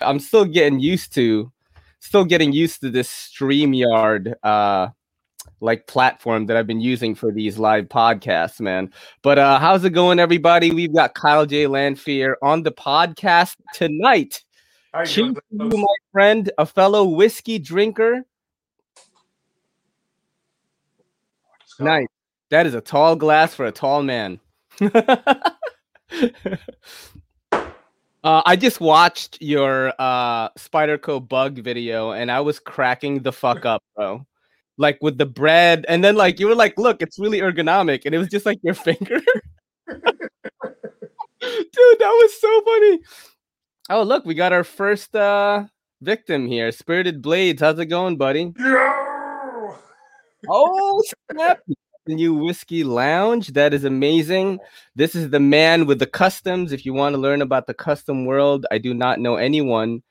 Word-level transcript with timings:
I'm 0.00 0.18
still 0.18 0.44
getting 0.44 0.80
used 0.80 1.14
to, 1.14 1.50
still 2.00 2.24
getting 2.24 2.52
used 2.52 2.80
to 2.80 2.90
this 2.90 3.10
Streamyard 3.10 4.34
uh, 4.42 4.88
like 5.60 5.86
platform 5.86 6.46
that 6.46 6.56
I've 6.56 6.66
been 6.66 6.80
using 6.80 7.14
for 7.14 7.30
these 7.32 7.58
live 7.58 7.86
podcasts, 7.86 8.60
man. 8.60 8.92
But 9.22 9.38
uh, 9.38 9.58
how's 9.58 9.84
it 9.84 9.90
going, 9.90 10.18
everybody? 10.18 10.70
We've 10.72 10.94
got 10.94 11.14
Kyle 11.14 11.46
J. 11.46 11.66
Lanfear 11.66 12.36
on 12.42 12.62
the 12.62 12.72
podcast 12.72 13.56
tonight. 13.74 14.42
Cheers 15.04 15.34
to 15.34 15.40
you, 15.50 15.68
my 15.78 15.94
friend, 16.12 16.50
a 16.58 16.66
fellow 16.66 17.04
whiskey 17.04 17.58
drinker. 17.58 18.24
Nice. 21.78 22.08
That 22.50 22.66
is 22.66 22.74
a 22.74 22.80
tall 22.80 23.16
glass 23.16 23.54
for 23.54 23.64
a 23.66 23.72
tall 23.72 24.02
man. 24.02 24.40
Uh, 28.22 28.42
I 28.44 28.56
just 28.56 28.80
watched 28.80 29.38
your 29.40 29.94
uh, 29.98 30.50
Spyderco 30.50 31.26
bug 31.26 31.58
video 31.58 32.10
and 32.12 32.30
I 32.30 32.40
was 32.40 32.58
cracking 32.58 33.22
the 33.22 33.32
fuck 33.32 33.64
up, 33.64 33.82
bro. 33.96 34.26
Like 34.76 34.98
with 35.00 35.18
the 35.18 35.26
bread, 35.26 35.84
and 35.88 36.02
then 36.02 36.16
like 36.16 36.40
you 36.40 36.46
were 36.46 36.54
like, 36.54 36.78
"Look, 36.78 37.02
it's 37.02 37.18
really 37.18 37.40
ergonomic," 37.40 38.06
and 38.06 38.14
it 38.14 38.18
was 38.18 38.28
just 38.28 38.46
like 38.46 38.58
your 38.62 38.72
finger. 38.72 39.20
Dude, 39.88 40.08
that 41.42 42.00
was 42.00 42.40
so 42.40 42.62
funny. 42.62 42.98
Oh, 43.90 44.02
look, 44.02 44.24
we 44.24 44.34
got 44.34 44.54
our 44.54 44.64
first 44.64 45.14
uh, 45.14 45.64
victim 46.00 46.46
here. 46.46 46.72
Spirited 46.72 47.20
Blades, 47.20 47.60
how's 47.60 47.78
it 47.78 47.86
going, 47.86 48.16
buddy? 48.16 48.54
Oh, 50.48 51.02
snap 51.30 51.60
new 52.14 52.34
whiskey 52.34 52.84
lounge. 52.84 53.48
That 53.48 53.72
is 53.72 53.84
amazing. 53.84 54.58
This 54.94 55.14
is 55.14 55.30
the 55.30 55.40
man 55.40 55.86
with 55.86 55.98
the 55.98 56.06
customs. 56.06 56.72
If 56.72 56.84
you 56.84 56.92
want 56.92 57.14
to 57.14 57.20
learn 57.20 57.42
about 57.42 57.66
the 57.66 57.74
custom 57.74 58.24
world, 58.26 58.66
I 58.70 58.78
do 58.78 58.94
not 58.94 59.20
know 59.20 59.36
anyone 59.36 60.02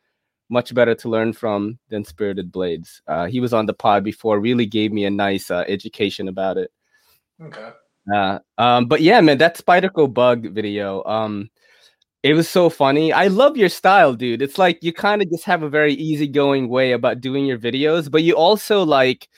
much 0.49 0.73
better 0.73 0.95
to 0.95 1.09
learn 1.09 1.34
from 1.34 1.77
than 1.90 2.04
Spirited 2.04 2.52
Blades. 2.52 3.02
Uh, 3.07 3.27
he 3.27 3.40
was 3.40 3.54
on 3.54 3.67
the 3.67 3.73
pod 3.73 4.04
before, 4.04 4.40
really 4.40 4.65
gave 4.65 4.91
me 4.91 5.05
a 5.05 5.10
nice 5.10 5.51
uh, 5.51 5.63
education 5.68 6.27
about 6.27 6.57
it. 6.57 6.71
Okay. 7.41 7.70
Uh, 8.13 8.40
um, 8.57 8.88
but 8.88 9.01
yeah, 9.01 9.21
man, 9.21 9.38
that 9.38 9.57
Spyderco 9.57 10.12
bug 10.12 10.51
video, 10.51 11.04
um, 11.04 11.49
it 12.23 12.34
was 12.34 12.49
so 12.49 12.70
funny. 12.70 13.13
I 13.13 13.27
love 13.27 13.55
your 13.55 13.70
style, 13.70 14.13
dude. 14.13 14.41
It's 14.41 14.57
like 14.57 14.79
you 14.82 14.91
kind 14.91 15.21
of 15.21 15.29
just 15.29 15.45
have 15.45 15.63
a 15.63 15.70
very 15.70 15.93
easygoing 15.93 16.68
way 16.68 16.91
about 16.91 17.21
doing 17.21 17.45
your 17.45 17.57
videos, 17.57 18.12
but 18.12 18.23
you 18.23 18.34
also 18.34 18.84
like 18.84 19.29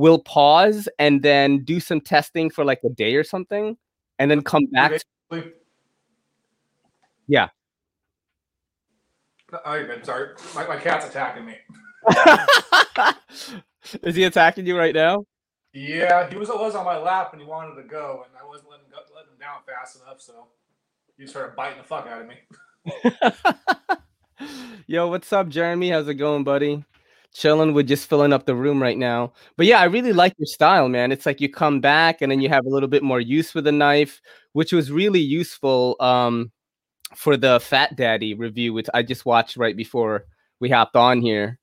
will 0.00 0.18
pause 0.18 0.88
and 0.98 1.22
then 1.22 1.62
do 1.62 1.78
some 1.78 2.00
testing 2.00 2.48
for 2.48 2.64
like 2.64 2.80
a 2.84 2.88
day 2.88 3.16
or 3.16 3.22
something 3.22 3.76
and 4.18 4.30
then 4.30 4.40
come 4.40 4.64
back. 4.72 4.92
To- 5.30 5.52
yeah. 7.28 7.48
I'm 9.64 10.02
sorry. 10.02 10.30
My, 10.54 10.66
my 10.66 10.78
cat's 10.78 11.06
attacking 11.06 11.44
me. 11.44 11.56
Is 14.02 14.16
he 14.16 14.24
attacking 14.24 14.66
you 14.66 14.78
right 14.78 14.94
now? 14.94 15.26
Yeah, 15.74 16.28
he 16.30 16.36
was 16.36 16.48
was 16.48 16.74
on 16.74 16.84
my 16.84 16.96
lap 16.96 17.32
and 17.32 17.42
he 17.42 17.46
wanted 17.46 17.80
to 17.80 17.86
go, 17.86 18.24
and 18.26 18.34
I 18.40 18.46
wasn't 18.46 18.70
letting, 18.70 18.86
letting 19.14 19.32
him 19.32 19.38
down 19.38 19.58
fast 19.66 20.00
enough, 20.02 20.20
so 20.20 20.46
he 21.16 21.26
started 21.26 21.54
biting 21.54 21.78
the 21.78 21.84
fuck 21.84 22.06
out 22.06 22.22
of 22.22 22.26
me. 22.26 22.36
Yo, 24.86 25.08
what's 25.08 25.32
up, 25.32 25.48
Jeremy? 25.48 25.90
How's 25.90 26.08
it 26.08 26.14
going, 26.14 26.42
buddy? 26.42 26.84
Chilling 27.32 27.74
with 27.74 27.86
just 27.86 28.08
filling 28.08 28.32
up 28.32 28.46
the 28.46 28.54
room 28.54 28.82
right 28.82 28.98
now. 28.98 29.32
But 29.56 29.66
yeah, 29.66 29.80
I 29.80 29.84
really 29.84 30.12
like 30.12 30.34
your 30.38 30.46
style, 30.46 30.88
man. 30.88 31.12
It's 31.12 31.26
like 31.26 31.40
you 31.40 31.48
come 31.48 31.80
back 31.80 32.22
and 32.22 32.30
then 32.30 32.40
you 32.40 32.48
have 32.48 32.66
a 32.66 32.68
little 32.68 32.88
bit 32.88 33.02
more 33.02 33.20
use 33.20 33.54
with 33.54 33.64
the 33.64 33.72
knife, 33.72 34.20
which 34.52 34.72
was 34.72 34.90
really 34.90 35.20
useful 35.20 35.96
um, 36.00 36.50
for 37.14 37.36
the 37.36 37.60
Fat 37.60 37.96
Daddy 37.96 38.34
review, 38.34 38.72
which 38.72 38.88
I 38.92 39.02
just 39.02 39.24
watched 39.24 39.56
right 39.56 39.76
before 39.76 40.26
we 40.58 40.68
hopped 40.68 40.96
on 40.96 41.20
here. 41.20 41.58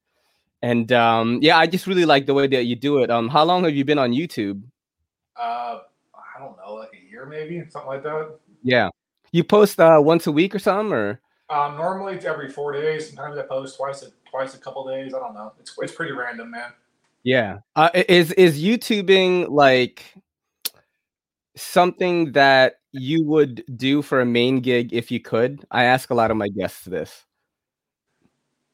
And 0.61 0.91
um, 0.91 1.39
yeah, 1.41 1.57
I 1.57 1.67
just 1.67 1.85
really 1.85 2.05
like 2.05 2.25
the 2.25 2.33
way 2.33 2.47
that 2.47 2.63
you 2.63 2.75
do 2.75 2.99
it. 3.03 3.11
Um, 3.11 3.29
how 3.29 3.43
long 3.43 3.63
have 3.63 3.75
you 3.75 3.85
been 3.85 3.99
on 3.99 4.11
YouTube? 4.11 4.63
Uh, 5.35 5.81
I 6.15 6.39
don't 6.39 6.57
know, 6.57 6.73
like 6.73 6.93
a 6.93 7.11
year 7.11 7.25
maybe, 7.25 7.63
something 7.69 7.87
like 7.87 8.03
that. 8.03 8.39
Yeah, 8.63 8.89
you 9.31 9.43
post 9.43 9.79
uh, 9.79 9.99
once 10.01 10.25
a 10.25 10.31
week 10.31 10.55
or 10.55 10.59
something, 10.59 10.91
or 10.91 11.21
um, 11.49 11.77
normally 11.77 12.15
it's 12.15 12.25
every 12.25 12.49
four 12.49 12.73
days. 12.73 13.07
Sometimes 13.07 13.37
I 13.37 13.43
post 13.43 13.77
twice 13.77 14.03
a 14.03 14.07
twice 14.29 14.53
a 14.55 14.57
couple 14.57 14.87
days. 14.87 15.13
I 15.13 15.19
don't 15.19 15.33
know. 15.33 15.53
It's 15.59 15.73
it's 15.79 15.93
pretty 15.93 16.11
random, 16.11 16.51
man. 16.51 16.71
Yeah. 17.23 17.59
Uh, 17.75 17.89
is 17.93 18.31
is 18.33 18.61
YouTubing 18.61 19.49
like 19.49 20.03
something 21.55 22.31
that 22.33 22.79
you 22.91 23.23
would 23.25 23.63
do 23.75 24.01
for 24.01 24.21
a 24.21 24.25
main 24.25 24.59
gig 24.59 24.93
if 24.93 25.11
you 25.11 25.19
could? 25.19 25.65
I 25.71 25.85
ask 25.85 26.09
a 26.09 26.13
lot 26.13 26.31
of 26.31 26.37
my 26.37 26.49
guests 26.49 26.85
this. 26.85 27.25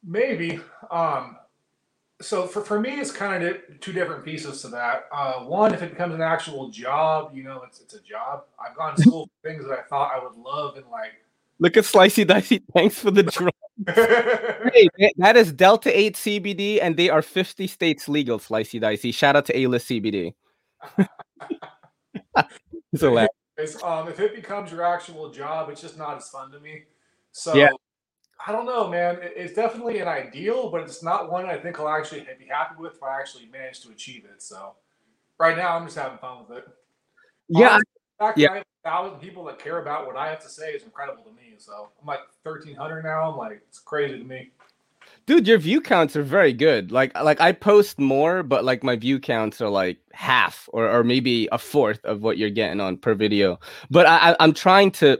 Maybe. 0.04 0.60
Um, 0.92 1.38
so 2.22 2.48
for, 2.48 2.62
for 2.62 2.80
me, 2.80 3.00
it's 3.00 3.12
kind 3.12 3.44
of 3.44 3.58
two 3.80 3.94
different 3.94 4.24
pieces 4.24 4.62
to 4.62 4.70
that. 4.70 5.08
Uh, 5.12 5.42
one, 5.42 5.74
if 5.74 5.82
it 5.82 5.92
becomes 5.92 6.14
an 6.14 6.22
actual 6.22 6.70
job, 6.70 7.36
you 7.36 7.44
know, 7.44 7.64
it's 7.68 7.82
it's 7.82 7.94
a 7.94 8.02
job. 8.02 8.44
I've 8.60 8.76
gone 8.76 8.96
to 8.96 9.02
school 9.02 9.30
for 9.42 9.50
things 9.50 9.66
that 9.66 9.78
I 9.78 9.82
thought 9.84 10.12
I 10.14 10.24
would 10.24 10.36
love 10.36 10.78
and 10.78 10.86
like 10.92 11.23
Look 11.64 11.78
at 11.78 11.86
Slicey 11.86 12.28
Dicey. 12.28 12.62
Thanks 12.74 13.00
for 13.00 13.10
the 13.10 13.24
drop. 13.38 13.56
hey, 13.88 14.90
that 15.16 15.38
is 15.38 15.54
Delta 15.54 15.98
8 15.98 16.14
CBD, 16.16 16.80
and 16.82 16.98
they 16.98 17.10
are 17.10 17.22
50 17.22 17.68
states 17.68 18.10
legal, 18.10 18.38
Slicey 18.38 18.82
Dicey. 18.82 19.14
Shout 19.14 19.38
out 19.38 19.46
to 19.46 19.58
A 19.58 19.68
List 19.68 19.88
CBD. 19.88 20.34
so, 22.96 23.18
um, 23.82 24.10
if 24.10 24.20
it 24.20 24.36
becomes 24.36 24.72
your 24.74 24.84
actual 24.84 25.32
job, 25.32 25.70
it's 25.70 25.80
just 25.80 25.98
not 25.98 26.18
as 26.18 26.28
fun 26.28 26.52
to 26.52 26.60
me. 26.60 26.84
So, 27.32 27.56
yeah. 27.56 27.70
I 28.46 28.52
don't 28.52 28.66
know, 28.66 28.90
man. 28.90 29.20
It's 29.22 29.54
definitely 29.54 30.00
an 30.00 30.10
ideal, 30.10 30.70
but 30.70 30.82
it's 30.82 31.02
not 31.02 31.32
one 31.32 31.46
I 31.46 31.58
think 31.58 31.80
I'll 31.80 31.88
actually 31.88 32.28
be 32.38 32.46
happy 32.46 32.76
with 32.78 32.96
if 32.96 33.04
I 33.04 33.18
actually 33.18 33.46
manage 33.46 33.80
to 33.84 33.90
achieve 33.90 34.26
it. 34.26 34.42
So, 34.42 34.74
right 35.40 35.56
now, 35.56 35.78
I'm 35.78 35.86
just 35.86 35.98
having 35.98 36.18
fun 36.18 36.40
with 36.46 36.58
it. 36.58 36.66
Yeah. 37.48 37.80
Fact 38.18 38.38
yeah. 38.38 38.52
I 38.52 38.56
have 38.56 38.64
a 38.64 38.90
thousand 38.90 39.20
people 39.20 39.44
that 39.46 39.60
care 39.60 39.80
about 39.80 40.08
what 40.08 40.16
I 40.16 40.30
have 40.30 40.42
to 40.42 40.50
say 40.50 40.72
is 40.72 40.84
incredible 40.84 41.24
to 41.24 41.32
me. 41.32 41.56
So 41.58 41.90
I'm 42.00 42.08
like 42.08 42.20
1,300 42.44 43.04
now. 43.04 43.30
I'm 43.32 43.38
like, 43.38 43.62
it's 43.68 43.80
crazy 43.80 44.18
to 44.18 44.24
me. 44.24 44.52
Dude, 45.26 45.48
your 45.48 45.58
view 45.58 45.80
counts 45.80 46.16
are 46.18 46.24
very 46.24 46.52
good. 46.52 46.92
Like, 46.92 47.18
like 47.18 47.40
I 47.40 47.54
post 47.54 47.98
more, 47.98 48.44
but 48.44 48.66
like 48.66 48.84
my 48.84 48.96
view 48.98 49.20
counts 49.20 49.62
are 49.62 49.70
like 49.70 49.98
half 50.12 50.68
or, 50.74 50.90
or 50.90 51.04
maybe 51.04 51.48
a 51.52 51.58
fourth 51.58 52.04
of 52.04 52.22
what 52.22 52.38
you're 52.38 52.50
getting 52.50 52.82
on 52.82 52.98
per 52.98 53.14
video. 53.14 53.60
But 53.90 54.06
I, 54.06 54.36
I'm 54.40 54.54
trying 54.54 54.92
to. 54.92 55.20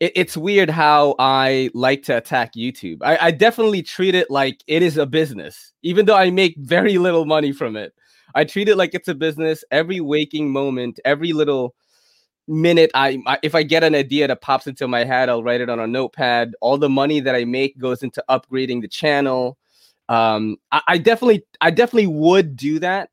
It, 0.00 0.12
it's 0.14 0.36
weird 0.36 0.68
how 0.68 1.14
I 1.18 1.70
like 1.74 2.02
to 2.04 2.16
attack 2.16 2.54
YouTube. 2.54 2.98
I, 3.02 3.18
I 3.18 3.30
definitely 3.30 3.82
treat 3.82 4.14
it 4.14 4.30
like 4.30 4.62
it 4.66 4.82
is 4.82 4.98
a 4.98 5.06
business, 5.06 5.72
even 5.82 6.06
though 6.06 6.16
I 6.16 6.30
make 6.30 6.56
very 6.58 6.98
little 6.98 7.24
money 7.24 7.52
from 7.52 7.76
it. 7.76 7.94
I 8.34 8.44
treat 8.44 8.68
it 8.68 8.76
like 8.76 8.94
it's 8.94 9.08
a 9.08 9.14
business. 9.14 9.64
Every 9.70 10.00
waking 10.00 10.50
moment, 10.50 10.98
every 11.04 11.32
little 11.32 11.74
minute 12.48 12.90
I, 12.94 13.20
I, 13.26 13.38
if 13.42 13.54
i 13.54 13.62
get 13.62 13.82
an 13.82 13.94
idea 13.94 14.28
that 14.28 14.40
pops 14.40 14.66
into 14.66 14.86
my 14.86 15.04
head 15.04 15.28
i'll 15.28 15.42
write 15.42 15.60
it 15.60 15.68
on 15.68 15.80
a 15.80 15.86
notepad. 15.86 16.54
All 16.60 16.78
the 16.78 16.88
money 16.88 17.20
that 17.20 17.34
i 17.34 17.44
make 17.44 17.78
goes 17.78 18.02
into 18.02 18.22
upgrading 18.28 18.82
the 18.82 18.88
channel. 18.88 19.58
Um 20.08 20.56
i, 20.70 20.80
I 20.86 20.98
definitely 20.98 21.44
i 21.60 21.70
definitely 21.70 22.06
would 22.06 22.56
do 22.56 22.78
that 22.80 23.10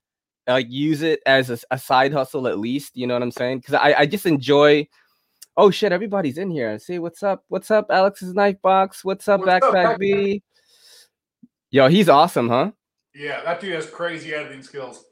like 0.47 0.69
use 0.69 1.01
it 1.01 1.21
as 1.25 1.49
a, 1.49 1.57
a, 1.71 1.79
side 1.79 2.11
hustle 2.11 2.47
at 2.47 2.59
least 2.59 2.95
you 2.95 3.07
know 3.07 3.13
what 3.13 3.23
i'm 3.23 3.31
saying? 3.31 3.59
Because 3.59 3.75
I, 3.75 3.95
I 3.99 4.05
just 4.05 4.25
enjoy 4.25 4.87
oh 5.57 5.71
shit 5.71 5.91
everybody's 5.91 6.37
in 6.37 6.51
here. 6.51 6.77
Say 6.79 6.99
what's 6.99 7.23
up? 7.23 7.43
What's 7.47 7.71
up 7.71 7.87
alex's 7.89 8.33
knife 8.33 8.61
box? 8.61 9.03
What's 9.03 9.27
up 9.27 9.39
what's 9.39 9.65
backpack 9.65 9.93
up, 9.93 9.99
b? 9.99 10.43
Yo 11.71 11.87
he's 11.87 12.09
awesome 12.09 12.49
huh? 12.49 12.71
Yeah 13.15 13.41
that 13.43 13.61
dude 13.61 13.73
has 13.73 13.89
crazy 13.89 14.33
editing 14.33 14.61
skills 14.61 15.05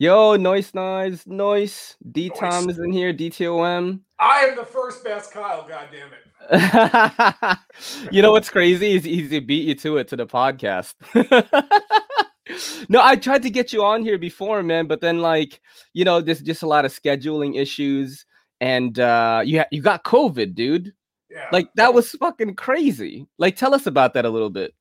Yo, 0.00 0.36
noise, 0.36 0.72
noise, 0.74 1.26
noise. 1.26 1.96
D 2.12 2.30
Tom 2.30 2.70
is 2.70 2.78
in 2.78 2.92
here. 2.92 3.12
DTOM. 3.12 3.98
I 4.20 4.42
am 4.42 4.54
the 4.54 4.64
first 4.64 5.02
best 5.02 5.32
Kyle. 5.32 5.66
God 5.68 5.88
damn 5.90 6.12
it. 6.12 7.58
you 8.12 8.22
know 8.22 8.30
what's 8.30 8.48
crazy 8.48 8.94
is 8.94 9.02
he 9.02 9.40
beat 9.40 9.66
you 9.66 9.74
to 9.74 9.96
it 9.96 10.06
to 10.06 10.14
the 10.14 10.24
podcast. 10.24 10.94
no, 12.88 13.02
I 13.02 13.16
tried 13.16 13.42
to 13.42 13.50
get 13.50 13.72
you 13.72 13.82
on 13.82 14.04
here 14.04 14.18
before, 14.18 14.62
man, 14.62 14.86
but 14.86 15.00
then 15.00 15.18
like 15.18 15.60
you 15.94 16.04
know, 16.04 16.20
there's 16.20 16.42
just 16.42 16.62
a 16.62 16.68
lot 16.68 16.84
of 16.84 16.92
scheduling 16.92 17.60
issues, 17.60 18.24
and 18.60 19.00
uh 19.00 19.42
you 19.44 19.58
ha- 19.58 19.68
you 19.72 19.82
got 19.82 20.04
COVID, 20.04 20.54
dude. 20.54 20.94
Yeah. 21.28 21.48
Like 21.50 21.70
that 21.74 21.92
was 21.92 22.12
fucking 22.12 22.54
crazy. 22.54 23.26
Like, 23.36 23.56
tell 23.56 23.74
us 23.74 23.88
about 23.88 24.14
that 24.14 24.24
a 24.24 24.30
little 24.30 24.50
bit. 24.50 24.74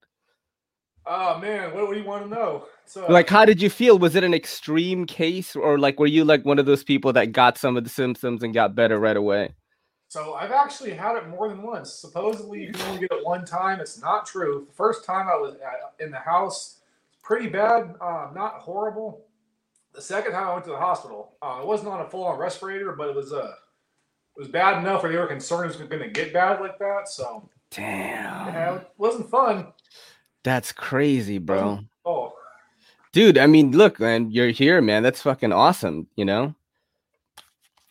Oh 1.07 1.39
man, 1.39 1.73
what, 1.73 1.87
what 1.87 1.93
do 1.95 1.99
you 1.99 2.05
want 2.05 2.25
to 2.25 2.29
know? 2.29 2.67
So, 2.87 3.05
like, 3.07 3.29
how 3.29 3.43
did 3.43 3.61
you 3.61 3.69
feel? 3.69 3.99
Was 3.99 4.15
it 4.15 4.23
an 4.23 4.33
extreme 4.33 5.05
case, 5.05 5.55
or 5.55 5.77
like, 5.77 5.99
were 5.99 6.07
you 6.07 6.23
like 6.23 6.45
one 6.45 6.57
of 6.57 6.65
those 6.65 6.83
people 6.83 7.11
that 7.13 7.33
got 7.33 7.57
some 7.57 7.75
of 7.75 7.83
the 7.83 7.89
symptoms 7.89 8.43
and 8.43 8.53
got 8.53 8.75
better 8.75 8.97
right 8.99 9.17
away? 9.17 9.53
So 10.07 10.35
I've 10.35 10.51
actually 10.51 10.93
had 10.93 11.17
it 11.17 11.27
more 11.27 11.49
than 11.49 11.61
once. 11.61 11.91
Supposedly 11.91 12.63
you 12.63 12.71
can 12.71 12.81
only 12.87 13.01
get 13.01 13.11
it 13.11 13.25
one 13.25 13.43
time. 13.43 13.81
It's 13.81 14.01
not 14.01 14.25
true. 14.25 14.65
The 14.69 14.73
first 14.73 15.03
time 15.03 15.27
I 15.27 15.35
was 15.35 15.55
in 15.99 16.11
the 16.11 16.17
house, 16.17 16.79
pretty 17.21 17.47
bad, 17.47 17.95
uh, 17.99 18.29
not 18.33 18.53
horrible. 18.53 19.25
The 19.93 20.01
second 20.01 20.31
time 20.31 20.47
I 20.47 20.53
went 20.53 20.63
to 20.65 20.71
the 20.71 20.77
hospital, 20.77 21.33
uh, 21.41 21.59
it 21.61 21.67
wasn't 21.67 21.89
on 21.89 22.01
a 22.01 22.09
full-on 22.09 22.39
respirator, 22.39 22.93
but 22.93 23.09
it 23.09 23.15
was 23.15 23.33
uh, 23.33 23.53
it 24.37 24.39
was 24.39 24.47
bad 24.47 24.77
enough 24.77 25.03
where 25.03 25.11
they 25.11 25.17
were 25.17 25.27
concerned 25.27 25.65
it 25.71 25.77
was 25.77 25.87
going 25.87 26.01
to 26.01 26.09
get 26.09 26.31
bad 26.31 26.61
like 26.61 26.79
that. 26.79 27.09
So 27.09 27.49
Damn. 27.71 28.47
Yeah, 28.47 28.75
it 28.75 28.89
wasn't 28.97 29.29
fun. 29.29 29.73
That's 30.43 30.71
crazy, 30.71 31.37
bro. 31.37 31.81
Oh, 32.05 32.33
Dude, 33.13 33.37
I 33.37 33.47
mean, 33.47 33.71
look, 33.71 33.99
man, 33.99 34.31
you're 34.31 34.49
here, 34.49 34.81
man. 34.81 35.03
That's 35.03 35.21
fucking 35.21 35.53
awesome, 35.53 36.07
you 36.15 36.25
know? 36.25 36.53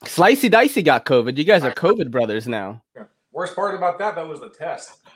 Slicey 0.04 0.50
Dicey 0.50 0.82
got 0.82 1.04
COVID. 1.04 1.36
You 1.36 1.44
guys 1.44 1.64
are 1.64 1.72
COVID 1.72 2.10
brothers 2.10 2.46
now. 2.46 2.82
worst 3.32 3.54
part 3.54 3.74
about 3.74 3.98
that 3.98 4.14
that 4.14 4.26
was 4.26 4.40
the 4.40 4.50
test. 4.50 4.98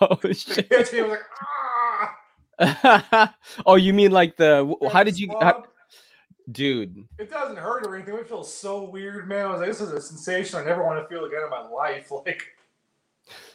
Oh 0.00 0.16
shit. 0.32 0.70
like, 0.70 1.20
ah. 2.60 3.34
oh, 3.66 3.74
you 3.74 3.92
mean 3.92 4.12
like 4.12 4.36
the 4.36 4.72
how 4.92 5.02
did 5.02 5.18
you 5.18 5.28
how, 5.40 5.64
dude? 6.52 7.04
It 7.18 7.30
doesn't 7.30 7.56
hurt 7.56 7.84
or 7.84 7.96
anything. 7.96 8.14
It 8.14 8.28
feels 8.28 8.52
so 8.52 8.84
weird, 8.84 9.28
man. 9.28 9.46
I 9.46 9.50
was 9.50 9.60
like, 9.60 9.68
this 9.68 9.80
is 9.80 9.90
a 9.90 10.00
sensation 10.00 10.60
I 10.60 10.64
never 10.64 10.84
want 10.84 11.02
to 11.02 11.08
feel 11.08 11.24
again 11.24 11.42
in 11.44 11.50
my 11.50 11.66
life. 11.68 12.10
Like, 12.26 12.42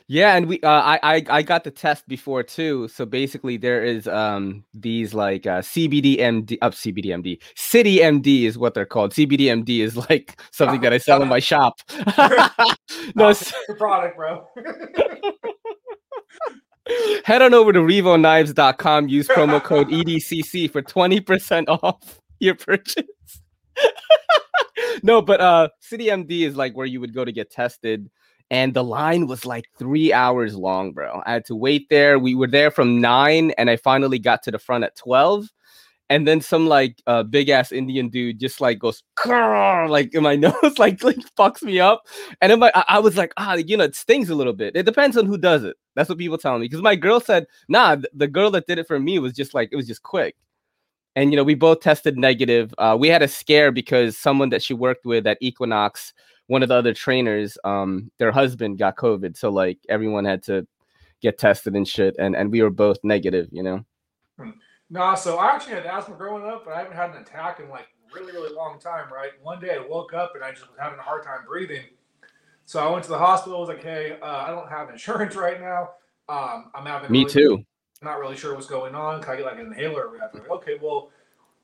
Yeah, 0.07 0.35
and 0.35 0.47
we 0.47 0.59
uh, 0.61 0.69
I, 0.69 0.99
I 1.03 1.23
I 1.29 1.41
got 1.41 1.63
the 1.63 1.71
test 1.71 2.07
before 2.07 2.43
too. 2.43 2.87
So 2.89 3.05
basically, 3.05 3.57
there 3.57 3.83
is 3.83 4.07
um 4.07 4.63
these 4.73 5.13
like 5.13 5.47
uh, 5.47 5.61
CBDMD 5.61 6.57
up 6.61 6.73
CBDMD 6.73 7.41
City 7.55 7.99
MD 7.99 8.43
is 8.43 8.57
what 8.57 8.73
they're 8.73 8.85
called. 8.85 9.13
CBDMD 9.13 9.79
is 9.79 9.95
like 9.95 10.39
something 10.51 10.81
that 10.81 10.93
I 10.93 10.97
sell 10.97 11.21
in 11.21 11.29
my 11.29 11.39
shop. 11.39 11.79
no, 13.15 13.33
product, 13.77 14.17
bro. 14.17 14.47
head 17.23 17.41
on 17.41 17.53
over 17.53 17.71
to 17.71 17.79
revoknives.com. 17.79 19.07
Use 19.07 19.27
promo 19.27 19.63
code 19.63 19.87
EDCC 19.87 20.69
for 20.69 20.81
twenty 20.81 21.21
percent 21.21 21.69
off 21.69 22.19
your 22.39 22.55
purchase. 22.55 23.05
no, 25.03 25.21
but 25.21 25.41
uh, 25.41 25.69
City 25.79 26.07
MD 26.07 26.41
is 26.41 26.55
like 26.55 26.75
where 26.75 26.85
you 26.85 26.99
would 26.99 27.13
go 27.13 27.25
to 27.25 27.31
get 27.31 27.49
tested. 27.49 28.09
And 28.53 28.75
the 28.75 28.83
line 28.83 29.25
was 29.25 29.47
like 29.47 29.67
three 29.79 30.13
hours 30.13 30.55
long, 30.55 30.91
bro. 30.91 31.23
I 31.25 31.33
had 31.33 31.45
to 31.45 31.55
wait 31.55 31.89
there. 31.89 32.19
We 32.19 32.35
were 32.35 32.45
there 32.45 32.69
from 32.69 33.01
nine, 33.01 33.49
and 33.57 33.67
I 33.67 33.77
finally 33.77 34.19
got 34.19 34.43
to 34.43 34.51
the 34.51 34.59
front 34.59 34.83
at 34.83 34.95
twelve. 34.95 35.47
And 36.11 36.27
then 36.27 36.39
some 36.39 36.67
like 36.67 37.01
uh, 37.07 37.23
big 37.23 37.49
ass 37.49 37.71
Indian 37.71 38.09
dude 38.09 38.39
just 38.39 38.61
like 38.61 38.77
goes 38.77 39.01
like 39.25 40.13
in 40.13 40.21
my 40.21 40.35
nose, 40.45 40.77
like 40.77 41.03
like 41.03 41.17
fucks 41.35 41.63
me 41.63 41.79
up. 41.79 42.03
And 42.41 42.51
then 42.51 42.59
my, 42.59 42.71
I, 42.75 42.85
I 42.89 42.99
was 42.99 43.17
like, 43.17 43.33
ah, 43.37 43.55
you 43.55 43.75
know, 43.75 43.85
it 43.85 43.95
stings 43.95 44.29
a 44.29 44.35
little 44.35 44.53
bit. 44.53 44.75
It 44.75 44.85
depends 44.85 45.17
on 45.17 45.25
who 45.25 45.39
does 45.39 45.63
it. 45.63 45.75
That's 45.95 46.07
what 46.07 46.19
people 46.19 46.37
tell 46.37 46.59
me. 46.59 46.65
Because 46.65 46.83
my 46.83 46.95
girl 46.95 47.19
said, 47.19 47.47
nah, 47.69 47.95
th- 47.95 48.05
the 48.13 48.27
girl 48.27 48.51
that 48.51 48.67
did 48.67 48.77
it 48.77 48.85
for 48.87 48.99
me 48.99 49.17
was 49.17 49.33
just 49.33 49.55
like 49.55 49.69
it 49.71 49.77
was 49.77 49.87
just 49.87 50.03
quick. 50.03 50.35
And 51.15 51.31
you 51.31 51.37
know, 51.37 51.43
we 51.43 51.55
both 51.55 51.79
tested 51.79 52.19
negative. 52.19 52.71
Uh, 52.77 52.95
we 52.99 53.07
had 53.07 53.23
a 53.23 53.27
scare 53.27 53.71
because 53.71 54.15
someone 54.15 54.49
that 54.49 54.61
she 54.61 54.75
worked 54.75 55.07
with 55.07 55.25
at 55.25 55.39
Equinox 55.41 56.13
one 56.53 56.61
of 56.61 56.69
the 56.69 56.75
other 56.75 56.93
trainers, 56.93 57.57
um, 57.63 58.11
their 58.19 58.31
husband 58.31 58.77
got 58.77 58.95
COVID, 58.95 59.35
so 59.35 59.49
like 59.49 59.79
everyone 59.89 60.23
had 60.23 60.43
to 60.43 60.67
get 61.19 61.39
tested 61.39 61.73
and 61.75 61.87
shit, 61.87 62.15
and 62.19 62.35
and 62.35 62.51
we 62.51 62.61
were 62.61 62.69
both 62.69 62.99
negative, 63.03 63.47
you 63.51 63.63
know. 63.63 63.83
Nah, 64.89 65.15
so 65.15 65.37
I 65.39 65.55
actually 65.55 65.73
had 65.73 65.87
asthma 65.87 66.15
growing 66.15 66.45
up, 66.45 66.63
but 66.63 66.75
I 66.75 66.77
haven't 66.79 66.95
had 66.95 67.09
an 67.09 67.17
attack 67.23 67.59
in 67.59 67.69
like 67.69 67.87
really, 68.13 68.31
really 68.33 68.53
long 68.53 68.77
time, 68.79 69.11
right? 69.11 69.31
One 69.41 69.59
day 69.59 69.75
I 69.75 69.79
woke 69.79 70.13
up 70.13 70.33
and 70.35 70.43
I 70.43 70.51
just 70.51 70.67
was 70.69 70.77
having 70.77 70.99
a 70.99 71.01
hard 71.01 71.23
time 71.23 71.39
breathing. 71.47 71.85
So 72.65 72.79
I 72.79 72.87
went 72.91 73.03
to 73.05 73.09
the 73.09 73.17
hospital. 73.17 73.57
I 73.57 73.59
was 73.61 73.69
like, 73.69 73.81
hey, 73.83 74.17
uh, 74.21 74.25
I 74.47 74.51
don't 74.51 74.69
have 74.69 74.91
insurance 74.91 75.35
right 75.47 75.59
now. 75.59 75.89
Um, 76.29 76.69
I'm 76.75 76.85
having 76.85 77.11
Me 77.11 77.21
really- 77.21 77.31
too. 77.33 77.65
not 78.03 78.19
really 78.19 78.35
sure 78.37 78.53
what's 78.53 78.67
going 78.67 78.93
on. 78.93 79.23
Can 79.23 79.33
I 79.33 79.35
get 79.37 79.45
like 79.45 79.59
an 79.59 79.65
inhaler 79.65 80.03
or 80.03 80.11
whatever? 80.11 80.47
Okay, 80.57 80.77
well, 80.79 81.09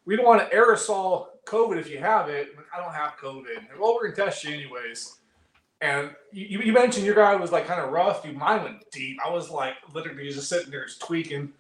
we 0.09 0.15
don't 0.15 0.25
want 0.25 0.41
to 0.49 0.55
aerosol 0.57 1.27
COVID 1.45 1.77
if 1.77 1.87
you 1.87 1.99
have 1.99 2.29
it. 2.29 2.57
Like, 2.57 2.65
I 2.75 2.83
don't 2.83 2.91
have 2.95 3.11
COVID. 3.21 3.57
And, 3.59 3.67
well, 3.79 3.93
we're 3.93 4.09
gonna 4.09 4.25
test 4.25 4.43
you 4.43 4.51
anyways. 4.55 5.17
And 5.81 6.09
you, 6.31 6.61
you 6.61 6.73
mentioned 6.73 7.05
your 7.05 7.13
guy 7.13 7.35
was 7.35 7.51
like 7.51 7.67
kind 7.67 7.79
of 7.79 7.91
rough. 7.91 8.23
Dude, 8.23 8.35
mine 8.35 8.63
went 8.63 8.83
deep. 8.91 9.17
I 9.23 9.29
was 9.29 9.51
like 9.51 9.75
literally 9.93 10.27
just 10.31 10.49
sitting 10.49 10.71
there 10.71 10.85
just 10.87 10.99
tweaking. 10.99 11.53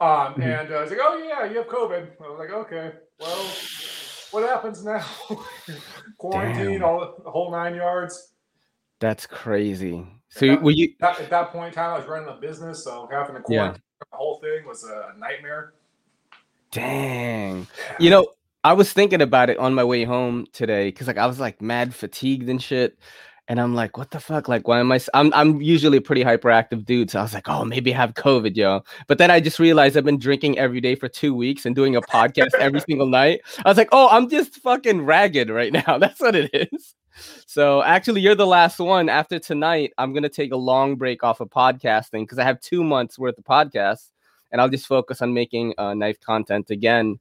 Um, 0.00 0.34
Mhm. 0.34 0.42
and 0.60 0.72
uh, 0.72 0.76
I 0.76 0.80
was 0.80 0.90
like, 0.90 1.00
oh 1.02 1.18
yeah, 1.18 1.44
you 1.44 1.58
have 1.58 1.66
COVID. 1.66 2.08
I 2.24 2.28
was 2.30 2.38
like, 2.38 2.50
okay, 2.50 2.92
well, 3.20 3.50
what 4.30 4.48
happens 4.48 4.82
now? 4.82 5.04
Quarantine, 6.16 6.78
Damn. 6.78 6.84
all 6.84 7.16
the 7.22 7.30
whole 7.30 7.50
nine 7.50 7.74
yards. 7.74 8.32
That's 8.98 9.26
crazy. 9.26 10.06
So 10.30 10.46
Yeah. 10.46 10.56
were 10.56 10.70
you? 10.70 10.94
At 11.02 11.28
that 11.28 11.50
point 11.50 11.68
in 11.68 11.74
time, 11.74 11.90
I 11.94 11.98
was 11.98 12.08
running 12.08 12.30
a 12.30 12.40
business, 12.40 12.82
so 12.82 13.06
having 13.12 13.36
to 13.36 13.42
Yeah. 13.46 13.58
quarantine 13.58 13.82
the 14.10 14.16
whole 14.16 14.38
thing 14.40 14.64
was 14.66 14.84
a 14.84 15.12
nightmare. 15.18 15.74
Dang. 16.70 17.66
You 17.98 18.10
know, 18.10 18.28
I 18.64 18.72
was 18.72 18.92
thinking 18.92 19.22
about 19.22 19.50
it 19.50 19.58
on 19.58 19.74
my 19.74 19.84
way 19.84 20.04
home 20.04 20.46
today 20.52 20.88
because 20.88 21.06
like 21.06 21.18
I 21.18 21.26
was 21.26 21.40
like 21.40 21.62
mad 21.62 21.94
fatigued 21.94 22.48
and 22.48 22.62
shit. 22.62 22.98
And 23.50 23.58
I'm 23.58 23.74
like, 23.74 23.96
what 23.96 24.10
the 24.10 24.20
fuck? 24.20 24.46
Like, 24.46 24.68
why 24.68 24.78
am 24.78 24.92
I? 24.92 25.00
I'm 25.14 25.32
I'm 25.32 25.62
usually 25.62 25.96
a 25.96 26.02
pretty 26.02 26.22
hyperactive 26.22 26.84
dude, 26.84 27.10
so 27.10 27.18
I 27.18 27.22
was 27.22 27.32
like, 27.32 27.48
oh, 27.48 27.64
maybe 27.64 27.94
I 27.94 27.96
have 27.96 28.12
COVID, 28.12 28.54
yo. 28.54 28.82
But 29.06 29.16
then 29.16 29.30
I 29.30 29.40
just 29.40 29.58
realized 29.58 29.96
I've 29.96 30.04
been 30.04 30.18
drinking 30.18 30.58
every 30.58 30.82
day 30.82 30.94
for 30.94 31.08
two 31.08 31.34
weeks 31.34 31.64
and 31.64 31.74
doing 31.74 31.96
a 31.96 32.02
podcast 32.02 32.52
every 32.58 32.80
single 32.88 33.06
night. 33.06 33.40
I 33.64 33.68
was 33.70 33.78
like, 33.78 33.88
oh, 33.90 34.08
I'm 34.10 34.28
just 34.28 34.56
fucking 34.56 35.06
ragged 35.06 35.48
right 35.48 35.72
now. 35.72 35.96
That's 35.98 36.20
what 36.20 36.36
it 36.36 36.50
is. 36.52 36.94
So 37.46 37.82
actually, 37.82 38.20
you're 38.20 38.34
the 38.34 38.46
last 38.46 38.78
one. 38.80 39.08
After 39.08 39.38
tonight, 39.38 39.94
I'm 39.96 40.12
gonna 40.12 40.28
take 40.28 40.52
a 40.52 40.56
long 40.56 40.96
break 40.96 41.24
off 41.24 41.40
of 41.40 41.48
podcasting 41.48 42.24
because 42.24 42.38
I 42.38 42.44
have 42.44 42.60
two 42.60 42.84
months 42.84 43.18
worth 43.18 43.38
of 43.38 43.44
podcasts, 43.44 44.10
and 44.50 44.60
I'll 44.60 44.68
just 44.68 44.86
focus 44.86 45.22
on 45.22 45.34
making 45.34 45.74
uh, 45.78 45.94
knife 45.94 46.20
content 46.20 46.70
again. 46.70 47.18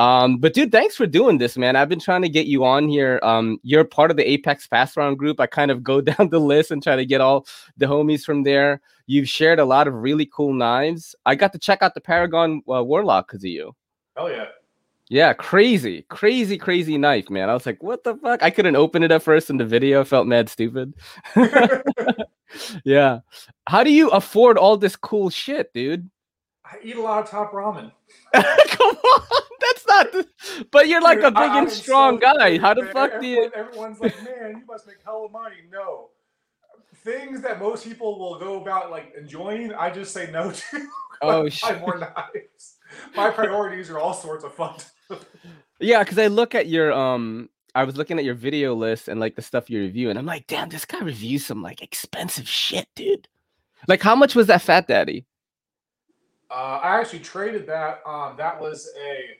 Um, 0.00 0.38
but 0.38 0.54
dude, 0.54 0.72
thanks 0.72 0.96
for 0.96 1.06
doing 1.06 1.36
this, 1.36 1.58
man. 1.58 1.76
I've 1.76 1.90
been 1.90 2.00
trying 2.00 2.22
to 2.22 2.28
get 2.30 2.46
you 2.46 2.64
on 2.64 2.88
here. 2.88 3.20
Um, 3.22 3.58
you're 3.62 3.84
part 3.84 4.10
of 4.10 4.16
the 4.16 4.28
Apex 4.28 4.66
Fast 4.66 4.96
Round 4.96 5.18
group. 5.18 5.38
I 5.38 5.46
kind 5.46 5.70
of 5.70 5.82
go 5.82 6.00
down 6.00 6.30
the 6.30 6.40
list 6.40 6.70
and 6.70 6.82
try 6.82 6.96
to 6.96 7.04
get 7.04 7.20
all 7.20 7.46
the 7.76 7.84
homies 7.84 8.24
from 8.24 8.42
there. 8.42 8.80
You've 9.06 9.28
shared 9.28 9.58
a 9.58 9.64
lot 9.64 9.86
of 9.86 9.94
really 9.94 10.24
cool 10.24 10.54
knives. 10.54 11.14
I 11.26 11.34
got 11.34 11.52
to 11.52 11.58
check 11.58 11.82
out 11.82 11.92
the 11.92 12.00
Paragon 12.00 12.62
uh, 12.72 12.82
Warlock 12.82 13.28
because 13.28 13.44
of 13.44 13.50
you. 13.50 13.76
Hell 14.16 14.30
yeah. 14.30 14.46
Yeah, 15.10 15.32
crazy, 15.32 16.06
crazy, 16.08 16.56
crazy 16.56 16.96
knife, 16.96 17.28
man. 17.30 17.50
I 17.50 17.54
was 17.54 17.66
like, 17.66 17.82
what 17.82 18.04
the 18.04 18.14
fuck? 18.14 18.44
I 18.44 18.50
couldn't 18.50 18.76
open 18.76 19.02
it 19.02 19.10
up 19.10 19.22
first 19.22 19.50
in 19.50 19.56
the 19.56 19.66
video. 19.66 20.04
Felt 20.04 20.28
mad 20.28 20.48
stupid. 20.48 20.94
yeah. 22.84 23.18
How 23.66 23.82
do 23.82 23.92
you 23.92 24.08
afford 24.10 24.56
all 24.56 24.76
this 24.76 24.94
cool 24.96 25.28
shit, 25.28 25.72
dude? 25.74 26.08
I 26.72 26.76
eat 26.82 26.96
a 26.96 27.02
lot 27.02 27.22
of 27.24 27.30
top 27.30 27.52
ramen. 27.52 27.90
Come 28.32 28.96
on, 28.96 29.22
that's 29.60 29.86
not. 29.88 30.12
The, 30.12 30.28
but 30.70 30.88
you're 30.88 31.02
like 31.02 31.18
Dude, 31.18 31.26
a 31.26 31.30
big 31.32 31.38
I- 31.50 31.58
and 31.58 31.70
strong 31.70 32.20
so 32.20 32.36
guy. 32.36 32.58
How 32.58 32.74
the 32.74 32.82
man. 32.84 32.92
fuck 32.92 33.20
do 33.20 33.26
you? 33.26 33.50
Everyone's 33.54 34.00
like, 34.00 34.16
man, 34.22 34.56
you 34.58 34.66
must 34.66 34.86
make 34.86 34.96
hell 35.04 35.24
of 35.24 35.32
money. 35.32 35.56
No. 35.70 36.10
Things 37.02 37.40
that 37.42 37.58
most 37.58 37.84
people 37.84 38.18
will 38.18 38.38
go 38.38 38.60
about 38.60 38.90
like 38.90 39.14
enjoying, 39.18 39.72
I 39.74 39.90
just 39.90 40.12
say 40.12 40.30
no 40.30 40.50
to. 40.70 40.86
Oh 41.22 41.48
shit. 41.48 41.80
more 41.80 41.98
knives. 41.98 42.76
My 43.16 43.30
priorities 43.30 43.88
are 43.90 43.98
all 43.98 44.14
sorts 44.14 44.44
of 44.44 44.54
fun. 44.54 44.76
Yeah, 45.78 46.02
because 46.02 46.18
I 46.18 46.26
look 46.26 46.54
at 46.54 46.66
your 46.68 46.92
um. 46.92 47.48
I 47.72 47.84
was 47.84 47.96
looking 47.96 48.18
at 48.18 48.24
your 48.24 48.34
video 48.34 48.74
list 48.74 49.06
and 49.06 49.20
like 49.20 49.36
the 49.36 49.42
stuff 49.42 49.70
you 49.70 49.80
review, 49.80 50.10
and 50.10 50.18
I'm 50.18 50.26
like, 50.26 50.46
damn, 50.48 50.68
this 50.68 50.84
guy 50.84 50.98
reviews 50.98 51.46
some 51.46 51.62
like 51.62 51.82
expensive 51.82 52.48
shit, 52.48 52.88
dude. 52.96 53.28
Like, 53.86 54.02
how 54.02 54.14
much 54.16 54.34
was 54.34 54.48
that 54.48 54.60
Fat 54.60 54.88
Daddy? 54.88 55.24
Uh, 56.50 56.80
I 56.82 56.98
actually 57.00 57.20
traded 57.20 57.66
that. 57.68 58.00
Um, 58.06 58.34
that 58.36 58.60
was 58.60 58.90
a 59.00 59.36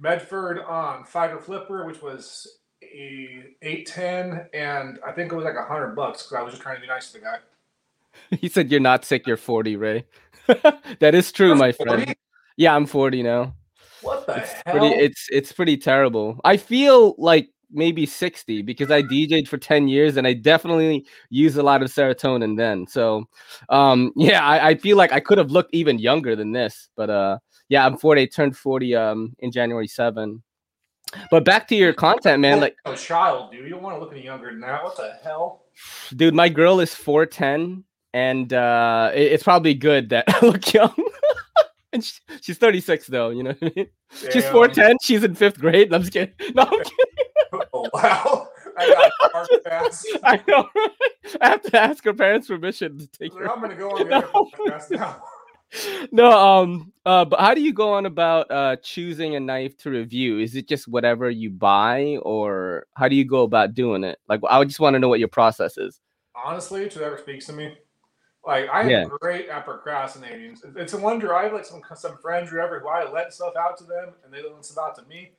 Medford 0.00 0.60
um, 0.60 1.04
fighter 1.04 1.38
flipper, 1.38 1.84
which 1.86 2.00
was 2.02 2.58
a 2.82 3.44
eight 3.62 3.86
ten, 3.86 4.46
and 4.54 4.98
I 5.06 5.12
think 5.12 5.32
it 5.32 5.34
was 5.36 5.44
like 5.44 5.56
a 5.56 5.64
hundred 5.64 5.94
bucks 5.96 6.22
because 6.22 6.36
I 6.38 6.42
was 6.42 6.52
just 6.52 6.62
trying 6.62 6.76
to 6.76 6.80
be 6.80 6.86
nice 6.86 7.08
to 7.12 7.18
the 7.18 7.24
guy. 7.24 7.38
He 8.40 8.48
said 8.48 8.70
you're 8.70 8.80
not 8.80 9.04
sick, 9.04 9.26
you're 9.28 9.36
40, 9.36 9.76
Ray. 9.76 10.04
that 10.46 11.14
is 11.14 11.30
true, 11.30 11.54
my 11.54 11.70
friend. 11.72 12.14
Yeah, 12.56 12.74
I'm 12.74 12.86
40 12.86 13.22
now. 13.22 13.54
What 14.02 14.26
the 14.26 14.36
It's 14.36 14.52
hell? 14.66 14.78
pretty 14.78 14.94
it's 14.96 15.26
it's 15.30 15.52
pretty 15.52 15.76
terrible. 15.76 16.40
I 16.44 16.56
feel 16.56 17.14
like 17.18 17.50
maybe 17.70 18.06
60 18.06 18.62
because 18.62 18.90
I 18.90 19.02
DJ'd 19.02 19.48
for 19.48 19.58
10 19.58 19.88
years 19.88 20.16
and 20.16 20.26
I 20.26 20.32
definitely 20.32 21.06
used 21.30 21.56
a 21.58 21.62
lot 21.62 21.82
of 21.82 21.92
serotonin 21.92 22.56
then. 22.56 22.86
So 22.86 23.24
um 23.68 24.12
yeah, 24.16 24.44
I, 24.44 24.68
I 24.70 24.74
feel 24.76 24.96
like 24.96 25.12
I 25.12 25.20
could 25.20 25.38
have 25.38 25.50
looked 25.50 25.74
even 25.74 25.98
younger 25.98 26.34
than 26.36 26.52
this. 26.52 26.88
But 26.96 27.10
uh 27.10 27.38
yeah, 27.68 27.84
I'm 27.84 27.98
40, 27.98 28.22
I 28.22 28.26
turned 28.26 28.56
40 28.56 28.94
um 28.96 29.34
in 29.40 29.52
January 29.52 29.86
7. 29.86 30.42
But 31.30 31.44
back 31.44 31.66
to 31.68 31.74
your 31.74 31.92
content, 31.94 32.40
man. 32.40 32.60
Like 32.60 32.76
a 32.84 32.94
child, 32.96 33.50
dude. 33.52 33.64
You 33.64 33.70
don't 33.70 33.82
want 33.82 33.96
to 33.96 34.00
look 34.00 34.12
any 34.12 34.22
younger 34.24 34.50
than 34.50 34.60
that. 34.60 34.82
What 34.84 34.96
the 34.96 35.14
hell? 35.22 35.64
dude, 36.16 36.34
my 36.34 36.48
girl 36.48 36.80
is 36.80 36.94
410 36.94 37.84
and 38.14 38.52
uh 38.52 39.10
it- 39.14 39.32
it's 39.32 39.42
probably 39.44 39.74
good 39.74 40.08
that 40.10 40.24
I 40.28 40.46
look 40.46 40.72
young. 40.72 40.94
and 41.92 42.02
she, 42.04 42.14
she's 42.40 42.58
36 42.58 43.06
though, 43.08 43.30
you 43.30 43.42
know 43.42 43.54
what 43.58 43.70
I 43.70 43.72
mean? 43.76 43.86
She's 44.32 44.44
410, 44.52 44.96
she's 45.02 45.22
in 45.24 45.34
fifth 45.34 45.58
grade. 45.60 45.92
I'm 45.92 46.00
just 46.02 46.12
kidding. 46.12 46.34
No, 46.54 46.62
I'm 46.62 46.70
kidding. 46.70 47.27
Oh, 47.72 47.88
wow. 47.94 48.48
I 48.76 48.88
got 48.88 49.12
hard 49.32 49.48
fast. 49.64 50.06
I 50.24 50.42
know. 50.46 50.68
I 51.40 51.48
have 51.50 51.62
to 51.62 51.80
ask 51.80 52.04
her 52.04 52.14
parents' 52.14 52.48
permission 52.48 52.98
to 52.98 53.06
take 53.08 53.34
her. 53.34 53.50
I'm 53.50 53.60
gonna 53.60 53.74
go 53.74 53.90
on 53.90 53.98
the 54.08 54.20
No. 54.20 54.50
podcast 54.56 54.90
now. 54.90 55.22
No, 56.12 56.30
um, 56.30 56.92
uh, 57.04 57.24
but 57.26 57.38
how 57.40 57.52
do 57.54 57.60
you 57.60 57.72
go 57.74 57.92
on 57.92 58.06
about 58.06 58.50
uh 58.50 58.76
choosing 58.76 59.34
a 59.36 59.40
knife 59.40 59.76
to 59.78 59.90
review? 59.90 60.38
Is 60.38 60.54
it 60.56 60.66
just 60.68 60.88
whatever 60.88 61.28
you 61.28 61.50
buy, 61.50 62.18
or 62.22 62.86
how 62.94 63.08
do 63.08 63.16
you 63.16 63.24
go 63.24 63.42
about 63.42 63.74
doing 63.74 64.02
it? 64.04 64.18
Like, 64.28 64.40
I 64.48 64.58
would 64.58 64.68
just 64.68 64.80
want 64.80 64.94
to 64.94 64.98
know 64.98 65.08
what 65.08 65.18
your 65.18 65.28
process 65.28 65.76
is. 65.76 66.00
Honestly, 66.34 66.88
to 66.88 66.98
whoever 67.00 67.18
speaks 67.18 67.46
to 67.46 67.52
me, 67.52 67.76
Like 68.46 68.68
I 68.70 68.80
am 68.82 68.88
yeah. 68.88 69.04
great 69.20 69.48
at 69.50 69.64
procrastinating. 69.66 70.56
It's 70.76 70.94
a 70.94 70.98
wonder. 70.98 71.34
I 71.34 71.44
have 71.44 71.52
like 71.52 71.66
some 71.66 71.82
some 71.96 72.16
friends 72.18 72.50
or 72.52 72.56
whatever 72.56 72.80
who 72.80 72.88
I 72.88 73.10
let 73.10 73.34
stuff 73.34 73.54
out 73.58 73.76
to 73.78 73.84
them 73.84 74.14
and 74.24 74.32
they 74.32 74.42
let 74.42 74.64
stuff 74.64 74.84
out 74.90 74.96
to 74.96 75.02
me. 75.08 75.32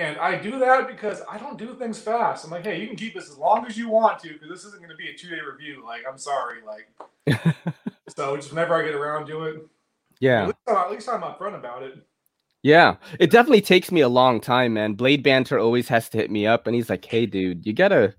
And 0.00 0.16
I 0.16 0.34
do 0.40 0.58
that 0.58 0.88
because 0.88 1.20
I 1.30 1.36
don't 1.36 1.58
do 1.58 1.74
things 1.74 1.98
fast. 1.98 2.46
I'm 2.46 2.50
like, 2.50 2.64
hey, 2.64 2.80
you 2.80 2.86
can 2.86 2.96
keep 2.96 3.12
this 3.12 3.28
as 3.28 3.36
long 3.36 3.66
as 3.66 3.76
you 3.76 3.90
want 3.90 4.18
to, 4.20 4.32
because 4.32 4.48
this 4.48 4.64
isn't 4.64 4.78
going 4.78 4.88
to 4.90 4.96
be 4.96 5.10
a 5.10 5.14
two 5.14 5.28
day 5.28 5.40
review. 5.46 5.84
Like, 5.84 6.04
I'm 6.08 6.16
sorry. 6.16 6.60
Like, 6.66 7.54
so 8.16 8.34
just 8.34 8.48
whenever 8.48 8.74
I 8.74 8.82
get 8.82 8.94
around 8.94 9.26
to 9.26 9.44
it, 9.44 9.66
yeah. 10.18 10.42
At 10.42 10.46
least, 10.46 10.58
at 10.68 10.90
least 10.90 11.08
I'm 11.10 11.20
upfront 11.20 11.54
about 11.54 11.82
it. 11.82 11.98
Yeah, 12.62 12.96
it 13.18 13.30
definitely 13.30 13.60
takes 13.60 13.92
me 13.92 14.00
a 14.00 14.08
long 14.08 14.40
time, 14.40 14.72
man. 14.72 14.94
Blade 14.94 15.22
Banter 15.22 15.58
always 15.58 15.88
has 15.88 16.08
to 16.10 16.18
hit 16.18 16.30
me 16.30 16.46
up, 16.46 16.66
and 16.66 16.74
he's 16.74 16.88
like, 16.88 17.04
"Hey, 17.04 17.26
dude, 17.26 17.66
you 17.66 17.74
got 17.74 17.92
a 17.92 18.14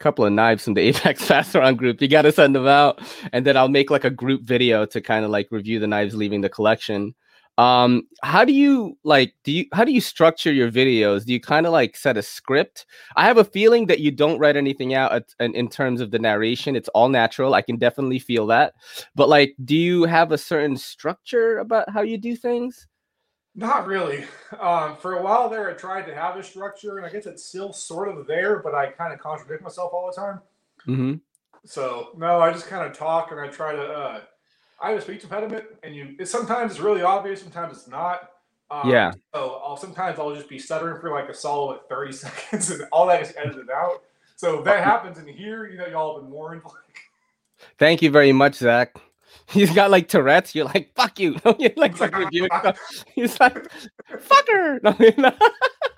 couple 0.00 0.26
of 0.26 0.32
knives 0.34 0.64
from 0.64 0.74
the 0.74 0.80
Apex 0.88 1.24
Fast 1.24 1.54
group. 1.78 2.02
You 2.02 2.08
got 2.08 2.22
to 2.22 2.32
send 2.32 2.54
them 2.54 2.66
out." 2.66 3.00
And 3.32 3.46
then 3.46 3.56
I'll 3.56 3.68
make 3.68 3.90
like 3.90 4.04
a 4.04 4.10
group 4.10 4.42
video 4.42 4.84
to 4.84 5.00
kind 5.00 5.24
of 5.24 5.30
like 5.30 5.48
review 5.50 5.78
the 5.78 5.86
knives 5.86 6.14
leaving 6.14 6.42
the 6.42 6.50
collection. 6.50 7.14
Um, 7.58 8.08
how 8.22 8.44
do 8.44 8.52
you 8.52 8.96
like? 9.04 9.34
Do 9.44 9.52
you 9.52 9.66
how 9.72 9.84
do 9.84 9.92
you 9.92 10.00
structure 10.00 10.52
your 10.52 10.70
videos? 10.70 11.24
Do 11.26 11.32
you 11.32 11.40
kind 11.40 11.66
of 11.66 11.72
like 11.72 11.96
set 11.96 12.16
a 12.16 12.22
script? 12.22 12.86
I 13.16 13.26
have 13.26 13.36
a 13.36 13.44
feeling 13.44 13.86
that 13.86 14.00
you 14.00 14.10
don't 14.10 14.38
write 14.38 14.56
anything 14.56 14.94
out 14.94 15.12
at, 15.12 15.34
in, 15.38 15.54
in 15.54 15.68
terms 15.68 16.00
of 16.00 16.10
the 16.10 16.18
narration. 16.18 16.76
It's 16.76 16.88
all 16.90 17.10
natural. 17.10 17.54
I 17.54 17.62
can 17.62 17.76
definitely 17.76 18.18
feel 18.18 18.46
that. 18.46 18.74
But 19.14 19.28
like, 19.28 19.54
do 19.64 19.76
you 19.76 20.04
have 20.04 20.32
a 20.32 20.38
certain 20.38 20.76
structure 20.76 21.58
about 21.58 21.90
how 21.90 22.00
you 22.00 22.16
do 22.16 22.36
things? 22.36 22.86
Not 23.54 23.86
really. 23.86 24.24
Um, 24.58 24.96
for 24.96 25.14
a 25.18 25.22
while 25.22 25.50
there, 25.50 25.68
I 25.68 25.74
tried 25.74 26.06
to 26.06 26.14
have 26.14 26.38
a 26.38 26.42
structure, 26.42 26.96
and 26.96 27.04
I 27.04 27.10
guess 27.10 27.26
it's 27.26 27.44
still 27.44 27.74
sort 27.74 28.08
of 28.08 28.26
there, 28.26 28.60
but 28.60 28.74
I 28.74 28.86
kind 28.86 29.12
of 29.12 29.18
contradict 29.18 29.62
myself 29.62 29.92
all 29.92 30.06
the 30.06 30.18
time. 30.18 30.40
Mm-hmm. 30.88 31.14
So 31.64 32.12
no, 32.16 32.40
I 32.40 32.50
just 32.50 32.66
kind 32.66 32.90
of 32.90 32.96
talk 32.96 33.30
and 33.30 33.38
I 33.38 33.48
try 33.48 33.74
to. 33.74 33.82
Uh, 33.82 34.20
I 34.82 34.90
have 34.90 34.98
a 34.98 35.02
speech 35.02 35.22
impediment, 35.22 35.64
and 35.84 35.94
you 35.94 36.26
sometimes 36.26 36.72
it's 36.72 36.80
really 36.80 37.02
obvious, 37.02 37.40
sometimes 37.40 37.78
it's 37.78 37.88
not. 37.88 38.30
Um, 38.70 38.90
yeah. 38.90 39.12
So 39.34 39.60
I'll 39.64 39.76
sometimes 39.76 40.18
I'll 40.18 40.34
just 40.34 40.48
be 40.48 40.58
stuttering 40.58 41.00
for 41.00 41.10
like 41.10 41.28
a 41.28 41.34
solid 41.34 41.88
thirty 41.88 42.12
seconds, 42.12 42.70
and 42.70 42.84
all 42.90 43.06
that 43.06 43.22
is 43.22 43.32
edited 43.36 43.70
out. 43.70 44.02
So 44.36 44.58
if 44.58 44.64
that 44.64 44.82
happens 44.82 45.18
in 45.18 45.26
here, 45.28 45.66
you 45.66 45.78
know, 45.78 45.86
y'all 45.86 46.14
have 46.14 46.24
been 46.24 46.32
warned. 46.32 46.62
Thank 47.78 48.02
you 48.02 48.10
very 48.10 48.32
much, 48.32 48.56
Zach. 48.56 48.96
He's 49.46 49.72
got 49.72 49.90
like 49.90 50.08
Tourette's. 50.08 50.54
You're 50.54 50.64
like, 50.64 50.92
fuck 50.94 51.20
you. 51.20 51.36
you're 51.58 51.70
like, 51.76 52.00
like. 52.00 52.76
He's 53.14 53.38
like, 53.38 53.68
fucker. 54.10 54.84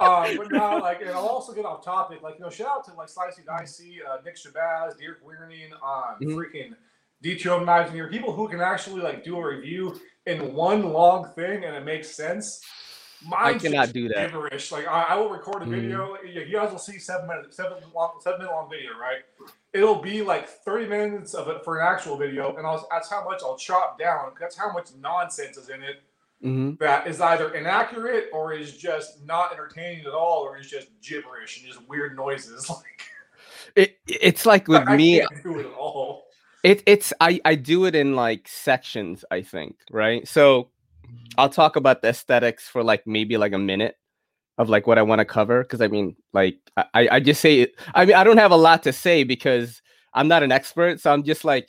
um, 0.01 0.37
but 0.37 0.53
now, 0.53 0.81
like, 0.81 1.01
and 1.01 1.11
I'll 1.11 1.27
also 1.27 1.53
get 1.53 1.65
off 1.65 1.85
topic. 1.85 2.23
Like, 2.23 2.35
you 2.35 2.45
know, 2.45 2.51
shout 2.51 2.69
out 2.69 2.85
to 2.87 2.95
like 2.95 3.09
Slicey 3.09 3.47
Dicey, 3.47 4.01
uh, 4.07 4.19
Nick 4.25 4.37
Shabazz, 4.37 4.99
Dirk 4.99 5.21
Wierning, 5.25 5.73
um, 5.75 6.17
mm-hmm. 6.21 6.37
freaking 6.37 6.75
DTO 7.23 7.65
knives 7.65 7.89
and 7.89 7.97
here. 7.97 8.09
People 8.09 8.33
who 8.33 8.49
can 8.49 8.61
actually 8.61 9.01
like 9.01 9.25
do 9.25 9.37
a 9.37 9.47
review 9.47 10.01
in 10.27 10.55
one 10.55 10.93
long 10.93 11.31
thing 11.35 11.65
and 11.65 11.75
it 11.77 11.85
makes 11.85 12.11
sense. 12.11 12.61
Mine 13.27 13.55
I 13.55 13.59
cannot 13.59 13.93
do 13.93 14.09
that. 14.09 14.31
Gibberish. 14.31 14.71
Like 14.71 14.87
I, 14.87 15.05
I 15.11 15.15
will 15.17 15.31
record 15.31 15.63
a 15.63 15.65
mm-hmm. 15.65 15.75
video. 15.75 16.17
Mm-hmm. 16.17 16.49
You 16.49 16.53
guys 16.53 16.71
will 16.71 16.79
see 16.79 16.99
seven 16.99 17.27
minutes, 17.27 17.57
seven 17.57 17.79
long, 17.95 18.19
seven 18.21 18.41
minute 18.41 18.53
long 18.53 18.69
video, 18.69 18.91
right? 18.99 19.23
It'll 19.73 20.01
be 20.01 20.23
like 20.23 20.49
thirty 20.49 20.87
minutes 20.87 21.33
of 21.35 21.49
it 21.49 21.65
for 21.65 21.81
an 21.81 21.87
actual 21.87 22.17
video, 22.17 22.57
and 22.57 22.67
I'll, 22.67 22.87
that's 22.91 23.09
how 23.09 23.25
much 23.25 23.41
I'll 23.43 23.57
chop 23.57 23.99
down. 23.99 24.33
That's 24.39 24.57
how 24.57 24.73
much 24.73 24.89
nonsense 25.01 25.57
is 25.57 25.71
in 25.71 25.83
it. 25.83 26.03
Mm-hmm. 26.45 26.75
That 26.81 27.07
is 27.07 27.21
either 27.21 27.55
inaccurate 27.55 28.29
or 28.33 28.53
is 28.53 28.77
just 28.77 29.25
not 29.25 29.53
entertaining 29.53 30.05
at 30.05 30.13
all, 30.13 30.43
or 30.43 30.59
is 30.59 30.69
just 30.69 30.89
gibberish 31.01 31.59
and 31.59 31.67
just 31.67 31.87
weird 31.89 32.17
noises. 32.17 32.71
Like 32.85 33.03
it, 33.77 33.99
it's 34.07 34.47
like 34.47 34.69
with 34.69 34.87
I 34.87 34.97
me. 34.97 35.19
Can't 35.19 35.43
do 35.43 35.59
it 36.65 36.71
at 36.71 36.77
all. 36.79 36.83
It, 36.83 36.83
it's 36.87 37.13
I, 37.21 37.41
I 37.45 37.55
do 37.55 37.85
it 37.87 37.95
in 37.95 38.15
like 38.15 38.49
sections, 38.49 39.25
I 39.31 39.43
think, 39.43 39.77
right? 39.91 40.27
So 40.27 40.71
mm-hmm. 41.07 41.15
I'll 41.39 41.49
talk 41.49 41.77
about 41.77 42.03
the 42.03 42.09
aesthetics 42.09 42.69
for 42.69 42.83
like 42.83 43.07
maybe 43.07 43.37
like 43.37 43.53
a 43.53 43.59
minute 43.59 43.97
of 44.59 44.69
like 44.69 44.87
what 44.87 44.99
I 44.99 45.03
want 45.03 45.19
to 45.21 45.25
cover. 45.25 45.65
Cause 45.65 45.81
I 45.81 45.89
mean, 45.89 46.17
like 46.33 46.59
I, 46.77 47.09
I 47.13 47.21
just 47.21 47.41
say 47.41 47.61
it. 47.61 47.75
I 47.95 48.05
mean, 48.05 48.17
I 48.17 48.25
don't 48.25 48.39
have 48.39 48.53
a 48.53 48.57
lot 48.57 48.83
to 48.85 48.93
say 48.93 49.25
because 49.25 49.83
I'm 50.15 50.29
not 50.29 50.43
an 50.43 50.53
expert. 50.53 51.01
So 51.01 51.13
I'm 51.13 51.25
just 51.25 51.45
like, 51.45 51.69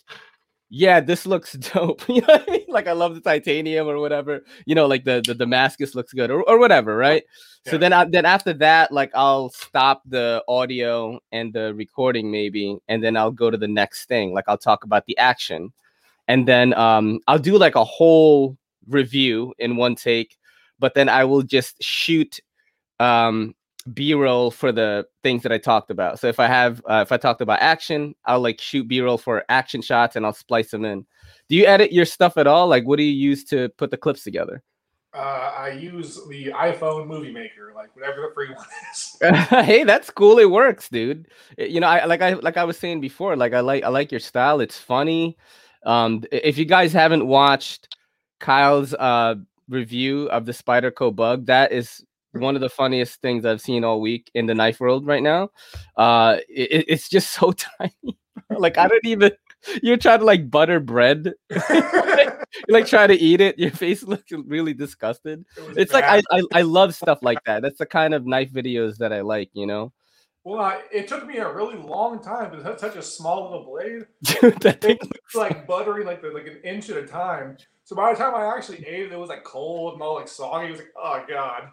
yeah, 0.70 1.00
this 1.00 1.26
looks 1.26 1.54
dope. 1.74 2.08
you 2.10 2.22
know 2.22 2.28
what 2.28 2.50
I 2.50 2.52
mean? 2.52 2.66
Like 2.68 2.88
I 2.88 2.94
love 2.94 3.16
the 3.16 3.22
titanium 3.22 3.88
or 3.88 4.00
whatever. 4.00 4.42
You 4.66 4.76
know, 4.76 4.88
like 4.88 5.04
the 5.04 5.24
the 5.26 5.36
Damascus 5.36 5.96
looks 5.96 6.14
good 6.14 6.32
or, 6.32 6.42
or 6.44 6.60
whatever, 6.60 6.98
right? 6.98 7.24
So 7.68 7.80
then, 7.80 7.94
I, 7.94 8.06
then 8.06 8.26
after 8.26 8.54
that, 8.54 8.92
like 8.92 9.10
I'll 9.16 9.50
stop 9.50 10.04
the 10.06 10.44
audio 10.48 11.20
and 11.32 11.52
the 11.52 11.74
recording 11.74 12.30
maybe, 12.30 12.78
and 12.88 13.04
then 13.04 13.18
I'll 13.18 13.32
go 13.32 13.50
to 13.50 13.58
the 13.58 13.68
next 13.68 14.06
thing. 14.06 14.34
Like 14.34 14.46
I'll 14.48 14.58
talk 14.58 14.84
about 14.84 15.06
the 15.08 15.18
action, 15.18 15.74
and 16.28 16.48
then 16.48 16.76
um, 16.76 17.20
I'll 17.28 17.40
do 17.40 17.58
like 17.58 17.76
a 17.76 17.84
whole 17.84 18.56
review 18.88 19.54
in 19.58 19.78
one 19.78 19.96
take. 19.96 20.38
But 20.78 20.94
then 20.94 21.10
I 21.10 21.24
will 21.24 21.42
just 21.42 21.82
shoot 21.82 22.40
um, 23.00 23.56
b-roll 23.94 24.50
for 24.50 24.72
the 24.72 25.06
things 25.22 25.44
that 25.44 25.52
i 25.52 25.58
talked 25.58 25.92
about 25.92 26.20
so 26.20 26.28
if 26.28 26.40
i 26.40 26.48
have 26.48 26.82
uh, 26.90 27.04
if 27.06 27.12
i 27.12 27.18
talked 27.18 27.42
about 27.42 27.60
action 27.60 28.16
i'll 28.26 28.40
like 28.40 28.60
shoot 28.60 28.88
b-roll 28.88 29.18
for 29.18 29.44
action 29.50 29.82
shots 29.82 30.16
and 30.16 30.26
i'll 30.26 30.34
splice 30.34 30.72
them 30.72 30.84
in 30.84 31.06
do 31.50 31.56
you 31.56 31.66
edit 31.66 31.92
your 31.92 32.06
stuff 32.06 32.38
at 32.38 32.48
all 32.48 32.68
like 32.68 32.86
what 32.86 32.98
do 32.98 33.04
you 33.04 33.14
use 33.14 33.44
to 33.44 33.70
put 33.78 33.92
the 33.92 33.98
clips 33.98 34.24
together 34.24 34.64
uh, 35.16 35.54
I 35.58 35.70
use 35.70 36.20
the 36.28 36.48
iPhone 36.48 37.08
Movie 37.08 37.32
Maker, 37.32 37.72
like 37.74 37.96
whatever 37.96 38.22
the 38.22 38.34
free 38.34 38.50
one 38.54 38.66
is. 38.92 39.18
hey, 39.66 39.86
that's 39.86 40.10
cool. 40.10 40.40
It 40.40 40.52
works, 40.52 40.90
dude. 40.90 41.30
You 41.58 41.80
know, 41.80 41.88
I 41.88 42.04
like 42.04 42.22
I 42.22 42.34
like 42.34 42.58
I 42.58 42.66
was 42.66 42.78
saying 42.78 43.00
before. 43.00 43.38
Like 43.38 43.54
I 43.54 43.62
like 43.62 43.86
I 43.86 43.88
like 43.88 44.12
your 44.12 44.20
style. 44.20 44.60
It's 44.60 44.78
funny. 44.78 45.38
Um, 45.86 46.26
if 46.34 46.58
you 46.58 46.66
guys 46.66 46.92
haven't 46.92 47.26
watched 47.26 47.96
Kyle's 48.42 48.94
uh 48.94 49.36
review 49.70 50.28
of 50.30 50.46
the 50.46 50.52
Spyderco 50.52 51.16
bug, 51.16 51.46
that 51.46 51.72
is 51.72 52.04
one 52.36 52.56
of 52.56 52.62
the 52.62 52.70
funniest 52.70 53.22
things 53.22 53.46
I've 53.46 53.62
seen 53.62 53.84
all 53.84 54.02
week 54.02 54.30
in 54.34 54.46
the 54.46 54.56
knife 54.56 54.80
world 54.80 55.06
right 55.06 55.24
now. 55.24 55.50
Uh, 55.96 56.38
it, 56.50 56.86
it's 56.88 57.10
just 57.10 57.32
so 57.32 57.52
tiny. 57.80 58.18
like 58.50 58.78
I 58.78 58.88
don't 58.88 59.06
even 59.06 59.32
you're 59.82 59.98
trying 59.98 60.20
to 60.20 60.26
like 60.26 60.50
butter 60.50 60.80
bread. 60.80 61.34
you 61.50 61.62
like 62.70 62.86
try 62.86 63.08
to 63.08 63.16
eat 63.16 63.42
it. 63.42 63.58
Your 63.58 63.72
face 63.72 64.04
looks 64.04 64.32
really 64.32 64.74
disgusted. 64.74 65.46
It 65.58 65.78
it's 65.78 65.92
bad. 65.92 66.16
like 66.16 66.26
I, 66.32 66.38
I 66.38 66.60
I 66.60 66.62
love 66.62 66.96
stuff 66.96 67.20
like 67.22 67.44
that. 67.46 67.62
That's 67.62 67.80
the 67.80 67.86
kind 67.86 68.14
of 68.14 68.26
knife 68.26 68.52
videos 68.52 68.98
that 68.98 69.12
I 69.12 69.22
like. 69.22 69.50
You 69.54 69.66
know. 69.68 69.94
Well, 70.44 70.62
I, 70.62 70.82
it 70.92 71.08
took 71.08 71.26
me 71.26 71.38
a 71.38 71.52
really 71.52 71.76
long 71.76 72.22
time 72.22 72.52
because 72.52 72.68
it's 72.68 72.82
such 72.82 72.96
a 72.96 73.02
small 73.02 73.46
little 73.46 73.66
blade. 73.66 74.06
Dude, 74.42 74.62
that 74.62 74.80
thing 74.80 75.00
looks 75.02 75.34
like 75.34 75.66
buttering 75.66 76.06
like 76.06 76.22
the, 76.22 76.30
like 76.30 76.46
an 76.46 76.60
inch 76.64 76.90
at 76.92 76.98
a 76.98 77.08
time. 77.08 77.58
So 77.86 77.96
by 77.96 78.12
the 78.12 78.18
time 78.18 78.36
I 78.36 78.54
actually 78.56 78.86
ate 78.86 79.06
it, 79.06 79.14
it 79.14 79.20
was 79.20 79.30
like 79.30 79.44
cold 79.44 79.94
and 79.94 80.02
all 80.02 80.16
like 80.16 80.28
soggy. 80.28 80.68
It 80.68 80.72
was 80.72 80.80
like, 80.80 80.94
oh 80.98 81.24
god. 81.30 81.72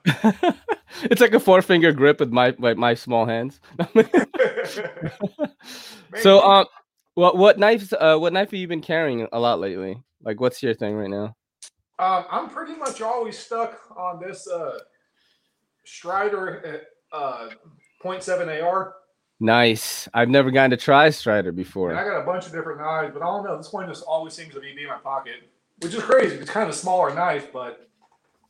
it's 1.05 1.21
like 1.21 1.33
a 1.33 1.41
four 1.41 1.63
finger 1.63 1.91
grip 1.91 2.21
with 2.21 2.31
my 2.31 2.55
my, 2.59 2.75
my 2.75 2.95
small 2.95 3.27
hands. 3.27 3.59
so 6.21 6.41
um 6.43 6.67
what 7.15 7.37
what 7.37 7.59
knives? 7.59 7.93
Uh, 7.93 8.17
what 8.17 8.33
knife 8.33 8.51
have 8.51 8.59
you 8.59 8.69
been 8.69 8.81
carrying 8.81 9.29
a 9.33 9.39
lot 9.39 9.61
lately? 9.61 10.03
Like, 10.23 10.41
what's 10.41 10.63
your 10.63 10.75
thing 10.75 10.95
right 10.95 11.11
now? 11.11 11.35
Um, 11.99 12.25
I'm 12.31 12.49
pretty 12.49 12.75
much 12.75 13.03
always 13.03 13.39
stuck 13.39 13.81
on 13.97 14.21
this 14.21 14.49
uh, 14.49 14.79
Strider 15.85 16.83
uh, 17.13 17.51
0.7 18.03 18.63
AR. 18.63 18.95
Nice. 19.41 20.09
I've 20.15 20.29
never 20.29 20.51
gotten 20.51 20.71
to 20.71 20.77
try 20.77 21.11
Strider 21.11 21.53
before. 21.53 21.91
And 21.91 21.99
I 21.99 22.05
got 22.05 22.21
a 22.21 22.25
bunch 22.25 22.47
of 22.47 22.53
different 22.53 22.81
knives, 22.81 23.13
but 23.13 23.23
I 23.23 23.27
don't 23.27 23.45
know. 23.45 23.57
This 23.57 23.73
one 23.73 23.89
just 23.89 24.05
always 24.05 24.33
seems 24.33 24.55
to 24.55 24.61
be 24.61 24.71
in 24.71 24.87
my 24.87 24.99
pocket, 24.99 25.51
which 25.83 25.95
is 25.95 26.03
crazy. 26.03 26.37
It's 26.37 26.51
kind 26.51 26.69
of 26.69 26.75
a 26.75 26.79
smaller 26.79 27.15
knife, 27.15 27.53
but 27.53 27.89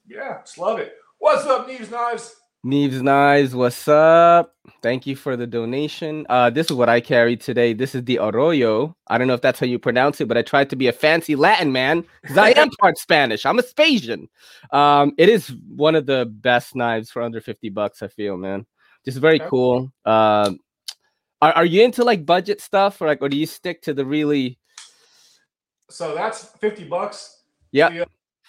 yeah, 0.07 0.41
just 0.45 0.59
love 0.59 0.79
it. 0.79 0.95
What's 1.19 1.47
up, 1.47 1.69
Neves 1.69 1.91
Knives? 1.91 2.37
Neves 2.65 3.03
Knives, 3.03 3.55
what's 3.55 3.89
up? 3.89 4.55
Thank 4.83 5.07
you 5.07 5.17
for 5.17 5.37
the 5.37 5.47
donation. 5.47 6.27
Uh, 6.29 6.51
this 6.51 6.71
is 6.71 6.77
what 6.77 6.89
I 6.89 7.01
carry 7.01 7.37
today. 7.37 7.73
This 7.73 7.95
is 7.95 8.05
the 8.05 8.19
Arroyo. 8.19 8.95
I 9.09 9.19
don't 9.19 9.27
know 9.27 9.35
if 9.35 9.41
that's 9.41 9.59
how 9.59 9.67
you 9.67 9.79
pronounce 9.79 10.21
it, 10.21 10.29
but 10.29 10.37
I 10.37 10.43
tried 10.43 10.71
to 10.71 10.77
be 10.77 10.87
a 10.87 10.93
fancy 10.93 11.35
Latin 11.35 11.73
man 11.73 12.05
because 12.21 12.39
I 12.39 12.51
am 12.51 12.71
part 12.81 12.99
Spanish. 12.99 13.45
I'm 13.47 13.59
a 13.59 13.63
Spasian. 13.63 14.29
Um, 14.71 15.13
it 15.19 15.29
is 15.29 15.53
one 15.69 15.97
of 15.97 16.07
the 16.07 16.27
best 16.27 16.77
knives 16.77 17.11
for 17.11 17.23
under 17.23 17.41
50 17.41 17.71
bucks, 17.71 18.03
I 18.03 18.09
feel, 18.09 18.37
man. 18.37 18.67
Just 19.05 19.19
very 19.19 19.41
cool. 19.41 19.93
Uh, 20.05 20.53
are, 21.41 21.53
are 21.53 21.65
you 21.65 21.83
into 21.83 22.05
like 22.05 22.25
budget 22.25 22.61
stuff 22.61 23.01
or 23.01 23.09
like, 23.09 23.23
or 23.23 23.29
do 23.29 23.37
you 23.37 23.47
stick 23.47 23.83
to 23.83 23.95
the 23.95 24.07
really? 24.07 24.59
So 25.93 26.15
that's 26.15 26.45
50 26.45 26.85
bucks. 26.85 27.43
Yeah. 27.71 28.05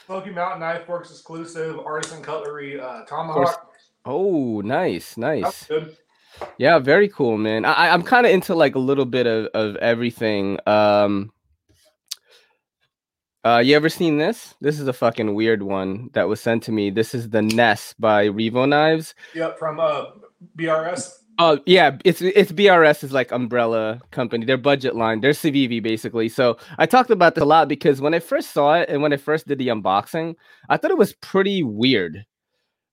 Smoky 0.05 0.31
Mountain 0.31 0.59
Knife 0.62 0.88
Works 0.88 1.12
exclusive 1.12 1.79
artisan 1.79 2.21
cutlery 2.21 2.79
uh, 2.79 3.03
tomahawk. 3.05 3.71
Oh, 4.05 4.62
nice, 4.62 5.17
nice. 5.17 5.69
Yeah, 6.57 6.79
very 6.79 7.07
cool, 7.07 7.38
man. 7.38 7.63
I, 7.63 7.89
I'm 7.89 8.03
kind 8.03 8.25
of 8.25 8.31
into 8.31 8.55
like 8.55 8.75
a 8.75 8.79
little 8.79 9.05
bit 9.05 9.27
of, 9.27 9.45
of 9.53 9.75
everything. 9.77 10.57
Um, 10.67 11.31
uh, 13.45 13.62
you 13.63 13.75
ever 13.75 13.89
seen 13.89 14.17
this? 14.17 14.55
This 14.62 14.79
is 14.79 14.88
a 14.88 14.93
fucking 14.93 15.35
weird 15.35 15.63
one 15.63 16.09
that 16.13 16.27
was 16.27 16.41
sent 16.41 16.63
to 16.63 16.71
me. 16.71 16.89
This 16.89 17.13
is 17.13 17.29
the 17.29 17.41
Ness 17.41 17.93
by 18.00 18.27
Revo 18.29 18.67
Knives. 18.67 19.15
Yep, 19.35 19.59
from 19.59 19.79
uh 19.79 20.05
BRS. 20.57 21.23
Oh 21.39 21.59
yeah, 21.65 21.97
it's 22.05 22.21
it's 22.21 22.51
BRS 22.51 23.03
is 23.03 23.11
like 23.11 23.31
umbrella 23.31 23.99
company. 24.11 24.45
Their 24.45 24.57
budget 24.57 24.95
line. 24.95 25.21
their 25.21 25.31
CVV 25.31 25.81
basically. 25.81 26.29
So 26.29 26.57
I 26.77 26.85
talked 26.85 27.09
about 27.09 27.35
this 27.35 27.41
a 27.41 27.45
lot 27.45 27.67
because 27.67 28.01
when 28.01 28.13
I 28.13 28.19
first 28.19 28.51
saw 28.51 28.75
it 28.75 28.89
and 28.89 29.01
when 29.01 29.13
I 29.13 29.17
first 29.17 29.47
did 29.47 29.57
the 29.57 29.69
unboxing, 29.69 30.35
I 30.69 30.77
thought 30.77 30.91
it 30.91 30.97
was 30.97 31.13
pretty 31.13 31.63
weird. 31.63 32.25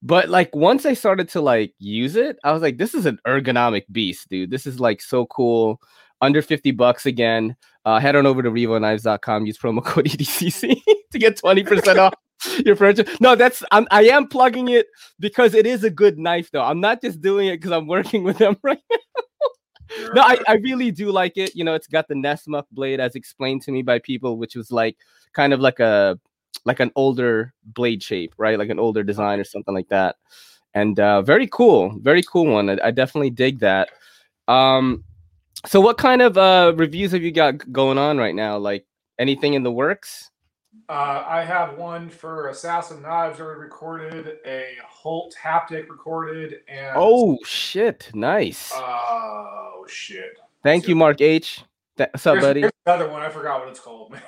But 0.03 0.31
like 0.31 0.55
once 0.57 0.87
I 0.87 0.95
started 0.95 1.29
to 1.31 1.43
like 1.43 1.75
use 1.79 2.17
it, 2.17 2.39
I 2.43 2.53
was 2.53 2.63
like, 2.63 2.79
this 2.79 2.95
is 2.95 3.05
an 3.05 3.19
ergonomic 3.27 3.85
beast, 3.93 4.29
dude. 4.31 4.51
This 4.51 4.67
is 4.67 4.81
like 4.81 5.03
so 5.03 5.27
cool. 5.27 5.81
Under 6.23 6.41
50 6.43 6.71
bucks 6.73 7.07
again. 7.07 7.57
Uh, 7.85 7.99
head 7.99 8.15
on 8.15 8.27
over 8.27 8.43
to 8.43 8.51
revoknives.com, 8.51 9.47
use 9.47 9.59
promo 9.59 9.83
code 9.85 10.05
EDCC 10.05 10.83
to 11.13 11.19
get 11.19 11.37
20% 11.37 11.97
off 11.97 12.15
your 12.65 12.77
furniture. 12.77 13.05
No, 13.21 13.35
that's 13.35 13.63
I'm 13.71 13.87
I 13.91 14.05
am 14.05 14.27
plugging 14.27 14.69
it 14.69 14.87
because 15.19 15.55
it 15.55 15.67
is 15.67 15.85
a 15.85 15.91
good 15.91 16.19
knife 16.19 16.51
though. 16.51 16.63
I'm 16.63 16.81
not 16.81 17.01
just 17.01 17.21
doing 17.21 17.49
it 17.49 17.57
because 17.57 17.73
I'm 17.73 17.87
working 17.87 18.23
with 18.25 18.39
them 18.39 18.57
right 18.63 18.81
now. 18.91 20.09
no, 20.15 20.23
I, 20.23 20.39
I 20.47 20.55
really 20.55 20.91
do 20.91 21.11
like 21.11 21.37
it. 21.37 21.55
You 21.55 21.65
know, 21.65 21.75
it's 21.75 21.87
got 21.87 22.09
the 22.09 22.15
Nessmuk 22.15 22.65
blade 22.73 23.01
as 23.01 23.15
explained 23.15 23.63
to 23.63 23.73
me 23.73 23.83
by 23.83 23.99
people, 23.99 24.39
which 24.39 24.55
was 24.55 24.71
like 24.71 24.97
kind 25.33 25.53
of 25.53 25.61
like 25.61 25.81
a 25.81 26.19
like 26.65 26.81
an 26.81 26.91
older 26.95 27.53
blade 27.65 28.03
shape, 28.03 28.35
right? 28.39 28.59
Like 28.59 28.71
an 28.71 28.79
older 28.79 29.03
design 29.03 29.41
or 29.41 29.45
something 29.45 29.75
like 29.75 29.89
that. 29.89 30.17
And 30.75 31.01
uh, 31.01 31.23
very 31.23 31.49
cool, 31.49 31.99
very 32.01 32.23
cool 32.23 32.47
one. 32.47 32.71
I, 32.71 32.79
I 32.85 32.91
definitely 32.91 33.31
dig 33.31 33.59
that. 33.61 33.89
Um, 34.47 35.05
so 35.67 35.81
what 35.81 35.99
kind 35.99 36.23
of 36.23 36.39
uh, 36.39 36.73
reviews 36.77 37.13
have 37.13 37.23
you 37.23 37.33
got 37.33 37.71
going 37.73 37.99
on 37.99 38.19
right 38.19 38.35
now? 38.35 38.57
Like 38.59 38.87
anything 39.19 39.55
in 39.55 39.63
the 39.63 39.73
works? 39.73 40.31
Uh, 40.89 41.25
I 41.27 41.45
have 41.45 41.77
one 41.79 42.09
for 42.09 42.49
Assassin 42.49 43.03
Knives 43.03 43.41
already 43.41 43.61
recorded, 43.61 44.39
a 44.47 44.75
Holt 44.87 45.35
haptic 45.43 45.89
recorded, 45.89 46.61
and 46.69 46.93
oh 46.97 47.39
shit, 47.45 48.11
nice. 48.15 48.71
Oh 48.75 49.85
shit. 49.89 50.39
Thank 50.63 50.87
you, 50.89 50.95
Mark 50.95 51.21
H. 51.21 51.65
Th- 51.97 52.09
what's 52.13 52.27
up, 52.27 52.41
buddy? 52.41 52.65
another 52.87 53.09
one. 53.11 53.23
I 53.23 53.29
forgot 53.31 53.61
what 53.61 53.69
it's 53.69 53.81
called. 53.81 54.13
man. 54.13 54.23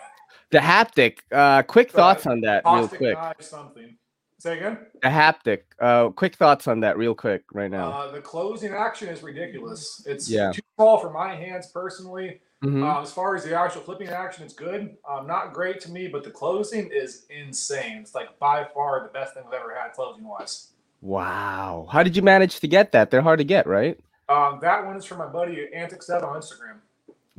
The 0.51 0.59
haptic. 0.59 1.19
Uh, 1.31 1.63
quick 1.63 1.91
Uh, 1.95 1.97
thoughts 1.97 2.27
on 2.27 2.41
that, 2.43 2.63
real 2.67 2.89
quick. 2.89 3.17
something. 3.41 3.97
Say 4.39 4.57
again. 4.59 4.79
The 5.01 5.09
haptic. 5.09 5.61
Uh, 5.81 6.09
quick 6.11 6.35
thoughts 6.35 6.67
on 6.67 6.81
that, 6.81 6.99
real 6.99 7.15
quick, 7.15 7.45
right 7.53 7.71
now. 7.71 7.91
Uh, 7.93 8.11
the 8.13 8.21
closing 8.21 8.73
action 8.73 9.09
is 9.09 9.23
ridiculous. 9.23 10.05
It's 10.07 10.29
Yeah. 10.29 10.51
too 10.53 10.63
small 10.77 10.99
for 10.99 11.11
my 11.11 11.35
hands 11.37 11.69
personally. 11.73 12.41
Mhm. 12.62 12.83
Uh, 12.83 13.02
as 13.02 13.12
far 13.12 13.35
as 13.35 13.45
the 13.45 13.59
actual 13.59 13.83
flipping 13.83 14.09
action, 14.09 14.45
it's 14.45 14.54
good. 14.54 14.97
Um, 15.09 15.26
not 15.26 15.52
great 15.52 15.81
to 15.81 15.90
me, 15.90 16.07
but 16.07 16.23
the 16.23 16.31
closing 16.31 16.88
is 16.92 17.26
insane. 17.28 17.99
It's 17.99 18.14
like 18.14 18.38
by 18.38 18.64
far 18.73 19.02
the 19.02 19.09
best 19.09 19.35
thing 19.35 19.42
I've 19.47 19.52
ever 19.52 19.75
had 19.75 19.92
closing 19.92 20.25
wise. 20.25 20.69
Wow. 21.00 21.88
How 21.90 22.04
did 22.04 22.14
you 22.16 22.23
manage 22.23 22.61
to 22.61 22.69
get 22.69 22.92
that? 22.92 23.11
They're 23.11 23.21
hard 23.23 23.38
to 23.40 23.45
get, 23.45 23.66
right? 23.66 23.99
Um, 24.28 24.61
that 24.62 24.87
one 24.87 24.97
is 24.97 25.04
from 25.04 25.19
my 25.19 25.26
buddy 25.26 25.69
Antic 25.75 26.02
Seven 26.04 26.25
on 26.28 26.40
Instagram. 26.40 26.78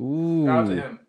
Ooh. 0.00 0.44
Shout 0.46 0.58
out 0.58 0.66
to 0.68 0.74
him. 0.76 1.00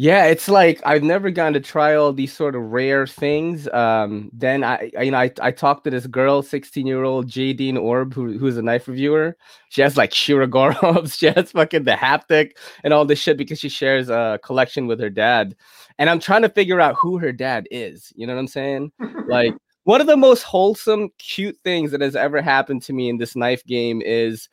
Yeah, 0.00 0.26
it's 0.26 0.48
like 0.48 0.80
I've 0.86 1.02
never 1.02 1.28
gotten 1.28 1.54
to 1.54 1.60
try 1.60 1.96
all 1.96 2.12
these 2.12 2.32
sort 2.32 2.54
of 2.54 2.62
rare 2.62 3.04
things. 3.04 3.66
Um, 3.70 4.30
then 4.32 4.62
I, 4.62 4.92
I 4.96 5.02
you 5.02 5.10
know, 5.10 5.18
I, 5.18 5.32
I 5.42 5.50
talked 5.50 5.82
to 5.82 5.90
this 5.90 6.06
girl, 6.06 6.40
16 6.40 6.86
year 6.86 7.02
old 7.02 7.26
Jadine 7.26 7.76
Orb, 7.76 8.14
who, 8.14 8.38
who's 8.38 8.56
a 8.56 8.62
knife 8.62 8.86
reviewer. 8.86 9.36
She 9.70 9.80
has 9.80 9.96
like 9.96 10.12
Shirogorovs, 10.12 11.14
she 11.18 11.26
has 11.26 11.50
fucking 11.50 11.82
the 11.82 11.94
haptic 11.94 12.52
and 12.84 12.94
all 12.94 13.06
this 13.06 13.18
shit 13.18 13.36
because 13.36 13.58
she 13.58 13.68
shares 13.68 14.08
a 14.08 14.38
collection 14.44 14.86
with 14.86 15.00
her 15.00 15.10
dad. 15.10 15.56
And 15.98 16.08
I'm 16.08 16.20
trying 16.20 16.42
to 16.42 16.48
figure 16.48 16.80
out 16.80 16.94
who 16.94 17.18
her 17.18 17.32
dad 17.32 17.66
is. 17.72 18.12
You 18.14 18.28
know 18.28 18.34
what 18.34 18.40
I'm 18.40 18.46
saying? 18.46 18.92
like 19.26 19.52
one 19.82 20.00
of 20.00 20.06
the 20.06 20.16
most 20.16 20.44
wholesome, 20.44 21.08
cute 21.18 21.58
things 21.64 21.90
that 21.90 22.02
has 22.02 22.14
ever 22.14 22.40
happened 22.40 22.82
to 22.82 22.92
me 22.92 23.08
in 23.08 23.18
this 23.18 23.34
knife 23.34 23.64
game 23.64 24.00
is 24.02 24.48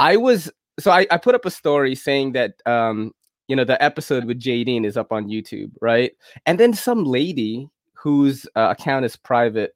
I 0.00 0.16
was 0.16 0.50
so 0.80 0.90
I, 0.90 1.06
I 1.10 1.18
put 1.18 1.34
up 1.34 1.44
a 1.44 1.50
story 1.50 1.94
saying 1.94 2.32
that 2.32 2.54
um 2.64 3.12
you 3.52 3.56
know 3.56 3.64
the 3.64 3.82
episode 3.84 4.24
with 4.24 4.40
Jadine 4.40 4.86
is 4.86 4.96
up 4.96 5.12
on 5.12 5.28
YouTube, 5.28 5.72
right? 5.82 6.12
And 6.46 6.58
then 6.58 6.72
some 6.72 7.04
lady 7.04 7.68
whose 7.92 8.46
uh, 8.56 8.74
account 8.74 9.04
is 9.04 9.14
private 9.14 9.74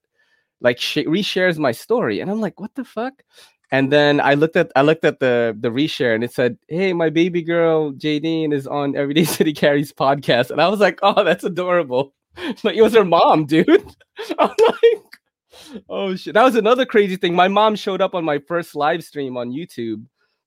like 0.63 0.81
sh- 0.81 1.05
reshares 1.07 1.59
my 1.59 1.73
story, 1.73 2.21
and 2.21 2.31
I'm 2.31 2.41
like, 2.41 2.59
what 2.59 2.75
the 2.75 2.87
fuck? 2.87 3.23
And 3.71 3.93
then 3.93 4.19
I 4.19 4.33
looked 4.33 4.57
at 4.57 4.73
I 4.77 4.81
looked 4.81 5.05
at 5.05 5.21
the 5.21 5.55
the 5.61 5.69
reshare 5.69 6.15
and 6.15 6.25
it 6.25 6.33
said, 6.33 6.57
"Hey, 6.69 6.95
my 6.95 7.11
baby 7.11 7.43
girl 7.43 7.93
Jadine 7.93 8.55
is 8.55 8.67
on 8.67 8.97
Everyday 8.97 9.25
City 9.37 9.53
Carries 9.53 9.93
podcast," 9.93 10.51
and 10.51 10.63
I 10.63 10.69
was 10.69 10.81
like, 10.81 10.99
"Oh, 11.03 11.23
that's 11.23 11.45
adorable." 11.45 12.15
like 12.65 12.77
it 12.77 12.83
was 12.83 12.95
her 12.95 13.05
mom, 13.05 13.45
dude. 13.45 13.69
I'm 14.39 14.55
like, 14.59 15.83
oh 15.91 16.17
shit. 16.17 16.33
That 16.33 16.45
was 16.45 16.57
another 16.57 16.87
crazy 16.87 17.17
thing. 17.17 17.35
My 17.35 17.49
mom 17.49 17.77
showed 17.77 18.01
up 18.01 18.15
on 18.15 18.25
my 18.25 18.39
first 18.39 18.75
live 18.75 19.05
stream 19.05 19.37
on 19.37 19.53
YouTube 19.53 20.03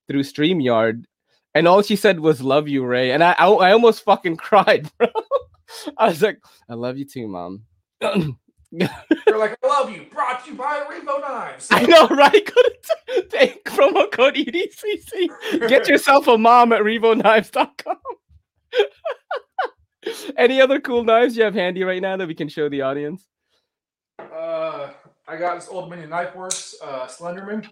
through 0.08 0.24
StreamYard, 0.24 1.04
and 1.60 1.68
all 1.68 1.82
she 1.82 1.96
said 1.98 2.22
was 2.22 2.42
"Love 2.42 2.68
you, 2.68 2.86
Ray," 2.86 3.12
and 3.12 3.24
I 3.24 3.36
I, 3.38 3.48
I 3.50 3.72
almost 3.74 4.04
fucking 4.04 4.38
cried, 4.48 4.90
bro. 4.98 5.08
I 5.98 6.08
was 6.08 6.22
like, 6.22 6.40
"I 6.70 6.74
love 6.74 6.98
you 6.98 7.06
too, 7.06 7.28
mom." 7.28 7.64
You're 8.02 8.38
like, 9.38 9.58
I 9.64 9.68
love 9.68 9.92
you. 9.92 10.06
Brought 10.12 10.46
to 10.46 10.52
you 10.52 10.58
by 10.58 10.86
Rainbow 10.90 11.18
Knives. 11.18 11.68
I 11.70 11.82
know, 11.84 12.08
right? 12.08 12.50
Take 13.30 13.66
promo 13.66 14.10
code 14.12 14.36
EDCC. 14.36 15.68
Get 15.68 15.88
yourself 15.88 16.28
a 16.28 16.38
mom 16.38 16.72
at 16.72 16.82
RevoKnives.com. 16.82 17.98
Any 20.38 20.62
other 20.62 20.80
cool 20.80 21.04
knives 21.04 21.36
you 21.36 21.44
have 21.44 21.56
handy 21.56 21.84
right 21.84 22.02
now 22.02 22.16
that 22.16 22.28
we 22.28 22.36
can 22.36 22.48
show 22.48 22.70
the 22.70 22.84
audience? 22.84 23.26
Uh, 24.20 24.92
I 25.28 25.36
got 25.36 25.56
this 25.56 25.68
Old 25.68 25.86
Dominion 25.86 26.12
Knife 26.12 26.36
Works 26.36 26.76
uh, 26.82 27.08
Slenderman 27.08 27.68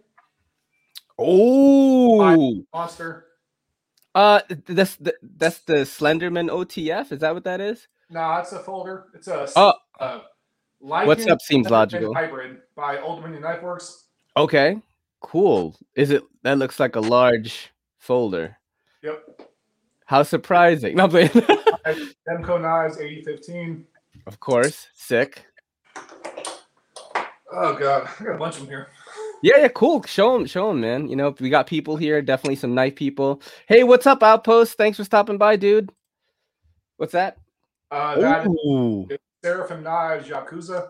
Oh, 1.19 2.63
monster. 2.73 3.25
Uh, 4.17 4.39
that's 4.65 4.95
the, 4.95 5.13
that's 5.37 5.59
the 5.59 5.73
Slenderman 5.85 6.49
OTF. 6.49 7.11
Is 7.11 7.19
that 7.19 7.35
what 7.35 7.43
that 7.43 7.61
is? 7.61 7.87
Nah, 8.09 8.39
it's 8.39 8.51
a 8.51 8.57
folder. 8.59 9.05
It's 9.13 9.27
a 9.27 9.47
Oh. 9.55 9.73
uh, 9.99 10.19
What's 10.79 11.27
up 11.27 11.39
seems 11.41 11.69
logical. 11.69 12.15
Hybrid 12.15 12.57
by 12.75 12.99
Old 12.99 13.17
Dominion 13.19 13.43
Knife 13.43 13.61
Works. 13.61 14.05
Okay, 14.35 14.81
cool. 15.21 15.75
Is 15.95 16.09
it 16.09 16.23
that 16.41 16.57
looks 16.57 16.79
like 16.79 16.95
a 16.95 16.99
large 16.99 17.71
folder? 17.99 18.57
Yep. 19.03 19.41
How 20.05 20.23
surprising! 20.23 20.95
No, 20.95 21.03
I'm 21.03 21.09
playing. 21.11 21.29
Demko 21.29 22.59
Knives 22.61 22.97
AD15. 22.97 23.83
of 24.25 24.39
course, 24.39 24.87
sick. 24.95 25.45
Oh 27.51 27.75
god, 27.75 28.09
I 28.19 28.23
got 28.23 28.35
a 28.35 28.37
bunch 28.39 28.55
of 28.55 28.61
them 28.61 28.69
here. 28.69 28.87
Yeah, 29.41 29.57
yeah, 29.57 29.67
cool. 29.69 30.01
Show 30.03 30.33
them, 30.33 30.47
show 30.47 30.69
them, 30.69 30.81
man. 30.81 31.07
You 31.07 31.15
know, 31.15 31.35
we 31.39 31.49
got 31.49 31.67
people 31.67 31.95
here, 31.95 32.21
definitely 32.21 32.55
some 32.55 32.73
knife 32.73 32.95
people. 32.95 33.41
Hey, 33.67 33.83
what's 33.83 34.07
up, 34.07 34.23
Outpost? 34.23 34.77
Thanks 34.77 34.97
for 34.97 35.03
stopping 35.03 35.37
by, 35.37 35.55
dude. 35.55 35.91
What's 36.97 37.13
that? 37.13 37.37
Uh, 37.91 38.19
that 38.19 38.47
is 38.47 38.47
Ooh, 38.47 39.07
Seraphim 39.43 39.83
Knives 39.83 40.27
Yakuza. 40.27 40.89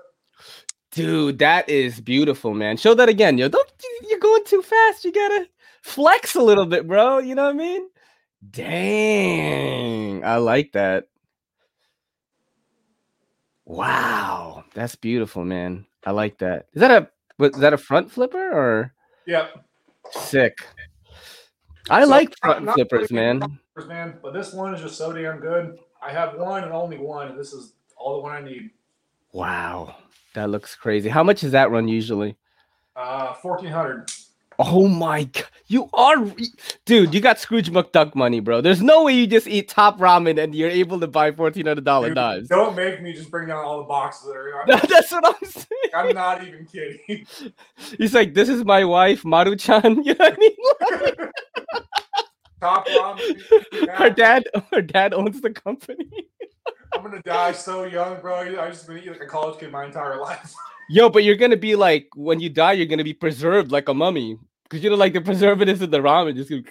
dude, 0.91 1.37
that 1.39 1.67
is 1.69 1.99
beautiful, 1.99 2.53
man. 2.53 2.77
Show 2.77 2.93
that 2.93 3.09
again, 3.09 3.37
yo. 3.37 3.49
Don't 3.49 3.69
you're 4.09 4.19
going 4.19 4.43
too 4.45 4.61
fast. 4.61 5.03
You 5.03 5.11
gotta 5.11 5.47
flex 5.83 6.35
a 6.35 6.41
little 6.41 6.65
bit, 6.65 6.87
bro. 6.87 7.19
You 7.19 7.35
know 7.35 7.43
what 7.45 7.55
I 7.55 7.57
mean? 7.57 7.89
Dang, 8.49 10.23
I 10.23 10.37
like 10.37 10.71
that. 10.71 11.07
Wow, 13.65 14.63
that's 14.73 14.95
beautiful, 14.95 15.43
man. 15.43 15.85
I 16.05 16.11
like 16.11 16.37
that. 16.37 16.67
Is 16.73 16.79
that 16.79 16.91
a 16.91 17.09
was 17.37 17.53
that 17.53 17.73
a 17.73 17.77
front 17.77 18.11
flipper 18.11 18.51
or 18.51 18.93
Yep. 19.25 19.63
sick? 20.11 20.57
I 21.89 22.03
So, 22.03 22.09
like 22.09 22.35
front 22.43 22.65
not 22.65 22.73
flippers, 22.75 23.11
man. 23.11 23.39
flippers, 23.75 23.87
man. 23.89 24.19
But 24.21 24.33
this 24.33 24.53
one 24.53 24.73
is 24.73 24.81
just 24.81 24.97
so 24.97 25.13
damn 25.13 25.39
good. 25.39 25.77
I 26.01 26.11
have 26.11 26.35
one 26.37 26.63
and 26.63 26.73
only 26.73 26.97
one, 26.97 27.29
and 27.29 27.39
this 27.39 27.53
is 27.53 27.73
all 27.95 28.15
the 28.17 28.21
one 28.21 28.31
I 28.33 28.41
need. 28.41 28.71
Wow, 29.33 29.95
that 30.33 30.49
looks 30.49 30.75
crazy. 30.75 31.09
How 31.09 31.23
much 31.23 31.41
does 31.41 31.51
that 31.51 31.71
run 31.71 31.87
usually? 31.87 32.35
Uh, 32.95 33.33
fourteen 33.35 33.69
hundred. 33.71 34.09
Oh 34.59 34.87
my 34.87 35.25
god, 35.25 35.45
you 35.67 35.87
are, 35.93 36.19
re- 36.19 36.51
dude. 36.85 37.13
You 37.13 37.21
got 37.21 37.39
Scrooge 37.39 37.69
McDuck 37.69 38.15
money, 38.15 38.39
bro. 38.39 38.59
There's 38.59 38.81
no 38.81 39.03
way 39.03 39.13
you 39.13 39.27
just 39.27 39.47
eat 39.47 39.69
top 39.69 39.99
ramen 39.99 40.41
and 40.41 40.55
you're 40.55 40.69
able 40.69 40.99
to 40.99 41.07
buy 41.07 41.31
fourteen 41.31 41.67
hundred 41.67 41.85
dollar 41.85 42.11
knives. 42.13 42.49
Don't 42.49 42.75
make 42.75 43.01
me 43.01 43.13
just 43.13 43.29
bring 43.29 43.47
down 43.49 43.63
all 43.63 43.77
the 43.77 43.83
boxes 43.83 44.25
that 44.27 44.35
are. 44.35 44.63
That's 44.87 45.11
what 45.11 45.27
I'm 45.27 45.49
saying. 45.49 45.91
I'm 45.93 46.15
not 46.15 46.43
even 46.47 46.65
kidding. 46.65 47.27
He's 47.97 48.15
like, 48.15 48.33
this 48.33 48.49
is 48.49 48.65
my 48.65 48.83
wife, 48.83 49.23
Maru-chan. 49.23 50.03
You 50.07 50.15
know 50.15 50.25
what 50.25 50.33
I 50.33 51.11
mean? 51.19 51.29
Top 52.59 52.87
ramen. 52.87 53.89
her 53.95 54.09
dad, 54.09 54.45
her 54.71 54.81
dad 54.81 55.13
owns 55.13 55.41
the 55.41 55.51
company. 55.51 56.07
I'm 56.93 57.03
gonna 57.03 57.21
die 57.21 57.51
so 57.51 57.83
young, 57.83 58.19
bro. 58.21 58.37
I 58.37 58.69
just 58.69 58.87
been 58.87 58.97
eating 58.97 59.11
like 59.11 59.21
a 59.21 59.27
college 59.27 59.59
kid 59.59 59.71
my 59.71 59.85
entire 59.85 60.19
life. 60.19 60.51
Yo, 60.89 61.09
but 61.09 61.23
you're 61.23 61.35
gonna 61.35 61.57
be 61.57 61.75
like, 61.75 62.07
when 62.15 62.39
you 62.39 62.49
die, 62.49 62.73
you're 62.73 62.85
gonna 62.85 63.03
be 63.03 63.13
preserved 63.13 63.71
like 63.71 63.89
a 63.89 63.93
mummy, 63.93 64.37
because 64.63 64.83
you 64.83 64.89
know, 64.89 64.95
like 64.95 65.13
the 65.13 65.21
preservatives 65.21 65.81
in 65.81 65.89
the 65.89 65.99
ramen. 65.99 66.35
Just 66.35 66.49
gonna- 66.49 66.63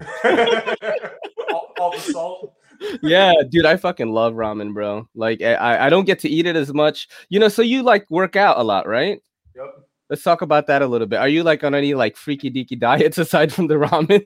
all, 1.52 1.72
all 1.78 1.90
the 1.92 1.98
salt. 1.98 2.54
yeah, 3.02 3.32
dude, 3.50 3.66
I 3.66 3.76
fucking 3.76 4.08
love 4.10 4.34
ramen, 4.34 4.72
bro. 4.72 5.08
Like, 5.14 5.42
I 5.42 5.86
I 5.86 5.90
don't 5.90 6.06
get 6.06 6.18
to 6.20 6.28
eat 6.28 6.46
it 6.46 6.56
as 6.56 6.72
much, 6.72 7.08
you 7.28 7.38
know. 7.38 7.48
So 7.48 7.62
you 7.62 7.82
like 7.82 8.10
work 8.10 8.36
out 8.36 8.58
a 8.58 8.62
lot, 8.62 8.86
right? 8.86 9.20
Yep. 9.56 9.74
Let's 10.08 10.22
talk 10.22 10.42
about 10.42 10.66
that 10.68 10.82
a 10.82 10.86
little 10.86 11.06
bit. 11.06 11.18
Are 11.20 11.28
you 11.28 11.42
like 11.44 11.62
on 11.62 11.74
any 11.74 11.94
like 11.94 12.16
freaky 12.16 12.50
deaky 12.50 12.78
diets 12.78 13.18
aside 13.24 13.52
from 13.52 13.66
the 13.66 13.74
ramen? 13.74 14.24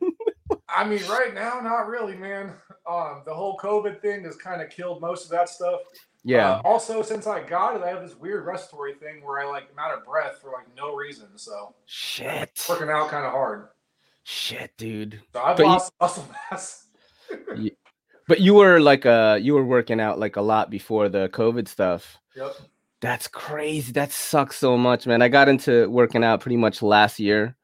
I 0.68 0.84
mean, 0.84 1.02
right 1.08 1.34
now, 1.34 1.60
not 1.60 1.88
really, 1.88 2.16
man. 2.16 2.52
Um, 2.88 3.22
the 3.26 3.34
whole 3.34 3.56
COVID 3.58 4.00
thing 4.00 4.24
has 4.24 4.36
kind 4.36 4.60
of 4.62 4.70
killed 4.70 5.00
most 5.00 5.24
of 5.24 5.30
that 5.30 5.48
stuff. 5.48 5.80
Yeah. 6.24 6.52
Uh, 6.52 6.62
also, 6.64 7.02
since 7.02 7.26
I 7.26 7.42
got 7.42 7.76
it, 7.76 7.82
I 7.82 7.88
have 7.88 8.02
this 8.02 8.18
weird 8.18 8.46
respiratory 8.46 8.94
thing 8.94 9.22
where 9.22 9.40
I 9.40 9.44
like 9.44 9.68
am 9.70 9.78
out 9.78 9.96
of 9.96 10.04
breath 10.04 10.38
for 10.40 10.50
like 10.50 10.66
no 10.76 10.94
reason. 10.94 11.28
So 11.36 11.74
shit. 11.84 12.64
Working 12.68 12.88
out 12.88 13.10
kind 13.10 13.26
of 13.26 13.32
hard. 13.32 13.68
Shit, 14.24 14.72
dude. 14.78 15.20
So 15.34 15.42
I've 15.42 15.58
but 15.58 15.66
lost 15.66 15.92
you, 15.92 16.04
muscle 16.04 16.28
mass. 16.50 16.86
you, 17.56 17.70
but 18.26 18.40
you 18.40 18.54
were 18.54 18.80
like 18.80 19.04
uh 19.04 19.38
you 19.40 19.52
were 19.52 19.64
working 19.64 20.00
out 20.00 20.18
like 20.18 20.36
a 20.36 20.40
lot 20.40 20.70
before 20.70 21.10
the 21.10 21.28
COVID 21.28 21.68
stuff. 21.68 22.18
Yep. 22.34 22.54
That's 23.02 23.28
crazy. 23.28 23.92
That 23.92 24.12
sucks 24.12 24.56
so 24.56 24.78
much, 24.78 25.06
man. 25.06 25.20
I 25.20 25.28
got 25.28 25.50
into 25.50 25.90
working 25.90 26.24
out 26.24 26.40
pretty 26.40 26.56
much 26.56 26.80
last 26.80 27.20
year. 27.20 27.54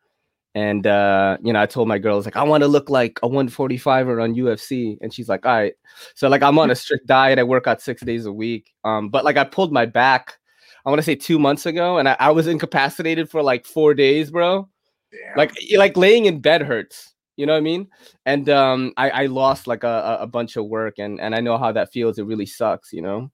And 0.55 0.87
uh, 0.87 1.39
you 1.43 1.53
know, 1.53 1.63
I 1.63 1.67
told 1.67 1.87
my 1.87 1.99
girls 1.99 2.25
like 2.25 2.37
I 2.37 2.43
want 2.43 2.63
to 2.63 2.69
look 2.69 2.91
like 2.91 3.21
a 3.23 3.29
145er 3.29 4.23
on 4.23 4.35
UFC, 4.35 4.99
and 5.01 5.15
she's 5.15 5.29
like, 5.29 5.47
"All 5.47 5.53
right." 5.53 5.75
So 6.15 6.29
like 6.29 6.43
I'm 6.43 6.59
on 6.59 6.71
a 6.71 6.75
strict 6.75 7.07
diet. 7.07 7.39
I 7.39 7.45
work 7.45 7.69
out 7.69 7.81
six 7.81 8.03
days 8.03 8.27
a 8.27 8.33
week. 8.33 8.73
Um, 8.83 9.11
but 9.11 9.25
like 9.25 9.37
I 9.37 9.45
pulled 9.45 9.73
my 9.73 9.87
back. 9.87 10.39
I 10.85 10.89
want 10.91 10.99
to 10.99 11.05
say 11.05 11.15
two 11.15 11.39
months 11.39 11.67
ago, 11.67 11.99
and 11.99 12.09
I, 12.09 12.17
I, 12.19 12.31
was 12.31 12.47
incapacitated 12.47 13.31
for 13.31 13.43
like 13.43 13.67
four 13.67 13.93
days, 13.93 14.31
bro. 14.31 14.69
Damn. 15.13 15.37
Like 15.37 15.53
like 15.77 15.97
laying 15.97 16.25
in 16.25 16.41
bed 16.41 16.63
hurts. 16.63 17.15
You 17.37 17.47
know 17.47 17.53
what 17.53 17.59
I 17.59 17.63
mean? 17.63 17.89
And 18.27 18.49
um, 18.49 18.93
I, 18.97 19.11
I 19.11 19.27
lost 19.27 19.67
like 19.67 19.85
a, 19.85 20.19
a 20.21 20.27
bunch 20.27 20.57
of 20.57 20.67
work, 20.67 20.99
and 20.99 21.21
and 21.21 21.35
I 21.35 21.41
know 21.41 21.59
how 21.59 21.71
that 21.73 21.93
feels. 21.93 22.19
It 22.19 22.25
really 22.25 22.47
sucks, 22.47 22.93
you 22.93 23.03
know. 23.03 23.31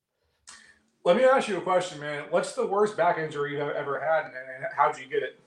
Let 1.05 1.17
me 1.17 1.25
ask 1.25 1.49
you 1.49 1.57
a 1.57 1.61
question, 1.63 2.01
man. 2.01 2.25
What's 2.31 2.53
the 2.53 2.67
worst 2.67 2.97
back 2.97 3.17
injury 3.17 3.53
you've 3.53 3.71
ever 3.71 4.01
had, 4.01 4.27
and 4.27 4.67
how'd 4.77 4.99
you 4.99 5.07
get 5.07 5.23
it? 5.23 5.41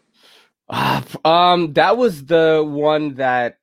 Uh, 0.69 1.01
um, 1.25 1.73
that 1.73 1.97
was 1.97 2.25
the 2.25 2.63
one 2.67 3.15
that 3.15 3.57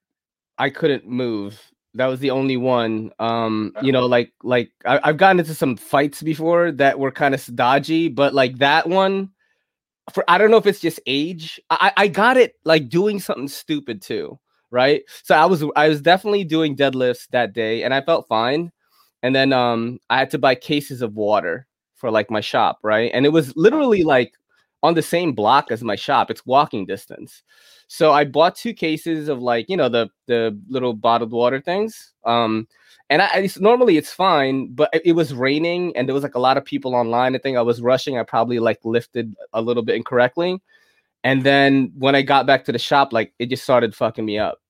I 0.58 0.70
couldn't 0.70 1.06
move. 1.06 1.60
That 1.94 2.06
was 2.06 2.20
the 2.20 2.30
only 2.30 2.56
one. 2.56 3.12
Um, 3.18 3.72
you 3.80 3.92
know, 3.92 4.06
like 4.06 4.32
like 4.42 4.70
I, 4.84 5.00
have 5.04 5.16
gotten 5.16 5.38
into 5.38 5.54
some 5.54 5.76
fights 5.76 6.22
before 6.22 6.72
that 6.72 6.98
were 6.98 7.10
kind 7.10 7.34
of 7.34 7.56
dodgy, 7.56 8.08
but 8.08 8.34
like 8.34 8.58
that 8.58 8.88
one, 8.88 9.30
for 10.12 10.24
I 10.28 10.36
don't 10.38 10.50
know 10.50 10.58
if 10.58 10.66
it's 10.66 10.80
just 10.80 11.00
age. 11.06 11.60
I 11.70 11.92
I 11.96 12.08
got 12.08 12.36
it 12.36 12.54
like 12.64 12.88
doing 12.88 13.18
something 13.18 13.48
stupid 13.48 14.02
too, 14.02 14.38
right? 14.70 15.02
So 15.24 15.34
I 15.34 15.46
was 15.46 15.64
I 15.74 15.88
was 15.88 16.02
definitely 16.02 16.44
doing 16.44 16.76
deadlifts 16.76 17.28
that 17.30 17.54
day, 17.54 17.82
and 17.82 17.94
I 17.94 18.02
felt 18.02 18.28
fine. 18.28 18.72
And 19.22 19.34
then 19.34 19.52
um, 19.52 19.98
I 20.10 20.18
had 20.18 20.30
to 20.30 20.38
buy 20.38 20.54
cases 20.54 21.02
of 21.02 21.14
water 21.14 21.66
for 21.94 22.10
like 22.10 22.30
my 22.30 22.40
shop, 22.40 22.78
right? 22.82 23.10
And 23.14 23.24
it 23.24 23.30
was 23.30 23.56
literally 23.56 24.04
like 24.04 24.34
on 24.82 24.94
the 24.94 25.02
same 25.02 25.32
block 25.32 25.70
as 25.70 25.82
my 25.82 25.96
shop. 25.96 26.30
It's 26.30 26.46
walking 26.46 26.86
distance. 26.86 27.42
So 27.88 28.12
I 28.12 28.24
bought 28.24 28.56
two 28.56 28.74
cases 28.74 29.28
of 29.28 29.40
like, 29.40 29.68
you 29.68 29.76
know, 29.76 29.88
the 29.88 30.08
the 30.26 30.58
little 30.68 30.92
bottled 30.92 31.32
water 31.32 31.60
things. 31.60 32.12
Um 32.24 32.66
and 33.08 33.22
I, 33.22 33.26
I 33.26 33.50
normally 33.58 33.96
it's 33.96 34.12
fine, 34.12 34.72
but 34.74 34.90
it, 34.92 35.12
was 35.12 35.32
raining 35.32 35.96
and 35.96 36.08
there 36.08 36.14
was 36.14 36.24
like 36.24 36.34
a 36.34 36.40
lot 36.40 36.56
of 36.56 36.64
people 36.64 36.94
online. 36.94 37.36
I 37.36 37.38
think 37.38 37.56
I 37.56 37.62
was 37.62 37.80
rushing. 37.80 38.18
I 38.18 38.24
probably 38.24 38.58
like 38.58 38.80
lifted 38.84 39.34
a 39.52 39.62
little 39.62 39.84
bit 39.84 39.94
incorrectly. 39.94 40.60
And 41.22 41.44
then 41.44 41.92
when 41.96 42.16
I 42.16 42.22
got 42.22 42.46
back 42.46 42.64
to 42.64 42.72
the 42.72 42.78
shop, 42.78 43.12
like 43.12 43.32
it 43.38 43.46
just 43.46 43.62
started 43.62 43.94
fucking 43.94 44.24
me 44.24 44.38
up. 44.38 44.58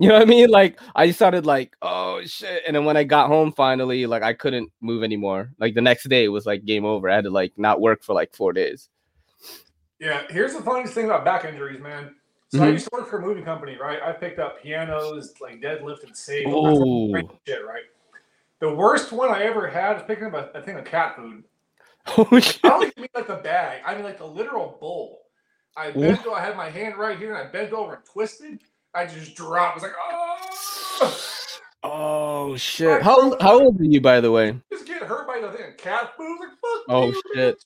You 0.00 0.08
know 0.10 0.14
what 0.14 0.22
I 0.22 0.26
mean? 0.26 0.48
Like 0.48 0.78
I 0.94 1.08
just 1.08 1.18
started 1.18 1.44
like, 1.44 1.74
oh 1.82 2.22
shit. 2.24 2.62
And 2.68 2.76
then 2.76 2.84
when 2.84 2.96
I 2.96 3.02
got 3.02 3.26
home 3.26 3.50
finally, 3.50 4.06
like 4.06 4.22
I 4.22 4.32
couldn't 4.32 4.70
move 4.80 5.02
anymore. 5.02 5.50
Like 5.58 5.74
the 5.74 5.80
next 5.80 6.08
day 6.08 6.22
it 6.24 6.28
was 6.28 6.46
like 6.46 6.64
game 6.64 6.84
over. 6.84 7.10
I 7.10 7.16
had 7.16 7.24
to 7.24 7.30
like 7.30 7.52
not 7.56 7.80
work 7.80 8.04
for 8.04 8.14
like 8.14 8.32
four 8.32 8.52
days. 8.52 8.88
Yeah, 10.00 10.22
here's 10.30 10.54
the 10.54 10.62
funniest 10.62 10.94
thing 10.94 11.06
about 11.06 11.24
back 11.24 11.44
injuries, 11.44 11.80
man. 11.80 12.14
So 12.50 12.58
mm-hmm. 12.58 12.66
I 12.66 12.70
used 12.70 12.84
to 12.84 12.90
work 12.92 13.08
for 13.08 13.18
a 13.18 13.22
movie 13.22 13.42
company, 13.42 13.76
right? 13.76 14.00
I 14.02 14.12
picked 14.12 14.38
up 14.38 14.62
pianos, 14.62 15.34
like 15.40 15.60
deadlift 15.60 16.04
and 16.04 16.16
save, 16.16 16.44
shit, 17.46 17.66
right? 17.66 17.82
The 18.60 18.74
worst 18.74 19.12
one 19.12 19.30
I 19.30 19.42
ever 19.42 19.68
had 19.68 19.94
was 19.94 20.02
picking 20.06 20.26
up 20.26 20.34
a, 20.34 20.58
a 20.58 20.62
thing 20.62 20.76
of 20.78 20.84
cat 20.84 21.16
food. 21.16 21.44
Oh, 22.16 22.40
shit. 22.40 22.60
I 22.64 22.68
don't 22.68 22.96
mean 22.96 23.08
like 23.14 23.26
the 23.26 23.34
bag. 23.34 23.82
I 23.84 23.94
mean 23.94 24.02
like 24.02 24.16
the 24.16 24.26
literal 24.26 24.78
bowl. 24.80 25.26
I 25.76 25.90
bent. 25.90 26.26
I 26.26 26.42
had 26.42 26.56
my 26.56 26.70
hand 26.70 26.96
right 26.96 27.18
here, 27.18 27.34
and 27.34 27.46
I 27.46 27.50
bent 27.50 27.74
over 27.74 27.96
and 27.96 28.04
twisted. 28.04 28.60
I 28.94 29.04
just 29.04 29.34
dropped. 29.34 29.72
I 29.72 29.74
was 29.74 29.82
like, 29.82 29.92
oh. 30.10 31.38
Oh 31.84 32.56
shit! 32.56 33.02
How 33.02 33.36
how 33.40 33.60
old 33.60 33.80
are 33.80 33.84
you, 33.84 34.00
by 34.00 34.20
the 34.20 34.32
way? 34.32 34.58
Just 34.72 34.86
get 34.86 35.02
hurt 35.02 35.26
by 35.28 35.40
the 35.40 35.52
thing 35.52 35.72
cat 35.76 36.12
food. 36.16 36.38
Like 36.40 36.48
fuck. 36.48 36.84
Oh 36.88 37.22
shit! 37.34 37.64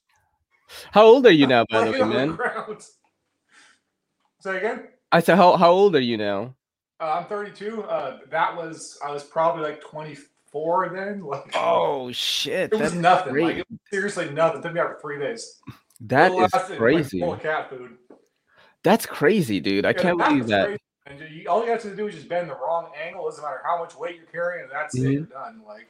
How 0.93 1.05
old 1.05 1.27
are 1.27 1.31
you 1.31 1.47
now, 1.47 1.65
by 1.71 1.85
the 1.85 1.93
way, 1.93 2.03
man? 2.03 2.39
Say 4.41 4.57
again. 4.59 4.89
I 5.11 5.21
said, 5.21 5.37
how 5.37 5.57
how 5.57 5.71
old 5.71 5.95
are 5.95 6.01
you 6.01 6.17
now? 6.17 6.55
Uh, 7.01 7.19
I'm 7.19 7.27
32. 7.27 7.83
Uh, 7.83 8.19
that 8.31 8.57
was 8.57 8.99
I 9.05 9.11
was 9.11 9.25
probably 9.25 9.63
like 9.63 9.81
24 9.81 10.91
then. 10.95 11.25
Like, 11.27 11.53
oh 11.55 12.13
shit, 12.13 12.73
it 12.73 12.79
was 12.79 12.95
nothing. 12.95 13.33
Great. 13.33 13.45
Like 13.45 13.57
it 13.59 13.67
was 13.71 13.79
seriously 13.91 14.31
nothing. 14.31 14.61
It 14.61 14.63
took 14.63 14.75
me 14.75 14.81
out 14.81 14.95
for 14.95 15.01
three 15.01 15.19
days. 15.19 15.61
That 16.01 16.33
is 16.33 16.77
crazy. 16.77 17.21
Full 17.21 17.37
cat 17.37 17.71
food. 17.71 17.97
That's 18.83 19.07
crazy, 19.07 19.61
dude. 19.61 19.87
I 19.87 19.91
yeah, 19.91 19.95
can't 19.95 20.19
believe 20.19 20.47
that. 20.49 20.67
Crazy. 20.67 20.81
And 21.07 21.21
you, 21.31 21.49
all 21.49 21.65
you 21.65 21.71
have 21.71 21.83
to 21.83 21.95
do 21.95 22.07
is 22.07 22.15
just 22.15 22.29
bend 22.29 22.49
the 22.51 22.55
wrong 22.55 22.91
angle. 23.05 23.25
Doesn't 23.25 23.43
matter 23.43 23.61
how 23.65 23.79
much 23.79 23.97
weight 23.97 24.17
you're 24.17 24.27
carrying, 24.27 24.65
and 24.65 24.73
that's 24.73 24.97
mm-hmm. 24.97 25.07
it. 25.07 25.13
You're 25.13 25.27
done. 25.27 25.63
Like 25.67 25.89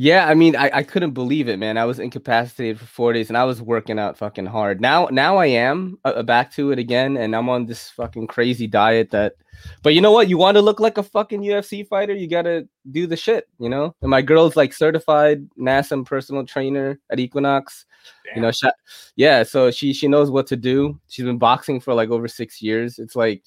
yeah, 0.00 0.28
I 0.28 0.34
mean, 0.34 0.54
I, 0.54 0.70
I 0.72 0.82
couldn't 0.84 1.10
believe 1.10 1.48
it, 1.48 1.58
man. 1.58 1.76
I 1.76 1.84
was 1.84 1.98
incapacitated 1.98 2.78
for 2.78 2.86
four 2.86 3.12
days, 3.12 3.30
and 3.30 3.36
I 3.36 3.42
was 3.42 3.60
working 3.60 3.98
out 3.98 4.16
fucking 4.16 4.46
hard. 4.46 4.80
Now, 4.80 5.08
now 5.10 5.38
I 5.38 5.46
am 5.46 5.98
uh, 6.04 6.10
uh, 6.10 6.22
back 6.22 6.52
to 6.52 6.70
it 6.70 6.78
again, 6.78 7.16
and 7.16 7.34
I'm 7.34 7.48
on 7.48 7.66
this 7.66 7.90
fucking 7.90 8.28
crazy 8.28 8.68
diet. 8.68 9.10
That, 9.10 9.34
but 9.82 9.94
you 9.94 10.00
know 10.00 10.12
what? 10.12 10.28
You 10.28 10.38
want 10.38 10.56
to 10.56 10.62
look 10.62 10.78
like 10.78 10.98
a 10.98 11.02
fucking 11.02 11.42
UFC 11.42 11.84
fighter, 11.84 12.14
you 12.14 12.28
gotta 12.28 12.68
do 12.92 13.08
the 13.08 13.16
shit, 13.16 13.48
you 13.58 13.68
know. 13.68 13.92
And 14.00 14.08
my 14.08 14.22
girl's 14.22 14.54
like 14.54 14.72
certified 14.72 15.44
NASM 15.58 16.06
personal 16.06 16.46
trainer 16.46 17.00
at 17.10 17.18
Equinox. 17.18 17.84
Damn. 18.24 18.36
You 18.36 18.42
know, 18.42 18.52
she, 18.52 18.68
yeah. 19.16 19.42
So 19.42 19.72
she 19.72 19.92
she 19.92 20.06
knows 20.06 20.30
what 20.30 20.46
to 20.46 20.56
do. 20.56 20.96
She's 21.08 21.24
been 21.24 21.38
boxing 21.38 21.80
for 21.80 21.92
like 21.92 22.10
over 22.10 22.28
six 22.28 22.62
years. 22.62 23.00
It's 23.00 23.16
like 23.16 23.42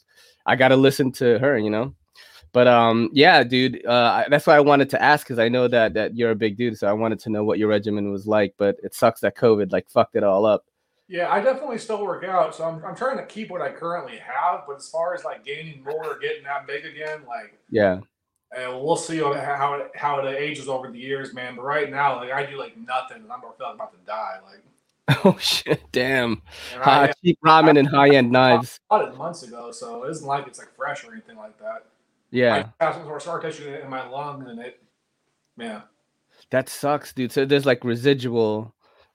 I 0.45 0.57
gotta 0.57 0.75
listen 0.75 1.13
to 1.13 1.39
her, 1.39 1.57
you 1.57 1.69
know. 1.69 1.95
But 2.53 2.67
um, 2.67 3.09
yeah, 3.13 3.43
dude, 3.43 3.85
uh, 3.85 4.25
that's 4.29 4.45
why 4.45 4.55
I 4.55 4.59
wanted 4.59 4.89
to 4.91 5.01
ask 5.01 5.25
because 5.25 5.39
I 5.39 5.47
know 5.47 5.67
that 5.69 5.93
that 5.93 6.17
you're 6.17 6.31
a 6.31 6.35
big 6.35 6.57
dude, 6.57 6.77
so 6.77 6.87
I 6.87 6.93
wanted 6.93 7.19
to 7.19 7.29
know 7.29 7.43
what 7.43 7.59
your 7.59 7.69
regimen 7.69 8.11
was 8.11 8.27
like. 8.27 8.53
But 8.57 8.77
it 8.83 8.93
sucks 8.93 9.21
that 9.21 9.37
COVID 9.37 9.71
like 9.71 9.89
fucked 9.89 10.15
it 10.15 10.23
all 10.23 10.45
up. 10.45 10.65
Yeah, 11.07 11.31
I 11.31 11.41
definitely 11.41 11.77
still 11.77 12.03
work 12.03 12.23
out, 12.23 12.53
so 12.53 12.65
I'm 12.65 12.83
I'm 12.83 12.95
trying 12.95 13.17
to 13.17 13.25
keep 13.25 13.49
what 13.49 13.61
I 13.61 13.71
currently 13.71 14.17
have. 14.17 14.63
But 14.67 14.77
as 14.77 14.89
far 14.89 15.13
as 15.13 15.23
like 15.23 15.45
gaining 15.45 15.83
more 15.83 16.05
or 16.05 16.19
getting 16.19 16.43
that 16.43 16.67
big 16.67 16.85
again, 16.85 17.21
like 17.27 17.57
yeah, 17.69 17.99
and 18.55 18.81
we'll 18.81 18.97
see 18.97 19.19
how 19.19 19.73
it, 19.75 19.91
how 19.95 20.19
it 20.19 20.35
ages 20.35 20.67
over 20.67 20.91
the 20.91 20.99
years, 20.99 21.33
man. 21.33 21.55
But 21.55 21.63
right 21.63 21.89
now, 21.89 22.17
like 22.17 22.31
I 22.31 22.45
do 22.45 22.57
like 22.57 22.77
nothing, 22.77 23.17
and 23.17 23.31
I'm 23.31 23.39
about 23.39 23.91
to 23.93 23.97
die. 24.05 24.39
Like 24.45 24.63
Oh 25.25 25.37
shit! 25.39 25.81
Damn. 25.91 26.41
Uh, 26.79 27.07
cheap 27.23 27.39
ramen 27.43 27.75
I, 27.75 27.79
and 27.79 27.87
high 27.87 28.09
end 28.09 28.31
knives. 28.31 28.79
I 28.89 28.97
bought 28.97 29.09
it 29.09 29.17
months 29.17 29.43
ago, 29.43 29.71
so 29.71 30.03
it 30.03 30.11
isn't 30.11 30.27
like 30.27 30.47
it's 30.47 30.59
like 30.59 30.73
fresh 30.75 31.03
or 31.03 31.11
anything 31.11 31.37
like 31.37 31.57
that. 31.59 31.85
Yeah. 32.31 32.69
I 32.79 32.85
have 32.85 32.95
some 32.95 33.03
sort 33.03 33.17
of 33.17 33.21
scar 33.21 33.39
tissue 33.39 33.73
in 33.75 33.89
my 33.89 34.07
lung, 34.07 34.47
and 34.47 34.59
it, 34.59 34.81
yeah. 35.57 35.81
That 36.49 36.69
sucks, 36.69 37.13
dude. 37.13 37.31
So 37.31 37.45
there's 37.45 37.65
like 37.65 37.83
residual. 37.83 38.73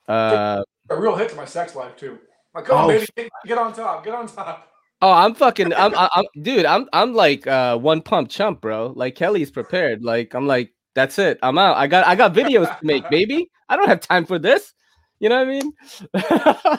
Uh, 0.09 0.63
a 0.91 1.01
real 1.01 1.17
hit 1.17 1.31
to 1.31 1.37
my 1.37 1.45
sex 1.45 1.75
life 1.75 1.97
too. 1.97 2.19
Like, 2.55 2.67
come 2.67 2.77
oh, 2.77 2.81
on, 2.83 2.89
baby, 2.89 3.07
get, 3.17 3.31
get 3.47 3.59
on 3.59 3.73
top, 3.73 4.05
get 4.05 4.15
on 4.15 4.27
top. 4.27 4.69
Oh, 5.03 5.13
I'm 5.13 5.35
fucking, 5.35 5.75
I'm, 5.75 5.93
I'm, 5.95 6.25
dude, 6.41 6.65
I'm, 6.65 6.89
I'm 6.93 7.13
like 7.13 7.47
uh, 7.47 7.77
one 7.77 8.01
pump 8.01 8.31
chump, 8.31 8.63
bro. 8.63 8.93
Like 8.97 9.15
Kelly's 9.15 9.51
prepared. 9.51 10.03
Like 10.03 10.35
I'm 10.35 10.47
like, 10.47 10.73
that's 10.95 11.19
it. 11.19 11.39
I'm 11.43 11.59
out. 11.59 11.77
I 11.77 11.87
got, 11.87 12.07
I 12.07 12.15
got 12.15 12.33
videos 12.33 12.67
to 12.79 12.87
make, 12.87 13.09
baby. 13.11 13.51
I 13.69 13.77
don't 13.77 13.89
have 13.89 14.01
time 14.01 14.25
for 14.25 14.39
this. 14.39 14.73
You 15.19 15.29
know 15.29 15.45
what 15.45 15.49
I 15.49 16.71
mean? 16.71 16.79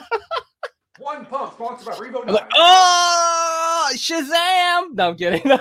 one 0.98 1.26
pump 1.26 1.54
sponsored 1.54 1.86
by 1.86 1.92
Revo. 1.94 2.26
Like, 2.26 2.48
oh, 2.54 3.90
Shazam! 3.94 4.94
No, 4.94 5.10
I'm 5.10 5.16
kidding. 5.16 5.42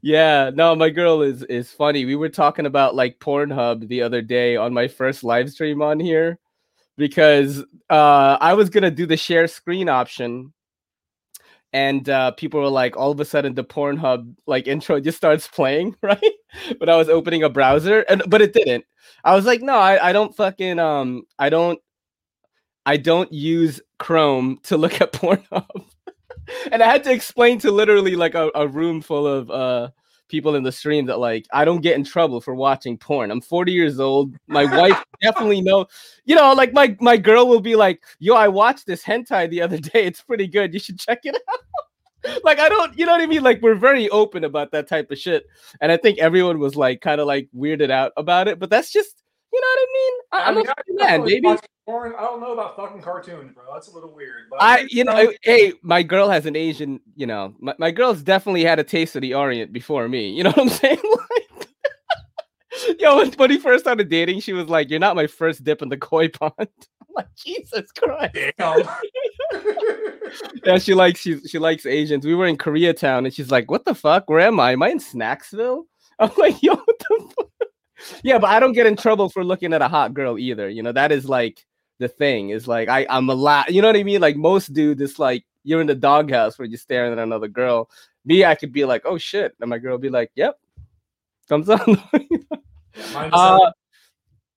Yeah, 0.00 0.50
no, 0.54 0.74
my 0.74 0.88
girl 0.88 1.20
is 1.20 1.42
is 1.44 1.70
funny. 1.70 2.06
We 2.06 2.16
were 2.16 2.30
talking 2.30 2.64
about 2.64 2.94
like 2.94 3.18
Pornhub 3.18 3.88
the 3.88 4.00
other 4.00 4.22
day 4.22 4.56
on 4.56 4.72
my 4.72 4.88
first 4.88 5.22
live 5.22 5.50
stream 5.50 5.82
on 5.82 6.00
here 6.00 6.38
because 6.96 7.62
uh 7.90 8.38
I 8.40 8.54
was 8.54 8.70
gonna 8.70 8.90
do 8.90 9.04
the 9.04 9.18
share 9.18 9.46
screen 9.46 9.90
option 9.90 10.54
and 11.72 12.08
uh, 12.08 12.30
people 12.32 12.60
were 12.60 12.70
like 12.70 12.96
all 12.96 13.10
of 13.10 13.20
a 13.20 13.24
sudden 13.24 13.54
the 13.54 13.64
pornhub 13.64 14.34
like 14.46 14.66
intro 14.72 14.98
just 15.00 15.18
starts 15.18 15.46
playing 15.46 15.94
right 16.02 16.22
but 16.78 16.88
i 16.88 16.96
was 16.96 17.08
opening 17.08 17.42
a 17.42 17.48
browser 17.48 18.00
and 18.08 18.22
but 18.26 18.42
it 18.42 18.52
didn't 18.52 18.84
i 19.24 19.34
was 19.34 19.44
like 19.44 19.62
no 19.62 19.76
i, 19.76 20.08
I 20.08 20.12
don't 20.12 20.34
fucking 20.34 20.78
um 20.78 21.24
i 21.38 21.48
don't 21.48 21.78
i 22.84 22.96
don't 22.96 23.32
use 23.32 23.80
chrome 23.98 24.58
to 24.64 24.76
look 24.76 25.00
at 25.00 25.12
pornhub 25.14 25.84
and 26.72 26.82
I 26.82 26.86
had 26.90 27.04
to 27.04 27.12
explain 27.12 27.58
to 27.60 27.70
literally 27.70 28.16
like 28.16 28.34
a, 28.34 28.50
a 28.54 28.66
room 28.66 29.00
full 29.00 29.26
of 29.26 29.50
uh 29.50 29.90
people 30.28 30.56
in 30.56 30.64
the 30.64 30.72
stream 30.72 31.06
that 31.06 31.18
like 31.18 31.46
I 31.52 31.64
don't 31.64 31.82
get 31.82 31.96
in 31.96 32.04
trouble 32.04 32.40
for 32.40 32.54
watching 32.54 32.98
porn. 32.98 33.30
I'm 33.30 33.40
40 33.40 33.72
years 33.72 34.00
old. 34.00 34.34
My 34.48 34.64
wife 34.64 35.02
definitely 35.22 35.60
know. 35.60 35.86
You 36.24 36.34
know, 36.34 36.52
like 36.52 36.72
my 36.72 36.96
my 37.00 37.16
girl 37.16 37.46
will 37.46 37.60
be 37.60 37.76
like, 37.76 38.02
"Yo, 38.18 38.34
I 38.34 38.48
watched 38.48 38.86
this 38.86 39.02
hentai 39.02 39.48
the 39.50 39.62
other 39.62 39.78
day. 39.78 40.04
It's 40.04 40.22
pretty 40.22 40.46
good. 40.46 40.74
You 40.74 40.80
should 40.80 40.98
check 40.98 41.20
it 41.24 41.34
out." 41.34 41.60
like 42.44 42.58
I 42.58 42.68
don't, 42.68 42.98
you 42.98 43.06
know 43.06 43.12
what 43.12 43.20
I 43.20 43.26
mean? 43.26 43.42
Like 43.42 43.62
we're 43.62 43.74
very 43.74 44.08
open 44.10 44.44
about 44.44 44.72
that 44.72 44.88
type 44.88 45.10
of 45.10 45.18
shit, 45.18 45.46
and 45.80 45.90
I 45.92 45.96
think 45.96 46.18
everyone 46.18 46.58
was 46.58 46.76
like 46.76 47.00
kind 47.00 47.20
of 47.20 47.26
like 47.26 47.48
weirded 47.56 47.90
out 47.90 48.12
about 48.16 48.48
it. 48.48 48.58
But 48.58 48.70
that's 48.70 48.92
just, 48.92 49.22
you 49.52 49.60
know 49.60 49.66
what 49.66 49.78
I 49.78 49.92
mean? 49.92 50.12
I, 50.32 50.48
am 50.48 50.56
a 50.58 51.04
man, 51.04 51.24
baby. 51.24 51.58
Porn. 51.86 52.14
I 52.18 52.22
don't 52.22 52.40
know 52.40 52.52
about 52.52 52.74
fucking 52.74 53.00
cartoons, 53.00 53.52
bro. 53.54 53.62
That's 53.72 53.88
a 53.88 53.94
little 53.94 54.12
weird. 54.12 54.42
But 54.50 54.60
I, 54.60 54.86
you 54.90 55.04
know, 55.04 55.32
hey, 55.42 55.72
my 55.82 56.02
girl 56.02 56.28
has 56.28 56.44
an 56.44 56.56
Asian. 56.56 57.00
You 57.14 57.26
know, 57.26 57.54
my, 57.60 57.74
my 57.78 57.90
girl's 57.92 58.22
definitely 58.22 58.64
had 58.64 58.80
a 58.80 58.84
taste 58.84 59.14
of 59.14 59.22
the 59.22 59.34
Orient 59.34 59.72
before 59.72 60.08
me. 60.08 60.30
You 60.30 60.42
know 60.42 60.50
what 60.50 60.60
I'm 60.62 60.68
saying? 60.70 60.98
like, 61.02 61.68
yo, 62.98 63.16
when, 63.16 63.32
when 63.32 63.50
he 63.50 63.58
first 63.58 63.84
started 63.84 64.08
dating, 64.08 64.40
she 64.40 64.52
was 64.52 64.68
like, 64.68 64.90
"You're 64.90 65.00
not 65.00 65.16
my 65.16 65.26
first 65.26 65.64
dip 65.64 65.82
in 65.82 65.88
the 65.88 65.96
koi 65.96 66.28
pond." 66.28 66.68
Like, 67.16 67.34
Jesus 67.34 67.90
Christ. 67.92 68.34
yeah, 70.64 70.78
she 70.78 70.94
likes 70.94 71.20
she 71.20 71.40
she 71.40 71.58
likes 71.58 71.84
Asians. 71.86 72.26
We 72.26 72.34
were 72.34 72.46
in 72.46 72.58
Koreatown, 72.58 73.24
and 73.24 73.32
she's 73.32 73.50
like, 73.50 73.70
"What 73.70 73.86
the 73.86 73.94
fuck? 73.94 74.28
Where 74.28 74.40
am 74.40 74.60
I? 74.60 74.72
Am 74.72 74.82
I 74.82 74.90
in 74.90 74.98
Snacksville?" 74.98 75.84
I'm 76.18 76.30
like, 76.36 76.62
"Yo, 76.62 76.74
what 76.74 76.98
the 76.98 77.32
fuck?" 77.36 77.46
yeah, 78.22 78.38
but 78.38 78.48
I 78.48 78.60
don't 78.60 78.72
get 78.72 78.86
in 78.86 78.96
trouble 78.96 79.28
for 79.28 79.44
looking 79.44 79.72
at 79.72 79.82
a 79.82 79.88
hot 79.88 80.14
girl 80.14 80.38
either. 80.38 80.68
You 80.68 80.82
know, 80.82 80.92
that 80.92 81.12
is 81.12 81.28
like 81.28 81.64
the 81.98 82.08
thing 82.08 82.50
is 82.50 82.68
like 82.68 82.88
I 82.88 83.06
I'm 83.08 83.28
a 83.30 83.34
lot. 83.34 83.72
You 83.72 83.82
know 83.82 83.88
what 83.88 83.96
I 83.96 84.02
mean? 84.02 84.20
Like 84.20 84.36
most 84.36 84.72
dudes, 84.72 85.00
it's 85.00 85.18
like 85.18 85.44
you're 85.64 85.80
in 85.80 85.86
the 85.86 85.94
doghouse 85.94 86.58
where 86.58 86.66
you're 86.66 86.78
staring 86.78 87.12
at 87.12 87.18
another 87.18 87.48
girl. 87.48 87.90
Me, 88.24 88.44
I 88.44 88.54
could 88.54 88.72
be 88.72 88.84
like, 88.84 89.02
oh 89.04 89.18
shit, 89.18 89.54
and 89.60 89.70
my 89.70 89.78
girl 89.78 89.92
would 89.92 90.02
be 90.02 90.10
like, 90.10 90.30
yep, 90.34 90.58
thumbs 91.48 91.68
up. 91.68 91.86
uh, 93.32 93.70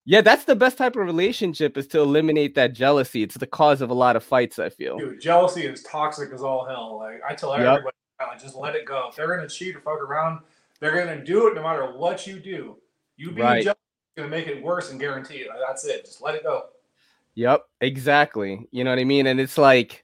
yeah, 0.09 0.21
that's 0.21 0.45
the 0.45 0.55
best 0.55 0.79
type 0.79 0.95
of 0.95 1.05
relationship 1.05 1.77
is 1.77 1.85
to 1.89 1.99
eliminate 1.99 2.55
that 2.55 2.73
jealousy. 2.73 3.21
It's 3.21 3.37
the 3.37 3.45
cause 3.45 3.79
of 3.79 3.91
a 3.91 3.93
lot 3.93 4.15
of 4.15 4.23
fights. 4.23 4.57
I 4.57 4.69
feel. 4.69 4.97
Dude, 4.97 5.21
jealousy 5.21 5.67
is 5.67 5.83
toxic 5.83 6.33
as 6.33 6.41
all 6.41 6.65
hell. 6.65 6.97
Like 6.97 7.21
I 7.29 7.35
tell 7.35 7.53
everybody, 7.53 7.95
yep. 8.19 8.41
just 8.41 8.55
let 8.55 8.73
it 8.73 8.87
go. 8.87 9.09
If 9.09 9.15
they're 9.15 9.27
gonna 9.35 9.47
cheat 9.47 9.75
or 9.75 9.81
fuck 9.81 10.01
around, 10.01 10.39
they're 10.79 10.97
gonna 10.97 11.23
do 11.23 11.47
it 11.47 11.53
no 11.53 11.61
matter 11.61 11.95
what 11.95 12.25
you 12.25 12.39
do. 12.39 12.77
You 13.17 13.27
being 13.29 13.45
right. 13.45 13.63
jealous 13.63 13.77
is 13.77 14.23
gonna 14.23 14.29
make 14.29 14.47
it 14.47 14.63
worse 14.63 14.89
and 14.89 14.99
guarantee 14.99 15.35
it. 15.35 15.49
That's 15.67 15.85
it. 15.85 16.05
Just 16.05 16.23
let 16.23 16.33
it 16.33 16.41
go. 16.41 16.63
Yep, 17.35 17.65
exactly. 17.79 18.67
You 18.71 18.83
know 18.85 18.89
what 18.89 18.97
I 18.97 19.03
mean? 19.03 19.27
And 19.27 19.39
it's 19.39 19.59
like 19.59 20.03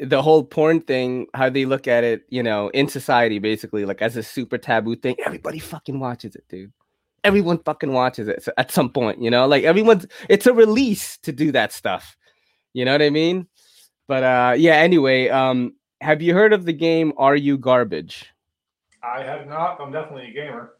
the 0.00 0.22
whole 0.22 0.44
porn 0.44 0.82
thing, 0.82 1.26
how 1.34 1.50
they 1.50 1.64
look 1.64 1.88
at 1.88 2.04
it, 2.04 2.26
you 2.28 2.44
know, 2.44 2.68
in 2.68 2.86
society, 2.86 3.40
basically, 3.40 3.86
like 3.86 4.02
as 4.02 4.16
a 4.16 4.22
super 4.22 4.56
taboo 4.56 4.94
thing. 4.94 5.16
Everybody 5.26 5.58
fucking 5.58 5.98
watches 5.98 6.36
it, 6.36 6.44
dude. 6.48 6.72
Everyone 7.24 7.58
fucking 7.58 7.92
watches 7.92 8.28
it 8.28 8.46
at 8.56 8.70
some 8.70 8.90
point, 8.90 9.22
you 9.22 9.30
know, 9.30 9.46
like 9.46 9.64
everyone's 9.64 10.06
it's 10.28 10.46
a 10.46 10.52
release 10.52 11.18
to 11.18 11.32
do 11.32 11.52
that 11.52 11.72
stuff. 11.72 12.16
You 12.72 12.84
know 12.84 12.92
what 12.92 13.02
I 13.02 13.10
mean? 13.10 13.46
But 14.08 14.24
uh 14.24 14.54
yeah, 14.56 14.74
anyway, 14.74 15.28
um, 15.28 15.74
have 16.00 16.20
you 16.20 16.34
heard 16.34 16.52
of 16.52 16.64
the 16.64 16.72
game 16.72 17.12
Are 17.16 17.36
You 17.36 17.56
Garbage? 17.56 18.26
I 19.02 19.22
have 19.22 19.46
not. 19.46 19.80
I'm 19.80 19.92
definitely 19.92 20.30
a 20.30 20.32
gamer. 20.32 20.72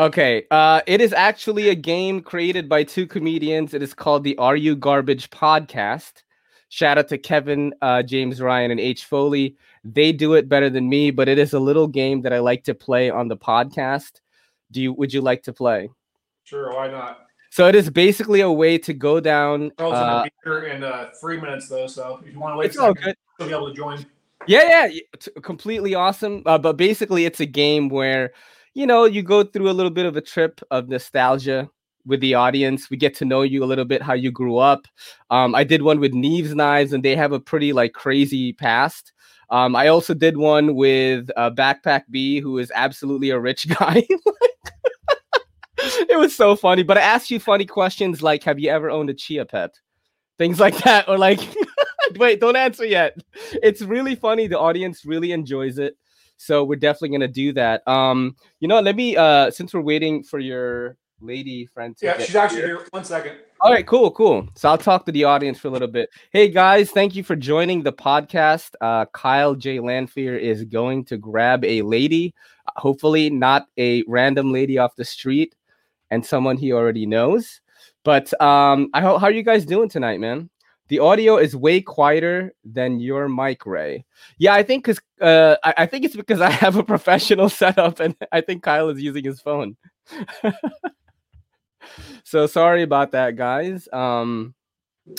Okay, 0.00 0.44
uh, 0.52 0.80
it 0.86 1.00
is 1.00 1.12
actually 1.12 1.70
a 1.70 1.74
game 1.74 2.20
created 2.20 2.68
by 2.68 2.84
two 2.84 3.06
comedians. 3.06 3.74
It 3.74 3.82
is 3.82 3.94
called 3.94 4.22
the 4.22 4.38
Are 4.38 4.56
You 4.56 4.76
Garbage 4.76 5.28
podcast. 5.30 6.22
Shout 6.68 6.98
out 6.98 7.08
to 7.08 7.18
Kevin, 7.18 7.74
uh, 7.82 8.02
James 8.02 8.40
Ryan, 8.40 8.70
and 8.70 8.78
H 8.78 9.06
Foley. 9.06 9.56
They 9.84 10.12
do 10.12 10.34
it 10.34 10.48
better 10.48 10.70
than 10.70 10.88
me, 10.88 11.10
but 11.10 11.28
it 11.28 11.38
is 11.38 11.52
a 11.52 11.58
little 11.58 11.88
game 11.88 12.22
that 12.22 12.32
I 12.32 12.38
like 12.38 12.62
to 12.64 12.74
play 12.74 13.10
on 13.10 13.28
the 13.28 13.36
podcast. 13.36 14.20
Do 14.70 14.82
you? 14.82 14.92
Would 14.92 15.12
you 15.12 15.20
like 15.20 15.42
to 15.44 15.52
play? 15.52 15.90
Sure, 16.44 16.72
why 16.74 16.88
not? 16.88 17.26
So 17.50 17.66
it 17.66 17.74
is 17.74 17.88
basically 17.88 18.42
a 18.42 18.50
way 18.50 18.76
to 18.78 18.92
go 18.92 19.20
down. 19.20 19.72
Uh, 19.78 20.24
in 20.46 20.84
uh, 20.84 21.10
three 21.20 21.40
minutes 21.40 21.68
though, 21.68 21.86
so 21.86 22.20
if 22.24 22.32
you 22.32 22.38
want 22.38 22.54
to 22.54 22.58
wait, 22.58 22.66
it's 22.66 22.78
all 22.78 22.92
good. 22.92 23.16
You'll 23.38 23.48
be 23.48 23.54
able 23.54 23.68
to 23.68 23.74
join. 23.74 24.04
Yeah, 24.46 24.86
yeah, 24.88 25.20
completely 25.42 25.94
awesome. 25.94 26.42
Uh, 26.46 26.58
but 26.58 26.76
basically, 26.76 27.24
it's 27.24 27.40
a 27.40 27.46
game 27.46 27.88
where 27.88 28.32
you 28.78 28.86
know, 28.86 29.06
you 29.06 29.24
go 29.24 29.42
through 29.42 29.68
a 29.68 29.72
little 29.72 29.90
bit 29.90 30.06
of 30.06 30.16
a 30.16 30.20
trip 30.20 30.60
of 30.70 30.88
nostalgia 30.88 31.68
with 32.06 32.20
the 32.20 32.34
audience. 32.34 32.88
We 32.88 32.96
get 32.96 33.12
to 33.16 33.24
know 33.24 33.42
you 33.42 33.64
a 33.64 33.66
little 33.66 33.84
bit, 33.84 34.02
how 34.02 34.14
you 34.14 34.30
grew 34.30 34.58
up. 34.58 34.86
Um, 35.30 35.52
I 35.56 35.64
did 35.64 35.82
one 35.82 35.98
with 35.98 36.12
Neves 36.12 36.54
Knives, 36.54 36.92
and 36.92 37.04
they 37.04 37.16
have 37.16 37.32
a 37.32 37.40
pretty 37.40 37.72
like 37.72 37.92
crazy 37.92 38.52
past. 38.52 39.12
Um, 39.50 39.74
I 39.74 39.88
also 39.88 40.14
did 40.14 40.36
one 40.36 40.76
with 40.76 41.28
uh, 41.36 41.50
Backpack 41.50 42.02
B, 42.08 42.38
who 42.38 42.58
is 42.58 42.70
absolutely 42.72 43.30
a 43.30 43.40
rich 43.40 43.66
guy. 43.80 44.06
it 46.08 46.18
was 46.18 46.34
so 46.34 46.56
funny, 46.56 46.82
but 46.82 46.98
I 46.98 47.02
asked 47.02 47.30
you 47.30 47.38
funny 47.38 47.64
questions 47.64 48.22
like, 48.22 48.42
"Have 48.44 48.58
you 48.58 48.70
ever 48.70 48.90
owned 48.90 49.10
a 49.10 49.14
chia 49.14 49.44
pet?" 49.44 49.70
Things 50.36 50.58
like 50.58 50.76
that, 50.78 51.08
or 51.08 51.18
like, 51.18 51.40
"Wait, 52.16 52.40
don't 52.40 52.56
answer 52.56 52.84
yet." 52.84 53.16
It's 53.62 53.82
really 53.82 54.14
funny. 54.14 54.46
The 54.46 54.58
audience 54.58 55.04
really 55.04 55.32
enjoys 55.32 55.78
it. 55.78 55.96
So 56.36 56.64
we're 56.64 56.76
definitely 56.76 57.10
gonna 57.10 57.28
do 57.28 57.52
that. 57.54 57.86
Um, 57.86 58.36
you 58.60 58.68
know, 58.68 58.80
let 58.80 58.96
me 58.96 59.16
uh 59.16 59.50
since 59.50 59.72
we're 59.72 59.80
waiting 59.80 60.22
for 60.22 60.38
your 60.38 60.96
lady 61.20 61.66
friend 61.66 61.96
to 61.98 62.06
Yeah, 62.06 62.18
she's 62.18 62.36
actually 62.36 62.62
here. 62.62 62.86
One 62.90 63.04
second. 63.04 63.36
All 63.60 63.72
right, 63.72 63.86
cool, 63.86 64.10
cool. 64.12 64.48
So 64.54 64.68
I'll 64.68 64.78
talk 64.78 65.04
to 65.06 65.12
the 65.12 65.24
audience 65.24 65.58
for 65.58 65.66
a 65.66 65.70
little 65.72 65.88
bit. 65.88 66.10
Hey 66.32 66.48
guys, 66.48 66.90
thank 66.90 67.16
you 67.16 67.24
for 67.24 67.34
joining 67.34 67.82
the 67.82 67.92
podcast. 67.92 68.70
Uh, 68.80 69.06
Kyle 69.06 69.56
J. 69.56 69.80
Lanfear 69.80 70.36
is 70.36 70.64
going 70.64 71.04
to 71.06 71.16
grab 71.16 71.64
a 71.64 71.82
lady, 71.82 72.34
hopefully 72.76 73.30
not 73.30 73.66
a 73.76 74.04
random 74.06 74.52
lady 74.52 74.78
off 74.78 74.94
the 74.96 75.04
street, 75.04 75.56
and 76.10 76.24
someone 76.24 76.56
he 76.56 76.72
already 76.72 77.06
knows. 77.06 77.60
But 78.04 78.38
um, 78.40 78.90
I 78.94 79.00
hope 79.00 79.20
how 79.20 79.26
are 79.26 79.32
you 79.32 79.42
guys 79.42 79.64
doing 79.66 79.88
tonight, 79.88 80.20
man? 80.20 80.50
the 80.88 80.98
audio 80.98 81.36
is 81.36 81.54
way 81.54 81.80
quieter 81.80 82.52
than 82.64 82.98
your 82.98 83.28
mic, 83.28 83.64
Ray. 83.66 84.04
Yeah, 84.38 84.54
I 84.54 84.62
think 84.62 84.84
because 84.84 85.00
uh, 85.20 85.56
I, 85.62 85.74
I, 85.78 85.86
think 85.86 86.04
it's 86.04 86.16
because 86.16 86.40
I 86.48 86.50
have 86.50 86.76
a 86.76 86.82
professional 86.82 87.48
setup, 87.60 88.00
and 88.00 88.16
I 88.32 88.40
think 88.40 88.62
Kyle 88.62 88.88
is 88.88 89.00
using 89.00 89.24
his 89.24 89.40
phone. 89.40 89.76
so 92.24 92.46
sorry 92.46 92.82
about 92.82 93.12
that, 93.12 93.36
guys. 93.36 93.88
Um, 93.92 94.54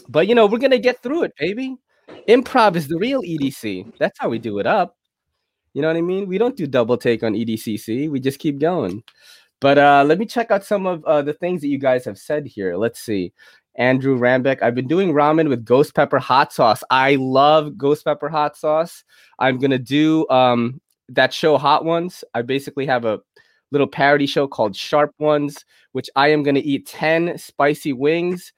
but 0.08 0.28
you 0.28 0.36
know 0.36 0.46
we're 0.46 0.60
gonna 0.60 0.80
get 0.80 1.02
through 1.02 1.24
it, 1.24 1.34
baby. 1.40 1.78
Improv 2.28 2.76
is 2.76 2.88
the 2.88 2.98
real 2.98 3.22
EDC. 3.22 3.98
That's 4.00 4.20
how 4.20 4.30
we 4.30 4.40
do 4.40 4.60
it 4.60 4.66
up. 4.66 4.96
You 5.74 5.84
know 5.84 5.88
what 5.88 5.98
I 5.98 6.02
mean? 6.02 6.28
We 6.28 6.40
don't 6.40 6.58
do 6.58 6.66
double 6.66 6.98
take 6.98 7.24
on 7.24 7.34
EDCC. 7.34 8.10
We 8.10 8.20
just 8.20 8.40
keep 8.40 8.60
going. 8.60 9.04
But 9.62 9.78
uh, 9.78 10.04
let 10.08 10.20
me 10.20 10.26
check 10.26 10.52
out 10.52 10.64
some 10.64 10.86
of 10.86 11.04
uh, 11.06 11.22
the 11.22 11.34
things 11.34 11.62
that 11.62 11.68
you 11.68 11.78
guys 11.78 12.06
have 12.06 12.18
said 12.18 12.46
here. 12.46 12.78
Let's 12.78 13.00
see. 13.00 13.34
Andrew 13.76 14.18
Rambeck. 14.18 14.62
I've 14.62 14.76
been 14.76 14.88
doing 14.88 15.14
ramen 15.14 15.48
with 15.48 15.66
ghost 15.66 15.96
pepper 15.96 16.20
hot 16.20 16.52
sauce. 16.52 16.84
I 16.90 17.16
love 17.16 17.78
ghost 17.78 18.06
pepper 18.06 18.30
hot 18.30 18.58
sauce. 18.58 19.04
I'm 19.40 19.58
gonna 19.58 19.80
do 19.80 20.28
um, 20.30 20.82
that 21.10 21.34
show 21.34 21.58
Hot 21.58 21.86
Ones. 21.86 22.24
I 22.34 22.42
basically 22.42 22.86
have 22.86 23.06
a 23.06 23.20
little 23.72 23.88
parody 23.88 24.26
show 24.26 24.48
called 24.48 24.76
Sharp 24.76 25.14
Ones, 25.20 25.66
which 25.94 26.10
I 26.16 26.30
am 26.30 26.44
gonna 26.44 26.62
eat 26.64 26.88
10 26.88 27.38
spicy 27.38 27.94
wings. 27.94 28.54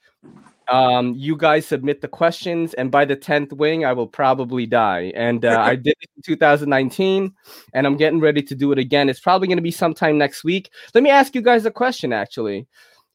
Um, 0.71 1.13
you 1.17 1.35
guys 1.35 1.65
submit 1.65 1.99
the 1.99 2.07
questions, 2.07 2.73
and 2.75 2.89
by 2.89 3.03
the 3.03 3.17
10th 3.17 3.51
wing, 3.51 3.83
I 3.83 3.91
will 3.91 4.07
probably 4.07 4.65
die. 4.65 5.11
And 5.15 5.43
uh, 5.43 5.59
I 5.59 5.75
did 5.75 5.95
it 5.99 6.09
in 6.15 6.23
2019, 6.23 7.33
and 7.73 7.85
I'm 7.85 7.97
getting 7.97 8.21
ready 8.21 8.41
to 8.41 8.55
do 8.55 8.71
it 8.71 8.79
again. 8.79 9.09
It's 9.09 9.19
probably 9.19 9.49
going 9.49 9.57
to 9.57 9.63
be 9.63 9.71
sometime 9.71 10.17
next 10.17 10.45
week. 10.45 10.71
Let 10.93 11.03
me 11.03 11.09
ask 11.09 11.35
you 11.35 11.41
guys 11.41 11.65
a 11.65 11.71
question 11.71 12.13
actually. 12.13 12.67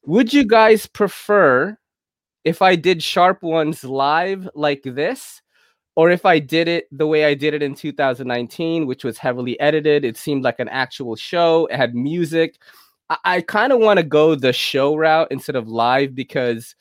Would 0.05 0.33
you 0.33 0.45
guys 0.45 0.85
prefer 0.85 1.77
if 2.45 2.61
I 2.61 2.75
did 2.75 3.01
sharp 3.01 3.41
ones 3.41 3.83
live 3.83 4.47
like 4.53 4.83
this, 4.83 5.41
or 5.95 6.11
if 6.11 6.25
I 6.25 6.37
did 6.37 6.67
it 6.67 6.85
the 6.91 7.07
way 7.07 7.25
I 7.25 7.33
did 7.33 7.55
it 7.55 7.63
in 7.63 7.73
2019, 7.73 8.85
which 8.85 9.03
was 9.03 9.17
heavily 9.17 9.59
edited, 9.59 10.05
it 10.05 10.15
seemed 10.15 10.43
like 10.43 10.59
an 10.59 10.69
actual 10.69 11.15
show, 11.15 11.65
it 11.65 11.75
had 11.75 11.95
music. 11.95 12.59
I, 13.09 13.17
I 13.25 13.41
kind 13.41 13.73
of 13.73 13.79
want 13.79 13.97
to 13.97 14.03
go 14.03 14.35
the 14.35 14.53
show 14.53 14.95
route 14.95 15.29
instead 15.31 15.55
of 15.55 15.67
live 15.67 16.13
because 16.13 16.75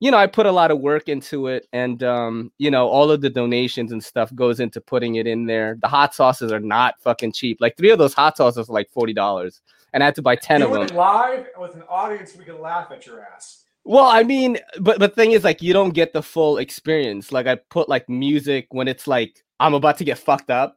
you 0.00 0.10
know, 0.10 0.18
I 0.18 0.26
put 0.26 0.46
a 0.46 0.52
lot 0.52 0.70
of 0.70 0.80
work 0.80 1.08
into 1.08 1.46
it, 1.46 1.66
and 1.72 2.02
um, 2.02 2.52
you 2.58 2.70
know, 2.70 2.88
all 2.88 3.10
of 3.10 3.20
the 3.20 3.30
donations 3.30 3.92
and 3.92 4.02
stuff 4.04 4.34
goes 4.34 4.60
into 4.60 4.80
putting 4.80 5.14
it 5.14 5.26
in 5.26 5.46
there. 5.46 5.78
The 5.80 5.88
hot 5.88 6.14
sauces 6.14 6.52
are 6.52 6.60
not 6.60 7.00
fucking 7.00 7.32
cheap. 7.32 7.58
Like 7.60 7.76
three 7.76 7.90
of 7.90 7.98
those 7.98 8.14
hot 8.14 8.36
sauces 8.36 8.68
are 8.68 8.72
like 8.72 8.90
forty 8.90 9.14
dollars, 9.14 9.62
and 9.92 10.02
I 10.02 10.06
had 10.06 10.14
to 10.16 10.22
buy 10.22 10.36
ten 10.36 10.60
you 10.60 10.66
of 10.66 10.88
them. 10.88 10.96
Live 10.96 11.46
with 11.58 11.74
an 11.74 11.82
audience, 11.88 12.36
we 12.36 12.44
can 12.44 12.60
laugh 12.60 12.90
at 12.90 13.06
your 13.06 13.22
ass. 13.22 13.64
Well, 13.84 14.06
I 14.06 14.24
mean, 14.24 14.58
but 14.80 14.98
the 14.98 15.08
thing 15.08 15.30
is, 15.30 15.44
like, 15.44 15.62
you 15.62 15.72
don't 15.72 15.94
get 15.94 16.12
the 16.12 16.22
full 16.22 16.58
experience. 16.58 17.30
Like, 17.30 17.46
I 17.46 17.54
put 17.54 17.88
like 17.88 18.08
music 18.08 18.66
when 18.70 18.88
it's 18.88 19.06
like 19.06 19.44
I'm 19.60 19.74
about 19.74 19.96
to 19.98 20.04
get 20.04 20.18
fucked 20.18 20.50
up, 20.50 20.76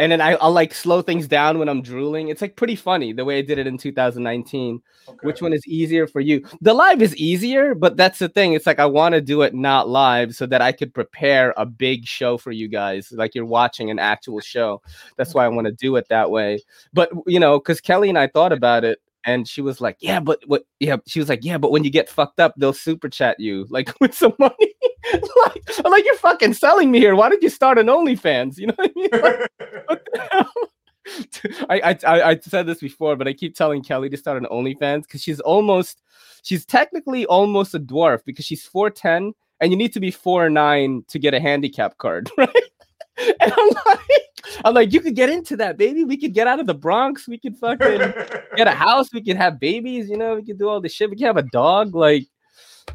and 0.00 0.10
then 0.10 0.22
I, 0.22 0.34
will 0.36 0.52
like 0.52 0.72
slow 0.72 1.02
things 1.02 1.28
down 1.28 1.58
when 1.58 1.68
I'm 1.68 1.82
drooling. 1.82 2.28
It's 2.28 2.40
like 2.40 2.56
pretty 2.56 2.74
funny 2.74 3.12
the 3.12 3.26
way 3.26 3.38
I 3.38 3.42
did 3.42 3.58
it 3.58 3.66
in 3.66 3.76
2019. 3.76 4.80
Okay. 5.06 5.18
Which 5.26 5.42
one 5.42 5.52
is 5.52 5.66
easier 5.66 6.06
for 6.06 6.20
you? 6.20 6.42
The 6.62 6.72
live 6.72 7.02
is 7.02 7.14
easier, 7.16 7.74
but 7.74 7.98
that's 7.98 8.18
the 8.18 8.30
thing. 8.30 8.54
It's 8.54 8.66
like 8.66 8.78
I 8.78 8.86
want 8.86 9.12
to 9.12 9.20
do 9.20 9.42
it 9.42 9.54
not 9.54 9.90
live 9.90 10.34
so 10.34 10.46
that 10.46 10.62
I 10.62 10.72
could 10.72 10.94
prepare 10.94 11.52
a 11.58 11.66
big 11.66 12.06
show 12.06 12.38
for 12.38 12.50
you 12.50 12.66
guys, 12.66 13.12
like 13.12 13.34
you're 13.34 13.44
watching 13.44 13.90
an 13.90 13.98
actual 13.98 14.40
show. 14.40 14.80
That's 15.18 15.34
why 15.34 15.44
I 15.44 15.48
want 15.48 15.66
to 15.66 15.72
do 15.72 15.94
it 15.96 16.08
that 16.08 16.30
way. 16.30 16.60
But 16.94 17.10
you 17.26 17.38
know, 17.38 17.58
because 17.58 17.82
Kelly 17.82 18.08
and 18.08 18.18
I 18.18 18.26
thought 18.26 18.52
about 18.52 18.84
it, 18.84 19.00
and 19.24 19.46
she 19.46 19.60
was 19.60 19.80
like, 19.80 19.96
"Yeah, 20.00 20.20
but 20.20 20.40
what? 20.46 20.64
Yeah." 20.78 20.96
She 21.06 21.18
was 21.18 21.28
like, 21.28 21.44
"Yeah, 21.44 21.58
but 21.58 21.70
when 21.70 21.84
you 21.84 21.90
get 21.90 22.08
fucked 22.08 22.40
up, 22.40 22.54
they'll 22.56 22.72
super 22.72 23.08
chat 23.08 23.38
you 23.38 23.66
like 23.70 23.92
with 24.00 24.14
some 24.14 24.34
money." 24.38 24.74
like, 25.46 25.62
I'm 25.84 25.90
like, 25.90 26.04
"You're 26.04 26.16
fucking 26.16 26.54
selling 26.54 26.90
me 26.90 26.98
here. 26.98 27.14
Why 27.14 27.28
did 27.28 27.42
you 27.42 27.50
start 27.50 27.78
an 27.78 27.86
OnlyFans?" 27.86 28.56
You 28.60 28.68
know 28.68 28.74
what 28.76 28.90
I 28.96 29.00
mean? 29.00 29.90
Like, 31.68 31.80
I, 31.84 31.98
I 32.06 32.30
I 32.30 32.38
said 32.38 32.66
this 32.66 32.80
before, 32.80 33.16
but 33.16 33.26
I 33.26 33.32
keep 33.32 33.54
telling 33.54 33.82
Kelly 33.82 34.08
to 34.10 34.16
start 34.16 34.38
an 34.38 34.48
OnlyFans 34.50 35.02
because 35.02 35.22
she's 35.22 35.40
almost, 35.40 36.02
she's 36.42 36.64
technically 36.64 37.26
almost 37.26 37.74
a 37.74 37.80
dwarf 37.80 38.24
because 38.24 38.44
she's 38.44 38.64
four 38.64 38.90
ten, 38.90 39.32
and 39.60 39.70
you 39.72 39.76
need 39.76 39.92
to 39.94 40.00
be 40.00 40.10
four 40.10 40.48
nine 40.50 41.04
to 41.08 41.18
get 41.18 41.34
a 41.34 41.40
handicap 41.40 41.98
card, 41.98 42.30
right? 42.38 42.54
And 43.40 43.52
I'm 43.52 43.68
like, 43.86 44.60
I'm 44.64 44.74
like, 44.74 44.92
you 44.92 45.00
could 45.00 45.14
get 45.14 45.30
into 45.30 45.56
that, 45.58 45.76
baby. 45.76 46.04
We 46.04 46.16
could 46.16 46.34
get 46.34 46.46
out 46.46 46.60
of 46.60 46.66
the 46.66 46.74
Bronx. 46.74 47.28
We 47.28 47.38
could 47.38 47.56
fucking 47.56 47.98
get 48.56 48.66
a 48.66 48.72
house. 48.72 49.12
We 49.12 49.22
could 49.22 49.36
have 49.36 49.60
babies. 49.60 50.08
You 50.08 50.16
know, 50.16 50.36
we 50.36 50.44
could 50.44 50.58
do 50.58 50.68
all 50.68 50.80
this 50.80 50.92
shit. 50.92 51.10
We 51.10 51.16
could 51.16 51.26
have 51.26 51.36
a 51.36 51.42
dog. 51.42 51.94
Like, 51.94 52.26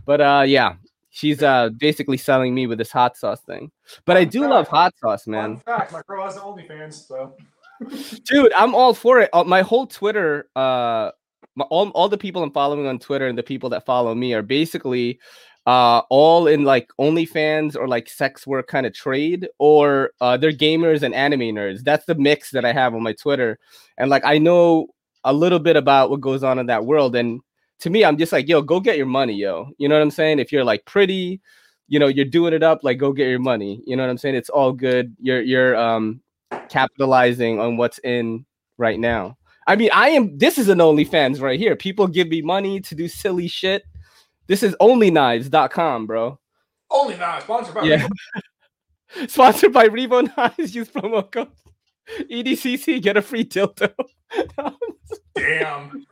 but 0.06 0.22
uh, 0.22 0.44
yeah, 0.46 0.76
she's 1.10 1.42
uh 1.42 1.70
basically 1.70 2.18
selling 2.18 2.54
me 2.54 2.68
with 2.68 2.78
this 2.78 2.92
hot 2.92 3.18
sauce 3.18 3.42
thing. 3.42 3.72
But 4.06 4.18
I 4.18 4.26
do 4.26 4.42
fact, 4.42 4.52
love 4.52 4.68
hot 4.68 4.94
sauce, 5.00 5.28
man. 5.28 5.58
Fun 5.58 5.78
fact, 5.78 5.92
my 5.94 6.02
girl 6.08 6.26
has 6.26 6.36
OnlyFans, 6.36 7.08
so. 7.08 7.36
Dude, 8.26 8.54
I'm 8.54 8.74
all 8.74 8.94
for 8.94 9.20
it. 9.20 9.30
Uh, 9.34 9.44
my 9.44 9.62
whole 9.62 9.86
Twitter, 9.86 10.50
uh, 10.56 11.12
my, 11.56 11.66
all 11.70 11.90
all 11.90 12.10
the 12.10 12.18
people 12.18 12.44
I'm 12.44 12.52
following 12.52 12.88
on 12.88 13.00
Twitter 13.00 13.28
and 13.28 13.38
the 13.38 13.44
people 13.44 13.70
that 13.70 13.86
follow 13.86 14.16
me 14.16 14.34
are 14.34 14.42
basically 14.42 15.20
uh, 15.66 16.02
all 16.10 16.48
in 16.48 16.64
like 16.64 16.90
OnlyFans 17.00 17.76
or 17.76 17.88
like 17.88 18.08
sex 18.08 18.46
work 18.46 18.68
kind 18.68 18.86
of 18.86 18.94
trade, 18.94 19.48
or 19.58 20.12
uh, 20.22 20.38
they're 20.38 20.52
gamers 20.52 21.02
and 21.02 21.14
anime 21.14 21.40
nerds. 21.40 21.84
That's 21.84 22.06
the 22.06 22.16
mix 22.16 22.52
that 22.52 22.66
I 22.66 22.74
have 22.74 22.94
on 22.94 23.04
my 23.04 23.14
Twitter, 23.14 23.58
and 23.98 24.10
like 24.10 24.24
I 24.26 24.38
know 24.38 24.88
a 25.24 25.34
little 25.34 25.60
bit 25.60 25.76
about 25.76 26.10
what 26.10 26.22
goes 26.22 26.44
on 26.44 26.60
in 26.60 26.68
that 26.68 26.86
world. 26.86 27.16
And 27.16 27.42
to 27.80 27.90
me, 27.90 28.06
I'm 28.06 28.18
just 28.18 28.32
like, 28.32 28.48
yo, 28.48 28.62
go 28.62 28.80
get 28.80 28.98
your 28.98 29.08
money, 29.08 29.34
yo. 29.34 29.70
You 29.80 29.90
know 29.90 29.96
what 29.96 30.04
I'm 30.04 30.12
saying? 30.12 30.40
If 30.40 30.52
you're 30.52 30.64
like 30.64 30.86
pretty, 30.86 31.42
you 31.88 31.98
know, 32.00 32.08
you're 32.08 32.26
doing 32.26 32.54
it 32.54 32.62
up, 32.62 32.80
like 32.84 33.00
go 33.00 33.12
get 33.12 33.28
your 33.28 33.40
money. 33.40 33.82
You 33.88 33.96
know 33.96 34.04
what 34.04 34.10
I'm 34.12 34.20
saying? 34.20 34.36
It's 34.36 34.50
all 34.50 34.72
good. 34.72 35.16
You're 35.20 35.42
you're 35.42 35.76
um 35.76 36.22
capitalizing 36.70 37.60
on 37.60 37.78
what's 37.78 38.00
in 38.00 38.46
right 38.78 39.00
now. 39.00 39.38
I 39.68 39.76
mean, 39.76 39.90
I 39.92 40.10
am. 40.10 40.38
This 40.38 40.60
is 40.60 40.70
an 40.70 40.78
OnlyFans 40.78 41.42
right 41.42 41.60
here. 41.60 41.76
People 41.76 42.08
give 42.08 42.28
me 42.28 42.44
money 42.44 42.80
to 42.82 42.94
do 42.94 43.08
silly 43.08 43.48
shit 43.48 43.84
this 44.48 44.64
is 44.64 44.76
onlyknives.com, 44.82 46.08
bro. 46.08 46.40
Only 46.92 47.18
knives, 47.18 47.46
sponsored 47.46 47.76
by 47.76 47.84
yeah. 47.84 48.08
sponsored 49.28 49.74
by 49.74 49.88
Revo 49.88 50.30
Knives. 50.36 50.76
Use 50.76 50.90
promo 50.90 51.30
code 51.32 51.50
EDCC, 52.20 53.02
get 53.02 53.18
a 53.18 53.22
free 53.22 53.44
dildo. 53.44 53.92
Damn. 55.36 56.06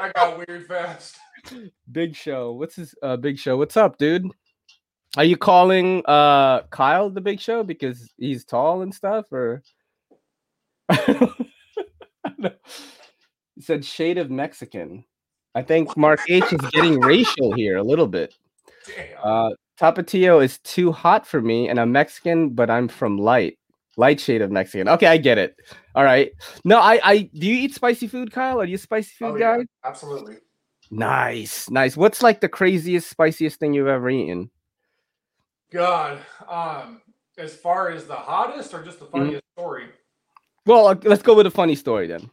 I 0.00 0.12
got 0.14 0.38
weird 0.38 0.66
fast. 0.66 1.16
Big 1.90 2.16
Show. 2.16 2.52
What's 2.52 2.76
his 2.76 2.94
uh 3.02 3.16
Big 3.16 3.38
Show? 3.38 3.56
What's 3.56 3.76
up, 3.76 3.98
dude? 3.98 4.30
Are 5.16 5.24
you 5.24 5.36
calling 5.36 6.02
uh 6.06 6.62
Kyle 6.70 7.10
the 7.10 7.20
Big 7.20 7.40
Show 7.40 7.62
because 7.62 8.10
he's 8.16 8.44
tall 8.44 8.82
and 8.82 8.94
stuff 8.94 9.30
or 9.32 9.62
He 13.54 13.62
said 13.62 13.84
shade 13.84 14.18
of 14.18 14.30
Mexican. 14.30 15.04
I 15.54 15.62
think 15.62 15.96
Mark 15.96 16.20
H 16.28 16.44
is 16.52 16.60
getting 16.72 17.00
racial 17.00 17.52
here 17.52 17.76
a 17.76 17.82
little 17.82 18.08
bit. 18.08 18.34
Uh, 19.22 19.50
Tapatio 19.78 20.44
is 20.44 20.58
too 20.58 20.92
hot 20.92 21.26
for 21.26 21.40
me, 21.40 21.68
and 21.68 21.80
I'm 21.80 21.92
Mexican, 21.92 22.50
but 22.50 22.70
I'm 22.70 22.88
from 22.88 23.18
light, 23.18 23.58
light 23.96 24.20
shade 24.20 24.42
of 24.42 24.50
Mexican. 24.50 24.88
Okay, 24.88 25.06
I 25.06 25.16
get 25.16 25.38
it. 25.38 25.56
All 25.94 26.04
right. 26.04 26.32
No, 26.64 26.78
I, 26.78 27.00
I 27.02 27.18
do 27.34 27.46
you 27.46 27.56
eat 27.56 27.74
spicy 27.74 28.08
food, 28.08 28.32
Kyle? 28.32 28.60
Are 28.60 28.64
you 28.64 28.74
a 28.74 28.78
spicy 28.78 29.14
food 29.18 29.34
oh, 29.34 29.38
guy? 29.38 29.58
Yeah, 29.58 29.64
absolutely. 29.84 30.36
Nice, 30.90 31.70
nice. 31.70 31.96
What's 31.96 32.22
like 32.22 32.40
the 32.40 32.48
craziest, 32.48 33.08
spiciest 33.08 33.58
thing 33.58 33.74
you've 33.74 33.86
ever 33.88 34.10
eaten? 34.10 34.50
God, 35.72 36.18
um, 36.48 37.00
as 37.38 37.54
far 37.54 37.90
as 37.90 38.06
the 38.06 38.14
hottest 38.14 38.74
or 38.74 38.82
just 38.82 38.98
the 38.98 39.06
mm-hmm. 39.06 39.18
funniest 39.18 39.42
mm-hmm. 39.42 39.60
story? 39.60 39.84
Well, 40.66 40.86
uh, 40.86 40.96
let's 41.02 41.22
go 41.22 41.34
with 41.34 41.46
a 41.46 41.50
funny 41.50 41.74
story 41.74 42.06
then. 42.06 42.30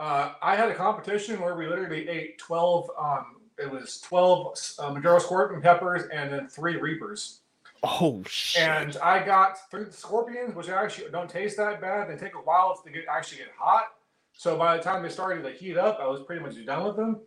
Uh, 0.00 0.32
I 0.40 0.56
had 0.56 0.70
a 0.70 0.74
competition 0.74 1.38
where 1.42 1.54
we 1.54 1.66
literally 1.66 2.08
ate 2.08 2.38
12, 2.38 2.90
um, 2.98 3.36
it 3.58 3.70
was 3.70 4.00
12 4.00 4.46
uh, 4.78 4.94
Moruga 4.94 5.20
scorpion 5.20 5.60
peppers 5.60 6.04
and 6.10 6.32
then 6.32 6.48
three 6.48 6.76
Reapers. 6.76 7.40
Oh, 7.82 8.22
shit. 8.26 8.62
And 8.62 8.96
I 9.02 9.22
got 9.22 9.70
three 9.70 9.84
scorpions, 9.90 10.54
which 10.54 10.70
actually 10.70 11.10
don't 11.10 11.28
taste 11.28 11.58
that 11.58 11.82
bad. 11.82 12.08
They 12.08 12.16
take 12.16 12.34
a 12.34 12.38
while 12.38 12.80
to 12.82 12.90
get 12.90 13.04
actually 13.10 13.38
get 13.38 13.48
hot. 13.58 13.88
So 14.32 14.56
by 14.56 14.78
the 14.78 14.82
time 14.82 15.02
they 15.02 15.10
started 15.10 15.42
to 15.42 15.50
heat 15.50 15.76
up, 15.76 15.98
I 16.00 16.06
was 16.06 16.22
pretty 16.22 16.42
much 16.42 16.54
done 16.64 16.82
with 16.86 16.96
them. 16.96 17.20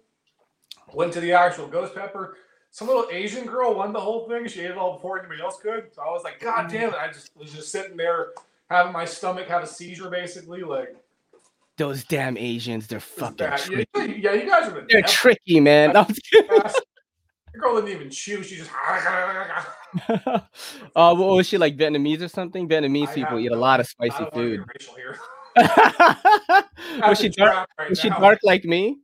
Went 0.96 1.14
to 1.14 1.20
the 1.20 1.32
actual 1.32 1.68
ghost 1.68 1.94
pepper. 1.94 2.38
Some 2.72 2.88
little 2.88 3.06
Asian 3.12 3.46
girl 3.46 3.76
won 3.76 3.94
the 3.94 4.00
whole 4.00 4.28
thing. 4.28 4.48
She 4.48 4.62
ate 4.62 4.72
it 4.72 4.78
all 4.80 4.94
before 4.94 5.20
anybody 5.20 5.44
else 5.44 5.58
could. 5.62 5.94
So 5.94 6.02
I 6.02 6.06
was 6.06 6.24
like, 6.24 6.40
God 6.40 6.72
damn 6.72 6.90
it. 6.90 6.96
I 6.96 7.10
just 7.10 7.30
was 7.38 7.54
just 7.54 7.72
sitting 7.72 7.98
there 7.98 8.30
having 8.72 8.92
my 8.92 9.06
stomach 9.06 9.48
have 9.48 9.62
a 9.62 9.68
seizure 9.68 10.10
basically. 10.10 10.64
Like, 10.64 10.96
those 11.78 12.04
damn 12.04 12.38
Asians, 12.38 12.88
they're 12.88 13.00
fucking 13.00 13.50
tricky. 13.58 13.88
Yeah, 13.96 14.34
you 14.34 14.48
guys 14.48 14.72
are 14.72 14.86
They're 14.90 15.02
tricky, 15.02 15.60
man. 15.60 15.94
the 15.94 16.82
girl 17.60 17.76
didn't 17.76 17.90
even 17.90 18.10
chew. 18.10 18.44
She 18.44 18.58
just. 18.58 18.70
uh, 20.96 21.16
what 21.16 21.36
was 21.36 21.48
she 21.48 21.58
like 21.58 21.78
Vietnamese 21.78 22.22
or 22.22 22.28
something? 22.28 22.68
Vietnamese 22.68 23.10
I 23.10 23.14
people 23.16 23.40
eat 23.40 23.52
a 23.52 23.56
lot 23.56 23.80
of 23.80 23.88
spicy 23.88 24.26
food. 24.34 24.64
was 25.56 27.20
she 27.20 27.30
dark? 27.30 27.70
Right 27.78 27.90
was 27.90 28.00
she 28.00 28.10
dark 28.10 28.40
like 28.44 28.66
me? 28.66 28.98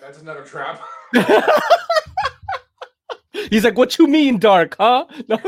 that's 0.00 0.20
another 0.20 0.44
trap. 0.44 0.80
He's 3.50 3.64
like, 3.64 3.76
"What 3.76 3.98
you 3.98 4.06
mean 4.06 4.38
dark, 4.38 4.76
huh?" 4.78 5.06
No. 5.28 5.38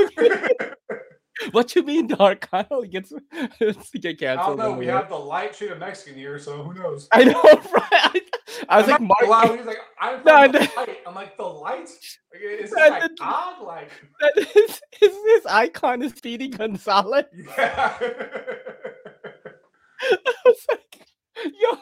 what 1.52 1.74
you 1.74 1.82
mean, 1.82 2.06
Dark 2.06 2.48
Kyle 2.50 2.82
gets 2.82 3.10
to 3.10 3.20
get 3.98 4.18
canceled? 4.18 4.60
I 4.60 4.64
don't 4.64 4.72
know. 4.72 4.72
We 4.72 4.86
have 4.86 5.08
the 5.08 5.16
light 5.16 5.54
shade 5.54 5.70
of 5.70 5.78
Mexican 5.78 6.18
here, 6.18 6.38
so 6.38 6.62
who 6.62 6.74
knows? 6.74 7.08
I 7.12 7.24
know, 7.24 7.42
right? 7.42 8.22
I, 8.68 8.80
was 8.80 8.88
I'm 8.88 9.08
like, 9.08 9.28
Mark. 9.28 9.56
He's 9.56 9.66
like, 9.66 9.78
I'm 10.00 10.24
no, 10.24 10.50
the 10.50 10.58
light. 10.76 10.98
I'm 11.06 11.14
like, 11.14 11.36
the 11.36 11.44
light? 11.44 11.88
Is 11.88 12.70
this 12.70 12.72
like 12.72 13.10
God? 13.18 13.62
Like, 13.62 13.90
is, 14.36 14.80
is 15.00 15.12
this 15.24 15.46
icon 15.46 16.02
is 16.02 16.12
Speedy 16.12 16.48
Gonzalez? 16.48 17.26
Yeah. 17.32 17.96
I 20.00 20.16
was 20.44 20.66
like, 20.70 21.06
yo, 21.44 21.78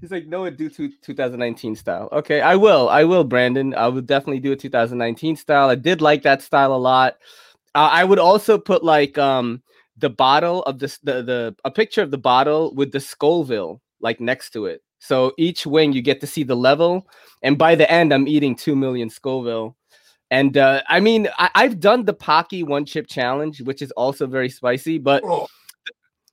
he's 0.00 0.10
like, 0.10 0.26
no, 0.26 0.44
it 0.44 0.56
do 0.56 0.68
to 0.70 0.90
2019 1.02 1.76
style. 1.76 2.08
Okay, 2.12 2.40
I 2.40 2.56
will, 2.56 2.88
I 2.88 3.04
will, 3.04 3.24
Brandon. 3.24 3.74
I 3.74 3.88
will 3.88 4.02
definitely 4.02 4.40
do 4.40 4.52
a 4.52 4.56
2019 4.56 5.36
style. 5.36 5.68
I 5.68 5.74
did 5.74 6.00
like 6.00 6.22
that 6.22 6.42
style 6.42 6.74
a 6.74 6.76
lot. 6.76 7.16
Uh, 7.76 7.90
I 7.92 8.04
would 8.04 8.18
also 8.18 8.56
put 8.56 8.82
like 8.82 9.18
um 9.18 9.62
the 9.98 10.08
bottle 10.08 10.62
of 10.62 10.78
this 10.78 10.98
the 10.98 11.22
the 11.22 11.54
a 11.64 11.70
picture 11.70 12.00
of 12.00 12.10
the 12.10 12.18
bottle 12.18 12.74
with 12.74 12.90
the 12.90 13.00
Scoville 13.00 13.82
like 14.00 14.18
next 14.18 14.50
to 14.50 14.64
it. 14.64 14.82
So 14.98 15.32
each 15.36 15.66
wing 15.66 15.92
you 15.92 16.00
get 16.00 16.20
to 16.22 16.26
see 16.26 16.42
the 16.42 16.56
level, 16.56 17.06
and 17.42 17.58
by 17.58 17.74
the 17.74 17.88
end 17.90 18.14
I'm 18.14 18.26
eating 18.26 18.56
two 18.56 18.74
million 18.74 19.10
Scoville. 19.10 19.76
And 20.30 20.56
uh, 20.56 20.82
I 20.88 21.00
mean 21.00 21.28
I, 21.38 21.50
have 21.62 21.78
done 21.78 22.06
the 22.06 22.14
Paqui 22.14 22.66
one 22.66 22.86
chip 22.86 23.06
challenge, 23.08 23.60
which 23.60 23.82
is 23.82 23.90
also 23.92 24.26
very 24.26 24.48
spicy, 24.48 24.96
but 24.96 25.22
oh. 25.22 25.46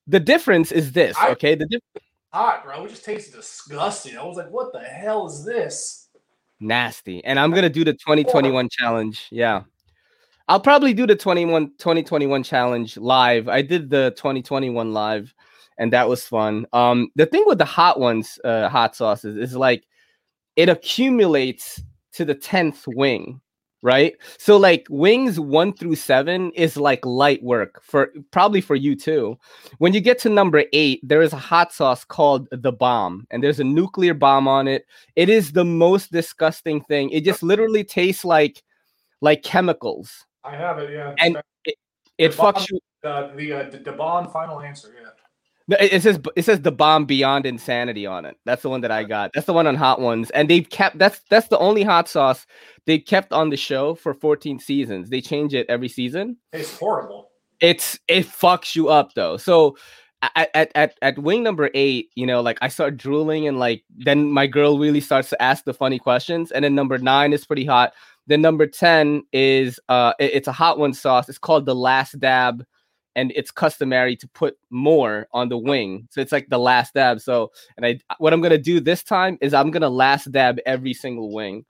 the 0.08 0.22
difference 0.22 0.72
is 0.72 0.94
this. 0.94 1.18
I, 1.18 1.32
okay, 1.32 1.56
the 1.56 1.66
difference. 1.66 2.08
Hot, 2.32 2.64
bro. 2.64 2.86
It 2.86 2.90
just 2.90 3.04
tastes 3.04 3.36
disgusting. 3.36 4.18
I 4.18 4.24
was 4.24 4.38
like, 4.38 4.50
what 4.50 4.72
the 4.72 4.80
hell 4.80 5.28
is 5.28 5.44
this? 5.44 6.08
Nasty. 6.62 7.24
And 7.26 7.38
I'm 7.38 7.52
gonna 7.52 7.70
do 7.70 7.84
the 7.84 7.94
2021 7.94 8.70
challenge. 8.72 9.28
Yeah. 9.30 9.64
I'll 10.48 10.60
probably 10.60 10.94
do 10.94 11.08
the 11.08 11.16
21 11.16 11.72
2021 11.78 12.44
challenge 12.44 12.98
live. 12.98 13.48
I 13.48 13.62
did 13.62 13.90
the 13.90 14.14
2021 14.18 14.94
live 14.94 15.34
and 15.78 15.94
that 15.94 16.10
was 16.10 16.26
fun. 16.26 16.66
Um 16.74 17.10
the 17.16 17.26
thing 17.26 17.44
with 17.48 17.60
the 17.60 17.66
hot 17.66 18.00
ones, 18.00 18.40
uh 18.44 18.68
hot 18.70 18.96
sauces 18.96 19.38
is 19.38 19.56
like 19.56 19.86
it 20.56 20.70
accumulates 20.70 21.82
to 22.14 22.26
the 22.26 22.36
10th 22.36 22.84
wing, 22.88 23.40
right? 23.82 24.16
So 24.38 24.58
like 24.58 24.86
wings 24.90 25.40
1 25.40 25.74
through 25.74 25.96
7 25.96 26.52
is 26.52 26.76
like 26.76 27.06
light 27.06 27.42
work 27.42 27.82
for 27.82 28.12
probably 28.32 28.60
for 28.60 28.76
you 28.76 28.98
too. 28.98 29.38
When 29.78 29.94
you 29.94 30.02
get 30.02 30.20
to 30.20 30.30
number 30.30 30.66
8, 30.74 31.00
there 31.04 31.22
is 31.22 31.34
a 31.34 31.38
hot 31.38 31.72
sauce 31.72 32.04
called 32.04 32.50
the 32.52 32.72
bomb 32.74 33.26
and 33.32 33.42
there's 33.42 33.62
a 33.62 33.64
nuclear 33.64 34.14
bomb 34.14 34.50
on 34.50 34.68
it. 34.68 34.86
It 35.16 35.30
is 35.30 35.54
the 35.54 35.66
most 35.66 36.12
disgusting 36.12 36.82
thing. 36.82 37.12
It 37.12 37.24
just 37.24 37.44
literally 37.44 37.86
tastes 37.86 38.26
like 38.26 38.62
like 39.22 39.42
chemicals 39.42 40.26
I 40.44 40.56
have 40.56 40.80
it, 40.80 40.92
yeah. 40.92 41.14
And 41.20 41.42
it, 41.66 41.76
it 42.18 42.32
fucks 42.34 42.70
you. 42.70 42.80
Uh, 43.04 43.36
the 43.36 43.54
uh, 43.54 43.70
the, 43.70 43.78
the 43.80 43.92
bomb 43.92 44.30
final 44.30 44.62
answer. 44.62 44.96
Yeah. 45.02 45.10
No, 45.68 45.78
it, 45.80 45.94
it 45.94 46.04
says 46.04 46.20
it 46.36 46.46
says 46.46 46.62
the 46.62 46.72
bomb 46.72 47.06
beyond 47.06 47.46
insanity 47.46 48.06
on 48.06 48.26
it. 48.26 48.38
That's 48.46 48.62
the 48.62 48.70
one 48.70 48.82
that 48.82 48.92
I 48.92 49.04
got. 49.04 49.32
That's 49.34 49.46
the 49.46 49.54
one 49.54 49.68
on 49.68 49.76
Hot 49.76 50.02
Ones, 50.02 50.30
and 50.32 50.50
they've 50.50 50.70
kept 50.70 50.98
that's 50.98 51.22
that's 51.30 51.48
the 51.48 51.58
only 51.60 51.84
hot 51.84 52.10
sauce 52.10 52.46
they 52.86 53.00
kept 53.00 53.32
on 53.32 53.50
the 53.50 53.58
show 53.58 53.96
for 53.96 54.14
14 54.14 54.60
seasons. 54.60 55.10
They 55.10 55.22
change 55.22 55.54
it 55.54 55.66
every 55.70 55.90
season. 55.90 56.38
It's 56.52 56.78
horrible. 56.78 57.30
It's 57.62 57.98
it 58.10 58.26
fucks 58.26 58.76
you 58.76 58.90
up 58.90 59.14
though. 59.14 59.38
So 59.38 59.78
at, 60.36 60.50
at 60.54 60.72
at 60.76 60.98
at 61.02 61.20
wing 61.20 61.44
number 61.44 61.70
eight, 61.74 62.10
you 62.16 62.26
know, 62.26 62.42
like 62.42 62.58
I 62.62 62.68
start 62.68 62.98
drooling 62.98 63.48
and 63.48 63.58
like 63.58 63.84
then 63.90 64.30
my 64.30 64.48
girl 64.48 64.78
really 64.80 65.02
starts 65.02 65.30
to 65.30 65.42
ask 65.42 65.64
the 65.64 65.74
funny 65.74 66.00
questions, 66.00 66.52
and 66.52 66.66
then 66.66 66.76
number 66.76 66.98
nine 66.98 67.32
is 67.32 67.46
pretty 67.46 67.66
hot. 67.66 67.94
Then 68.28 68.42
number 68.42 68.66
10 68.68 69.24
is 69.34 69.80
uh 69.90 70.14
it- 70.20 70.32
it's 70.34 70.48
a 70.48 70.52
hot 70.54 70.80
one 70.80 70.94
sauce. 70.94 71.28
It's 71.30 71.38
called 71.38 71.66
the 71.66 71.76
last 71.76 72.20
dab 72.20 72.66
and 73.16 73.32
it's 73.36 73.52
customary 73.52 74.16
to 74.16 74.28
put 74.30 74.58
more 74.72 75.28
on 75.34 75.50
the 75.50 75.58
wing. 75.58 76.08
So 76.10 76.20
it's 76.22 76.32
like 76.32 76.48
the 76.50 76.58
last 76.58 76.94
dab. 76.94 77.20
So 77.22 77.52
and 77.78 77.86
I 77.86 78.00
what 78.18 78.34
I'm 78.34 78.42
going 78.42 78.52
to 78.52 78.58
do 78.58 78.80
this 78.80 79.04
time 79.04 79.38
is 79.42 79.54
I'm 79.54 79.72
going 79.72 79.82
to 79.82 79.90
last 79.90 80.32
dab 80.32 80.60
every 80.66 80.94
single 80.94 81.32
wing 81.34 81.66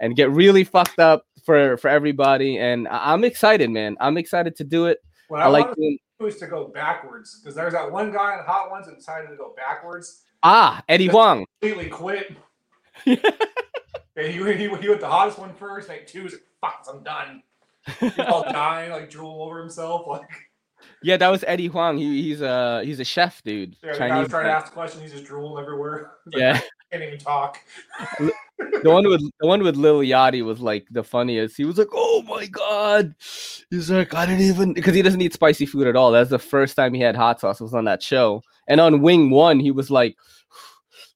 and 0.00 0.16
get 0.16 0.30
really 0.30 0.64
fucked 0.64 0.98
up 0.98 1.26
for 1.44 1.76
for 1.76 1.88
everybody 1.88 2.58
and 2.58 2.88
I- 2.88 3.12
I'm 3.12 3.24
excited, 3.24 3.70
man. 3.70 3.96
I'm 4.00 4.16
excited 4.16 4.56
to 4.56 4.64
do 4.64 4.86
it. 4.86 4.98
What 5.28 5.40
I 5.40 5.44
I, 5.44 5.48
like 5.48 5.72
to 5.74 5.98
do 6.20 6.26
is 6.26 6.36
to 6.38 6.46
go 6.46 6.68
backwards 6.68 7.40
because 7.40 7.54
there's 7.54 7.72
that 7.72 7.90
one 7.90 8.12
guy 8.12 8.36
in 8.38 8.44
Hot 8.44 8.70
Ones 8.70 8.86
that 8.86 8.96
decided 8.96 9.30
to 9.30 9.36
go 9.36 9.54
backwards. 9.56 10.22
Ah, 10.42 10.82
Eddie 10.88 11.06
Huang. 11.06 11.46
Completely 11.60 11.88
quit. 11.90 12.36
And 14.16 14.26
he, 14.32 14.32
he, 14.32 14.68
he 14.68 14.68
went 14.88 15.00
the 15.00 15.08
hottest 15.08 15.38
one 15.38 15.54
first. 15.54 15.88
Like 15.88 16.06
two, 16.06 16.24
was 16.24 16.32
like, 16.32 16.42
fuck, 16.60 16.86
I'm 16.92 17.02
done. 17.02 17.42
He's 18.00 18.18
all 18.18 18.42
dying, 18.50 18.90
like 18.90 19.10
drool 19.10 19.42
over 19.42 19.60
himself. 19.60 20.06
Like 20.06 20.22
Yeah, 21.02 21.16
that 21.18 21.28
was 21.28 21.44
Eddie 21.46 21.66
Huang. 21.66 21.98
He, 21.98 22.22
he's 22.22 22.40
a 22.40 22.82
he's 22.84 23.00
a 23.00 23.04
chef, 23.04 23.42
dude. 23.42 23.76
yeah, 23.84 23.92
the 23.92 23.98
guy 23.98 24.18
was 24.20 24.28
trying 24.28 24.44
to 24.46 24.50
ask 24.52 24.68
a 24.68 24.70
question, 24.74 25.02
he's 25.02 25.12
just 25.12 25.24
drooling 25.24 25.62
everywhere. 25.62 26.12
Like, 26.26 26.40
Yeah. 26.40 26.60
can't 26.90 27.02
even 27.04 27.18
talk. 27.18 27.58
the 28.18 28.90
one 28.90 29.06
with 29.08 29.20
the 29.40 29.46
one 29.46 29.62
with 29.62 29.76
Lil 29.76 29.98
Yachty 30.00 30.42
was 30.44 30.60
like 30.60 30.86
the 30.90 31.02
funniest. 31.04 31.56
He 31.56 31.64
was 31.64 31.76
like, 31.76 31.88
"Oh 31.92 32.22
my 32.22 32.46
god!" 32.46 33.14
He's 33.68 33.90
like, 33.90 34.14
"I 34.14 34.24
didn't 34.26 34.42
even," 34.42 34.72
because 34.74 34.94
he 34.94 35.02
doesn't 35.02 35.20
eat 35.20 35.34
spicy 35.34 35.66
food 35.66 35.86
at 35.88 35.96
all. 35.96 36.12
That's 36.12 36.30
the 36.30 36.38
first 36.38 36.76
time 36.76 36.94
he 36.94 37.00
had 37.00 37.16
hot 37.16 37.40
sauce 37.40 37.60
was 37.60 37.74
on 37.74 37.84
that 37.86 38.02
show. 38.02 38.42
And 38.68 38.80
on 38.80 39.02
Wing 39.02 39.30
One, 39.30 39.58
he 39.60 39.72
was 39.72 39.90
like, 39.90 40.16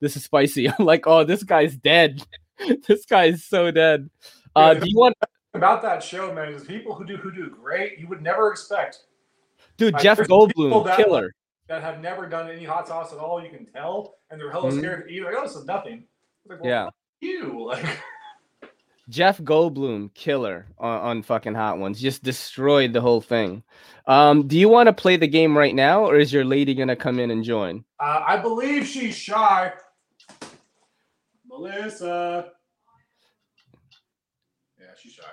"This 0.01 0.17
is 0.17 0.25
spicy." 0.25 0.69
I'm 0.69 0.85
like, 0.85 1.07
"Oh, 1.07 1.23
this 1.25 1.43
guy's 1.45 1.77
dead. 1.77 2.23
this 2.89 3.05
guy 3.07 3.25
is 3.27 3.45
so 3.45 3.71
dead." 3.71 4.09
Uh, 4.57 4.75
do 4.75 4.89
you 4.89 4.97
want, 4.99 5.15
About 5.55 5.83
that 5.83 6.03
show, 6.03 6.33
man, 6.33 6.53
is 6.53 6.65
people 6.65 6.95
who 6.95 7.05
do 7.05 7.17
who 7.17 7.31
do 7.33 7.49
great, 7.51 7.99
you 7.99 8.07
would 8.09 8.23
never 8.23 8.51
expect 8.51 9.01
dude? 9.77 9.95
Like, 9.95 10.03
Jeff 10.03 10.19
Goldblum, 10.19 10.85
that- 10.85 10.97
killer. 10.97 11.35
that 11.69 11.83
have 11.83 12.01
never 12.01 12.27
done 12.27 12.51
any 12.51 12.65
hot 12.65 12.89
sauce 12.89 13.13
at 13.13 13.19
all. 13.19 13.43
You 13.43 13.51
can 13.51 13.67
tell, 13.67 14.15
and 14.31 14.41
they're 14.41 14.51
hella 14.51 14.71
Mhm. 14.73 14.79
scared 14.79 15.07
to 15.09 15.13
eat. 15.15 15.23
Like, 15.23 15.35
oh, 15.37 15.43
this 15.43 15.55
is 15.57 15.65
nothing. 15.67 16.05
Like, 16.49 16.61
well, 16.63 16.69
Yeah. 16.71 16.89
you 17.21 17.65
like. 17.67 17.85
Jeff 19.11 19.39
Goldblum, 19.39 20.13
killer 20.13 20.67
on, 20.79 21.01
on 21.01 21.23
fucking 21.23 21.55
Hot 21.55 21.79
Ones, 21.79 21.99
just 22.01 22.23
destroyed 22.23 22.93
the 22.93 23.01
whole 23.01 23.23
thing. 23.23 23.63
Um, 24.07 24.47
do 24.47 24.59
you 24.59 24.69
want 24.69 24.87
to 24.89 24.93
play 24.93 25.17
the 25.17 25.27
game 25.27 25.57
right 25.57 25.75
now, 25.75 26.05
or 26.05 26.17
is 26.17 26.31
your 26.33 26.45
lady 26.45 26.75
gonna 26.75 26.97
come 26.97 27.19
in 27.19 27.31
and 27.31 27.43
join? 27.43 27.85
Uh, 28.01 28.23
I 28.27 28.37
believe 28.37 28.87
she's 28.87 29.15
shy. 29.17 29.73
Melissa. 31.59 32.53
Yeah, 34.79 34.87
she's 35.01 35.13
shy. 35.13 35.25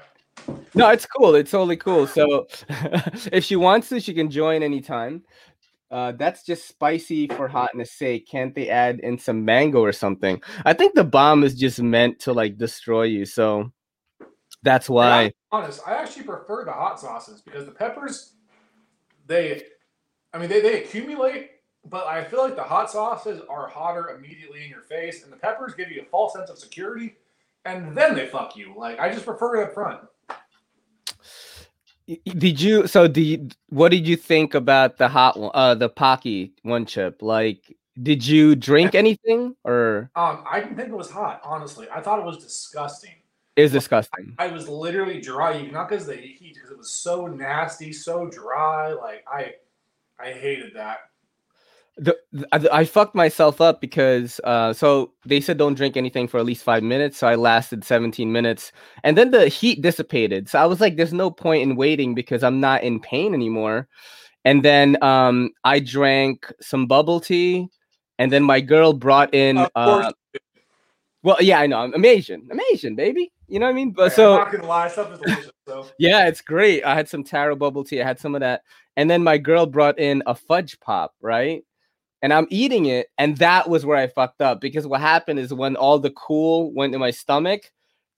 No, 0.73 0.89
it's 0.89 1.05
cool. 1.05 1.35
It's 1.35 1.51
totally 1.51 1.77
cool. 1.77 2.07
So 2.07 2.47
if 3.31 3.43
she 3.43 3.55
wants 3.55 3.89
to, 3.89 3.99
she 3.99 4.13
can 4.13 4.29
join 4.29 4.63
anytime. 4.63 5.23
Uh, 5.91 6.11
that's 6.13 6.43
just 6.43 6.67
spicy 6.67 7.27
for 7.27 7.47
hotness 7.47 7.91
sake. 7.91 8.27
Can't 8.27 8.53
they 8.53 8.69
add 8.69 8.99
in 8.99 9.17
some 9.17 9.45
mango 9.45 9.81
or 9.81 9.93
something? 9.93 10.41
I 10.65 10.73
think 10.73 10.95
the 10.95 11.03
bomb 11.03 11.43
is 11.43 11.55
just 11.55 11.81
meant 11.81 12.19
to 12.21 12.33
like 12.33 12.57
destroy 12.57 13.03
you. 13.03 13.25
So 13.25 13.71
that's 14.63 14.89
why. 14.89 15.25
I'm 15.25 15.31
honest, 15.51 15.81
I 15.87 15.93
actually 15.93 16.23
prefer 16.23 16.65
the 16.65 16.71
hot 16.73 16.99
sauces 16.99 17.41
because 17.41 17.65
the 17.65 17.71
peppers, 17.71 18.33
they, 19.27 19.63
I 20.33 20.39
mean, 20.39 20.49
they, 20.49 20.59
they 20.59 20.83
accumulate, 20.83 21.51
but 21.89 22.07
I 22.07 22.23
feel 22.23 22.43
like 22.43 22.55
the 22.55 22.63
hot 22.63 22.89
sauces 22.91 23.41
are 23.49 23.67
hotter 23.67 24.09
immediately 24.09 24.63
in 24.63 24.69
your 24.69 24.81
face, 24.81 25.23
and 25.23 25.31
the 25.31 25.37
peppers 25.37 25.73
give 25.75 25.91
you 25.91 26.01
a 26.01 26.05
false 26.05 26.33
sense 26.33 26.49
of 26.49 26.57
security, 26.57 27.15
and 27.65 27.95
then 27.95 28.15
they 28.15 28.27
fuck 28.27 28.55
you. 28.55 28.73
Like, 28.75 28.99
I 28.99 29.11
just 29.11 29.25
prefer 29.25 29.61
it 29.61 29.63
up 29.65 29.73
front. 29.73 30.01
Did 32.07 32.61
you? 32.61 32.85
So 32.87 33.05
you, 33.05 33.49
what 33.69 33.89
did 33.89 34.07
you 34.07 34.15
think 34.15 34.53
about 34.53 34.97
the 34.97 35.07
hot 35.07 35.39
one? 35.39 35.51
Uh, 35.53 35.73
the 35.73 35.89
Paqui 35.89 36.51
one 36.61 36.85
chip. 36.85 37.21
Like, 37.21 37.75
did 38.01 38.25
you 38.25 38.55
drink 38.55 38.93
anything 39.03 39.55
or 39.63 40.11
Um, 40.15 40.43
I 40.49 40.59
didn't 40.59 40.75
think 40.75 40.89
it 40.89 40.95
was 40.95 41.09
hot, 41.09 41.41
honestly. 41.43 41.87
I 41.91 42.01
thought 42.01 42.19
it 42.19 42.25
was 42.25 42.37
disgusting. 42.37 43.15
is 43.55 43.71
disgusting? 43.71 44.35
I 44.37 44.47
was 44.47 44.69
literally 44.69 45.19
dry, 45.19 45.61
not 45.63 45.89
because 45.89 46.05
the 46.05 46.15
heat, 46.15 46.53
because 46.55 46.69
it 46.69 46.77
was 46.77 46.91
so 46.91 47.25
nasty, 47.25 47.91
so 47.91 48.27
dry. 48.27 48.93
Like 48.93 49.25
I, 49.31 49.53
I 50.19 50.31
hated 50.31 50.73
that. 50.75 51.09
The, 51.97 52.17
I, 52.51 52.67
I 52.79 52.85
fucked 52.85 53.15
myself 53.15 53.61
up 53.61 53.79
because 53.79 54.41
uh 54.43 54.73
so 54.73 55.13
they 55.25 55.39
said 55.39 55.57
don't 55.57 55.75
drink 55.75 55.95
anything 55.95 56.27
for 56.27 56.37
at 56.37 56.45
least 56.45 56.63
five 56.63 56.83
minutes 56.83 57.17
so 57.17 57.27
i 57.27 57.35
lasted 57.35 57.85
17 57.85 58.31
minutes 58.31 58.73
and 59.03 59.17
then 59.17 59.31
the 59.31 59.47
heat 59.47 59.81
dissipated 59.81 60.49
so 60.49 60.59
i 60.59 60.65
was 60.65 60.81
like 60.81 60.97
there's 60.97 61.13
no 61.13 61.31
point 61.31 61.63
in 61.63 61.77
waiting 61.77 62.13
because 62.13 62.43
i'm 62.43 62.59
not 62.59 62.83
in 62.83 62.99
pain 62.99 63.33
anymore 63.33 63.87
and 64.43 64.63
then 64.63 65.01
um 65.01 65.51
i 65.63 65.79
drank 65.79 66.51
some 66.59 66.85
bubble 66.85 67.21
tea 67.21 67.67
and 68.19 68.31
then 68.31 68.43
my 68.43 68.59
girl 68.59 68.91
brought 68.91 69.33
in 69.33 69.57
uh 69.75 70.11
well 71.23 71.37
yeah 71.39 71.59
i 71.59 71.67
know 71.67 71.79
i'm, 71.79 72.05
asian 72.05 72.45
i'm 72.51 72.59
asian 72.73 72.95
baby 72.95 73.31
you 73.47 73.57
know 73.57 73.67
what 73.67 73.71
i 73.71 73.75
mean 73.75 73.91
but 73.91 74.11
I'm 74.19 74.39
not 74.39 74.51
gonna 74.51 74.67
lie, 74.67 74.89
stuff 74.89 75.13
is 75.13 75.19
delicious. 75.19 75.51
So 75.67 75.87
yeah, 75.99 76.27
it's 76.27 76.41
great. 76.41 76.83
I 76.83 76.93
had 76.95 77.09
some 77.09 77.23
taro 77.23 77.55
bubble 77.55 77.83
tea. 77.83 78.01
I 78.01 78.05
had 78.05 78.19
some 78.19 78.35
of 78.35 78.41
that. 78.41 78.61
And 78.97 79.09
then 79.09 79.23
my 79.23 79.37
girl 79.37 79.65
brought 79.65 79.99
in 79.99 80.23
a 80.25 80.35
fudge 80.35 80.79
pop, 80.79 81.13
right? 81.21 81.63
And 82.25 82.33
I'm 82.33 82.47
eating 82.49 82.87
it. 82.87 83.09
And 83.19 83.37
that 83.37 83.69
was 83.69 83.85
where 83.85 83.97
I 83.97 84.07
fucked 84.07 84.41
up 84.41 84.59
because 84.59 84.87
what 84.87 84.99
happened 84.99 85.37
is 85.37 85.53
when 85.53 85.75
all 85.75 85.99
the 85.99 86.09
cool 86.09 86.73
went 86.73 86.95
in 86.95 86.99
my 86.99 87.11
stomach, 87.11 87.71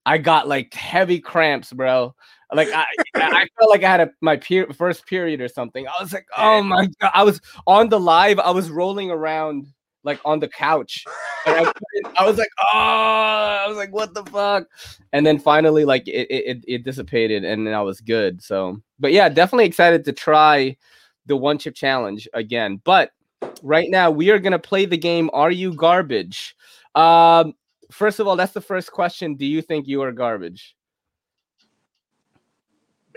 I 0.05 0.18
got 0.18 0.47
like 0.47 0.74
heavy 0.74 1.20
cramps, 1.20 1.74
bro. 1.74 2.16
Like 2.53 2.70
I, 2.74 2.86
I 3.16 3.47
felt 3.60 3.70
like 3.70 3.84
I 3.84 3.91
had 3.91 3.99
a, 3.99 4.12
my 4.22 4.38
per- 4.38 4.72
first 4.72 5.05
period 5.08 5.41
or 5.41 5.49
something. 5.49 5.86
I 5.86 6.01
was 6.01 6.14
like, 6.14 6.26
oh 6.38 6.64
my 6.64 6.88
god! 7.01 7.12
I 7.14 7.24
was 7.24 7.41
on 7.66 7.89
the 7.89 7.99
live. 7.99 8.39
I 8.39 8.51
was 8.51 8.70
rolling 8.70 9.12
around 9.12 9.68
like 10.05 10.22
on 10.24 10.39
the 10.39 10.47
couch, 10.47 11.03
and 11.45 11.68
I, 11.68 11.72
I 12.18 12.26
was 12.26 12.38
like, 12.38 12.47
oh, 12.74 12.78
I 12.78 13.66
was 13.68 13.76
like, 13.76 13.91
what 13.91 14.14
the 14.14 14.24
fuck? 14.24 14.68
And 15.12 15.26
then 15.26 15.38
finally, 15.38 15.84
like 15.84 16.08
it, 16.08 16.28
it, 16.32 16.45
it- 16.47 16.66
it 16.66 16.84
dissipated, 16.86 17.43
and 17.43 17.68
then 17.68 17.74
I 17.74 17.82
was 17.82 17.99
good. 17.99 18.41
So, 18.41 18.82
but 18.99 19.12
yeah, 19.12 19.28
definitely 19.28 19.66
excited 19.66 20.05
to 20.05 20.14
try 20.14 20.78
the 21.26 21.36
one 21.36 21.58
chip 21.58 21.76
challenge 21.76 22.26
again. 22.34 22.80
But 22.86 23.12
right 23.61 23.89
now, 23.89 24.11
we 24.11 24.29
are 24.31 24.39
gonna 24.39 24.59
play 24.59 24.85
the 24.85 24.97
game. 24.97 25.29
Are 25.33 25.51
you 25.51 25.73
garbage? 25.73 26.55
Um, 26.95 27.53
first 27.91 28.19
of 28.19 28.27
all, 28.27 28.35
that's 28.35 28.53
the 28.53 28.61
first 28.61 28.91
question. 28.91 29.35
Do 29.35 29.45
you 29.45 29.61
think 29.61 29.88
you 29.88 30.01
are 30.01 30.11
garbage? 30.11 30.75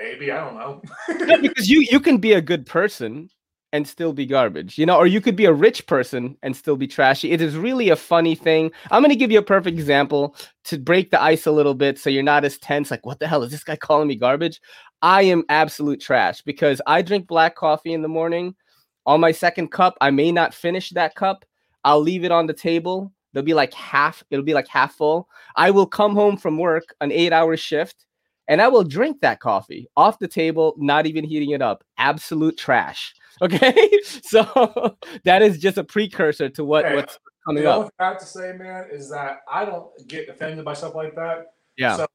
maybe 0.00 0.32
I 0.32 0.44
don't 0.44 0.54
know. 0.54 0.82
No, 1.26 1.38
because 1.42 1.68
you 1.68 1.86
you 1.90 2.00
can 2.00 2.18
be 2.18 2.32
a 2.32 2.40
good 2.40 2.66
person 2.66 3.30
and 3.72 3.86
still 3.86 4.12
be 4.12 4.26
garbage, 4.26 4.78
you 4.78 4.84
know, 4.84 4.96
or 4.96 5.06
you 5.06 5.20
could 5.20 5.36
be 5.36 5.44
a 5.44 5.52
rich 5.52 5.86
person 5.86 6.36
and 6.42 6.56
still 6.56 6.76
be 6.76 6.88
trashy. 6.88 7.30
It 7.30 7.40
is 7.40 7.56
really 7.56 7.90
a 7.90 7.96
funny 7.96 8.34
thing. 8.34 8.72
I'm 8.90 9.02
gonna 9.02 9.14
give 9.14 9.30
you 9.30 9.38
a 9.38 9.42
perfect 9.42 9.78
example 9.78 10.34
to 10.64 10.78
break 10.78 11.10
the 11.10 11.22
ice 11.22 11.46
a 11.46 11.52
little 11.52 11.74
bit, 11.74 11.98
so 11.98 12.10
you're 12.10 12.22
not 12.22 12.44
as 12.44 12.58
tense. 12.58 12.90
Like, 12.90 13.06
what 13.06 13.20
the 13.20 13.28
hell 13.28 13.42
is 13.42 13.52
this 13.52 13.64
guy 13.64 13.76
calling 13.76 14.08
me 14.08 14.16
garbage? 14.16 14.60
I 15.02 15.22
am 15.22 15.44
absolute 15.48 16.00
trash 16.00 16.42
because 16.42 16.80
I 16.86 17.02
drink 17.02 17.26
black 17.26 17.54
coffee 17.54 17.92
in 17.92 18.02
the 18.02 18.08
morning. 18.08 18.54
On 19.06 19.20
my 19.20 19.32
second 19.32 19.68
cup, 19.68 19.96
I 20.00 20.10
may 20.10 20.30
not 20.32 20.54
finish 20.54 20.90
that 20.90 21.14
cup. 21.14 21.44
I'll 21.84 22.00
leave 22.00 22.24
it 22.24 22.32
on 22.32 22.46
the 22.46 22.52
table. 22.52 23.12
There'll 23.32 23.46
be 23.46 23.54
like 23.54 23.72
half. 23.74 24.22
It'll 24.30 24.44
be 24.44 24.54
like 24.54 24.68
half 24.68 24.94
full. 24.94 25.28
I 25.56 25.70
will 25.70 25.86
come 25.86 26.14
home 26.14 26.36
from 26.36 26.58
work, 26.58 26.94
an 27.00 27.10
eight-hour 27.12 27.56
shift 27.56 28.06
and 28.50 28.60
I 28.60 28.66
will 28.66 28.82
drink 28.82 29.20
that 29.20 29.38
coffee 29.38 29.88
off 29.96 30.18
the 30.18 30.26
table, 30.26 30.74
not 30.76 31.06
even 31.06 31.24
heating 31.24 31.50
it 31.50 31.62
up. 31.62 31.84
Absolute 31.96 32.58
trash. 32.58 33.14
Okay, 33.42 33.90
so 34.22 34.98
that 35.24 35.40
is 35.40 35.56
just 35.56 35.78
a 35.78 35.84
precursor 35.84 36.50
to 36.50 36.62
what 36.62 36.84
Hey, 36.84 36.96
what's 36.96 37.18
coming 37.46 37.64
up. 37.64 37.90
I 37.98 38.04
have 38.08 38.18
to 38.18 38.26
say, 38.26 38.52
man, 38.52 38.88
is 38.92 39.08
that 39.08 39.38
I 39.50 39.64
don't 39.64 39.88
get 40.08 40.28
offended 40.28 40.62
by 40.62 40.74
stuff 40.74 40.94
like 40.94 41.14
that. 41.14 41.54
Yeah, 41.78 41.96
So 41.96 42.06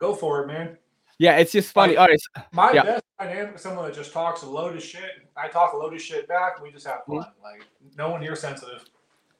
go 0.00 0.14
for 0.14 0.44
it, 0.44 0.46
man. 0.46 0.78
Yeah, 1.18 1.36
it's 1.36 1.52
just 1.52 1.72
funny. 1.72 1.96
All 1.96 2.06
right, 2.06 2.20
My 2.52 2.72
Yeah. 2.72 2.82
best 2.84 3.04
dynamic 3.18 3.54
is 3.56 3.60
someone 3.60 3.84
that 3.86 3.94
just 3.94 4.12
talks 4.12 4.42
a 4.42 4.46
load 4.46 4.76
of 4.76 4.82
shit. 4.82 5.10
I 5.36 5.48
talk 5.48 5.72
a 5.72 5.76
load 5.76 5.94
of 5.94 6.00
shit 6.02 6.26
back. 6.28 6.60
We 6.62 6.70
just 6.70 6.86
have 6.86 7.00
Mm-hmm. 7.08 7.18
fun. 7.20 7.32
Like 7.42 7.66
no 7.96 8.10
one 8.10 8.20
here 8.22 8.36
sensitive. 8.36 8.84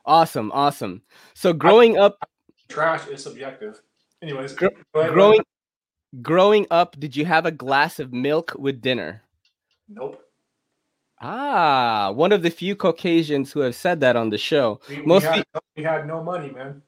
awesome, 0.06 0.50
awesome. 0.52 1.02
So 1.34 1.52
growing 1.52 1.96
up, 1.98 2.18
Trash 2.68 3.06
is 3.08 3.22
subjective. 3.22 3.80
Anyways, 4.22 4.54
Gr- 4.54 4.66
ahead, 4.94 5.12
growing, 5.12 5.40
growing 6.22 6.66
up, 6.70 6.98
did 6.98 7.14
you 7.16 7.24
have 7.26 7.44
a 7.46 7.50
glass 7.50 7.98
of 7.98 8.12
milk 8.12 8.52
with 8.58 8.80
dinner? 8.80 9.22
Nope. 9.88 10.22
Ah, 11.20 12.10
one 12.14 12.32
of 12.32 12.42
the 12.42 12.50
few 12.50 12.74
Caucasians 12.74 13.52
who 13.52 13.60
have 13.60 13.74
said 13.76 14.00
that 14.00 14.16
on 14.16 14.30
the 14.30 14.38
show. 14.38 14.80
We, 14.88 15.00
we 15.00 15.06
Most 15.06 15.24
had, 15.24 15.44
we 15.76 15.82
had 15.84 16.06
no 16.06 16.22
money, 16.22 16.50
man. 16.50 16.82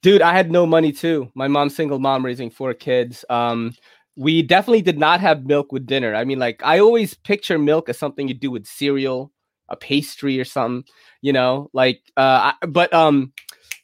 Dude, 0.00 0.22
I 0.22 0.32
had 0.32 0.50
no 0.50 0.64
money 0.64 0.92
too. 0.92 1.30
My 1.34 1.48
mom's 1.48 1.74
single 1.76 1.98
mom 1.98 2.24
raising 2.24 2.48
four 2.50 2.72
kids. 2.72 3.24
Um, 3.28 3.74
we 4.16 4.42
definitely 4.42 4.82
did 4.82 4.98
not 4.98 5.20
have 5.20 5.44
milk 5.46 5.72
with 5.72 5.86
dinner. 5.86 6.14
I 6.14 6.24
mean, 6.24 6.38
like 6.38 6.62
I 6.64 6.78
always 6.80 7.14
picture 7.14 7.58
milk 7.58 7.88
as 7.88 7.98
something 7.98 8.28
you 8.28 8.34
do 8.34 8.50
with 8.50 8.66
cereal, 8.66 9.30
a 9.68 9.76
pastry 9.76 10.40
or 10.40 10.44
something, 10.44 10.84
you 11.22 11.32
know, 11.32 11.68
like 11.72 12.00
uh 12.16 12.52
I, 12.62 12.66
but 12.66 12.92
um 12.94 13.32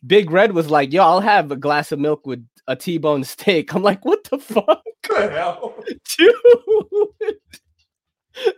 Big 0.06 0.30
Red 0.30 0.52
was 0.52 0.68
like, 0.70 0.92
yo, 0.92 1.02
I'll 1.02 1.20
have 1.20 1.52
a 1.52 1.56
glass 1.56 1.92
of 1.92 1.98
milk 2.00 2.26
with 2.26 2.44
a 2.66 2.74
T-bone 2.74 3.24
steak. 3.24 3.74
I'm 3.74 3.82
like, 3.82 4.04
what 4.04 4.24
the 4.24 4.38
fuck, 4.38 4.82
Good 5.08 5.32
hell. 5.32 5.74
dude? 6.18 6.34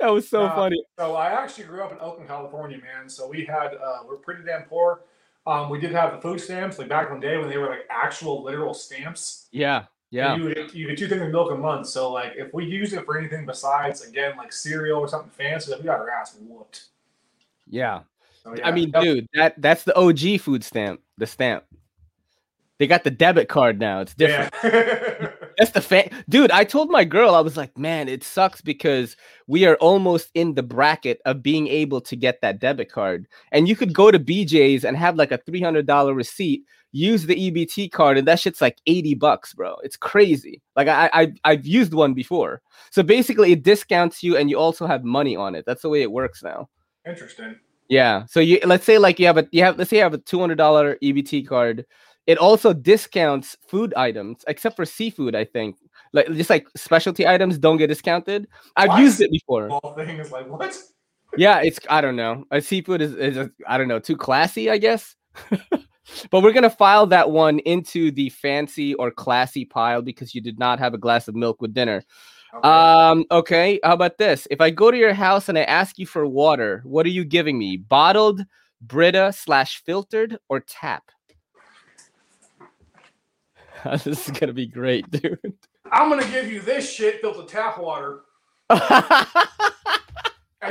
that 0.00 0.08
was 0.08 0.28
so 0.28 0.44
Uh, 0.44 0.54
funny. 0.54 0.82
So 0.98 1.14
I 1.14 1.28
actually 1.30 1.64
grew 1.64 1.82
up 1.82 1.92
in 1.92 1.98
Oakland, 2.00 2.28
California, 2.28 2.78
man. 2.78 3.08
So 3.08 3.28
we 3.28 3.44
had 3.44 3.74
uh, 3.74 3.98
we're 4.06 4.16
pretty 4.16 4.42
damn 4.44 4.62
poor. 4.62 5.02
Um, 5.46 5.70
we 5.70 5.78
did 5.78 5.92
have 5.92 6.12
the 6.12 6.20
food 6.20 6.40
stamps, 6.40 6.78
like 6.78 6.88
back 6.88 7.08
in 7.10 7.20
the 7.20 7.26
day 7.26 7.36
when 7.38 7.48
they 7.48 7.56
were 7.58 7.68
like 7.68 7.86
actual 7.90 8.42
literal 8.42 8.74
stamps. 8.74 9.46
Yeah, 9.52 9.84
yeah. 10.10 10.32
And 10.34 10.42
You 10.42 10.48
would- 10.48 10.74
you 10.74 10.88
get 10.88 10.98
two 10.98 11.08
things 11.08 11.22
of 11.22 11.30
milk 11.30 11.50
a 11.50 11.54
month. 11.56 11.86
So 11.88 12.12
like 12.12 12.32
if 12.36 12.52
we 12.54 12.64
use 12.64 12.92
it 12.92 13.04
for 13.04 13.18
anything 13.18 13.46
besides 13.46 14.02
again 14.06 14.36
like 14.36 14.52
cereal 14.52 15.00
or 15.00 15.08
something 15.08 15.30
fancy, 15.30 15.72
we 15.76 15.84
got 15.84 15.98
our 16.00 16.10
ass 16.10 16.36
whooped. 16.40 16.84
Yeah. 17.68 18.00
So, 18.42 18.54
I 18.62 18.70
mean, 18.70 18.90
that- 18.92 19.02
dude, 19.02 19.26
that 19.34 19.60
that's 19.60 19.84
the 19.84 19.96
OG 19.98 20.38
food 20.40 20.62
stamp, 20.64 21.00
the 21.18 21.26
stamp. 21.26 21.64
They 22.78 22.86
got 22.86 23.04
the 23.04 23.10
debit 23.10 23.48
card 23.48 23.80
now. 23.80 24.00
It's 24.00 24.14
different. 24.14 24.52
yeah. 24.62 25.30
That's 25.56 25.70
the 25.70 25.80
fan. 25.80 26.10
Dude, 26.28 26.50
I 26.50 26.64
told 26.64 26.90
my 26.90 27.02
girl, 27.04 27.34
I 27.34 27.40
was 27.40 27.56
like, 27.56 27.78
man, 27.78 28.06
it 28.10 28.22
sucks 28.22 28.60
because 28.60 29.16
we 29.46 29.64
are 29.64 29.76
almost 29.76 30.28
in 30.34 30.52
the 30.52 30.62
bracket 30.62 31.22
of 31.24 31.42
being 31.42 31.66
able 31.68 32.02
to 32.02 32.14
get 32.14 32.42
that 32.42 32.60
debit 32.60 32.92
card. 32.92 33.26
And 33.52 33.66
you 33.66 33.74
could 33.74 33.94
go 33.94 34.10
to 34.10 34.18
BJ's 34.18 34.84
and 34.84 34.94
have 34.98 35.16
like 35.16 35.32
a 35.32 35.38
$300 35.38 36.14
receipt, 36.14 36.64
use 36.96 37.26
the 37.26 37.36
EBT 37.36 37.92
card, 37.92 38.16
and 38.16 38.26
that 38.26 38.40
shit's 38.40 38.60
like 38.60 38.78
80 38.86 39.14
bucks, 39.14 39.52
bro. 39.52 39.76
It's 39.82 39.96
crazy. 39.96 40.62
Like, 40.74 40.88
I, 40.88 41.10
I, 41.12 41.32
I've 41.44 41.66
used 41.66 41.92
one 41.92 42.14
before. 42.14 42.62
So 42.90 43.02
basically, 43.02 43.52
it 43.52 43.62
discounts 43.62 44.22
you 44.22 44.36
and 44.36 44.48
you 44.48 44.58
also 44.58 44.86
have 44.86 45.04
money 45.04 45.36
on 45.36 45.54
it. 45.54 45.66
That's 45.66 45.82
the 45.82 45.88
way 45.88 46.02
it 46.02 46.10
works 46.10 46.42
now. 46.42 46.68
Interesting. 47.06 47.56
Yeah. 47.88 48.24
So 48.26 48.40
you 48.40 48.58
let's 48.64 48.84
say 48.84 48.98
like 48.98 49.20
you 49.20 49.26
have 49.26 49.38
a 49.38 49.46
you 49.52 49.62
have 49.62 49.78
let's 49.78 49.90
say 49.90 49.98
you 49.98 50.02
have 50.02 50.14
a 50.14 50.18
two 50.18 50.40
hundred 50.40 50.56
dollar 50.58 50.96
EBT 50.96 51.46
card. 51.46 51.86
It 52.26 52.38
also 52.38 52.72
discounts 52.72 53.56
food 53.68 53.94
items, 53.94 54.44
except 54.48 54.74
for 54.74 54.84
seafood. 54.84 55.36
I 55.36 55.44
think 55.44 55.76
like 56.12 56.26
just 56.32 56.50
like 56.50 56.66
specialty 56.76 57.26
items 57.26 57.58
don't 57.58 57.76
get 57.76 57.86
discounted. 57.86 58.48
I've 58.74 58.98
used 58.98 59.20
it 59.20 59.30
before. 59.30 59.70
All 59.70 59.94
things 59.94 60.32
like 60.32 60.48
what? 60.48 60.76
Yeah, 61.36 61.60
it's 61.62 61.78
I 61.88 62.00
don't 62.00 62.16
know. 62.16 62.44
A 62.50 62.60
seafood 62.60 63.02
is 63.02 63.14
is 63.14 63.48
I 63.68 63.78
don't 63.78 63.88
know 63.88 64.00
too 64.00 64.16
classy, 64.16 64.68
I 64.68 64.78
guess. 64.78 65.14
but 66.30 66.42
we're 66.42 66.52
gonna 66.52 66.70
file 66.70 67.06
that 67.06 67.30
one 67.30 67.58
into 67.60 68.10
the 68.10 68.28
fancy 68.30 68.94
or 68.94 69.10
classy 69.10 69.64
pile 69.64 70.02
because 70.02 70.34
you 70.34 70.40
did 70.40 70.58
not 70.58 70.78
have 70.78 70.94
a 70.94 70.98
glass 70.98 71.28
of 71.28 71.34
milk 71.34 71.60
with 71.60 71.74
dinner. 71.74 72.02
Okay. 72.54 72.68
Um, 72.68 73.24
okay. 73.30 73.80
How 73.82 73.94
about 73.94 74.18
this? 74.18 74.46
If 74.50 74.60
I 74.60 74.70
go 74.70 74.90
to 74.90 74.96
your 74.96 75.14
house 75.14 75.48
and 75.48 75.58
I 75.58 75.62
ask 75.62 75.98
you 75.98 76.06
for 76.06 76.26
water, 76.26 76.80
what 76.84 77.04
are 77.06 77.10
you 77.10 77.24
giving 77.24 77.58
me? 77.58 77.76
Bottled, 77.76 78.44
Brita 78.80 79.32
slash 79.32 79.82
filtered, 79.84 80.38
or 80.48 80.60
tap? 80.60 81.10
this 84.04 84.28
is 84.28 84.30
gonna 84.38 84.52
be 84.52 84.66
great, 84.66 85.10
dude. 85.10 85.54
I'm 85.92 86.08
gonna 86.08 86.28
give 86.28 86.50
you 86.50 86.60
this 86.60 86.90
shit 86.90 87.22
with 87.22 87.46
tap 87.48 87.78
water, 87.78 88.22
and 88.70 88.80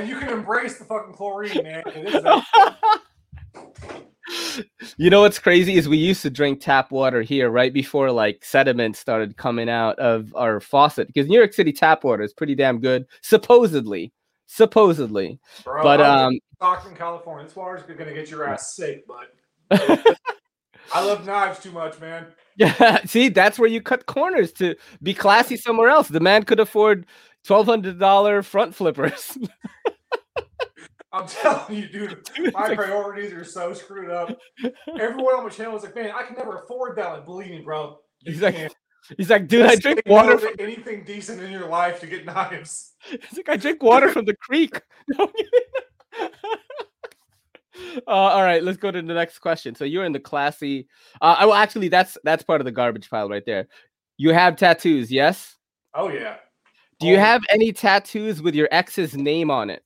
you 0.07 0.19
can 0.19 0.29
embrace 0.29 0.77
the 0.77 0.86
fucking 0.86 1.13
chlorine, 1.13 1.63
man. 1.63 1.83
It 4.28 4.32
is 4.32 4.55
that- 4.57 4.93
you 4.97 5.09
know 5.09 5.21
what's 5.21 5.39
crazy 5.39 5.76
is 5.76 5.88
we 5.88 5.97
used 5.97 6.21
to 6.23 6.30
drink 6.30 6.61
tap 6.61 6.91
water 6.91 7.21
here 7.21 7.49
right 7.49 7.73
before 7.73 8.11
like 8.11 8.43
sediment 8.43 8.95
started 8.95 9.38
coming 9.38 9.69
out 9.69 9.97
of 9.99 10.34
our 10.36 10.59
faucet 10.59 11.07
because 11.07 11.28
New 11.28 11.38
York 11.38 11.53
City 11.53 11.71
tap 11.71 12.03
water 12.03 12.23
is 12.23 12.34
pretty 12.34 12.55
damn 12.55 12.80
good, 12.80 13.05
supposedly. 13.21 14.11
Supposedly. 14.47 15.39
bro, 15.63 15.84
But 15.84 16.01
um 16.01 16.39
Stockton, 16.55 16.95
California. 16.95 17.45
This 17.45 17.55
water's 17.55 17.84
gonna 17.84 18.13
get 18.13 18.30
your 18.30 18.47
ass 18.47 18.76
sick, 18.76 19.05
but 19.07 19.34
I 20.93 21.03
love 21.03 21.26
knives 21.26 21.59
too 21.59 21.71
much, 21.71 21.99
man. 21.99 22.28
Yeah, 22.57 22.99
see, 23.05 23.30
that's 23.30 23.59
where 23.59 23.69
you 23.69 23.82
cut 23.82 24.05
corners 24.05 24.51
to 24.53 24.76
be 25.03 25.13
classy 25.13 25.57
somewhere 25.57 25.89
else. 25.89 26.07
The 26.07 26.19
man 26.19 26.43
could 26.43 26.59
afford 26.59 27.05
twelve 27.43 27.65
hundred 27.65 27.99
dollar 27.99 28.43
front 28.43 28.73
flippers. 28.76 29.38
I'm 31.16 31.28
telling 31.41 31.76
you, 31.82 31.88
dude, 31.88 32.28
my 32.53 32.76
priorities 32.76 33.32
are 33.32 33.45
so 33.45 33.74
screwed 33.74 34.09
up. 34.11 34.38
Everyone 34.99 35.36
on 35.36 35.43
my 35.45 35.49
channel 35.49 35.78
is 35.78 35.84
like, 35.84 35.95
man, 35.95 36.11
I 36.13 36.24
can 36.24 36.36
never 36.36 36.57
afford 36.63 36.97
that. 36.97 37.07
Like, 37.09 37.26
believe 37.26 37.51
me, 37.51 37.61
bro. 37.61 37.99
You 38.20 38.34
He's 38.34 38.41
like, 38.41 38.55
can't. 38.55 38.76
he's 39.18 39.30
like, 39.30 39.47
dude, 39.47 39.66
I 39.66 39.76
drink 39.78 40.01
water. 40.05 40.38
From, 40.38 40.55
anything 40.59 41.05
decent 41.05 41.41
in 41.41 41.51
your 41.51 41.70
life 41.70 42.01
to 42.01 42.07
get 42.07 42.26
knives. 42.26 42.95
he's 43.09 43.38
like, 43.38 43.47
I 43.47 43.55
drink 43.55 43.82
water 43.82 44.09
from 44.09 44.26
the 44.26 44.36
creek. 44.36 44.82
uh, 45.20 45.28
all 48.07 48.43
right, 48.43 48.61
let's 48.61 48.78
go 48.78 48.91
to 48.91 49.01
the 49.01 49.13
next 49.13 49.39
question. 49.39 49.74
So 49.74 49.86
you're 49.86 50.03
in 50.05 50.11
the 50.11 50.20
classy. 50.20 50.88
Uh, 51.22 51.38
well, 51.41 51.53
actually, 51.53 51.88
that's 51.88 52.18
that's 52.26 52.43
part 52.43 52.59
of 52.59 52.66
the 52.66 52.72
garbage 52.74 53.09
pile 53.09 53.30
right 53.30 53.45
there. 53.45 53.68
You 54.18 54.34
have 54.34 54.57
tattoos, 54.57 55.09
yes? 55.09 55.55
Oh 55.93 56.09
yeah. 56.09 56.38
Do 56.99 57.07
you 57.07 57.16
Oh, 57.16 57.20
have 57.20 57.41
any 57.49 57.72
tattoos 57.72 58.41
with 58.41 58.53
your 58.55 58.68
ex's 58.72 59.16
name 59.16 59.49
on 59.49 59.70
it? 59.70 59.84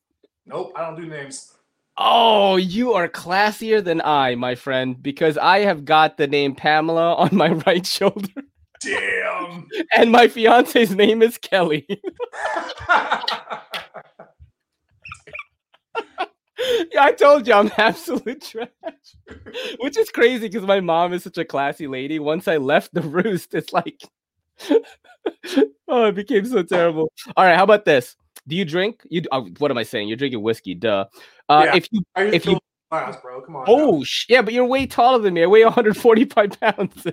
Nope, 0.50 0.74
I 0.76 0.82
don't 0.82 1.00
do 1.00 1.08
names. 1.08 1.54
Oh, 1.96 2.56
you 2.56 2.94
are 2.94 3.08
classier 3.08 3.84
than 3.84 4.02
I, 4.02 4.34
my 4.34 4.56
friend, 4.56 5.02
because 5.02 5.38
I 5.38 5.60
have 5.60 5.86
got 5.86 6.18
the 6.18 6.28
name 6.28 6.56
Pamela 6.56 7.14
on 7.18 7.36
my 7.36 7.52
right 7.68 7.86
shoulder, 7.86 8.42
Damn. 8.82 9.68
and 9.96 10.12
my 10.12 10.28
fiance's 10.28 10.96
name 10.96 11.22
is 11.22 11.38
Kelly. 11.38 11.86
yeah, 11.88 12.02
I 17.00 17.12
told 17.12 17.48
you 17.48 17.54
I'm 17.54 17.72
absolute 17.78 18.42
trash. 18.42 18.70
Which 19.80 19.98
is 19.98 20.10
crazy 20.10 20.48
because 20.48 20.66
my 20.66 20.80
mom 20.80 21.14
is 21.14 21.24
such 21.24 21.38
a 21.38 21.46
classy 21.46 21.86
lady. 21.86 22.18
Once 22.18 22.48
I 22.48 22.58
left 22.58 22.92
the 22.94 23.02
roost, 23.02 23.54
it's 23.54 23.72
like, 23.72 24.02
oh, 25.88 26.06
it 26.06 26.16
became 26.16 26.46
so 26.46 26.64
terrible. 26.64 27.12
All 27.38 27.46
right, 27.46 27.56
how 27.56 27.66
about 27.66 27.86
this? 27.86 28.16
Do 28.50 28.56
you 28.56 28.66
drink? 28.66 29.02
You 29.10 29.22
oh, 29.32 29.48
what 29.60 29.72
am 29.72 29.78
I 29.78 29.84
saying? 29.84 30.08
You're 30.08 30.18
drinking 30.18 30.42
whiskey, 30.42 30.74
duh. 30.76 31.06
Uh, 31.48 31.64
Yeah. 31.68 31.76
If 31.76 31.88
you 31.92 32.02
If 32.18 32.46
you- 32.46 32.60
class, 32.90 33.16
bro. 33.22 33.40
Come 33.42 33.56
on. 33.56 33.66
Oh, 33.68 34.04
sh- 34.04 34.26
yeah, 34.30 34.42
but 34.42 34.52
you're 34.54 34.66
way 34.66 34.88
taller 34.88 35.20
than 35.20 35.36
me. 35.36 35.44
I 35.44 35.46
weigh 35.46 35.64
145 35.64 36.50
pounds. 36.60 37.08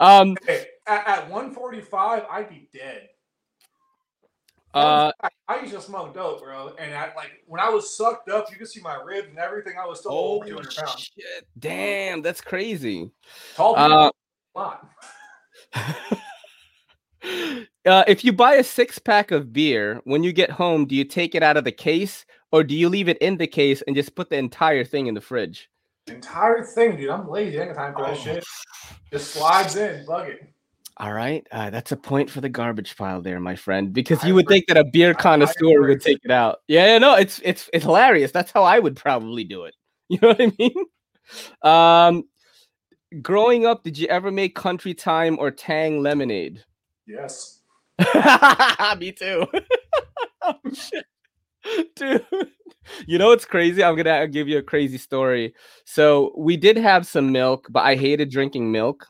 um, 0.00 0.36
Hey, 0.44 0.66
at, 0.88 1.06
at 1.06 1.30
145, 1.30 2.24
I'd 2.28 2.48
be 2.50 2.68
dead. 2.74 3.08
uh, 4.74 5.12
I, 5.22 5.28
I 5.48 5.60
used 5.60 5.74
to 5.74 5.80
smoke 5.80 6.12
dope, 6.14 6.42
bro. 6.42 6.74
And 6.78 6.92
I 6.92 7.12
like 7.14 7.30
when 7.46 7.60
I 7.60 7.68
was 7.68 7.96
sucked 7.96 8.28
up, 8.30 8.50
you 8.50 8.56
could 8.56 8.68
see 8.68 8.80
my 8.80 8.96
ribs 8.96 9.28
and 9.28 9.38
everything. 9.38 9.74
I 9.80 9.86
was 9.86 10.00
still 10.00 10.12
oh 10.12 10.36
over 10.38 10.46
200 10.46 10.74
pounds. 10.74 11.00
shit! 11.16 11.46
Damn, 11.58 12.20
that's 12.22 12.40
crazy. 12.40 13.12
Tall 13.54 13.74
people, 13.74 13.92
Uh, 13.92 14.10
a 14.56 14.58
lot. 14.58 14.86
uh, 17.22 18.04
if 18.06 18.24
you 18.24 18.32
buy 18.32 18.54
a 18.54 18.64
six 18.64 18.98
pack 18.98 19.30
of 19.30 19.52
beer, 19.52 20.00
when 20.04 20.22
you 20.22 20.32
get 20.32 20.50
home, 20.50 20.86
do 20.86 20.94
you 20.94 21.04
take 21.04 21.34
it 21.34 21.42
out 21.42 21.56
of 21.56 21.64
the 21.64 21.72
case 21.72 22.24
or 22.52 22.64
do 22.64 22.74
you 22.74 22.88
leave 22.88 23.08
it 23.08 23.18
in 23.18 23.36
the 23.36 23.46
case 23.46 23.82
and 23.86 23.94
just 23.96 24.14
put 24.14 24.30
the 24.30 24.36
entire 24.36 24.84
thing 24.84 25.06
in 25.06 25.14
the 25.14 25.20
fridge? 25.20 25.68
Entire 26.06 26.64
thing, 26.64 26.96
dude. 26.96 27.10
I'm 27.10 27.28
lazy. 27.28 27.60
I 27.60 27.64
ain't 27.64 27.74
got 27.74 27.82
time 27.82 27.94
for 27.94 28.02
that 28.02 28.12
Oh. 28.12 28.20
shit. 28.20 28.44
Just 29.12 29.32
slides 29.32 29.76
in, 29.76 30.04
bug 30.06 30.28
it. 30.28 30.52
All 30.96 31.14
right, 31.14 31.46
uh, 31.50 31.70
that's 31.70 31.92
a 31.92 31.96
point 31.96 32.28
for 32.28 32.42
the 32.42 32.48
garbage 32.50 32.94
pile 32.94 33.22
there, 33.22 33.40
my 33.40 33.56
friend, 33.56 33.90
because 33.90 34.22
you 34.22 34.34
would 34.34 34.46
think 34.46 34.66
that 34.66 34.76
a 34.76 34.84
beer 34.84 35.14
connoisseur 35.14 35.80
would 35.80 36.02
take 36.02 36.18
it 36.24 36.30
out. 36.30 36.58
Yeah, 36.68 36.86
yeah, 36.86 36.98
no, 36.98 37.14
it's 37.14 37.40
it's 37.42 37.70
it's 37.72 37.84
hilarious. 37.86 38.32
That's 38.32 38.52
how 38.52 38.64
I 38.64 38.78
would 38.78 38.96
probably 38.96 39.44
do 39.44 39.64
it. 39.64 39.74
You 40.10 40.18
know 40.20 40.28
what 40.28 40.40
I 40.42 40.52
mean? 40.58 40.84
Um, 41.62 42.24
growing 43.22 43.64
up, 43.64 43.82
did 43.84 43.96
you 43.96 44.08
ever 44.08 44.30
make 44.30 44.54
Country 44.54 44.92
Time 44.92 45.38
or 45.38 45.50
Tang 45.50 46.02
lemonade? 46.02 46.64
Yes. 47.10 47.60
Me 48.98 49.12
too. 49.12 49.46
Dude, 51.96 52.24
you 53.06 53.18
know 53.18 53.28
what's 53.28 53.44
crazy? 53.44 53.82
I'm 53.82 53.96
gonna 53.96 54.28
give 54.28 54.48
you 54.48 54.58
a 54.58 54.62
crazy 54.62 54.96
story. 54.96 55.54
So 55.84 56.32
we 56.36 56.56
did 56.56 56.76
have 56.76 57.06
some 57.06 57.32
milk, 57.32 57.66
but 57.68 57.84
I 57.84 57.96
hated 57.96 58.30
drinking 58.30 58.70
milk. 58.70 59.06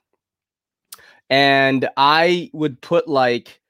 And 1.28 1.88
I 1.96 2.50
would 2.54 2.80
put 2.80 3.06
like, 3.06 3.60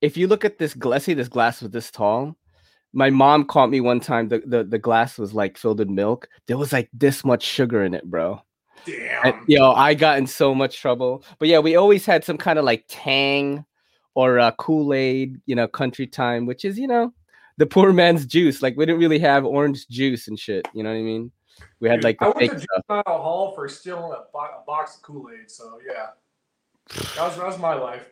if 0.00 0.16
you 0.16 0.26
look 0.26 0.44
at 0.44 0.58
this 0.58 0.74
see 0.98 1.14
this 1.14 1.28
glass 1.28 1.62
was 1.62 1.70
this 1.70 1.90
tall. 1.90 2.36
My 2.92 3.10
mom 3.10 3.44
caught 3.44 3.70
me 3.70 3.80
one 3.80 4.00
time. 4.00 4.28
The, 4.28 4.42
the 4.44 4.64
the 4.64 4.78
glass 4.78 5.16
was 5.16 5.32
like 5.32 5.56
filled 5.56 5.78
with 5.78 5.88
milk. 5.88 6.28
There 6.48 6.58
was 6.58 6.72
like 6.72 6.88
this 6.92 7.24
much 7.24 7.44
sugar 7.44 7.84
in 7.84 7.94
it, 7.94 8.04
bro. 8.04 8.42
Damn. 8.84 9.44
Yo, 9.46 9.72
I 9.72 9.94
got 9.94 10.18
in 10.18 10.26
so 10.26 10.54
much 10.54 10.80
trouble. 10.80 11.24
But 11.38 11.48
yeah, 11.48 11.58
we 11.58 11.76
always 11.76 12.06
had 12.06 12.24
some 12.24 12.38
kind 12.38 12.58
of 12.58 12.64
like 12.64 12.84
Tang 12.88 13.64
or 14.14 14.38
uh, 14.38 14.50
Kool 14.52 14.94
Aid, 14.94 15.40
you 15.46 15.54
know, 15.54 15.68
Country 15.68 16.06
Time, 16.06 16.46
which 16.46 16.64
is 16.64 16.78
you 16.78 16.86
know 16.86 17.12
the 17.58 17.66
poor 17.66 17.92
man's 17.92 18.26
juice. 18.26 18.62
Like 18.62 18.76
we 18.76 18.86
didn't 18.86 19.00
really 19.00 19.18
have 19.18 19.44
orange 19.44 19.88
juice 19.88 20.28
and 20.28 20.38
shit. 20.38 20.66
You 20.72 20.82
know 20.82 20.90
what 20.90 20.96
I 20.96 21.02
mean? 21.02 21.30
We 21.80 21.88
had 21.88 22.04
like 22.04 22.16
I 22.20 22.26
the 22.26 22.30
went 22.30 22.38
fake 22.38 22.52
to 22.52 22.60
stuff. 22.60 22.82
juvenile 22.88 23.22
hall 23.22 23.54
for 23.54 23.68
stealing 23.68 24.12
a, 24.12 24.24
bo- 24.32 24.60
a 24.60 24.64
box 24.66 24.96
of 24.96 25.02
Kool 25.02 25.30
Aid. 25.30 25.50
So 25.50 25.78
yeah, 25.86 26.08
that 27.16 27.22
was 27.26 27.36
that 27.36 27.46
was 27.46 27.58
my 27.58 27.74
life. 27.74 28.04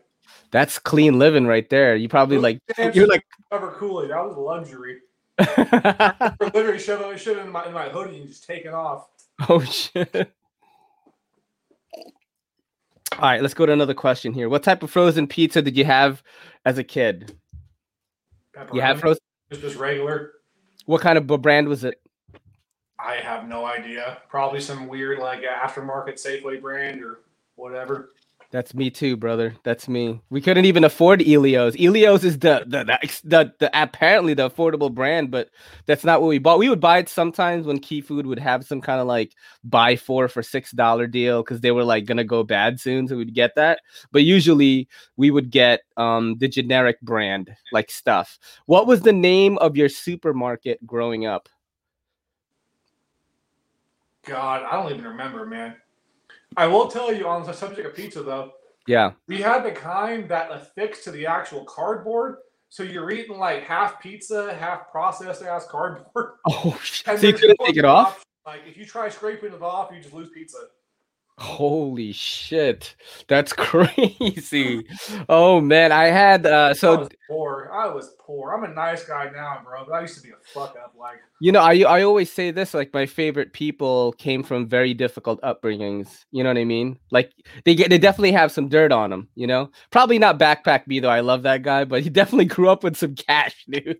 That's 0.50 0.78
clean 0.78 1.18
living 1.18 1.46
right 1.46 1.68
there. 1.68 1.96
You 1.96 2.08
probably 2.08 2.38
like 2.38 2.60
you're 2.92 3.06
like 3.06 3.24
Cover 3.52 3.72
Kool 3.72 4.02
Aid. 4.02 4.10
That 4.10 4.24
was 4.24 4.36
a 4.36 4.40
luxury. 4.40 4.98
I 5.38 6.34
literally 6.54 6.78
shove 6.78 7.00
it, 7.00 7.18
shove 7.18 7.36
it 7.36 7.40
in 7.40 7.50
my 7.50 7.66
in 7.66 7.72
my 7.72 7.88
hoodie 7.88 8.18
and 8.20 8.28
just 8.28 8.44
take 8.44 8.64
it 8.64 8.74
off. 8.74 9.08
oh 9.48 9.60
shit. 9.60 10.32
All 13.18 13.28
right, 13.28 13.42
let's 13.42 13.54
go 13.54 13.66
to 13.66 13.72
another 13.72 13.94
question 13.94 14.32
here. 14.32 14.48
What 14.48 14.62
type 14.62 14.84
of 14.84 14.92
frozen 14.92 15.26
pizza 15.26 15.60
did 15.60 15.76
you 15.76 15.84
have 15.84 16.22
as 16.64 16.78
a 16.78 16.84
kid? 16.84 17.36
You 18.72 18.80
have 18.80 19.00
frozen. 19.00 19.18
just 19.50 19.62
just 19.62 19.76
regular. 19.76 20.34
What 20.86 21.00
kind 21.00 21.18
of 21.18 21.26
brand 21.42 21.68
was 21.68 21.82
it? 21.82 22.00
I 23.00 23.16
have 23.16 23.48
no 23.48 23.66
idea. 23.66 24.18
Probably 24.28 24.60
some 24.60 24.86
weird 24.86 25.18
like 25.18 25.42
aftermarket 25.42 26.14
Safeway 26.14 26.60
brand 26.60 27.02
or 27.02 27.18
whatever. 27.56 28.10
That's 28.50 28.72
me 28.72 28.88
too, 28.88 29.18
brother. 29.18 29.54
That's 29.62 29.88
me. 29.88 30.22
We 30.30 30.40
couldn't 30.40 30.64
even 30.64 30.82
afford 30.82 31.20
Ellio's. 31.20 31.76
Ellio's 31.78 32.24
is 32.24 32.38
the 32.38 32.64
the 32.66 32.82
the, 32.82 33.20
the, 33.24 33.52
the 33.58 33.82
apparently 33.82 34.32
the 34.32 34.48
affordable 34.48 34.92
brand, 34.92 35.30
but 35.30 35.50
that's 35.84 36.02
not 36.02 36.22
what 36.22 36.28
we 36.28 36.38
bought. 36.38 36.58
We 36.58 36.70
would 36.70 36.80
buy 36.80 36.98
it 36.98 37.10
sometimes 37.10 37.66
when 37.66 37.78
Key 37.78 38.00
Food 38.00 38.24
would 38.24 38.38
have 38.38 38.64
some 38.64 38.80
kind 38.80 39.02
of 39.02 39.06
like 39.06 39.34
buy 39.64 39.96
four 39.96 40.28
for 40.28 40.42
six 40.42 40.72
dollar 40.72 41.06
deal 41.06 41.42
because 41.42 41.60
they 41.60 41.72
were 41.72 41.84
like 41.84 42.06
gonna 42.06 42.24
go 42.24 42.42
bad 42.42 42.80
soon, 42.80 43.06
so 43.06 43.18
we'd 43.18 43.34
get 43.34 43.54
that. 43.56 43.80
But 44.12 44.24
usually 44.24 44.88
we 45.18 45.30
would 45.30 45.50
get 45.50 45.80
um 45.98 46.38
the 46.38 46.48
generic 46.48 46.98
brand 47.02 47.54
like 47.70 47.90
stuff. 47.90 48.38
What 48.64 48.86
was 48.86 49.02
the 49.02 49.12
name 49.12 49.58
of 49.58 49.76
your 49.76 49.90
supermarket 49.90 50.86
growing 50.86 51.26
up? 51.26 51.50
God, 54.24 54.62
I 54.62 54.82
don't 54.82 54.92
even 54.92 55.04
remember, 55.04 55.44
man. 55.44 55.76
I 56.58 56.66
will 56.66 56.88
tell 56.88 57.12
you 57.12 57.26
on 57.28 57.44
the 57.46 57.52
subject 57.52 57.86
of 57.86 57.94
pizza 57.94 58.22
though, 58.22 58.50
Yeah. 58.86 59.12
we 59.28 59.40
had 59.40 59.62
the 59.64 59.72
kind 59.72 60.28
that 60.28 60.50
affixed 60.50 61.04
to 61.04 61.10
the 61.12 61.24
actual 61.26 61.64
cardboard. 61.64 62.36
So 62.70 62.82
you're 62.82 63.10
eating 63.10 63.38
like 63.38 63.62
half 63.62 64.00
pizza, 64.02 64.52
half 64.54 64.90
processed 64.90 65.42
ass 65.42 65.66
cardboard. 65.70 66.32
Oh, 66.46 66.78
sh- 66.82 67.04
And 67.06 67.18
so 67.18 67.26
you 67.28 67.32
couldn't 67.32 67.58
take 67.64 67.76
it 67.76 67.84
off? 67.84 68.08
option. 68.08 68.22
Like 68.46 68.60
if 68.66 68.76
you 68.76 68.84
try 68.84 69.08
scraping 69.08 69.52
it 69.54 69.62
off, 69.62 69.90
you 69.94 70.00
just 70.02 70.12
lose 70.14 70.28
pizza. 70.34 70.58
Holy 71.38 72.12
shit. 72.12 72.96
That's 73.28 73.52
crazy. 73.68 74.84
Oh 75.28 75.60
man, 75.60 75.92
I 75.92 76.06
had 76.06 76.44
uh 76.46 76.74
so 76.74 77.08
poor. 77.28 77.70
I 77.72 77.86
was 77.88 78.14
poor. 78.18 78.52
I'm 78.52 78.64
a 78.64 78.74
nice 78.74 79.04
guy 79.04 79.30
now, 79.32 79.60
bro, 79.64 79.84
but 79.86 79.92
I 79.92 80.00
used 80.00 80.16
to 80.16 80.22
be 80.22 80.30
a 80.30 80.36
fuck 80.52 80.76
up. 80.82 80.94
Like 80.98 81.18
you 81.40 81.52
know, 81.52 81.60
I 81.60 81.80
I 81.88 82.02
always 82.02 82.32
say 82.32 82.50
this 82.50 82.74
like 82.74 82.92
my 82.94 83.06
favorite 83.06 83.52
people 83.52 84.12
came 84.14 84.42
from 84.42 84.66
very 84.68 84.94
difficult 84.94 85.40
upbringings. 85.42 86.24
You 86.32 86.42
know 86.42 86.50
what 86.50 86.58
I 86.58 86.64
mean? 86.64 86.98
Like 87.10 87.32
they 87.64 87.74
get 87.74 87.90
they 87.90 87.98
definitely 87.98 88.32
have 88.32 88.50
some 88.50 88.68
dirt 88.68 88.90
on 88.92 89.10
them, 89.10 89.28
you 89.34 89.46
know? 89.46 89.70
Probably 89.90 90.18
not 90.18 90.38
backpack 90.38 90.86
me 90.86 91.00
though. 91.00 91.10
I 91.10 91.20
love 91.20 91.42
that 91.42 91.62
guy, 91.62 91.84
but 91.84 92.02
he 92.02 92.10
definitely 92.20 92.46
grew 92.46 92.68
up 92.70 92.82
with 92.82 92.96
some 92.96 93.14
cash, 93.14 93.64
dude. 93.70 93.98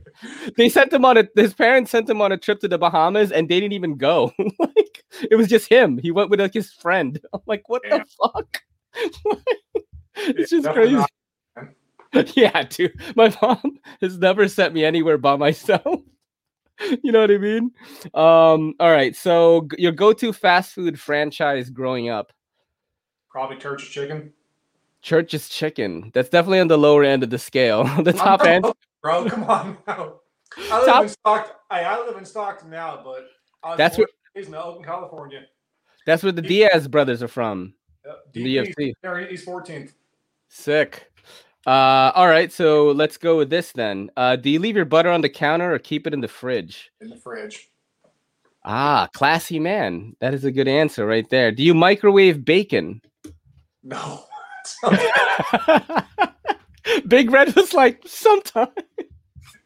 they 0.56 0.68
sent 0.68 0.92
him 0.92 1.04
on 1.04 1.16
a 1.18 1.28
his 1.36 1.54
parents 1.54 1.90
sent 1.90 2.08
him 2.10 2.20
on 2.20 2.32
a 2.32 2.36
trip 2.36 2.60
to 2.60 2.68
the 2.68 2.78
Bahamas 2.78 3.32
and 3.32 3.48
they 3.48 3.60
didn't 3.60 3.72
even 3.74 3.96
go. 3.96 4.32
like 4.58 5.04
it 5.30 5.36
was 5.36 5.48
just 5.48 5.68
him. 5.68 5.98
He 5.98 6.10
went 6.10 6.30
with 6.30 6.40
like 6.40 6.54
his 6.54 6.72
friend. 6.72 7.18
I'm 7.32 7.40
like, 7.46 7.68
what 7.68 7.82
Yeah. 7.84 7.98
the 7.98 8.04
fuck? 8.34 8.62
it's 10.16 10.50
just 10.50 10.68
crazy. 10.68 10.94
not. 10.94 11.10
yeah, 12.34 12.62
dude. 12.62 13.00
My 13.16 13.34
mom 13.42 13.78
has 14.00 14.18
never 14.18 14.48
sent 14.48 14.74
me 14.74 14.84
anywhere 14.84 15.18
by 15.18 15.36
myself. 15.36 16.00
you 17.02 17.12
know 17.12 17.20
what 17.20 17.30
I 17.30 17.38
mean? 17.38 17.70
Um, 18.14 18.74
all 18.80 18.90
right. 18.90 19.14
So 19.14 19.68
your 19.78 19.92
go-to 19.92 20.32
fast 20.32 20.72
food 20.72 20.98
franchise 20.98 21.70
growing 21.70 22.08
up. 22.08 22.32
probably 23.30 23.56
Church's 23.56 23.88
chicken. 23.88 24.32
Church's 25.02 25.48
chicken. 25.48 26.10
That's 26.14 26.30
definitely 26.30 26.60
on 26.60 26.68
the 26.68 26.78
lower 26.78 27.04
end 27.04 27.22
of 27.22 27.30
the 27.30 27.38
scale. 27.38 27.84
the 28.02 28.12
top 28.12 28.42
end. 28.44 28.66
Bro, 29.02 29.28
come 29.28 29.44
on 29.44 29.76
now. 29.86 30.14
I 30.70 30.78
live 30.78 30.88
Top- 30.88 31.02
in 31.02 31.08
Stockton. 31.08 31.56
I, 31.70 31.80
I 31.82 32.06
live 32.06 32.16
in 32.16 32.24
Stockton 32.24 32.70
now, 32.70 33.00
but 33.04 33.26
I 33.62 33.70
was 33.70 33.78
That's 33.78 33.98
and 33.98 34.06
raised 34.34 34.48
in 34.48 34.54
Oakland, 34.54 34.86
California. 34.86 35.42
That's 36.06 36.22
where 36.22 36.32
the 36.32 36.42
Diaz 36.42 36.88
brothers 36.88 37.22
are 37.22 37.28
from. 37.28 37.74
Yep. 38.04 38.18
The 38.32 38.56
UFC. 38.56 39.28
He's 39.28 39.44
14th. 39.44 39.92
Sick. 40.48 41.10
Uh, 41.66 42.12
all 42.14 42.28
right. 42.28 42.52
So 42.52 42.88
let's 42.92 43.16
go 43.16 43.36
with 43.38 43.48
this 43.50 43.72
then. 43.72 44.10
Uh, 44.16 44.36
do 44.36 44.50
you 44.50 44.58
leave 44.58 44.76
your 44.76 44.84
butter 44.84 45.10
on 45.10 45.20
the 45.22 45.28
counter 45.30 45.72
or 45.72 45.78
keep 45.78 46.06
it 46.06 46.12
in 46.14 46.20
the 46.20 46.28
fridge? 46.28 46.90
in 47.00 47.08
the 47.08 47.16
fridge. 47.16 47.68
Ah, 48.64 49.08
classy 49.14 49.58
man. 49.58 50.16
That 50.20 50.32
is 50.34 50.44
a 50.44 50.50
good 50.52 50.68
answer 50.68 51.04
right 51.06 51.28
there. 51.30 51.52
Do 51.52 51.62
you 51.62 51.74
microwave 51.74 52.44
bacon? 52.44 53.00
No. 53.82 54.24
Big 57.08 57.30
Red 57.30 57.54
was 57.56 57.72
like, 57.74 58.02
sometimes. 58.06 58.70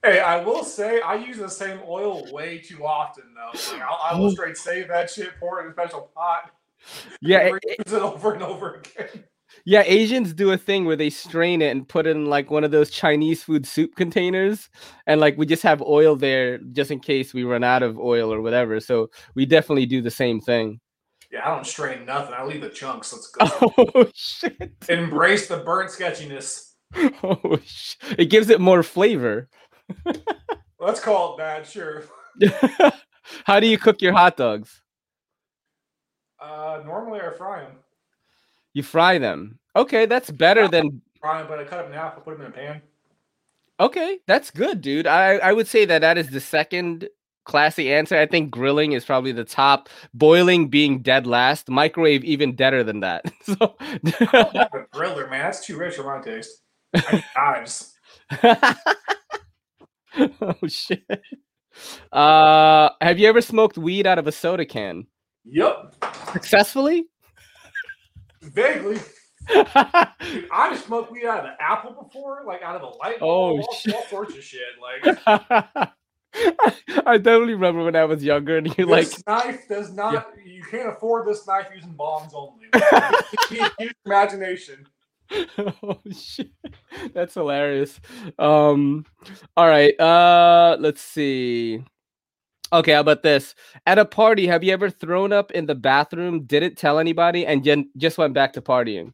hey, 0.04 0.20
I 0.20 0.42
will 0.44 0.64
say 0.64 1.00
I 1.00 1.14
use 1.16 1.38
the 1.38 1.48
same 1.48 1.78
oil 1.86 2.32
way 2.32 2.58
too 2.58 2.84
often 2.84 3.24
though. 3.34 3.58
Like, 3.72 3.82
I'll, 3.82 4.00
I 4.10 4.18
will 4.18 4.26
Oh. 4.26 4.30
straight 4.30 4.56
save 4.56 4.88
that 4.88 5.10
shit, 5.10 5.30
pour 5.40 5.60
it 5.60 5.64
in 5.66 5.70
a 5.70 5.72
special 5.72 6.10
pot, 6.14 6.50
Yeah, 7.20 7.38
and 7.40 7.58
it- 7.62 7.80
it 7.86 7.92
over 7.92 8.34
and 8.34 8.42
over 8.42 8.74
again. 8.74 9.24
Yeah. 9.64 9.82
Asians 9.86 10.32
do 10.34 10.50
a 10.52 10.58
thing 10.58 10.84
where 10.84 10.96
they 10.96 11.10
strain 11.10 11.62
it 11.62 11.70
and 11.70 11.88
put 11.88 12.06
it 12.06 12.10
in 12.16 12.26
like 12.26 12.50
one 12.50 12.64
of 12.64 12.70
those 12.70 12.90
Chinese 12.90 13.42
food 13.42 13.66
soup 13.66 13.94
containers, 13.96 14.68
and 15.06 15.20
like 15.20 15.36
we 15.38 15.46
just 15.46 15.62
have 15.62 15.82
oil 15.82 16.16
there 16.16 16.58
just 16.72 16.90
in 16.90 17.00
case 17.00 17.32
we 17.34 17.44
run 17.44 17.64
out 17.64 17.82
of 17.82 17.98
oil 17.98 18.32
or 18.32 18.40
whatever. 18.40 18.80
So 18.80 19.10
we 19.34 19.46
definitely 19.46 19.86
do 19.86 20.00
the 20.02 20.10
same 20.10 20.40
thing. 20.40 20.80
Yeah, 21.30 21.46
I 21.46 21.54
don't 21.54 21.66
strain 21.66 22.06
nothing. 22.06 22.34
I 22.34 22.44
leave 22.44 22.62
the 22.62 22.70
chunks. 22.70 23.12
Let's 23.12 23.28
go. 23.28 23.72
Oh 23.94 24.10
shit! 24.14 24.72
Embrace 24.88 25.46
the 25.48 25.58
burnt 25.58 25.90
sketchiness. 25.90 26.74
Oh 27.22 27.58
sh- 27.64 27.96
It 28.16 28.26
gives 28.30 28.48
it 28.48 28.60
more 28.60 28.82
flavor. 28.82 29.48
Let's 30.80 31.00
call 31.00 31.34
it 31.34 31.38
bad, 31.38 31.66
sure. 31.66 32.04
How 33.44 33.60
do 33.60 33.66
you 33.66 33.76
cook 33.76 34.00
your 34.00 34.12
hot 34.12 34.36
dogs? 34.36 34.80
Uh, 36.40 36.82
normally 36.86 37.20
I 37.20 37.30
fry 37.30 37.62
them. 37.64 37.72
You 38.74 38.82
fry 38.82 39.18
them. 39.18 39.58
Okay, 39.76 40.06
that's 40.06 40.30
better 40.30 40.68
than 40.68 41.00
Fry 41.20 41.40
'em, 41.40 41.48
but 41.48 41.58
I 41.58 41.64
cut 41.64 41.78
them 41.82 41.86
in 41.86 41.92
half. 41.98 42.16
I 42.16 42.20
put 42.20 42.36
them 42.38 42.46
in 42.46 42.52
a 42.52 42.54
pan. 42.54 42.80
Okay, 43.80 44.18
that's 44.26 44.50
good, 44.50 44.80
dude. 44.80 45.06
I 45.06 45.36
I 45.38 45.52
would 45.52 45.66
say 45.68 45.84
that 45.84 46.00
that 46.00 46.18
is 46.18 46.30
the 46.30 46.40
second 46.40 47.08
classy 47.44 47.92
answer. 47.92 48.16
I 48.16 48.26
think 48.26 48.50
grilling 48.50 48.92
is 48.92 49.04
probably 49.04 49.32
the 49.32 49.44
top. 49.44 49.88
Boiling 50.14 50.68
being 50.68 51.00
dead 51.00 51.26
last. 51.26 51.68
Microwave 51.68 52.24
even 52.24 52.54
deader 52.54 52.84
than 52.84 53.00
that. 53.00 53.24
So 53.44 53.76
a 53.80 54.86
griller, 54.94 55.30
man. 55.30 55.44
That's 55.44 55.64
too 55.66 55.76
rich 55.78 55.96
for 55.96 56.04
my 56.04 56.20
taste. 56.22 56.62
Knives. 57.36 57.94
oh 60.40 60.54
shit. 60.68 61.02
Uh, 62.12 62.90
have 63.00 63.18
you 63.18 63.28
ever 63.28 63.40
smoked 63.40 63.78
weed 63.78 64.06
out 64.06 64.18
of 64.18 64.26
a 64.26 64.32
soda 64.32 64.66
can 64.66 65.06
Yep. 65.44 65.94
successfully? 66.32 67.06
Vaguely. 68.42 68.98
Dude, 69.48 69.66
I've 70.52 70.78
smoked 70.80 71.10
weed 71.12 71.24
out 71.24 71.40
of 71.40 71.44
an 71.46 71.54
apple 71.60 71.92
before, 71.92 72.42
like 72.46 72.62
out 72.62 72.76
of 72.76 72.82
a 72.82 72.86
light 72.96 73.16
Oh, 73.20 73.60
all, 73.60 73.72
shit. 73.74 73.94
all 73.94 74.02
sorts 74.04 74.34
of 74.36 74.44
shit. 74.44 74.60
Like 74.80 75.18
I 77.06 77.16
definitely 77.16 77.54
remember 77.54 77.82
when 77.84 77.96
I 77.96 78.04
was 78.04 78.22
younger, 78.22 78.58
and 78.58 78.76
you're 78.76 78.86
like, 78.86 79.08
knife 79.26 79.66
does 79.68 79.92
not. 79.92 80.28
You 80.44 80.62
can't 80.62 80.88
afford 80.90 81.26
this 81.26 81.46
knife 81.46 81.68
using 81.74 81.92
bombs 81.92 82.32
only. 82.34 82.66
you 83.50 83.62
need 83.62 83.70
use 83.80 83.92
imagination. 84.04 84.86
oh 85.82 85.98
shit 86.10 86.50
that's 87.12 87.34
hilarious 87.34 88.00
um 88.38 89.04
all 89.58 89.66
right 89.68 89.92
uh 90.00 90.74
let's 90.80 91.02
see 91.02 91.84
okay 92.72 92.92
how 92.92 93.00
about 93.00 93.22
this 93.22 93.54
at 93.86 93.98
a 93.98 94.04
party 94.04 94.46
have 94.46 94.62
you 94.62 94.72
ever 94.72 94.90
thrown 94.90 95.32
up 95.32 95.50
in 95.52 95.66
the 95.66 95.74
bathroom 95.74 96.44
didn't 96.44 96.76
tell 96.76 96.98
anybody 96.98 97.46
and 97.46 97.64
then 97.64 97.88
just 97.96 98.18
went 98.18 98.34
back 98.34 98.52
to 98.52 98.60
partying 98.62 99.12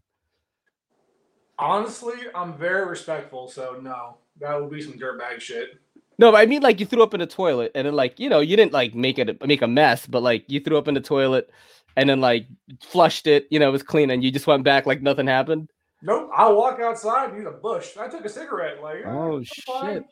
Honestly, 1.57 2.15
I'm 2.35 2.55
very 2.59 2.85
respectful, 2.85 3.47
so 3.49 3.79
no, 3.81 4.17
that 4.41 4.61
would 4.61 4.73
be 4.73 4.83
some 4.83 4.95
dirtbag 4.95 5.41
shit. 5.41 5.79
no 6.19 6.33
but 6.33 6.39
i 6.39 6.47
mean 6.47 6.63
like 6.63 6.81
you 6.81 6.87
threw 6.87 7.03
up 7.03 7.15
in 7.15 7.21
the 7.21 7.27
toilet 7.27 7.71
and 7.77 7.87
then 7.87 7.95
like 7.95 8.19
you 8.19 8.29
know 8.29 8.41
you 8.41 8.57
didn't 8.57 8.73
like 8.73 8.93
make 8.95 9.19
it 9.21 9.45
make 9.47 9.63
a 9.63 9.67
mess 9.69 10.05
but 10.07 10.21
like 10.23 10.45
you 10.49 10.59
threw 10.61 10.77
up 10.77 10.89
in 10.89 10.95
the 10.95 11.01
toilet 11.01 11.49
and 11.97 12.09
then 12.11 12.21
like 12.21 12.47
flushed 12.83 13.27
it 13.29 13.47
you 13.51 13.59
know 13.61 13.69
it 13.69 13.73
was 13.73 13.85
clean 13.85 14.11
and 14.11 14.25
you 14.25 14.33
just 14.33 14.47
went 14.49 14.65
back 14.65 14.85
like 14.87 15.01
nothing 15.03 15.27
happened 15.29 15.71
Nope, 16.07 16.29
I'll 16.37 16.55
walk 16.57 16.81
outside 16.81 17.31
and 17.31 17.39
use 17.39 17.47
a 17.47 17.51
bush. 17.53 17.97
I 17.97 18.09
took 18.09 18.27
a 18.27 18.29
cigarette. 18.29 18.83
Like, 18.83 19.07
Oh, 19.07 19.43
shit. 19.43 19.65
fine." 19.65 20.05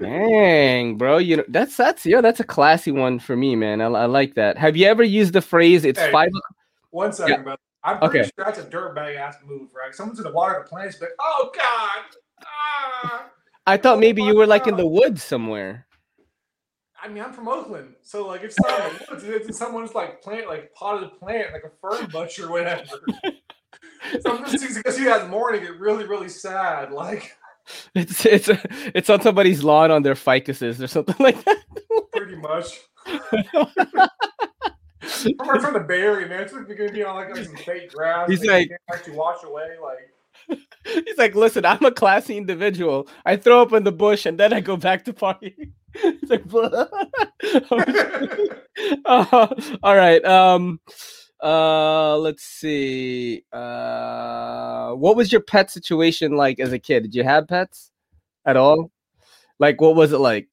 Dang, 0.00 0.96
bro, 0.96 1.18
you 1.18 1.36
know 1.36 1.44
that's 1.48 1.76
that's 1.76 2.04
yeah, 2.04 2.20
that's 2.20 2.40
a 2.40 2.44
classy 2.44 2.90
one 2.90 3.18
for 3.18 3.36
me, 3.36 3.56
man. 3.56 3.80
I, 3.80 3.86
I 3.86 4.06
like 4.06 4.34
that. 4.34 4.58
Have 4.58 4.76
you 4.76 4.86
ever 4.86 5.02
used 5.02 5.32
the 5.32 5.40
phrase 5.40 5.84
"It's 5.84 6.00
Hey. 6.00 6.10
five? 6.10 6.28
One 6.90 7.12
second, 7.12 7.44
but 7.44 7.58
I'm 7.82 7.98
pretty 7.98 8.20
Okay. 8.20 8.30
sure 8.36 8.44
that's 8.44 8.58
a 8.58 8.64
dirtbag 8.64 9.16
ass 9.16 9.36
move, 9.46 9.70
right? 9.74 9.94
Someone's 9.94 10.20
gonna 10.20 10.34
water 10.34 10.60
the 10.62 10.68
plants, 10.68 10.96
but 10.98 11.10
oh 11.20 11.50
god, 11.54 12.04
ah, 12.44 13.30
I 13.66 13.76
thought 13.76 13.98
maybe 13.98 14.22
you 14.22 14.36
were 14.36 14.46
like 14.46 14.66
in 14.66 14.76
the 14.76 14.86
woods 14.86 15.22
somewhere. 15.22 15.86
I 17.02 17.08
mean, 17.08 17.22
I'm 17.22 17.32
from 17.32 17.48
Oakland, 17.48 17.94
so 18.02 18.26
like 18.26 18.42
it's 18.42 18.58
not 18.60 18.78
in 18.78 18.96
the 18.96 19.04
woods. 19.10 19.24
It's 19.24 19.46
in 19.46 19.52
someone's 19.52 19.94
like 19.94 20.22
plant, 20.22 20.48
like 20.48 20.72
potted 20.74 21.18
plant, 21.18 21.52
like 21.52 21.64
a 21.64 21.70
fern 21.80 22.10
bush 22.10 22.38
or 22.38 22.50
whatever. 22.50 22.84
Some 24.20 24.44
things 24.44 24.76
because 24.76 24.98
you 24.98 25.06
that 25.06 25.28
morning 25.28 25.62
get 25.62 25.78
really, 25.78 26.04
really 26.04 26.28
sad. 26.28 26.92
Like 26.92 27.36
it's 27.94 28.26
it's 28.26 28.48
it's 28.94 29.10
on 29.10 29.20
somebody's 29.20 29.64
lawn 29.64 29.90
on 29.90 30.02
their 30.02 30.14
ficuses 30.14 30.80
or 30.80 30.86
something 30.86 31.16
like 31.18 31.42
that. 31.44 31.58
Pretty 32.12 32.36
much. 32.36 32.80
I'm 35.40 35.60
from 35.60 35.74
the 35.74 35.84
Bay 35.86 36.00
Area, 36.00 36.28
man. 36.28 36.42
It's 36.42 36.52
like 36.52 36.68
you're 36.68 36.76
gonna 36.76 36.92
be 36.92 37.04
on 37.04 37.16
like, 37.16 37.34
like 37.34 37.44
some 37.44 37.56
fake 37.56 37.92
grass. 37.92 38.28
He's 38.28 38.44
like, 38.44 38.70
you 38.70 38.76
actually 38.92 39.16
wash 39.16 39.42
away, 39.44 39.76
like. 39.82 40.10
He's 40.84 41.16
like, 41.16 41.34
listen, 41.34 41.64
I'm 41.64 41.82
a 41.84 41.90
classy 41.90 42.36
individual. 42.36 43.08
I 43.24 43.36
throw 43.36 43.62
up 43.62 43.72
in 43.72 43.84
the 43.84 43.92
bush 43.92 44.26
and 44.26 44.38
then 44.38 44.52
I 44.52 44.60
go 44.60 44.76
back 44.76 45.04
to 45.06 45.14
party. 45.14 45.72
He's 45.94 46.28
like, 46.28 46.42
uh, 49.06 49.46
all 49.82 49.96
right. 49.96 50.22
Um, 50.24 50.80
uh, 51.42 52.16
let's 52.18 52.44
see. 52.44 53.44
Uh, 53.52 54.92
what 54.92 55.16
was 55.16 55.32
your 55.32 55.40
pet 55.40 55.70
situation 55.70 56.36
like 56.36 56.60
as 56.60 56.72
a 56.72 56.78
kid? 56.78 57.02
Did 57.02 57.14
you 57.14 57.24
have 57.24 57.48
pets 57.48 57.90
at 58.44 58.56
all? 58.56 58.90
Like, 59.58 59.80
what 59.80 59.96
was 59.96 60.12
it 60.12 60.18
like? 60.18 60.48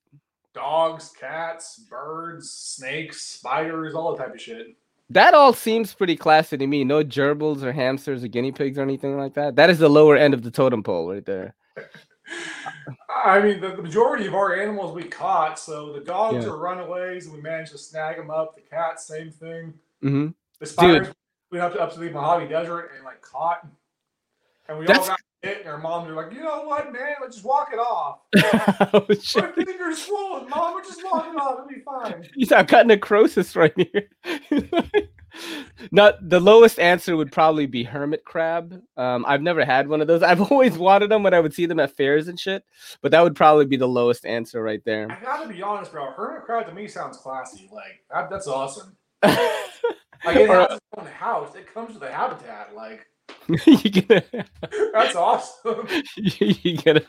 Dogs, 0.54 1.12
cats, 1.18 1.78
birds, 1.90 2.52
snakes, 2.52 3.22
spiders, 3.22 3.94
all 3.94 4.16
that 4.16 4.24
type 4.24 4.34
of 4.34 4.42
shit. 4.42 4.76
That 5.10 5.34
all 5.34 5.54
seems 5.54 5.94
pretty 5.94 6.16
classy 6.16 6.58
to 6.58 6.68
me. 6.68 6.84
No 6.84 7.04
gerbils 7.04 7.64
or 7.64 7.72
hamsters 7.72 8.24
or 8.24 8.28
guinea 8.28 8.52
pigs 8.52 8.78
or 8.78 8.82
anything 8.82 9.18
like 9.18 9.34
that. 9.34 9.56
That 9.56 9.70
is 9.70 9.80
the 9.80 9.90
lower 9.90 10.16
end 10.16 10.34
of 10.34 10.44
the 10.44 10.52
totem 10.52 10.84
pole 10.84 11.12
right 11.12 11.26
there. 11.26 11.56
I 13.10 13.42
mean, 13.42 13.60
the, 13.60 13.76
the, 13.76 13.82
majority 13.82 14.26
of 14.26 14.34
our 14.34 14.60
animals 14.62 14.94
we 14.94 15.04
caught. 15.04 15.60
So 15.60 15.94
the 15.94 16.00
dogs 16.00 16.46
yeah. 16.46 16.52
are 16.52 16.58
runaways, 16.58 17.26
and 17.26 17.36
we 17.36 17.42
managed 17.42 17.72
to 17.74 17.78
snag 17.78 18.18
them 18.18 18.30
up. 18.30 18.56
The 18.56 18.62
cats, 18.62 19.06
same 19.06 19.32
thing. 19.32 19.74
Mm-hmm. 20.04 20.28
The 20.62 20.68
spiders, 20.68 21.08
Dude. 21.08 21.16
went 21.52 21.64
up 21.64 21.74
to, 21.74 21.82
up 21.82 21.94
to 21.94 22.00
the 22.00 22.12
Mojave 22.12 22.48
Desert 22.48 22.92
and 22.96 23.04
like 23.04 23.20
caught. 23.22 23.68
And 24.70 24.78
we 24.78 24.86
That's... 24.86 25.00
all 25.00 25.08
got 25.08 25.20
hit, 25.42 25.62
and 25.62 25.70
our 25.70 25.80
moms 25.80 26.08
were 26.08 26.14
like, 26.14 26.32
"You 26.32 26.44
know 26.44 26.64
what, 26.66 26.94
man? 26.94 27.16
Let's 27.20 27.38
just 27.38 27.46
walk 27.46 27.72
it 27.74 27.80
off." 27.80 28.20
oh, 28.94 29.06
My 29.10 29.52
finger's 29.66 30.04
swollen, 30.04 30.48
mom. 30.50 30.76
We're 30.76 30.84
just 30.84 31.04
walking 31.04 31.34
off. 31.36 31.56
It'll 31.56 31.68
be 31.68 31.82
fine. 31.82 32.30
He's 32.36 32.52
I've 32.52 32.68
got 32.68 32.86
necrosis 32.86 33.56
right 33.56 33.74
here. 33.76 34.08
Not 35.92 36.30
the 36.30 36.40
lowest 36.40 36.78
answer 36.78 37.18
would 37.18 37.32
probably 37.32 37.66
be 37.66 37.84
hermit 37.84 38.24
crab. 38.24 38.80
Um, 38.98 39.26
I've 39.28 39.42
never 39.42 39.66
had 39.66 39.88
one 39.88 40.00
of 40.00 40.08
those. 40.08 40.22
I've 40.22 40.52
always 40.52 40.78
wanted 40.78 41.10
them 41.10 41.24
when 41.24 41.34
I 41.34 41.40
would 41.40 41.56
see 41.56 41.66
them 41.66 41.80
at 41.80 41.96
fairs 41.98 42.28
and 42.28 42.40
shit. 42.40 42.64
But 43.02 43.12
that 43.12 43.24
would 43.24 43.36
probably 43.36 43.66
be 43.66 43.78
the 43.78 43.88
lowest 43.88 44.28
answer 44.28 44.62
right 44.62 44.84
there. 44.86 45.12
I 45.12 45.24
gotta 45.24 45.50
be 45.50 45.64
honest, 45.64 45.92
bro. 45.92 46.12
Hermit 46.12 46.44
crab 46.44 46.68
to 46.68 46.74
me 46.74 46.88
sounds 46.88 47.18
classy. 47.18 47.68
Like 47.74 48.04
that, 48.12 48.30
that's 48.30 48.48
awesome. 48.48 48.96
Like 49.24 50.36
it 50.36 50.50
has 50.50 50.72
its 50.72 50.82
own 50.98 51.06
house. 51.06 51.56
It 51.56 51.74
comes 51.74 51.94
with 51.94 52.04
a 52.04 52.12
habitat. 52.12 52.76
Like 52.76 53.08
you 53.66 54.02
gonna, 54.02 54.24
that's 54.94 55.16
awesome. 55.16 55.88
you, 56.16 56.56
you 56.62 56.78
gotta 56.78 57.06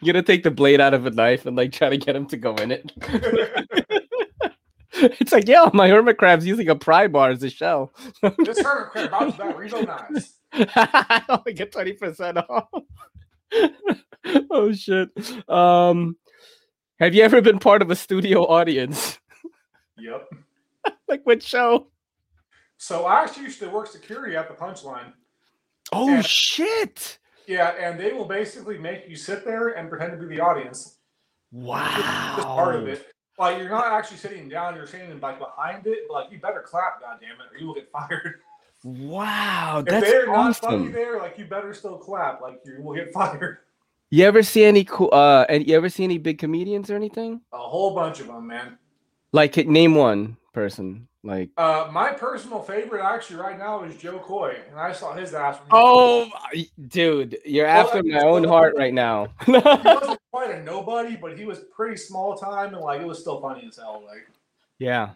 you 0.00 0.12
gotta 0.12 0.22
take 0.22 0.42
the 0.42 0.50
blade 0.50 0.80
out 0.80 0.94
of 0.94 1.06
a 1.06 1.10
knife 1.10 1.46
and 1.46 1.56
like 1.56 1.72
try 1.72 1.88
to 1.88 1.96
get 1.96 2.16
him 2.16 2.26
to 2.26 2.36
go 2.36 2.54
in 2.56 2.70
it. 2.70 2.92
it's 4.92 5.32
like, 5.32 5.48
yeah, 5.48 5.68
my 5.72 5.88
hermit 5.88 6.18
crab's 6.18 6.46
using 6.46 6.68
a 6.68 6.76
pry 6.76 7.08
bar 7.08 7.30
as 7.30 7.42
a 7.42 7.50
shell. 7.50 7.92
this 8.38 8.60
hermit 8.60 8.90
crab, 8.90 9.10
how's 9.10 9.36
that? 9.36 9.56
Rezo 9.56 9.86
knives. 9.86 10.38
I 10.52 11.22
only 11.28 11.54
get 11.54 11.72
20% 11.72 12.44
off. 12.48 12.68
oh 14.50 14.72
shit. 14.72 15.08
Um 15.48 16.16
have 17.00 17.14
you 17.14 17.24
ever 17.24 17.40
been 17.40 17.58
part 17.58 17.82
of 17.82 17.90
a 17.90 17.96
studio 17.96 18.46
audience? 18.46 19.18
Yep. 19.98 20.32
like 21.08 21.24
which 21.24 21.42
show? 21.42 21.88
So 22.78 23.04
I 23.04 23.22
actually 23.22 23.44
used 23.44 23.60
to 23.60 23.68
work 23.68 23.86
security 23.86 24.36
at 24.36 24.48
the 24.48 24.54
punchline. 24.54 25.12
Oh 25.92 26.12
and, 26.12 26.24
shit! 26.24 27.18
Yeah, 27.46 27.70
and 27.78 27.98
they 27.98 28.12
will 28.12 28.24
basically 28.24 28.78
make 28.78 29.08
you 29.08 29.16
sit 29.16 29.44
there 29.44 29.68
and 29.68 29.88
pretend 29.88 30.12
to 30.12 30.18
be 30.18 30.34
the 30.34 30.40
audience. 30.40 30.98
Wow. 31.50 32.34
Just 32.36 32.46
part 32.46 32.76
of 32.76 32.88
it. 32.88 33.12
Like 33.38 33.58
you're 33.58 33.68
not 33.68 33.86
actually 33.86 34.18
sitting 34.18 34.48
down, 34.48 34.76
you're 34.76 34.86
standing 34.86 35.20
like 35.20 35.38
behind 35.38 35.86
it, 35.86 36.10
like 36.10 36.30
you 36.30 36.38
better 36.38 36.60
clap, 36.60 37.00
goddamn 37.00 37.30
it, 37.30 37.54
or 37.54 37.58
you 37.58 37.66
will 37.66 37.74
get 37.74 37.90
fired. 37.90 38.40
Wow, 38.84 39.84
if 39.86 40.00
they're 40.00 40.28
awesome. 40.28 40.34
not 40.34 40.56
funny 40.56 40.88
there, 40.88 41.16
like 41.20 41.38
you 41.38 41.44
better 41.44 41.72
still 41.72 41.96
clap, 41.96 42.40
like 42.40 42.58
you 42.64 42.82
will 42.82 42.96
get 42.96 43.12
fired. 43.14 43.58
You 44.10 44.24
ever 44.24 44.42
see 44.42 44.64
any 44.64 44.82
cool? 44.82 45.08
Uh, 45.12 45.46
and 45.48 45.64
you 45.68 45.76
ever 45.76 45.88
see 45.88 46.02
any 46.02 46.18
big 46.18 46.38
comedians 46.38 46.90
or 46.90 46.96
anything? 46.96 47.40
A 47.52 47.58
whole 47.58 47.94
bunch 47.94 48.18
of 48.18 48.26
them, 48.26 48.48
man. 48.48 48.76
Like, 49.30 49.56
name 49.56 49.94
one 49.94 50.36
person. 50.52 51.08
Like, 51.24 51.50
uh, 51.56 51.88
my 51.92 52.12
personal 52.12 52.62
favorite 52.62 53.04
actually 53.04 53.36
right 53.36 53.58
now 53.58 53.84
is 53.84 53.96
Jo 53.96 54.18
Koy, 54.18 54.56
and 54.70 54.78
I 54.78 54.92
saw 54.92 55.14
his 55.14 55.34
ass. 55.34 55.58
Oh, 55.70 56.28
dude, 56.88 57.38
you're 57.44 57.66
well, 57.66 57.86
after 57.86 58.02
my 58.02 58.20
own 58.20 58.44
heart 58.44 58.74
right 58.76 58.92
now. 58.92 59.28
he 59.46 59.52
wasn't 59.52 60.20
quite 60.32 60.50
a 60.50 60.62
nobody, 60.62 61.16
but 61.16 61.38
he 61.38 61.44
was 61.44 61.60
pretty 61.74 61.96
small 61.96 62.36
time, 62.36 62.74
and 62.74 62.82
like 62.82 63.00
it 63.00 63.06
was 63.06 63.20
still 63.20 63.40
funny 63.40 63.66
as 63.68 63.76
hell. 63.76 64.02
Like, 64.04 64.26
yeah, 64.78 65.10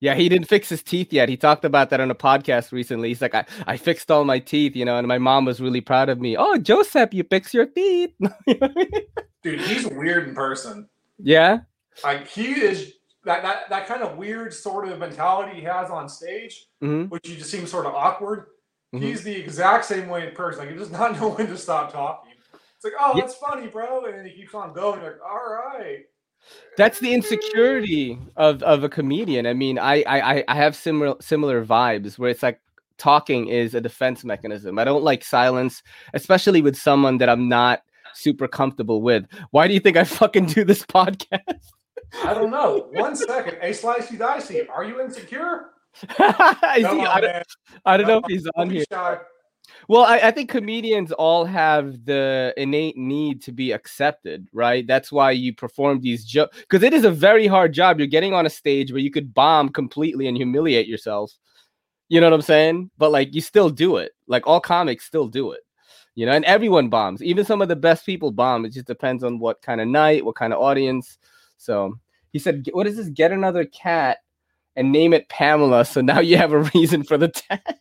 yeah, 0.00 0.14
he 0.14 0.30
didn't 0.30 0.48
fix 0.48 0.70
his 0.70 0.82
teeth 0.82 1.12
yet. 1.12 1.28
He 1.28 1.36
talked 1.36 1.66
about 1.66 1.90
that 1.90 2.00
on 2.00 2.10
a 2.10 2.14
podcast 2.14 2.72
recently. 2.72 3.08
He's 3.08 3.20
like, 3.20 3.34
I, 3.34 3.44
I 3.66 3.76
fixed 3.76 4.10
all 4.10 4.24
my 4.24 4.38
teeth, 4.38 4.74
you 4.74 4.86
know, 4.86 4.96
and 4.96 5.06
my 5.06 5.18
mom 5.18 5.44
was 5.44 5.60
really 5.60 5.82
proud 5.82 6.08
of 6.08 6.18
me. 6.18 6.38
Oh, 6.38 6.56
Joseph, 6.56 7.12
you 7.12 7.22
fix 7.22 7.52
your 7.52 7.66
teeth. 7.66 8.14
Dude, 9.42 9.60
he's 9.60 9.86
weird 9.86 10.28
in 10.28 10.34
person. 10.34 10.88
Yeah. 11.18 11.58
Like 12.02 12.26
he 12.26 12.52
is 12.52 12.94
that 13.24 13.42
that 13.42 13.68
that 13.68 13.86
kind 13.86 14.02
of 14.02 14.16
weird 14.16 14.52
sort 14.52 14.88
of 14.88 14.98
mentality 14.98 15.56
he 15.56 15.62
has 15.62 15.90
on 15.90 16.08
stage, 16.08 16.66
mm-hmm. 16.82 17.08
which 17.08 17.28
you 17.28 17.36
just 17.36 17.50
seem 17.50 17.66
sort 17.66 17.86
of 17.86 17.94
awkward. 17.94 18.46
Mm-hmm. 18.94 19.04
He's 19.04 19.22
the 19.22 19.34
exact 19.34 19.84
same 19.84 20.08
way 20.08 20.28
in 20.28 20.34
person. 20.34 20.60
Like 20.60 20.70
he 20.70 20.76
does 20.76 20.90
not 20.90 21.12
know 21.20 21.30
when 21.30 21.46
to 21.48 21.56
stop 21.56 21.92
talking. 21.92 22.32
It's 22.52 22.84
like, 22.84 22.94
oh, 22.98 23.18
that's 23.18 23.34
funny, 23.34 23.66
bro, 23.66 24.06
and 24.06 24.14
then 24.14 24.24
he 24.24 24.32
keeps 24.32 24.54
on 24.54 24.72
going. 24.72 25.02
Like, 25.02 25.18
all 25.22 25.36
right. 25.36 26.06
That's 26.78 26.98
the 26.98 27.12
insecurity 27.12 28.18
of, 28.36 28.62
of 28.62 28.82
a 28.82 28.88
comedian. 28.88 29.46
I 29.46 29.52
mean, 29.52 29.78
I, 29.78 30.02
I 30.06 30.44
I 30.48 30.54
have 30.54 30.74
similar 30.74 31.14
similar 31.20 31.62
vibes 31.64 32.18
where 32.18 32.30
it's 32.30 32.42
like 32.42 32.58
talking 32.96 33.48
is 33.48 33.74
a 33.74 33.80
defense 33.80 34.24
mechanism. 34.24 34.78
I 34.78 34.84
don't 34.84 35.02
like 35.02 35.22
silence, 35.22 35.82
especially 36.14 36.62
with 36.62 36.76
someone 36.76 37.18
that 37.18 37.28
I'm 37.28 37.48
not 37.48 37.82
super 38.14 38.48
comfortable 38.48 39.02
with. 39.02 39.26
Why 39.50 39.68
do 39.68 39.74
you 39.74 39.80
think 39.80 39.96
I 39.96 40.04
fucking 40.04 40.46
do 40.46 40.64
this 40.64 40.82
podcast? 40.86 41.72
I 42.24 42.34
don't 42.34 42.50
know. 42.50 42.88
One 42.92 43.16
second. 43.16 43.58
A 43.62 43.70
slicey 43.70 44.18
dicey. 44.18 44.68
Are 44.68 44.84
you 44.84 45.00
insecure? 45.00 45.70
he, 46.16 46.22
on, 46.22 46.34
I, 46.38 47.20
don't, 47.20 47.46
I, 47.84 47.96
don't, 47.96 48.06
know 48.06 48.18
if 48.18 48.24
he's 48.28 48.46
on 48.54 48.70
here. 48.70 48.84
Shy. 48.90 49.18
Well, 49.88 50.04
I, 50.04 50.18
I, 50.18 50.30
think 50.30 50.50
comedians 50.50 51.10
all 51.12 51.44
have 51.44 52.04
the 52.04 52.54
innate 52.56 52.96
need 52.96 53.42
to 53.42 53.52
be 53.52 53.72
accepted, 53.72 54.46
right? 54.52 54.86
That's 54.86 55.10
why 55.10 55.32
you 55.32 55.54
perform 55.54 56.00
these 56.00 56.24
jokes 56.24 56.58
because 56.58 56.82
it 56.82 56.92
is 56.92 57.04
a 57.04 57.10
very 57.10 57.46
hard 57.46 57.72
job. 57.72 57.98
You're 57.98 58.06
getting 58.06 58.32
on 58.32 58.46
a 58.46 58.50
stage 58.50 58.92
where 58.92 59.00
you 59.00 59.10
could 59.10 59.34
bomb 59.34 59.68
completely 59.70 60.28
and 60.28 60.36
humiliate 60.36 60.86
yourself. 60.86 61.32
You 62.08 62.20
know 62.20 62.26
what 62.28 62.34
I'm 62.34 62.42
saying? 62.42 62.90
But 62.98 63.12
like 63.12 63.34
you 63.34 63.40
still 63.40 63.70
do 63.70 63.96
it. 63.96 64.12
Like 64.26 64.46
all 64.46 64.60
comics 64.60 65.04
still 65.04 65.28
do 65.28 65.52
it. 65.52 65.60
You 66.14 66.26
know, 66.26 66.32
and 66.32 66.44
everyone 66.44 66.88
bombs. 66.88 67.22
Even 67.22 67.44
some 67.44 67.62
of 67.62 67.68
the 67.68 67.76
best 67.76 68.04
people 68.04 68.30
bomb. 68.30 68.64
It 68.64 68.72
just 68.72 68.86
depends 68.86 69.24
on 69.24 69.38
what 69.38 69.62
kind 69.62 69.80
of 69.80 69.88
night, 69.88 70.24
what 70.24 70.34
kind 70.36 70.52
of 70.52 70.60
audience. 70.60 71.18
So 71.60 71.98
he 72.32 72.38
said, 72.38 72.68
"What 72.72 72.86
is 72.86 72.96
this? 72.96 73.10
Get 73.10 73.32
another 73.32 73.66
cat 73.66 74.18
and 74.76 74.90
name 74.90 75.12
it 75.12 75.28
Pamela." 75.28 75.84
So 75.84 76.00
now 76.00 76.20
you 76.20 76.38
have 76.38 76.52
a 76.52 76.62
reason 76.74 77.04
for 77.04 77.18
the 77.18 77.28
tat. 77.28 77.80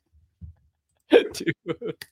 Dude. 1.09 2.05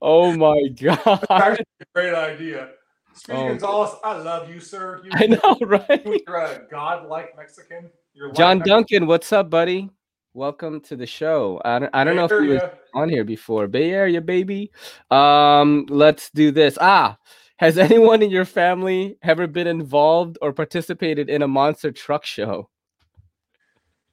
Oh 0.00 0.34
my 0.34 0.68
god! 0.68 1.00
That's 1.28 1.60
a 1.60 1.84
great 1.94 2.14
idea. 2.14 2.70
Speaking 3.12 3.42
oh. 3.42 3.48
Gonzalez, 3.48 3.90
I 4.02 4.16
love 4.16 4.48
you, 4.48 4.58
sir. 4.58 5.02
You, 5.04 5.10
I 5.12 5.26
know, 5.26 5.58
right? 5.66 6.06
You're 6.26 6.36
a 6.36 6.62
godlike 6.70 7.36
Mexican. 7.36 7.90
You're 8.14 8.32
John 8.32 8.60
Duncan, 8.60 9.06
what's 9.06 9.32
up, 9.32 9.50
buddy? 9.50 9.90
Welcome 10.32 10.80
to 10.82 10.96
the 10.96 11.06
show. 11.06 11.60
I 11.64 11.78
don't, 11.80 11.90
I 11.94 12.04
don't 12.04 12.16
know 12.16 12.24
if 12.24 12.30
you 12.30 12.50
were 12.50 12.72
on 12.94 13.08
here 13.08 13.24
before. 13.24 13.66
Bay 13.66 13.90
Area, 13.90 14.20
baby. 14.20 14.70
Um, 15.10 15.84
let's 15.90 16.30
do 16.30 16.52
this. 16.52 16.78
Ah, 16.80 17.18
has 17.58 17.76
anyone 17.76 18.22
in 18.22 18.30
your 18.30 18.44
family 18.44 19.18
ever 19.22 19.46
been 19.46 19.66
involved 19.66 20.38
or 20.40 20.52
participated 20.52 21.28
in 21.28 21.42
a 21.42 21.48
monster 21.48 21.90
truck 21.90 22.24
show? 22.24 22.70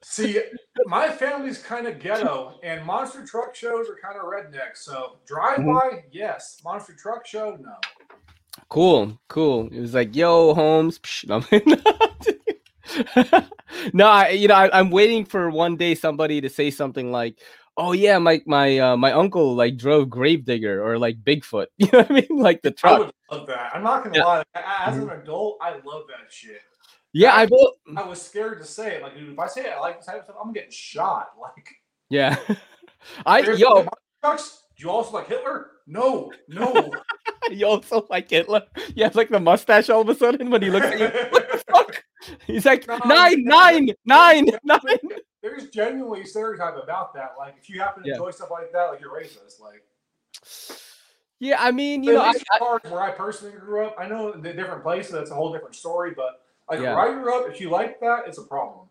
See, 0.03 0.39
my 0.85 1.09
family's 1.09 1.59
kind 1.59 1.87
of 1.87 1.99
ghetto, 1.99 2.59
and 2.63 2.85
monster 2.85 3.25
truck 3.25 3.55
shows 3.55 3.87
are 3.89 3.97
kind 4.01 4.19
of 4.19 4.25
redneck. 4.25 4.75
So 4.75 5.17
drive 5.25 5.57
by, 5.57 5.63
mm-hmm. 5.63 5.97
yes. 6.11 6.61
Monster 6.63 6.93
truck 6.93 7.25
show, 7.25 7.57
no. 7.59 7.73
Cool, 8.69 9.19
cool. 9.27 9.67
It 9.71 9.79
was 9.79 9.93
like, 9.93 10.15
yo, 10.15 10.53
Holmes. 10.53 10.99
no, 13.93 14.07
I, 14.07 14.29
you 14.29 14.47
know, 14.47 14.55
I, 14.55 14.79
am 14.79 14.89
waiting 14.89 15.25
for 15.25 15.49
one 15.49 15.75
day 15.75 15.95
somebody 15.95 16.41
to 16.41 16.49
say 16.49 16.71
something 16.71 17.11
like, 17.11 17.39
"Oh 17.78 17.91
yeah, 17.91 18.17
my 18.17 18.41
my 18.45 18.78
uh, 18.80 18.97
my 18.97 19.11
uncle 19.11 19.55
like 19.55 19.78
drove 19.78 20.09
Gravedigger 20.09 20.84
or 20.86 20.97
like 20.97 21.23
Bigfoot." 21.23 21.67
You 21.78 21.89
know 21.91 21.99
what 21.99 22.11
I 22.11 22.13
mean? 22.13 22.39
Like 22.39 22.61
the 22.61 22.71
truck. 22.71 22.93
I 22.93 22.99
would 22.99 23.13
love 23.32 23.47
that. 23.47 23.76
I'm 23.76 23.84
not 23.84 24.03
gonna 24.03 24.17
yeah. 24.17 24.23
lie. 24.26 24.43
As 24.55 24.97
an 24.97 25.07
mm-hmm. 25.07 25.21
adult, 25.21 25.57
I 25.61 25.71
love 25.84 26.03
that 26.07 26.32
shit. 26.32 26.61
Yeah, 27.13 27.34
I, 27.34 27.43
I, 27.43 28.01
I 28.01 28.07
was 28.07 28.21
scared 28.21 28.59
to 28.59 28.65
say 28.65 28.95
it. 28.95 29.01
Like, 29.01 29.15
dude, 29.15 29.32
if 29.32 29.39
I 29.39 29.47
say 29.47 29.61
it, 29.61 29.73
I 29.78 29.80
like 29.80 29.97
this 29.97 30.05
type 30.05 30.17
of 30.17 30.26
stuff, 30.26 30.36
I'm 30.43 30.51
getting 30.51 30.69
shot. 30.69 31.30
Like, 31.41 31.69
yeah, 32.09 32.38
I 33.26 33.39
yo. 33.39 33.88
Trucks, 34.21 34.63
do 34.78 34.84
you 34.84 34.89
also 34.89 35.13
like 35.13 35.28
Hitler? 35.28 35.71
No, 35.88 36.34
no. 36.49 36.91
you 37.51 37.65
also 37.65 38.05
like 38.09 38.30
Hitler? 38.30 38.63
You 38.95 39.05
have 39.05 39.15
like 39.15 39.30
the 39.30 39.39
mustache 39.39 39.89
all 39.89 40.01
of 40.01 40.09
a 40.09 40.15
sudden 40.15 40.49
when 40.49 40.61
he 40.61 40.69
looks 40.69 40.88
at 40.88 40.99
you. 40.99 41.07
What 41.30 41.49
the 41.51 41.63
fuck? 41.71 42.03
He's 42.47 42.65
like 42.65 42.88
no, 42.88 42.97
nine, 43.05 43.43
nine, 43.43 43.89
nine, 44.05 44.49
nine. 44.63 44.99
There's 45.45 45.69
genuinely 45.69 46.21
a 46.21 46.25
stereotype 46.25 46.75
about 46.81 47.13
that. 47.13 47.35
Like 47.37 47.53
if 47.61 47.69
you 47.69 47.79
happen 47.79 48.01
to 48.01 48.09
yeah. 48.09 48.15
enjoy 48.15 48.31
stuff 48.31 48.49
like 48.49 48.71
that, 48.73 48.85
like 48.85 48.99
you're 48.99 49.11
racist. 49.11 49.61
Like 49.61 49.83
yeah, 51.39 51.57
I 51.59 51.69
mean, 51.69 52.03
you 52.03 52.13
know, 52.13 52.21
I, 52.21 52.33
I, 52.51 52.79
where 52.89 53.01
I 53.01 53.11
personally 53.11 53.55
grew 53.55 53.85
up, 53.85 53.95
I 53.99 54.07
know 54.07 54.31
the 54.31 54.53
different 54.53 54.81
places, 54.81 55.11
that's 55.11 55.29
a 55.29 55.35
whole 55.35 55.53
different 55.53 55.75
story. 55.75 56.13
But 56.15 56.41
like 56.67 56.79
yeah. 56.79 56.95
where 56.95 57.11
I 57.11 57.13
grew 57.13 57.39
up, 57.39 57.47
if 57.47 57.61
you 57.61 57.69
like 57.69 57.99
that, 57.99 58.23
it's 58.25 58.39
a 58.39 58.43
problem. 58.43 58.87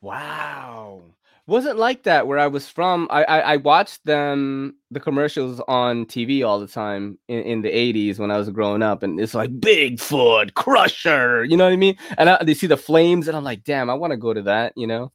Wow 0.00 1.02
wasn't 1.48 1.78
like 1.78 2.02
that 2.02 2.26
where 2.26 2.38
I 2.38 2.46
was 2.46 2.68
from. 2.68 3.08
I, 3.10 3.24
I, 3.24 3.38
I 3.38 3.56
watched 3.56 4.04
them 4.04 4.76
the 4.90 5.00
commercials 5.00 5.60
on 5.66 6.04
TV 6.04 6.46
all 6.46 6.60
the 6.60 6.68
time 6.68 7.18
in, 7.26 7.42
in 7.42 7.62
the 7.62 7.70
'80s 7.70 8.18
when 8.18 8.30
I 8.30 8.36
was 8.36 8.50
growing 8.50 8.82
up, 8.82 9.02
and 9.02 9.18
it's 9.18 9.34
like 9.34 9.50
Bigfoot 9.58 10.54
Crusher, 10.54 11.44
you 11.44 11.56
know 11.56 11.64
what 11.64 11.72
I 11.72 11.76
mean? 11.76 11.96
And 12.18 12.28
I, 12.30 12.44
they 12.44 12.54
see 12.54 12.66
the 12.66 12.76
flames, 12.76 13.26
and 13.26 13.36
I'm 13.36 13.44
like, 13.44 13.64
damn, 13.64 13.88
I 13.88 13.94
want 13.94 14.10
to 14.12 14.18
go 14.18 14.34
to 14.34 14.42
that, 14.42 14.74
you 14.76 14.86
know. 14.86 15.10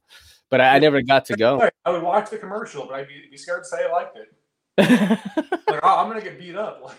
But 0.50 0.60
I, 0.60 0.76
I, 0.76 0.78
never 0.78 1.02
got 1.02 1.24
to 1.26 1.36
go. 1.36 1.68
I 1.84 1.90
would 1.90 2.02
watch 2.02 2.30
the 2.30 2.38
commercial, 2.38 2.86
but 2.86 2.94
I'd 2.94 3.08
be, 3.08 3.24
be 3.30 3.36
scared 3.36 3.64
to 3.64 3.68
say 3.68 3.84
I 3.88 3.90
liked 3.90 4.16
it. 4.16 4.28
like, 5.68 5.80
oh, 5.82 5.98
I'm 5.98 6.08
gonna 6.08 6.20
get 6.20 6.38
beat 6.38 6.56
up. 6.56 6.80
Like. 6.84 6.96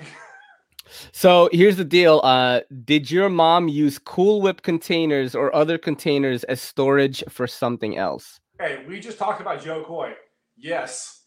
So 1.11 1.49
here's 1.51 1.77
the 1.77 1.85
deal. 1.85 2.21
Uh, 2.23 2.61
did 2.83 3.09
your 3.09 3.27
mom 3.27 3.67
use 3.67 3.97
Cool 3.97 4.41
Whip 4.41 4.61
containers 4.61 5.33
or 5.33 5.53
other 5.55 5.77
containers 5.77 6.43
as 6.45 6.61
storage 6.61 7.23
for 7.27 7.47
something 7.47 7.97
else? 7.97 8.39
Hey, 8.59 8.85
we 8.87 8.99
just 8.99 9.17
talked 9.17 9.41
about 9.41 9.63
Jo 9.63 9.83
Koy. 9.83 10.13
Yes. 10.57 11.23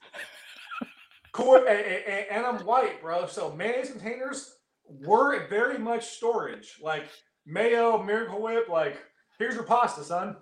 Koy, 1.33 1.59
and 1.59 2.47
I'm 2.47 2.57
white, 2.65 3.03
bro. 3.03 3.27
So 3.27 3.53
mayonnaise 3.53 3.91
containers 3.91 4.55
were 4.85 5.47
very 5.49 5.79
much 5.79 6.07
storage. 6.07 6.79
Like 6.83 7.09
mayo, 7.47 8.03
Miracle 8.03 8.41
Whip. 8.41 8.69
Like 8.69 8.99
here's 9.39 9.55
your 9.55 9.65
pasta, 9.65 10.05
son. 10.05 10.37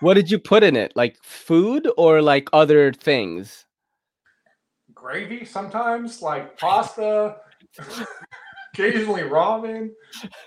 What 0.00 0.14
did 0.14 0.30
you 0.30 0.38
put 0.38 0.62
in 0.62 0.76
it? 0.76 0.92
Like 0.94 1.22
food 1.22 1.90
or 1.96 2.22
like 2.22 2.48
other 2.52 2.92
things? 2.92 3.66
Gravy 4.94 5.44
sometimes, 5.44 6.22
like 6.22 6.58
pasta. 6.58 7.36
occasionally 8.74 9.22
ramen. 9.22 9.90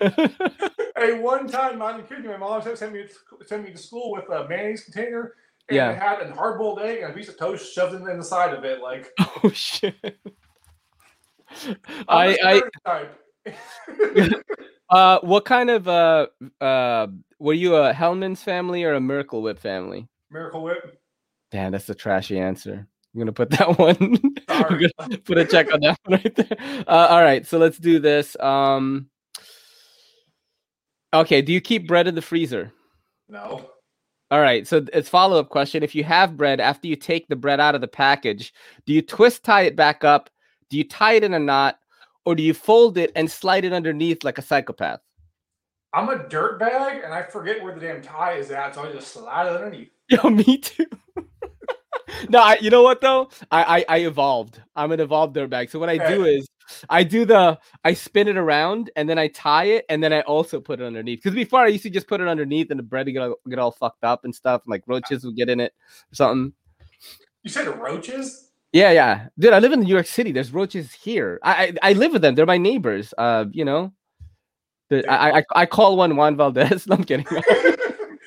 hey, 0.96 1.18
one 1.18 1.46
time, 1.46 1.82
I'm 1.82 2.02
kidding 2.04 2.24
you, 2.24 2.30
my 2.30 2.36
mom 2.38 2.62
sent 2.62 2.92
me 2.92 3.04
sent 3.46 3.64
me 3.64 3.72
to 3.72 3.78
school 3.78 4.12
with 4.12 4.28
a 4.30 4.48
mayonnaise 4.48 4.84
container 4.84 5.34
and 5.68 5.76
yeah. 5.76 5.90
it 5.92 5.98
had 5.98 6.20
a 6.22 6.34
hard 6.34 6.58
boiled 6.58 6.80
egg 6.80 7.02
and 7.02 7.12
a 7.12 7.14
piece 7.14 7.28
of 7.28 7.38
toast 7.38 7.72
shoved 7.72 7.94
in 7.94 8.04
the 8.04 8.24
side 8.24 8.52
of 8.54 8.64
it. 8.64 8.80
Like, 8.80 9.10
oh 9.20 9.50
shit. 9.50 9.94
I 12.08 12.62
I. 12.84 13.06
uh, 14.90 15.18
what 15.20 15.44
kind 15.44 15.70
of 15.70 15.88
uh 15.88 16.26
uh 16.60 17.06
were 17.38 17.54
you 17.54 17.76
a 17.76 17.92
Hellmann's 17.92 18.42
family 18.42 18.84
or 18.84 18.94
a 18.94 19.00
Miracle 19.00 19.42
Whip 19.42 19.58
family? 19.58 20.08
Miracle 20.30 20.62
Whip. 20.62 21.00
Damn, 21.50 21.72
that's 21.72 21.88
a 21.88 21.94
trashy 21.94 22.38
answer. 22.38 22.86
I'm 23.14 23.18
gonna 23.18 23.32
put 23.32 23.50
that 23.58 23.78
one. 23.78 24.18
put 25.24 25.38
a 25.38 25.44
check 25.44 25.72
on 25.72 25.80
that 25.80 25.98
one 26.04 26.20
right 26.22 26.34
there. 26.34 26.84
Uh, 26.86 27.06
all 27.10 27.22
right, 27.22 27.46
so 27.46 27.58
let's 27.58 27.78
do 27.78 27.98
this. 27.98 28.36
Um, 28.40 29.08
okay, 31.12 31.42
do 31.42 31.52
you 31.52 31.60
keep 31.60 31.86
bread 31.86 32.08
in 32.08 32.14
the 32.14 32.22
freezer? 32.22 32.72
No. 33.28 33.68
All 34.32 34.40
right. 34.40 34.66
So 34.66 34.82
it's 34.94 35.10
follow 35.10 35.38
up 35.38 35.50
question. 35.50 35.82
If 35.82 35.94
you 35.94 36.04
have 36.04 36.38
bread 36.38 36.58
after 36.58 36.88
you 36.88 36.96
take 36.96 37.28
the 37.28 37.36
bread 37.36 37.60
out 37.60 37.74
of 37.74 37.82
the 37.82 37.88
package, 37.88 38.54
do 38.86 38.94
you 38.94 39.02
twist 39.02 39.44
tie 39.44 39.62
it 39.62 39.76
back 39.76 40.04
up? 40.04 40.30
Do 40.70 40.78
you 40.78 40.84
tie 40.84 41.12
it 41.12 41.24
in 41.24 41.34
a 41.34 41.38
knot, 41.38 41.78
or 42.24 42.34
do 42.34 42.42
you 42.42 42.54
fold 42.54 42.98
it 42.98 43.12
and 43.14 43.30
slide 43.30 43.64
it 43.64 43.72
underneath 43.72 44.24
like 44.24 44.38
a 44.38 44.42
psychopath? 44.42 45.00
I'm 45.94 46.08
a 46.08 46.26
dirt 46.28 46.58
bag 46.58 47.02
and 47.04 47.12
I 47.12 47.22
forget 47.22 47.62
where 47.62 47.74
the 47.74 47.80
damn 47.80 48.00
tie 48.00 48.34
is 48.34 48.50
at, 48.50 48.74
so 48.74 48.84
I 48.84 48.92
just 48.92 49.08
slide 49.08 49.46
it 49.46 49.56
underneath. 49.56 49.90
Yo, 50.08 50.30
me 50.30 50.58
too. 50.58 50.86
no, 52.28 52.40
I, 52.40 52.58
you 52.60 52.70
know 52.70 52.82
what 52.82 53.00
though? 53.00 53.28
I, 53.50 53.84
I 53.88 53.96
I 53.96 53.98
evolved. 53.98 54.60
I'm 54.74 54.92
an 54.92 55.00
evolved 55.00 55.36
dirtbag. 55.36 55.70
So 55.70 55.78
what 55.78 55.90
I 55.90 55.98
do 55.98 56.24
is 56.24 56.48
I 56.88 57.02
do 57.02 57.24
the 57.24 57.58
I 57.84 57.94
spin 57.94 58.28
it 58.28 58.36
around 58.36 58.90
and 58.96 59.08
then 59.08 59.18
I 59.18 59.28
tie 59.28 59.64
it 59.64 59.84
and 59.88 60.02
then 60.02 60.12
I 60.12 60.22
also 60.22 60.60
put 60.60 60.80
it 60.80 60.86
underneath. 60.86 61.22
Because 61.22 61.34
before 61.34 61.60
I 61.60 61.68
used 61.68 61.82
to 61.82 61.90
just 61.90 62.08
put 62.08 62.20
it 62.20 62.28
underneath 62.28 62.70
and 62.70 62.78
the 62.78 62.84
bread 62.84 63.06
would 63.06 63.12
get 63.12 63.22
all, 63.22 63.36
get 63.48 63.58
all 63.58 63.72
fucked 63.72 64.04
up 64.04 64.24
and 64.24 64.34
stuff, 64.34 64.62
and 64.64 64.70
like 64.70 64.84
roaches 64.86 65.24
would 65.24 65.36
get 65.36 65.50
in 65.50 65.60
it 65.60 65.72
or 66.10 66.14
something. 66.14 66.52
You 67.42 67.50
said 67.50 67.66
roaches? 67.66 68.51
Yeah, 68.72 68.90
yeah, 68.90 69.28
dude. 69.38 69.52
I 69.52 69.58
live 69.58 69.72
in 69.72 69.80
New 69.80 69.94
York 69.94 70.06
City. 70.06 70.32
There's 70.32 70.52
roaches 70.52 70.92
here. 70.92 71.38
I 71.42 71.52
I, 71.82 71.90
I 71.90 71.92
live 71.92 72.12
with 72.12 72.22
them. 72.22 72.34
They're 72.34 72.46
my 72.46 72.58
neighbors. 72.58 73.12
Uh, 73.16 73.46
you 73.52 73.64
know. 73.64 73.92
The, 74.88 75.08
I, 75.10 75.38
I 75.38 75.44
I 75.54 75.66
call 75.66 75.96
one 75.96 76.16
Juan 76.16 76.36
Valdez. 76.36 76.86
No, 76.86 76.96
I'm 76.96 77.04
kidding. 77.04 77.26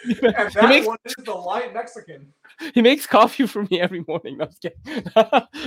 and 0.22 0.54
that 0.54 0.70
makes, 0.70 0.86
one 0.86 0.98
is 1.06 1.16
the 1.24 1.34
light 1.34 1.74
Mexican. 1.74 2.32
He 2.74 2.82
makes 2.82 3.08
coffee 3.08 3.48
for 3.48 3.64
me 3.64 3.82
every 3.82 4.04
morning. 4.08 4.38
No, 4.38 4.48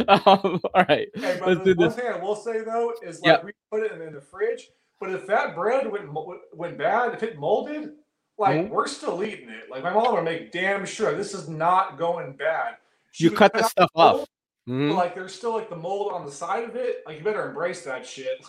um, 0.08 0.60
all 0.74 0.84
right. 0.88 1.08
Hey, 1.14 1.40
let's 1.44 1.64
do 1.64 1.74
one 1.74 1.88
this. 1.88 1.94
thing 1.96 2.06
I 2.06 2.16
will 2.18 2.36
say 2.36 2.62
though 2.62 2.92
is 3.02 3.20
like 3.20 3.26
yep. 3.26 3.44
we 3.44 3.52
put 3.70 3.82
it 3.82 3.92
in, 3.92 4.02
in, 4.02 4.14
the 4.14 4.20
fridge, 4.20 4.70
but 5.00 5.10
if 5.10 5.26
that 5.26 5.54
bread 5.54 5.90
went 5.90 6.08
went 6.54 6.78
bad, 6.78 7.14
if 7.14 7.22
it 7.22 7.38
molded, 7.38 7.92
like 8.38 8.56
mm-hmm. 8.56 8.72
we're 8.72 8.86
still 8.86 9.24
eating 9.24 9.48
it. 9.48 9.70
Like 9.70 9.82
my 9.82 9.92
mom 9.92 10.14
would 10.14 10.24
make 10.24 10.52
damn 10.52 10.86
sure 10.86 11.16
this 11.16 11.34
is 11.34 11.48
not 11.48 11.98
going 11.98 12.34
bad. 12.34 12.76
She 13.10 13.24
you 13.24 13.30
cut 13.32 13.52
the 13.52 13.64
stuff 13.64 13.90
off. 13.94 14.28
Mm-hmm. 14.68 14.90
Like 14.90 15.14
there's 15.14 15.34
still 15.34 15.54
like 15.54 15.70
the 15.70 15.76
mold 15.76 16.12
on 16.12 16.26
the 16.26 16.30
side 16.30 16.64
of 16.64 16.76
it. 16.76 17.02
Like 17.06 17.18
you 17.18 17.24
better 17.24 17.48
embrace 17.48 17.82
that 17.82 18.06
shit. 18.06 18.28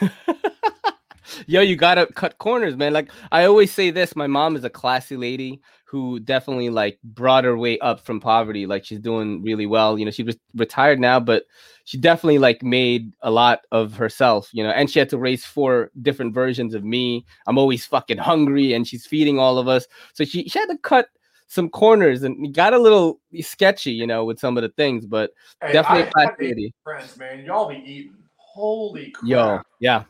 Like 0.00 0.12
Yo, 1.46 1.60
you 1.60 1.76
gotta 1.76 2.06
cut 2.06 2.38
corners, 2.38 2.76
man. 2.76 2.92
Like 2.92 3.10
I 3.32 3.44
always 3.44 3.72
say 3.72 3.90
this, 3.90 4.14
my 4.14 4.26
mom 4.26 4.56
is 4.56 4.64
a 4.64 4.70
classy 4.70 5.16
lady 5.16 5.60
who 5.86 6.20
definitely 6.20 6.70
like 6.70 6.98
brought 7.02 7.44
her 7.44 7.56
way 7.56 7.78
up 7.78 8.00
from 8.00 8.20
poverty. 8.20 8.66
Like 8.66 8.84
she's 8.84 8.98
doing 8.98 9.42
really 9.42 9.66
well. 9.66 9.98
You 9.98 10.04
know, 10.04 10.10
she's 10.10 10.36
retired 10.54 11.00
now, 11.00 11.20
but 11.20 11.44
she 11.84 11.98
definitely 11.98 12.38
like 12.38 12.62
made 12.62 13.12
a 13.22 13.30
lot 13.30 13.60
of 13.72 13.94
herself, 13.96 14.50
you 14.52 14.62
know, 14.62 14.70
and 14.70 14.90
she 14.90 14.98
had 14.98 15.08
to 15.10 15.18
raise 15.18 15.44
four 15.44 15.90
different 16.02 16.34
versions 16.34 16.74
of 16.74 16.84
me. 16.84 17.24
I'm 17.46 17.58
always 17.58 17.86
fucking 17.86 18.18
hungry 18.18 18.72
and 18.72 18.86
she's 18.86 19.06
feeding 19.06 19.38
all 19.38 19.58
of 19.58 19.68
us. 19.68 19.86
So 20.14 20.24
she, 20.24 20.48
she 20.48 20.58
had 20.58 20.68
to 20.68 20.78
cut 20.78 21.08
some 21.46 21.68
corners 21.68 22.22
and 22.22 22.54
got 22.54 22.74
a 22.74 22.78
little 22.78 23.20
sketchy, 23.40 23.92
you 23.92 24.06
know, 24.06 24.24
with 24.24 24.38
some 24.38 24.56
of 24.56 24.62
the 24.62 24.70
things, 24.70 25.06
but 25.06 25.30
hey, 25.62 25.72
definitely. 25.72 26.74
Friends, 26.82 27.16
man, 27.16 27.44
y'all 27.44 27.68
be 27.68 27.82
eating. 27.84 28.14
Holy 28.36 29.10
crap. 29.10 29.28
Yo, 29.28 29.60
yeah 29.80 30.04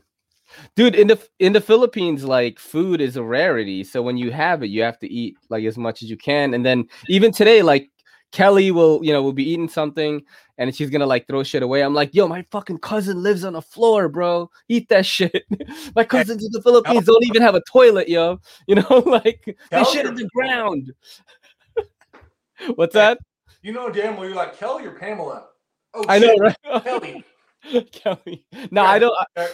dude 0.76 0.95
in 0.95 1.09
the 1.09 1.20
in 1.39 1.53
the 1.53 1.61
philippines 1.61 2.24
like 2.24 2.59
food 2.59 3.01
is 3.01 3.16
a 3.16 3.22
rarity 3.22 3.82
so 3.85 4.03
when 4.03 4.16
you 4.16 4.30
have 4.30 4.62
it 4.62 4.68
you 4.68 4.82
have 4.82 4.99
to 4.99 5.11
eat 5.11 5.37
like 5.49 5.64
as 5.64 5.76
much 5.76 6.03
as 6.03 6.11
you 6.11 6.16
can 6.16 6.55
and 6.55 6.64
then 6.64 6.85
even 7.09 7.32
today 7.32 7.62
like 7.62 7.91
kelly 8.35 8.72
will 8.72 8.99
you 9.05 9.12
know 9.12 9.22
will 9.22 9.32
be 9.32 9.49
eating 9.49 9.68
something 9.68 10.20
and 10.59 10.74
she's 10.74 10.91
gonna 10.91 11.07
like 11.07 11.26
throw 11.26 11.43
shit 11.43 11.62
away. 11.62 11.82
I'm 11.82 11.95
like 11.95 12.14
yo 12.14 12.26
my 12.26 12.45
fucking 12.51 12.78
cousin 12.78 13.22
lives 13.22 13.45
on 13.45 13.53
the 13.53 13.62
floor 13.62 14.09
bro. 14.09 14.51
Eat 14.68 14.89
that 14.89 15.07
shit. 15.07 15.45
My 15.97 16.05
cousins 16.05 16.45
in 16.45 16.51
the 16.53 16.61
philippines 16.61 17.07
don't 17.07 17.24
even 17.24 17.43
have 17.43 17.55
a 17.55 17.62
toilet 17.70 18.09
yo. 18.09 18.41
You 18.66 18.76
know 18.76 19.03
like 19.07 19.57
they 19.70 19.85
shit 19.85 20.07
in 20.07 20.14
the 20.16 20.28
ground. 20.35 20.93
What's 22.74 22.95
that? 22.95 23.18
you 23.62 23.72
know 23.72 23.89
damn 23.91 24.16
well 24.16 24.26
you're 24.26 24.37
like 24.37 24.59
kelly 24.59 24.85
or 24.85 24.93
pamela? 24.93 25.47
Oh, 25.95 26.05
i 26.09 26.18
know 26.18 26.35
right? 26.37 26.85
Kelly. 26.85 27.24
Kelly. 27.93 28.45
No 28.70 28.82
yeah. 28.82 28.91
i 28.91 28.99
don't 28.99 29.14
I, 29.37 29.49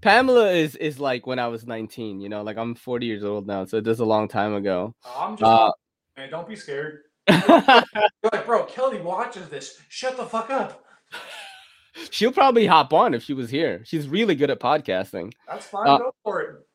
Pamela 0.00 0.50
is 0.50 0.76
is 0.76 0.98
like 0.98 1.26
when 1.26 1.38
I 1.38 1.48
was 1.48 1.66
19, 1.66 2.22
you 2.22 2.30
know, 2.30 2.42
like 2.42 2.56
I'm 2.56 2.74
40 2.74 3.04
years 3.04 3.22
old 3.22 3.46
now, 3.46 3.66
so 3.66 3.82
this 3.82 3.94
is 3.94 4.00
a 4.00 4.04
long 4.06 4.28
time 4.28 4.54
ago. 4.54 4.94
I'm 5.04 5.36
just 5.36 5.42
uh, 5.42 5.70
man, 6.16 6.30
don't 6.30 6.48
be 6.48 6.56
scared. 6.56 7.02
You're 7.30 8.30
like, 8.32 8.46
bro, 8.46 8.64
Kelly 8.64 9.00
watches 9.00 9.48
this. 9.48 9.80
Shut 9.88 10.16
the 10.16 10.26
fuck 10.26 10.50
up. 10.50 10.84
She'll 12.10 12.32
probably 12.32 12.66
hop 12.66 12.92
on 12.92 13.14
if 13.14 13.22
she 13.22 13.34
was 13.34 13.50
here. 13.50 13.82
She's 13.84 14.08
really 14.08 14.34
good 14.34 14.50
at 14.50 14.60
podcasting. 14.60 15.32
That's 15.48 15.66
fine. 15.66 15.86
Uh, 15.88 15.98
Go 15.98 16.14
for 16.22 16.40
it. 16.40 16.66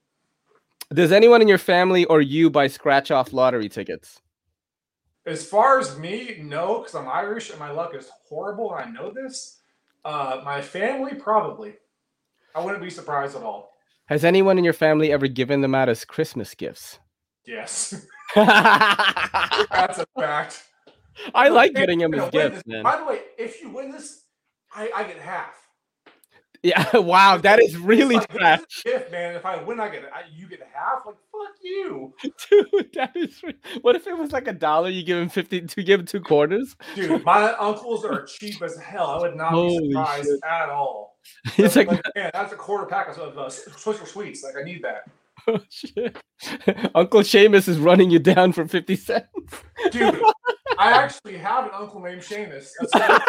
Does 0.93 1.11
anyone 1.11 1.41
in 1.41 1.47
your 1.47 1.57
family 1.57 2.05
or 2.05 2.21
you 2.21 2.49
buy 2.49 2.67
scratch 2.67 3.11
off 3.11 3.33
lottery 3.33 3.69
tickets? 3.69 4.19
As 5.25 5.45
far 5.45 5.79
as 5.79 5.97
me, 5.97 6.37
no, 6.41 6.79
because 6.79 6.93
I'm 6.93 7.07
Irish 7.07 7.49
and 7.49 7.57
my 7.57 7.71
luck 7.71 7.95
is 7.95 8.11
horrible, 8.27 8.75
and 8.75 8.89
I 8.89 8.91
know 8.91 9.09
this. 9.09 9.59
Uh, 10.03 10.41
my 10.45 10.61
family, 10.61 11.15
probably. 11.15 11.73
I 12.53 12.63
wouldn't 12.63 12.83
be 12.83 12.91
surprised 12.91 13.35
at 13.35 13.41
all. 13.41 13.71
Has 14.05 14.23
anyone 14.23 14.59
in 14.59 14.63
your 14.63 14.73
family 14.73 15.11
ever 15.11 15.27
given 15.27 15.61
them 15.61 15.73
out 15.73 15.89
as 15.89 16.05
Christmas 16.05 16.53
gifts? 16.53 16.99
Yes. 17.45 18.05
That's 18.35 19.99
a 19.99 20.05
fact. 20.17 20.63
I 21.33 21.49
like 21.49 21.73
getting 21.73 22.01
him 22.01 22.11
his 22.11 22.29
gifts, 22.29 22.63
man. 22.65 22.83
By 22.83 22.97
the 22.97 23.05
way, 23.05 23.21
if 23.37 23.61
you 23.61 23.69
win 23.69 23.91
this, 23.91 24.23
I, 24.73 24.91
I 24.93 25.03
get 25.03 25.19
half. 25.19 25.55
Yeah, 26.65 26.97
wow, 26.97 27.37
that 27.37 27.61
is 27.61 27.77
really 27.77 28.15
like, 28.15 28.27
trash. 28.33 28.61
Gift, 28.83 29.11
man. 29.11 29.35
If 29.35 29.45
I 29.45 29.61
win, 29.63 29.79
I 29.79 29.87
get 29.87 30.03
I, 30.11 30.23
you 30.35 30.47
get 30.47 30.67
half. 30.73 31.05
Like 31.05 31.15
fuck 31.31 31.55
you, 31.61 32.13
dude. 32.49 32.93
That 32.95 33.15
is. 33.15 33.39
What 33.81 33.95
if 33.95 34.07
it 34.07 34.17
was 34.17 34.31
like 34.31 34.47
a 34.47 34.53
dollar? 34.53 34.89
You 34.89 35.03
give 35.03 35.19
him 35.19 35.29
fifty 35.29 35.61
to 35.61 35.83
give 35.83 35.99
him 35.99 36.05
two 36.07 36.21
quarters. 36.21 36.75
Dude, 36.95 37.23
my 37.23 37.53
uncles 37.53 38.03
are 38.03 38.23
cheap 38.23 38.63
as 38.63 38.77
hell. 38.77 39.07
I 39.07 39.19
would 39.19 39.35
not 39.35 39.51
Holy 39.51 39.79
be 39.79 39.93
surprised 39.93 40.25
shit. 40.25 40.39
at 40.43 40.69
all. 40.69 41.17
It's 41.57 41.75
like, 41.75 41.87
like 41.87 42.01
man, 42.15 42.31
that's 42.33 42.53
a 42.53 42.55
quarter 42.55 42.87
pack 42.87 43.15
of 43.15 43.37
uh, 43.37 43.49
Sweets. 43.49 44.43
Like 44.43 44.55
I 44.59 44.63
need 44.63 44.83
that. 44.83 45.07
Oh 45.47 45.59
shit! 45.69 46.17
Uncle 46.95 47.21
Seamus 47.21 47.67
is 47.67 47.77
running 47.77 48.09
you 48.09 48.19
down 48.19 48.51
for 48.51 48.67
fifty 48.67 48.95
cents. 48.95 49.27
Dude, 49.91 50.21
I 50.77 50.91
actually 51.03 51.37
have 51.37 51.65
an 51.65 51.71
uncle 51.73 52.01
named 52.01 52.21
Seamus. 52.21 52.69
That's 52.93 53.25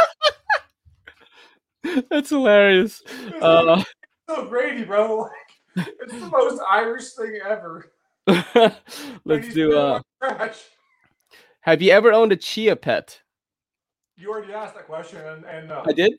That's 2.11 2.31
hilarious. 2.31 3.03
Uh, 3.41 3.83
so 4.29 4.47
Grady, 4.47 4.85
bro. 4.85 5.29
Like, 5.77 5.89
It's 6.03 6.13
the 6.13 6.27
most 6.27 6.61
Irish 6.69 7.11
thing 7.13 7.39
ever. 7.45 7.93
Let's 9.25 9.55
do. 9.55 9.77
Uh, 9.77 10.01
have 11.61 11.83
you 11.83 11.93
ever 11.93 12.13
owned 12.13 12.33
a 12.33 12.37
chia 12.37 12.77
pet? 12.77 13.21
You 14.17 14.31
already 14.31 14.53
asked 14.53 14.75
that 14.75 14.87
question, 14.87 15.21
and, 15.21 15.45
and 15.45 15.71
uh, 15.71 15.83
I 15.87 15.93
did. 15.93 16.13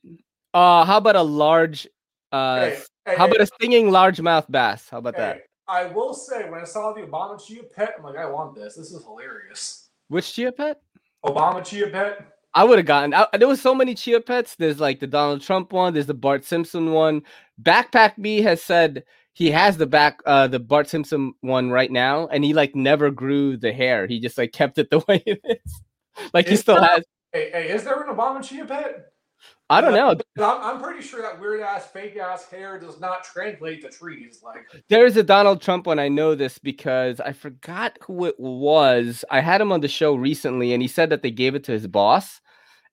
Uh, 0.53 0.85
how 0.85 0.97
about 0.97 1.15
a 1.15 1.21
large? 1.21 1.87
Uh, 2.31 2.59
hey, 2.59 2.79
hey, 3.05 3.15
how 3.15 3.25
about 3.25 3.37
hey, 3.37 3.43
a 3.43 3.47
stinging 3.47 3.89
largemouth 3.89 4.49
bass? 4.49 4.87
How 4.89 4.99
about 4.99 5.17
that? 5.17 5.41
I 5.67 5.87
will 5.87 6.13
say, 6.13 6.49
when 6.49 6.61
I 6.61 6.63
saw 6.63 6.93
the 6.93 7.01
Obama 7.01 7.43
chia 7.43 7.63
pet, 7.63 7.95
I'm 7.97 8.03
like, 8.03 8.17
I 8.17 8.25
want 8.25 8.55
this. 8.55 8.75
This 8.75 8.91
is 8.91 9.03
hilarious. 9.03 9.89
Which 10.07 10.33
chia 10.33 10.51
pet? 10.51 10.81
Obama 11.25 11.63
chia 11.63 11.89
pet. 11.89 12.25
I 12.53 12.63
would 12.63 12.79
have 12.79 12.85
gotten. 12.85 13.13
I, 13.13 13.27
there 13.37 13.47
was 13.47 13.61
so 13.61 13.75
many 13.75 13.93
chia 13.93 14.21
pets. 14.21 14.55
There's 14.55 14.79
like 14.79 14.99
the 14.99 15.07
Donald 15.07 15.41
Trump 15.41 15.73
one. 15.73 15.93
There's 15.93 16.05
the 16.05 16.13
Bart 16.13 16.45
Simpson 16.45 16.91
one. 16.91 17.21
Backpack 17.61 18.17
Me 18.17 18.41
has 18.41 18.61
said 18.61 19.03
he 19.33 19.51
has 19.51 19.77
the 19.77 19.85
back 19.85 20.21
uh 20.25 20.47
the 20.47 20.59
Bart 20.59 20.89
Simpson 20.89 21.33
one 21.41 21.69
right 21.69 21.91
now, 21.91 22.27
and 22.27 22.43
he 22.43 22.53
like 22.53 22.75
never 22.75 23.11
grew 23.11 23.57
the 23.57 23.73
hair. 23.73 24.07
He 24.07 24.19
just 24.19 24.37
like 24.37 24.53
kept 24.53 24.79
it 24.79 24.89
the 24.89 24.99
way 25.07 25.21
it 25.25 25.41
is. 25.43 25.81
Like 26.33 26.45
is 26.45 26.51
he 26.51 26.57
still 26.57 26.75
there, 26.75 26.85
has. 26.85 27.03
Hey, 27.31 27.51
hey, 27.51 27.69
is 27.69 27.83
there 27.83 28.01
an 28.01 28.15
Obama 28.15 28.41
chia 28.41 28.65
pet? 28.65 29.11
I 29.69 29.81
don't 29.81 29.93
know. 29.93 30.11
I'm, 30.43 30.75
I'm 30.75 30.81
pretty 30.81 31.05
sure 31.05 31.21
that 31.21 31.39
weird 31.39 31.61
ass 31.61 31.87
fake 31.87 32.15
ass 32.15 32.45
hair 32.45 32.79
does 32.79 32.99
not 32.99 33.23
translate 33.23 33.81
to 33.81 33.89
trees. 33.89 34.41
Like 34.43 34.65
there's 34.87 35.17
a 35.17 35.23
Donald 35.23 35.61
Trump 35.61 35.87
one. 35.87 35.99
I 35.99 36.07
know 36.07 36.35
this 36.35 36.57
because 36.57 37.19
I 37.19 37.33
forgot 37.33 37.97
who 38.01 38.25
it 38.25 38.39
was. 38.39 39.25
I 39.29 39.41
had 39.41 39.59
him 39.59 39.71
on 39.71 39.81
the 39.81 39.87
show 39.87 40.15
recently, 40.15 40.73
and 40.73 40.81
he 40.81 40.87
said 40.87 41.09
that 41.09 41.21
they 41.21 41.31
gave 41.31 41.53
it 41.53 41.65
to 41.65 41.73
his 41.73 41.87
boss 41.87 42.39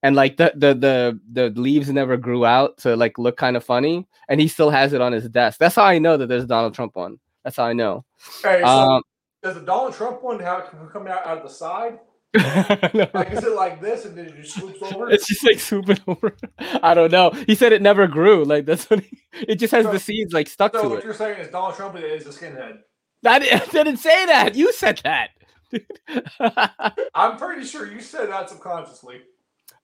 and 0.05 0.15
like 0.15 0.37
the 0.37 0.53
the 0.55 0.75
the 0.75 1.21
the 1.33 1.61
leaves 1.61 1.91
never 1.91 2.19
grew 2.19 2.45
out 2.45 2.77
to 2.77 2.95
like 2.95 3.19
look 3.19 3.39
kind 3.39 3.57
of 3.57 3.65
funny, 3.65 4.07
and 4.29 4.39
he 4.39 4.47
still 4.47 4.69
has 4.69 4.93
it 4.93 5.01
on 5.01 5.13
his 5.13 5.27
desk. 5.31 5.59
That's 5.59 5.75
how 5.75 5.85
I 5.85 5.99
know 5.99 6.19
that 6.19 6.27
there's 6.27 6.45
a 6.45 6.47
Donald 6.47 6.75
Trump 6.75 6.95
one. 6.95 7.19
That's 7.43 7.57
how 7.57 7.65
I 7.65 7.73
know. 7.73 8.05
Hey, 8.43 8.61
so 8.61 8.67
um, 8.67 9.03
does 9.43 9.55
the 9.55 9.63
Donald 9.63 9.95
Trump 9.95 10.23
one 10.23 10.39
have 10.41 10.71
come 10.93 11.07
out 11.07 11.27
out 11.27 11.39
of 11.39 11.43
the 11.43 11.49
side? 11.49 11.99
No. 12.35 13.07
Like 13.15 13.33
is 13.33 13.45
it 13.45 13.55
like 13.55 13.81
this 13.81 14.05
and 14.05 14.17
then 14.17 14.27
it 14.27 14.37
just 14.37 14.57
swoops 14.57 14.83
over? 14.83 15.11
It's 15.11 15.27
just 15.27 15.45
like 15.45 15.61
swooping 15.61 16.01
over. 16.07 16.37
I 16.83 16.95
don't 16.95 17.13
know. 17.13 17.31
He 17.47 17.55
said 17.55 17.73
it 17.73 17.83
never 17.83 18.07
grew. 18.07 18.45
Like 18.45 18.67
that's 18.67 18.89
what 18.91 19.01
he, 19.01 19.19
it 19.33 19.57
just 19.57 19.73
has 19.73 19.85
so, 19.85 19.93
the 19.93 19.99
seeds 19.99 20.33
like 20.33 20.49
stuck 20.49 20.75
so 20.75 20.83
to 20.83 20.89
what 20.89 21.05
you're 21.05 21.15
saying 21.15 21.41
is 21.41 21.49
Donald 21.49 21.75
Trump 21.75 21.97
is 21.97 22.27
a 22.27 22.31
skinhead. 22.31 22.79
I 23.27 23.39
didn't 23.73 23.99
say 23.99 24.27
that. 24.27 24.55
You 24.55 24.73
said 24.73 25.01
that. 25.05 25.31
I'm 27.15 27.37
pretty 27.37 27.65
sure 27.67 27.91
you 27.91 28.01
said 28.01 28.29
that 28.31 28.49
subconsciously. 28.49 29.23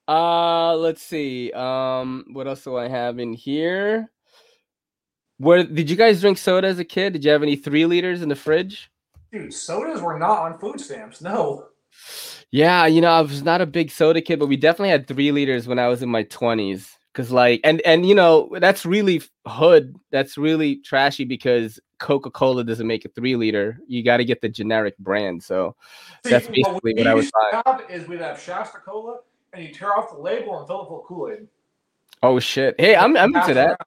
Uh, 0.07 0.75
let's 0.77 1.03
see. 1.03 1.53
Um, 1.53 2.25
what 2.33 2.47
else 2.47 2.65
do 2.65 2.77
I 2.77 2.89
have 2.89 3.19
in 3.19 3.33
here? 3.33 4.11
Where 5.39 5.65
did 5.65 5.89
you 5.89 5.97
guys 5.97 6.21
drink 6.21 6.37
soda 6.39 6.69
as 6.69 6.79
a 6.79 6.85
kid? 6.85 7.15
Did 7.15 7.25
you 7.25 7.31
have 7.31 7.43
any 7.43 7.57
three 7.57 7.87
liters 7.87 8.23
in 8.23 8.29
the 8.29 8.37
fridge? 8.37 8.91
Dude, 9.33 9.55
sodas 9.55 10.03
were 10.03 10.19
not 10.19 10.41
on 10.41 10.59
food 10.59 10.81
stamps. 10.81 11.21
No. 11.21 11.69
Yeah, 12.53 12.87
you 12.87 13.01
know, 13.01 13.11
I 13.11 13.21
was 13.21 13.43
not 13.43 13.61
a 13.61 13.67
big 13.67 13.91
soda 13.91 14.21
kid, 14.21 14.39
but 14.39 14.47
we 14.47 14.57
definitely 14.57 14.91
had 14.91 15.07
three 15.07 15.31
liters 15.31 15.69
when 15.69 15.79
I 15.79 15.89
was 15.89 16.03
in 16.03 16.09
my 16.09 16.25
twenties. 16.25 16.97
Cause 17.13 17.33
like, 17.33 17.61
and 17.65 17.81
and 17.83 18.07
you 18.07 18.15
know, 18.15 18.57
that's 18.61 18.87
really 18.87 19.21
hood. 19.47 19.97
That's 20.13 20.39
really 20.39 20.77
trashy 20.77 21.25
because 21.25 21.81
Coca 21.99 22.31
Cola 22.31 22.63
doesn't 22.63 22.87
make 22.87 23.05
a 23.05 23.09
three 23.09 23.35
liter. 23.35 23.81
You 23.89 24.05
got 24.05 24.19
to 24.19 24.25
get 24.25 24.41
the 24.41 24.49
generic 24.49 24.97
brand. 24.99 25.43
So 25.43 25.75
See, 26.25 26.31
that's 26.31 26.47
basically 26.47 26.95
what, 26.95 26.99
what 26.99 27.07
I 27.07 27.15
was 27.15 27.31
buying. 27.65 27.81
Is 27.91 28.07
we'd 28.07 28.21
have 28.21 28.41
Shasta 28.41 28.79
Cola 28.79 29.19
and 29.53 29.65
you 29.65 29.75
tear 29.75 29.97
off 29.97 30.13
the 30.13 30.19
label 30.19 30.59
and 30.59 30.67
fill 30.67 30.83
it 30.83 30.89
full 30.89 31.05
Kool 31.07 31.31
Aid. 31.31 31.49
Oh 32.23 32.39
shit! 32.39 32.75
Hey, 32.79 32.95
I'm 32.95 33.17
I'm 33.17 33.35
into 33.35 33.55
that. 33.55 33.81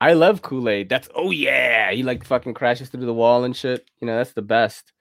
I 0.00 0.12
love 0.12 0.42
Kool 0.42 0.68
Aid. 0.68 0.88
That's 0.88 1.08
oh 1.14 1.30
yeah. 1.30 1.90
He 1.92 2.02
like 2.02 2.24
fucking 2.24 2.54
crashes 2.54 2.88
through 2.88 3.06
the 3.06 3.14
wall 3.14 3.44
and 3.44 3.56
shit. 3.56 3.88
You 4.00 4.06
know 4.06 4.16
that's 4.16 4.32
the 4.32 4.42
best. 4.42 4.92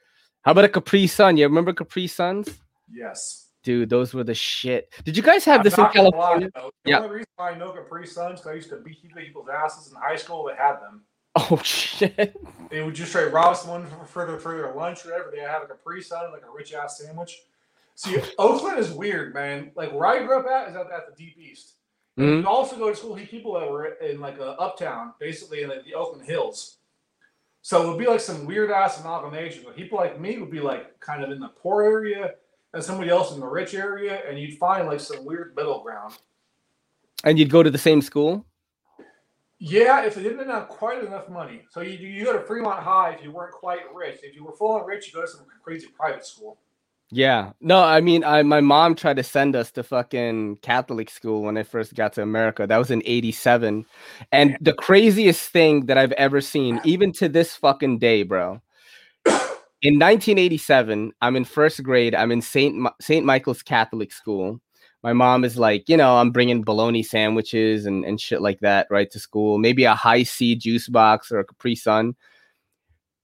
How 0.46 0.52
about 0.52 0.66
a 0.66 0.70
Capri 0.70 1.08
Sun? 1.08 1.38
You 1.38 1.46
remember 1.46 1.74
Capri 1.74 2.06
Suns? 2.06 2.60
Yes. 2.92 3.48
Dude, 3.64 3.90
those 3.90 4.14
were 4.14 4.24
the 4.24 4.36
shit. 4.36 4.94
Did 5.04 5.18
you 5.18 5.24
guys 5.24 5.44
have 5.46 5.62
I'm 5.62 5.64
this 5.64 5.76
in 5.76 5.88
California? 5.90 6.52
Lie, 6.56 6.70
the 6.84 6.90
yeah. 6.92 7.00
only 7.00 7.16
reason 7.16 7.28
I 7.40 7.56
know 7.56 7.72
Capri 7.72 8.06
Suns 8.06 8.42
because 8.42 8.52
I 8.52 8.54
used 8.54 8.70
to 8.70 8.76
beat 8.76 9.02
people's 9.16 9.50
asses 9.50 9.92
in 9.92 9.98
high 10.00 10.18
school 10.18 10.46
that 10.46 10.58
had 10.58 10.76
them. 10.76 11.04
Oh 11.36 11.58
shit! 11.64 12.36
They 12.70 12.84
would 12.84 12.94
just 12.94 13.12
try 13.12 13.24
rob 13.24 13.58
someone 13.58 13.88
for, 13.88 14.06
for, 14.06 14.26
their, 14.28 14.40
for 14.40 14.56
their 14.56 14.72
lunch 14.76 15.04
or 15.04 15.10
whatever. 15.10 15.32
They 15.36 15.42
have 15.42 15.64
a 15.64 15.66
Capri 15.66 16.04
Sun, 16.04 16.32
like 16.32 16.44
a 16.44 16.56
rich 16.56 16.76
ass 16.76 17.00
sandwich. 17.00 17.42
See, 17.96 18.16
Oakland 18.38 18.78
is 18.78 18.92
weird, 18.92 19.34
man. 19.34 19.72
Like 19.76 19.92
where 19.94 20.06
I 20.06 20.24
grew 20.24 20.40
up 20.40 20.46
at 20.46 20.70
is 20.70 20.76
at, 20.76 20.92
at 20.92 21.08
the 21.08 21.16
deep 21.18 21.40
east. 21.40 21.74
Mm-hmm. 22.20 22.42
You 22.42 22.48
also 22.48 22.78
go 22.78 22.92
to 22.92 22.96
school 22.96 23.16
with 23.16 23.28
people 23.28 23.60
that 23.60 23.70
were 23.70 23.96
in 23.96 24.20
like 24.20 24.38
a 24.38 24.52
uptown, 24.52 25.14
basically 25.20 25.64
in 25.64 25.70
like, 25.70 25.84
the 25.86 25.96
Oakland 25.96 26.28
Hills. 26.28 26.78
So 27.66 27.82
it 27.82 27.88
would 27.88 27.98
be 27.98 28.06
like 28.06 28.20
some 28.20 28.46
weird 28.46 28.70
ass 28.70 29.00
amalgamation. 29.00 29.64
But 29.66 29.76
people 29.76 29.98
like 29.98 30.22
me 30.22 30.38
would 30.38 30.52
be 30.52 30.60
like 30.60 31.00
kind 31.00 31.24
of 31.24 31.32
in 31.32 31.40
the 31.40 31.48
poor 31.48 31.82
area, 31.82 32.36
and 32.76 32.84
somebody 32.84 33.10
else 33.10 33.34
in 33.34 33.40
the 33.40 33.48
rich 33.48 33.74
area, 33.74 34.22
and 34.30 34.38
you'd 34.38 34.60
find 34.60 34.86
like 34.86 35.00
some 35.00 35.26
weird 35.26 35.56
middle 35.56 35.82
ground. 35.82 36.16
And 37.24 37.40
you'd 37.40 37.50
go 37.50 37.64
to 37.64 37.72
the 37.72 37.80
same 37.80 38.04
school. 38.04 38.46
Yeah, 39.58 40.06
if 40.06 40.14
they 40.14 40.22
didn't 40.22 40.48
have 40.48 40.68
quite 40.68 41.04
enough 41.04 41.28
money. 41.28 41.64
So 41.72 41.82
you 41.82 41.98
you 41.98 42.24
go 42.24 42.34
to 42.34 42.46
Fremont 42.46 42.84
High 42.84 43.14
if 43.14 43.24
you 43.24 43.32
weren't 43.32 43.54
quite 43.54 43.92
rich. 43.96 44.20
If 44.22 44.36
you 44.36 44.46
were 44.46 44.52
full 44.52 44.74
on 44.74 44.86
rich, 44.86 45.08
you 45.08 45.14
go 45.14 45.22
to 45.22 45.28
some 45.28 45.48
crazy 45.64 45.88
private 45.88 46.24
school. 46.24 46.60
Yeah. 47.12 47.52
No, 47.62 47.84
I 47.84 48.02
mean, 48.02 48.24
I 48.24 48.42
my 48.42 48.62
mom 48.62 48.96
tried 48.96 49.18
to 49.18 49.24
send 49.24 49.56
us 49.56 49.72
to 49.74 49.84
fucking 49.84 50.58
Catholic 50.58 51.10
school 51.10 51.44
when 51.44 51.58
I 51.58 51.64
first 51.64 51.94
got 51.94 52.14
to 52.14 52.24
America. 52.24 52.66
That 52.66 52.78
was 52.78 52.92
in 52.92 53.04
87. 53.06 53.86
And 54.32 54.58
the 54.60 54.74
craziest 54.74 55.50
thing 55.50 55.86
that 55.86 55.98
I've 55.98 56.12
ever 56.14 56.42
seen, 56.42 56.82
even 56.84 57.12
to 57.14 57.30
this 57.30 57.56
fucking 57.56 58.00
day, 58.00 58.24
bro. 58.24 58.62
In 59.82 60.00
1987, 60.00 61.12
I'm 61.22 61.36
in 61.36 61.46
first 61.46 61.84
grade. 61.84 62.16
I'm 62.16 62.32
in 62.32 62.42
St. 62.42 62.76
Ma- 62.76 62.92
St. 63.00 63.24
Michael's 63.24 63.62
Catholic 63.62 64.12
school. 64.12 64.60
My 65.04 65.14
mom 65.14 65.44
is 65.44 65.58
like, 65.60 65.88
you 65.88 65.96
know, 65.96 66.18
I'm 66.18 66.32
bringing 66.32 66.64
bologna 66.64 67.04
sandwiches 67.04 67.86
and, 67.86 68.04
and 68.04 68.20
shit 68.20 68.42
like 68.42 68.60
that 68.62 68.88
right 68.90 69.12
to 69.12 69.20
school. 69.20 69.60
Maybe 69.60 69.84
a 69.84 69.94
Hi-C 69.94 70.56
juice 70.56 70.90
box 70.90 71.32
or 71.32 71.38
a 71.40 71.46
Capri 71.46 71.76
Sun. 71.76 72.16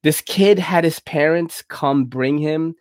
This 0.03 0.21
kid 0.21 0.59
had 0.59 0.83
his 0.83 0.99
parents 0.99 1.63
come 1.67 2.05
bring 2.05 2.37
him 2.37 2.75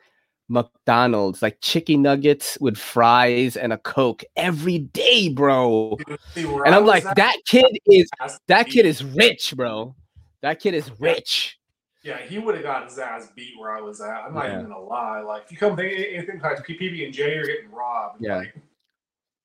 McDonald's, 0.51 1.40
like 1.40 1.61
chicken 1.61 2.03
nuggets 2.03 2.59
with 2.61 2.76
fries 2.76 3.57
and 3.57 3.72
a 3.72 3.78
Coke 3.78 4.24
every 4.36 4.78
day, 4.78 5.28
bro. 5.28 5.96
and 6.36 6.74
I'm 6.74 6.84
like, 6.84 7.05
that 7.14 7.36
kid 7.46 7.78
is 7.86 8.11
that 8.48 8.66
kid 8.66 8.84
is 8.84 9.03
rich, 9.03 9.55
bro. 9.57 9.94
That 10.42 10.61
kid 10.61 10.74
is 10.74 10.90
rich. 10.98 11.59
Yeah, 12.03 12.18
he 12.18 12.38
would 12.38 12.55
have 12.55 12.64
got 12.64 12.88
his 12.88 12.98
ass 12.98 13.28
beat 13.36 13.53
where 13.59 13.76
I 13.76 13.80
was 13.80 14.01
at. 14.01 14.24
I'm 14.26 14.34
not 14.34 14.46
yeah. 14.46 14.55
even 14.55 14.70
gonna 14.70 14.80
lie. 14.80 15.20
Like, 15.20 15.44
if 15.44 15.53
you 15.53 15.59
come 15.59 15.76
to 15.76 16.14
anything 16.14 16.40
like 16.40 16.66
PPB 16.66 17.05
and 17.05 17.14
J, 17.14 17.34
you're 17.34 17.44
getting 17.44 17.70
robbed. 17.70 18.22
Yeah. 18.22 18.38
Like, 18.38 18.55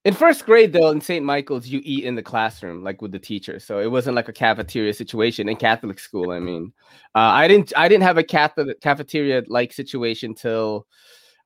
in 0.06 0.14
first 0.14 0.46
grade, 0.46 0.72
though, 0.72 0.92
in 0.92 1.02
St. 1.02 1.26
Michael's, 1.26 1.68
you 1.68 1.82
eat 1.84 2.04
in 2.04 2.14
the 2.14 2.22
classroom, 2.22 2.84
like 2.84 3.02
with 3.02 3.12
the 3.12 3.20
teacher. 3.20 3.60
So 3.60 3.80
it 3.80 3.90
wasn't 3.90 4.16
like 4.16 4.30
a 4.30 4.34
cafeteria 4.34 4.94
situation 4.94 5.50
in 5.50 5.58
Catholic 5.58 6.00
school. 6.00 6.30
I 6.30 6.40
mean, 6.40 6.72
uh, 7.16 7.34
I 7.34 7.48
didn't, 7.48 7.74
I 7.76 7.88
didn't 7.90 8.04
have 8.04 8.20
a 8.20 8.24
Catholic 8.24 8.80
cafeteria 8.82 9.42
like 9.48 9.74
situation 9.74 10.36
till 10.36 10.86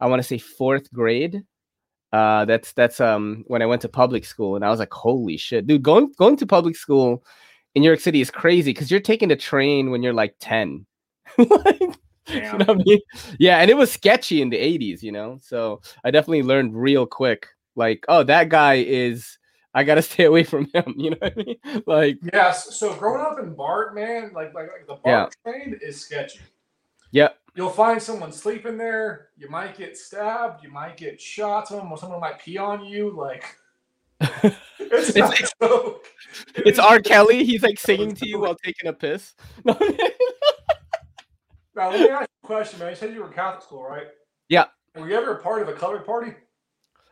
I 0.02 0.08
want 0.08 0.20
to 0.20 0.28
say 0.28 0.38
fourth 0.38 0.92
grade. 0.92 1.42
Uh, 2.12 2.44
that's 2.46 2.74
that's 2.74 3.00
um 3.00 3.44
when 3.48 3.62
I 3.62 3.66
went 3.66 3.82
to 3.84 3.90
public 3.90 4.26
school, 4.26 4.58
and 4.58 4.66
I 4.66 4.70
was 4.70 4.80
like, 4.80 4.92
holy 4.92 5.38
shit, 5.38 5.66
dude, 5.66 5.84
going 5.84 6.12
going 6.18 6.36
to 6.38 6.46
public 6.46 6.76
school 6.76 7.24
in 7.76 7.82
New 7.82 7.88
York 7.88 8.02
City 8.02 8.20
is 8.20 8.32
crazy 8.32 8.74
because 8.74 8.92
you're 8.92 9.00
taking 9.00 9.32
a 9.32 9.38
train 9.38 9.90
when 9.90 10.04
you're 10.04 10.14
like 10.14 10.36
ten. 10.42 10.86
like, 11.38 11.80
you 12.28 12.42
know 12.42 12.58
what 12.58 12.70
I 12.70 12.74
mean? 12.74 13.00
Yeah, 13.38 13.60
and 13.60 13.70
it 13.70 13.78
was 13.78 13.92
sketchy 13.92 14.42
in 14.42 14.50
the 14.50 14.58
80s, 14.58 15.02
you 15.02 15.12
know. 15.12 15.38
So 15.42 15.82
I 16.04 16.12
definitely 16.12 16.44
learned 16.44 16.76
real 16.76 17.06
quick 17.06 17.48
like, 17.80 18.06
oh, 18.08 18.24
that 18.24 18.50
guy 18.50 18.76
is 18.76 19.38
I 19.74 19.84
gotta 19.84 20.02
stay 20.12 20.26
away 20.26 20.44
from 20.44 20.70
him. 20.74 20.94
You 20.98 21.12
know 21.12 21.18
what 21.20 21.34
I 21.38 21.44
mean? 21.44 21.84
Like 21.88 22.18
yes. 22.34 22.76
So 22.76 22.94
growing 22.94 23.22
up 23.22 23.40
in 23.40 23.54
BART, 23.56 23.96
man, 23.96 24.32
like 24.34 24.54
like, 24.54 24.70
like 24.72 24.88
the 24.88 24.96
BART 24.96 25.36
yeah. 25.46 25.52
train 25.52 25.80
is 25.82 26.02
sketchy. 26.02 26.40
Yep. 27.12 27.38
You'll 27.56 27.70
find 27.72 28.02
someone 28.02 28.32
sleeping 28.32 28.78
there. 28.78 29.30
You 29.36 29.50
might 29.50 29.76
get 29.76 29.98
stabbed. 29.98 30.64
You 30.64 30.72
might 30.72 30.96
get 30.96 31.20
shot. 31.20 31.68
Someone, 31.68 31.98
someone 31.98 32.20
might 32.20 32.40
pee 32.40 32.58
on 32.58 32.86
you. 32.86 33.16
Like 33.18 33.44
it's, 34.80 35.16
It's- 35.16 35.52
so- 35.62 36.02
It's 36.56 36.80
R. 36.80 37.00
Kelly. 37.00 37.44
He's 37.44 37.64
like 37.64 37.80
singing 37.80 38.14
to 38.16 38.28
you 38.28 38.40
while 38.40 38.56
taking 38.56 38.90
a 38.90 38.94
piss. 38.94 39.34
Now 39.66 39.78
let 41.92 42.00
me 42.02 42.10
ask 42.10 42.22
you 42.22 42.28
a 42.44 42.48
question, 42.48 42.80
man. 42.80 42.90
You 42.90 42.96
said 42.96 43.14
you 43.14 43.22
were 43.22 43.28
in 43.28 43.34
Catholic 43.34 43.64
school, 43.64 43.84
right? 43.84 44.08
Yeah. 44.50 44.66
Were 44.96 45.08
you 45.08 45.16
ever 45.16 45.38
a 45.38 45.42
part 45.42 45.62
of 45.62 45.70
a 45.70 45.74
colored 45.74 46.06
party? 46.06 46.34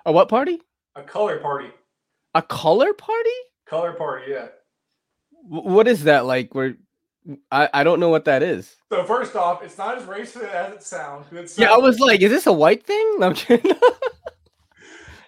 A 0.07 0.11
what 0.11 0.29
party? 0.29 0.59
A 0.95 1.03
color 1.03 1.37
party. 1.39 1.69
A 2.33 2.41
color 2.41 2.93
party? 2.93 3.29
Color 3.67 3.93
party, 3.93 4.31
yeah. 4.31 4.47
Wh- 5.43 5.65
What 5.65 5.87
is 5.87 6.05
that 6.05 6.25
like? 6.25 6.55
Where 6.55 6.75
I, 7.51 7.69
I 7.73 7.83
don't 7.83 7.99
know 7.99 8.09
what 8.09 8.25
that 8.25 8.41
is. 8.41 8.75
So 8.91 9.03
first 9.03 9.35
off, 9.35 9.61
it's 9.61 9.77
not 9.77 9.97
as 9.97 10.03
racist 10.03 10.49
as 10.49 10.73
it 10.73 10.81
sounds. 10.83 11.27
Yeah, 11.57 11.73
I 11.73 11.77
was 11.77 11.99
like, 11.99 12.21
is 12.21 12.31
this 12.31 12.47
a 12.47 12.53
white 12.53 12.83
thing? 12.85 13.15
No, 13.19 13.27
I'm 13.27 13.35
kidding. 13.35 13.73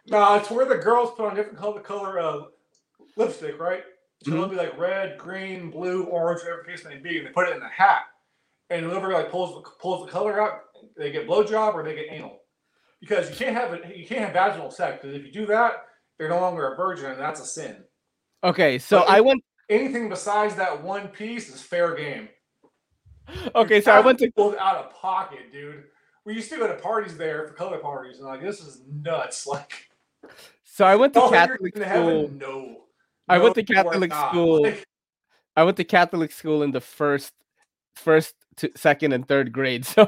No, 0.08 0.34
it's 0.36 0.50
where 0.50 0.66
the 0.66 0.76
girls 0.78 1.12
put 1.16 1.28
on 1.30 1.36
different 1.36 1.60
color 1.60 1.80
color 1.82 2.20
uh, 2.20 2.42
lipstick, 3.16 3.60
right? 3.60 3.84
So 4.24 4.32
Mm-hmm. 4.32 4.38
it'll 4.38 4.50
be 4.50 4.56
like 4.56 4.78
red, 4.78 5.18
green, 5.20 5.70
blue, 5.70 6.04
orange, 6.06 6.42
whatever 6.42 6.64
case 6.64 6.84
may 6.84 6.98
be, 6.98 7.20
and 7.20 7.28
they 7.28 7.32
put 7.32 7.48
it 7.48 7.56
in 7.56 7.62
a 7.62 7.70
hat. 7.70 8.04
And 8.72 8.86
whoever 8.86 9.14
like 9.14 9.30
pulls 9.30 9.54
the 9.56 9.70
pulls 9.80 10.06
the 10.06 10.12
color 10.12 10.42
out, 10.42 10.62
they 10.98 11.12
get 11.12 11.28
blowjob 11.28 11.76
or 11.76 11.84
they 11.84 11.94
get 11.96 12.08
anal. 12.10 12.40
Because 13.00 13.30
you 13.30 13.36
can't 13.36 13.56
have 13.56 13.74
it, 13.74 13.96
you 13.96 14.06
can't 14.06 14.22
have 14.22 14.34
vaginal 14.34 14.72
sex. 14.72 15.00
Because 15.02 15.16
if 15.16 15.26
you 15.26 15.32
do 15.32 15.46
that, 15.48 15.86
they're 16.18 16.30
no 16.30 16.40
longer 16.42 16.74
a 16.74 16.76
virgin, 16.76 17.12
and 17.12 17.20
that's 17.20 17.40
a 17.40 17.46
sin. 17.46 17.78
okay, 18.44 18.78
so 18.78 19.00
But 19.00 19.10
I 19.10 19.22
went. 19.22 19.44
Anything 19.70 20.10
besides 20.10 20.56
that 20.56 20.84
one 20.84 21.08
piece 21.10 21.48
is 21.54 21.62
fair 21.62 21.96
game. 21.96 22.30
Okay, 23.54 23.80
so 23.80 23.92
I 23.92 24.00
went 24.00 24.18
to. 24.20 24.32
out 24.60 24.78
of 24.78 24.92
pocket, 24.96 25.52
dude. 25.52 25.84
We 26.26 26.34
used 26.34 26.50
to 26.52 26.58
go 26.58 26.66
to 26.68 26.74
parties 26.82 27.16
there 27.16 27.48
for 27.48 27.54
color 27.54 27.78
parties, 27.78 28.18
and 28.18 28.28
like 28.28 28.42
this 28.42 28.60
is 28.60 28.82
nuts. 28.92 29.46
Like, 29.52 29.88
So 30.64 30.84
I 30.86 30.96
went 30.96 31.14
to 31.14 31.22
oh, 31.22 31.30
Catholic 31.30 31.76
school. 31.76 31.86
heaven? 31.86 32.38
No. 32.40 32.86
I 33.28 33.38
went 33.38 33.54
to 33.56 33.64
Catholic 33.64 34.12
school. 34.12 34.64
Like, 34.64 34.84
I 35.56 35.64
went 35.64 35.78
to 35.78 35.84
Catholic 35.84 36.32
school 36.32 36.64
in 36.64 36.72
the 36.72 36.82
first, 36.82 37.34
first, 37.94 38.34
to, 38.58 38.72
second, 38.76 39.14
and 39.14 39.28
third 39.28 39.52
grade. 39.54 39.86
So 39.96 40.04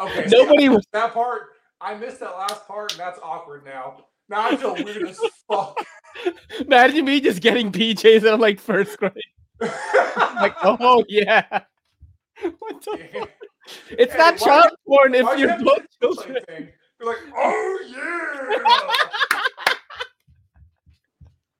okay, 0.00 0.24
nobody 0.28 0.66
I 0.66 0.68
was. 0.70 0.84
that 0.92 1.12
part. 1.14 1.53
I 1.84 1.94
missed 1.94 2.20
that 2.20 2.36
last 2.36 2.66
part, 2.66 2.92
and 2.92 3.00
that's 3.00 3.18
awkward 3.22 3.64
now. 3.64 4.06
Now 4.30 4.48
I 4.48 4.56
feel 4.56 4.74
weird 4.74 5.06
as 5.08 5.20
fuck. 5.50 5.76
Imagine 6.60 7.04
me 7.04 7.20
just 7.20 7.42
getting 7.42 7.70
PJs 7.70 8.32
in 8.32 8.40
like 8.40 8.58
first 8.58 8.96
grade. 8.98 9.12
Like, 9.60 10.54
oh 10.64 11.04
yeah. 11.08 11.44
What 12.58 12.82
the? 12.82 12.98
fuck? 13.12 13.30
It's 13.90 14.12
Hey, 14.12 14.18
not 14.18 14.38
child 14.38 14.70
porn 14.86 15.14
if 15.14 15.38
you're 15.38 15.58
both 15.62 15.82
children. 16.00 16.42
thing? 16.48 16.68
You're 17.00 17.08
like, 17.08 17.18
oh 17.36 17.78
yeah. 17.86 18.90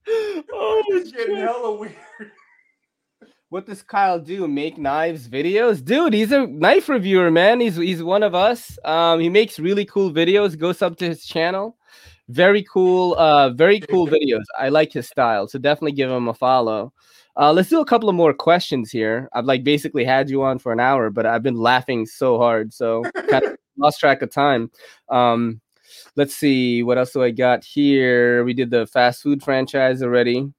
oh 0.52 0.82
It's 0.88 1.12
getting 1.12 1.36
hella 1.36 1.78
weird. 1.78 1.94
What 3.54 3.66
does 3.66 3.82
Kyle 3.82 4.18
do? 4.18 4.48
Make 4.48 4.78
knives 4.78 5.28
videos? 5.28 5.84
Dude, 5.84 6.12
he's 6.12 6.32
a 6.32 6.48
knife 6.48 6.88
reviewer, 6.88 7.30
man. 7.30 7.60
He's 7.60 7.76
he's 7.76 8.02
one 8.02 8.24
of 8.24 8.34
us. 8.34 8.76
Um, 8.84 9.20
he 9.20 9.28
makes 9.28 9.60
really 9.60 9.84
cool 9.84 10.10
videos. 10.10 10.58
Go 10.58 10.72
sub 10.72 10.96
to 10.96 11.06
his 11.06 11.24
channel. 11.24 11.76
Very 12.28 12.64
cool, 12.64 13.14
uh, 13.14 13.50
very 13.50 13.78
cool 13.78 14.08
videos. 14.08 14.42
I 14.58 14.70
like 14.70 14.92
his 14.92 15.06
style, 15.06 15.46
so 15.46 15.60
definitely 15.60 15.92
give 15.92 16.10
him 16.10 16.26
a 16.26 16.34
follow. 16.34 16.92
Uh, 17.36 17.52
let's 17.52 17.68
do 17.68 17.80
a 17.80 17.84
couple 17.84 18.08
of 18.08 18.16
more 18.16 18.34
questions 18.34 18.90
here. 18.90 19.28
I've 19.32 19.44
like 19.44 19.62
basically 19.62 20.04
had 20.04 20.28
you 20.28 20.42
on 20.42 20.58
for 20.58 20.72
an 20.72 20.80
hour, 20.80 21.10
but 21.10 21.24
I've 21.24 21.44
been 21.44 21.54
laughing 21.54 22.06
so 22.06 22.38
hard, 22.38 22.74
so 22.74 23.04
kind 23.30 23.44
of 23.44 23.56
lost 23.78 24.00
track 24.00 24.20
of 24.22 24.32
time. 24.32 24.68
Um, 25.10 25.60
let's 26.16 26.34
see 26.34 26.82
what 26.82 26.98
else 26.98 27.12
do 27.12 27.22
I 27.22 27.30
got 27.30 27.62
here. 27.62 28.42
We 28.42 28.52
did 28.52 28.70
the 28.70 28.88
fast 28.88 29.22
food 29.22 29.44
franchise 29.44 30.02
already. 30.02 30.52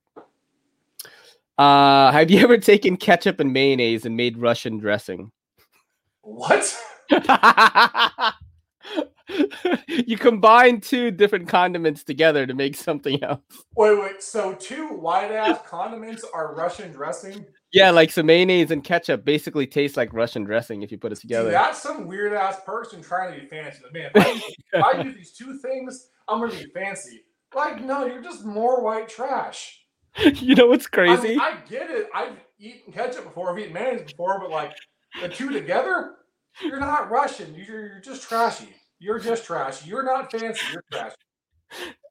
Uh, 1.58 2.12
have 2.12 2.30
you 2.30 2.39
ever 2.43 2.58
taken 2.58 2.97
ketchup 2.97 3.39
and 3.39 3.53
mayonnaise 3.53 4.06
and 4.06 4.18
made 4.18 4.38
Russian 4.38 4.78
dressing? 4.78 5.32
What? 6.22 6.78
you 9.88 10.18
combine 10.18 10.82
two 10.82 11.12
different 11.12 11.47
condiments 11.47 12.03
together 12.03 12.45
to 12.45 12.53
make 12.53 12.76
something 12.76 13.24
else. 13.24 13.41
Wait, 13.76 13.99
wait. 13.99 14.24
So 14.24 14.53
two 14.53 14.89
white 14.89 15.32
ass 15.32 15.60
condiments 15.68 16.26
are 16.34 16.56
Russian 16.56 16.91
dressing. 16.91 17.45
Yeah, 17.72 17.91
like 17.91 18.12
some 18.12 18.26
mayonnaise 18.26 18.72
and 18.72 18.84
ketchup 18.84 19.26
basically 19.26 19.68
taste 19.68 19.97
like 19.97 20.14
Russian 20.14 20.43
dressing 20.43 20.82
if 20.82 20.91
you 20.91 20.97
put 20.97 21.12
it 21.12 21.20
together. 21.20 21.51
that's 21.51 21.82
some 21.82 22.08
weird 22.08 22.34
ass 22.34 22.58
person 22.66 23.01
trying 23.01 23.34
to 23.34 23.41
be 23.41 23.47
fancy. 23.47 23.82
Man, 23.91 24.12
if 24.16 24.26
I, 24.26 24.41
if 24.78 24.84
I 24.84 25.03
do 25.03 25.12
these 25.16 25.34
two 25.34 25.60
things, 25.60 26.10
I'm 26.28 26.39
gonna 26.39 26.53
be 26.53 26.66
fancy. 26.74 27.24
Like, 27.53 27.82
no, 27.84 28.06
you're 28.06 28.22
just 28.22 28.45
more 28.45 28.82
white 28.82 29.10
trash. 29.10 29.84
you 30.36 30.55
know 30.55 30.68
what's 30.68 30.88
I, 30.88 30.89
crazy? 30.89 31.30
mean, 31.30 31.39
I 31.39 31.57
get 31.70 31.89
it. 31.89 32.07
I've 32.13 32.38
eaten 32.59 32.93
ketchup 32.93 33.26
before. 33.26 33.51
I've 33.51 33.59
eaten 33.59 33.74
mayonnaise 33.74 34.11
before, 34.11 34.39
but 34.39 34.49
like 34.49 34.74
the 35.22 35.30
two 35.30 35.49
together, 35.49 36.16
you're 36.61 36.80
not 36.80 37.09
Russian. 37.09 37.53
You're, 37.53 37.88
you're 37.88 38.01
just 38.01 38.24
trashy. 38.24 38.70
You're 38.99 39.20
just 39.20 39.45
trash. 39.45 39.86
You're 39.86 40.03
not 40.03 40.32
fancy. 40.32 40.61
You're 40.72 40.84
trash. 40.91 41.11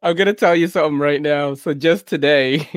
I'm 0.02 0.16
gonna 0.16 0.34
tell 0.34 0.54
you 0.54 0.68
something 0.68 0.98
right 0.98 1.22
now. 1.22 1.54
So 1.54 1.72
just 1.72 2.06
today, 2.06 2.68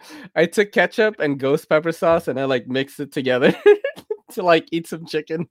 I 0.36 0.46
took 0.46 0.70
ketchup 0.70 1.18
and 1.18 1.38
ghost 1.38 1.68
pepper 1.68 1.92
sauce 1.92 2.28
and 2.28 2.38
I 2.38 2.44
like 2.44 2.68
mixed 2.68 3.00
it 3.00 3.12
together 3.12 3.54
to 4.32 4.42
like 4.42 4.68
eat 4.70 4.86
some 4.86 5.06
chicken. 5.06 5.48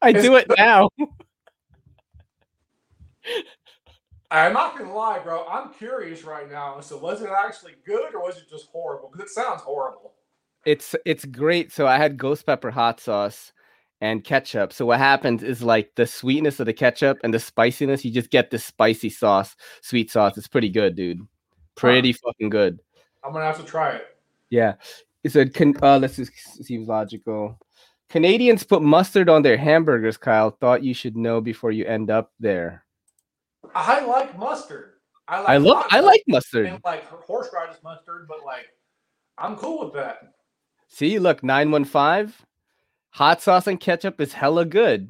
I 0.00 0.10
Is 0.10 0.22
do 0.24 0.36
it 0.36 0.46
now. 0.56 0.88
I'm 4.30 4.52
not 4.52 4.78
gonna 4.78 4.94
lie, 4.94 5.18
bro. 5.18 5.46
I'm 5.46 5.72
curious 5.72 6.24
right 6.24 6.50
now. 6.50 6.80
So 6.80 6.96
was 6.96 7.22
it 7.22 7.30
actually 7.30 7.74
good 7.84 8.14
or 8.14 8.22
was 8.22 8.36
it 8.36 8.48
just 8.48 8.68
horrible? 8.72 9.10
Because 9.12 9.28
it 9.28 9.32
sounds 9.32 9.62
horrible. 9.62 10.14
It's 10.64 10.94
it's 11.04 11.24
great. 11.24 11.72
So 11.72 11.86
I 11.86 11.96
had 11.96 12.16
ghost 12.16 12.46
pepper 12.46 12.70
hot 12.70 13.00
sauce 13.00 13.52
and 14.00 14.24
ketchup. 14.24 14.72
So 14.72 14.86
what 14.86 14.98
happens 14.98 15.42
is 15.42 15.62
like 15.62 15.90
the 15.96 16.06
sweetness 16.06 16.60
of 16.60 16.66
the 16.66 16.72
ketchup 16.72 17.18
and 17.22 17.34
the 17.34 17.40
spiciness, 17.40 18.04
you 18.04 18.12
just 18.12 18.30
get 18.30 18.50
this 18.50 18.64
spicy 18.64 19.10
sauce, 19.10 19.56
sweet 19.82 20.10
sauce. 20.10 20.38
It's 20.38 20.48
pretty 20.48 20.70
good, 20.70 20.96
dude. 20.96 21.20
Pretty 21.76 22.12
fucking 22.12 22.50
good. 22.50 22.78
I'm 23.24 23.32
gonna 23.32 23.44
have 23.44 23.58
to 23.58 23.64
try 23.64 23.90
it. 23.92 24.06
Yeah. 24.50 24.74
It 25.22 25.32
said, 25.32 25.52
can, 25.52 25.74
uh, 25.82 25.98
let's 25.98 26.16
just 26.16 26.32
seems 26.64 26.88
logical. 26.88 27.58
Canadians 28.08 28.64
put 28.64 28.82
mustard 28.82 29.28
on 29.28 29.42
their 29.42 29.56
hamburgers, 29.56 30.16
Kyle. 30.16 30.50
Thought 30.50 30.82
you 30.82 30.94
should 30.94 31.16
know 31.16 31.40
before 31.40 31.70
you 31.70 31.84
end 31.84 32.10
up 32.10 32.32
there. 32.40 32.84
I 33.74 34.04
like 34.04 34.36
mustard. 34.38 34.92
I 35.28 35.38
like 35.40 35.48
I 35.48 35.56
love 35.58 35.86
I 35.90 36.00
like 36.00 36.22
mustard. 36.26 36.66
and 36.66 36.80
like 36.84 37.06
horseradish 37.08 37.76
mustard, 37.84 38.26
but 38.28 38.44
like 38.44 38.66
I'm 39.38 39.56
cool 39.56 39.84
with 39.84 39.94
that. 39.94 40.18
See, 40.88 41.18
look, 41.18 41.42
915. 41.44 42.34
Hot 43.12 43.40
sauce 43.42 43.66
and 43.66 43.78
ketchup 43.80 44.20
is 44.20 44.32
hella 44.32 44.64
good. 44.64 45.08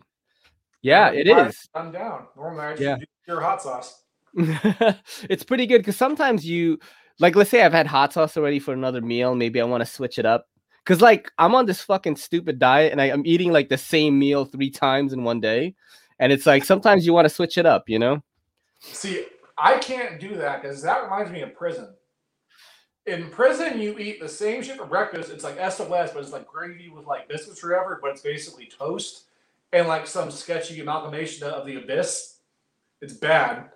Yeah, 0.82 1.10
it 1.10 1.26
fine. 1.26 1.46
is. 1.46 1.68
I'm 1.74 1.90
down. 1.92 2.26
Normally 2.36 2.62
I 2.62 2.70
just 2.72 2.82
Yeah. 2.82 2.96
do 2.96 3.04
pure 3.24 3.40
hot 3.40 3.62
sauce. 3.62 4.02
it's 5.28 5.42
pretty 5.44 5.66
good 5.66 5.78
because 5.78 5.96
sometimes 5.96 6.44
you 6.46 6.78
like 7.18 7.34
let's 7.36 7.50
say 7.50 7.62
I've 7.62 7.72
had 7.72 7.86
hot 7.86 8.12
sauce 8.12 8.36
already 8.36 8.58
for 8.58 8.72
another 8.72 9.00
meal. 9.00 9.34
Maybe 9.34 9.60
I 9.60 9.64
want 9.64 9.82
to 9.82 9.90
switch 9.90 10.18
it 10.18 10.26
up. 10.26 10.46
Cause 10.86 11.00
like 11.02 11.30
I'm 11.38 11.54
on 11.54 11.66
this 11.66 11.82
fucking 11.82 12.16
stupid 12.16 12.58
diet 12.58 12.92
and 12.92 13.00
I, 13.00 13.06
I'm 13.06 13.24
eating 13.26 13.52
like 13.52 13.68
the 13.68 13.76
same 13.78 14.18
meal 14.18 14.44
three 14.44 14.70
times 14.70 15.12
in 15.12 15.24
one 15.24 15.40
day. 15.40 15.74
And 16.18 16.32
it's 16.32 16.46
like 16.46 16.64
sometimes 16.64 17.04
you 17.06 17.12
want 17.12 17.26
to 17.26 17.34
switch 17.34 17.58
it 17.58 17.66
up, 17.66 17.88
you 17.88 17.98
know? 17.98 18.22
See, 18.80 19.26
I 19.56 19.78
can't 19.78 20.18
do 20.18 20.36
that 20.36 20.62
because 20.62 20.82
that 20.82 21.02
reminds 21.02 21.30
me 21.30 21.42
of 21.42 21.54
prison. 21.54 21.94
In 23.06 23.28
prison, 23.30 23.80
you 23.80 23.98
eat 23.98 24.20
the 24.20 24.28
same 24.28 24.62
shit 24.62 24.76
for 24.76 24.86
breakfast. 24.86 25.30
It's 25.30 25.44
like 25.44 25.56
SOS, 25.56 26.12
but 26.12 26.16
it's 26.16 26.32
like 26.32 26.46
gravy 26.46 26.88
with 26.88 27.06
like 27.06 27.28
biscuits 27.28 27.62
or 27.62 27.70
whatever, 27.70 27.98
but 28.00 28.12
it's 28.12 28.22
basically 28.22 28.66
toast 28.66 29.24
and 29.72 29.88
like 29.88 30.06
some 30.06 30.30
sketchy 30.30 30.80
amalgamation 30.80 31.46
of 31.46 31.66
the 31.66 31.76
abyss. 31.76 32.38
It's 33.00 33.14
bad. 33.14 33.70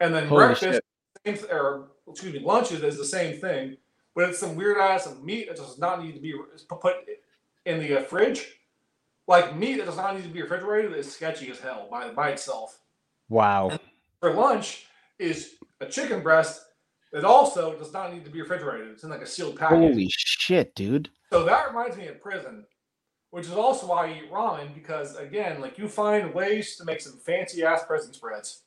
And 0.00 0.14
then 0.14 0.28
Holy 0.28 0.46
breakfast, 0.46 0.80
shit. 1.24 1.40
same, 1.40 1.50
or 1.50 1.88
excuse 2.08 2.32
me, 2.32 2.40
lunches 2.40 2.82
is 2.82 2.96
the 2.96 3.04
same 3.04 3.40
thing, 3.40 3.76
but 4.14 4.28
it's 4.28 4.38
some 4.38 4.56
weird 4.56 4.78
ass 4.78 5.06
of 5.06 5.22
meat 5.22 5.48
that 5.48 5.56
does 5.56 5.78
not 5.78 6.02
need 6.02 6.14
to 6.14 6.20
be 6.20 6.34
put 6.68 6.96
in 7.66 7.78
the 7.80 7.98
uh, 7.98 8.02
fridge. 8.02 8.60
Like 9.28 9.56
meat 9.56 9.76
that 9.76 9.86
does 9.86 9.96
not 9.96 10.16
need 10.16 10.24
to 10.24 10.30
be 10.30 10.42
refrigerated 10.42 10.92
is 10.94 11.12
sketchy 11.12 11.50
as 11.50 11.60
hell 11.60 11.86
by 11.90 12.10
by 12.10 12.30
itself 12.30 12.80
Wow. 13.30 13.78
For 14.20 14.34
lunch 14.34 14.86
is 15.18 15.56
a 15.80 15.86
chicken 15.86 16.22
breast 16.22 16.62
that 17.12 17.24
also 17.24 17.76
does 17.76 17.92
not 17.92 18.12
need 18.12 18.24
to 18.24 18.30
be 18.30 18.40
refrigerated. 18.40 18.88
It's 18.88 19.02
in 19.02 19.10
like 19.10 19.22
a 19.22 19.26
sealed 19.26 19.58
package. 19.58 19.78
Holy 19.78 20.08
shit, 20.10 20.74
dude. 20.74 21.10
So 21.32 21.44
that 21.44 21.68
reminds 21.68 21.96
me 21.96 22.06
of 22.06 22.20
prison, 22.20 22.64
which 23.30 23.46
is 23.46 23.52
also 23.52 23.86
why 23.86 24.06
I 24.06 24.12
eat 24.12 24.30
ramen 24.30 24.74
because 24.74 25.16
again, 25.16 25.60
like 25.60 25.78
you 25.78 25.88
find 25.88 26.32
ways 26.32 26.76
to 26.76 26.84
make 26.84 27.00
some 27.00 27.18
fancy 27.18 27.64
ass 27.64 27.84
prison 27.86 28.12
spreads. 28.12 28.62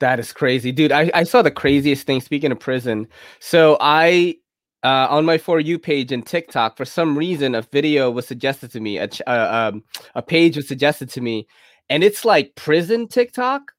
That 0.00 0.20
is 0.20 0.32
crazy, 0.32 0.70
dude. 0.70 0.92
I, 0.92 1.10
I 1.12 1.24
saw 1.24 1.42
the 1.42 1.50
craziest 1.50 2.06
thing. 2.06 2.20
Speaking 2.20 2.52
of 2.52 2.60
prison, 2.60 3.08
so 3.40 3.76
I 3.80 4.36
uh, 4.84 5.08
on 5.10 5.24
my 5.24 5.38
for 5.38 5.58
you 5.58 5.78
page 5.78 6.12
in 6.12 6.22
TikTok, 6.22 6.76
for 6.76 6.84
some 6.84 7.18
reason, 7.18 7.54
a 7.56 7.62
video 7.62 8.10
was 8.10 8.26
suggested 8.26 8.70
to 8.72 8.80
me. 8.80 8.98
A 8.98 9.08
ch- 9.08 9.22
uh, 9.26 9.70
um, 9.72 9.82
a 10.14 10.22
page 10.22 10.56
was 10.56 10.68
suggested 10.68 11.10
to 11.10 11.20
me, 11.20 11.48
and 11.90 12.04
it's 12.04 12.24
like 12.24 12.54
prison 12.54 13.08
TikTok. 13.08 13.72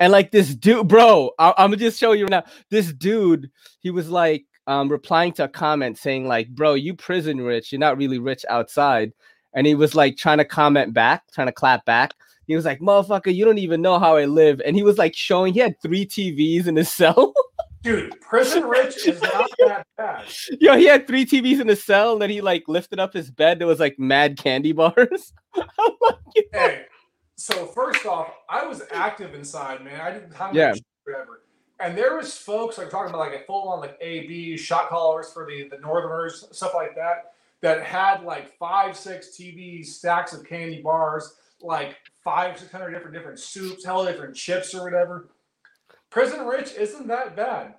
And 0.00 0.10
like 0.12 0.30
this 0.32 0.54
dude, 0.54 0.88
bro, 0.88 1.30
I- 1.38 1.54
I'm 1.58 1.70
gonna 1.70 1.76
just 1.76 2.00
show 2.00 2.12
you 2.12 2.26
now. 2.26 2.42
This 2.70 2.92
dude, 2.92 3.50
he 3.80 3.90
was 3.90 4.08
like 4.08 4.46
um, 4.66 4.88
replying 4.88 5.32
to 5.34 5.44
a 5.44 5.48
comment 5.48 5.98
saying 5.98 6.26
like, 6.26 6.48
"Bro, 6.48 6.74
you 6.74 6.94
prison 6.94 7.40
rich. 7.40 7.70
You're 7.70 7.78
not 7.78 7.98
really 7.98 8.18
rich 8.18 8.44
outside." 8.48 9.12
And 9.52 9.66
he 9.66 9.74
was 9.74 9.94
like 9.94 10.16
trying 10.16 10.38
to 10.38 10.44
comment 10.44 10.94
back, 10.94 11.24
trying 11.32 11.48
to 11.48 11.52
clap 11.52 11.84
back. 11.84 12.14
He 12.46 12.56
was 12.56 12.64
like, 12.64 12.80
"Motherfucker, 12.80 13.34
you 13.34 13.44
don't 13.44 13.58
even 13.58 13.82
know 13.82 13.98
how 13.98 14.16
I 14.16 14.24
live." 14.24 14.60
And 14.64 14.74
he 14.74 14.82
was 14.82 14.96
like 14.96 15.14
showing 15.14 15.52
he 15.52 15.60
had 15.60 15.80
three 15.82 16.06
TVs 16.06 16.66
in 16.66 16.76
his 16.76 16.90
cell. 16.92 17.34
Dude, 17.82 18.18
prison 18.20 18.64
rich 18.64 19.06
is 19.06 19.20
not 19.22 19.50
that 19.60 19.86
bad. 19.96 20.24
Yo, 20.60 20.76
he 20.76 20.84
had 20.84 21.06
three 21.06 21.24
TVs 21.26 21.60
in 21.60 21.68
his 21.68 21.82
cell, 21.84 22.12
and 22.14 22.22
then 22.22 22.30
he 22.30 22.40
like 22.40 22.64
lifted 22.68 22.98
up 23.00 23.12
his 23.12 23.30
bed. 23.30 23.58
There 23.58 23.66
was 23.66 23.80
like 23.80 23.98
mad 23.98 24.38
candy 24.38 24.72
bars. 24.72 25.32
I'm 25.54 25.66
like. 26.02 26.16
Hey, 26.52 26.84
so 27.40 27.66
first 27.66 28.04
off, 28.04 28.32
I 28.48 28.66
was 28.66 28.82
active 28.92 29.34
inside, 29.34 29.82
man. 29.82 30.00
I 30.00 30.10
didn't 30.12 30.34
have 30.34 30.54
Yeah. 30.54 30.74
whatever. 31.04 31.42
And 31.78 31.96
there 31.96 32.14
was 32.14 32.36
folks 32.36 32.76
like 32.76 32.90
talking 32.90 33.08
about 33.08 33.20
like 33.20 33.40
a 33.40 33.44
full 33.46 33.68
on 33.68 33.80
like 33.80 33.96
AB 34.02 34.58
shot 34.58 34.90
callers 34.90 35.32
for 35.32 35.46
the 35.46 35.66
the 35.68 35.78
Northerners, 35.78 36.46
stuff 36.52 36.74
like 36.74 36.94
that, 36.96 37.32
that 37.62 37.82
had 37.82 38.22
like 38.24 38.56
five, 38.58 38.94
six 38.96 39.28
TVs, 39.28 39.86
stacks 39.86 40.34
of 40.34 40.44
candy 40.44 40.82
bars, 40.82 41.36
like 41.62 41.96
five, 42.22 42.58
six 42.58 42.70
hundred 42.70 42.90
different 42.90 43.14
different 43.14 43.38
soups, 43.38 43.84
hell 43.84 44.04
different 44.04 44.36
chips 44.36 44.74
or 44.74 44.84
whatever. 44.84 45.30
Prison 46.10 46.46
Rich 46.46 46.74
isn't 46.74 47.06
that 47.08 47.36
bad. 47.36 47.74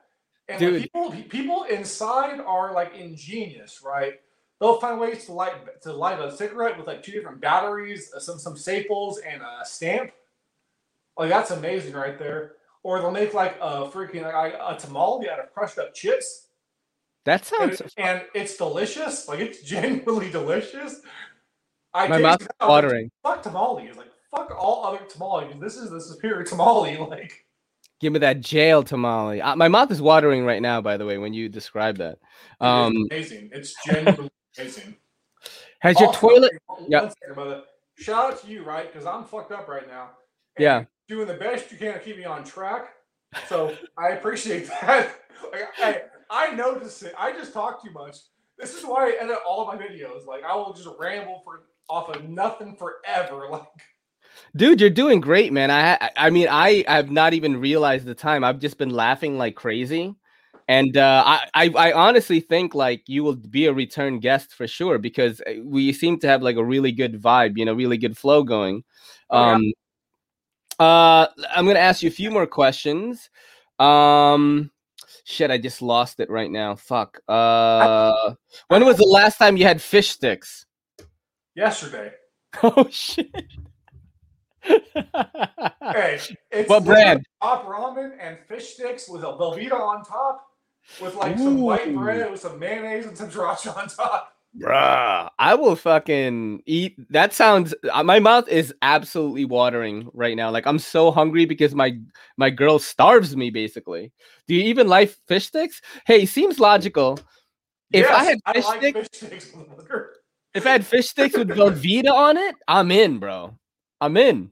And 0.50 0.60
like, 0.74 0.82
people 0.82 1.12
people 1.30 1.64
inside 1.66 2.40
are 2.40 2.74
like 2.74 2.96
ingenious, 2.96 3.84
right? 3.84 4.20
They'll 4.62 4.80
find 4.80 5.00
ways 5.00 5.26
to 5.26 5.34
light 5.34 5.82
to 5.82 5.92
light 5.92 6.20
a 6.20 6.32
cigarette 6.32 6.78
with 6.78 6.86
like 6.86 7.02
two 7.02 7.12
different 7.12 7.42
batteries, 7.42 8.14
uh, 8.16 8.20
some 8.20 8.38
some 8.38 8.56
staples, 8.56 9.18
and 9.18 9.42
a 9.42 9.66
stamp. 9.66 10.12
Like 11.18 11.30
that's 11.30 11.50
amazing 11.50 11.94
right 11.94 12.18
there. 12.20 12.54
Or 12.84 13.00
they'll 13.00 13.10
make 13.10 13.34
like 13.34 13.58
a 13.60 13.88
freaking 13.88 14.22
like, 14.22 14.54
a 14.54 14.78
tamale 14.80 15.30
out 15.32 15.40
of 15.40 15.52
crushed 15.52 15.80
up 15.80 15.96
chips, 15.96 16.50
that 17.26 17.44
sounds. 17.44 17.82
and 17.98 18.22
it's 18.36 18.56
delicious. 18.56 19.28
Like 19.28 19.40
it's 19.40 19.62
genuinely 19.68 20.30
delicious. 20.30 21.02
I 21.92 22.08
My 22.08 22.20
mouth's 22.20 22.44
was 22.44 22.50
like, 22.60 22.70
watering. 22.70 23.12
Fuck 23.24 23.42
tamales. 23.42 23.98
Like 23.98 24.12
fuck 24.30 24.56
all 24.56 24.86
other 24.86 25.04
tamale. 25.06 25.56
This 25.60 25.76
is 25.76 25.90
the 25.90 26.00
superior 26.00 26.44
tamale. 26.44 26.98
Like 27.10 27.46
Give 28.00 28.14
me 28.14 28.20
that 28.20 28.42
jail 28.42 28.84
tamale. 28.84 29.42
Uh, 29.42 29.56
my 29.56 29.68
mouth 29.68 29.92
is 29.92 30.02
watering 30.02 30.46
right 30.46 30.62
now. 30.62 30.82
By 30.82 30.98
the 30.98 31.06
way, 31.06 31.18
when 31.18 31.34
you 31.34 31.50
describe 31.50 31.98
that, 31.98 32.18
um, 32.60 33.08
amazing. 33.12 33.50
It's 33.54 33.76
genuinely 33.86 34.32
amazing. 34.58 34.96
has 35.80 36.00
your 36.00 36.08
Also, 36.10 36.20
toilet? 36.30 36.52
Yeah. 36.88 37.12
Shout 37.98 38.34
out 38.34 38.42
to 38.42 38.48
you, 38.48 38.64
right? 38.64 38.92
Because 38.92 39.06
I'm 39.06 39.24
fucked 39.24 39.52
up 39.52 39.68
right 39.68 39.88
now. 39.88 40.12
Yeah. 40.58 40.86
Doing 41.08 41.28
the 41.28 41.36
best 41.36 41.72
you 41.72 41.78
can 41.78 41.94
to 41.94 42.00
keep 42.00 42.18
me 42.18 42.26
on 42.26 42.44
track. 42.44 42.94
So 43.48 43.76
I 43.98 44.10
appreciate 44.10 44.68
that. 44.82 45.16
Like, 45.52 45.68
I, 45.80 46.02
I 46.30 46.56
notice 46.56 47.04
it. 47.04 47.14
I 47.18 47.32
just 47.34 47.54
talk 47.54 47.84
too 47.84 47.92
much. 47.92 48.18
This 48.58 48.76
is 48.76 48.84
why 48.86 49.10
I 49.10 49.24
edit 49.24 49.38
all 49.48 49.68
of 49.68 49.68
my 49.80 49.84
videos. 49.84 50.26
Like 50.26 50.44
I 50.44 50.56
will 50.56 50.74
just 50.74 50.88
ramble 51.00 51.42
for 51.44 51.64
off 51.90 52.10
of 52.10 52.28
nothing 52.28 52.76
forever. 52.76 53.48
Like 53.52 53.64
Dude, 54.56 54.80
you're 54.80 54.90
doing 54.90 55.20
great, 55.20 55.52
man. 55.52 55.70
I 55.72 55.96
I- 55.96 56.10
I 56.16 56.30
mean, 56.30 56.48
I 56.50 56.86
I've 56.88 57.12
not 57.12 57.34
even 57.34 57.60
realized 57.60 58.06
the 58.06 58.16
time. 58.16 58.44
I've 58.46 58.60
just 58.60 58.78
been 58.78 58.92
laughing 58.92 59.38
like 59.38 59.56
crazy. 59.56 60.16
And 60.68 60.98
uh, 60.98 61.24
I, 61.26 61.48
I 61.54 61.70
I 61.70 61.94
honestly 61.94 62.40
think 62.40 62.74
like 62.74 63.04
you 63.08 63.24
will 63.24 63.36
be 63.36 63.66
a 63.66 63.74
return 63.74 64.20
guest 64.20 64.54
for 64.54 64.68
sure 64.68 64.98
because 64.98 65.42
uh, 65.42 65.54
we 65.64 65.94
seem 65.94 66.20
to 66.20 66.28
have 66.28 66.42
like 66.42 66.56
a 66.56 66.64
really 66.64 66.92
good 66.92 67.22
vibe, 67.22 67.58
you 67.58 67.66
know, 67.66 67.74
really 67.74 67.98
good 67.98 68.18
flow 68.18 68.44
going. 68.44 68.84
Oh, 69.30 69.40
yeah. 69.40 69.52
Um 69.54 69.74
uh 70.80 71.28
I'm 71.50 71.66
gonna 71.68 71.80
ask 71.80 72.02
you 72.02 72.10
a 72.10 72.12
few 72.12 72.32
more 72.32 72.48
questions. 72.48 73.30
Um 73.80 74.72
shit, 75.24 75.52
I 75.52 75.58
just 75.58 75.82
lost 75.82 76.20
it 76.20 76.30
right 76.30 76.50
now. 76.50 76.76
Fuck. 76.76 77.20
Uh 77.28 78.34
when 78.68 78.86
was 78.86 78.98
the 78.98 79.06
last 79.06 79.38
time 79.38 79.58
you 79.58 79.66
had 79.66 79.82
fish 79.82 80.10
sticks? 80.10 80.66
yesterday. 81.56 82.12
Oh 82.64 82.86
shit. 82.90 83.34
Hey, 84.62 86.20
it's 86.52 86.70
What 86.70 86.84
brand? 86.84 87.26
Top 87.42 87.66
ramen 87.66 88.12
and 88.20 88.38
fish 88.48 88.74
sticks 88.74 89.08
with 89.08 89.24
a 89.24 89.28
Velveeta 89.28 89.80
on 89.80 90.04
top, 90.04 90.51
with 91.02 91.16
like 91.16 91.38
some 91.38 91.62
white 91.62 91.94
bread 91.96 92.32
with 92.32 92.40
some 92.40 92.58
mayonnaise 92.60 93.06
and 93.06 93.18
some 93.18 93.30
sriracha 93.30 93.76
on 93.78 93.88
top. 93.88 94.34
Bruh, 94.60 95.30
I 95.40 95.56
will 95.56 95.78
fucking 95.78 96.64
eat. 96.66 96.98
That 97.10 97.34
sounds. 97.34 97.74
uh, 97.90 98.04
My 98.04 98.20
mouth 98.20 98.50
is 98.50 98.74
absolutely 98.82 99.46
watering 99.46 100.10
right 100.14 100.36
now. 100.36 100.50
Like 100.52 100.66
I'm 100.68 100.80
so 100.80 101.10
hungry 101.12 101.46
because 101.46 101.74
my 101.74 101.98
my 102.38 102.50
girl 102.50 102.78
starves 102.78 103.36
me. 103.38 103.50
Basically, 103.50 104.12
do 104.48 104.56
you 104.56 104.64
even 104.64 104.88
like 104.88 105.16
fish 105.28 105.46
sticks? 105.48 105.82
Hey, 106.06 106.26
seems 106.26 106.60
logical. 106.60 107.18
If 107.94 108.10
I 108.10 108.24
had 108.26 108.40
fish 108.54 108.66
like 108.66 108.80
sticks- 108.80 109.18
fish 109.18 109.44
sticks. 109.44 109.56
If 110.54 110.66
I 110.68 110.72
had 110.72 110.86
fish 110.86 111.08
sticks 111.08 111.38
with 111.38 111.48
Velveeta 111.48 112.12
on 112.12 112.36
it, 112.36 112.56
I'm 112.68 112.92
in, 112.92 113.20
bro. 113.20 113.58
I'm 114.02 114.18
in. 114.18 114.52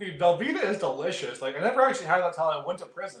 Dude, 0.00 0.18
Velveeta 0.18 0.64
is 0.70 0.78
delicious. 0.78 1.42
Like 1.42 1.54
I 1.54 1.60
never 1.60 1.82
actually 1.82 2.06
had 2.06 2.20
that 2.22 2.28
until 2.28 2.44
I 2.44 2.64
went 2.66 2.78
to 2.78 2.86
prison, 2.86 3.20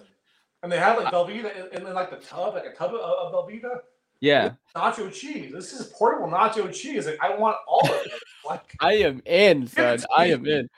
and 0.62 0.70
they 0.70 0.78
had 0.78 0.96
like 0.96 1.12
Velveeta 1.12 1.72
in, 1.74 1.86
in 1.86 1.94
like 1.94 2.10
the 2.10 2.16
tub, 2.16 2.54
like 2.54 2.64
a 2.66 2.72
tub 2.74 2.94
of, 2.94 3.00
of 3.00 3.32
Velveeta. 3.32 3.78
Yeah, 4.20 4.52
Nacho 4.76 5.12
cheese. 5.12 5.50
This 5.52 5.72
is 5.72 5.88
portable 5.88 6.28
nacho 6.28 6.72
cheese. 6.72 7.06
Like 7.06 7.18
I 7.20 7.34
want 7.36 7.56
all 7.66 7.84
of 7.84 8.06
it. 8.06 8.12
Like 8.44 8.74
I 8.80 8.94
am 8.94 9.22
in, 9.24 9.68
son. 9.68 10.00
I 10.16 10.26
am 10.26 10.44
in. 10.46 10.68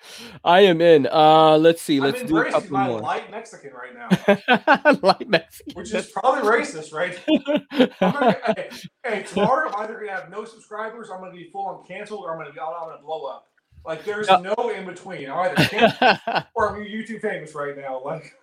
I 0.44 0.60
am 0.60 0.82
in. 0.82 1.06
Uh, 1.10 1.56
let's 1.56 1.80
see. 1.80 1.96
I'm 1.96 2.02
Let's 2.04 2.22
do 2.22 2.36
a 2.36 2.50
couple 2.50 2.70
my 2.72 2.88
more. 2.88 3.00
light 3.00 3.30
Mexican 3.30 3.72
right 3.72 3.94
now, 3.94 4.98
like 5.02 5.26
Mexican. 5.26 5.72
which 5.74 5.94
is 5.94 6.06
probably 6.10 6.42
racist, 6.42 6.92
right? 6.92 7.18
I'm 8.02 8.12
gonna, 8.12 8.36
hey, 8.54 8.68
hey, 9.02 9.22
tomorrow 9.22 9.70
I'm 9.70 9.82
either 9.84 9.94
gonna 9.98 10.12
have 10.12 10.28
no 10.30 10.44
subscribers, 10.44 11.08
I'm 11.10 11.20
gonna 11.20 11.32
be 11.32 11.48
full 11.50 11.64
on 11.66 11.86
canceled, 11.86 12.20
or 12.26 12.32
I'm 12.32 12.38
gonna 12.38 12.52
be 12.52 12.60
I'm 12.60 12.66
gonna 12.86 13.00
blow 13.02 13.24
up. 13.24 13.46
Like 13.86 14.04
there's 14.04 14.28
Yeah. 14.28 14.42
no 14.58 14.68
in 14.68 14.84
between. 14.84 15.30
I'm 15.30 15.38
either 15.50 15.64
canceled 15.66 16.44
or 16.54 16.76
I'm 16.76 16.84
YouTube 16.84 17.22
famous 17.22 17.54
right 17.54 17.74
now. 17.78 18.02
Like 18.04 18.34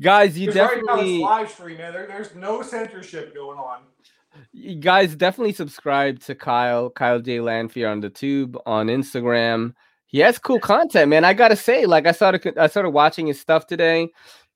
Guys, 0.00 0.38
you 0.38 0.48
right 0.48 0.54
definitely. 0.54 1.16
it's 1.16 1.22
live 1.22 1.50
stream, 1.50 1.78
man. 1.78 1.92
There, 1.92 2.06
there's 2.06 2.34
no 2.34 2.62
censorship 2.62 3.34
going 3.34 3.58
on. 3.58 3.80
you 4.52 4.76
guys 4.76 5.14
definitely 5.14 5.52
subscribe 5.52 6.20
to 6.20 6.34
Kyle, 6.34 6.90
Kyle 6.90 7.20
J. 7.20 7.40
Lanfear 7.40 7.88
on 7.88 8.00
the 8.00 8.10
tube 8.10 8.56
on 8.66 8.86
Instagram. 8.86 9.74
He 10.06 10.18
has 10.20 10.38
cool 10.38 10.58
content, 10.58 11.10
man. 11.10 11.24
I 11.24 11.34
gotta 11.34 11.56
say, 11.56 11.84
like 11.86 12.06
I 12.06 12.12
started 12.12 12.56
I 12.56 12.66
started 12.66 12.90
watching 12.90 13.26
his 13.26 13.40
stuff 13.40 13.66
today. 13.66 14.08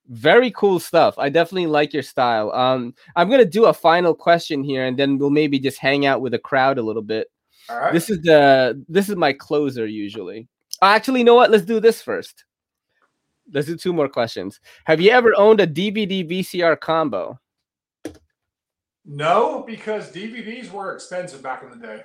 Very 0.09 0.51
cool 0.51 0.81
stuff. 0.81 1.15
I 1.19 1.29
definitely 1.29 1.67
like 1.67 1.93
your 1.93 2.03
style. 2.03 2.51
Um, 2.53 2.95
I'm 3.17 3.29
gonna 3.31 3.45
do 3.45 3.67
a 3.67 3.75
final 3.75 4.15
question 4.15 4.65
here, 4.65 4.87
and 4.87 4.99
then 4.99 5.19
we'll 5.19 5.31
maybe 5.31 5.59
just 5.59 5.79
hang 5.79 6.07
out 6.07 6.23
with 6.23 6.33
the 6.33 6.39
crowd 6.39 6.79
a 6.79 6.83
little 6.83 7.03
bit. 7.03 7.29
All 7.69 7.79
right. 7.79 7.93
This 7.93 8.09
is 8.09 8.21
the 8.23 8.83
this 8.89 9.09
is 9.09 9.17
my 9.17 9.33
closer 9.33 9.87
usually. 9.87 10.49
Actually, 10.81 11.21
you 11.21 11.25
know 11.25 11.35
what? 11.35 11.51
Let's 11.51 11.65
do 11.65 11.81
this 11.81 12.01
first. 12.03 12.45
Let's 13.53 13.67
do 13.67 13.77
two 13.77 13.93
more 13.93 14.09
questions. 14.09 14.61
Have 14.87 15.01
you 15.01 15.11
ever 15.11 15.35
owned 15.37 15.61
a 15.61 15.67
DVD 15.67 16.29
VCR 16.29 16.81
combo? 16.81 17.39
no, 19.05 19.65
because 19.67 20.13
DVDs 20.13 20.71
were 20.71 20.95
expensive 20.95 21.43
back 21.43 21.63
in 21.63 21.71
the 21.71 21.87
day. 21.87 22.03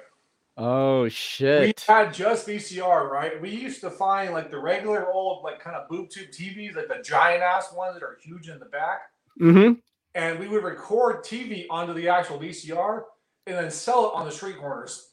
Oh 0.58 1.08
shit! 1.08 1.62
We 1.88 1.94
had 1.94 2.12
just 2.14 2.48
VCR, 2.48 3.10
right? 3.10 3.40
We 3.40 3.52
used 3.52 3.80
to 3.82 3.92
find 3.92 4.34
like 4.34 4.50
the 4.50 4.58
regular 4.58 5.12
old, 5.12 5.44
like 5.44 5.60
kind 5.60 5.76
of 5.76 5.88
boob 5.88 6.10
tube 6.10 6.32
TVs, 6.32 6.76
like 6.76 6.88
the 6.88 7.04
giant 7.04 7.44
ass 7.44 7.72
ones 7.74 7.94
that 7.94 8.04
are 8.04 8.18
huge 8.24 8.50
in 8.50 8.58
the 8.58 8.66
back. 8.66 9.02
Mm-hmm. 9.40 9.74
and 10.16 10.40
we 10.40 10.48
would 10.48 10.64
record 10.64 11.24
TV 11.24 11.68
onto 11.70 11.94
the 11.94 12.10
actual 12.10 12.40
VCR 12.40 13.04
and 13.46 13.56
then 13.56 13.70
sell 13.70 14.08
it 14.08 14.16
on 14.16 14.26
the 14.26 14.32
street 14.32 14.58
corners. 14.58 15.10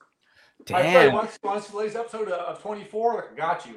I 0.63 0.65
played 0.65 0.93
Damn. 0.93 1.13
once, 1.13 1.39
once 1.43 1.67
today's 1.67 1.95
episode 1.95 2.29
of 2.31 2.63
24, 2.63 3.15
like 3.17 3.37
got 3.37 3.67
you. 3.67 3.75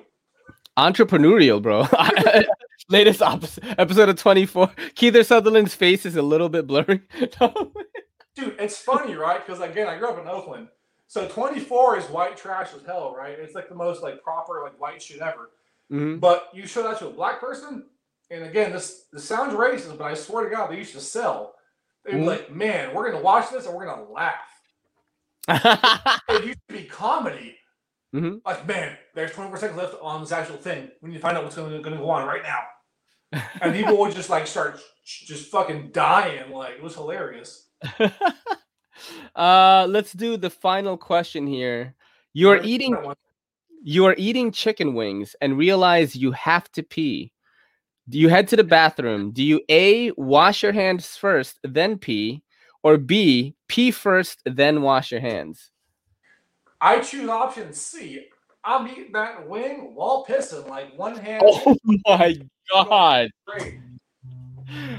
Entrepreneurial, 0.78 1.62
bro. 1.62 1.88
Latest 2.90 3.22
op- 3.22 3.44
episode 3.78 4.10
of 4.10 4.16
24. 4.18 4.68
Kiefer 4.96 5.26
Sutherland's 5.26 5.74
face 5.76 6.06
is 6.06 6.16
a 6.16 6.22
little 6.22 6.50
bit 6.50 6.68
blurry. 6.68 7.02
Dude, 8.36 8.56
it's 8.60 8.78
funny, 8.78 9.16
right? 9.16 9.44
Because 9.46 9.60
again, 9.62 9.88
I 9.88 9.98
grew 9.98 10.10
up 10.10 10.20
in 10.20 10.28
Oakland. 10.28 10.68
So 11.08 11.28
24 11.28 11.98
is 11.98 12.06
white 12.06 12.38
trash 12.38 12.70
as 12.76 12.86
hell, 12.86 13.16
right? 13.18 13.38
It's 13.40 13.56
like 13.56 13.70
the 13.70 13.76
most 13.76 14.04
like 14.04 14.22
proper 14.22 14.62
like 14.64 14.80
white 14.80 15.02
shit 15.02 15.20
ever. 15.22 15.50
Mhm. 15.92 16.20
But 16.20 16.50
you 16.54 16.68
show 16.68 16.84
that 16.84 17.00
to 17.00 17.08
a 17.08 17.12
black 17.12 17.40
person, 17.40 17.86
and 18.30 18.44
again, 18.44 18.72
this 18.72 19.06
this 19.12 19.24
sounds 19.24 19.54
racist, 19.54 19.98
but 19.98 20.04
I 20.04 20.14
swear 20.14 20.44
to 20.44 20.50
God, 20.56 20.70
they 20.70 20.78
used 20.78 20.94
to 20.94 21.00
sell. 21.00 21.56
They'd 22.06 22.12
be 22.14 22.18
Mhm. 22.20 22.26
like, 22.28 22.52
man, 22.52 22.94
we're 22.94 23.10
gonna 23.10 23.24
watch 23.24 23.50
this 23.50 23.66
and 23.66 23.74
we're 23.76 23.86
gonna 23.86 24.04
laugh. 24.12 24.36
It 26.30 26.46
used 26.46 26.60
to 26.70 26.76
be 26.76 26.84
comedy. 26.84 27.57
Mhm. 28.16 28.42
Like, 28.46 28.66
man, 28.68 28.98
there's 29.16 29.32
20% 29.32 29.60
seconds 29.60 29.78
left 29.78 29.96
on 30.02 30.22
this 30.22 30.32
actual 30.32 30.58
thing. 30.58 30.90
We 31.02 31.10
need 31.10 31.16
to 31.16 31.22
find 31.22 31.38
out 31.38 31.44
what's 31.44 31.56
going 31.56 31.82
to 31.84 31.90
go 31.98 32.10
on 32.10 32.28
right 32.28 32.44
now. 32.44 32.60
And 33.62 33.74
people 33.74 33.98
would 33.98 34.16
just 34.16 34.30
like 34.30 34.48
start 34.48 34.80
just 35.04 35.52
fucking 35.52 35.92
dying. 35.92 36.52
Like, 36.52 36.76
it 36.76 36.84
was 36.84 36.96
hilarious. 36.96 37.68
Uh, 39.36 39.86
let's 39.90 40.12
do 40.14 40.38
the 40.38 40.50
final 40.50 40.98
question 40.98 41.46
here. 41.46 41.94
You 42.34 42.50
are 42.50 42.60
eating 42.64 42.96
you 43.84 44.06
are 44.06 44.16
eating 44.18 44.52
chicken 44.52 44.96
wings 44.96 45.36
and 45.40 45.58
realize 45.58 46.16
you 46.16 46.32
have 46.32 46.70
to 46.72 46.84
pee. 46.84 47.32
Do 48.10 48.18
you 48.18 48.30
head 48.30 48.48
to 48.50 48.56
the 48.56 48.64
bathroom? 48.64 49.32
Do 49.32 49.44
you 49.44 49.62
A 49.70 50.12
wash 50.18 50.64
your 50.64 50.72
hands 50.72 51.16
first, 51.16 51.60
then 51.64 51.98
pee, 52.00 52.42
or 52.84 52.98
B 52.98 53.56
pee 53.68 53.92
first, 53.92 54.42
then 54.46 54.82
wash 54.82 55.12
your 55.12 55.22
hands? 55.22 55.72
I 56.80 57.00
choose 57.00 57.30
option 57.30 57.74
C. 57.74 58.26
I'm 58.64 58.88
eating 58.88 59.12
that 59.14 59.48
wing 59.48 59.92
while 59.94 60.26
pissing, 60.28 60.68
like 60.70 60.98
one 60.98 61.16
hand. 61.16 61.42
Oh 61.46 61.76
my 62.06 62.38
god! 62.72 63.30
Great. 63.46 63.80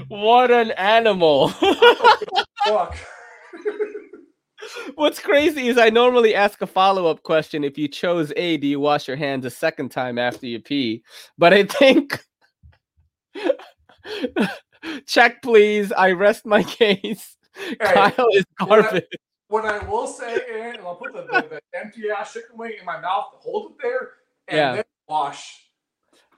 What 0.07 0.49
an 0.49 0.71
animal! 0.71 1.49
Fuck. 2.65 2.97
What's 4.95 5.19
crazy 5.19 5.67
is 5.67 5.77
I 5.77 5.89
normally 5.89 6.35
ask 6.35 6.61
a 6.61 6.67
follow 6.67 7.07
up 7.07 7.23
question. 7.23 7.63
If 7.63 7.77
you 7.77 7.87
chose 7.87 8.33
A, 8.35 8.57
do 8.57 8.67
you 8.67 8.79
wash 8.79 9.07
your 9.07 9.17
hands 9.17 9.45
a 9.45 9.49
second 9.49 9.89
time 9.89 10.17
after 10.17 10.45
you 10.45 10.59
pee? 10.59 11.03
But 11.37 11.53
I 11.53 11.63
think. 11.63 12.23
Check, 15.05 15.41
please. 15.41 15.91
I 15.91 16.11
rest 16.11 16.45
my 16.45 16.63
case. 16.79 17.37
Hey, 17.55 17.75
Kyle 17.79 18.27
is 18.33 18.45
garbage. 18.57 19.03
What 19.49 19.65
I, 19.65 19.79
will 19.89 20.07
say, 20.07 20.39
and 20.51 20.79
I'll 20.79 20.95
put 20.95 21.13
the, 21.13 21.23
the, 21.23 21.47
the 21.49 21.61
empty 21.77 22.09
ass 22.09 22.33
chicken 22.33 22.57
wing 22.57 22.73
in 22.79 22.85
my 22.85 22.99
mouth, 22.99 23.25
hold 23.39 23.71
it 23.71 23.77
there, 23.81 24.09
and 24.47 24.57
yeah. 24.57 24.75
then 24.75 24.83
wash 25.07 25.69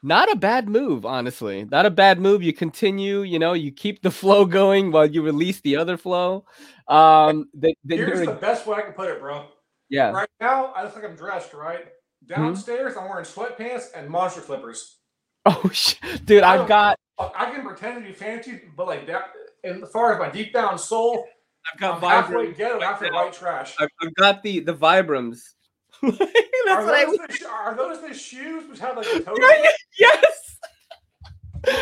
not 0.03 0.31
a 0.31 0.35
bad 0.35 0.67
move, 0.67 1.05
honestly. 1.05 1.65
Not 1.65 1.85
a 1.85 1.91
bad 1.91 2.19
move. 2.19 2.41
You 2.41 2.53
continue, 2.53 3.21
you 3.21 3.37
know, 3.37 3.53
you 3.53 3.71
keep 3.71 4.01
the 4.01 4.11
flow 4.11 4.45
going 4.45 4.91
while 4.91 5.05
you 5.05 5.21
release 5.21 5.61
the 5.61 5.77
other 5.77 5.97
flow. 5.97 6.45
Um, 6.87 7.49
they 7.53 7.75
Here's 7.87 8.25
the 8.25 8.33
best 8.33 8.65
way 8.65 8.77
I 8.77 8.81
can 8.81 8.93
put 8.93 9.09
it, 9.09 9.19
bro. 9.19 9.45
Yeah. 9.89 10.11
Right 10.11 10.29
now, 10.39 10.67
I 10.75 10.83
look 10.83 10.95
like 10.95 11.05
I'm 11.05 11.15
dressed, 11.15 11.53
right? 11.53 11.85
Mm-hmm. 11.85 12.41
Downstairs, 12.41 12.93
mm-hmm. 12.93 13.03
I'm 13.03 13.09
wearing 13.09 13.25
sweatpants 13.25 13.87
and 13.95 14.09
monster 14.09 14.41
clippers. 14.41 14.97
Oh, 15.43 15.71
shit. 15.73 16.23
dude, 16.23 16.43
I've 16.43 16.67
got. 16.67 16.99
I 17.17 17.49
can 17.49 17.65
pretend 17.65 17.95
to 17.95 18.07
be 18.07 18.13
fancy, 18.13 18.61
but 18.77 18.85
like 18.85 19.07
that, 19.07 19.31
as 19.63 19.89
far 19.91 20.13
as 20.13 20.19
my 20.19 20.29
deep 20.29 20.53
down 20.53 20.77
soul, 20.77 21.25
I've 21.71 21.79
got 21.79 22.03
I'm 22.03 22.09
halfway 22.09 22.53
ghetto 22.53 22.81
after 22.81 23.11
white 23.11 23.33
trash. 23.33 23.75
I've, 23.79 23.89
I've 24.01 24.13
got 24.15 24.43
the 24.43 24.59
the 24.59 24.73
Vibrams 24.73 25.41
are, 26.03 26.11
those 26.11 27.17
the, 27.17 27.47
are 27.47 27.75
those 27.75 28.01
the 28.01 28.13
shoes 28.13 28.67
which 28.67 28.79
have 28.79 28.97
like 28.97 29.05
a 29.07 29.19
toe? 29.19 29.35
yes. 29.99 30.57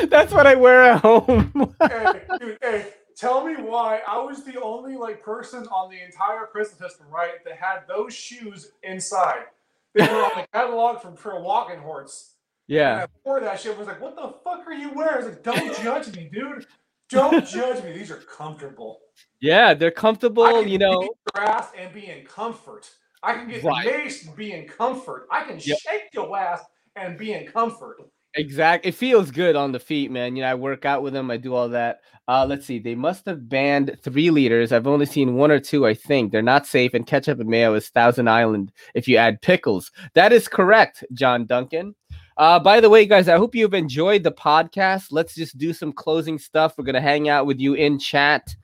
That's 0.10 0.34
what 0.34 0.46
I 0.46 0.56
wear 0.56 0.84
at 0.84 1.02
home. 1.02 1.74
hey, 1.82 2.22
dude, 2.38 2.58
hey, 2.62 2.88
tell 3.16 3.46
me 3.46 3.56
why 3.56 4.02
I 4.06 4.20
was 4.20 4.44
the 4.44 4.62
only 4.62 4.98
like 4.98 5.24
person 5.24 5.66
on 5.68 5.90
the 5.90 6.04
entire 6.04 6.48
prison 6.48 6.78
system, 6.78 7.08
right, 7.10 7.44
that 7.46 7.56
had 7.56 7.88
those 7.88 8.14
shoes 8.14 8.74
inside. 8.84 9.46
They 9.94 10.06
were 10.06 10.26
on 10.26 10.32
the 10.36 10.48
catalog 10.54 11.02
from 11.02 11.16
for 11.16 11.40
walking 11.40 11.80
horse. 11.80 12.34
Yeah. 12.68 12.94
And 12.94 13.02
I 13.04 13.08
wore 13.24 13.40
that 13.40 13.60
shit. 13.62 13.76
I 13.76 13.80
was 13.80 13.88
like, 13.88 14.02
"What 14.02 14.18
the 14.18 14.34
fuck 14.44 14.68
are 14.68 14.74
you 14.74 14.92
wearing?" 14.94 15.14
I 15.14 15.18
was 15.18 15.26
like, 15.28 15.44
"Don't 15.44 15.82
judge 15.82 16.14
me, 16.14 16.30
dude. 16.32 16.66
Don't 17.10 17.46
judge 17.48 17.84
me. 17.84 17.94
These 17.94 18.12
are 18.12 18.18
comfortable." 18.18 19.00
Yeah, 19.42 19.74
they're 19.74 19.92
comfortable. 19.92 20.64
you 20.64 20.78
know, 20.78 21.10
grass 21.34 21.70
and 21.78 21.94
be 21.94 22.08
in 22.08 22.26
comfort. 22.26 22.90
I 23.24 23.34
can 23.34 23.50
get 23.50 23.64
right. 23.64 23.86
maced 23.86 24.28
and 24.28 24.36
be 24.36 24.54
in 24.54 24.68
comfort. 24.68 25.28
I 25.32 25.44
can 25.44 25.60
yep. 25.62 25.78
shake 25.80 26.10
your 26.14 26.38
ass 26.38 26.62
and 26.96 27.18
be 27.18 27.34
in 27.34 27.48
comfort. 27.48 27.98
Exactly. 28.36 28.90
It 28.90 28.96
feels 28.96 29.32
good 29.32 29.56
on 29.56 29.72
the 29.72 29.80
feet, 29.80 30.12
man. 30.12 30.36
You 30.36 30.44
know, 30.44 30.52
I 30.52 30.56
work 30.56 30.86
out 30.86 31.02
with 31.02 31.14
them. 31.14 31.32
I 31.32 31.38
do 31.38 31.56
all 31.56 31.70
that. 31.70 32.02
Uh, 32.28 32.46
let's 32.48 32.66
see. 32.66 32.78
They 32.78 32.94
must 32.94 33.26
have 33.26 33.50
banned 33.50 33.98
three 34.04 34.30
liters. 34.30 34.72
I've 34.72 34.86
only 34.86 35.08
seen 35.08 35.34
one 35.34 35.50
or 35.50 35.60
two, 35.60 35.88
I 35.88 35.96
think. 35.96 36.32
They're 36.32 36.44
not 36.44 36.68
safe, 36.68 36.94
and 36.94 37.08
ketchup 37.08 37.40
and 37.40 37.50
mayo 37.50 37.74
is 37.74 37.90
Thousand 37.90 38.30
Island 38.30 38.72
if 38.94 39.08
you 39.08 39.18
add 39.18 39.42
pickles. 39.42 39.92
That 40.14 40.32
is 40.32 40.48
correct, 40.48 41.04
John 41.14 41.48
Duncan. 41.48 41.96
Uh, 42.40 42.58
by 42.58 42.80
the 42.80 42.90
way, 42.90 43.06
guys, 43.06 43.28
I 43.28 43.36
hope 43.36 43.54
you've 43.54 43.74
enjoyed 43.74 44.24
the 44.24 44.32
podcast. 44.32 45.08
Let's 45.12 45.36
just 45.36 45.58
do 45.58 45.74
some 45.74 45.92
closing 45.92 46.40
stuff. 46.40 46.74
We're 46.78 46.86
going 46.86 46.96
to 46.96 47.02
hang 47.02 47.28
out 47.28 47.46
with 47.46 47.60
you 47.60 47.74
in 47.74 48.00
chat. 48.00 48.56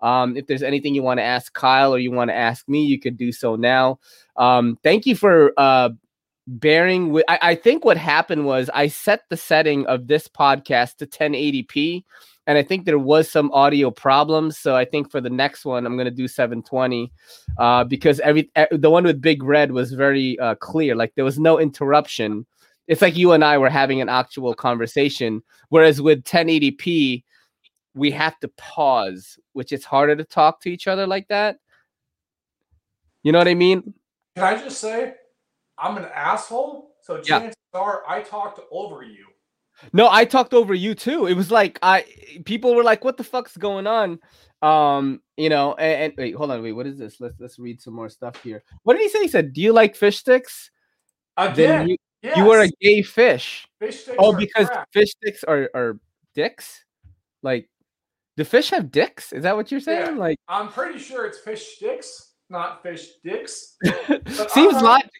Um, 0.00 0.36
if 0.36 0.46
there's 0.46 0.62
anything 0.62 0.94
you 0.94 1.02
want 1.02 1.18
to 1.18 1.24
ask 1.24 1.52
Kyle 1.52 1.92
or 1.92 1.98
you 1.98 2.12
want 2.12 2.30
to 2.30 2.34
ask 2.34 2.68
me, 2.68 2.84
you 2.84 3.00
could 3.00 3.16
do 3.16 3.32
so 3.32 3.56
now. 3.56 3.98
Um, 4.36 4.78
thank 4.84 5.04
you 5.04 5.16
for 5.16 5.52
uh, 5.56 5.88
bearing 6.46 7.10
with. 7.10 7.24
I, 7.26 7.38
I 7.42 7.54
think 7.56 7.84
what 7.84 7.96
happened 7.96 8.46
was 8.46 8.70
I 8.72 8.86
set 8.86 9.22
the 9.30 9.36
setting 9.36 9.84
of 9.86 10.06
this 10.06 10.28
podcast 10.28 10.98
to 10.98 11.06
1080p 11.08 12.04
and 12.46 12.58
I 12.58 12.62
think 12.62 12.84
there 12.84 12.98
was 12.98 13.30
some 13.30 13.50
audio 13.52 13.90
problems. 13.90 14.58
So 14.58 14.76
I 14.76 14.84
think 14.84 15.10
for 15.10 15.20
the 15.20 15.30
next 15.30 15.64
one, 15.64 15.86
I'm 15.86 15.96
gonna 15.96 16.10
do 16.10 16.28
720 16.28 17.10
uh, 17.58 17.84
because 17.84 18.20
every 18.20 18.50
the 18.70 18.90
one 18.90 19.04
with 19.04 19.20
Big 19.20 19.42
Red 19.42 19.72
was 19.72 19.92
very 19.92 20.38
uh, 20.38 20.54
clear. 20.56 20.94
Like 20.94 21.14
there 21.14 21.24
was 21.24 21.38
no 21.38 21.58
interruption. 21.58 22.46
It's 22.86 23.02
like 23.02 23.16
you 23.16 23.32
and 23.32 23.44
I 23.44 23.58
were 23.58 23.70
having 23.70 24.00
an 24.00 24.08
actual 24.08 24.54
conversation. 24.54 25.42
Whereas 25.70 26.02
with 26.02 26.24
1080p, 26.24 27.24
we 27.94 28.10
have 28.10 28.38
to 28.40 28.48
pause, 28.56 29.38
which 29.52 29.72
is 29.72 29.84
harder 29.84 30.16
to 30.16 30.24
talk 30.24 30.60
to 30.62 30.70
each 30.70 30.86
other 30.86 31.06
like 31.06 31.28
that. 31.28 31.58
You 33.22 33.32
know 33.32 33.38
what 33.38 33.48
I 33.48 33.54
mean? 33.54 33.94
Can 34.36 34.44
I 34.44 34.56
just 34.62 34.78
say, 34.78 35.14
I'm 35.78 35.96
an 35.96 36.06
asshole. 36.14 36.94
So 37.00 37.20
chances 37.20 37.54
yeah. 37.74 37.80
are 37.80 38.02
I 38.08 38.22
talked 38.22 38.60
over 38.70 39.02
you. 39.02 39.26
No, 39.92 40.08
I 40.10 40.24
talked 40.24 40.54
over 40.54 40.72
you 40.72 40.94
too. 40.94 41.26
It 41.26 41.34
was 41.34 41.50
like 41.50 41.78
I 41.82 42.04
people 42.44 42.74
were 42.74 42.84
like, 42.84 43.04
"What 43.04 43.16
the 43.16 43.24
fuck's 43.24 43.56
going 43.56 43.86
on?" 43.86 44.20
Um, 44.62 45.20
you 45.36 45.48
know. 45.48 45.74
And, 45.74 46.02
and 46.04 46.14
wait, 46.16 46.34
hold 46.34 46.50
on, 46.50 46.62
wait. 46.62 46.72
What 46.72 46.86
is 46.86 46.96
this? 46.96 47.20
Let's 47.20 47.38
let's 47.40 47.58
read 47.58 47.82
some 47.82 47.94
more 47.94 48.08
stuff 48.08 48.42
here. 48.42 48.62
What 48.84 48.94
did 48.94 49.02
he 49.02 49.08
say? 49.08 49.22
He 49.22 49.28
said, 49.28 49.52
"Do 49.52 49.60
you 49.60 49.72
like 49.72 49.96
fish 49.96 50.18
sticks?" 50.18 50.70
Again, 51.36 51.88
you, 51.88 51.96
yes. 52.24 52.36
you 52.36 52.44
were 52.44 52.60
a 52.60 52.68
gay 52.80 53.02
fish. 53.02 53.68
Fish 53.78 54.00
sticks. 54.00 54.16
Oh, 54.18 54.34
because 54.34 54.68
crap. 54.68 54.92
fish 54.92 55.10
sticks 55.10 55.44
are 55.44 55.70
are 55.74 55.98
dicks. 56.34 56.84
Like 57.42 57.68
do 58.36 58.44
fish 58.44 58.70
have 58.70 58.90
dicks? 58.90 59.32
Is 59.32 59.44
that 59.44 59.56
what 59.56 59.70
you're 59.70 59.80
saying? 59.80 60.16
Yeah, 60.16 60.18
like 60.18 60.38
I'm 60.48 60.68
pretty 60.68 60.98
sure 60.98 61.26
it's 61.26 61.38
fish 61.38 61.76
sticks, 61.76 62.32
not 62.50 62.82
fish 62.82 63.06
dicks. 63.22 63.76
Seems 64.48 64.74
logical. 64.74 65.10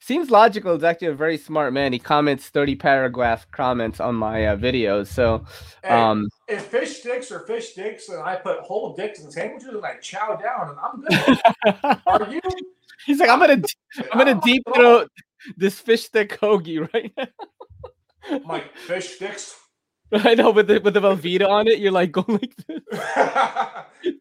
Seems 0.00 0.30
logical. 0.30 0.74
He's 0.74 0.84
actually 0.84 1.08
a 1.08 1.14
very 1.14 1.36
smart 1.36 1.72
man. 1.72 1.92
He 1.92 1.98
comments 1.98 2.48
30 2.48 2.76
paragraph 2.76 3.46
comments 3.50 3.98
on 3.98 4.14
my 4.14 4.46
uh, 4.46 4.56
videos. 4.56 5.08
So, 5.08 5.44
um, 5.84 6.28
if 6.48 6.66
fish 6.66 7.00
sticks 7.00 7.32
or 7.32 7.40
fish 7.40 7.74
dicks, 7.74 8.08
and 8.08 8.22
I 8.22 8.36
put 8.36 8.60
whole 8.60 8.94
dicks 8.94 9.20
in 9.20 9.30
sandwiches 9.30 9.68
and 9.68 9.84
I 9.84 9.96
chow 9.96 10.36
down, 10.36 10.70
and 10.70 10.78
I'm 10.78 11.00
good. 11.00 12.00
Are 12.06 12.32
you? 12.32 12.40
He's 13.04 13.18
like, 13.18 13.30
I'm 13.30 13.40
gonna, 13.40 13.62
I'm 14.12 14.18
gonna 14.18 14.40
deep 14.44 14.62
throat 14.74 15.10
this 15.56 15.78
fish 15.78 16.04
stick 16.04 16.38
hoagie 16.40 16.88
right 16.94 17.12
now. 17.16 18.40
My 18.44 18.64
fish 18.86 19.16
sticks. 19.16 19.56
I 20.12 20.34
know, 20.34 20.50
with 20.50 20.66
the 20.66 20.80
with 20.80 20.94
the 20.94 21.00
Velveeta 21.00 21.48
on 21.48 21.68
it, 21.68 21.78
you're 21.78 21.92
like 21.92 22.12
going 22.12 22.38
like 22.40 22.56
this. 22.66 22.80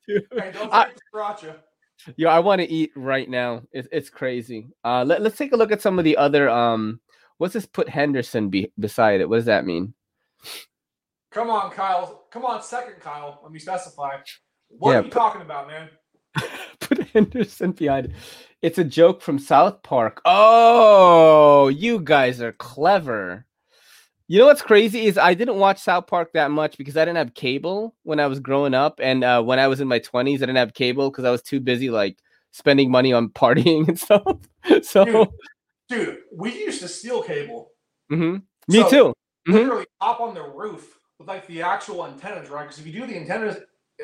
Dude, 0.08 0.28
hey, 0.32 0.52
don't 0.54 0.72
I, 0.72 0.92
Yo, 2.16 2.30
I 2.30 2.40
want 2.40 2.62
to 2.62 2.72
eat 2.72 2.92
right 2.96 3.30
now. 3.30 3.64
It, 3.72 3.88
it's 3.92 4.10
crazy. 4.10 4.68
Uh, 4.84 5.04
let, 5.04 5.22
let's 5.22 5.38
take 5.38 5.52
a 5.52 5.58
look 5.58 5.72
at 5.72 5.82
some 5.82 6.00
of 6.00 6.06
the 6.06 6.16
other. 6.16 6.48
Um, 6.48 7.02
what's 7.38 7.54
this? 7.54 7.66
Put 7.66 7.90
Henderson 7.90 8.50
be, 8.50 8.72
beside 8.80 9.20
it. 9.20 9.28
What 9.28 9.38
does 9.38 9.46
that 9.46 9.66
mean? 9.66 9.94
Come 11.32 11.50
on, 11.50 11.72
Kyle. 11.72 12.26
Come 12.32 12.46
on, 12.46 12.62
second 12.62 13.02
Kyle. 13.02 13.40
Let 13.44 13.52
me 13.52 13.60
specify. 13.60 14.18
What 14.70 14.92
yeah, 14.92 15.00
are 15.00 15.04
you 15.04 15.10
put, 15.10 15.14
talking 15.14 15.42
about, 15.42 15.68
man? 15.68 15.90
put 17.00 17.10
Henderson 17.14 17.72
behind. 17.72 18.14
It's 18.62 18.78
a 18.78 18.84
joke 18.84 19.22
from 19.22 19.40
South 19.40 19.82
Park. 19.84 20.22
Oh, 20.26 21.70
you 21.70 22.00
guys 22.00 22.42
are 22.42 22.52
clever. 22.54 23.46
You 24.28 24.38
know 24.38 24.46
what's 24.46 24.62
crazy 24.62 25.06
is 25.06 25.18
I 25.18 25.34
didn't 25.34 25.58
watch 25.58 25.80
South 25.80 26.06
Park 26.08 26.34
that 26.34 26.52
much 26.52 26.78
because 26.78 26.96
I 26.96 27.06
didn't 27.06 27.18
have 27.18 27.34
cable 27.34 27.96
when 28.04 28.20
I 28.20 28.28
was 28.28 28.40
growing 28.40 28.74
up, 28.76 29.00
and 29.02 29.24
uh, 29.24 29.42
when 29.42 29.58
I 29.60 29.68
was 29.68 29.82
in 29.82 29.88
my 29.88 30.00
twenties, 30.00 30.44
I 30.44 30.46
didn't 30.46 30.58
have 30.58 30.74
cable 30.74 31.10
because 31.10 31.26
I 31.26 31.32
was 31.32 31.42
too 31.42 31.60
busy 31.60 31.90
like 31.90 32.20
spending 32.52 32.92
money 32.92 33.12
on 33.12 33.30
partying 33.30 33.88
and 33.88 34.00
stuff. 34.00 34.38
so, 34.84 35.06
dude, 35.06 35.30
dude 35.90 36.18
we 36.36 36.54
used 36.54 36.82
to 36.82 36.88
steal 36.88 37.24
cable. 37.24 37.72
Mm-hmm. 38.12 38.36
Me 38.72 38.82
so, 38.82 38.90
too. 38.90 39.14
Mm-hmm. 39.48 39.54
Literally 39.54 39.86
hop 40.00 40.20
on 40.20 40.36
the 40.36 40.44
roof 40.44 41.00
with 41.18 41.28
like 41.28 41.48
the 41.48 41.64
actual 41.64 42.06
antennas, 42.06 42.50
right? 42.50 42.64
Because 42.64 42.80
if 42.80 42.86
you 42.86 42.94
do 42.94 43.08
the 43.08 43.18
antennas 43.18 43.58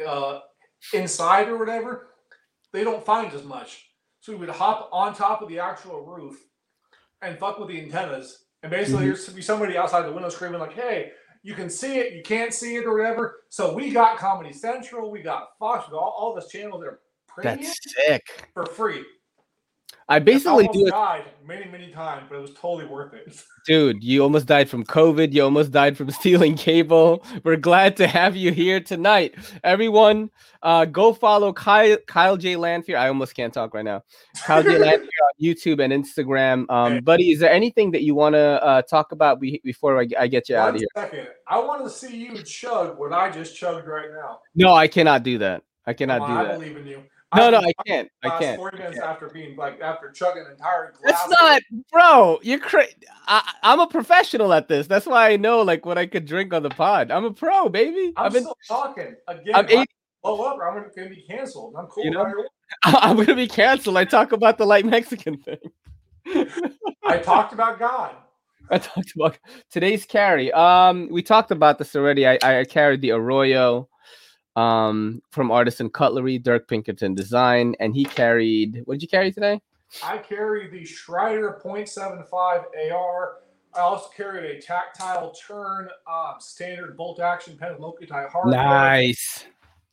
uh, 0.07 0.39
inside 0.91 1.49
or 1.49 1.57
whatever, 1.59 2.07
they 2.76 2.84
don't 2.84 3.06
find 3.06 3.34
as 3.34 3.43
much. 3.43 3.85
So 4.19 4.34
we 4.34 4.39
would 4.39 4.49
hop 4.49 4.89
on 4.91 5.14
top 5.14 5.41
of 5.41 5.49
the 5.49 5.60
actual 5.60 6.06
roof 6.06 6.35
and 7.22 7.38
fuck 7.38 7.60
with 7.60 7.69
the 7.69 7.81
antennas 7.81 8.45
and 8.65 8.72
basically, 8.72 9.02
mm-hmm. 9.02 9.10
there's 9.10 9.26
to 9.26 9.31
be 9.31 9.43
somebody 9.43 9.77
outside 9.77 10.07
the 10.07 10.11
window 10.11 10.30
screaming 10.30 10.60
like, 10.60 10.73
"Hey, 10.73 11.11
you 11.43 11.53
can 11.53 11.69
see 11.69 11.99
it, 11.99 12.14
you 12.14 12.23
can't 12.23 12.52
see 12.52 12.77
it, 12.77 12.85
or 12.85 12.97
whatever." 12.97 13.43
So 13.49 13.72
we 13.72 13.91
got 13.91 14.18
Comedy 14.18 14.52
Central, 14.52 15.11
we 15.11 15.22
got 15.22 15.49
Fox, 15.60 15.88
we 15.88 15.91
got 15.91 15.99
all, 15.99 16.15
all 16.18 16.34
this 16.34 16.47
channels 16.47 16.81
that 16.81 16.88
are 16.88 16.99
premium 17.27 17.61
That's 17.61 17.77
sick 17.93 18.49
for 18.56 18.65
free. 18.65 19.06
I 20.07 20.19
basically 20.19 20.69
I 20.69 20.72
do 20.72 20.86
it. 20.86 20.91
died 20.91 21.26
many, 21.48 21.65
many 21.65 21.90
times, 21.90 22.27
but 22.30 22.36
it 22.38 22.41
was 22.41 22.52
totally 22.53 22.86
worth 22.86 23.14
it. 23.15 23.41
Dude, 23.65 24.03
you 24.03 24.22
almost 24.22 24.45
died 24.45 24.69
from 24.69 24.84
COVID. 24.86 25.34
You 25.34 25.44
almost 25.44 25.72
died 25.72 25.98
from 25.98 26.11
stealing 26.19 26.56
cable. 26.56 27.26
We're 27.44 27.56
glad 27.56 27.98
to 27.98 28.07
have 28.07 28.36
you 28.36 28.52
here 28.52 28.80
tonight. 28.80 29.34
Everyone, 29.64 30.30
uh, 30.61 30.86
go 30.86 31.11
follow 31.11 31.52
Kyle, 31.53 31.98
Kyle 32.06 32.38
J. 32.38 32.56
Lanfear. 32.56 32.98
I 32.98 33.07
almost 33.07 33.36
can't 33.36 33.52
talk 33.52 33.73
right 33.73 33.84
now. 33.86 34.03
Kyle 34.44 34.61
J. 34.61 34.69
Lanfear 34.77 34.99
on 34.99 35.32
YouTube 35.41 35.84
and 35.84 35.91
Instagram. 35.91 36.69
Um, 36.69 36.99
buddy, 37.03 37.32
is 37.32 37.40
there 37.40 37.52
anything 37.52 37.90
that 37.91 38.03
you 38.03 38.14
want 38.14 38.34
to 38.34 38.64
uh, 38.64 38.82
talk 38.84 39.11
about 39.11 39.40
be- 39.40 39.61
before 39.64 39.99
I, 39.99 40.07
I 40.19 40.27
get 40.27 40.49
you 40.49 40.56
One 40.57 40.68
out 40.68 40.76
of 40.76 40.82
here? 40.82 40.88
second. 40.95 41.27
I 41.48 41.57
want 41.57 41.84
to 41.84 41.90
see 41.90 42.15
you 42.15 42.44
chug 42.44 42.99
what 42.99 43.11
I 43.11 43.32
just 43.32 43.56
chugged 43.56 43.88
right 43.88 44.10
now. 44.11 44.40
No, 44.53 44.76
I 44.76 44.88
cannot 44.88 45.23
do 45.23 45.40
that. 45.40 45.64
I 45.88 45.94
cannot 45.94 46.19
do 46.19 46.26
on, 46.26 46.38
I 46.38 46.44
that. 46.44 46.60
believe 46.60 46.77
in 46.77 46.86
you. 46.86 47.03
No, 47.35 47.49
no, 47.49 47.57
I 47.60 47.72
can't. 47.85 48.10
I 48.23 48.39
can't. 48.39 48.57
40 48.57 48.77
I 48.77 48.80
minutes 48.80 48.99
can't. 48.99 49.10
after 49.10 49.30
being 49.30 49.56
like 49.57 49.81
after 49.81 50.11
chugging 50.11 50.43
an 50.45 50.52
entire 50.52 50.93
glass. 51.02 51.27
That's 51.27 51.41
not, 51.41 51.61
bro. 51.91 52.39
You're 52.43 52.60
crazy. 52.60 52.93
I'm 53.27 53.80
a 53.80 53.88
professional 53.88 54.53
at 54.53 54.68
this. 54.68 54.88
That's 54.88 55.06
why 55.06 55.31
I 55.31 55.38
know 55.38 55.61
like 55.61 55.85
what 55.85 55.97
I 55.97 56.06
could 56.06 56.26
drink 56.26 56.53
on 56.53 56.64
the 56.64 56.69
pod. 56.69 57.11
I'm 57.11 57.26
a 57.26 57.31
pro, 57.34 57.68
baby. 57.69 58.14
I'm 58.15 58.27
I've 58.27 58.34
been. 58.34 58.43
still 58.43 58.57
talking 58.68 59.15
again. 59.27 59.56
I'm 59.56 59.65
eight- 59.69 59.89
blow 60.23 60.41
up. 60.43 60.57
Or 60.57 60.68
I'm 60.69 60.76
gonna, 60.77 60.89
gonna 60.95 61.10
be 61.10 61.23
canceled. 61.27 61.76
I'm 61.77 61.88
cool. 61.88 62.06
You 62.06 62.11
know? 62.11 62.31
I'm 62.84 63.18
gonna 63.18 63.35
be 63.35 63.47
canceled. 63.47 63.97
I 63.97 64.06
talk 64.06 64.31
about 64.31 64.57
the 64.57 64.65
light 64.65 64.85
Mexican 64.85 65.38
thing. 65.38 65.57
I 67.06 67.18
talked 67.18 67.53
about 67.53 67.80
God. 67.80 68.15
I 68.72 68.80
talked 68.80 69.14
about 69.15 69.38
today's 69.69 70.06
carry. 70.06 70.52
Um, 70.52 71.07
we 71.11 71.22
talked 71.22 71.52
about 71.52 71.77
this 71.77 71.95
already. 71.95 72.26
I, 72.26 72.39
I 72.41 72.64
carried 72.65 73.02
the 73.02 73.11
Arroyo 73.11 73.88
um 74.56 75.22
from 75.32 75.52
Artisan 75.52 75.90
Cutlery, 75.90 76.38
Dirk 76.38 76.68
Pinkerton 76.68 77.14
Design, 77.14 77.76
and 77.80 77.95
he 77.95 78.06
carried 78.06 78.82
what 78.86 78.95
did 78.95 79.02
you 79.02 79.07
carry 79.07 79.32
today? 79.32 79.61
I 80.03 80.18
carry 80.18 80.68
the 80.69 80.84
Schreider 80.86 81.60
.75 81.64 82.32
AR. 82.91 83.38
I 83.73 83.80
also 83.80 84.10
carried 84.15 84.57
a 84.57 84.61
tactile 84.61 85.34
turn 85.34 85.90
um, 86.10 86.36
standard 86.40 86.95
bolt 86.95 87.19
action 87.19 87.57
pen 87.57 87.73
with 87.73 87.82
Loctite 87.82 88.30
hardware. 88.30 88.56
Nice. 88.56 89.45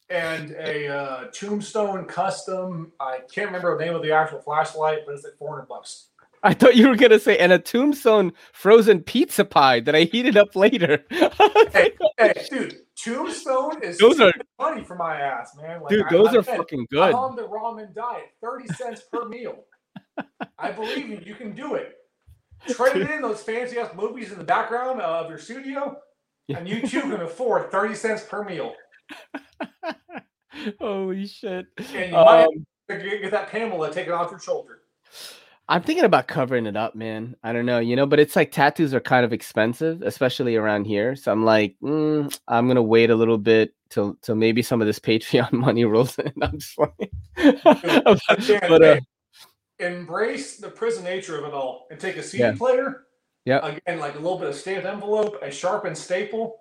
and 0.09 0.53
a 0.53 0.89
uh, 0.89 1.25
Tombstone 1.33 2.05
custom. 2.05 2.93
I 3.01 3.21
can't 3.33 3.47
remember 3.49 3.77
the 3.77 3.85
name 3.85 3.95
of 3.95 4.03
the 4.03 4.13
actual 4.13 4.41
flashlight, 4.41 5.01
but 5.05 5.15
it's 5.15 5.25
like 5.25 5.37
400 5.39 5.67
bucks. 5.67 6.07
I 6.45 6.55
thought 6.55 6.75
you 6.75 6.89
were 6.89 6.97
gonna 6.97 7.21
say 7.21 7.39
and 7.39 7.53
a 7.53 7.59
tombstone 7.59 8.33
frozen 8.53 9.01
pizza 9.01 9.45
pie 9.45 9.79
that 9.81 9.95
I 9.95 10.03
heated 10.03 10.37
up 10.37 10.57
later. 10.57 11.05
Hey, 11.73 11.93
hey, 12.19 12.35
dude, 12.51 12.81
Tombstone 13.05 13.83
is 13.83 13.99
Those 13.99 14.21
are- 14.21 14.33
money 14.59 14.85
for 14.85 14.95
my 14.95 15.21
ass, 15.21 15.57
man. 15.57 15.81
Like, 15.81 15.89
Dude, 15.91 16.07
those 16.11 16.29
I- 16.29 16.39
are 16.39 16.43
hey, 16.43 16.57
fucking 16.57 16.87
I'm 16.93 17.15
on 17.15 17.37
the 17.37 17.43
ramen 17.49 17.95
diet, 17.95 18.31
30 18.43 18.69
cents 18.75 19.03
per 19.13 19.29
meal. 19.29 19.65
I 20.59 20.71
believe 20.73 21.09
you. 21.09 21.21
You 21.25 21.35
can 21.35 21.53
do 21.55 21.75
it. 21.75 21.97
Trade 22.69 23.11
in 23.11 23.23
those 23.23 23.43
fancy 23.43 23.79
ass 23.79 23.91
movies 23.95 24.31
in 24.31 24.39
the 24.39 24.45
background 24.45 25.01
of 25.01 25.29
your 25.29 25.39
studio, 25.39 25.97
and 26.49 26.69
you 26.69 26.87
too 26.87 27.01
can 27.01 27.21
afford 27.23 27.71
30 27.73 27.95
cents 27.95 28.23
per 28.25 28.45
meal. 28.45 28.75
Holy 30.81 31.27
shit. 31.27 31.67
And 31.79 32.11
you 32.11 32.13
might 32.13 32.45
Um, 32.45 32.67
to 32.89 32.99
get 32.99 33.31
that 33.31 33.49
Pamela 33.49 33.93
taken 33.93 34.13
off 34.13 34.31
your 34.31 34.39
shoulder. 34.41 34.83
I'm 35.73 35.83
thinking 35.83 36.05
about 36.05 36.29
covering 36.29 36.67
it 36.67 36.77
up, 36.77 36.95
man. 36.95 37.35
I 37.43 37.55
don't 37.55 37.65
know, 37.65 37.79
you 37.79 37.97
know, 37.97 38.05
but 38.05 38.21
it's 38.21 38.37
like 38.37 38.53
tattoos 38.53 38.93
are 38.93 39.01
kind 39.01 39.25
of 39.25 39.33
expensive, 39.33 40.03
especially 40.03 40.55
around 40.57 40.85
here. 40.85 41.17
So 41.17 41.33
I'm 41.33 41.47
like, 41.47 41.77
mm, 41.83 42.39
I'm 42.47 42.69
gonna 42.69 42.83
wait 42.83 43.09
a 43.09 43.17
little 43.17 43.39
bit 43.39 43.73
till 43.89 44.19
till 44.21 44.35
maybe 44.35 44.61
some 44.61 44.83
of 44.83 44.87
this 44.87 44.99
Patreon 44.99 45.51
money 45.53 45.87
rolls 45.87 46.19
in. 46.19 46.31
I'm 46.43 46.59
just 46.59 46.79
like, 46.79 47.11
but, 48.69 48.83
uh, 48.85 49.01
embrace 49.79 50.59
the 50.59 50.69
prison 50.69 51.05
nature 51.05 51.39
of 51.39 51.45
it 51.47 51.55
all 51.55 51.87
and 51.91 51.99
take 51.99 52.19
a 52.19 52.23
CD 52.23 52.43
Yeah. 52.45 52.53
player. 52.53 53.05
Yep. 53.47 53.65
Again, 53.65 53.99
like 53.99 54.15
a 54.17 54.19
little 54.19 54.39
bit 54.39 54.51
of 54.51 54.55
stamped 54.55 54.87
envelope, 54.87 55.39
a 55.41 55.51
sharpened 55.51 55.97
staple, 55.97 56.57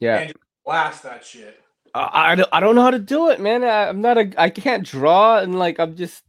yeah, 0.00 0.20
and 0.20 0.32
blast 0.64 1.02
that 1.02 1.22
shit. 1.22 1.60
I, 1.92 2.32
I 2.32 2.34
don't 2.34 2.48
I 2.50 2.60
don't 2.60 2.76
know 2.76 2.82
how 2.82 2.90
to 2.92 2.98
do 2.98 3.28
it, 3.28 3.42
man. 3.42 3.62
I, 3.62 3.88
I'm 3.90 4.00
not 4.00 4.16
a 4.16 4.32
I 4.38 4.48
can't 4.48 4.86
draw, 4.86 5.38
and 5.40 5.58
like 5.58 5.78
I'm 5.78 5.96
just 5.96 6.24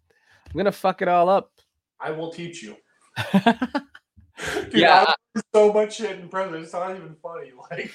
I'm 0.48 0.58
gonna 0.58 0.74
fuck 0.74 1.02
it 1.02 1.08
all 1.08 1.30
up. 1.30 1.50
I 2.00 2.12
will 2.12 2.32
teach 2.32 2.62
you. 2.64 2.76
Dude, 4.70 4.74
Yeah, 4.74 5.06
so 5.54 5.72
much 5.72 5.96
shit 5.98 6.20
in 6.20 6.28
prison. 6.28 6.56
It's 6.62 6.74
not 6.74 6.92
even 6.96 7.16
funny. 7.22 7.52
Like, 7.72 7.92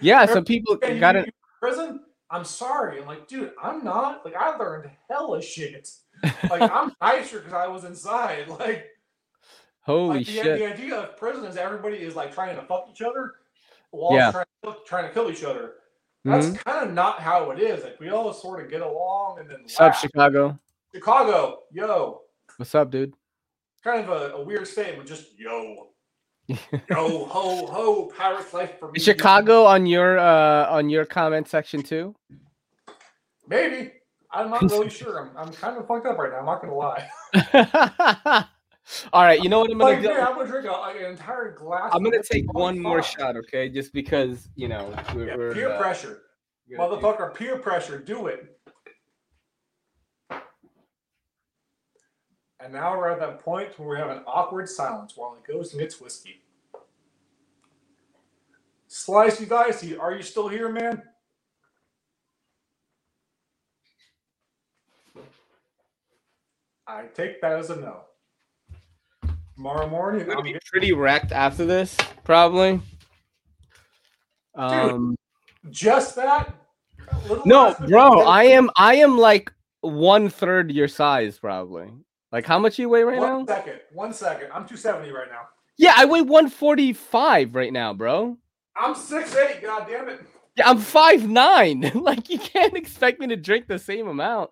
yeah. 0.00 0.26
So 0.26 0.42
people 0.42 0.76
got 0.76 1.16
it. 1.16 1.26
in 1.26 1.32
prison? 1.60 2.00
I'm 2.30 2.44
sorry. 2.44 3.00
I'm 3.00 3.06
like, 3.06 3.28
dude, 3.28 3.52
I'm 3.62 3.84
not. 3.84 4.24
Like, 4.24 4.34
I 4.34 4.56
learned 4.56 4.90
hella 5.08 5.40
shit. 5.40 5.88
Like, 6.50 6.62
I'm 6.72 6.92
nicer 7.00 7.38
because 7.38 7.52
I 7.54 7.68
was 7.68 7.84
inside. 7.84 8.48
Like, 8.48 8.86
Holy 9.82 10.18
like 10.18 10.26
the, 10.26 10.32
shit! 10.32 10.58
the 10.58 10.66
idea 10.66 10.96
of 10.96 11.16
prison 11.16 11.44
is 11.44 11.56
everybody 11.56 11.98
is 11.98 12.16
like 12.16 12.34
trying 12.34 12.56
to 12.56 12.62
fuck 12.62 12.88
each 12.90 13.00
other 13.02 13.34
while 13.92 14.14
Yeah. 14.16 14.32
trying, 14.32 14.44
to, 14.64 14.74
trying 14.84 15.04
to 15.06 15.14
kill 15.14 15.30
each 15.30 15.44
other. 15.44 15.74
That's 16.24 16.46
Mhm. 16.48 16.64
kind 16.64 16.88
of 16.88 16.92
not 16.94 17.20
how 17.20 17.52
it 17.52 17.60
is. 17.60 17.84
Like 17.84 18.00
we 18.00 18.10
all 18.10 18.32
sort 18.32 18.64
of 18.64 18.68
get 18.68 18.80
along 18.80 19.38
and 19.38 19.48
then 19.48 19.62
What's 19.62 19.80
up. 19.80 19.94
Chicago? 19.94 20.58
Chicago, 20.92 21.60
yo, 21.70 22.22
What's 22.56 22.74
up, 22.74 22.90
dude? 22.90 23.14
Kind 23.86 24.08
of 24.08 24.10
a, 24.10 24.34
a 24.34 24.42
weird 24.42 24.66
statement. 24.66 25.08
Just 25.08 25.38
yo, 25.38 25.88
yo, 26.48 26.56
ho, 26.90 27.66
ho, 27.66 28.06
pirate 28.16 28.52
life 28.52 28.78
for 28.78 28.90
me. 28.90 28.96
Is 28.96 29.04
Chicago 29.04 29.64
on 29.64 29.86
your 29.86 30.18
uh 30.18 30.66
on 30.68 30.90
your 30.90 31.04
comment 31.06 31.48
section 31.48 31.82
too? 31.82 32.14
Maybe. 33.48 33.92
I'm 34.32 34.50
not 34.50 34.62
really 34.62 34.90
sure. 35.00 35.20
I'm, 35.20 35.36
I'm 35.36 35.52
kind 35.52 35.76
of 35.78 35.86
fucked 35.86 36.06
up 36.06 36.18
right 36.18 36.32
now. 36.32 36.38
I'm 36.40 36.46
not 36.46 36.60
gonna 36.60 36.74
lie. 36.74 37.08
All 39.12 39.22
right, 39.24 39.40
you 39.42 39.48
know 39.48 39.60
what 39.60 39.70
I'm 39.70 39.78
gonna 39.78 39.94
Like, 39.94 40.02
do? 40.02 40.08
man, 40.08 40.20
I'm 40.26 40.34
gonna 40.36 40.46
drink 40.48 40.68
a, 40.68 40.70
like, 40.72 40.96
an 40.96 41.06
entire 41.06 41.52
glass. 41.52 41.90
I'm 41.92 42.02
gonna 42.04 42.22
take 42.22 42.52
one 42.52 42.78
more 42.78 43.02
fuck. 43.02 43.18
shot, 43.18 43.36
okay? 43.36 43.68
Just 43.68 43.92
because 43.92 44.48
you 44.56 44.68
know 44.68 44.92
we're, 45.14 45.26
Yeah, 45.28 45.36
we're, 45.36 45.54
peer 45.54 45.70
uh, 45.70 45.80
pressure, 45.80 46.22
motherfucker. 46.70 47.34
Peer 47.34 47.58
pressure. 47.58 47.98
Do 47.98 48.26
it. 48.28 48.58
And 52.66 52.74
now 52.74 52.98
we're 52.98 53.08
at 53.10 53.20
that 53.20 53.44
point 53.44 53.78
where 53.78 53.88
we 53.90 53.96
have 53.96 54.10
an 54.10 54.24
awkward 54.26 54.68
silence 54.68 55.16
while 55.16 55.36
he 55.36 55.52
goes 55.52 55.72
and 55.72 55.80
gets 55.80 56.00
whiskey. 56.00 56.42
Slicey 58.90 59.48
dicey, 59.48 59.96
are 59.96 60.12
you 60.12 60.22
still 60.24 60.48
here, 60.48 60.68
man? 60.68 61.00
I 66.88 67.04
take 67.14 67.40
that 67.40 67.52
as 67.52 67.70
a 67.70 67.76
no. 67.76 68.00
Tomorrow 69.54 69.88
morning, 69.88 70.22
I'm 70.22 70.26
gonna 70.26 70.42
be 70.42 70.58
pretty 70.66 70.92
wrecked 70.92 71.30
after 71.30 71.64
this, 71.64 71.96
probably. 72.24 72.80
Um, 74.56 75.14
just 75.70 76.16
that. 76.16 76.52
No, 77.44 77.76
bro, 77.86 78.22
I 78.22 78.42
am 78.42 78.70
I 78.74 78.96
am 78.96 79.18
like 79.18 79.52
one 79.82 80.28
third 80.28 80.72
your 80.72 80.88
size, 80.88 81.38
probably. 81.38 81.92
Like, 82.36 82.44
how 82.44 82.58
much 82.58 82.78
you 82.78 82.90
weigh 82.90 83.02
right 83.02 83.18
One 83.18 83.46
now? 83.46 83.46
second, 83.46 83.80
one 83.94 84.12
second. 84.12 84.48
I'm 84.48 84.66
270 84.68 85.10
right 85.10 85.28
now. 85.30 85.48
Yeah, 85.78 85.94
I 85.96 86.04
weigh 86.04 86.20
145 86.20 87.54
right 87.54 87.72
now, 87.72 87.94
bro. 87.94 88.36
I'm 88.76 88.94
6'8", 88.94 89.62
god 89.62 89.86
damn 89.88 90.10
it. 90.10 90.20
Yeah, 90.54 90.68
I'm 90.68 90.76
five 90.76 91.26
nine. 91.26 91.80
like, 91.94 92.28
you 92.28 92.38
can't 92.38 92.76
expect 92.76 93.20
me 93.20 93.28
to 93.28 93.36
drink 93.36 93.68
the 93.68 93.78
same 93.78 94.06
amount. 94.06 94.50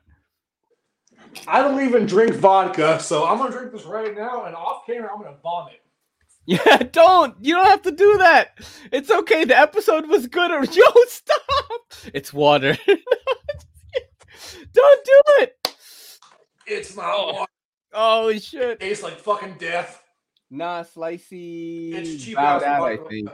I 1.47 1.61
don't 1.61 1.87
even 1.87 2.07
drink 2.07 2.35
vodka, 2.37 3.01
so 3.01 3.27
I'm 3.27 3.37
gonna 3.37 3.51
drink 3.51 3.71
this 3.71 3.85
right 3.85 4.17
now, 4.17 4.47
and 4.47 4.57
off 4.57 4.87
camera, 4.87 5.11
I'm 5.15 5.23
gonna 5.23 5.37
vomit. 5.43 5.83
Yeah, 6.47 6.79
don't. 6.79 7.37
You 7.43 7.57
don't 7.57 7.67
have 7.67 7.83
to 7.83 7.91
do 7.91 8.17
that. 8.17 8.59
It's 8.93 9.11
okay. 9.11 9.45
The 9.45 9.59
episode 9.59 10.07
was 10.09 10.27
good. 10.27 10.51
Or 10.51 10.65
yo, 10.73 10.83
stop. 11.09 11.93
It's 12.15 12.33
water. 12.33 12.77
don't 14.73 15.05
do 15.05 15.21
it. 15.39 15.69
It's 16.67 16.97
not 16.97 17.35
water. 17.35 17.47
Oh 17.95 18.33
shit. 18.39 18.81
Tastes 18.81 19.03
like 19.03 19.19
fucking 19.19 19.57
death. 19.59 20.03
Nah, 20.51 20.83
Slicey. 20.83 21.95
It's 21.95 22.25
cheap 22.25 22.37
bowed 22.37 22.63
out, 22.63 22.83
I 22.83 22.97
think. 23.09 23.31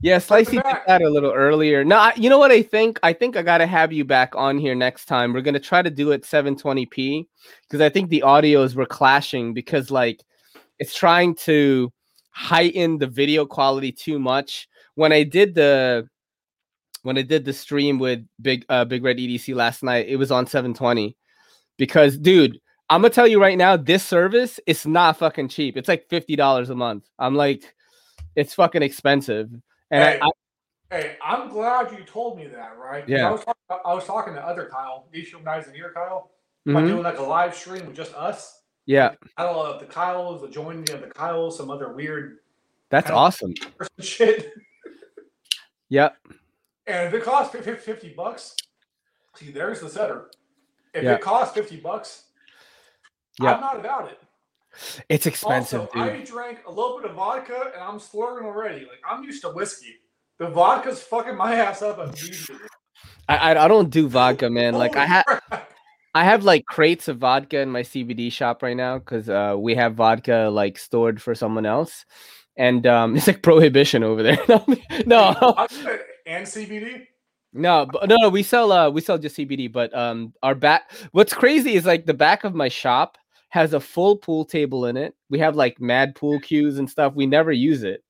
Yeah, 0.00 0.18
Slicey 0.18 0.52
did 0.52 0.76
that 0.86 1.02
a 1.02 1.08
little 1.08 1.32
earlier. 1.32 1.84
No, 1.84 1.96
I, 1.98 2.12
you 2.16 2.30
know 2.30 2.38
what 2.38 2.52
I 2.52 2.62
think? 2.62 2.98
I 3.02 3.12
think 3.12 3.36
I 3.36 3.42
gotta 3.42 3.66
have 3.66 3.92
you 3.92 4.04
back 4.04 4.34
on 4.34 4.56
here 4.58 4.74
next 4.74 5.06
time. 5.06 5.32
We're 5.32 5.42
gonna 5.42 5.60
try 5.60 5.82
to 5.82 5.90
do 5.90 6.12
it 6.12 6.22
720p 6.22 7.26
because 7.62 7.80
I 7.80 7.88
think 7.88 8.08
the 8.08 8.22
audios 8.24 8.74
were 8.74 8.86
clashing 8.86 9.52
because 9.52 9.90
like 9.90 10.24
it's 10.78 10.96
trying 10.96 11.34
to 11.36 11.92
heighten 12.30 12.98
the 12.98 13.06
video 13.06 13.44
quality 13.44 13.90
too 13.90 14.18
much. 14.18 14.68
When 14.94 15.12
I 15.12 15.24
did 15.24 15.54
the 15.54 16.08
when 17.02 17.18
I 17.18 17.22
did 17.22 17.44
the 17.44 17.52
stream 17.52 17.98
with 17.98 18.24
Big 18.40 18.64
uh, 18.68 18.84
Big 18.84 19.02
Red 19.02 19.18
EDC 19.18 19.54
last 19.54 19.82
night, 19.82 20.06
it 20.08 20.16
was 20.16 20.30
on 20.30 20.46
720 20.46 21.16
because 21.76 22.16
dude, 22.16 22.60
I'm 22.90 23.02
gonna 23.02 23.10
tell 23.12 23.26
you 23.26 23.40
right 23.40 23.58
now, 23.58 23.76
this 23.76 24.02
service 24.02 24.58
is 24.66 24.86
not 24.86 25.18
fucking 25.18 25.48
cheap. 25.48 25.76
It's 25.76 25.88
like 25.88 26.08
fifty 26.08 26.36
dollars 26.36 26.70
a 26.70 26.74
month. 26.74 27.08
I'm 27.18 27.34
like, 27.34 27.74
it's 28.34 28.54
fucking 28.54 28.82
expensive. 28.82 29.50
And 29.90 30.04
Hey, 30.04 30.18
I, 30.22 30.30
Hey, 30.90 31.16
I'm 31.22 31.50
glad 31.50 31.92
you 31.92 32.02
told 32.04 32.38
me 32.38 32.46
that, 32.46 32.78
right? 32.78 33.06
Yeah. 33.06 33.28
I 33.28 33.30
was, 33.30 33.44
talking, 33.44 33.62
I 33.84 33.94
was 33.94 34.04
talking 34.06 34.32
to 34.34 34.40
other 34.40 34.70
Kyle, 34.72 35.06
Nisha 35.14 35.42
Nice 35.44 35.66
and 35.66 35.76
here, 35.76 35.92
Kyle, 35.94 36.30
about 36.66 36.82
Mhm. 36.84 36.88
doing 36.88 37.02
like 37.02 37.18
a 37.18 37.22
live 37.22 37.54
stream 37.54 37.86
with 37.86 37.94
just 37.94 38.14
us. 38.14 38.62
Yeah. 38.86 39.12
I 39.36 39.42
don't 39.42 39.52
know 39.54 39.70
if 39.72 39.80
the 39.80 39.86
Kyles, 39.86 40.40
the 40.40 40.48
joining 40.48 40.90
of 40.90 41.02
the 41.02 41.08
Kyles, 41.08 41.58
some 41.58 41.70
other 41.70 41.92
weird. 41.92 42.38
That's 42.88 43.10
awesome. 43.10 43.52
Shit. 44.00 44.50
Yep. 45.90 46.16
And 46.86 47.08
if 47.08 47.12
it 47.12 47.22
costs 47.22 47.54
50 47.54 48.14
bucks, 48.14 48.56
see, 49.34 49.50
there's 49.50 49.80
the 49.82 49.90
setter. 49.90 50.30
If 50.94 51.04
Yeah. 51.04 51.16
it 51.16 51.20
costs 51.20 51.52
50 51.52 51.76
bucks, 51.80 52.27
Yeah. 53.40 53.54
I'm 53.54 53.60
not 53.60 53.78
about 53.78 54.10
it. 54.10 54.18
It's 55.08 55.26
expensive, 55.26 55.80
also, 55.80 55.92
dude. 55.92 56.02
I 56.02 56.24
drank 56.24 56.60
a 56.66 56.70
little 56.70 57.00
bit 57.00 57.10
of 57.10 57.16
vodka 57.16 57.72
and 57.74 57.82
I'm 57.82 57.98
slurring 57.98 58.46
already. 58.46 58.80
Like, 58.80 59.00
I'm 59.08 59.24
used 59.24 59.42
to 59.42 59.50
whiskey. 59.50 59.94
The 60.38 60.48
vodka's 60.48 61.02
fucking 61.02 61.36
my 61.36 61.54
ass 61.56 61.82
up 61.82 61.98
immediately. 61.98 62.56
I, 63.28 63.36
I 63.36 63.64
I 63.64 63.68
don't 63.68 63.90
do 63.90 64.08
vodka, 64.08 64.48
man. 64.58 64.74
Like 64.74 64.96
I 64.96 65.06
have. 65.06 65.40
I 66.14 66.24
have 66.24 66.42
like 66.42 66.64
crates 66.64 67.06
of 67.08 67.18
vodka 67.18 67.60
in 67.60 67.70
my 67.70 67.82
CBD 67.82 68.32
shop 68.32 68.62
right 68.62 68.76
now 68.76 68.98
because 68.98 69.28
uh, 69.28 69.54
we 69.58 69.74
have 69.74 69.94
vodka 69.94 70.48
like 70.50 70.78
stored 70.78 71.20
for 71.20 71.34
someone 71.34 71.66
else, 71.66 72.06
and 72.56 72.86
um, 72.86 73.16
it's 73.16 73.26
like 73.26 73.42
prohibition 73.42 74.02
over 74.02 74.22
there. 74.22 74.38
no, 75.06 75.28
and 76.26 76.46
CBD. 76.46 77.06
no, 77.52 77.86
but, 77.86 78.08
no, 78.08 78.16
no. 78.22 78.28
We 78.30 78.42
sell 78.42 78.72
uh 78.72 78.90
we 78.90 79.00
sell 79.00 79.18
just 79.18 79.36
CBD, 79.36 79.70
but 79.70 79.94
um 79.94 80.32
our 80.42 80.54
back. 80.54 80.90
What's 81.12 81.32
crazy 81.32 81.74
is 81.74 81.84
like 81.84 82.06
the 82.06 82.14
back 82.14 82.44
of 82.44 82.54
my 82.54 82.68
shop 82.68 83.18
has 83.50 83.72
a 83.72 83.80
full 83.80 84.16
pool 84.16 84.44
table 84.44 84.86
in 84.86 84.96
it. 84.96 85.14
We 85.30 85.38
have 85.38 85.56
like 85.56 85.80
mad 85.80 86.14
pool 86.14 86.38
cues 86.40 86.78
and 86.78 86.88
stuff. 86.88 87.14
We 87.14 87.26
never 87.26 87.52
use 87.52 87.82
it. 87.82 88.02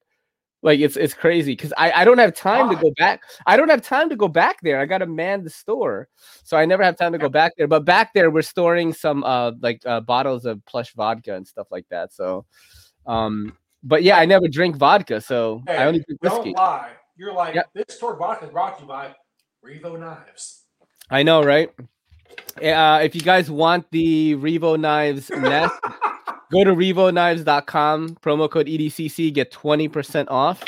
Like 0.61 0.81
it's 0.81 0.97
it's 0.97 1.15
crazy 1.15 1.53
because 1.53 1.73
I, 1.79 1.93
I 1.93 2.05
don't 2.05 2.19
have 2.19 2.35
time 2.35 2.69
to 2.69 2.75
go 2.75 2.93
back. 2.99 3.21
I 3.47 3.57
don't 3.57 3.69
have 3.69 3.81
time 3.81 4.09
to 4.11 4.17
go 4.17 4.27
back 4.27 4.61
there. 4.63 4.81
I 4.81 4.87
gotta 4.87 5.07
man 5.07 5.45
the 5.45 5.51
store, 5.51 6.09
so 6.43 6.57
I 6.57 6.65
never 6.65 6.83
have 6.83 6.97
time 6.97 7.13
to 7.13 7.19
go 7.19 7.29
back 7.29 7.53
there. 7.57 7.69
But 7.69 7.85
back 7.85 8.13
there, 8.13 8.29
we're 8.33 8.43
storing 8.43 8.93
some 8.93 9.23
uh 9.23 9.53
like 9.61 9.81
uh, 9.87 10.01
bottles 10.01 10.47
of 10.47 10.65
plush 10.67 10.93
vodka 10.95 11.37
and 11.37 11.47
stuff 11.47 11.69
like 11.71 11.87
that. 11.91 12.13
So, 12.13 12.45
um, 13.07 13.57
but 13.85 14.03
yeah, 14.03 14.19
I 14.19 14.25
never 14.27 14.49
drink 14.49 14.75
vodka, 14.75 15.21
so 15.21 15.63
Hey, 15.69 15.77
I 15.77 15.87
only 15.87 16.01
drink 16.01 16.21
whiskey. 16.23 16.53
don't 16.55 16.57
lie. 16.57 16.91
You're 17.17 17.33
like, 17.35 17.55
Yep. 17.55 17.71
this 17.75 17.97
store 17.97 18.17
vodka 18.17 18.47
is 18.47 18.51
brought 18.51 18.79
to 18.79 18.83
you 18.83 18.89
by 18.89 19.15
Revo 19.65 19.97
Knives. 19.99 20.65
I 21.09 21.23
know, 21.23 21.41
right? 21.45 21.71
Uh, 22.63 23.01
if 23.03 23.15
you 23.15 23.21
guys 23.21 23.51
want 23.51 23.87
the 23.91 24.35
Revo 24.37 24.79
knives 24.79 25.31
nest, 25.31 25.75
go 26.53 26.65
to 26.65 26.73
revoknives.com, 26.73 28.17
promo 28.17 28.51
code 28.51 28.67
EDCC, 28.67 29.33
get 29.33 29.53
20% 29.53 30.27
off. 30.29 30.65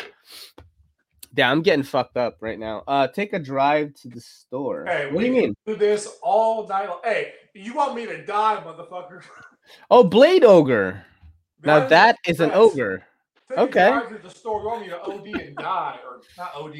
Damn, 1.33 1.53
I'm 1.53 1.63
getting 1.63 1.85
fucked 1.85 2.17
up 2.17 2.39
right 2.41 2.59
now. 2.59 2.83
Uh, 2.89 3.07
take 3.07 3.33
a 3.33 3.39
drive 3.39 3.95
to 3.95 4.09
the 4.09 4.21
store. 4.21 4.85
Hey, 4.87 5.11
what 5.13 5.21
do 5.21 5.27
you 5.27 5.33
mean? 5.33 5.55
Do 5.65 5.77
this 5.77 6.09
all 6.23 6.67
night 6.67 6.89
long. 6.89 7.01
Hey, 7.05 7.33
you 7.55 7.75
want 7.75 7.95
me 7.95 8.07
to 8.07 8.25
die, 8.25 8.63
motherfucker? 8.65 9.23
Oh, 9.89 10.03
Blade 10.03 10.43
Ogre. 10.43 11.05
Now 11.63 11.85
is 11.85 11.91
that 11.91 12.17
is 12.27 12.41
an 12.41 12.51
ogre. 12.53 13.05
Take 13.49 13.59
a 13.59 13.61
okay. 13.63 13.89
drive 13.89 14.09
to 14.09 14.19
the 14.19 14.31
store. 14.31 14.61
You 14.61 14.67
want 14.67 14.83
me 14.83 14.89
to 14.89 15.01
OD 15.01 15.27
and 15.41 15.57
die, 15.57 15.99
or 16.05 16.21
not 16.37 16.55
OD? 16.57 16.75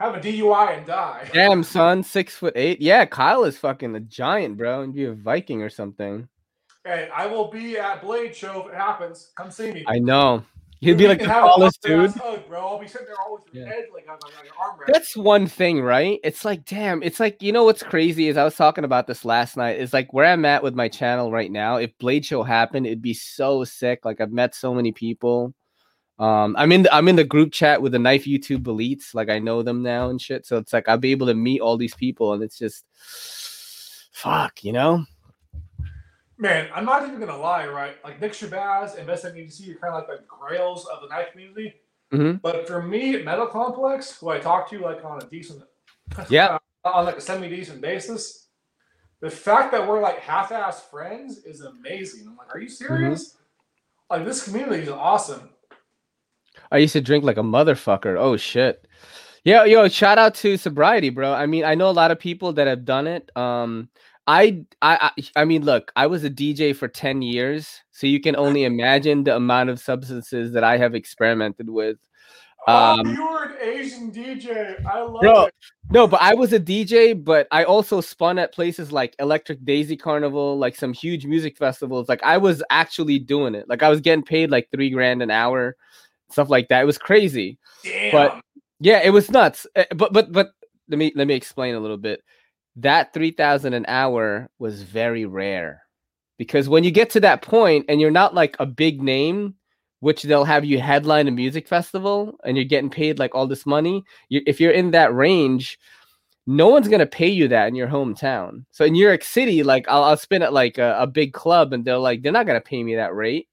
Have 0.00 0.14
a 0.14 0.20
DUI 0.20 0.78
and 0.78 0.86
die. 0.86 1.28
Damn, 1.34 1.62
son, 1.62 2.02
six 2.02 2.34
foot 2.34 2.54
eight. 2.56 2.80
Yeah, 2.80 3.04
Kyle 3.04 3.44
is 3.44 3.58
fucking 3.58 3.94
a 3.94 4.00
giant, 4.00 4.56
bro. 4.56 4.80
And 4.80 4.94
be 4.94 5.04
a 5.04 5.12
Viking 5.12 5.62
or 5.62 5.68
something. 5.68 6.26
Hey, 6.84 7.10
I 7.14 7.26
will 7.26 7.50
be 7.50 7.76
at 7.76 8.00
Blade 8.00 8.34
Show 8.34 8.62
if 8.66 8.72
it 8.72 8.76
happens. 8.76 9.30
Come 9.36 9.50
see 9.50 9.70
me. 9.72 9.84
I 9.86 9.98
know. 9.98 10.42
He'd 10.80 10.96
be 10.96 11.04
We 11.04 11.08
like 11.08 11.18
the 11.18 11.26
tallest 11.26 11.82
dude. 11.82 12.12
hug, 12.12 12.48
bro. 12.48 12.66
I'll 12.66 12.78
be 12.78 12.88
sitting 12.88 13.06
there 13.06 13.16
always 13.22 13.44
with 13.44 13.54
Yeah. 13.54 13.66
head 13.68 13.84
like 13.92 14.06
on, 14.08 14.14
on 14.14 14.30
your 14.42 14.54
arm 14.58 14.78
That's 14.86 15.14
one 15.14 15.46
thing, 15.46 15.82
right? 15.82 16.18
It's 16.24 16.42
like, 16.46 16.64
damn, 16.64 17.02
it's 17.02 17.20
like, 17.20 17.42
you 17.42 17.52
know 17.52 17.64
what's 17.64 17.82
crazy 17.82 18.28
is 18.28 18.38
I 18.38 18.44
was 18.44 18.56
talking 18.56 18.84
about 18.84 19.06
this 19.06 19.26
last 19.26 19.58
night. 19.58 19.78
Is 19.78 19.92
like 19.92 20.14
where 20.14 20.24
I'm 20.24 20.46
at 20.46 20.62
with 20.62 20.74
my 20.74 20.88
channel 20.88 21.30
right 21.30 21.52
now. 21.52 21.76
If 21.76 21.90
Blade 21.98 22.24
Show 22.24 22.42
happened, 22.42 22.86
it'd 22.86 23.02
be 23.02 23.12
so 23.12 23.62
sick. 23.64 24.06
Like 24.06 24.22
I've 24.22 24.32
met 24.32 24.54
so 24.54 24.72
many 24.72 24.92
people. 24.92 25.52
Um, 26.20 26.54
I'm 26.58 26.70
in 26.70 26.82
the 26.82 26.94
I'm 26.94 27.08
in 27.08 27.16
the 27.16 27.24
group 27.24 27.50
chat 27.50 27.80
with 27.80 27.92
the 27.92 27.98
knife 27.98 28.26
YouTube 28.26 28.64
elites. 28.64 29.14
Like 29.14 29.30
I 29.30 29.38
know 29.38 29.62
them 29.62 29.82
now 29.82 30.10
and 30.10 30.20
shit. 30.20 30.44
So 30.44 30.58
it's 30.58 30.72
like 30.72 30.86
I'll 30.86 30.98
be 30.98 31.12
able 31.12 31.26
to 31.28 31.34
meet 31.34 31.62
all 31.62 31.78
these 31.78 31.94
people, 31.94 32.34
and 32.34 32.42
it's 32.42 32.58
just 32.58 32.84
fuck, 34.12 34.62
you 34.62 34.72
know? 34.72 35.04
Man, 36.36 36.68
I'm 36.74 36.84
not 36.84 37.06
even 37.06 37.18
gonna 37.20 37.38
lie, 37.38 37.66
right? 37.66 37.96
Like 38.04 38.20
Nick 38.20 38.32
Shabazz 38.32 38.98
and 38.98 39.06
Best 39.06 39.24
are 39.24 39.30
kind 39.32 39.46
of 39.46 39.94
like 39.94 40.08
the 40.08 40.20
grails 40.28 40.86
of 40.86 41.00
the 41.00 41.08
knife 41.08 41.32
community. 41.32 41.74
Mhm. 42.12 42.42
But 42.42 42.66
for 42.66 42.82
me, 42.82 43.14
at 43.14 43.24
Metal 43.24 43.46
Complex, 43.46 44.18
who 44.18 44.28
I 44.28 44.40
talk 44.40 44.68
to 44.70 44.78
like 44.78 45.02
on 45.04 45.22
a 45.22 45.26
decent, 45.26 45.62
Yeah. 46.28 46.58
on 46.84 47.04
like 47.06 47.16
a 47.16 47.20
semi-decent 47.20 47.80
basis, 47.80 48.48
the 49.20 49.30
fact 49.30 49.70
that 49.72 49.86
we're 49.86 50.00
like 50.00 50.18
half-ass 50.20 50.86
friends 50.88 51.44
is 51.44 51.60
amazing. 51.60 52.26
I'm 52.26 52.36
like, 52.36 52.54
are 52.54 52.58
you 52.60 52.68
serious? 52.68 53.36
Like 54.10 54.24
this 54.24 54.44
community 54.44 54.82
is 54.82 54.88
awesome. 54.88 55.50
I 56.70 56.78
used 56.78 56.92
to 56.92 57.00
drink 57.00 57.24
like 57.24 57.36
a 57.38 57.42
motherfucker. 57.42 58.16
Oh 58.18 58.36
shit. 58.36 58.86
Yeah, 59.44 59.64
yo, 59.64 59.88
shout 59.88 60.18
out 60.18 60.34
to 60.36 60.56
sobriety, 60.58 61.08
bro. 61.08 61.32
I 61.32 61.46
mean, 61.46 61.64
I 61.64 61.74
know 61.74 61.88
a 61.88 61.92
lot 61.92 62.10
of 62.10 62.18
people 62.18 62.52
that 62.54 62.66
have 62.66 62.84
done 62.84 63.06
it. 63.06 63.34
Um, 63.36 63.88
I, 64.26 64.64
I, 64.82 65.10
I, 65.16 65.22
I 65.40 65.44
mean, 65.46 65.64
look, 65.64 65.90
I 65.96 66.06
was 66.06 66.24
a 66.24 66.30
DJ 66.30 66.76
for 66.76 66.88
ten 66.88 67.22
years, 67.22 67.80
so 67.90 68.06
you 68.06 68.20
can 68.20 68.36
only 68.36 68.64
imagine 68.64 69.24
the 69.24 69.34
amount 69.34 69.70
of 69.70 69.80
substances 69.80 70.52
that 70.52 70.62
I 70.62 70.76
have 70.76 70.94
experimented 70.94 71.70
with. 71.70 71.96
oh, 72.68 73.00
Um, 73.00 73.14
you 73.14 73.26
were 73.26 73.44
an 73.44 73.56
Asian 73.62 74.12
DJ. 74.12 74.84
I 74.84 75.00
love 75.00 75.22
Bro, 75.22 75.44
it. 75.46 75.54
No, 75.90 76.06
but 76.06 76.20
I 76.20 76.34
was 76.34 76.52
a 76.52 76.60
DJ, 76.60 77.14
but 77.14 77.48
I 77.50 77.64
also 77.64 78.02
spun 78.02 78.38
at 78.38 78.52
places 78.54 78.92
like 78.92 79.16
Electric 79.18 79.64
Daisy 79.64 79.96
Carnival, 79.96 80.58
like 80.58 80.76
some 80.76 80.92
huge 80.92 81.24
music 81.24 81.56
festivals. 81.56 82.08
Like 82.10 82.22
I 82.22 82.36
was 82.36 82.62
actually 82.70 83.18
doing 83.18 83.54
it. 83.54 83.68
Like 83.70 83.82
I 83.82 83.88
was 83.88 84.02
getting 84.02 84.22
paid 84.22 84.50
like 84.50 84.68
three 84.70 84.90
grand 84.90 85.22
an 85.22 85.30
hour, 85.30 85.76
stuff 86.32 86.50
like 86.50 86.68
that. 86.68 86.82
It 86.82 86.86
was 86.86 86.98
crazy. 86.98 87.58
Damn. 87.84 88.12
but- 88.12 88.40
Yeah, 88.80 89.00
it 89.04 89.10
was 89.10 89.30
nuts. 89.30 89.66
Uh, 89.76 89.84
But 89.94 90.12
but 90.12 90.32
but 90.32 90.50
let 90.88 90.98
me 90.98 91.12
let 91.14 91.26
me 91.26 91.34
explain 91.34 91.74
a 91.74 91.80
little 91.80 91.98
bit. 91.98 92.22
That 92.76 93.12
3000 93.12 93.74
an 93.74 93.84
hour 93.88 94.48
was 94.58 94.82
very 94.82 95.24
rare. 95.26 95.82
Because 96.38 96.68
when 96.68 96.84
you 96.84 96.90
get 96.90 97.10
to 97.10 97.20
that 97.20 97.42
point 97.42 97.84
and 97.88 98.00
you're 98.00 98.10
not 98.10 98.34
like 98.34 98.56
a 98.58 98.64
big 98.64 99.02
name, 99.02 99.54
which 100.00 100.22
they'll 100.22 100.44
have 100.44 100.64
you 100.64 100.80
headline 100.80 101.28
a 101.28 101.30
music 101.30 101.68
festival 101.68 102.38
and 102.44 102.56
you're 102.56 102.64
getting 102.64 102.88
paid 102.88 103.18
like 103.18 103.34
all 103.34 103.46
this 103.46 103.66
money, 103.66 104.02
you, 104.30 104.40
if 104.46 104.58
you're 104.58 104.72
in 104.72 104.92
that 104.92 105.14
range, 105.14 105.78
no 106.46 106.68
one's 106.68 106.88
gonna 106.88 107.04
pay 107.04 107.28
you 107.28 107.48
that 107.48 107.68
in 107.68 107.74
your 107.74 107.88
hometown. 107.88 108.64
So 108.70 108.86
in 108.86 108.94
New 108.94 109.06
York 109.06 109.22
City, 109.22 109.62
like 109.62 109.86
I'll, 109.88 110.02
I'll 110.04 110.16
spin 110.16 110.40
at 110.42 110.54
like 110.54 110.78
a, 110.78 110.96
a 111.00 111.06
big 111.06 111.34
club 111.34 111.74
and 111.74 111.84
they're 111.84 111.98
like, 111.98 112.22
they're 112.22 112.32
not 112.32 112.46
gonna 112.46 112.62
pay 112.62 112.82
me 112.82 112.94
that 112.94 113.14
rate. 113.14 113.46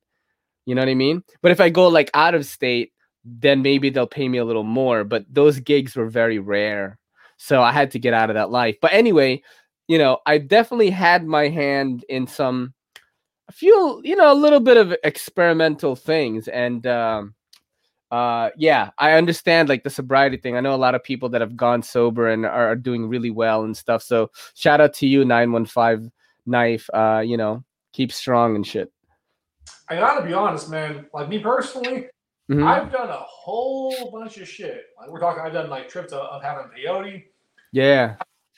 You 0.68 0.76
know 0.76 0.81
what 0.81 0.89
I 0.89 0.95
mean? 0.95 1.23
But 1.41 1.52
if 1.52 1.61
I 1.61 1.69
go 1.69 1.88
like 1.88 2.11
out 2.14 2.35
of 2.35 2.45
state, 2.45 2.91
then 3.23 3.61
maybe 3.61 3.89
they'll 3.89 4.06
pay 4.06 4.27
me 4.27 4.38
a 4.38 4.45
little 4.45 4.65
more. 4.65 5.06
But 5.06 5.26
those 5.30 5.61
gigs 5.61 5.95
were 5.95 6.10
very 6.10 6.39
rare. 6.39 6.99
So 7.38 7.61
I 7.61 7.72
had 7.72 7.89
to 7.91 7.99
get 7.99 8.14
out 8.14 8.30
of 8.30 8.34
that 8.34 8.52
life. 8.52 8.76
But 8.81 8.91
anyway, 8.94 9.41
you 9.88 9.98
know, 9.98 10.19
I 10.26 10.39
definitely 10.39 10.89
had 10.89 11.26
my 11.26 11.48
hand 11.48 12.03
in 12.10 12.27
some 12.27 12.73
a 13.48 13.53
few, 13.53 14.02
you 14.03 14.18
know, 14.18 14.30
a 14.30 14.35
little 14.35 14.60
bit 14.60 14.76
of 14.76 14.94
experimental 15.06 15.95
things. 15.95 16.49
And 16.49 16.85
um 16.85 17.34
uh 18.11 18.49
yeah, 18.57 18.89
I 18.98 19.14
understand 19.14 19.69
like 19.69 19.84
the 19.84 19.89
sobriety 19.89 20.35
thing. 20.35 20.57
I 20.57 20.61
know 20.61 20.76
a 20.76 20.76
lot 20.76 20.95
of 20.95 21.03
people 21.03 21.30
that 21.30 21.41
have 21.41 21.56
gone 21.56 21.81
sober 21.81 22.27
and 22.27 22.45
are, 22.45 22.76
doing 22.76 23.07
really 23.07 23.31
well 23.31 23.64
and 23.64 23.76
stuff. 23.76 24.03
So 24.03 24.31
shout 24.53 24.81
out 24.81 24.94
to 24.95 25.07
you, 25.07 25.23
915 25.23 26.11
knife. 26.45 26.89
Uh, 26.94 27.23
you 27.26 27.38
know, 27.38 27.64
keep 27.94 28.11
strong 28.11 28.56
and 28.56 28.68
shit. 28.68 28.91
I 29.90 29.96
gotta 29.96 30.26
be 30.26 30.34
honest, 30.34 30.70
man. 30.70 31.08
Like 31.14 31.30
me 31.30 31.40
personally, 31.40 32.10
Mhm. 32.50 32.66
I've 32.66 32.92
done 32.92 33.10
a 33.10 33.14
whole 33.18 34.12
bunch 34.12 34.38
of 34.38 34.48
shit. 34.48 34.88
Like 34.98 35.10
we're 35.10 35.20
talking, 35.20 35.42
I've 35.44 35.54
done 35.54 35.70
like 35.70 35.90
trips 35.90 36.14
of, 36.14 36.20
of 36.22 36.42
having 36.42 36.70
peyote, 36.72 37.26
Yeah. 37.72 38.16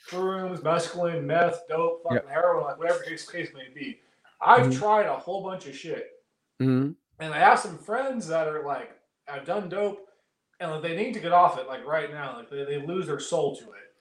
shrooms, 0.08 0.60
mescaline, 0.60 1.24
meth, 1.24 1.66
dope, 1.68 2.02
fucking 2.04 2.28
heroin, 2.28 2.64
like 2.64 2.78
whatever 2.78 3.00
case 3.02 3.28
case 3.30 3.50
may 3.54 3.68
be. 3.74 4.00
I've 4.40 4.66
Mhm. 4.68 4.78
tried 4.78 5.06
a 5.06 5.16
whole 5.18 5.42
bunch 5.42 5.66
of 5.66 5.74
shit, 5.76 6.22
hmm 6.58 6.92
and 7.18 7.34
I 7.34 7.38
have 7.38 7.58
some 7.58 7.76
friends 7.78 8.26
that 8.28 8.48
are 8.48 8.64
like, 8.64 8.98
I've 9.28 9.44
done 9.44 9.68
dope, 9.68 10.08
and 10.58 10.70
like, 10.70 10.82
they 10.82 10.96
need 10.96 11.12
to 11.14 11.20
get 11.20 11.32
off 11.32 11.58
it 11.58 11.66
like 11.66 11.84
right 11.84 12.10
now. 12.10 12.36
Like 12.36 12.48
they, 12.48 12.64
they 12.64 12.78
lose 12.78 13.06
their 13.06 13.20
soul 13.20 13.54
to 13.56 13.64
it. 13.72 13.94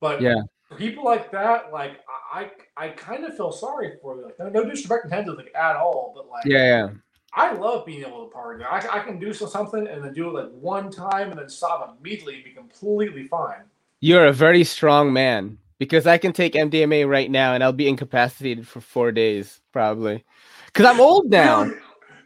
But 0.00 0.20
Yeah. 0.20 0.42
People 0.76 1.04
like 1.04 1.30
that, 1.32 1.72
like 1.72 2.00
I 2.32 2.50
I, 2.76 2.86
I 2.86 2.88
kind 2.90 3.24
of 3.24 3.36
feel 3.36 3.52
sorry 3.52 3.92
for 4.02 4.16
them. 4.16 4.24
Like 4.24 4.38
no, 4.38 4.48
no 4.48 4.68
disrespect 4.68 5.04
intended 5.04 5.36
like 5.36 5.52
at 5.54 5.76
all, 5.76 6.12
but 6.14 6.28
like 6.28 6.44
Yeah, 6.46 6.58
yeah. 6.58 6.88
I 7.34 7.52
love 7.52 7.84
being 7.84 8.02
able 8.02 8.26
to 8.26 8.32
party. 8.32 8.64
I, 8.64 8.78
I 8.78 9.00
can 9.00 9.18
do 9.18 9.32
something 9.32 9.86
and 9.86 10.02
then 10.02 10.12
do 10.14 10.28
it 10.28 10.42
like 10.42 10.50
one 10.52 10.90
time 10.90 11.30
and 11.30 11.38
then 11.38 11.48
stop 11.48 11.96
immediately 12.00 12.36
and 12.36 12.44
be 12.44 12.50
completely 12.50 13.24
fine. 13.24 13.62
You're 14.00 14.26
a 14.26 14.32
very 14.32 14.64
strong 14.64 15.12
man 15.12 15.58
because 15.78 16.06
I 16.06 16.18
can 16.18 16.32
take 16.32 16.54
MDMA 16.54 17.06
right 17.06 17.30
now 17.30 17.52
and 17.54 17.62
I'll 17.62 17.72
be 17.72 17.88
incapacitated 17.88 18.66
for 18.66 18.80
four 18.80 19.12
days 19.12 19.60
probably. 19.72 20.24
Because 20.66 20.86
I'm 20.86 21.00
old 21.00 21.30
now. 21.30 21.64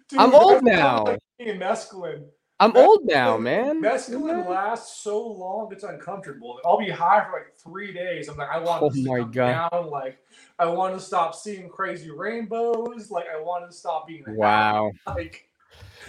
Dude, 0.08 0.20
I'm 0.20 0.34
old 0.34 0.62
now. 0.62 1.04
Like 1.04 1.18
being 1.38 1.58
mescaline. 1.58 2.24
I'm 2.60 2.76
old 2.76 3.00
now, 3.06 3.38
man. 3.38 3.82
Mescaline 3.82 4.46
lasts 4.46 5.02
so 5.02 5.26
long, 5.26 5.70
it's 5.72 5.82
uncomfortable. 5.82 6.60
I'll 6.64 6.78
be 6.78 6.90
high 6.90 7.24
for 7.24 7.32
like 7.32 7.56
three 7.56 7.92
days. 7.92 8.28
I'm 8.28 8.36
like, 8.36 8.50
I 8.50 8.58
want 8.58 8.82
Oh 8.84 8.90
to 8.90 9.02
my 9.02 9.22
God. 9.22 9.70
down. 9.72 9.90
Like, 9.90 10.18
I 10.58 10.66
want 10.66 10.94
to 10.94 11.00
stop 11.00 11.34
seeing 11.34 11.70
crazy 11.70 12.10
rainbows. 12.10 13.10
Like, 13.10 13.24
I 13.34 13.40
want 13.40 13.68
to 13.70 13.74
stop 13.74 14.06
being 14.06 14.24
Wow. 14.26 14.92
Like, 15.06 15.48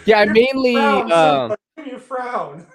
Yeah, 0.06 0.20
I 0.20 0.26
mainly 0.26 0.82
frown, 0.82 1.12
um 1.12 1.56
you 1.86 1.98
frown. 1.98 2.68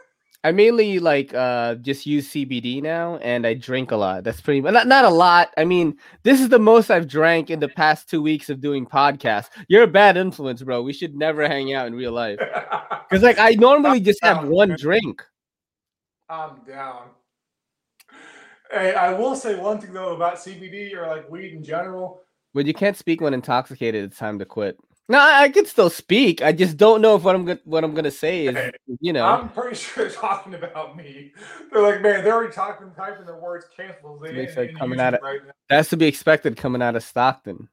I 0.47 0.53
mainly 0.53 1.01
like 1.01 1.35
uh 1.35 1.75
just 1.75 2.07
use 2.07 2.29
CBD 2.29 2.81
now 2.81 3.17
and 3.17 3.45
I 3.45 3.55
drink 3.55 3.91
a 3.91 3.97
lot. 3.97 4.23
That's 4.23 4.41
pretty 4.41 4.61
not 4.61 4.87
not 4.87 5.05
a 5.05 5.11
lot. 5.11 5.53
I 5.57 5.65
mean, 5.65 5.99
this 6.23 6.41
is 6.41 6.51
the 6.51 6.61
most 6.61 6.89
I've 6.89 7.09
drank 7.09 7.51
in 7.51 7.59
the 7.59 7.67
past 7.69 8.09
2 8.09 8.23
weeks 8.23 8.49
of 8.49 8.61
doing 8.61 8.87
podcasts. 8.87 9.49
You're 9.67 9.83
a 9.83 9.89
bad 9.89 10.17
influence, 10.17 10.63
bro. 10.63 10.83
We 10.83 10.93
should 10.93 11.17
never 11.17 11.49
hang 11.49 11.75
out 11.75 11.89
in 11.89 11.97
real 11.97 12.13
life. 12.13 12.39
Cuz 13.11 13.23
like 13.23 13.41
I 13.41 13.57
normally 13.59 13.99
just 13.99 14.23
have 14.23 14.47
one 14.47 14.77
drink. 14.79 15.21
I'm 16.29 16.61
down. 16.65 17.09
Hey, 18.71 18.95
I 18.95 19.15
will 19.15 19.35
say 19.35 19.59
one 19.59 19.81
thing 19.81 19.95
though 19.95 20.15
about 20.15 20.37
CBD 20.37 20.95
or 20.95 21.09
like 21.09 21.29
weed 21.29 21.55
in 21.55 21.65
general. 21.65 22.23
When 22.53 22.69
you 22.69 22.75
can't 22.75 22.97
speak 22.97 23.21
when 23.21 23.35
intoxicated, 23.35 24.05
it's 24.05 24.19
time 24.19 24.39
to 24.39 24.45
quit. 24.45 24.79
No, 25.09 25.21
I, 25.21 25.49
can 25.51 25.67
still 25.67 25.89
speak. 25.89 26.43
I 26.43 26.51
just 26.51 26.77
don't 26.77 27.01
know 27.01 27.15
if 27.15 27.23
what 27.23 27.37
I'm 27.37 27.45
go- 27.45 27.59
what 27.65 27.85
I'm 27.85 27.95
gonna 27.95 28.11
say 28.11 28.47
is, 28.47 28.73
you 29.01 29.13
know. 29.13 29.25
I'm 29.25 29.49
pretty 29.51 29.77
sure 29.81 30.05
they're 30.05 30.13
talking 30.13 30.55
about 30.55 30.97
me. 30.97 31.33
They're 31.71 31.83
like, 31.83 32.03
man, 32.03 32.25
they're 32.25 32.35
already 32.35 32.53
talking, 32.53 32.91
typing 32.97 33.25
their 33.25 33.37
words 33.37 33.67
canceled. 33.77 34.23
They 34.23 34.49
in- 34.49 34.77
coming 34.77 34.99
at 34.99 35.15
it. 35.15 35.21
right. 35.23 35.41
That's 35.71 35.91
to 35.91 35.97
be 35.97 36.07
expected 36.07 36.57
coming 36.57 36.83
out 36.83 36.97
of 36.97 37.05
Stockton. 37.05 37.69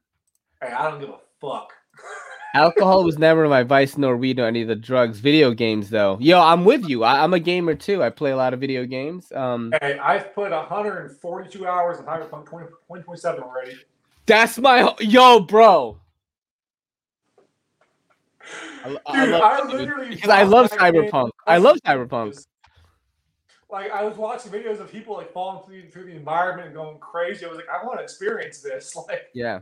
Hey, 0.61 0.71
I 0.71 0.89
don't 0.91 0.99
give 0.99 1.09
a 1.09 1.17
fuck. 1.41 1.73
Alcohol 2.55 3.03
was 3.03 3.17
never 3.17 3.47
my 3.49 3.63
vice, 3.63 3.97
nor 3.97 4.15
weed, 4.15 4.37
nor 4.37 4.45
any 4.45 4.61
of 4.61 4.67
the 4.67 4.75
drugs. 4.75 5.17
Video 5.19 5.55
games, 5.55 5.89
though. 5.89 6.19
Yo, 6.21 6.39
I'm 6.39 6.65
with 6.65 6.87
you. 6.87 7.03
I, 7.03 7.23
I'm 7.23 7.33
a 7.33 7.39
gamer 7.39 7.73
too. 7.73 8.03
I 8.03 8.11
play 8.11 8.29
a 8.29 8.35
lot 8.37 8.53
of 8.53 8.59
video 8.59 8.85
games. 8.85 9.31
Um, 9.31 9.73
Hey, 9.81 9.97
I've 9.97 10.35
put 10.35 10.51
142 10.51 11.65
hours 11.65 11.97
in 11.97 12.05
Cyberpunk 12.05 12.45
20, 12.45 12.67
2027 12.67 13.41
already. 13.41 13.73
that's 14.27 14.59
my 14.59 14.93
yo, 14.99 15.39
bro. 15.39 15.97
I, 18.83 18.89
lo- 18.89 18.97
I 19.07 19.25
Dude, 19.25 19.31
love 19.33 19.41
I 19.43 19.71
dude. 19.77 20.09
because 20.09 20.29
I 20.29 20.43
love 20.43 20.69
bought 20.69 20.79
that 20.79 20.93
game 20.93 21.03
Cyberpunk. 21.03 21.29
I 21.47 21.57
love 21.57 21.77
Cyberpunk. 21.85 22.45
Like 23.69 23.91
I 23.91 24.03
was 24.03 24.17
watching 24.17 24.51
videos 24.51 24.79
of 24.79 24.91
people 24.91 25.15
like 25.15 25.31
falling 25.33 25.63
through, 25.65 25.89
through 25.89 26.05
the 26.05 26.15
environment 26.15 26.67
and 26.67 26.75
going 26.75 26.99
crazy. 26.99 27.45
I 27.45 27.49
was 27.49 27.57
like, 27.57 27.67
I 27.69 27.83
want 27.85 27.99
to 27.99 28.03
experience 28.03 28.61
this. 28.61 28.95
Like, 29.07 29.23
Yeah, 29.33 29.59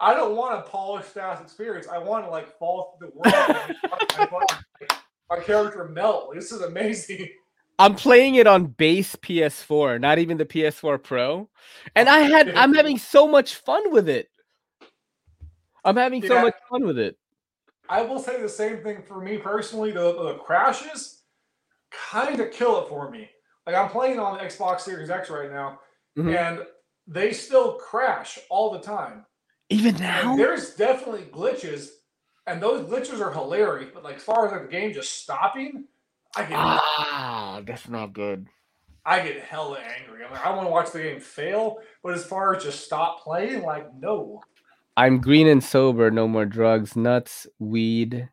I 0.00 0.14
don't 0.14 0.34
want 0.36 0.58
a 0.58 0.62
polished 0.62 1.16
ass 1.16 1.40
experience. 1.40 1.86
I 1.86 1.98
want 1.98 2.24
to 2.24 2.30
like 2.30 2.58
fall 2.58 2.96
through 2.98 3.12
the 3.12 3.16
world. 3.16 3.74
and 4.18 4.30
my, 4.32 4.96
my 5.36 5.40
character 5.44 5.84
melt. 5.88 6.34
This 6.34 6.50
is 6.50 6.62
amazing. 6.62 7.28
I'm 7.78 7.94
playing 7.96 8.36
it 8.36 8.46
on 8.46 8.66
base 8.66 9.16
PS4, 9.16 10.00
not 10.00 10.18
even 10.18 10.36
the 10.36 10.44
PS4 10.44 11.02
Pro, 11.02 11.48
and 11.96 12.08
I 12.08 12.20
had 12.20 12.50
I'm 12.54 12.72
having 12.72 12.98
so 12.98 13.26
much 13.26 13.56
fun 13.56 13.92
with 13.92 14.08
it. 14.08 14.28
I'm 15.84 15.96
having 15.96 16.24
so 16.26 16.40
much 16.40 16.54
fun 16.70 16.86
with 16.86 16.98
it. 16.98 17.16
I 17.88 18.02
will 18.02 18.18
say 18.18 18.40
the 18.40 18.48
same 18.48 18.82
thing 18.82 19.02
for 19.02 19.20
me 19.20 19.38
personally. 19.38 19.90
The, 19.90 20.12
the 20.12 20.34
crashes 20.34 21.22
kind 21.90 22.40
of 22.40 22.50
kill 22.50 22.82
it 22.82 22.88
for 22.88 23.10
me. 23.10 23.28
Like 23.66 23.76
I'm 23.76 23.88
playing 23.90 24.18
on 24.18 24.36
the 24.38 24.44
Xbox 24.44 24.80
Series 24.80 25.10
X 25.10 25.30
right 25.30 25.50
now, 25.50 25.80
Mhm. 26.16 26.36
and 26.36 26.66
they 27.06 27.32
still 27.32 27.74
crash 27.74 28.38
all 28.50 28.70
the 28.70 28.80
time. 28.80 29.26
Even 29.70 29.94
And 29.96 30.00
now, 30.00 30.36
there's 30.36 30.74
definitely 30.74 31.22
glitches, 31.32 31.88
and 32.46 32.62
those 32.62 32.86
glitches 32.88 33.20
are 33.20 33.32
hilarious. 33.32 33.90
But 33.94 34.04
like, 34.04 34.16
as 34.16 34.22
far 34.22 34.46
as 34.46 34.52
like 34.52 34.62
the 34.62 34.68
game 34.68 34.92
just 34.92 35.22
stopping, 35.22 35.84
I 36.36 36.42
get 36.44 36.52
ah, 36.58 37.62
that's 37.66 37.88
not 37.88 38.12
good. 38.12 38.48
I 39.06 39.20
get 39.20 39.42
hella 39.42 39.78
angry. 39.80 40.24
I'm 40.24 40.32
like, 40.32 40.46
I 40.46 40.50
want 40.50 40.66
to 40.66 40.70
watch 40.70 40.90
the 40.90 41.02
game 41.02 41.20
fail, 41.20 41.78
but 42.02 42.14
as 42.14 42.24
far 42.24 42.54
as 42.54 42.64
just 42.64 42.84
stop 42.84 43.22
playing, 43.22 43.62
like, 43.62 43.92
no. 43.94 44.42
I'm 44.96 45.20
green 45.20 45.48
and 45.48 45.62
sober, 45.62 46.10
no 46.10 46.28
more 46.28 46.46
drugs, 46.46 46.94
nuts, 46.94 47.46
weed, 47.58 48.28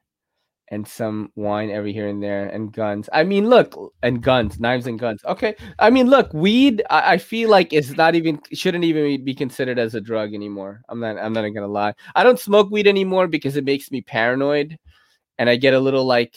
and 0.69 0.88
some 0.88 1.31
wine 1.35 1.69
every 1.71 1.91
here 1.91 2.07
and 2.07 2.21
there, 2.21 2.47
and 2.47 2.71
guns. 2.71 3.09
I 3.11 3.23
mean, 3.23 3.49
look, 3.49 3.75
and 4.03 4.21
guns, 4.21 4.59
knives 4.59 4.88
and 4.88 4.99
guns. 4.99 5.21
Okay, 5.25 5.55
I 5.79 5.89
mean, 5.89 6.07
look, 6.07 6.33
weed. 6.33 6.83
I, 6.89 7.13
I 7.13 7.17
feel 7.17 7.49
like 7.49 7.73
it's 7.73 7.97
not 7.97 8.15
even 8.15 8.39
shouldn't 8.53 8.83
even 8.83 9.25
be 9.25 9.33
considered 9.33 9.79
as 9.79 9.95
a 9.95 10.01
drug 10.01 10.33
anymore. 10.33 10.81
I'm 10.88 10.99
not. 10.99 11.17
I'm 11.17 11.33
not 11.33 11.49
gonna 11.49 11.67
lie. 11.67 11.93
I 12.15 12.23
don't 12.23 12.39
smoke 12.39 12.69
weed 12.69 12.88
anymore 12.88 13.27
because 13.27 13.57
it 13.57 13.65
makes 13.65 13.91
me 13.91 14.01
paranoid, 14.01 14.77
and 15.38 15.49
I 15.49 15.55
get 15.57 15.73
a 15.73 15.79
little 15.79 16.05
like. 16.05 16.35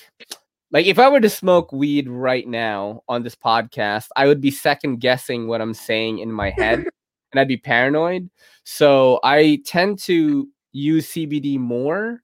Like 0.70 0.86
if 0.86 0.98
I 0.98 1.09
were 1.09 1.20
to 1.20 1.30
smoke 1.30 1.70
weed 1.70 2.09
right 2.09 2.48
now 2.48 3.02
on 3.09 3.22
this 3.22 3.36
podcast, 3.36 4.09
I 4.16 4.26
would 4.26 4.40
be 4.40 4.51
second 4.51 4.96
guessing 4.96 5.46
what 5.46 5.60
I'm 5.60 5.74
saying 5.74 6.18
in 6.18 6.32
my 6.32 6.51
head 6.51 6.84
and 7.34 7.40
I'd 7.40 7.48
be 7.48 7.56
paranoid. 7.56 8.30
So 8.65 9.20
I 9.23 9.62
tend 9.65 9.99
to 10.01 10.49
use 10.73 11.09
CBD 11.11 11.59
more. 11.59 12.23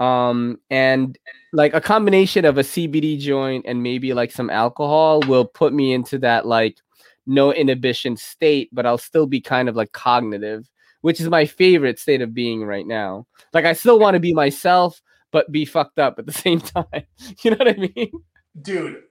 Um, 0.00 0.58
and 0.68 1.16
like 1.52 1.74
a 1.74 1.80
combination 1.80 2.44
of 2.44 2.58
a 2.58 2.62
CBD 2.62 3.20
joint 3.20 3.66
and 3.68 3.82
maybe 3.82 4.14
like 4.14 4.32
some 4.32 4.50
alcohol 4.50 5.20
will 5.28 5.44
put 5.44 5.72
me 5.72 5.92
into 5.92 6.18
that 6.18 6.44
like 6.44 6.78
no 7.26 7.52
inhibition 7.52 8.16
state, 8.16 8.68
but 8.72 8.86
I'll 8.86 8.98
still 8.98 9.26
be 9.26 9.40
kind 9.40 9.68
of 9.68 9.76
like 9.76 9.92
cognitive, 9.92 10.68
which 11.02 11.20
is 11.20 11.28
my 11.28 11.46
favorite 11.46 12.00
state 12.00 12.20
of 12.20 12.34
being 12.34 12.64
right 12.64 12.86
now. 12.86 13.26
Like 13.52 13.64
I 13.64 13.74
still 13.74 13.98
want 13.98 14.14
to 14.14 14.20
be 14.20 14.34
myself, 14.34 15.00
but 15.30 15.52
be 15.52 15.64
fucked 15.64 15.98
up 15.98 16.18
at 16.18 16.26
the 16.26 16.32
same 16.44 16.60
time. 16.60 17.04
You 17.42 17.52
know 17.52 17.58
what 17.58 17.68
I 17.68 17.90
mean? 17.94 18.12
Dude, 18.60 19.02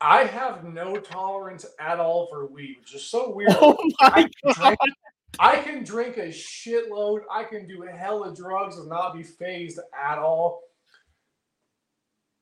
I 0.00 0.24
have 0.24 0.64
no 0.64 0.96
tolerance 0.96 1.66
at 1.78 2.00
all 2.00 2.26
for 2.26 2.46
weed, 2.46 2.78
which 2.80 2.94
is 2.94 3.04
so 3.04 3.30
weird. 3.30 3.50
Oh 3.60 3.76
my 4.00 4.22
can, 4.22 4.30
god. 4.46 4.76
drink, 4.80 4.94
I 5.38 5.56
can 5.58 5.84
drink 5.84 6.16
a 6.18 6.28
shitload. 6.28 7.20
I 7.30 7.44
can 7.44 7.66
do 7.66 7.82
hella 7.82 8.34
drugs 8.34 8.76
and 8.78 8.88
not 8.88 9.14
be 9.14 9.22
phased 9.22 9.78
at 9.98 10.18
all. 10.18 10.62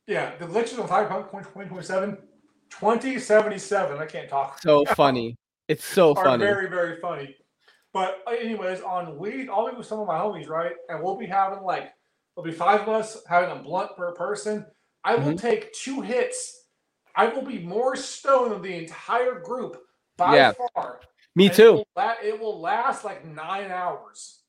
Yeah, 0.06 0.34
the 0.36 0.46
glitches 0.46 0.78
on 0.82 0.88
Cyberpunk 0.88 1.28
2027, 1.30 2.16
2077, 2.70 3.98
I 3.98 4.06
can't 4.06 4.28
talk. 4.28 4.60
So 4.62 4.84
funny. 4.96 5.36
It's 5.68 5.84
so 5.84 6.14
funny. 6.14 6.42
very, 6.44 6.68
very 6.68 6.98
funny. 7.00 7.36
But 7.92 8.22
anyways, 8.26 8.80
on 8.80 9.18
weed, 9.18 9.48
I'll 9.50 9.70
be 9.70 9.76
with 9.76 9.86
some 9.86 10.00
of 10.00 10.06
my 10.06 10.18
homies, 10.18 10.48
right? 10.48 10.72
And 10.88 11.02
we'll 11.02 11.16
be 11.16 11.26
having 11.26 11.62
like 11.62 11.92
there'll 12.34 12.50
be 12.50 12.56
five 12.56 12.80
of 12.82 12.88
us 12.88 13.18
having 13.28 13.50
a 13.50 13.62
blunt 13.62 13.96
per 13.96 14.12
person. 14.14 14.64
I 15.04 15.14
will 15.16 15.32
Mm-hmm. 15.32 15.36
take 15.36 15.72
two 15.72 16.00
hits. 16.00 16.64
I 17.14 17.26
will 17.26 17.42
be 17.42 17.58
more 17.58 17.96
stoned 17.96 18.52
than 18.52 18.62
the 18.62 18.74
entire 18.76 19.40
group 19.40 19.76
by 20.16 20.36
Yeah. 20.36 20.52
far. 20.74 21.00
Me 21.38 21.46
And 21.46 21.52
It 21.54 21.56
too. 21.56 21.72
will, 21.72 21.86
la- 21.96 22.14
it 22.22 22.40
will 22.40 22.60
last 22.60 23.04
like 23.04 23.24
nine 23.24 23.70
hours. 23.70 24.40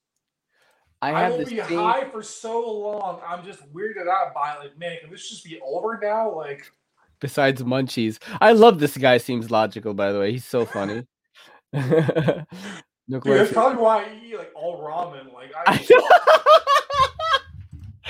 I, 1.01 1.11
I 1.11 1.29
will 1.29 1.37
this 1.37 1.49
be 1.49 1.61
thing. 1.61 1.77
high 1.77 2.09
for 2.09 2.21
so 2.23 2.59
long. 2.67 3.21
I'm 3.25 3.45
just 3.45 3.61
weirded 3.73 4.07
out 4.11 4.33
by 4.33 4.53
it. 4.55 4.59
Like, 4.59 4.77
man, 4.77 4.97
can 5.01 5.11
this 5.11 5.29
just 5.29 5.45
be 5.45 5.59
over 5.63 5.99
now? 6.01 6.35
Like, 6.35 6.69
besides 7.21 7.61
munchies. 7.61 8.17
I 8.41 8.51
love 8.53 8.79
this 8.79 8.97
guy. 8.97 9.17
Seems 9.19 9.49
logical, 9.51 9.93
by 9.93 10.11
the 10.11 10.19
way. 10.19 10.31
He's 10.31 10.45
so 10.45 10.65
funny. 10.65 11.05
no 11.73 12.43
dude, 13.07 13.21
that's 13.23 13.53
probably 13.53 13.77
why 13.81 14.03
I 14.03 14.19
eat 14.25 14.35
like 14.37 14.51
all 14.55 14.81
ramen. 14.81 15.31
Like, 15.33 15.53
I, 15.55 15.63
I- 15.67 15.75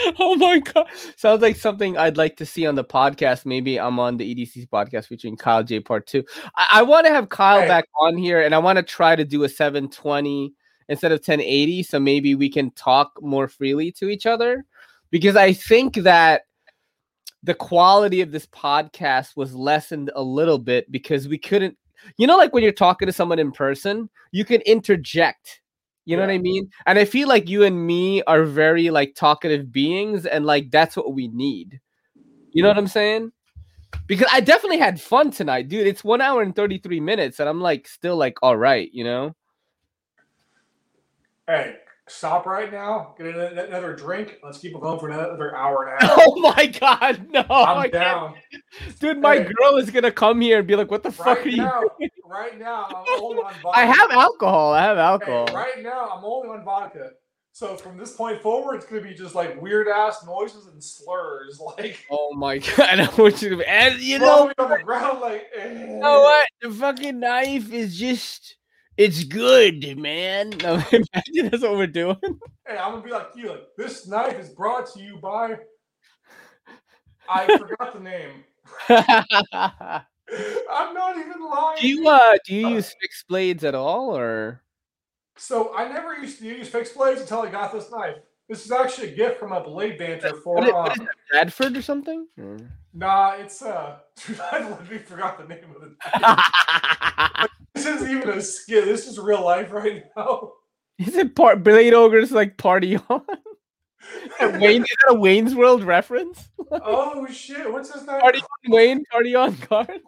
oh 0.19 0.35
my 0.35 0.59
god! 0.59 0.87
Sounds 1.15 1.41
like 1.41 1.55
something 1.55 1.97
I'd 1.97 2.17
like 2.17 2.37
to 2.37 2.45
see 2.45 2.65
on 2.65 2.75
the 2.75 2.83
podcast. 2.83 3.45
Maybe 3.45 3.79
I'm 3.79 3.99
on 3.99 4.17
the 4.17 4.35
EDC 4.35 4.69
podcast 4.69 5.07
featuring 5.07 5.35
Kyle 5.35 5.63
J 5.63 5.79
Part 5.79 6.07
Two. 6.07 6.23
I, 6.55 6.67
I 6.73 6.81
want 6.83 7.05
to 7.05 7.11
have 7.11 7.29
Kyle 7.29 7.61
Hey. 7.61 7.67
back 7.67 7.85
on 7.99 8.17
here, 8.17 8.41
and 8.41 8.55
I 8.55 8.59
want 8.59 8.77
to 8.77 8.83
try 8.83 9.15
to 9.15 9.25
do 9.25 9.43
a 9.43 9.49
720 9.49 10.53
instead 10.87 11.11
of 11.11 11.19
1080, 11.19 11.83
so 11.83 11.99
maybe 11.99 12.35
we 12.35 12.49
can 12.49 12.71
talk 12.71 13.11
more 13.21 13.47
freely 13.47 13.91
to 13.93 14.09
each 14.09 14.25
other. 14.25 14.65
Because 15.11 15.35
I 15.35 15.53
think 15.53 15.95
that 15.95 16.43
the 17.43 17.53
quality 17.53 18.21
of 18.21 18.31
this 18.31 18.45
podcast 18.47 19.35
was 19.35 19.55
lessened 19.55 20.11
a 20.15 20.21
little 20.21 20.57
bit 20.57 20.91
because 20.91 21.27
we 21.27 21.37
couldn't 21.37 21.77
you 22.17 22.27
know 22.27 22.37
like 22.37 22.53
when 22.53 22.63
you're 22.63 22.71
talking 22.71 23.05
to 23.05 23.13
someone 23.13 23.39
in 23.39 23.51
person 23.51 24.09
you 24.31 24.43
can 24.43 24.61
interject 24.61 25.61
you 26.09 26.17
know 26.17 26.23
what 26.23 26.31
i 26.31 26.37
mean 26.39 26.67
and 26.87 26.97
i 26.97 27.05
feel 27.05 27.27
like 27.27 27.47
you 27.47 27.63
and 27.63 27.85
me 27.85 28.23
are 28.23 28.43
very 28.43 28.89
like 28.89 29.13
talkative 29.15 29.71
beings 29.71 30.25
and 30.25 30.43
like 30.45 30.71
that's 30.71 30.95
what 30.97 31.13
we 31.13 31.27
need 31.27 31.79
you 32.51 32.63
know 32.63 32.69
what 32.69 32.77
i'm 32.79 32.87
saying 32.87 33.31
because 34.07 34.27
i 34.31 34.39
definitely 34.39 34.79
had 34.79 34.99
fun 34.99 35.29
tonight 35.29 35.67
dude 35.67 35.85
it's 35.85 36.03
one 36.03 36.19
hour 36.19 36.41
and 36.41 36.55
33 36.55 36.99
minutes 36.99 37.39
and 37.39 37.47
i'm 37.47 37.61
like 37.61 37.87
still 37.87 38.17
like 38.17 38.37
all 38.41 38.57
right 38.57 38.89
you 38.91 39.03
know 39.03 39.35
hey, 41.47 41.75
stop 42.07 42.45
right 42.45 42.71
now. 42.71 43.15
Get 43.17 43.35
another 43.35 43.95
drink. 43.95 44.37
Let's 44.43 44.59
keep 44.59 44.75
it 44.75 44.81
going 44.81 44.99
for 44.99 45.09
another 45.09 45.55
hour 45.55 45.87
and 45.87 46.03
a 46.03 46.05
half. 46.07 46.19
oh 46.27 46.39
my 46.39 46.65
god 46.67 47.27
no 47.31 47.41
I 47.49 47.63
I'm 47.73 47.81
can't- 47.81 47.93
down. 47.93 48.33
dude 48.99 49.17
my 49.19 49.37
Hey. 49.37 49.49
girl 49.51 49.77
is 49.77 49.89
gonna 49.89 50.11
come 50.11 50.41
here 50.41 50.59
and 50.59 50.67
be 50.67 50.75
like 50.75 50.91
what 50.91 51.03
the 51.03 51.11
fuck 51.11 51.37
Right 51.39 51.45
are 51.45 51.49
you 51.49 51.57
now, 51.57 51.83
right 52.29 52.57
now, 52.59 52.85
I'm 52.89 53.05
only 53.23 53.37
on 53.41 53.53
vodka. 53.63 53.79
i 53.79 53.85
have 53.85 54.11
alcohol 54.11 54.73
i 54.73 54.83
have 54.83 54.97
alcohol 54.97 55.47
right 55.53 55.81
now, 55.81 56.09
I'm 56.13 56.23
only 56.23 56.49
on 56.49 56.63
vodka. 56.63 57.11
So 57.51 57.75
from 57.75 57.97
this 57.97 58.15
point 58.15 58.41
forward, 58.41 58.75
it's 58.75 58.85
gonna 58.85 59.01
be 59.01 59.13
just 59.13 59.35
like 59.35 59.61
weird 59.61 59.87
ass 59.87 60.25
noises 60.25 60.67
and 60.67 60.81
slurs. 60.81 61.59
Like, 61.77 62.05
oh 62.09 62.33
my 62.33 62.57
god, 62.77 62.99
I 62.99 63.09
want 63.17 63.41
you 63.41 63.57
to, 63.57 63.69
and 63.69 63.99
you 63.99 64.17
know, 64.17 64.45
know, 64.57 64.63
on 64.63 64.69
the 64.69 64.83
ground, 64.83 65.19
like, 65.19 65.47
eh. 65.55 65.71
you 65.73 65.99
know 65.99 66.21
what? 66.21 66.47
The 66.61 66.71
fucking 66.71 67.19
knife 67.19 67.71
is 67.73 67.97
just. 67.97 68.55
It's 68.95 69.23
good, 69.23 69.97
man. 69.97 70.49
No, 70.61 70.73
imagine 70.91 71.49
that's 71.49 71.63
what 71.63 71.77
we're 71.77 71.87
doing. 71.87 72.17
Hey, 72.67 72.77
I'm 72.77 72.91
gonna 72.91 73.01
be 73.01 73.11
like 73.11 73.27
you. 73.35 73.49
Like 73.49 73.67
this 73.77 74.07
knife 74.07 74.37
is 74.37 74.49
brought 74.49 74.91
to 74.93 75.01
you 75.01 75.17
by. 75.17 75.57
I 77.29 77.57
forgot 77.57 77.93
the 77.93 77.99
name. 77.99 78.43
I'm 80.71 80.93
not 80.93 81.17
even 81.17 81.41
lying. 81.41 81.77
Do 81.81 81.87
you 81.87 82.07
uh 82.07 82.37
do 82.45 82.55
you 82.55 82.67
use 82.69 82.93
fixed 82.99 83.27
blades 83.27 83.63
at 83.63 83.75
all 83.75 84.15
or 84.15 84.61
So 85.37 85.73
I 85.75 85.87
never 85.87 86.15
used 86.17 86.39
to 86.39 86.45
use 86.45 86.69
fixed 86.69 86.95
blades 86.95 87.21
until 87.21 87.41
I 87.41 87.49
got 87.49 87.73
this 87.73 87.91
knife. 87.91 88.17
This 88.47 88.65
is 88.65 88.71
actually 88.71 89.13
a 89.13 89.15
gift 89.15 89.39
from 89.39 89.51
a 89.51 89.61
blade 89.63 89.97
banter 89.97 90.33
for 90.43 90.55
what 90.55 90.67
is, 90.67 90.73
what 90.73 90.91
um, 90.91 91.05
that, 91.05 91.15
Bradford 91.31 91.77
or 91.77 91.81
something? 91.81 92.27
Nah, 92.93 93.33
it's 93.33 93.61
uh 93.61 93.97
I 94.51 94.69
literally 94.69 94.99
forgot 94.99 95.37
the 95.37 95.45
name 95.45 95.75
of 95.75 95.83
it. 95.83 97.49
This 97.75 97.85
isn't 97.85 98.11
even 98.11 98.29
a 98.29 98.41
skit. 98.41 98.83
This 98.83 99.07
is 99.07 99.17
real 99.17 99.45
life 99.45 99.71
right 99.71 100.03
now. 100.17 100.51
is 100.97 101.15
it 101.15 101.33
part 101.33 101.63
Blade 101.63 101.93
Ogre's 101.93 102.31
like 102.31 102.57
party 102.57 102.97
on? 103.09 103.23
Wayne 104.41 104.81
is 104.81 104.87
that 105.05 105.11
a 105.11 105.13
Wayne's 105.13 105.55
World 105.55 105.83
reference? 105.83 106.49
Oh 106.71 107.25
shit, 107.27 107.71
what's 107.71 107.93
his 107.93 108.05
name? 108.05 108.19
Party 108.19 108.39
on 108.39 108.71
Wayne, 108.71 109.05
party 109.05 109.35
on 109.35 109.55
Garth. 109.69 110.01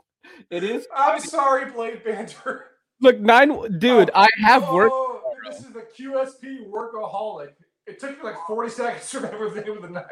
It 0.51 0.63
is. 0.63 0.85
I'm 0.95 1.19
sorry, 1.19 1.71
Blade 1.71 2.03
Banter. 2.03 2.65
Look, 2.99 3.19
nine 3.19 3.79
dude, 3.79 4.11
I 4.13 4.27
have 4.43 4.69
worked. 4.69 4.93
Oh, 4.93 5.21
this 5.49 5.59
is 5.59 5.71
the 5.71 5.87
QSP 5.97 6.69
workaholic. 6.69 7.53
It 7.87 7.99
took 7.99 8.17
me 8.17 8.29
like 8.29 8.35
40 8.45 8.69
seconds 8.69 9.09
to 9.09 9.21
remember 9.21 9.49
the 9.49 9.61
name 9.61 9.77
of 9.77 9.81
the 9.81 9.89
knife. 9.89 10.05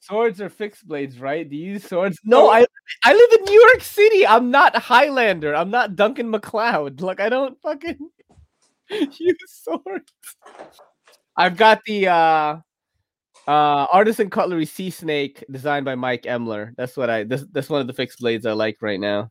Swords 0.00 0.40
are 0.42 0.50
fixed 0.50 0.86
blades, 0.86 1.18
right? 1.18 1.48
Do 1.48 1.56
you 1.56 1.72
use 1.72 1.84
swords? 1.84 2.18
No, 2.24 2.50
I 2.50 2.66
I 3.04 3.14
live 3.14 3.40
in 3.40 3.44
New 3.46 3.60
York 3.60 3.80
City. 3.80 4.26
I'm 4.26 4.50
not 4.50 4.76
Highlander. 4.76 5.54
I'm 5.54 5.70
not 5.70 5.96
Duncan 5.96 6.28
MacLeod. 6.28 7.00
Like 7.00 7.20
I 7.20 7.30
don't 7.30 7.58
fucking 7.62 8.10
use 8.90 9.36
swords. 9.46 10.12
I've 11.36 11.56
got 11.56 11.80
the 11.86 12.08
uh 12.08 12.56
uh 13.46 13.86
artisan 13.90 14.28
cutlery 14.28 14.66
sea 14.66 14.90
snake 14.90 15.42
designed 15.50 15.86
by 15.86 15.94
Mike 15.94 16.24
Emler. 16.24 16.74
That's 16.76 16.96
what 16.96 17.08
I 17.08 17.24
this 17.24 17.46
that's 17.52 17.70
one 17.70 17.80
of 17.80 17.86
the 17.86 17.94
fixed 17.94 18.18
blades 18.18 18.44
I 18.44 18.52
like 18.52 18.76
right 18.82 19.00
now. 19.00 19.30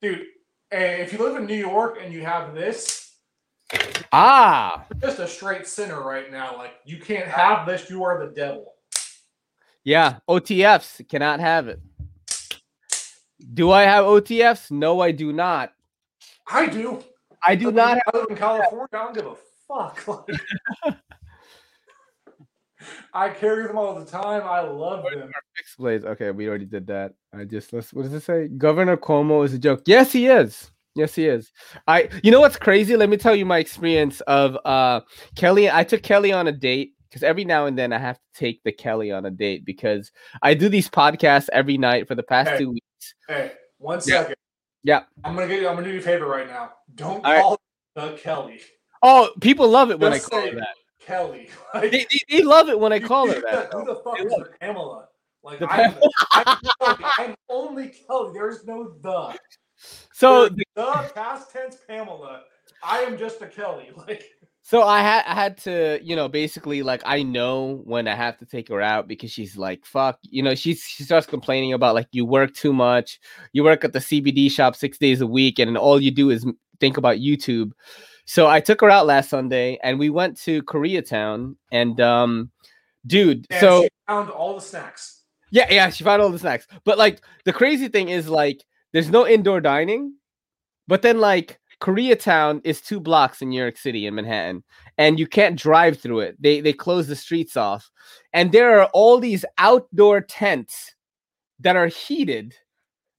Dude, 0.00 0.26
eh, 0.70 0.96
if 1.02 1.12
you 1.12 1.18
live 1.18 1.36
in 1.36 1.46
New 1.46 1.54
York 1.56 1.98
and 2.02 2.12
you 2.12 2.22
have 2.24 2.54
this, 2.54 3.04
Ah, 4.12 4.86
just 5.02 5.18
a 5.18 5.28
straight 5.28 5.66
sinner 5.66 6.02
right 6.02 6.30
now. 6.32 6.56
Like 6.56 6.74
you 6.84 6.98
can't 6.98 7.26
have 7.28 7.66
this, 7.66 7.90
you 7.90 8.02
are 8.04 8.24
the 8.26 8.32
devil. 8.34 8.74
yeah, 9.84 10.18
OTFs 10.28 11.06
cannot 11.08 11.40
have 11.40 11.68
it. 11.68 11.80
Do 13.54 13.70
I 13.70 13.82
have 13.82 14.04
OTFs? 14.06 14.70
No, 14.70 15.00
I 15.00 15.10
do 15.12 15.32
not. 15.32 15.72
I 16.50 16.66
do. 16.66 17.02
I 17.44 17.54
do 17.54 17.70
not 17.70 17.98
have 17.98 18.14
I 18.14 18.18
live 18.18 18.26
in 18.30 18.36
California. 18.36 18.88
I 18.92 18.96
don't 18.96 19.14
give 19.14 19.26
a 19.26 19.34
fuck. 19.66 20.04
Like, 20.86 20.96
I 23.14 23.30
carry 23.30 23.66
them 23.66 23.76
all 23.78 23.98
the 23.98 24.04
time. 24.04 24.42
I 24.44 24.60
love 24.60 25.04
them. 25.04 25.30
fixed 25.56 25.76
blades. 25.78 26.04
Okay, 26.04 26.30
we 26.30 26.48
already 26.48 26.66
did 26.66 26.86
that. 26.88 27.14
I 27.34 27.44
just 27.44 27.72
let's 27.72 27.92
what 27.92 28.02
does 28.04 28.12
it 28.14 28.22
say? 28.22 28.48
Governor 28.48 28.96
Cuomo 28.96 29.44
is 29.44 29.54
a 29.54 29.58
joke. 29.58 29.82
Yes, 29.86 30.12
he 30.12 30.26
is. 30.26 30.70
Yes, 30.94 31.14
he 31.14 31.26
is. 31.26 31.52
I 31.86 32.08
you 32.22 32.30
know 32.30 32.40
what's 32.40 32.56
crazy? 32.56 32.96
Let 32.96 33.08
me 33.08 33.16
tell 33.16 33.34
you 33.36 33.46
my 33.46 33.58
experience 33.58 34.20
of 34.22 34.56
uh 34.64 35.00
Kelly. 35.36 35.70
I 35.70 35.84
took 35.84 36.02
Kelly 36.02 36.32
on 36.32 36.48
a 36.48 36.52
date 36.52 36.94
because 37.08 37.22
every 37.22 37.44
now 37.44 37.66
and 37.66 37.78
then 37.78 37.92
I 37.92 37.98
have 37.98 38.16
to 38.16 38.22
take 38.34 38.62
the 38.64 38.72
Kelly 38.72 39.12
on 39.12 39.24
a 39.26 39.30
date 39.30 39.64
because 39.64 40.10
I 40.42 40.54
do 40.54 40.68
these 40.68 40.88
podcasts 40.88 41.48
every 41.52 41.78
night 41.78 42.08
for 42.08 42.14
the 42.14 42.22
past 42.22 42.50
Hey. 42.50 42.58
two 42.58 42.70
weeks. 42.72 43.14
Hey, 43.28 43.52
one 43.78 44.00
second. 44.00 44.34
Yeah. 44.82 45.02
I'm 45.24 45.34
gonna 45.34 45.48
get 45.48 45.60
you. 45.60 45.68
I'm 45.68 45.74
gonna 45.76 45.86
do 45.88 45.92
you 45.94 46.00
a 46.00 46.02
favor 46.02 46.26
right 46.26 46.46
now. 46.48 46.72
Don't 46.94 47.24
All 47.24 47.32
right. 47.32 47.40
call 47.42 47.58
the 47.94 48.12
Kelly. 48.16 48.60
Oh, 49.02 49.30
people 49.40 49.68
love 49.68 49.90
it 49.90 50.00
when 50.00 50.12
Just 50.12 50.26
I 50.26 50.30
call 50.30 50.42
say 50.42 50.54
that. 50.54 50.68
Kelly. 51.08 51.48
Like, 51.74 51.90
They, 51.90 52.06
they, 52.10 52.18
they 52.38 52.42
love 52.42 52.68
it 52.68 52.78
when 52.78 52.92
I 52.92 53.00
call 53.00 53.26
her 53.32 53.40
that. 53.40 53.72
Who 53.72 53.84
the 53.84 53.96
fuck 53.96 54.20
is 54.20 54.32
Pamela? 54.60 55.08
Like 55.42 55.60
I'm, 55.62 55.94
I'm, 56.32 56.44
Kelly. 56.80 57.04
I'm 57.18 57.34
only 57.48 57.88
Kelly. 57.88 58.32
There's 58.34 58.64
no 58.64 58.94
the. 59.02 59.38
So 60.12 60.48
There's 60.48 60.64
the 60.74 61.10
past 61.14 61.50
tense 61.52 61.78
Pamela. 61.86 62.42
I 62.82 63.00
am 63.00 63.16
just 63.18 63.40
a 63.42 63.46
Kelly. 63.46 63.90
Like 63.96 64.24
So 64.62 64.82
I 64.82 65.00
had 65.00 65.24
I 65.26 65.34
had 65.34 65.56
to, 65.58 66.00
you 66.02 66.16
know, 66.16 66.28
basically 66.28 66.82
like 66.82 67.02
I 67.06 67.22
know 67.22 67.80
when 67.84 68.08
I 68.08 68.14
have 68.14 68.36
to 68.38 68.46
take 68.46 68.68
her 68.68 68.82
out 68.82 69.08
because 69.08 69.30
she's 69.30 69.56
like, 69.56 69.86
fuck, 69.86 70.18
you 70.22 70.42
know, 70.42 70.54
she's 70.54 70.82
she 70.82 71.04
starts 71.04 71.26
complaining 71.26 71.72
about 71.72 71.94
like 71.94 72.08
you 72.12 72.24
work 72.24 72.54
too 72.54 72.72
much, 72.72 73.20
you 73.52 73.64
work 73.64 73.84
at 73.84 73.92
the 73.92 74.00
CBD 74.00 74.50
shop 74.50 74.76
six 74.76 74.98
days 74.98 75.20
a 75.20 75.26
week, 75.26 75.58
and 75.58 75.78
all 75.78 76.00
you 76.00 76.10
do 76.10 76.30
is 76.30 76.46
think 76.80 76.96
about 76.96 77.16
YouTube. 77.16 77.72
So 78.28 78.46
I 78.46 78.60
took 78.60 78.82
her 78.82 78.90
out 78.90 79.06
last 79.06 79.30
Sunday 79.30 79.78
and 79.82 79.98
we 79.98 80.10
went 80.10 80.38
to 80.42 80.62
Koreatown 80.64 81.56
and 81.72 81.98
um 81.98 82.50
dude, 83.06 83.46
and 83.48 83.60
so 83.60 83.82
she 83.84 83.88
found 84.06 84.28
all 84.28 84.54
the 84.54 84.60
snacks. 84.60 85.22
yeah, 85.50 85.66
yeah, 85.70 85.88
she 85.88 86.04
found 86.04 86.20
all 86.20 86.28
the 86.28 86.38
snacks. 86.38 86.66
But 86.84 86.98
like 86.98 87.22
the 87.46 87.54
crazy 87.54 87.88
thing 87.88 88.10
is 88.10 88.28
like 88.28 88.62
there's 88.92 89.08
no 89.08 89.26
indoor 89.26 89.62
dining, 89.62 90.12
but 90.86 91.00
then 91.00 91.20
like 91.20 91.58
Koreatown 91.80 92.60
is 92.64 92.82
two 92.82 93.00
blocks 93.00 93.40
in 93.40 93.48
New 93.48 93.60
York 93.60 93.78
City 93.78 94.06
in 94.06 94.14
Manhattan, 94.14 94.62
and 94.98 95.18
you 95.18 95.26
can't 95.26 95.58
drive 95.58 95.98
through 95.98 96.20
it. 96.20 96.36
They 96.38 96.60
they 96.60 96.74
close 96.74 97.06
the 97.06 97.16
streets 97.16 97.56
off, 97.56 97.90
and 98.34 98.52
there 98.52 98.78
are 98.78 98.90
all 98.92 99.20
these 99.20 99.46
outdoor 99.56 100.20
tents 100.20 100.94
that 101.60 101.76
are 101.76 101.86
heated 101.86 102.54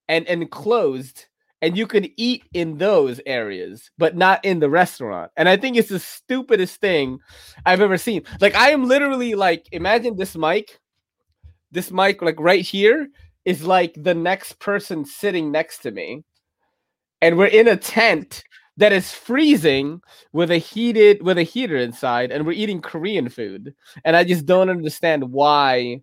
and 0.07 0.27
enclosed, 0.27 1.25
and 1.61 1.77
you 1.77 1.87
can 1.87 2.07
eat 2.17 2.43
in 2.53 2.77
those 2.77 3.19
areas, 3.25 3.91
but 3.97 4.15
not 4.15 4.43
in 4.45 4.59
the 4.59 4.69
restaurant. 4.69 5.31
And 5.35 5.49
I 5.49 5.57
think 5.57 5.75
it's 5.75 5.89
the 5.89 5.99
stupidest 5.99 6.79
thing 6.79 7.19
I've 7.65 7.81
ever 7.81 7.97
seen. 7.97 8.23
Like 8.39 8.55
I 8.55 8.71
am 8.71 8.85
literally 8.85 9.35
like, 9.35 9.67
imagine 9.71 10.15
this 10.15 10.35
mic, 10.35 10.79
this 11.71 11.91
mic 11.91 12.21
like 12.21 12.39
right 12.39 12.65
here 12.65 13.07
is 13.45 13.63
like 13.63 13.93
the 13.95 14.15
next 14.15 14.59
person 14.59 15.05
sitting 15.05 15.51
next 15.51 15.79
to 15.79 15.91
me, 15.91 16.23
and 17.21 17.37
we're 17.37 17.47
in 17.47 17.67
a 17.67 17.77
tent 17.77 18.43
that 18.77 18.93
is 18.93 19.11
freezing 19.11 20.01
with 20.31 20.51
a 20.51 20.57
heated 20.57 21.21
with 21.21 21.37
a 21.37 21.43
heater 21.43 21.75
inside, 21.75 22.31
and 22.31 22.45
we're 22.45 22.53
eating 22.53 22.81
Korean 22.81 23.27
food. 23.27 23.75
And 24.05 24.15
I 24.15 24.23
just 24.23 24.45
don't 24.45 24.69
understand 24.69 25.23
why, 25.31 26.01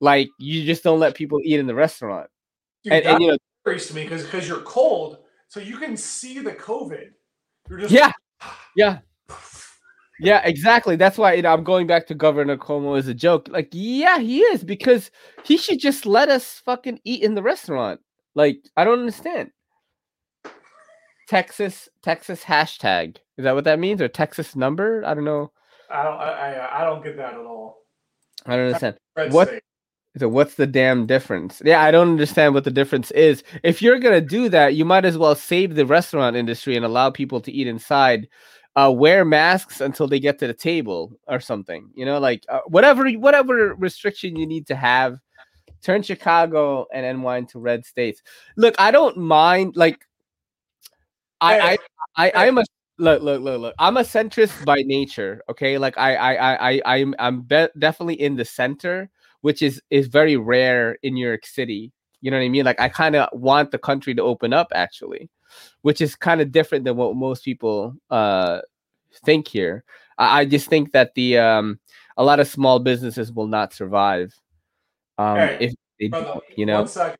like, 0.00 0.28
you 0.38 0.64
just 0.64 0.82
don't 0.82 0.98
let 0.98 1.14
people 1.14 1.40
eat 1.44 1.60
in 1.60 1.66
the 1.66 1.74
restaurant. 1.74 2.28
Dude, 2.82 2.92
And, 2.92 3.06
and 3.06 3.22
you 3.22 3.28
know, 3.28 3.38
to 3.74 3.94
me 3.94 4.04
because 4.04 4.24
because 4.24 4.48
you're 4.48 4.60
cold, 4.60 5.18
so 5.48 5.60
you 5.60 5.76
can 5.76 5.96
see 5.96 6.38
the 6.38 6.52
COVID. 6.52 7.10
You're 7.68 7.80
just 7.80 7.92
yeah, 7.92 8.12
yeah. 8.76 8.98
Yeah, 10.18 10.40
exactly. 10.44 10.96
That's 10.96 11.18
why 11.18 11.34
you 11.34 11.42
know, 11.42 11.52
I'm 11.52 11.64
going 11.64 11.86
back 11.86 12.06
to 12.06 12.14
Governor 12.14 12.56
Cuomo 12.56 12.96
as 12.96 13.06
a 13.06 13.12
joke. 13.12 13.48
Like, 13.50 13.68
yeah, 13.72 14.18
he 14.18 14.40
is 14.40 14.64
because 14.64 15.10
he 15.44 15.58
should 15.58 15.78
just 15.78 16.06
let 16.06 16.30
us 16.30 16.62
fucking 16.64 17.00
eat 17.04 17.22
in 17.22 17.34
the 17.34 17.42
restaurant. 17.42 18.00
Like, 18.34 18.60
I 18.76 18.84
don't 18.84 19.00
understand. 19.00 19.50
Texas, 21.28 21.88
Texas 22.02 22.42
hashtag. 22.42 23.16
Is 23.36 23.44
that 23.44 23.54
what 23.54 23.64
that 23.64 23.78
means? 23.78 24.00
Or 24.00 24.08
Texas 24.08 24.56
number? 24.56 25.04
I 25.04 25.12
don't 25.12 25.24
know. 25.24 25.52
I 25.90 26.02
don't 26.02 26.14
I, 26.16 26.30
I 26.30 26.80
I 26.80 26.84
don't 26.84 27.04
get 27.04 27.16
that 27.18 27.34
at 27.34 27.40
all. 27.40 27.78
I 28.46 28.56
don't 28.56 28.66
understand. 28.66 28.96
What- 29.32 29.48
state. 29.48 29.62
So 30.18 30.28
what's 30.28 30.54
the 30.54 30.66
damn 30.66 31.06
difference? 31.06 31.60
Yeah, 31.64 31.82
I 31.82 31.90
don't 31.90 32.08
understand 32.08 32.54
what 32.54 32.64
the 32.64 32.70
difference 32.70 33.10
is. 33.10 33.42
If 33.62 33.82
you're 33.82 33.98
gonna 33.98 34.20
do 34.20 34.48
that, 34.48 34.74
you 34.74 34.84
might 34.84 35.04
as 35.04 35.18
well 35.18 35.34
save 35.34 35.74
the 35.74 35.84
restaurant 35.84 36.36
industry 36.36 36.74
and 36.76 36.84
allow 36.84 37.10
people 37.10 37.40
to 37.42 37.52
eat 37.52 37.66
inside. 37.66 38.28
Uh, 38.76 38.92
wear 38.94 39.24
masks 39.24 39.80
until 39.80 40.06
they 40.06 40.20
get 40.20 40.38
to 40.38 40.46
the 40.46 40.54
table 40.54 41.18
or 41.28 41.40
something. 41.40 41.90
You 41.94 42.04
know, 42.04 42.18
like 42.18 42.44
uh, 42.48 42.60
whatever 42.66 43.10
whatever 43.12 43.74
restriction 43.74 44.36
you 44.36 44.46
need 44.46 44.66
to 44.68 44.76
have. 44.76 45.18
Turn 45.82 46.02
Chicago 46.02 46.86
and 46.92 47.22
NY 47.22 47.38
into 47.38 47.58
red 47.58 47.84
states. 47.84 48.22
Look, 48.56 48.74
I 48.78 48.90
don't 48.90 49.16
mind. 49.18 49.76
Like, 49.76 50.00
I 51.40 51.78
I 52.16 52.30
I, 52.34 52.46
am 52.46 52.58
a 52.58 52.64
look 52.98 53.22
look 53.22 53.42
look 53.42 53.60
look. 53.60 53.74
I'm 53.78 53.98
a 53.98 54.02
centrist 54.02 54.64
by 54.64 54.82
nature. 54.82 55.42
Okay, 55.50 55.78
like 55.78 55.96
I 55.98 56.16
I 56.16 56.32
I 56.32 56.56
I 56.74 56.82
I'm 56.96 57.14
I'm 57.18 57.42
be- 57.42 57.68
definitely 57.78 58.20
in 58.20 58.36
the 58.36 58.44
center 58.44 59.10
which 59.40 59.62
is 59.62 59.82
is 59.90 60.06
very 60.06 60.36
rare 60.36 60.98
in 61.02 61.14
New 61.14 61.26
York 61.26 61.46
City. 61.46 61.92
You 62.20 62.30
know 62.30 62.38
what 62.38 62.44
I 62.44 62.48
mean? 62.48 62.64
Like 62.64 62.80
I 62.80 62.88
kind 62.88 63.16
of 63.16 63.28
want 63.32 63.70
the 63.70 63.78
country 63.78 64.14
to 64.14 64.22
open 64.22 64.52
up 64.52 64.68
actually, 64.74 65.28
which 65.82 66.00
is 66.00 66.16
kind 66.16 66.40
of 66.40 66.52
different 66.52 66.84
than 66.84 66.96
what 66.96 67.16
most 67.16 67.44
people 67.44 67.94
uh 68.10 68.60
think 69.24 69.48
here. 69.48 69.84
I, 70.18 70.40
I 70.40 70.44
just 70.44 70.68
think 70.68 70.92
that 70.92 71.14
the 71.14 71.38
um 71.38 71.78
a 72.16 72.24
lot 72.24 72.40
of 72.40 72.48
small 72.48 72.78
businesses 72.78 73.32
will 73.32 73.46
not 73.46 73.72
survive 73.72 74.34
um 75.18 75.38
Hey, 75.38 75.58
if 75.60 75.74
they 76.00 76.08
brother, 76.08 76.40
you 76.56 76.66
know. 76.66 76.80
One 76.80 76.88
second. 76.88 77.18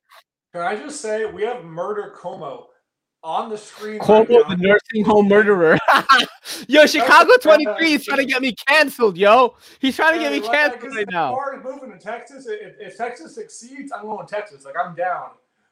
Can 0.53 0.63
I 0.63 0.77
just 0.77 1.01
say 1.01 1.27
we 1.27 1.43
have 1.43 1.65
Murder 1.65 2.15
Cuomo 2.17 2.67
on 3.27 3.51
the 3.51 3.59
screen. 3.59 3.99
Cuomo, 3.99 4.29
right 4.29 4.49
the 4.49 4.57
nursing 4.57 5.05
home 5.05 5.27
murderer. 5.27 5.77
yo, 6.69 6.87
Chicago 6.87 7.33
23 7.43 7.95
is 7.95 8.05
trying 8.05 8.19
to 8.19 8.25
get 8.25 8.41
me 8.41 8.53
canceled, 8.53 9.19
yo. 9.19 9.57
He's 9.81 9.97
trying 9.97 10.15
to 10.15 10.21
get 10.21 10.33
me 10.33 10.41
canceled 10.41 10.95
right 10.95 11.07
now. 11.11 11.33
Far 11.33 11.61
moving 11.63 11.91
to 11.91 11.99
Texas, 11.99 12.47
if, 12.47 12.77
if, 12.79 12.97
Texas 12.97 13.35
succeeds, 13.35 13.91
I'm 13.91 14.03
going 14.03 14.25
to 14.25 14.33
Texas. 14.33 14.65
Like 14.65 14.77
I'm 14.83 14.95
down. 14.95 15.31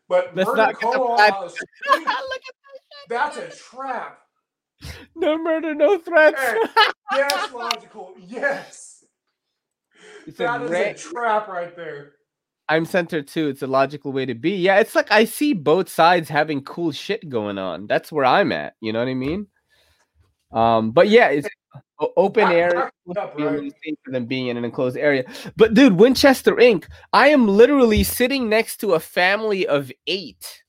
But 0.09 0.35
Let's 0.35 0.49
murder 0.49 0.73
Cuomo 0.75 1.11
on 1.11 1.45
the 1.45 1.49
street, 1.49 2.09
that's 3.09 3.37
a 3.37 3.49
trap. 3.49 4.19
No 5.15 5.39
murder, 5.39 5.75
no 5.75 5.97
threats. 5.99 6.41
Hey, 6.41 6.59
yes, 7.13 7.53
logical. 7.53 8.15
Yes. 8.27 9.05
It's 10.27 10.39
that 10.39 10.61
a, 10.61 10.65
is 10.65 10.71
a 11.07 11.11
trap 11.11 11.49
right 11.49 11.75
there. 11.77 12.15
I'm 12.69 12.85
center 12.87 13.23
too. 13.23 13.49
It's 13.49 13.63
a 13.63 13.67
logical 13.67 14.13
way 14.13 14.27
to 14.27 14.35
be. 14.35 14.57
Yeah, 14.57 14.79
it's 14.79 14.95
like 14.95 15.11
I 15.11 15.25
see 15.25 15.53
both 15.53 15.89
sides 15.89 16.29
having 16.29 16.63
cool 16.63 16.93
shit 16.93 17.29
going 17.29 17.59
on. 17.59 17.87
That's 17.87 18.11
where 18.11 18.25
I'm 18.25 18.53
at. 18.53 18.75
You 18.81 18.93
know 18.93 19.01
what 19.01 19.09
I 19.09 19.15
mean? 19.15 19.47
Um, 20.53 20.93
but 20.93 21.09
yeah, 21.09 21.29
it's 21.29 21.49
open 22.17 22.51
air 22.51 22.87
up, 23.19 23.39
right? 23.39 23.73
than 24.07 24.27
being 24.27 24.49
in 24.49 24.57
an 24.57 24.65
enclosed 24.65 24.97
area. 24.97 25.25
But 25.57 25.75
dude, 25.75 25.95
Winchester 25.95 26.55
Inc. 26.55 26.87
I 27.13 27.29
am 27.29 27.49
literally 27.49 28.03
sitting 28.03 28.49
next 28.49 28.79
to 28.79 28.95
a 28.95 29.01
family 29.01 29.67
of 29.67 29.93
eight. 30.07 30.63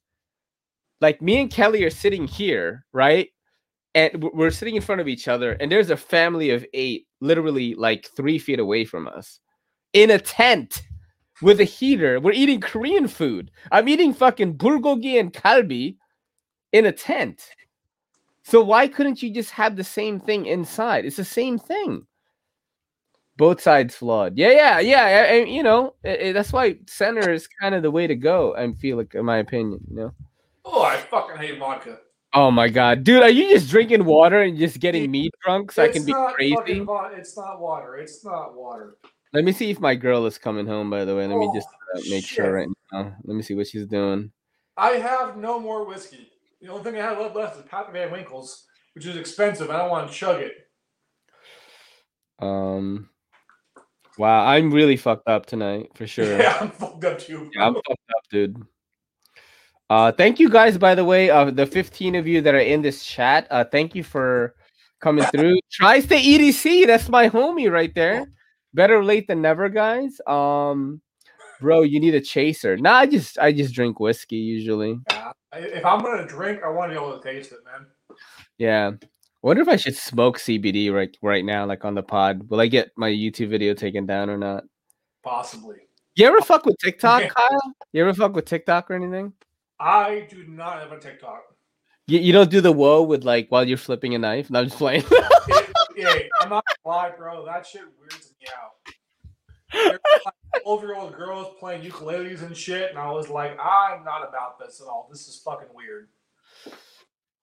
Like 1.01 1.21
me 1.21 1.39
and 1.39 1.51
Kelly 1.51 1.83
are 1.83 1.89
sitting 1.89 2.27
here, 2.27 2.85
right? 2.91 3.29
And 3.93 4.25
we're 4.33 4.51
sitting 4.51 4.75
in 4.75 4.81
front 4.81 4.99
of 4.99 5.07
each 5.07 5.29
other, 5.29 5.53
and 5.53 5.71
there's 5.71 5.89
a 5.89 5.95
family 5.95 6.49
of 6.49 6.65
eight, 6.73 7.07
literally 7.21 7.75
like 7.75 8.09
three 8.17 8.37
feet 8.39 8.59
away 8.59 8.83
from 8.83 9.07
us, 9.07 9.39
in 9.93 10.09
a 10.11 10.19
tent 10.19 10.81
with 11.41 11.59
a 11.59 11.65
heater. 11.65 12.19
We're 12.19 12.31
eating 12.31 12.61
Korean 12.61 13.07
food. 13.07 13.51
I'm 13.71 13.87
eating 13.89 14.13
fucking 14.13 14.57
bulgogi 14.57 15.19
and 15.19 15.33
kalbi 15.33 15.97
in 16.71 16.85
a 16.85 16.91
tent. 16.91 17.49
So 18.43 18.61
why 18.63 18.87
couldn't 18.87 19.23
you 19.23 19.33
just 19.33 19.51
have 19.51 19.75
the 19.75 19.83
same 19.83 20.19
thing 20.19 20.45
inside? 20.45 21.05
It's 21.05 21.17
the 21.17 21.25
same 21.25 21.57
thing. 21.57 22.05
Both 23.37 23.61
sides 23.61 23.95
flawed. 23.95 24.37
Yeah, 24.37 24.51
yeah, 24.51 24.79
yeah. 24.79 25.33
And, 25.33 25.49
you 25.49 25.63
know, 25.63 25.95
it, 26.03 26.21
it, 26.21 26.33
that's 26.33 26.53
why 26.53 26.77
center 26.87 27.33
is 27.33 27.47
kind 27.47 27.75
of 27.75 27.81
the 27.81 27.91
way 27.91 28.07
to 28.07 28.15
go. 28.15 28.55
I 28.55 28.71
feel 28.73 28.97
like, 28.97 29.13
in 29.15 29.25
my 29.25 29.37
opinion, 29.37 29.81
you 29.89 29.95
know. 29.95 30.13
Oh, 30.63 30.83
I 30.83 30.97
fucking 30.97 31.37
hate 31.37 31.59
vodka. 31.59 31.99
Oh 32.33 32.51
my 32.51 32.67
god, 32.67 33.05
dude, 33.05 33.23
are 33.23 33.29
you 33.29 33.49
just 33.49 33.69
drinking 33.69 34.03
water 34.03 34.41
and 34.41 34.57
just 34.57 34.81
getting 34.81 35.09
me 35.09 35.29
drunk 35.41 35.71
so 35.71 35.83
it's 35.83 35.95
I 35.95 35.97
can 35.97 36.05
be 36.05 36.13
crazy? 36.33 36.85
it's 37.17 37.37
not 37.37 37.61
water. 37.61 37.95
It's 37.95 38.25
not 38.25 38.53
water. 38.53 38.97
Let 39.35 39.43
me 39.43 39.51
see 39.51 39.69
if 39.69 39.81
my 39.81 39.95
girl 39.95 40.25
is 40.25 40.37
coming 40.37 40.65
home. 40.65 40.89
By 40.89 41.03
the 41.03 41.13
way, 41.13 41.27
let 41.27 41.35
oh, 41.35 41.39
me 41.39 41.51
just 41.53 41.67
uh, 41.67 41.99
make 42.09 42.23
shit. 42.23 42.37
sure 42.37 42.53
right 42.53 42.69
now. 42.93 43.13
Let 43.25 43.35
me 43.35 43.43
see 43.43 43.53
what 43.53 43.67
she's 43.67 43.85
doing. 43.85 44.31
I 44.77 44.91
have 44.91 45.35
no 45.35 45.59
more 45.59 45.85
whiskey. 45.85 46.31
The 46.61 46.69
only 46.69 46.83
thing 46.83 46.95
I 46.95 47.03
have 47.03 47.35
left 47.35 47.57
is 47.57 47.63
Pappy 47.63 47.91
Van 47.91 48.11
Winkle's, 48.11 48.65
which 48.93 49.05
is 49.05 49.17
expensive. 49.17 49.69
I 49.69 49.77
don't 49.77 49.89
want 49.89 50.09
to 50.09 50.15
chug 50.15 50.41
it. 50.41 50.53
Um. 52.39 53.09
Wow, 54.17 54.45
I'm 54.45 54.71
really 54.71 54.95
fucked 54.95 55.27
up 55.27 55.45
tonight 55.45 55.89
for 55.95 56.07
sure. 56.15 56.39
Yeah, 56.39 56.57
I'm 56.61 56.71
fucked 56.71 57.03
up 57.03 57.19
too. 57.19 57.51
Yeah, 57.53 57.67
I'm 57.67 57.73
fucked 57.73 57.89
up, 57.89 58.23
dude. 58.31 58.63
Uh, 59.89 60.13
thank 60.13 60.39
you 60.39 60.49
guys, 60.49 60.77
by 60.77 60.95
the 60.95 61.03
way, 61.03 61.29
uh, 61.29 61.51
the 61.51 61.65
15 61.65 62.15
of 62.15 62.25
you 62.25 62.41
that 62.41 62.55
are 62.55 62.59
in 62.59 62.81
this 62.81 63.05
chat. 63.05 63.47
Uh, 63.51 63.65
thank 63.65 63.93
you 63.93 64.03
for 64.03 64.55
coming 65.01 65.25
through. 65.25 65.59
Tri-State 65.71 66.23
EDC, 66.23 66.87
that's 66.87 67.09
my 67.09 67.29
homie 67.29 67.69
right 67.69 67.93
there. 67.93 68.25
Better 68.75 69.01
late 69.05 69.27
than 69.27 69.41
never, 69.41 69.69
guys. 69.69 70.19
Um, 70.27 71.01
bro, 71.61 71.83
you 71.83 72.01
need 72.01 72.13
a 72.13 72.19
chaser. 72.19 72.75
Nah, 72.75 72.95
I 72.95 73.05
just 73.05 73.39
I 73.39 73.53
just 73.53 73.73
drink 73.73 74.01
whiskey 74.01 74.35
usually. 74.35 74.99
Yeah, 75.09 75.31
if 75.53 75.85
I'm 75.85 76.01
gonna 76.01 76.27
drink, 76.27 76.59
I 76.61 76.69
want 76.69 76.91
to 76.91 76.99
be 76.99 77.01
able 77.03 77.17
to 77.17 77.23
taste 77.23 77.53
it, 77.53 77.59
man. 77.63 77.87
Yeah. 78.57 78.91
I 79.01 79.47
wonder 79.47 79.61
if 79.61 79.69
I 79.69 79.77
should 79.77 79.95
smoke 79.95 80.39
CBD 80.39 80.91
right 80.91 81.15
right 81.21 81.45
now, 81.45 81.65
like 81.65 81.85
on 81.85 81.95
the 81.95 82.03
pod. 82.03 82.49
Will 82.49 82.59
I 82.59 82.67
get 82.67 82.91
my 82.97 83.09
YouTube 83.09 83.49
video 83.49 83.73
taken 83.73 84.05
down 84.05 84.29
or 84.29 84.37
not? 84.37 84.65
Possibly. 85.23 85.77
You 86.15 86.27
ever 86.27 86.41
fuck 86.41 86.65
with 86.65 86.75
TikTok, 86.83 87.21
yeah. 87.21 87.29
Kyle? 87.29 87.75
You 87.93 88.01
ever 88.01 88.13
fuck 88.13 88.35
with 88.35 88.45
TikTok 88.45 88.91
or 88.91 88.95
anything? 88.95 89.31
I 89.79 90.27
do 90.29 90.45
not 90.47 90.79
have 90.79 90.91
a 90.91 90.99
TikTok. 90.99 91.43
You, 92.07 92.19
you 92.19 92.33
don't 92.33 92.51
do 92.51 92.59
the 92.59 92.71
whoa 92.73 93.03
with 93.03 93.23
like 93.23 93.47
while 93.49 93.65
you're 93.65 93.77
flipping 93.77 94.15
a 94.15 94.19
knife? 94.19 94.49
No, 94.49 94.59
I'm 94.59 94.65
just 94.65 94.77
playing. 94.77 95.03
yeah, 95.95 96.13
I'm 96.41 96.49
not 96.49 96.65
lie, 96.83 97.11
bro. 97.17 97.45
That 97.45 97.65
shit 97.65 97.83
weirds 97.99 98.24
out. 98.57 99.89
Twelve 100.63 100.81
year 100.83 100.95
old 100.95 101.15
girls 101.15 101.55
playing 101.59 101.83
ukuleles 101.83 102.43
and 102.43 102.55
shit, 102.55 102.89
and 102.89 102.99
I 102.99 103.11
was 103.11 103.29
like, 103.29 103.57
I'm 103.59 104.03
not 104.03 104.27
about 104.27 104.59
this 104.59 104.81
at 104.81 104.87
all. 104.87 105.07
This 105.11 105.27
is 105.27 105.37
fucking 105.37 105.67
weird. 105.73 106.07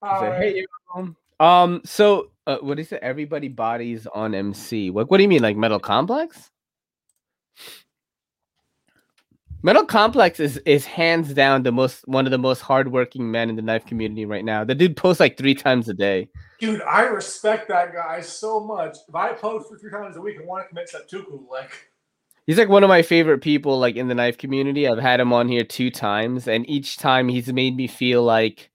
hey, 0.02 0.64
um, 1.40 1.82
so 1.84 2.30
uh, 2.46 2.58
what 2.58 2.78
is 2.78 2.92
it? 2.92 3.00
Everybody 3.02 3.48
bodies 3.48 4.06
on 4.12 4.34
MC. 4.34 4.90
What 4.90 5.10
what 5.10 5.18
do 5.18 5.22
you 5.22 5.28
mean, 5.28 5.42
like 5.42 5.56
Metal 5.56 5.80
Complex? 5.80 6.50
Metal 9.64 9.84
Complex 9.84 10.40
is 10.40 10.56
is 10.66 10.84
hands 10.84 11.34
down 11.34 11.62
the 11.62 11.70
most 11.70 12.06
one 12.08 12.26
of 12.26 12.32
the 12.32 12.38
most 12.38 12.60
hardworking 12.60 13.30
men 13.30 13.48
in 13.48 13.56
the 13.56 13.62
knife 13.62 13.86
community 13.86 14.24
right 14.24 14.44
now. 14.44 14.64
The 14.64 14.74
dude 14.74 14.96
posts 14.96 15.20
like 15.20 15.36
three 15.36 15.54
times 15.54 15.88
a 15.88 15.94
day. 15.94 16.28
Dude, 16.62 16.80
I 16.82 17.02
respect 17.02 17.66
that 17.70 17.92
guy 17.92 18.20
so 18.20 18.60
much. 18.60 18.96
If 19.08 19.14
I 19.16 19.32
post 19.32 19.68
for 19.68 19.76
three 19.76 19.90
times 19.90 20.16
a 20.16 20.20
week 20.20 20.36
and 20.36 20.46
want 20.46 20.64
to 20.64 20.68
commit 20.68 20.88
seppuku, 20.88 21.40
like 21.50 21.88
he's 22.46 22.56
like 22.56 22.68
one 22.68 22.84
of 22.84 22.88
my 22.88 23.02
favorite 23.02 23.40
people, 23.40 23.80
like 23.80 23.96
in 23.96 24.06
the 24.06 24.14
knife 24.14 24.38
community. 24.38 24.86
I've 24.86 25.00
had 25.00 25.18
him 25.18 25.32
on 25.32 25.48
here 25.48 25.64
two 25.64 25.90
times, 25.90 26.46
and 26.46 26.64
each 26.70 26.98
time 26.98 27.28
he's 27.28 27.52
made 27.52 27.74
me 27.74 27.88
feel 27.88 28.22
like, 28.22 28.70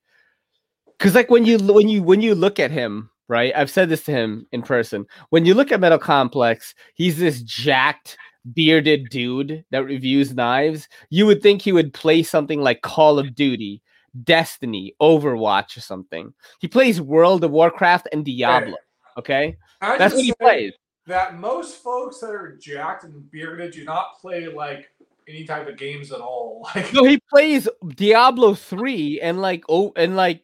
because 0.98 1.14
like 1.14 1.30
when 1.30 1.46
you 1.46 1.56
when 1.60 1.88
you 1.88 2.02
when 2.02 2.20
you 2.20 2.34
look 2.34 2.60
at 2.60 2.70
him, 2.70 3.08
right? 3.26 3.54
I've 3.56 3.70
said 3.70 3.88
this 3.88 4.04
to 4.04 4.12
him 4.12 4.46
in 4.52 4.60
person. 4.60 5.06
When 5.30 5.46
you 5.46 5.54
look 5.54 5.72
at 5.72 5.80
Metal 5.80 5.98
Complex, 5.98 6.74
he's 6.92 7.16
this 7.16 7.40
jacked 7.40 8.18
bearded 8.52 9.08
dude 9.08 9.64
that 9.70 9.86
reviews 9.86 10.34
knives, 10.34 10.88
you 11.08 11.24
would 11.24 11.42
think 11.42 11.62
he 11.62 11.72
would 11.72 11.94
play 11.94 12.22
something 12.22 12.60
like 12.60 12.82
Call 12.82 13.18
of 13.18 13.34
Duty, 13.34 13.82
Destiny, 14.24 14.94
Overwatch, 15.00 15.76
or 15.76 15.80
something. 15.80 16.34
He 16.58 16.68
plays 16.68 17.00
World 17.00 17.44
of 17.44 17.50
Warcraft 17.50 18.08
and 18.12 18.24
Diablo. 18.24 18.76
Okay, 19.18 19.56
that's 19.80 20.14
what 20.14 20.24
he 20.24 20.32
plays. 20.34 20.72
That 21.06 21.38
most 21.38 21.82
folks 21.82 22.18
that 22.20 22.30
are 22.30 22.56
jacked 22.60 23.04
and 23.04 23.30
bearded 23.30 23.72
do 23.72 23.84
not 23.84 24.20
play 24.20 24.46
like 24.46 24.90
any 25.28 25.44
type 25.44 25.68
of 25.68 25.76
games 25.76 26.12
at 26.12 26.20
all. 26.20 26.68
Like 26.74 26.92
no, 26.92 27.04
he 27.04 27.20
plays 27.30 27.68
Diablo 27.94 28.54
three 28.54 29.20
and 29.20 29.40
like 29.40 29.64
oh 29.68 29.92
and 29.96 30.16
like 30.16 30.42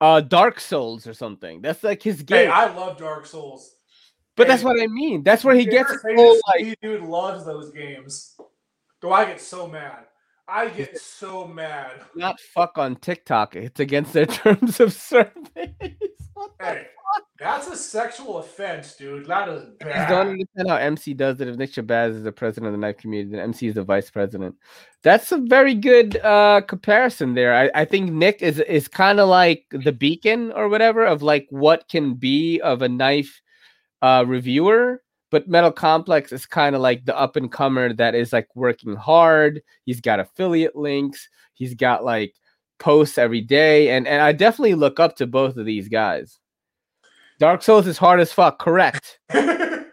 uh 0.00 0.20
Dark 0.20 0.60
Souls 0.60 1.06
or 1.06 1.14
something. 1.14 1.60
That's 1.60 1.82
like 1.82 2.02
his 2.02 2.22
game. 2.22 2.46
Hey, 2.46 2.48
I 2.48 2.72
love 2.74 2.98
Dark 2.98 3.26
Souls. 3.26 3.76
But 4.36 4.48
that's 4.48 4.62
what 4.62 4.80
I 4.80 4.86
mean. 4.86 5.22
That's 5.22 5.44
where 5.44 5.54
he 5.54 5.66
gets 5.66 5.94
whole, 6.02 6.40
like 6.48 6.78
dude 6.80 7.02
loves 7.02 7.44
those 7.44 7.70
games. 7.70 8.36
Do 9.02 9.10
I 9.10 9.24
get 9.26 9.40
so 9.40 9.66
mad? 9.66 10.04
I 10.50 10.68
get 10.68 10.98
so 10.98 11.46
mad. 11.46 11.92
Not 12.14 12.40
fuck 12.40 12.76
on 12.76 12.96
TikTok. 12.96 13.54
It's 13.54 13.78
against 13.78 14.12
their 14.12 14.26
terms 14.26 14.80
of 14.80 14.92
service. 14.92 15.32
hey, 15.54 16.86
that's 17.38 17.68
a 17.68 17.76
sexual 17.76 18.38
offense, 18.38 18.96
dude. 18.96 19.26
That 19.26 19.48
is 19.48 19.64
bad. 19.78 20.08
I 20.08 20.10
don't 20.10 20.28
understand 20.28 20.68
how 20.68 20.76
MC 20.76 21.14
does 21.14 21.40
it. 21.40 21.48
If 21.48 21.56
Nick 21.56 21.72
Shabazz 21.72 22.16
is 22.16 22.24
the 22.24 22.32
president 22.32 22.66
of 22.66 22.72
the 22.72 22.78
knife 22.78 22.98
community, 22.98 23.30
then 23.30 23.40
MC 23.40 23.68
is 23.68 23.74
the 23.74 23.84
vice 23.84 24.10
president. 24.10 24.56
That's 25.02 25.30
a 25.30 25.38
very 25.38 25.74
good 25.74 26.16
uh, 26.16 26.62
comparison 26.62 27.34
there. 27.34 27.54
I, 27.54 27.70
I 27.82 27.84
think 27.84 28.10
Nick 28.10 28.42
is 28.42 28.58
is 28.58 28.88
kind 28.88 29.20
of 29.20 29.28
like 29.28 29.66
the 29.70 29.92
beacon 29.92 30.52
or 30.52 30.68
whatever 30.68 31.06
of 31.06 31.22
like 31.22 31.46
what 31.50 31.88
can 31.88 32.14
be 32.14 32.60
of 32.60 32.82
a 32.82 32.88
knife 32.88 33.40
uh, 34.02 34.24
reviewer, 34.26 35.02
but 35.30 35.48
Metal 35.48 35.72
Complex 35.72 36.32
is 36.32 36.44
kind 36.44 36.74
of 36.74 36.82
like 36.82 37.04
the 37.04 37.16
up 37.16 37.36
and 37.36 37.50
comer 37.50 37.92
that 37.94 38.14
is 38.14 38.32
like 38.32 38.48
working 38.54 38.96
hard. 38.96 39.62
He's 39.84 40.00
got 40.00 40.20
affiliate 40.20 40.76
links. 40.76 41.28
He's 41.54 41.74
got 41.74 42.04
like 42.04 42.34
posts 42.78 43.18
every 43.18 43.40
day, 43.40 43.90
and 43.90 44.08
and 44.08 44.20
I 44.20 44.32
definitely 44.32 44.74
look 44.74 44.98
up 44.98 45.16
to 45.16 45.26
both 45.26 45.56
of 45.56 45.66
these 45.66 45.88
guys. 45.88 46.38
Dark 47.38 47.62
Souls 47.62 47.86
is 47.86 47.96
hard 47.96 48.20
as 48.20 48.32
fuck. 48.32 48.58
Correct. 48.58 49.20
that 49.28 49.86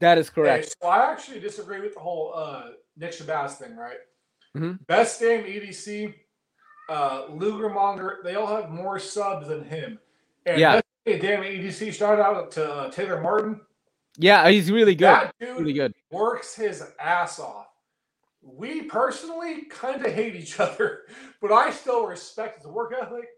is 0.00 0.30
correct. 0.30 0.64
Hey, 0.64 0.70
so 0.80 0.88
I 0.88 1.10
actually 1.10 1.40
disagree 1.40 1.80
with 1.80 1.94
the 1.94 2.00
whole 2.00 2.32
uh, 2.34 2.68
Nick 2.96 3.12
Shabazz 3.12 3.52
thing. 3.52 3.76
Right. 3.76 3.98
Mm-hmm. 4.56 4.84
Best 4.86 5.20
Damn 5.20 5.44
EDC, 5.44 6.14
uh, 6.88 7.26
Lugermonger. 7.26 8.22
They 8.24 8.36
all 8.36 8.46
have 8.46 8.70
more 8.70 8.98
subs 8.98 9.48
than 9.48 9.64
him. 9.64 9.98
And 10.46 10.58
yeah. 10.58 10.80
Hey, 11.04 11.18
damn 11.18 11.42
EDC 11.42 11.92
started 11.94 12.22
out 12.22 12.50
to 12.52 12.70
uh, 12.70 12.90
Taylor 12.90 13.20
Martin. 13.20 13.60
Yeah, 14.18 14.48
he's 14.48 14.70
really 14.70 14.94
good. 14.94 15.06
That 15.06 15.34
dude 15.40 15.58
really 15.58 15.72
good. 15.72 15.94
Works 16.10 16.54
his 16.54 16.82
ass 17.00 17.38
off. 17.38 17.68
We 18.42 18.82
personally 18.82 19.62
kind 19.70 20.04
of 20.04 20.12
hate 20.12 20.34
each 20.34 20.58
other, 20.60 21.02
but 21.40 21.52
I 21.52 21.70
still 21.70 22.06
respect 22.06 22.58
his 22.58 22.66
work 22.66 22.92
ethic. 23.00 23.28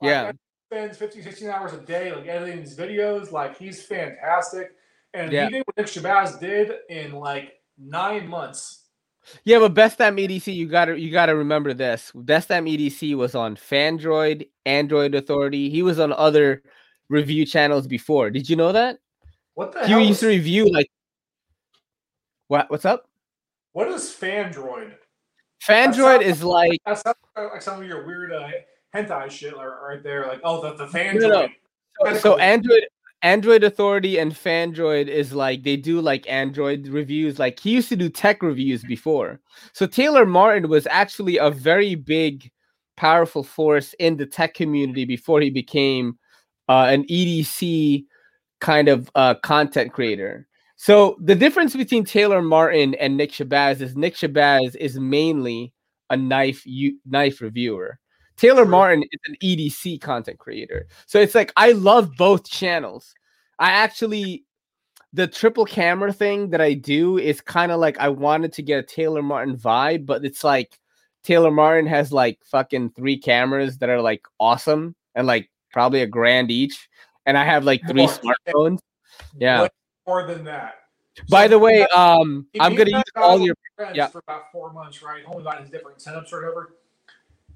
Yeah. 0.00 0.32
spends 0.70 0.96
15, 0.96 1.22
16 1.22 1.48
hours 1.48 1.72
a 1.72 1.78
day 1.78 2.14
like 2.14 2.26
editing 2.26 2.60
these 2.60 2.76
videos. 2.76 3.32
Like 3.32 3.58
he's 3.58 3.82
fantastic. 3.82 4.72
And 5.12 5.32
yeah. 5.32 5.46
he 5.46 5.50
did 5.50 5.66
what 5.66 5.76
Nick 5.76 5.86
Shabazz 5.86 6.38
did 6.38 6.72
in 6.88 7.12
like 7.12 7.54
nine 7.76 8.28
months. 8.28 8.84
Yeah, 9.44 9.58
but 9.58 9.74
Best 9.74 9.98
Damn 9.98 10.16
EDC, 10.16 10.54
you 10.54 10.66
gotta 10.66 10.98
you 10.98 11.10
gotta 11.10 11.34
remember 11.34 11.74
this. 11.74 12.10
Best 12.14 12.48
Damn 12.48 12.66
EDC 12.66 13.16
was 13.16 13.34
on 13.34 13.56
Phandroid, 13.56 14.48
Android 14.64 15.14
Authority. 15.14 15.70
He 15.70 15.82
was 15.82 15.98
on 15.98 16.12
other 16.12 16.62
review 17.08 17.44
channels 17.44 17.86
before. 17.86 18.30
Did 18.30 18.48
you 18.48 18.56
know 18.56 18.72
that? 18.72 18.98
What 19.60 19.72
the 19.72 19.84
He 19.84 19.92
hell? 19.92 20.00
used 20.00 20.20
to 20.20 20.28
review 20.28 20.72
like 20.72 20.90
what? 22.48 22.70
What's 22.70 22.86
up? 22.86 23.06
what 23.72 23.88
is 23.88 24.04
Phandroid? 24.04 24.94
Phandroid 25.62 26.22
is 26.22 26.42
like 26.42 26.80
That 26.86 26.96
sounds 26.96 27.18
like 27.36 27.60
some 27.60 27.82
of 27.82 27.86
your 27.86 28.06
weird 28.06 28.32
uh, 28.32 28.48
hentai 28.96 29.30
shit 29.30 29.54
right 29.54 30.02
there. 30.02 30.26
Like, 30.26 30.40
oh, 30.44 30.62
the, 30.62 30.82
the 30.82 30.86
Phandroid. 30.86 31.20
No, 31.20 31.28
no. 31.28 31.48
so 32.14 32.38
Tentacles. 32.38 32.40
Android 32.40 32.82
Android 33.20 33.62
Authority 33.62 34.16
and 34.16 34.32
Phandroid 34.32 35.08
is 35.08 35.34
like 35.34 35.62
they 35.62 35.76
do 35.76 36.00
like 36.00 36.26
Android 36.26 36.88
reviews. 36.88 37.38
Like 37.38 37.60
he 37.60 37.72
used 37.72 37.90
to 37.90 37.96
do 37.96 38.08
tech 38.08 38.42
reviews 38.42 38.82
before. 38.82 39.40
So 39.74 39.86
Taylor 39.86 40.24
Martin 40.24 40.70
was 40.70 40.86
actually 40.86 41.36
a 41.36 41.50
very 41.50 41.96
big, 41.96 42.50
powerful 42.96 43.42
force 43.42 43.94
in 43.98 44.16
the 44.16 44.24
tech 44.24 44.54
community 44.54 45.04
before 45.04 45.42
he 45.42 45.50
became 45.50 46.18
uh, 46.70 46.86
an 46.88 47.04
EDC 47.08 48.06
kind 48.60 48.88
of 48.88 49.10
uh, 49.14 49.34
content 49.34 49.92
creator. 49.92 50.46
So 50.76 51.16
the 51.20 51.34
difference 51.34 51.76
between 51.76 52.04
Taylor 52.04 52.40
Martin 52.40 52.94
and 52.94 53.16
Nick 53.16 53.32
Shabazz 53.32 53.80
is 53.80 53.96
Nick 53.96 54.14
Shabazz 54.14 54.76
is 54.76 54.98
mainly 54.98 55.72
a 56.08 56.16
knife 56.16 56.64
knife 57.04 57.40
reviewer. 57.40 57.98
Taylor. 58.36 58.64
Martin 58.64 59.02
is 59.02 59.20
an 59.26 59.36
EDC 59.42 60.00
content 60.00 60.38
creator. 60.38 60.86
So 61.04 61.20
it's 61.20 61.34
like 61.34 61.52
I 61.56 61.72
love 61.72 62.12
both 62.16 62.48
channels. 62.48 63.14
I 63.58 63.70
actually 63.70 64.46
the 65.12 65.26
triple 65.26 65.66
camera 65.66 66.12
thing 66.12 66.50
that 66.50 66.60
I 66.60 66.72
do 66.72 67.18
is 67.18 67.40
kind 67.40 67.70
of 67.70 67.80
like 67.80 67.98
I 67.98 68.08
wanted 68.08 68.54
to 68.54 68.62
get 68.62 68.78
a 68.78 68.82
Taylor 68.82 69.22
Martin 69.22 69.56
vibe, 69.56 70.06
but 70.06 70.24
it's 70.24 70.42
like 70.42 70.78
Taylor 71.22 71.50
Martin 71.50 71.86
has 71.86 72.12
like 72.12 72.38
fucking 72.44 72.90
three 72.90 73.18
cameras 73.18 73.76
that 73.78 73.90
are 73.90 74.00
like 74.00 74.22
awesome 74.38 74.94
and 75.14 75.26
like 75.26 75.50
probably 75.70 76.00
a 76.00 76.06
grand 76.06 76.50
each. 76.50 76.88
And 77.30 77.38
I 77.38 77.44
have 77.44 77.62
like 77.64 77.80
three 77.86 78.08
smartphones. 78.08 78.80
Yeah. 79.38 79.68
More 80.04 80.26
than 80.26 80.42
that. 80.46 80.74
By 81.28 81.44
So, 81.44 81.50
the 81.50 81.58
way, 81.60 81.82
um, 81.94 82.48
I'm 82.58 82.74
gonna 82.74 82.90
use 82.90 83.04
all 83.14 83.38
your 83.38 83.54
friends 83.76 83.96
yeah. 83.96 84.08
for 84.08 84.18
about 84.18 84.50
four 84.50 84.72
months, 84.72 85.00
right? 85.00 85.22
Only 85.28 85.42
about 85.42 85.60
his 85.60 85.70
different 85.70 85.98
setups 85.98 86.32
or 86.32 86.40
whatever. 86.40 86.74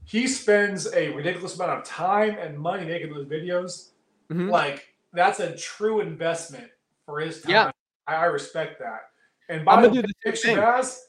He 0.05 0.28
spends 0.28 0.86
a 0.94 1.09
ridiculous 1.09 1.56
amount 1.56 1.72
of 1.72 1.82
time 1.84 2.36
and 2.38 2.56
money 2.56 2.84
making 2.86 3.12
those 3.12 3.26
videos. 3.26 3.88
Mhm. 4.30 4.48
Like 4.48 4.94
that's 5.12 5.40
a 5.40 5.56
true 5.56 5.98
investment 6.01 6.70
for 7.05 7.18
his 7.18 7.42
time. 7.42 7.51
Yeah. 7.51 7.70
I, 8.06 8.14
I 8.14 8.24
respect 8.26 8.78
that. 8.78 9.10
And 9.48 9.64
by 9.64 9.72
I'm 9.72 9.82
the 9.82 9.88
gonna 9.88 10.01
way, 10.02 10.06
do 10.06 10.30
the 10.30 10.36
thing. 10.36 10.56
Shabazz 10.56 11.01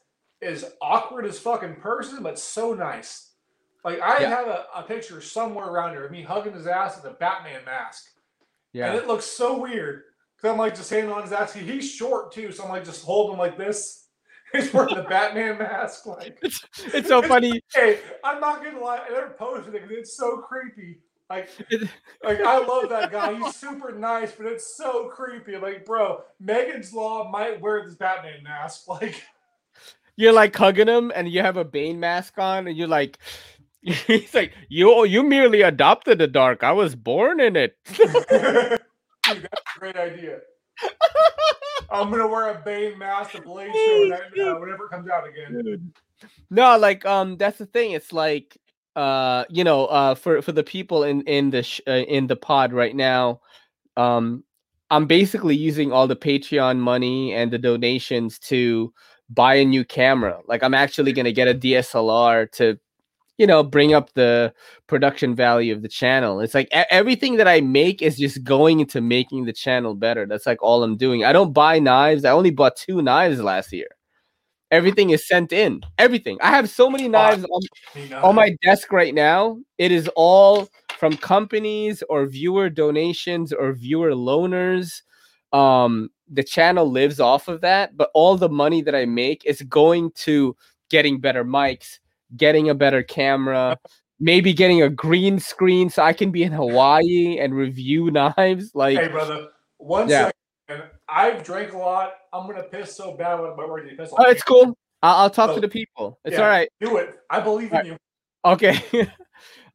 is 0.41 0.65
awkward 0.81 1.27
as 1.27 1.37
fucking 1.37 1.75
person, 1.75 2.23
but 2.23 2.39
so 2.39 2.73
nice. 2.73 3.33
Like 3.83 4.01
I 4.01 4.21
Yeah. 4.21 4.29
have 4.29 4.47
a, 4.47 4.65
a 4.75 4.81
picture 4.81 5.21
somewhere 5.21 5.67
around 5.67 5.91
here 5.91 6.05
of 6.05 6.11
me 6.11 6.23
hugging 6.23 6.53
his 6.53 6.65
ass 6.65 6.95
with 6.95 7.11
a 7.11 7.15
Batman 7.15 7.63
mask. 7.63 8.09
And 8.76 8.95
it 8.95 9.07
looks 9.07 9.26
so 9.26 9.60
weird. 9.60 10.03
Cause 10.41 10.52
I'm 10.52 10.57
like 10.57 10.76
just 10.76 10.89
hanging 10.89 11.11
on 11.11 11.22
his 11.22 11.31
ass. 11.31 11.53
He's 11.53 11.89
short 11.89 12.31
too, 12.34 12.52
so 12.52 12.64
I'm 12.64 12.69
like 12.69 12.84
just 12.84 13.06
holding 13.06 13.34
him 13.34 13.39
like 13.39 13.57
this. 13.57 14.10
He's 14.52 14.73
wearing 14.73 14.95
the 14.95 15.03
Batman 15.03 15.57
mask. 15.60 16.06
Like, 16.06 16.38
It's 16.41 17.07
so 17.07 17.22
funny. 17.22 17.61
hey, 17.73 17.99
I'm 18.23 18.39
not 18.41 18.64
gonna 18.64 18.80
lie. 18.80 19.06
I 19.07 19.14
never 19.14 19.30
posted 19.31 19.76
it 19.76 19.84
it's 19.89 20.18
so 20.18 20.38
creepy. 20.38 20.99
Like, 21.30 21.49
like 22.23 22.41
I 22.41 22.60
love 22.60 22.89
that 22.89 23.11
guy. 23.11 23.34
He's 23.34 23.56
super 23.56 23.91
nice, 23.91 24.34
but 24.34 24.45
it's 24.45 24.77
so 24.77 25.07
creepy. 25.07 25.57
Like, 25.57 25.85
bro, 25.85 26.22
Megan's 26.39 26.93
Law 26.93 27.31
might 27.31 27.60
wear 27.60 27.84
this 27.84 27.95
Batman 27.95 28.43
mask. 28.43 28.88
Like, 28.88 29.23
You're 30.18 30.34
like 30.34 30.56
hugging 30.56 30.88
him 30.88 31.11
and 31.15 31.27
you 31.27 31.41
have 31.41 31.57
a 31.57 31.65
Bane 31.65 31.99
mask 31.99 32.38
on 32.38 32.68
and 32.68 32.77
you're 32.77 32.88
like 32.88 33.18
he's 34.07 34.34
like, 34.34 34.53
you 34.70 35.06
you 35.06 35.24
merely 35.24 35.62
adopted 35.62 36.18
the 36.18 36.28
dark. 36.28 36.64
I 36.64 36.72
was 36.72 36.95
born 36.95 37.40
in 37.40 37.56
it. 37.56 37.78
dude, 37.95 38.10
that's 38.10 38.82
a 39.30 39.80
great 39.80 39.95
idea. 39.95 40.40
I'm 41.91 42.10
gonna 42.10 42.28
wear 42.28 42.49
a 42.49 42.62
Bane 42.66 42.98
mask, 42.98 43.36
a 43.36 43.41
Blade 43.41 43.72
show, 43.74 44.14
uh, 44.14 44.60
whenever 44.60 44.86
it 44.86 44.90
comes 44.90 45.07
out 45.07 45.28
again. 45.28 45.64
Dude. 45.64 45.94
No, 46.49 46.78
like 46.78 47.06
um, 47.06 47.38
that's 47.38 47.60
the 47.60 47.68
thing. 47.68 47.91
It's 47.91 48.12
like 48.12 48.57
uh, 48.95 49.45
you 49.49 49.64
know, 49.64 49.86
uh, 49.88 50.16
for 50.16 50.41
for 50.41 50.52
the 50.52 50.64
people 50.64 51.03
in 51.03 51.22
in 51.22 51.52
the 51.52 51.64
sh- 51.64 51.82
uh, 51.88 51.91
in 51.91 52.28
the 52.28 52.36
pod 52.36 52.74
right 52.74 52.95
now, 52.95 53.41
um, 53.98 54.44
I'm 54.90 55.06
basically 55.06 55.56
using 55.56 55.91
all 55.91 56.07
the 56.07 56.16
Patreon 56.16 56.78
money 56.80 57.34
and 57.34 57.52
the 57.52 57.57
donations 57.57 58.40
to 58.40 58.94
buy 59.30 59.56
a 59.56 59.66
new 59.66 59.84
camera. 59.84 60.40
Like 60.48 60.64
I'm 60.64 60.74
actually 60.74 61.14
gonna 61.14 61.32
get 61.32 61.48
a 61.48 61.53
DSLR 61.53 62.52
to, 62.53 62.80
you 63.38 63.45
know, 63.45 63.64
bring 63.64 63.94
up 63.94 64.14
the 64.14 64.53
production 64.88 65.36
value 65.36 65.74
of 65.74 65.82
the 65.82 65.90
channel. 65.90 66.40
It's 66.40 66.53
like 66.53 66.70
everything 66.72 67.36
that 67.38 67.48
I 67.48 67.62
make 67.62 68.02
is 68.02 68.18
just 68.18 68.44
going 68.44 68.80
into 68.80 69.02
making 69.02 69.45
the 69.45 69.53
channel 69.53 69.94
better. 69.94 70.26
That's 70.26 70.45
like 70.45 70.62
all 70.64 70.84
I'm 70.84 70.98
doing. 70.98 71.26
I 71.26 71.34
don't 71.34 71.53
buy 71.53 71.80
knives. 71.80 72.26
I 72.26 72.32
only 72.32 72.52
bought 72.52 72.76
two 72.76 73.02
knives 73.02 73.41
last 73.41 73.74
year. 73.74 73.88
Everything 74.72 75.12
is 75.12 75.28
sent 75.28 75.53
in. 75.53 75.82
Everything. 75.98 76.38
I 76.41 76.49
have 76.49 76.70
so 76.70 76.90
many 76.90 77.07
knives 77.07 77.45
on, 77.45 78.14
on 78.14 78.36
my 78.36 78.56
desk 78.64 78.91
right 78.91 79.14
now. 79.14 79.60
It 79.78 79.91
is 79.91 80.10
all 80.16 80.68
from 80.98 81.18
companies 81.18 82.03
or 82.10 82.26
viewer 82.26 82.70
donations 82.70 83.53
or 83.53 83.74
viewer 83.74 84.12
loaners. 84.12 85.02
Um, 85.53 86.10
the 86.30 86.44
channel 86.44 86.90
lives 86.90 87.20
off 87.20 87.48
of 87.48 87.62
that, 87.62 87.95
but 87.95 88.10
all 88.14 88.38
the 88.38 88.49
money 88.49 88.82
that 88.82 88.95
I 88.95 89.06
make 89.06 89.45
is 89.45 89.62
going 89.62 90.12
to 90.16 90.56
getting 90.90 91.20
better 91.20 91.45
mics, 91.45 91.99
getting 92.38 92.70
a 92.70 92.76
better 92.76 93.03
camera, 93.03 93.78
maybe 94.20 94.53
getting 94.53 94.82
a 94.82 94.90
green 94.90 95.40
screen 95.40 95.90
so 95.90 96.03
I 96.03 96.14
can 96.14 96.32
be 96.32 96.44
in 96.44 96.52
Hawaii 96.52 97.38
and 97.40 97.53
review 97.56 98.12
knives. 98.12 98.72
Like, 98.74 98.98
Hey, 98.98 99.07
brother. 99.07 99.48
One 99.78 100.10
Yeah. 100.10 100.32
second. 100.70 100.84
I've 101.07 101.44
drank 101.44 101.74
a 101.74 101.78
lot. 101.78 102.14
I'm 102.34 102.48
gonna 102.48 102.64
piss 102.64 102.95
so 102.95 103.16
bad 103.16 103.40
when 103.40 103.52
I'm 103.52 103.72
ready 103.72 103.91
to 103.91 103.95
piss. 103.95 104.12
oh, 104.18 104.24
it's 104.30 104.41
cool. 104.44 104.76
I'll, 105.03 105.16
I'll 105.24 105.30
talk 105.30 105.49
So, 105.52 105.56
to 105.56 105.62
the 105.62 105.68
people. 105.68 106.20
It's 106.26 106.34
yeah. 106.38 106.41
all 106.44 106.49
right. 106.49 106.68
Do 106.82 106.98
it. 106.98 107.16
I 107.30 107.40
believe 107.40 107.72
in 107.74 107.86
you. 107.86 107.98
Okay. 108.44 108.80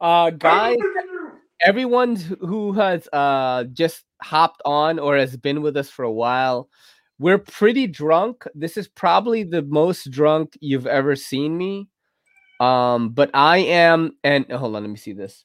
uh, 0.01 0.31
guys. 0.31 0.73
I 0.73 0.77
believe 0.77 0.97
in 0.97 1.09
you. 1.13 1.31
everyone 1.63 2.17
who 2.17 2.73
has 2.73 3.07
uh 3.13 3.65
just 3.73 4.05
hopped 4.23 4.63
on 4.65 4.99
or 4.99 5.17
has 5.17 5.37
been 5.37 5.63
with 5.63 5.77
us 5.77 5.89
for 5.91 6.03
a 6.05 6.13
while 6.13 6.69
we're 7.19 7.39
pretty 7.39 7.87
drunk 7.87 8.45
this 8.55 8.77
is 8.79 8.87
probably 8.89 9.43
the 9.45 9.63
most 9.63 10.11
drunk 10.11 10.57
you've 10.61 10.87
ever 10.87 11.15
seen 11.17 11.57
me 11.57 11.89
um 12.61 13.11
but 13.11 13.31
i 13.35 13.59
am 13.59 14.17
and 14.23 14.51
hold 14.53 14.77
on 14.77 14.83
let 14.83 14.91
me 14.91 14.97
see 14.97 15.13
this 15.13 15.45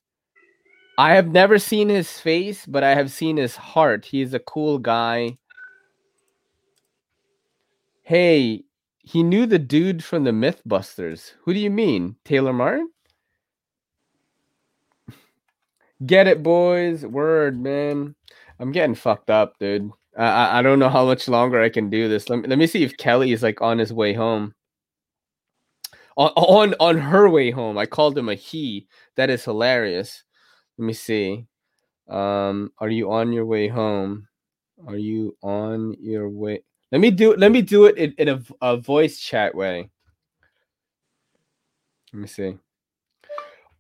i 0.98 1.14
have 1.14 1.28
never 1.28 1.58
seen 1.58 1.90
his 1.90 2.20
face 2.20 2.66
but 2.66 2.84
i 2.84 2.94
have 2.94 3.12
seen 3.12 3.38
his 3.38 3.56
heart 3.56 4.06
he's 4.06 4.34
a 4.34 4.40
cool 4.40 4.78
guy 4.78 5.38
hey 8.04 8.64
he 9.00 9.24
knew 9.24 9.46
the 9.46 9.60
dude 9.60 10.04
from 10.04 10.24
the 10.24 10.32
mythbusters 10.32 11.34
who 11.44 11.54
do 11.54 11.60
you 11.60 11.70
mean 11.70 12.16
taylor 12.26 12.54
martin 12.54 12.90
Get 16.06 16.28
it, 16.28 16.44
boys. 16.44 17.06
Word, 17.06 17.60
man. 17.60 18.16
I'm 18.60 18.72
getting 18.72 18.96
fucked 18.96 19.30
up, 19.30 19.58
dude. 19.60 19.92
I, 20.18 20.60
I 20.60 20.62
don't 20.62 20.80
know 20.80 20.90
how 20.90 21.06
much 21.06 21.28
longer 21.28 21.62
I 21.62 21.70
can 21.70 21.90
do 21.90 22.10
this. 22.10 22.30
Let 22.30 22.40
me 22.40 22.48
let 22.48 22.58
me 22.58 22.68
see 22.68 22.84
if 22.84 22.98
Kelly 22.98 23.32
is 23.32 23.44
like 23.44 23.62
on 23.62 23.80
his 23.80 23.94
way 23.94 24.14
home. 24.14 24.54
On 26.18 26.32
on 26.36 26.76
on 26.80 26.98
her 26.98 27.30
way 27.30 27.52
home. 27.52 27.78
I 27.78 27.86
called 27.86 28.18
him 28.18 28.30
a 28.30 28.36
he. 28.36 28.88
That 29.16 29.30
is 29.30 29.44
hilarious. 29.44 30.24
Let 30.78 30.86
me 30.86 30.94
see. 30.94 31.46
Um, 32.08 32.72
are 32.80 32.90
you 32.90 33.12
on 33.12 33.34
your 33.34 33.46
way 33.46 33.68
home? 33.68 34.28
Are 34.88 34.98
you 34.98 35.36
on 35.42 35.96
your 36.00 36.30
way? 36.30 36.64
Let 36.92 37.02
me 37.02 37.12
do 37.12 37.36
let 37.36 37.52
me 37.52 37.62
do 37.62 37.86
it 37.86 37.98
in, 37.98 38.14
in 38.18 38.30
a, 38.30 38.42
a 38.62 38.78
voice 38.78 39.20
chat 39.20 39.56
way. 39.56 39.90
Let 42.14 42.20
me 42.22 42.28
see. 42.28 42.58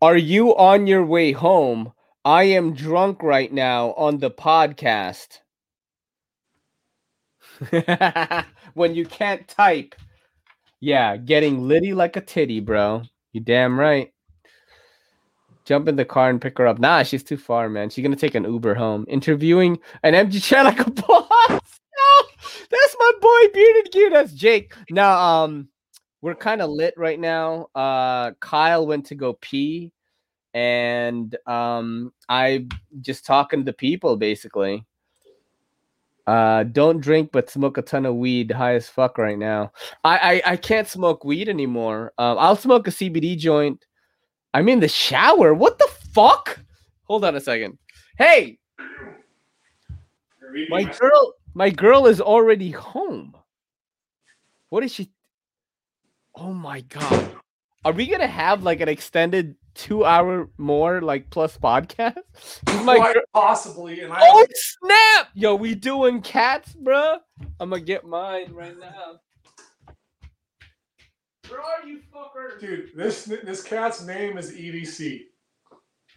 Are 0.01 0.17
you 0.17 0.55
on 0.57 0.87
your 0.87 1.05
way 1.05 1.31
home? 1.31 1.93
I 2.25 2.43
am 2.43 2.73
drunk 2.73 3.23
right 3.23 3.51
now 3.51 3.93
on 3.93 4.17
the 4.17 4.31
podcast. 4.31 5.39
when 8.73 8.95
you 8.95 9.05
can't 9.05 9.47
type. 9.47 9.95
Yeah, 10.79 11.17
getting 11.17 11.67
litty 11.67 11.93
like 11.93 12.15
a 12.15 12.21
titty, 12.21 12.59
bro. 12.59 13.03
You 13.33 13.41
damn 13.41 13.79
right. 13.79 14.11
Jump 15.65 15.87
in 15.87 15.95
the 15.95 16.05
car 16.05 16.29
and 16.29 16.39
pick 16.39 16.57
her 16.59 16.67
up. 16.67 16.77
Nah, 16.77 17.03
she's 17.03 17.23
too 17.23 17.37
far, 17.37 17.69
man. 17.69 17.89
She's 17.89 18.03
gonna 18.03 18.15
take 18.15 18.35
an 18.35 18.43
Uber 18.43 18.75
home. 18.75 19.05
Interviewing 19.07 19.79
an 20.03 20.13
empty 20.13 20.39
chair 20.39 20.63
like 20.63 20.79
a 20.79 20.91
boss. 20.91 21.29
No, 21.49 22.27
that's 22.69 22.95
my 22.99 23.11
boy 23.19 23.53
Bearded 23.53 23.91
Gear. 23.91 24.09
That's 24.11 24.33
Jake. 24.33 24.73
Now, 24.91 25.17
um, 25.17 25.69
we're 26.21 26.35
kind 26.35 26.61
of 26.61 26.69
lit 26.69 26.93
right 26.97 27.19
now. 27.19 27.67
Uh, 27.73 28.31
Kyle 28.39 28.85
went 28.85 29.07
to 29.07 29.15
go 29.15 29.33
pee, 29.41 29.91
and 30.53 31.35
um, 31.47 32.13
I 32.29 32.67
just 33.01 33.25
talking 33.25 33.65
to 33.65 33.73
people 33.73 34.17
basically. 34.17 34.85
Uh, 36.27 36.63
don't 36.63 37.01
drink, 37.01 37.29
but 37.31 37.49
smoke 37.49 37.77
a 37.77 37.81
ton 37.81 38.05
of 38.05 38.15
weed. 38.15 38.51
High 38.51 38.75
as 38.75 38.89
fuck 38.89 39.17
right 39.17 39.37
now. 39.37 39.71
I 40.03 40.41
I, 40.45 40.51
I 40.53 40.57
can't 40.57 40.87
smoke 40.87 41.23
weed 41.23 41.49
anymore. 41.49 42.13
Um, 42.17 42.37
I'll 42.39 42.55
smoke 42.55 42.87
a 42.87 42.91
CBD 42.91 43.37
joint. 43.37 43.85
I'm 44.53 44.69
in 44.69 44.79
the 44.79 44.87
shower. 44.87 45.53
What 45.53 45.77
the 45.77 45.89
fuck? 46.13 46.59
Hold 47.03 47.25
on 47.25 47.35
a 47.35 47.41
second. 47.41 47.77
Hey, 48.17 48.57
my 50.69 50.83
girl, 50.83 51.33
my 51.53 51.69
girl 51.69 52.07
is 52.07 52.21
already 52.21 52.71
home. 52.71 53.35
What 54.69 54.83
is 54.83 54.93
she? 54.93 55.11
Oh 56.35 56.53
my 56.53 56.81
god. 56.81 57.31
Are 57.83 57.91
we 57.91 58.07
gonna 58.07 58.27
have 58.27 58.63
like 58.63 58.81
an 58.81 58.89
extended 58.89 59.55
two 59.75 60.03
hour 60.03 60.49
more 60.57 61.01
like 61.01 61.29
plus 61.29 61.57
podcast? 61.57 62.15
My 62.83 62.97
Quite 62.97 63.17
possibly. 63.33 64.01
And 64.01 64.11
I 64.11 64.19
oh 64.21 64.45
snap! 64.53 65.29
Yo, 65.35 65.55
we 65.55 65.75
doing 65.75 66.21
cats, 66.21 66.73
bro? 66.73 67.17
I'm 67.59 67.69
gonna 67.69 67.81
get 67.81 68.05
mine 68.05 68.51
right 68.53 68.77
now. 68.79 69.19
Where 71.49 71.61
are 71.61 71.87
you, 71.87 72.01
fucker? 72.13 72.59
Dude, 72.59 72.91
this 72.95 73.25
this 73.25 73.61
cat's 73.61 74.03
name 74.03 74.37
is 74.37 74.51
EDC. 74.51 75.25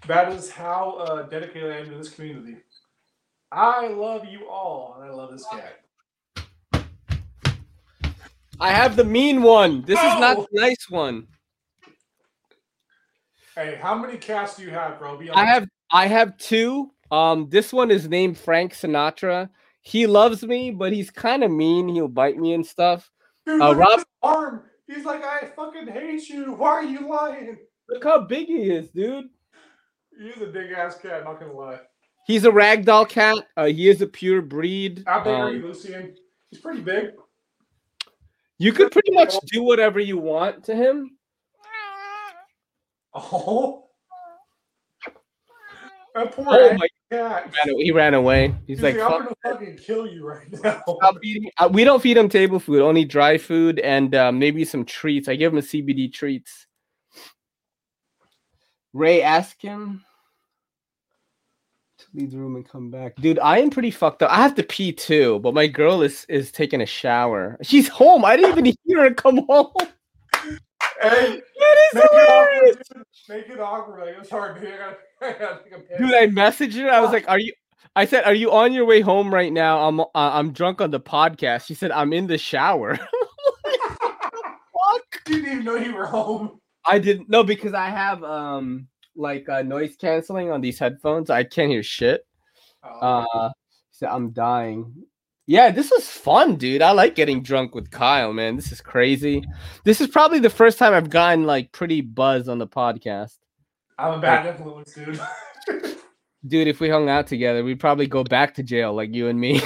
That 0.06 0.32
is 0.32 0.48
how 0.48 0.96
uh, 1.00 1.22
dedicated 1.24 1.72
I 1.72 1.78
am 1.78 1.90
to 1.90 1.96
this 1.96 2.10
community. 2.10 2.56
I 3.50 3.88
love 3.88 4.24
you 4.26 4.48
all, 4.48 4.96
and 4.96 5.10
I 5.10 5.12
love 5.12 5.32
this 5.32 5.46
cat. 5.50 5.80
I 8.60 8.72
have 8.72 8.96
the 8.96 9.04
mean 9.04 9.42
one. 9.42 9.82
This 9.82 9.98
is 9.98 10.20
not 10.20 10.36
the 10.36 10.46
nice 10.52 10.88
one. 10.88 11.26
Hey, 13.58 13.74
how 13.74 13.96
many 13.96 14.16
cats 14.16 14.56
do 14.56 14.62
you 14.62 14.70
have, 14.70 15.00
bro? 15.00 15.20
I 15.34 15.44
have 15.44 15.66
I 15.90 16.06
have 16.06 16.38
two. 16.38 16.92
Um, 17.10 17.48
this 17.50 17.72
one 17.72 17.90
is 17.90 18.08
named 18.08 18.38
Frank 18.38 18.72
Sinatra. 18.72 19.50
He 19.82 20.06
loves 20.06 20.44
me, 20.44 20.70
but 20.70 20.92
he's 20.92 21.10
kind 21.10 21.42
of 21.42 21.50
mean. 21.50 21.88
He'll 21.88 22.06
bite 22.06 22.36
me 22.36 22.54
and 22.54 22.64
stuff. 22.64 23.10
Dude, 23.46 23.60
uh, 23.60 23.74
Rob 23.74 24.04
arm. 24.22 24.62
He's 24.86 25.04
like, 25.04 25.24
I 25.24 25.48
fucking 25.56 25.88
hate 25.88 26.28
you. 26.28 26.52
Why 26.52 26.68
are 26.68 26.84
you 26.84 27.08
lying? 27.08 27.58
Look 27.88 28.04
how 28.04 28.20
big 28.20 28.46
he 28.46 28.70
is, 28.70 28.90
dude. 28.90 29.24
He's 30.16 30.40
a 30.40 30.46
big 30.46 30.70
ass 30.70 30.96
cat. 30.96 31.24
Not 31.24 31.40
gonna 31.40 31.52
lie. 31.52 31.80
He's 32.28 32.44
a 32.44 32.50
ragdoll 32.50 33.08
cat. 33.08 33.38
Uh, 33.56 33.64
he 33.64 33.88
is 33.88 34.00
a 34.02 34.06
pure 34.06 34.40
breed. 34.40 35.02
How 35.04 35.24
big 35.24 35.34
um, 35.34 35.40
are 35.40 35.50
you, 35.52 35.66
Lucian? 35.66 36.14
He's 36.48 36.60
pretty 36.60 36.82
big. 36.82 37.10
You 38.58 38.72
could 38.72 38.92
pretty 38.92 39.14
much 39.14 39.34
do 39.46 39.64
whatever 39.64 39.98
you 39.98 40.16
want 40.16 40.62
to 40.66 40.76
him. 40.76 41.17
Oh. 43.32 43.84
That 46.14 46.32
poor 46.32 46.46
oh 46.48 46.74
my 46.74 46.88
cat. 47.10 47.52
He 47.64 47.70
ran, 47.70 47.80
he 47.80 47.92
ran 47.92 48.14
away. 48.14 48.54
He's, 48.66 48.82
like, 48.82 48.98
I'm 48.98 49.10
gonna 49.10 49.34
fucking 49.44 49.76
kill 49.76 50.06
you 50.06 50.26
right 50.26 50.46
now. 50.62 50.82
Uh, 51.58 51.68
we 51.70 51.84
don't 51.84 52.02
feed 52.02 52.16
him 52.16 52.28
table 52.28 52.58
food, 52.58 52.82
only 52.82 53.04
dry 53.04 53.38
food 53.38 53.78
and 53.80 54.14
uh, 54.14 54.32
maybe 54.32 54.64
some 54.64 54.84
treats. 54.84 55.28
I 55.28 55.36
give 55.36 55.52
him 55.52 55.58
a 55.58 55.62
CBD 55.62 56.12
treats. 56.12 56.66
Ray, 58.92 59.22
ask 59.22 59.60
him 59.60 60.04
to 61.98 62.06
leave 62.14 62.30
the 62.30 62.38
room 62.38 62.56
and 62.56 62.68
come 62.68 62.90
back. 62.90 63.16
Dude, 63.16 63.38
I 63.38 63.58
am 63.58 63.70
pretty 63.70 63.90
fucked 63.90 64.22
up. 64.22 64.30
I 64.30 64.36
have 64.36 64.54
to 64.56 64.62
pee 64.62 64.92
too, 64.92 65.38
but 65.40 65.54
my 65.54 65.66
girl 65.66 66.02
is 66.02 66.24
is 66.28 66.50
taking 66.50 66.80
a 66.80 66.86
shower. 66.86 67.58
She's 67.62 67.88
home. 67.88 68.24
I 68.24 68.36
didn't 68.36 68.58
even 68.58 68.74
hear 68.84 69.02
her 69.02 69.14
come 69.14 69.46
home. 69.48 69.72
Hey, 71.00 71.40
that 71.58 71.78
is 71.88 71.94
make 71.94 72.10
hilarious. 72.10 72.76
It 72.76 72.86
awkward, 72.90 73.06
make 73.28 73.48
it 73.48 73.60
awkward. 73.60 74.00
Like, 74.00 74.18
I'm 74.18 74.24
sorry, 74.24 74.60
dude. 74.60 74.70
I 75.20 75.32
gotta, 75.32 75.60
I 75.92 75.98
dude, 75.98 76.14
I 76.14 76.26
messaged 76.26 76.74
her. 76.80 76.90
I 76.90 77.00
was 77.00 77.12
like, 77.12 77.28
"Are 77.28 77.38
you?" 77.38 77.52
I 77.94 78.04
said, 78.04 78.24
"Are 78.24 78.34
you 78.34 78.52
on 78.52 78.72
your 78.72 78.84
way 78.84 79.00
home 79.00 79.32
right 79.32 79.52
now?" 79.52 79.86
I'm 79.86 80.00
uh, 80.00 80.06
I'm 80.14 80.52
drunk 80.52 80.80
on 80.80 80.90
the 80.90 81.00
podcast. 81.00 81.66
She 81.66 81.74
said, 81.74 81.92
"I'm 81.92 82.12
in 82.12 82.26
the 82.26 82.38
shower." 82.38 82.98
fuck? 84.88 85.22
You 85.28 85.36
didn't 85.36 85.52
even 85.52 85.64
know 85.64 85.76
you 85.76 85.94
were 85.94 86.06
home. 86.06 86.60
I 86.84 86.98
didn't 86.98 87.28
know 87.28 87.44
because 87.44 87.74
I 87.74 87.88
have 87.90 88.22
um 88.24 88.88
like 89.14 89.48
uh, 89.48 89.62
noise 89.62 89.96
canceling 89.96 90.50
on 90.50 90.60
these 90.60 90.78
headphones. 90.78 91.30
I 91.30 91.44
can't 91.44 91.70
hear 91.70 91.82
shit. 91.82 92.26
Oh. 92.82 92.98
Uh, 93.00 93.50
so 93.90 94.06
I'm 94.06 94.30
dying. 94.30 94.94
Yeah, 95.48 95.70
this 95.70 95.90
was 95.90 96.06
fun, 96.06 96.56
dude. 96.56 96.82
I 96.82 96.90
like 96.90 97.14
getting 97.14 97.42
drunk 97.42 97.74
with 97.74 97.90
Kyle, 97.90 98.34
man. 98.34 98.54
This 98.54 98.70
is 98.70 98.82
crazy. 98.82 99.42
This 99.82 99.98
is 100.02 100.06
probably 100.06 100.40
the 100.40 100.50
first 100.50 100.78
time 100.78 100.92
I've 100.92 101.08
gotten 101.08 101.44
like 101.44 101.72
pretty 101.72 102.02
buzz 102.02 102.50
on 102.50 102.58
the 102.58 102.66
podcast. 102.66 103.38
I'm 103.98 104.18
a 104.18 104.20
bad 104.20 104.44
like, 104.44 104.56
influence, 104.56 104.92
dude. 104.92 105.18
dude, 106.46 106.68
if 106.68 106.80
we 106.80 106.90
hung 106.90 107.08
out 107.08 107.28
together, 107.28 107.64
we'd 107.64 107.80
probably 107.80 108.06
go 108.06 108.24
back 108.24 108.56
to 108.56 108.62
jail 108.62 108.92
like 108.92 109.14
you 109.14 109.28
and 109.28 109.40
me. 109.40 109.58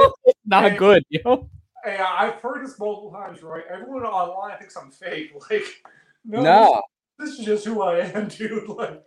Not 0.46 0.70
hey, 0.70 0.76
good, 0.76 1.04
yo. 1.10 1.50
Hey, 1.84 1.96
I've 1.96 2.40
heard 2.40 2.64
this 2.64 2.78
multiple 2.78 3.10
times, 3.10 3.42
right? 3.42 3.64
Everyone 3.68 4.04
online 4.04 4.56
thinks 4.58 4.76
I'm 4.76 4.92
fake. 4.92 5.32
Like, 5.50 5.64
no, 6.24 6.42
no. 6.42 6.82
This, 7.18 7.30
this 7.30 7.40
is 7.40 7.44
just 7.44 7.64
who 7.64 7.82
I 7.82 8.02
am, 8.02 8.28
dude. 8.28 8.68
Like, 8.68 9.02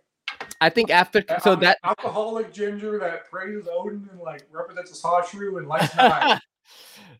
I 0.60 0.70
think 0.70 0.90
after 0.90 1.22
so 1.42 1.52
I'm 1.52 1.60
that 1.60 1.78
alcoholic 1.84 2.52
ginger 2.52 2.98
that 2.98 3.30
praises 3.30 3.68
Odin 3.70 4.08
and 4.10 4.20
like 4.20 4.46
represents 4.50 4.90
a 4.90 5.06
Sashu 5.06 5.58
and 5.58 5.68
likes 5.68 5.92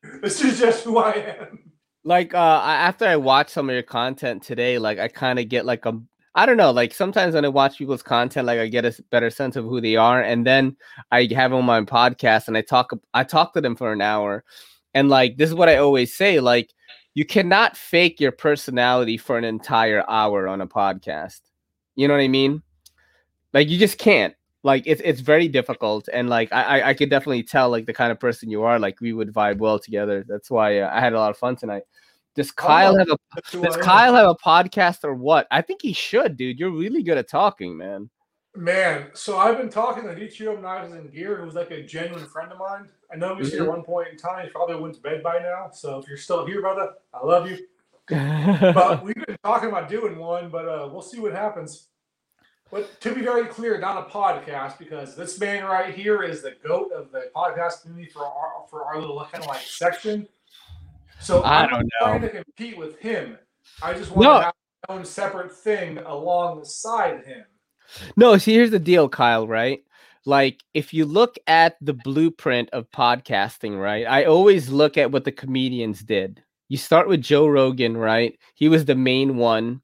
this 0.22 0.42
is 0.42 0.58
just 0.58 0.84
who 0.84 0.98
I 0.98 1.12
am. 1.12 1.58
Like 2.04 2.34
uh 2.34 2.62
after 2.64 3.06
I 3.06 3.16
watch 3.16 3.50
some 3.50 3.68
of 3.68 3.74
your 3.74 3.82
content 3.82 4.42
today, 4.42 4.78
like 4.78 4.98
I 4.98 5.08
kind 5.08 5.38
of 5.38 5.48
get 5.48 5.66
like 5.66 5.86
a 5.86 6.00
I 6.34 6.46
don't 6.46 6.56
know, 6.56 6.70
like 6.70 6.94
sometimes 6.94 7.34
when 7.34 7.44
I 7.44 7.48
watch 7.48 7.78
people's 7.78 8.02
content, 8.02 8.46
like 8.46 8.60
I 8.60 8.68
get 8.68 8.84
a 8.84 8.94
better 9.10 9.30
sense 9.30 9.56
of 9.56 9.64
who 9.64 9.80
they 9.80 9.96
are, 9.96 10.22
and 10.22 10.46
then 10.46 10.76
I 11.10 11.28
have 11.34 11.50
them 11.50 11.58
on 11.58 11.64
my 11.64 11.80
podcast 11.82 12.48
and 12.48 12.56
I 12.56 12.62
talk 12.62 12.92
I 13.14 13.24
talk 13.24 13.54
to 13.54 13.60
them 13.60 13.76
for 13.76 13.92
an 13.92 14.00
hour. 14.00 14.44
And 14.94 15.08
like 15.08 15.36
this 15.36 15.48
is 15.48 15.54
what 15.54 15.68
I 15.68 15.76
always 15.76 16.14
say, 16.16 16.40
like 16.40 16.72
you 17.14 17.24
cannot 17.24 17.76
fake 17.76 18.20
your 18.20 18.32
personality 18.32 19.16
for 19.16 19.38
an 19.38 19.44
entire 19.44 20.04
hour 20.08 20.46
on 20.46 20.60
a 20.60 20.66
podcast. 20.66 21.40
You 21.96 22.06
know 22.06 22.14
what 22.14 22.20
I 22.20 22.28
mean? 22.28 22.62
Like 23.52 23.68
you 23.68 23.78
just 23.78 23.98
can't. 23.98 24.34
Like 24.64 24.82
it's 24.86 25.00
it's 25.04 25.20
very 25.20 25.48
difficult, 25.48 26.08
and 26.12 26.28
like 26.28 26.52
I 26.52 26.90
I 26.90 26.94
could 26.94 27.10
definitely 27.10 27.44
tell 27.44 27.70
like 27.70 27.86
the 27.86 27.92
kind 27.92 28.10
of 28.10 28.18
person 28.18 28.50
you 28.50 28.64
are. 28.64 28.78
Like 28.78 29.00
we 29.00 29.12
would 29.12 29.32
vibe 29.32 29.58
well 29.58 29.78
together. 29.78 30.24
That's 30.26 30.50
why 30.50 30.80
uh, 30.80 30.90
I 30.92 31.00
had 31.00 31.12
a 31.12 31.18
lot 31.18 31.30
of 31.30 31.38
fun 31.38 31.56
tonight. 31.56 31.84
Does 32.34 32.50
Kyle 32.50 32.94
oh, 32.94 32.98
have 32.98 33.08
a 33.08 33.18
Does 33.62 33.76
Kyle 33.76 34.14
have 34.14 34.28
a 34.28 34.34
podcast 34.34 35.04
or 35.04 35.14
what? 35.14 35.46
I 35.50 35.62
think 35.62 35.82
he 35.82 35.92
should, 35.92 36.36
dude. 36.36 36.58
You're 36.58 36.70
really 36.70 37.02
good 37.02 37.18
at 37.18 37.28
talking, 37.28 37.76
man. 37.76 38.10
Man, 38.56 39.10
so 39.12 39.38
I've 39.38 39.58
been 39.58 39.68
talking 39.68 40.02
to 40.04 40.14
Ichiro 40.14 40.60
Knives 40.60 40.92
and 40.92 41.12
Gear, 41.12 41.36
who's 41.36 41.54
like 41.54 41.70
a 41.70 41.82
genuine 41.82 42.26
friend 42.26 42.50
of 42.50 42.58
mine. 42.58 42.88
I 43.12 43.16
know 43.16 43.34
he 43.34 43.40
was 43.40 43.48
mm-hmm. 43.48 43.58
here 43.58 43.64
at 43.64 43.70
one 43.70 43.84
point 43.84 44.08
in 44.08 44.16
time. 44.16 44.46
He 44.46 44.50
probably 44.50 44.76
went 44.76 44.94
to 44.94 45.00
bed 45.00 45.22
by 45.22 45.38
now. 45.38 45.70
So 45.72 45.98
if 45.98 46.08
you're 46.08 46.16
still 46.16 46.44
here, 46.46 46.60
brother, 46.60 46.94
I 47.14 47.24
love 47.24 47.48
you. 47.48 47.58
but 48.08 49.04
we've 49.04 49.14
been 49.14 49.36
talking 49.44 49.68
about 49.68 49.88
doing 49.88 50.16
one, 50.16 50.48
but 50.48 50.66
uh, 50.66 50.88
we'll 50.90 51.02
see 51.02 51.20
what 51.20 51.32
happens. 51.32 51.87
But 52.70 53.00
to 53.00 53.14
be 53.14 53.22
very 53.22 53.46
clear, 53.46 53.78
not 53.78 54.06
a 54.06 54.10
podcast 54.10 54.78
because 54.78 55.16
this 55.16 55.40
man 55.40 55.64
right 55.64 55.94
here 55.94 56.22
is 56.22 56.42
the 56.42 56.54
goat 56.66 56.92
of 56.92 57.10
the 57.10 57.30
podcast 57.34 57.82
community 57.82 58.10
for 58.10 58.26
our 58.26 58.66
for 58.68 58.84
our 58.84 59.00
little 59.00 59.18
kind 59.32 59.42
of 59.42 59.48
like 59.48 59.62
section. 59.62 60.28
So 61.20 61.42
I 61.42 61.62
I'm 61.62 61.70
don't 61.70 61.82
know. 61.82 62.06
trying 62.06 62.20
to 62.22 62.28
compete 62.28 62.76
with 62.76 62.98
him. 62.98 63.38
I 63.82 63.94
just 63.94 64.10
want 64.10 64.22
no. 64.22 64.38
to 64.38 64.44
have 64.44 64.54
my 64.88 64.94
own 64.96 65.04
separate 65.04 65.52
thing 65.52 65.98
alongside 65.98 67.24
him. 67.24 67.44
No, 68.16 68.36
see, 68.36 68.52
here's 68.52 68.70
the 68.70 68.78
deal, 68.78 69.08
Kyle. 69.08 69.48
Right? 69.48 69.80
Like, 70.26 70.62
if 70.74 70.92
you 70.92 71.06
look 71.06 71.36
at 71.46 71.76
the 71.80 71.94
blueprint 71.94 72.68
of 72.74 72.90
podcasting, 72.90 73.80
right? 73.80 74.06
I 74.06 74.24
always 74.24 74.68
look 74.68 74.98
at 74.98 75.10
what 75.10 75.24
the 75.24 75.32
comedians 75.32 76.00
did. 76.00 76.42
You 76.68 76.76
start 76.76 77.08
with 77.08 77.22
Joe 77.22 77.46
Rogan, 77.46 77.96
right? 77.96 78.38
He 78.54 78.68
was 78.68 78.84
the 78.84 78.94
main 78.94 79.36
one 79.36 79.80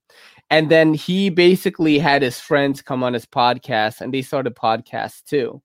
and 0.50 0.70
then 0.70 0.94
he 0.94 1.30
basically 1.30 1.98
had 1.98 2.22
his 2.22 2.38
friends 2.38 2.82
come 2.82 3.02
on 3.02 3.14
his 3.14 3.26
podcast 3.26 4.00
and 4.00 4.12
they 4.12 4.22
started 4.22 4.54
podcasts 4.54 5.22
too. 5.24 5.62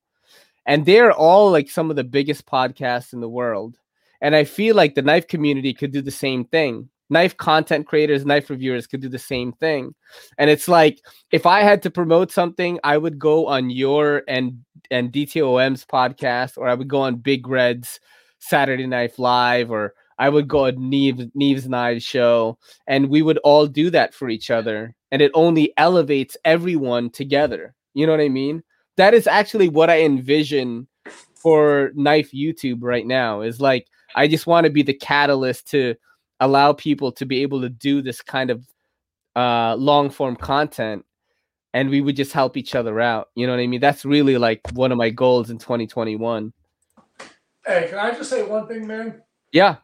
And 0.66 0.86
they're 0.86 1.12
all 1.12 1.52
like 1.52 1.70
some 1.70 1.90
of 1.90 1.96
the 1.96 2.04
biggest 2.04 2.46
podcasts 2.46 3.14
in 3.14 3.22
the 3.22 3.30
world. 3.30 3.78
And 4.22 4.36
I 4.36 4.44
feel 4.44 4.76
like 4.76 4.96
the 4.96 5.02
knife 5.02 5.28
community 5.28 5.74
could 5.74 5.92
do 5.92 6.02
the 6.02 6.12
same 6.12 6.46
thing. 6.46 6.90
Knife 7.10 7.36
content 7.38 7.88
creators, 7.88 8.26
knife 8.26 8.50
reviewers 8.50 8.86
could 8.86 9.02
do 9.02 9.10
the 9.10 9.18
same 9.18 9.52
thing. 9.54 9.96
And 10.38 10.50
it's 10.50 10.68
like 10.68 11.00
if 11.32 11.46
I 11.46 11.62
had 11.62 11.82
to 11.84 11.90
promote 11.90 12.32
something, 12.32 12.80
I 12.84 12.98
would 12.98 13.18
go 13.18 13.48
on 13.48 13.70
your 13.70 14.24
and 14.28 14.64
and 14.92 15.12
DTOM's 15.12 15.86
podcast, 15.86 16.58
or 16.58 16.68
I 16.68 16.76
would 16.76 16.88
go 16.88 17.02
on 17.02 17.16
Big 17.16 17.48
Red's 17.48 18.00
Saturday 18.40 18.86
Night 18.86 19.18
Live, 19.18 19.72
or 19.72 19.96
I 20.20 20.30
would 20.30 20.48
go 20.48 20.66
at 20.66 20.78
Neve 20.78 21.32
Neve's 21.34 21.68
Night 21.68 22.04
show, 22.04 22.58
and 22.88 23.10
we 23.10 23.22
would 23.22 23.38
all 23.40 23.68
do 23.68 23.90
that 23.90 24.14
for 24.14 24.30
each 24.30 24.52
other, 24.52 24.96
and 25.12 25.22
it 25.22 25.32
only 25.34 25.74
elevates 25.78 26.38
everyone 26.46 27.10
together. 27.10 27.74
You 27.94 28.06
know 28.06 28.14
what 28.14 28.22
I 28.22 28.30
mean? 28.30 28.62
That 28.98 29.14
is 29.14 29.26
actually 29.26 29.70
what 29.70 29.90
I 29.90 30.02
envision 30.02 30.88
for 31.36 31.91
knife 31.96 32.32
YouTube 32.32 32.80
right 32.82 33.08
now. 33.08 33.41
Is 33.41 33.60
like 33.62 33.88
I 34.16 34.28
just 34.28 34.46
want 34.46 34.66
to 34.66 34.70
be 34.70 34.84
the 34.84 34.94
catalyst 34.94 35.72
to 35.72 35.96
allow 36.40 36.74
people 36.74 37.12
to 37.14 37.26
be 37.26 37.41
able 37.41 37.62
to 37.62 37.70
do 37.70 38.02
this 38.02 38.22
kind 38.22 38.52
of 38.52 38.66
uh, 39.36 39.76
long 39.76 40.10
form 40.10 40.36
content 40.36 41.06
and 41.74 41.90
we 41.90 42.02
would 42.02 42.16
just 42.16 42.34
help 42.34 42.58
each 42.58 42.76
other 42.76 43.00
out. 43.00 43.30
You 43.36 43.46
know 43.46 43.54
what 43.54 43.62
I 43.62 43.68
mean? 43.68 43.80
That's 43.80 44.06
really 44.06 44.38
like 44.38 44.62
one 44.74 44.91
of 44.91 44.98
my 44.98 45.10
goals 45.10 45.50
in 45.50 45.58
2021. 45.58 46.52
Hey, 47.66 47.88
can 47.90 48.00
I 48.00 48.12
just 48.12 48.30
say 48.30 48.44
one 48.44 48.68
thing, 48.68 48.88
man? 48.88 49.22
Yeah. 49.52 49.78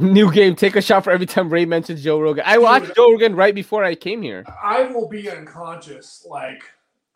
New 0.00 0.32
game. 0.32 0.56
Take 0.56 0.76
a 0.76 0.82
shot 0.82 1.04
for 1.04 1.10
every 1.10 1.26
time 1.26 1.50
Ray 1.50 1.66
mentions 1.66 2.02
Joe 2.02 2.18
Rogan. 2.20 2.42
I 2.46 2.58
watched 2.58 2.86
Dude. 2.86 2.96
Joe 2.96 3.10
Rogan 3.12 3.34
right 3.36 3.54
before 3.54 3.84
I 3.84 3.94
came 3.94 4.22
here. 4.22 4.44
I 4.62 4.84
will 4.84 5.08
be 5.08 5.30
unconscious. 5.30 6.26
Like, 6.28 6.62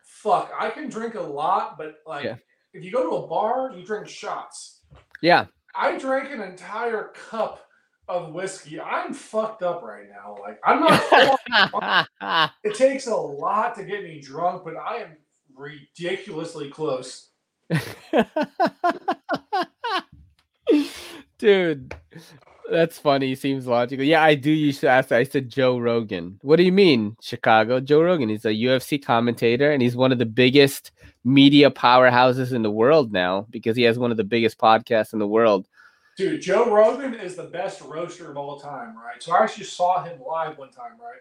fuck, 0.03 0.51
I 0.57 0.69
can 0.69 0.89
drink 0.89 1.15
a 1.15 1.21
lot, 1.21 1.77
but 1.77 1.95
like, 2.05 2.25
Yeah. 2.25 2.35
if 2.73 2.83
you 2.83 2.91
go 2.91 3.03
to 3.09 3.15
a 3.23 3.27
bar, 3.27 3.71
you 3.75 3.83
drink 3.85 4.07
shots. 4.07 4.81
Yeah. 5.21 5.45
I 5.73 5.97
drank 5.97 6.31
an 6.31 6.41
entire 6.41 7.11
cup 7.29 7.67
of 8.07 8.33
whiskey. 8.33 8.79
I'm 8.79 9.13
fucked 9.13 9.63
up 9.63 9.81
right 9.81 10.05
now. 10.09 10.37
Like, 10.39 10.59
I'm 10.63 10.79
not. 10.81 12.07
it 12.63 12.75
takes 12.75 13.07
a 13.07 13.15
lot 13.15 13.75
to 13.75 13.83
get 13.83 14.03
me 14.03 14.21
drunk, 14.21 14.63
but 14.63 14.75
I 14.77 14.97
am 14.97 15.17
ridiculously 15.55 16.69
close. 16.69 17.29
Dude, 21.37 21.93
that's 22.71 22.97
funny. 22.99 23.35
Seems 23.35 23.67
logical. 23.67 24.05
Yeah, 24.05 24.23
I 24.23 24.35
do 24.35 24.51
used 24.51 24.81
to 24.81 24.89
ask 24.89 25.09
that. 25.09 25.19
I 25.19 25.23
said 25.23 25.49
Joe 25.49 25.77
Rogan. 25.77 26.39
What 26.41 26.55
do 26.57 26.63
you 26.63 26.71
mean, 26.71 27.15
Chicago? 27.21 27.79
Joe 27.79 28.01
Rogan. 28.01 28.29
He's 28.29 28.45
a 28.45 28.49
UFC 28.49 29.03
commentator 29.03 29.71
and 29.71 29.81
he's 29.81 29.95
one 29.95 30.11
of 30.11 30.19
the 30.19 30.25
biggest 30.25 30.91
media 31.23 31.69
powerhouses 31.71 32.53
in 32.53 32.61
the 32.63 32.71
world 32.71 33.11
now 33.11 33.47
because 33.49 33.75
he 33.75 33.83
has 33.83 33.97
one 33.99 34.11
of 34.11 34.17
the 34.17 34.23
biggest 34.23 34.57
podcasts 34.57 35.13
in 35.13 35.19
the 35.19 35.27
world. 35.27 35.67
Dude, 36.17 36.41
Joe 36.41 36.71
Rogan 36.71 37.13
is 37.13 37.35
the 37.35 37.43
best 37.43 37.81
roaster 37.81 38.31
of 38.31 38.37
all 38.37 38.57
time, 38.59 38.95
right? 38.95 39.21
So 39.21 39.33
I 39.33 39.43
actually 39.43 39.65
saw 39.65 40.03
him 40.03 40.19
live 40.25 40.57
one 40.57 40.71
time, 40.71 40.93
right? 40.99 41.19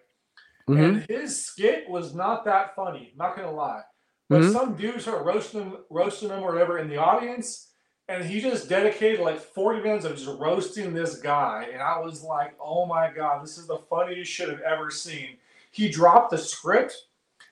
Mhm. 0.68 0.84
And 0.88 1.06
his 1.08 1.44
skit 1.44 1.88
was 1.90 2.14
not 2.14 2.44
that 2.44 2.74
funny, 2.76 3.12
not 3.16 3.36
gonna 3.36 3.50
lie. 3.50 3.82
But 4.30 4.42
Mhm. 4.42 4.52
some 4.52 4.76
dudes 4.76 5.06
are 5.08 5.22
roasting 5.22 5.62
him, 5.62 5.76
roasting 5.90 6.30
him 6.30 6.42
or 6.42 6.52
whatever 6.52 6.78
in 6.78 6.88
the 6.88 6.96
audience, 6.96 7.73
and 8.08 8.24
he 8.24 8.40
just 8.40 8.68
dedicated 8.68 9.20
like 9.20 9.40
40 9.40 9.80
minutes 9.82 10.04
of 10.04 10.16
just 10.16 10.38
roasting 10.38 10.92
this 10.92 11.16
guy. 11.16 11.68
And 11.72 11.80
I 11.82 11.98
was 11.98 12.22
like, 12.22 12.54
oh 12.60 12.84
my 12.86 13.10
god, 13.10 13.42
this 13.42 13.56
is 13.58 13.66
the 13.66 13.78
funniest 13.90 14.30
shit 14.30 14.48
I've 14.50 14.60
ever 14.60 14.90
seen. 14.90 15.36
He 15.70 15.88
dropped 15.88 16.30
the 16.30 16.38
script 16.38 16.94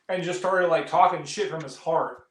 and 0.08 0.22
just 0.22 0.38
started 0.40 0.68
like 0.68 0.86
talking 0.86 1.24
shit 1.24 1.50
from 1.50 1.62
his 1.62 1.76
heart. 1.76 2.26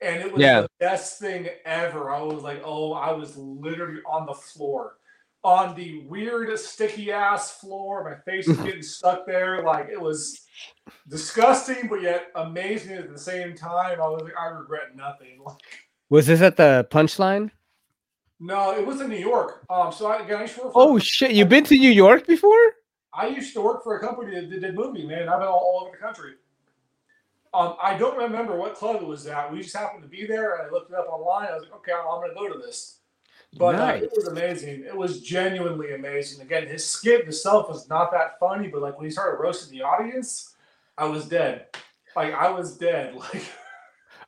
And 0.00 0.22
it 0.22 0.32
was 0.32 0.40
Yeah. 0.40 0.62
the 0.62 0.68
best 0.78 1.18
thing 1.18 1.48
ever. 1.64 2.10
I 2.10 2.20
was 2.22 2.42
like, 2.42 2.62
oh, 2.64 2.92
I 2.92 3.10
was 3.12 3.36
literally 3.36 4.00
on 4.06 4.26
the 4.26 4.34
floor. 4.34 4.96
On 5.42 5.74
the 5.74 6.00
weird 6.06 6.56
sticky 6.58 7.12
ass 7.12 7.58
floor. 7.58 8.04
My 8.04 8.14
face 8.30 8.46
was 8.48 8.56
getting 8.64 8.82
stuck 8.82 9.26
there. 9.26 9.62
Like 9.62 9.88
it 9.90 10.00
was 10.00 10.40
disgusting, 11.08 11.88
but 11.88 12.02
yet 12.02 12.28
amazing 12.34 12.92
at 12.96 13.10
the 13.12 13.18
same 13.18 13.54
time. 13.54 14.00
I 14.00 14.08
was 14.08 14.22
like, 14.22 14.32
I 14.40 14.46
regret 14.46 14.94
nothing. 14.96 15.40
Like, 15.44 15.56
Was 16.10 16.26
this 16.26 16.40
at 16.42 16.56
the 16.56 16.86
punchline? 16.90 17.50
No, 18.40 18.72
it 18.76 18.86
was 18.86 19.00
in 19.00 19.08
New 19.08 19.16
York. 19.16 19.64
Um, 19.70 19.92
so 19.92 20.06
I, 20.06 20.22
again, 20.22 20.38
I 20.38 20.42
used 20.42 20.56
to 20.56 20.64
work 20.64 20.72
for, 20.72 20.82
Oh 20.82 20.98
shit! 20.98 21.32
You've 21.32 21.48
been 21.48 21.64
to 21.64 21.76
New 21.76 21.90
York 21.90 22.26
before? 22.26 22.58
I 23.12 23.28
used 23.28 23.54
to 23.54 23.60
work 23.60 23.84
for 23.84 23.96
a 23.96 24.00
company 24.00 24.34
that 24.34 24.50
did, 24.60 24.74
movie, 24.74 25.06
man. 25.06 25.28
I've 25.28 25.38
been 25.38 25.48
all, 25.48 25.54
all 25.54 25.82
over 25.82 25.96
the 25.96 26.02
country. 26.02 26.32
Um, 27.52 27.76
I 27.80 27.96
don't 27.96 28.18
remember 28.18 28.56
what 28.56 28.74
club 28.74 28.96
it 28.96 29.06
was 29.06 29.26
at. 29.28 29.52
We 29.52 29.62
just 29.62 29.76
happened 29.76 30.02
to 30.02 30.08
be 30.08 30.26
there, 30.26 30.56
and 30.56 30.66
I 30.66 30.70
looked 30.70 30.90
it 30.90 30.96
up 30.96 31.06
online. 31.08 31.48
I 31.48 31.54
was 31.54 31.62
like, 31.62 31.74
okay, 31.76 31.92
I'm 31.92 32.04
going 32.20 32.30
to 32.30 32.34
go 32.34 32.52
to 32.52 32.58
this. 32.58 32.98
But 33.56 33.76
uh, 33.76 33.78
Nice. 33.78 34.02
it 34.02 34.12
was 34.16 34.26
amazing. 34.26 34.84
It 34.84 34.96
was 34.96 35.20
genuinely 35.20 35.94
amazing. 35.94 36.42
Again, 36.42 36.66
his 36.66 36.84
skit 36.84 37.28
itself 37.28 37.68
was 37.68 37.88
not 37.88 38.10
that 38.10 38.40
funny, 38.40 38.66
but 38.66 38.82
like 38.82 38.96
when 38.96 39.04
he 39.04 39.10
started 39.12 39.40
roasting 39.40 39.78
the 39.78 39.84
audience, 39.84 40.56
I 40.98 41.04
was 41.04 41.26
dead. 41.28 41.66
Like 42.16 42.34
I 42.34 42.50
was 42.50 42.76
dead. 42.76 43.14
Like 43.32 43.44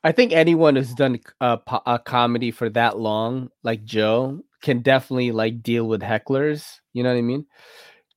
I 0.06 0.12
think 0.12 0.32
anyone 0.32 0.76
who's 0.76 0.94
done 0.94 1.18
a, 1.40 1.58
a 1.84 1.98
comedy 1.98 2.52
for 2.52 2.70
that 2.70 2.96
long, 2.96 3.50
like 3.64 3.84
Joe, 3.84 4.40
can 4.62 4.78
definitely 4.80 5.32
like 5.32 5.64
deal 5.64 5.88
with 5.88 6.00
hecklers. 6.00 6.78
You 6.92 7.02
know 7.02 7.10
what 7.10 7.18
I 7.18 7.22
mean? 7.22 7.44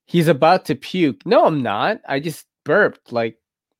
He's 0.06 0.28
about 0.28 0.66
to 0.66 0.76
puke. 0.76 1.26
No, 1.26 1.46
I'm 1.46 1.64
not. 1.64 2.00
I 2.08 2.20
just 2.20 2.46
burped. 2.64 3.12
Like, 3.12 3.38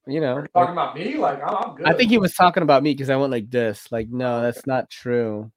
you 0.08 0.22
know. 0.22 0.38
like- 0.38 0.54
talking 0.54 0.74
about 0.74 0.96
me, 0.96 1.18
like 1.20 1.40
I'm, 1.44 1.76
good. 1.76 1.86
I 1.86 1.94
think 1.94 2.10
he 2.10 2.18
was 2.18 2.34
talking 2.34 2.64
about 2.64 2.82
me 2.82 2.96
because 2.96 3.12
I 3.12 3.16
went 3.16 3.32
like 3.32 3.52
this. 3.52 3.92
Like, 3.92 4.10
no, 4.10 4.38
oh, 4.38 4.42
that's 4.42 4.66
not 4.66 4.90
true. 4.90 5.52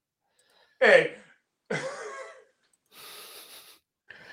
Hey. 0.78 1.12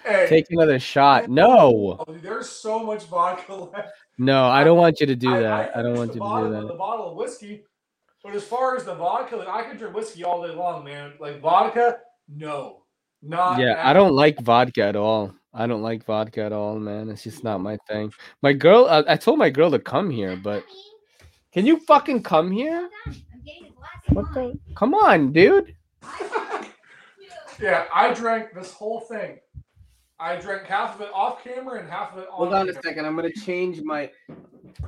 hey. 0.03 0.25
Take 0.27 0.47
another 0.49 0.77
shot. 0.79 1.29
No, 1.29 2.03
Oh, 2.05 2.13
there's 2.21 2.49
so 2.49 2.83
much 2.83 3.05
vodka 3.05 3.53
left. 3.73 3.93
no, 4.17 4.43
I 4.45 4.65
don't 4.65 4.77
want 4.77 4.99
you 4.99 5.05
to 5.05 5.15
do 5.15 5.33
I- 5.33 5.39
that. 5.39 5.77
I, 5.77 5.81
don't 5.81 5.95
want 5.95 6.15
you 6.15 6.19
to 6.19 6.43
do 6.43 6.51
that. 6.51 6.67
The 6.67 6.73
bottle 6.73 7.11
of 7.11 7.15
whiskey, 7.15 7.63
but 8.23 8.35
as 8.35 8.43
far 8.43 8.75
as 8.75 8.85
the 8.85 8.95
vodka, 8.95 9.35
like, 9.37 9.47
I 9.47 9.63
could 9.63 9.77
drink 9.77 9.95
whiskey 9.95 10.23
all 10.23 10.45
day 10.45 10.53
long, 10.53 10.83
man. 10.83 11.13
Like 11.19 11.41
vodka, 11.41 11.99
no, 12.27 12.83
not. 13.21 13.59
Yeah, 13.59 13.81
I 13.83 13.93
don't 13.93 14.13
like 14.13 14.39
vodka 14.41 14.83
at 14.83 14.95
all. 14.95 15.33
I 15.53 15.65
don't 15.65 15.81
like 15.81 16.05
vodka 16.05 16.43
at 16.43 16.53
all, 16.53 16.77
man. 16.79 17.09
It's 17.09 17.23
just 17.23 17.43
not 17.43 17.59
my 17.59 17.77
thing. 17.87 18.13
My 18.41 18.53
girl, 18.53 18.87
I, 18.89 19.13
I 19.13 19.15
told 19.15 19.39
my 19.39 19.49
girl 19.49 19.71
to 19.71 19.79
come 19.79 20.09
here, 20.09 20.35
but 20.35 20.63
can 21.53 21.65
you 21.65 21.79
fucking 21.79 22.23
come 22.23 22.51
here? 22.51 22.89
What 24.09 24.33
the? 24.33 24.59
Come 24.75 24.93
on, 24.93 25.31
dude. 25.31 25.75
yeah, 27.59 27.85
I 27.93 28.13
drank 28.13 28.53
this 28.53 28.71
whole 28.71 29.01
thing. 29.01 29.39
I 30.19 30.35
drank 30.35 30.67
half 30.67 30.95
of 30.95 31.01
it 31.01 31.09
off 31.13 31.43
camera 31.43 31.79
and 31.79 31.89
half 31.89 32.13
of 32.13 32.19
it 32.19 32.27
on. 32.29 32.35
Hold 32.35 32.53
on 32.53 32.69
a 32.69 32.73
second. 32.73 33.05
I'm 33.05 33.15
gonna 33.15 33.31
change 33.31 33.81
my. 33.81 34.11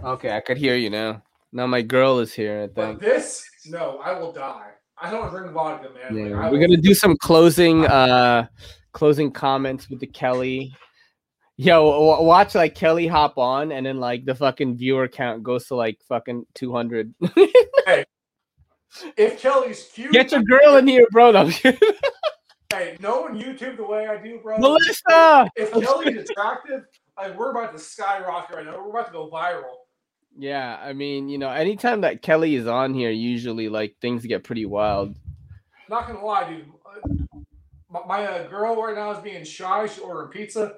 Okay, 0.04 0.36
I 0.36 0.42
could 0.42 0.58
hear 0.58 0.76
you 0.76 0.90
now. 0.90 1.24
Now 1.54 1.68
my 1.68 1.82
girl 1.82 2.20
is 2.20 2.34
here. 2.34 2.64
I 2.64 2.68
But 2.68 3.00
this, 3.00 3.44
no, 3.68 4.00
I 4.04 4.18
will 4.18 4.32
die. 4.32 4.70
I 5.02 5.10
don't 5.12 5.30
drink 5.32 5.52
vodka, 5.52 5.90
man. 5.90 6.16
Like, 6.24 6.32
Yeah, 6.32 6.40
I 6.40 6.46
we're 6.46 6.60
will- 6.60 6.68
gonna 6.68 6.78
do 6.82 6.94
some 6.94 7.16
closing, 7.18 7.86
uh, 7.86 8.48
closing 8.94 9.32
comments 9.32 9.90
with 9.90 10.00
the 10.00 10.08
Kelly. 10.08 10.74
Yo, 11.58 11.92
w- 11.92 12.24
watch 12.28 12.56
like 12.56 12.74
Kelly 12.76 13.08
hop 13.08 13.38
on, 13.38 13.72
and 13.72 13.86
then 13.86 14.00
like 14.00 14.26
the 14.26 14.34
fucking 14.36 14.78
viewer 14.78 15.08
count 15.08 15.44
goes 15.44 15.68
to 15.68 15.76
like 15.76 16.00
fucking 16.08 16.46
two 16.56 16.72
hundred. 16.74 17.14
hey, 17.86 18.06
If 19.18 19.40
Kelly's 19.42 19.90
cute, 19.94 20.12
Get 20.12 20.32
your 20.32 20.42
girl 20.44 20.78
in 20.78 20.88
here, 20.88 21.06
bro. 21.12 21.32
No. 21.32 21.50
Hey, 22.74 22.96
knowing 23.02 23.36
YouTube 23.36 23.76
the 23.76 23.84
way 23.84 24.08
I 24.08 24.16
do, 24.16 24.40
bro. 24.42 24.58
Melissa. 24.58 25.50
If 25.58 25.72
Kelly's 25.74 26.30
attractive, 26.30 26.84
like 27.18 27.38
we're 27.38 27.52
about 27.52 27.74
to 27.74 27.80
skyrocket 27.80 28.56
right 28.56 28.66
now. 28.66 28.78
We're 28.82 28.92
about 28.92 29.08
to 29.08 29.12
go 29.12 29.30
viral. 29.30 29.76
Yeah, 30.38 30.80
I 30.82 30.94
mean, 30.94 31.30
you 31.30 31.38
know, 31.38 31.50
anytime 31.50 32.02
that 32.02 32.22
Kelly 32.22 32.56
is 32.56 32.68
on 32.68 32.94
here, 32.94 33.12
usually 33.12 33.70
like 33.70 33.96
things 34.02 34.26
get 34.26 34.44
pretty 34.44 34.66
wild. 34.66 35.16
Not 35.90 36.08
gonna 36.08 36.24
lie, 36.26 36.50
dude. 36.50 36.66
My, 37.90 38.00
my 38.08 38.26
uh, 38.26 38.48
girl 38.48 38.82
right 38.82 38.96
now 38.96 39.12
is 39.12 39.20
being 39.20 39.44
shy. 39.44 39.86
She's 39.88 40.00
ordering 40.00 40.30
pizza, 40.30 40.76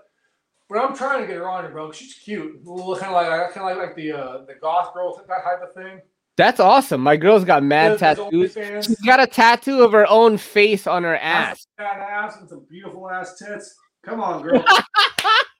but 0.69 0.79
I'm 0.79 0.95
trying 0.95 1.21
to 1.21 1.27
get 1.27 1.37
her 1.37 1.47
on 1.47 1.63
here, 1.63 1.71
bro. 1.71 1.91
She's 1.91 2.15
cute, 2.15 2.63
kind 2.65 2.67
of 2.67 3.11
like 3.11 3.53
kind 3.53 3.57
of 3.57 3.63
like, 3.63 3.77
like 3.77 3.95
the 3.95 4.13
uh, 4.13 4.45
the 4.45 4.55
goth 4.59 4.93
girl, 4.93 5.15
that 5.15 5.43
type 5.43 5.61
of 5.61 5.73
thing. 5.73 6.01
That's 6.35 6.59
awesome. 6.59 7.01
My 7.01 7.15
girl's 7.15 7.45
got 7.45 7.63
mad 7.63 7.99
tattoos. 7.99 8.53
She's 8.53 9.01
got 9.01 9.21
a 9.21 9.27
tattoo 9.27 9.83
of 9.83 9.91
her 9.91 10.07
own 10.09 10.37
face 10.37 10.87
on 10.87 11.03
her 11.03 11.15
ass. 11.15 11.67
fat 11.77 11.99
ass 11.99 12.37
and 12.37 12.49
some 12.49 12.65
beautiful 12.67 13.07
ass 13.09 13.37
tits. 13.37 13.75
Come 14.03 14.19
on, 14.19 14.41
girl. 14.41 14.65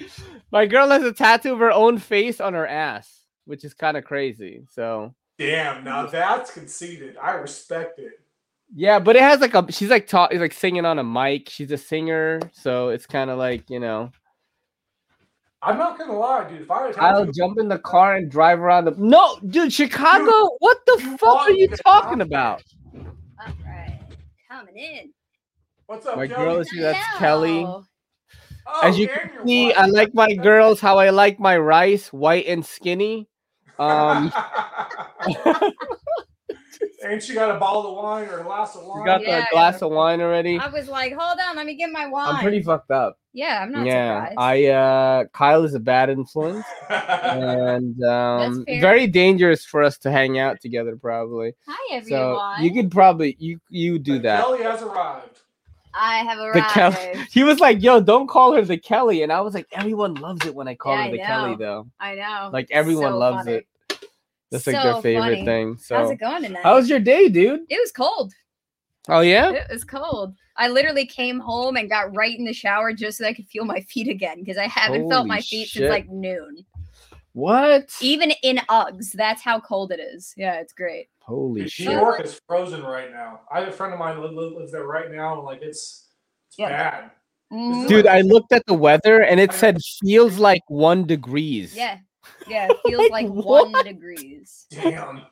My 0.52 0.66
girl 0.66 0.88
has 0.90 1.02
a 1.04 1.12
tattoo 1.12 1.52
of 1.52 1.58
her 1.58 1.72
own 1.72 1.98
face 1.98 2.40
on 2.40 2.54
her 2.54 2.66
ass, 2.66 3.22
which 3.44 3.64
is 3.64 3.74
kind 3.74 3.96
of 3.96 4.04
crazy. 4.04 4.64
So 4.70 5.14
Damn, 5.38 5.84
now 5.84 6.06
that's 6.06 6.50
conceited. 6.52 7.16
I 7.22 7.32
respect 7.32 7.98
it. 7.98 8.12
yeah, 8.74 8.98
but 8.98 9.16
it 9.16 9.22
has 9.22 9.40
like 9.40 9.54
a 9.54 9.70
she's 9.70 9.90
like 9.90 10.06
talk 10.06 10.32
like 10.34 10.52
singing 10.52 10.84
on 10.84 10.98
a 10.98 11.04
mic. 11.04 11.48
She's 11.48 11.70
a 11.70 11.78
singer, 11.78 12.40
so 12.52 12.88
it's 12.88 13.06
kind 13.06 13.30
of 13.30 13.38
like 13.38 13.68
you 13.70 13.80
know. 13.80 14.10
I'm 15.60 15.76
not 15.76 15.98
gonna 15.98 16.16
lie, 16.16 16.48
dude. 16.48 16.62
If 16.62 16.70
I 16.70 16.86
had 16.86 16.94
a 16.96 17.02
I'll 17.02 17.20
tattoo- 17.26 17.32
jump 17.32 17.58
in 17.58 17.68
the 17.68 17.78
car 17.80 18.14
and 18.16 18.30
drive 18.30 18.60
around 18.60 18.84
the. 18.84 18.94
No, 18.96 19.38
dude, 19.48 19.72
Chicago. 19.72 20.30
what 20.60 20.78
the 20.86 21.16
fuck 21.20 21.38
are 21.48 21.50
you 21.50 21.68
talking 21.68 22.20
about? 22.20 22.62
All 22.94 23.52
right, 23.66 24.00
coming 24.48 24.76
in. 24.76 25.12
What's 25.86 26.06
up, 26.06 26.16
My 26.16 26.26
Kelly? 26.28 26.44
girl 26.44 26.58
is 26.60 26.70
here. 26.70 26.82
That's 26.82 27.18
Kelly. 27.18 27.66
Hello. 28.68 28.80
Oh, 28.82 28.88
As 28.88 28.98
you 28.98 29.08
can 29.08 29.46
see, 29.46 29.66
wife. 29.68 29.78
I 29.78 29.86
like 29.86 30.14
my 30.14 30.34
girls 30.34 30.78
how 30.78 30.98
I 30.98 31.08
like 31.10 31.40
my 31.40 31.56
rice, 31.56 32.12
white 32.12 32.46
and 32.46 32.64
skinny. 32.64 33.26
Um, 33.78 34.30
and 37.02 37.22
she 37.22 37.32
got 37.34 37.54
a 37.54 37.58
bottle 37.58 37.88
of 37.88 37.96
wine 37.96 38.28
or 38.28 38.40
a 38.40 38.44
glass 38.44 38.76
of 38.76 38.82
wine? 38.86 38.98
wine. 38.98 39.06
got 39.06 39.22
Yeah, 39.22 39.40
the 39.40 39.46
glass 39.52 39.80
of 39.80 39.90
wine 39.90 40.20
already. 40.20 40.58
I 40.58 40.68
was 40.68 40.86
like, 40.88 41.14
hold 41.14 41.38
on, 41.48 41.56
let 41.56 41.64
me 41.64 41.76
get 41.76 41.90
my 41.90 42.06
wine. 42.08 42.36
I'm 42.36 42.42
pretty 42.42 42.62
fucked 42.62 42.90
up. 42.90 43.18
Yeah, 43.32 43.62
I'm 43.62 43.72
not 43.72 43.86
yeah, 43.86 44.16
surprised. 44.16 44.38
I 44.38 44.66
uh 44.66 45.24
Kyle 45.32 45.64
is 45.64 45.74
a 45.74 45.80
bad 45.80 46.10
influence 46.10 46.64
and 46.90 48.02
um 48.04 48.64
very 48.66 49.06
dangerous 49.06 49.64
for 49.64 49.82
us 49.82 49.96
to 49.98 50.10
hang 50.10 50.38
out 50.38 50.60
together 50.60 50.96
probably. 50.96 51.54
Hi 51.66 51.96
everyone. 51.96 52.36
So 52.58 52.62
you 52.62 52.74
could 52.74 52.90
probably 52.90 53.34
you 53.38 53.60
you 53.70 53.98
do 53.98 54.14
The 54.14 54.20
that. 54.20 54.44
Kelly 54.44 54.62
has 54.62 54.82
arrived. 54.82 55.40
I 55.94 56.18
have 56.18 56.38
The 56.38 56.44
arrived. 56.44 56.70
Kelly. 56.70 57.24
He 57.30 57.44
was 57.44 57.60
like, 57.60 57.82
"Yo, 57.82 58.00
don't 58.00 58.26
call 58.28 58.52
her 58.54 58.62
the 58.62 58.76
Kelly," 58.78 59.22
and 59.22 59.32
I 59.32 59.40
was 59.40 59.54
like, 59.54 59.66
"Everyone 59.72 60.14
loves 60.14 60.44
it 60.46 60.54
when 60.54 60.68
I 60.68 60.74
call 60.74 60.94
Yeah, 60.96 61.04
her 61.06 61.10
the 61.12 61.18
Kelly, 61.18 61.56
though. 61.56 61.88
I 62.00 62.14
know. 62.14 62.50
Like 62.52 62.68
everyone 62.70 63.12
So 63.12 63.18
loves 63.18 63.44
funny. 63.44 63.52
it. 63.56 63.66
That's 64.50 64.66
like 64.66 64.82
their 64.82 65.00
favorite 65.02 65.30
funny. 65.38 65.44
thing." 65.44 65.78
So 65.78 65.96
how's 65.96 66.10
it 66.10 66.20
going 66.20 66.42
tonight? 66.42 66.62
how 66.62 66.76
was 66.76 66.88
your 66.88 67.00
day, 67.00 67.28
dude? 67.28 67.60
It 67.68 67.78
was 67.80 67.92
cold. 67.92 68.32
Oh 69.08 69.20
yeah. 69.20 69.50
It 69.52 69.66
was 69.70 69.84
cold. 69.84 70.34
I 70.56 70.68
literally 70.68 71.06
came 71.06 71.38
home 71.38 71.76
and 71.76 71.88
got 71.88 72.14
right 72.14 72.36
in 72.36 72.44
the 72.44 72.52
shower 72.52 72.92
just 72.92 73.18
so 73.18 73.24
I 73.26 73.32
could 73.32 73.46
feel 73.48 73.64
my 73.64 73.80
feet 73.88 74.08
again 74.08 74.40
because 74.40 74.58
I 74.58 74.66
haven't 74.66 75.08
felt 75.08 75.26
my 75.26 75.40
feet 75.40 75.68
shit. 75.68 75.82
since 75.82 75.90
like 75.90 76.08
noon. 76.08 76.64
What? 77.32 77.94
Even 78.00 78.32
in 78.42 78.56
Uggs, 78.68 79.12
that's 79.12 79.42
how 79.42 79.60
cold 79.60 79.92
it 79.92 80.00
is. 80.00 80.34
Yeah, 80.36 80.54
it's 80.54 80.72
great. 80.72 81.08
Holy 81.28 81.60
New 81.62 81.68
shit. 81.68 81.90
York 81.92 82.20
is 82.24 82.40
frozen 82.48 82.82
right 82.82 83.10
now. 83.12 83.40
I 83.52 83.60
have 83.60 83.68
a 83.68 83.72
friend 83.72 83.92
of 83.92 83.98
mine 83.98 84.16
that 84.20 84.26
li- 84.32 84.56
lives 84.56 84.72
there 84.72 84.86
right 84.86 85.10
now, 85.12 85.34
and 85.34 85.44
like 85.44 85.60
it's 85.62 86.08
it's 86.48 86.58
Yeah. 86.58 86.68
bad. 86.70 87.10
Mhm. 87.52 87.86
Dude, 87.88 88.06
I 88.06 88.22
looked 88.22 88.52
at 88.52 88.64
the 88.66 88.74
weather 88.74 89.22
and 89.22 89.38
it 89.38 89.52
said 89.52 89.76
feels 90.02 90.38
like 90.38 90.62
one 90.68 91.06
degrees. 91.06 91.76
Yeah, 91.76 91.98
yeah, 92.46 92.68
it 92.70 92.76
feels 92.86 93.10
Like, 93.10 93.26
like 93.26 93.44
one 93.44 93.72
degrees. 93.84 94.66
Damn. 94.70 95.22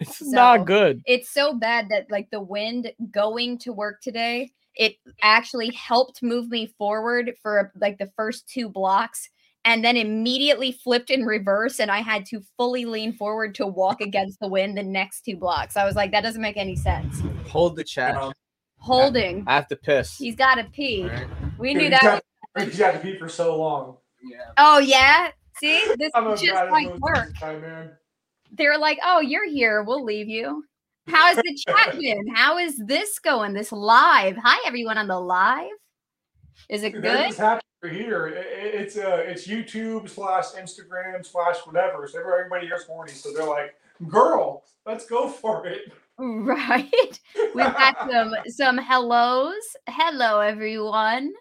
It's 0.00 0.18
So- 0.18 0.26
not 0.30 0.66
good. 0.66 1.00
It's 1.06 1.30
so 1.30 1.54
bad 1.54 1.88
that 1.90 2.10
like 2.10 2.28
the 2.30 2.40
wind 2.40 2.92
going 3.10 3.58
to 3.58 3.72
work 3.72 4.00
today, 4.02 4.50
it 4.74 4.96
actually 5.22 5.70
helped 5.70 6.22
move 6.22 6.48
me 6.50 6.66
forward 6.78 7.34
for 7.40 7.72
like 7.80 7.98
the 7.98 8.10
first 8.16 8.48
two 8.48 8.68
blocks 8.68 9.28
and 9.64 9.84
then 9.84 9.96
immediately 9.96 10.72
flipped 10.72 11.10
in 11.10 11.24
reverse 11.24 11.80
and 11.80 11.90
I 11.90 12.00
had 12.00 12.26
to 12.26 12.40
fully 12.56 12.84
lean 12.84 13.12
forward 13.14 13.54
to 13.56 13.66
walk 13.66 14.00
against 14.00 14.40
the 14.40 14.48
wind 14.48 14.76
the 14.76 14.82
next 14.82 15.22
two 15.22 15.36
blocks. 15.36 15.76
I 15.76 15.84
was 15.84 15.94
like 15.96 16.10
that 16.12 16.22
doesn't 16.22 16.42
make 16.42 16.56
any 16.56 16.76
sense. 16.76 17.22
Hold 17.48 17.76
the 17.76 17.84
chat. 17.84 18.16
Holding. 18.78 19.44
I 19.46 19.54
have 19.54 19.68
to 19.68 19.76
piss. 19.76 20.18
He's 20.18 20.36
got 20.36 20.56
to 20.56 20.64
pee. 20.64 21.04
Alright. 21.04 21.26
We 21.58 21.68
dude, 21.72 21.76
knew 21.76 21.82
he's 21.84 21.90
that. 22.00 22.02
had- 22.02 22.22
He's 22.68 22.78
had 22.78 22.92
to 22.92 22.98
pee 23.00 23.18
for 23.18 23.28
so 23.28 23.56
long. 23.58 23.96
Yeah. 24.22 24.38
Oh 24.58 24.78
yeah. 24.78 25.30
See? 25.56 25.82
This 25.98 26.10
I'm 26.14 26.26
is 26.28 26.42
a 26.42 26.46
just 26.46 26.70
might 26.70 26.98
work. 27.00 27.32
time, 27.38 27.90
they're 28.52 28.78
like, 28.78 28.98
"Oh, 29.04 29.20
you're 29.20 29.48
here. 29.48 29.82
We'll 29.82 30.04
leave 30.04 30.28
you." 30.28 30.64
How's 31.08 31.36
the 31.36 31.58
chat 31.66 31.98
been? 32.00 32.26
How 32.34 32.58
is 32.58 32.76
this 32.86 33.18
going? 33.18 33.52
This 33.54 33.72
live? 33.72 34.36
Hi, 34.36 34.58
everyone 34.66 34.98
on 34.98 35.08
the 35.08 35.18
live. 35.18 35.70
Is 36.68 36.82
it 36.82 36.90
good? 36.92 37.04
everything's 37.04 37.36
happy 37.36 37.62
here. 37.82 38.28
It- 38.28 38.36
it- 38.46 38.74
it's 38.80 38.96
uh, 38.96 39.22
it's 39.26 39.46
YouTube 39.46 40.08
slash 40.08 40.46
Instagram 40.52 41.24
slash 41.24 41.58
whatever. 41.66 42.08
So 42.08 42.18
everybody 42.20 42.66
here's 42.66 42.84
horny. 42.84 43.12
So 43.12 43.32
they're 43.32 43.44
like, 43.44 43.74
"Girl, 44.08 44.64
let's 44.86 45.06
go 45.06 45.28
for 45.28 45.66
it." 45.66 45.92
Right. 46.18 47.20
We've 47.54 47.64
got 47.64 48.10
some 48.10 48.34
some 48.48 48.78
hellos. 48.78 49.54
Hello, 49.88 50.40
everyone. 50.40 51.32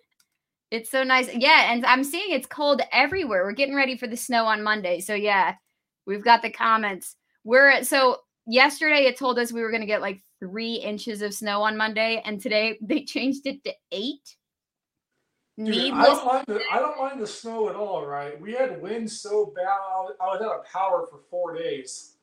It's 0.72 0.90
so 0.90 1.03
nice. 1.03 1.30
Yeah, 1.34 1.72
and 1.72 1.85
I'm 1.85 2.03
seeing 2.03 2.31
it's 2.31 2.48
cold 2.48 2.81
everywhere. 2.91 3.44
We're 3.44 3.52
getting 3.53 3.76
ready 3.76 3.95
for 3.95 4.07
the 4.07 4.18
snow 4.18 4.45
on 4.45 4.64
Monday. 4.64 4.99
So 4.99 5.14
yeah, 5.14 5.56
we've 6.07 6.23
got 6.23 6.41
the 6.41 6.49
comments. 6.49 7.15
We're 7.44 7.69
at 7.69 7.85
so 7.85 8.18
yesterday 8.48 9.06
it 9.06 9.18
told 9.18 9.38
us 9.40 9.53
we 9.53 9.61
were 9.61 9.72
gonna 9.72 9.85
get 9.85 10.02
like 10.02 10.22
three 10.40 10.73
inches 10.76 11.22
of 11.22 11.34
snow 11.34 11.61
on 11.61 11.77
Monday, 11.77 12.22
and 12.26 12.41
today 12.41 12.77
they 12.81 13.03
changed 13.06 13.45
it 13.45 13.64
to 13.65 13.73
eight. 13.91 14.35
Dude, 15.58 15.94
I 15.94 16.06
don't 16.06 16.26
mind 16.26 16.46
the 16.48 16.62
I 16.72 16.80
don't 16.80 16.98
mind 16.98 17.22
the 17.22 17.28
snow 17.28 17.70
at 17.70 17.76
all. 17.76 18.06
Right? 18.06 18.40
We 18.42 18.54
had 18.54 18.82
wind 18.82 19.10
so 19.12 19.54
bad. 19.56 19.66
I 19.66 20.02
was, 20.02 20.16
out 20.22 20.42
of 20.42 20.66
power 20.66 21.06
for 21.10 21.20
four 21.30 21.56
days. 21.56 22.16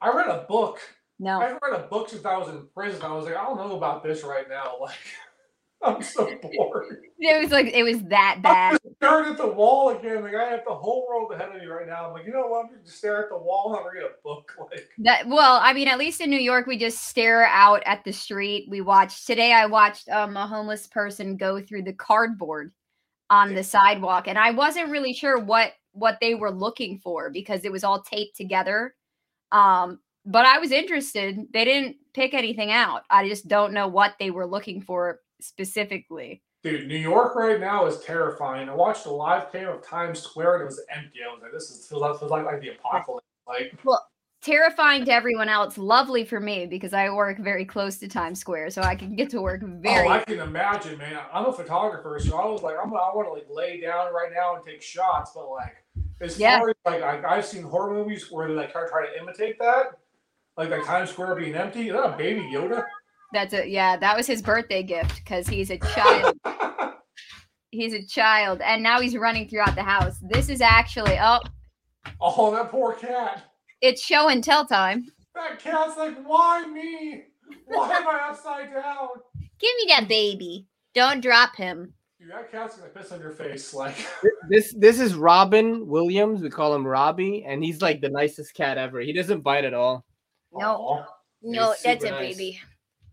I 0.00 0.10
read 0.12 0.28
a 0.28 0.44
book. 0.48 0.80
no. 1.18 1.40
I 1.40 1.52
read 1.52 1.80
a 1.80 1.86
book 1.88 2.10
since 2.10 2.24
I 2.24 2.36
was 2.36 2.48
in 2.48 2.66
prison. 2.74 3.00
I 3.02 3.12
was 3.12 3.24
like, 3.24 3.36
I 3.36 3.44
don't 3.44 3.56
know 3.56 3.76
about 3.76 4.02
this 4.02 4.22
right 4.22 4.48
now. 4.48 4.76
Like, 4.80 4.94
I'm 5.82 6.02
so 6.02 6.30
bored. 6.42 7.02
It 7.18 7.42
was 7.42 7.50
like 7.50 7.66
it 7.66 7.82
was 7.82 8.02
that 8.04 8.38
bad. 8.42 8.78
Staring 8.96 9.32
at 9.32 9.36
the 9.36 9.46
wall 9.46 9.90
again. 9.90 10.22
Like 10.22 10.34
I 10.34 10.50
have 10.50 10.62
the 10.66 10.74
whole 10.74 11.06
world 11.08 11.32
ahead 11.32 11.54
of 11.54 11.60
me 11.60 11.66
right 11.66 11.86
now. 11.86 12.06
I'm 12.06 12.12
like, 12.12 12.26
you 12.26 12.32
know 12.32 12.46
what? 12.46 12.64
I'm 12.64 12.70
gonna 12.70 12.82
just 12.84 12.98
stare 12.98 13.22
at 13.22 13.28
the 13.30 13.36
wall 13.36 13.76
and 13.76 13.84
read 13.92 14.04
a 14.04 14.22
book. 14.22 14.52
Like, 14.70 14.88
That 14.98 15.28
well, 15.28 15.60
I 15.62 15.72
mean, 15.72 15.88
at 15.88 15.98
least 15.98 16.20
in 16.20 16.30
New 16.30 16.40
York, 16.40 16.66
we 16.66 16.78
just 16.78 17.06
stare 17.06 17.46
out 17.46 17.82
at 17.86 18.04
the 18.04 18.12
street. 18.12 18.68
We 18.68 18.80
watched 18.80 19.26
today. 19.26 19.52
I 19.52 19.66
watched 19.66 20.08
um, 20.08 20.36
a 20.36 20.46
homeless 20.46 20.86
person 20.86 21.36
go 21.36 21.60
through 21.60 21.82
the 21.82 21.92
cardboard 21.92 22.72
on 23.30 23.54
the 23.54 23.64
sidewalk, 23.64 24.28
and 24.28 24.38
I 24.38 24.50
wasn't 24.50 24.90
really 24.90 25.12
sure 25.12 25.38
what 25.38 25.72
what 25.92 26.18
they 26.20 26.34
were 26.34 26.50
looking 26.50 26.98
for 26.98 27.30
because 27.30 27.64
it 27.64 27.72
was 27.72 27.84
all 27.84 28.02
taped 28.02 28.36
together. 28.36 28.94
Um, 29.52 30.00
but 30.24 30.44
I 30.44 30.58
was 30.58 30.72
interested. 30.72 31.38
They 31.52 31.64
didn't 31.64 31.96
pick 32.12 32.34
anything 32.34 32.72
out. 32.72 33.02
I 33.08 33.28
just 33.28 33.46
don't 33.46 33.72
know 33.72 33.88
what 33.88 34.14
they 34.18 34.30
were 34.30 34.46
looking 34.46 34.82
for 34.82 35.20
specifically. 35.40 36.42
dude, 36.62 36.88
New 36.88 36.96
York 36.96 37.36
right 37.36 37.60
now 37.60 37.86
is 37.86 38.00
terrifying. 38.00 38.68
I 38.68 38.74
watched 38.74 39.06
a 39.06 39.10
live 39.10 39.52
cam 39.52 39.68
of 39.68 39.86
Times 39.86 40.20
Square 40.20 40.54
and 40.54 40.62
it 40.62 40.66
was 40.66 40.80
empty. 40.94 41.20
I 41.28 41.32
was 41.32 41.42
like, 41.42 41.52
this 41.52 41.70
is 41.70 41.86
feels 41.86 42.02
like, 42.02 42.18
feels 42.18 42.30
like, 42.30 42.44
like 42.44 42.60
the 42.60 42.70
apocalypse. 42.70 43.26
Like, 43.46 43.74
well, 43.84 44.06
Terrifying 44.42 45.04
to 45.06 45.12
everyone 45.12 45.48
else, 45.48 45.76
lovely 45.76 46.24
for 46.24 46.38
me 46.38 46.66
because 46.66 46.92
I 46.92 47.10
work 47.10 47.38
very 47.38 47.64
close 47.64 47.96
to 47.96 48.06
Times 48.06 48.38
Square, 48.38 48.70
so 48.70 48.82
I 48.82 48.94
can 48.94 49.16
get 49.16 49.28
to 49.30 49.40
work 49.40 49.62
oh, 49.64 49.78
very 49.80 50.06
oh, 50.06 50.10
I 50.12 50.22
can 50.22 50.38
imagine, 50.38 50.98
man. 50.98 51.18
I'm 51.32 51.46
a 51.46 51.52
photographer, 51.52 52.20
so 52.22 52.36
I 52.36 52.44
was 52.46 52.62
like, 52.62 52.76
I'm, 52.80 52.92
I 52.94 53.10
want 53.12 53.26
to 53.26 53.32
like 53.32 53.46
lay 53.50 53.80
down 53.80 54.12
right 54.14 54.30
now 54.32 54.54
and 54.54 54.64
take 54.64 54.82
shots, 54.82 55.32
but 55.34 55.50
like, 55.50 55.82
as 56.20 56.38
Yeah. 56.38 56.60
far 56.60 56.68
as 56.68 56.76
like 56.84 57.02
I, 57.02 57.36
I've 57.36 57.46
seen 57.46 57.64
horror 57.64 57.92
movies 57.94 58.30
where 58.30 58.46
they 58.46 58.54
like 58.54 58.70
try, 58.70 58.86
try 58.88 59.06
to 59.06 59.20
imitate 59.20 59.58
that, 59.58 59.98
like 60.56 60.70
like 60.70 60.84
Times 60.84 61.10
Square 61.10 61.34
being 61.36 61.56
empty. 61.56 61.88
Is 61.88 61.94
that 61.94 62.14
a 62.14 62.16
baby 62.16 62.42
Yoda? 62.42 62.84
That's 63.32 63.52
a 63.54 63.68
yeah, 63.68 63.96
that 63.96 64.16
was 64.16 64.26
his 64.26 64.42
birthday 64.42 64.82
gift 64.82 65.16
because 65.16 65.46
he's 65.48 65.70
a 65.70 65.78
child. 65.94 66.36
he's 67.70 67.92
a 67.94 68.04
child, 68.04 68.60
and 68.60 68.82
now 68.82 69.00
he's 69.00 69.16
running 69.16 69.48
throughout 69.48 69.74
the 69.74 69.82
house. 69.82 70.18
This 70.22 70.48
is 70.48 70.60
actually 70.60 71.18
oh, 71.20 71.40
oh, 72.20 72.50
that 72.52 72.70
poor 72.70 72.94
cat. 72.94 73.44
it's 73.80 74.02
show 74.02 74.28
and 74.28 74.42
tell 74.42 74.66
time. 74.66 75.06
That 75.34 75.58
cat's 75.58 75.96
like, 75.98 76.16
why 76.24 76.66
me? 76.66 77.24
Why 77.66 77.90
am 77.90 78.08
I 78.08 78.28
upside 78.30 78.72
down? 78.72 79.08
Give 79.58 79.70
me 79.78 79.86
that 79.88 80.08
baby. 80.08 80.66
Don't 80.94 81.20
drop 81.20 81.56
him. 81.56 81.92
Dude, 82.18 82.30
that 82.30 82.50
cat's 82.50 82.76
gonna 82.76 82.88
piss 82.90 83.12
on 83.12 83.20
your 83.20 83.32
face. 83.32 83.74
Like, 83.74 83.94
This 84.48 84.74
this 84.78 85.00
is 85.00 85.14
Robin 85.14 85.86
Williams. 85.86 86.40
We 86.40 86.48
call 86.48 86.74
him 86.74 86.86
Robbie, 86.86 87.44
and 87.44 87.62
he's 87.62 87.82
like 87.82 88.00
the 88.00 88.08
nicest 88.08 88.54
cat 88.54 88.78
ever. 88.78 89.00
He 89.00 89.12
doesn't 89.12 89.40
bite 89.42 89.64
at 89.64 89.74
all. 89.74 90.04
No. 90.52 90.76
Aw. 90.76 91.06
No, 91.42 91.74
that's 91.84 92.04
a 92.04 92.10
nice. 92.10 92.36
baby. 92.36 92.60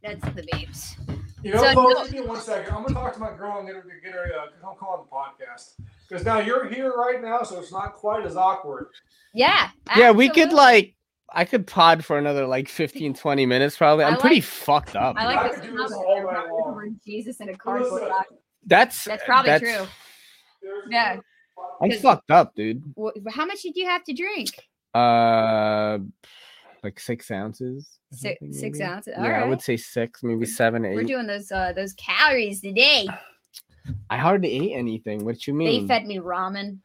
That's 0.03 0.21
the 0.35 0.45
babes. 0.51 0.95
You 1.43 1.53
know, 1.53 1.59
So, 1.63 1.73
folks, 1.73 1.95
no- 1.99 2.03
give 2.05 2.13
me 2.13 2.21
one 2.21 2.39
second. 2.41 2.73
I'm 2.73 2.83
gonna 2.83 2.93
talk 2.93 3.13
to 3.13 3.19
my 3.19 3.33
girl 3.35 3.57
and 3.59 3.67
get 3.67 3.75
her 3.75 3.81
to 3.81 3.89
get 4.03 4.13
her 4.13 4.25
uh, 4.37 4.45
come 4.61 4.75
come 4.79 4.89
on 4.89 5.05
the 5.09 5.15
podcast 5.15 5.73
because 6.07 6.25
now 6.25 6.39
you're 6.39 6.67
here 6.69 6.93
right 6.93 7.21
now, 7.21 7.43
so 7.43 7.59
it's 7.59 7.71
not 7.71 7.95
quite 7.95 8.25
as 8.25 8.35
awkward. 8.35 8.87
Yeah. 9.33 9.69
Yeah, 9.97 10.11
we 10.11 10.29
could 10.29 10.53
like 10.53 10.95
I 11.35 11.45
could 11.45 11.65
pod 11.65 12.05
for 12.05 12.17
another 12.17 12.45
like 12.45 12.69
15, 12.69 13.13
20 13.15 13.45
minutes 13.45 13.77
probably. 13.77 14.05
I 14.05 14.09
I'm 14.09 14.17
pretty 14.17 14.41
fucked 14.41 14.95
up. 14.95 15.15
I 15.17 15.23
I 15.23 15.25
like 15.25 15.51
could 15.53 15.61
this. 15.63 15.69
do 15.71 15.77
this 15.77 15.91
all 15.93 16.15
They're 16.15 16.23
night 16.25 16.33
probably 16.33 16.51
long. 16.51 16.63
covering 16.65 16.99
Jesus 17.05 17.39
in 17.39 17.49
a 17.49 17.57
cardboard 17.57 18.07
box. 18.09 18.27
That's 18.65 19.03
That's 19.05 19.23
probably 19.25 19.57
true. 19.59 19.85
Yeah. 20.89 21.17
I'm 21.81 21.89
'Cause- 21.91 22.01
fucked 22.01 22.31
up, 22.31 22.55
dude. 22.55 22.83
Wh- 22.97 23.11
How 23.31 23.45
much 23.45 23.61
did 23.63 23.75
you 23.75 23.85
have 23.85 24.03
to 24.05 24.13
drink? 24.13 24.49
Uh, 24.93 25.99
like 26.83 26.99
six 26.99 27.31
ounces. 27.31 27.99
Six, 28.11 28.39
six 28.51 28.79
ounces. 28.81 29.13
Yeah, 29.17 29.43
I 29.43 29.45
would 29.45 29.61
say 29.61 29.77
six, 29.77 30.23
maybe 30.23 30.45
seven, 30.45 30.85
eight. 30.85 30.95
We're 30.95 31.03
doing 31.03 31.27
those 31.27 31.51
uh 31.51 31.73
those 31.73 31.93
calories 31.93 32.61
today. 32.61 33.07
I 34.09 34.17
hardly 34.17 34.51
ate 34.51 34.77
anything. 34.77 35.25
What 35.25 35.45
you 35.47 35.53
mean? 35.53 35.81
They 35.81 35.87
fed 35.87 36.05
me 36.05 36.19
ramen. 36.19 36.79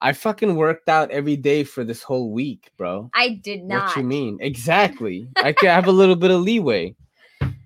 I 0.00 0.12
fucking 0.12 0.54
worked 0.54 0.88
out 0.88 1.10
every 1.10 1.36
day 1.36 1.64
for 1.64 1.84
this 1.84 2.02
whole 2.02 2.30
week, 2.30 2.70
bro. 2.76 3.10
I 3.14 3.40
did 3.42 3.64
not. 3.64 3.88
What 3.88 3.96
you 3.96 4.04
mean? 4.04 4.38
Exactly. 4.40 5.28
I 5.36 5.52
could 5.52 5.70
have 5.70 5.86
a 5.86 5.92
little 5.92 6.14
bit 6.14 6.30
of 6.30 6.40
leeway. 6.40 6.94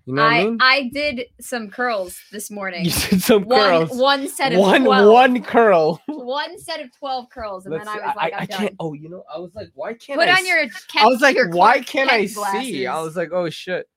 You 0.04 0.14
know 0.14 0.22
what 0.22 0.32
I, 0.32 0.40
I 0.40 0.44
mean? 0.44 0.58
I 0.60 0.90
did 0.92 1.22
some 1.40 1.70
curls 1.70 2.20
this 2.32 2.50
morning. 2.50 2.84
you 2.86 2.90
did 2.90 3.22
some 3.22 3.44
One 3.44 3.60
curls. 3.60 3.90
one 3.92 4.28
set 4.28 4.52
of 4.52 4.58
One 4.58 4.84
12. 4.84 5.12
one 5.12 5.42
curl. 5.42 6.02
One 6.08 6.58
set 6.58 6.80
of 6.80 6.90
12 6.98 7.30
curls 7.30 7.66
and 7.66 7.74
Let's 7.74 7.86
then 7.86 7.94
I 7.94 7.98
see, 7.98 8.06
was 8.06 8.16
like 8.16 8.32
I, 8.32 8.36
I'm 8.36 8.42
I 8.42 8.46
done. 8.46 8.58
can't. 8.58 8.74
Oh, 8.80 8.92
you 8.94 9.08
know, 9.08 9.22
I 9.32 9.38
was 9.38 9.54
like, 9.54 9.70
why 9.74 9.94
can't 9.94 10.18
Put 10.18 10.28
I 10.28 10.38
on 10.38 10.46
your 10.46 10.64
I 10.96 11.06
was 11.06 11.20
like, 11.20 11.36
why 11.50 11.80
can't 11.80 12.10
I 12.10 12.26
Kent 12.26 12.64
see? 12.64 12.86
I 12.86 13.00
was 13.00 13.16
like, 13.16 13.30
oh 13.32 13.48
shit. 13.50 13.88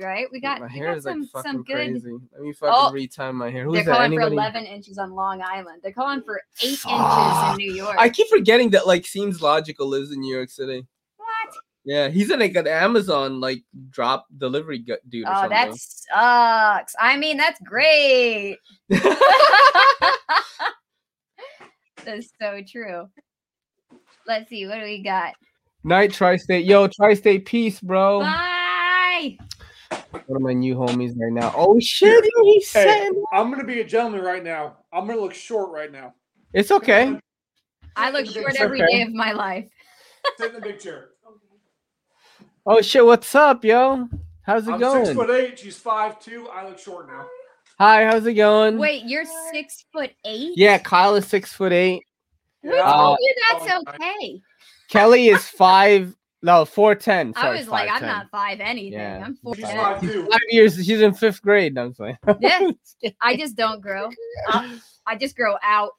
right. 0.00 0.26
We 0.32 0.40
got, 0.40 0.60
my 0.60 0.66
we 0.66 0.72
hair 0.72 0.86
got 0.88 0.96
is 0.96 1.04
like 1.04 1.12
some 1.14 1.26
fucking 1.26 1.50
some 1.52 1.62
good. 1.64 1.74
crazy. 1.74 2.12
Let 2.32 2.42
me 2.42 2.52
fucking 2.54 2.74
Oh, 2.74 2.90
retime 2.94 3.34
my 3.34 3.50
hair. 3.50 3.64
Who's 3.64 3.74
They're 3.74 3.84
that? 3.84 3.92
calling 3.96 4.12
for 4.14 4.20
11 4.22 4.64
inches 4.64 4.96
on 4.98 5.12
Long 5.12 5.42
Island. 5.42 5.80
They're 5.82 5.92
calling 5.92 6.22
for 6.22 6.40
eight 6.62 6.70
inches 6.70 7.50
in 7.50 7.56
New 7.58 7.72
York. 7.72 7.96
I 7.98 8.08
keep 8.08 8.28
forgetting 8.28 8.70
that 8.70 8.86
like 8.86 9.06
seems 9.06 9.42
logical 9.42 9.88
lives 9.88 10.10
in 10.10 10.20
New 10.20 10.34
York 10.34 10.48
City. 10.50 10.86
What? 11.84 11.92
Yeah, 11.94 12.08
he's 12.08 12.30
in 12.30 12.40
like 12.40 12.54
an 12.56 12.66
Amazon 12.66 13.40
like 13.40 13.62
drop 13.90 14.26
delivery 14.36 14.78
gu- 14.78 14.96
dude. 15.08 15.26
Or 15.26 15.30
Oh, 15.30 15.34
something. 15.42 15.50
that 15.50 15.74
sucks. 15.74 16.94
I 17.00 17.16
mean, 17.16 17.36
that's 17.36 17.60
great. 17.62 18.58
that's 22.04 22.30
so 22.40 22.60
true. 22.70 23.08
Let's 24.26 24.48
see. 24.48 24.66
What 24.66 24.76
do 24.76 24.82
we 24.84 25.02
got? 25.02 25.34
Night 25.84 26.12
Tri-State. 26.12 26.64
Yo, 26.64 26.86
Tri-State 26.88 27.44
peace, 27.44 27.80
bro. 27.80 28.20
Bye. 28.20 29.36
One 30.26 30.36
of 30.36 30.42
my 30.42 30.52
new 30.52 30.74
homies 30.76 31.14
right 31.18 31.32
now. 31.32 31.52
Oh 31.56 31.78
shit, 31.80 32.24
yo, 32.24 32.44
he's 32.44 32.72
Hey. 32.72 33.10
I'm 33.32 33.50
gonna 33.50 33.64
be 33.64 33.80
a 33.80 33.84
gentleman 33.84 34.22
right 34.22 34.42
now. 34.44 34.76
I'm 34.92 35.06
gonna 35.06 35.20
look 35.20 35.34
short 35.34 35.70
right 35.70 35.90
now. 35.92 36.14
it's 36.54 36.70
okay. 36.70 37.18
I 37.96 38.10
look 38.10 38.26
Sit 38.26 38.36
in 38.36 38.42
the 38.42 38.48
short 38.50 38.52
big- 38.52 38.60
every 38.60 38.82
okay. 38.82 38.92
day 38.98 39.02
of 39.02 39.12
my 39.12 39.32
life. 39.32 39.68
Sit 40.38 40.54
in 40.54 40.54
the 40.54 40.60
big 40.66 40.78
chair. 40.78 41.08
Oh 42.64 42.80
shit, 42.80 43.04
what's 43.04 43.34
up, 43.34 43.64
yo? 43.64 44.08
How's 44.42 44.64
it 44.64 44.66
going? 44.66 44.74
I'm 44.74 44.80
going? 44.80 45.04
six 45.06 45.16
foot 45.16 45.30
eight. 45.30 45.58
She's 45.58 45.76
five 45.78 46.20
two. 46.20 46.48
I 46.52 46.64
look 46.68 46.78
short 46.78 47.08
now. 47.08 47.26
Hi, 47.78 48.04
how's 48.04 48.24
it 48.26 48.34
going? 48.34 48.78
Wait, 48.78 49.02
you're 49.04 49.24
six 49.52 49.84
foot 49.92 50.12
eight? 50.24 50.52
Yeah, 50.54 50.78
Kyle 50.78 51.16
is 51.16 51.26
six 51.26 51.52
foot 51.52 51.72
eight. 51.72 52.04
Who 52.62 52.72
Yeah, 52.72 52.82
told 52.84 53.14
Uh, 53.14 53.16
you 53.20 53.34
that's 53.50 53.72
oh, 53.72 53.82
okay? 53.94 54.40
Kelly 54.88 55.28
is 55.28 55.44
five. 55.44 56.14
No, 56.42 56.64
four 56.64 56.94
ten. 56.94 57.32
I 57.36 57.50
was 57.50 57.66
like, 57.66 57.88
I'm 57.90 58.02
not 58.02 58.30
five 58.30 58.60
anything. 58.60 58.92
Yeah. 59.00 59.22
I'm 59.24 59.34
four 59.36 59.56
She's 59.56 59.64
ten. 59.64 59.76
five 59.76 60.00
two. 60.00 60.26
Five 60.30 60.40
years. 60.50 60.76
She's 60.76 61.00
in 61.00 61.14
fifth 61.14 61.42
grade. 61.42 61.76
I'm 61.76 61.94
saying. 61.94 62.18
Yeah, 62.40 62.70
I 63.20 63.36
just 63.36 63.56
don't 63.56 63.80
grow. 63.80 64.08
Uh, 64.52 64.68
I 65.04 65.16
just 65.16 65.34
grow 65.34 65.56
out. 65.64 65.92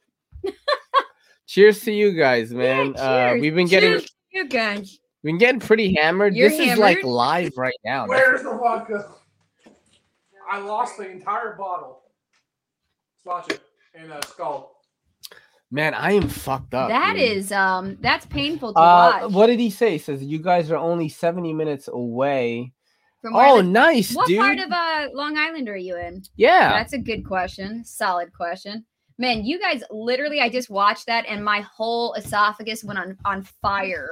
Cheers 1.46 1.80
to 1.80 1.92
you 1.92 2.12
guys, 2.12 2.52
man. 2.54 2.94
Yeah, 2.94 3.00
uh, 3.02 3.28
cheers. 3.28 3.40
we've 3.42 3.54
been 3.54 3.66
getting 3.66 3.90
Cheers 3.90 4.04
to 4.04 4.10
you 4.32 4.48
guys. 4.48 4.98
We've 5.24 5.32
been 5.32 5.38
getting 5.38 5.60
pretty 5.60 5.94
hammered. 5.94 6.36
You're 6.36 6.50
this 6.50 6.60
is 6.60 6.78
like 6.78 7.02
live 7.02 7.56
right 7.56 7.74
now. 7.84 8.06
Where's 8.06 8.42
the 8.42 8.50
vodka? 8.50 9.10
I 10.50 10.58
lost 10.60 10.98
the 10.98 11.10
entire 11.10 11.56
bottle. 11.56 12.02
Let's 13.26 13.48
watch 13.48 13.50
it 13.56 13.62
in 13.94 14.10
a 14.12 14.22
skull. 14.26 14.72
Man, 15.70 15.94
I 15.94 16.12
am 16.12 16.28
fucked 16.28 16.74
up. 16.74 16.88
That 16.90 17.14
dude. 17.14 17.22
is 17.22 17.50
um 17.50 17.96
that's 18.00 18.26
painful 18.26 18.74
to 18.74 18.78
Uh, 18.78 19.20
watch. 19.22 19.32
what 19.32 19.46
did 19.48 19.58
he 19.58 19.70
say? 19.70 19.92
He 19.92 19.98
says 19.98 20.22
you 20.22 20.38
guys 20.38 20.70
are 20.70 20.76
only 20.76 21.08
70 21.08 21.52
minutes 21.52 21.88
away. 21.88 22.72
From 23.22 23.34
Oh, 23.34 23.56
the- 23.56 23.62
nice, 23.64 24.14
what 24.14 24.26
dude. 24.28 24.38
part 24.38 24.58
of 24.58 24.70
uh 24.70 25.08
Long 25.14 25.36
Island 25.38 25.68
are 25.68 25.76
you 25.76 25.96
in? 25.96 26.22
yeah. 26.36 26.68
That's 26.70 26.92
a 26.92 26.98
good 26.98 27.24
question. 27.26 27.84
Solid 27.84 28.32
question. 28.34 28.84
Man, 29.16 29.44
you 29.44 29.60
guys 29.60 29.82
literally 29.90 30.40
I 30.40 30.48
just 30.48 30.70
watched 30.70 31.06
that 31.06 31.24
and 31.28 31.44
my 31.44 31.60
whole 31.60 32.14
esophagus 32.14 32.82
went 32.82 32.98
on 32.98 33.16
on 33.24 33.42
fire. 33.62 34.10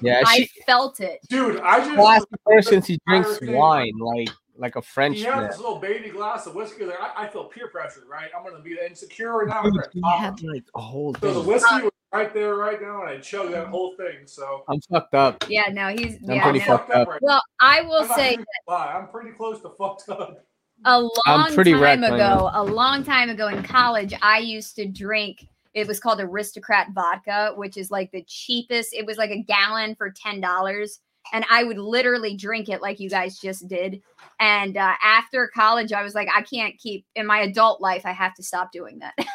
Yeah, 0.00 0.22
I 0.26 0.48
felt 0.66 1.00
it. 1.00 1.20
Dude, 1.28 1.60
I 1.60 1.78
just 1.78 1.94
classy 1.94 2.26
person. 2.44 2.82
She 2.82 2.98
drinks 3.06 3.38
thing. 3.38 3.52
wine 3.52 3.92
like 3.98 4.28
like 4.56 4.76
a 4.76 4.80
he 4.80 4.86
Frenchman. 4.86 5.32
has 5.32 5.48
this 5.50 5.58
little 5.58 5.78
baby 5.78 6.10
glass 6.10 6.46
of 6.46 6.54
whiskey. 6.54 6.84
Like, 6.84 7.00
I, 7.00 7.24
I 7.24 7.28
feel 7.28 7.44
peer 7.44 7.68
pressure, 7.68 8.02
right? 8.10 8.28
I'm 8.36 8.44
gonna 8.44 8.62
be 8.62 8.76
insecure 8.84 9.46
now. 9.46 9.62
Dude, 9.62 9.72
I'm 9.76 9.84
he 9.92 10.00
gonna 10.00 10.16
had 10.16 10.42
like 10.42 10.64
a 10.74 10.80
whole 10.80 11.14
So 11.14 11.32
the 11.42 11.48
whiskey 11.48 11.82
was 11.82 11.92
right 12.12 12.32
there, 12.34 12.56
right 12.56 12.80
now, 12.80 13.02
and 13.02 13.10
I 13.10 13.18
chugged 13.18 13.52
that 13.52 13.68
whole 13.68 13.94
thing. 13.96 14.26
So 14.26 14.64
I'm 14.68 14.80
fucked 14.82 15.14
up. 15.14 15.44
Yeah, 15.48 15.68
no, 15.72 15.88
he's 15.88 16.16
I'm 16.28 16.34
yeah. 16.34 16.42
pretty 16.42 16.58
no. 16.60 16.64
fucked 16.64 16.90
up. 16.90 17.08
right 17.08 17.22
Well, 17.22 17.42
I 17.60 17.82
will 17.82 18.02
I'm 18.02 18.08
say 18.16 18.36
gonna 18.36 18.46
I'm 18.80 19.08
pretty 19.08 19.30
close 19.30 19.60
to 19.62 19.70
fucked 19.78 20.08
up. 20.08 20.44
A 20.84 21.00
long 21.26 21.54
pretty 21.54 21.72
time 21.72 21.80
wrecked 21.80 22.04
ago, 22.04 22.50
a 22.52 22.62
long 22.62 23.04
time 23.04 23.30
ago 23.30 23.48
in 23.48 23.62
college, 23.62 24.14
I 24.22 24.38
used 24.38 24.76
to 24.76 24.86
drink. 24.86 25.48
It 25.74 25.86
was 25.86 26.00
called 26.00 26.20
Aristocrat 26.20 26.88
vodka, 26.92 27.52
which 27.56 27.76
is 27.76 27.90
like 27.90 28.10
the 28.12 28.24
cheapest. 28.26 28.92
It 28.94 29.06
was 29.06 29.18
like 29.18 29.30
a 29.30 29.42
gallon 29.42 29.94
for 29.94 30.10
ten 30.10 30.40
dollars, 30.40 31.00
and 31.32 31.44
I 31.50 31.64
would 31.64 31.78
literally 31.78 32.36
drink 32.36 32.68
it 32.68 32.82
like 32.82 32.98
you 32.98 33.08
guys 33.08 33.38
just 33.38 33.68
did. 33.68 34.02
And 34.40 34.76
uh, 34.76 34.94
after 35.02 35.50
college, 35.54 35.92
I 35.92 36.02
was 36.02 36.14
like, 36.14 36.28
I 36.34 36.42
can't 36.42 36.76
keep 36.78 37.06
in 37.14 37.26
my 37.26 37.40
adult 37.40 37.80
life. 37.80 38.02
I 38.04 38.12
have 38.12 38.34
to 38.34 38.42
stop 38.42 38.72
doing 38.72 38.98
that. 38.98 39.14
wait, 39.18 39.26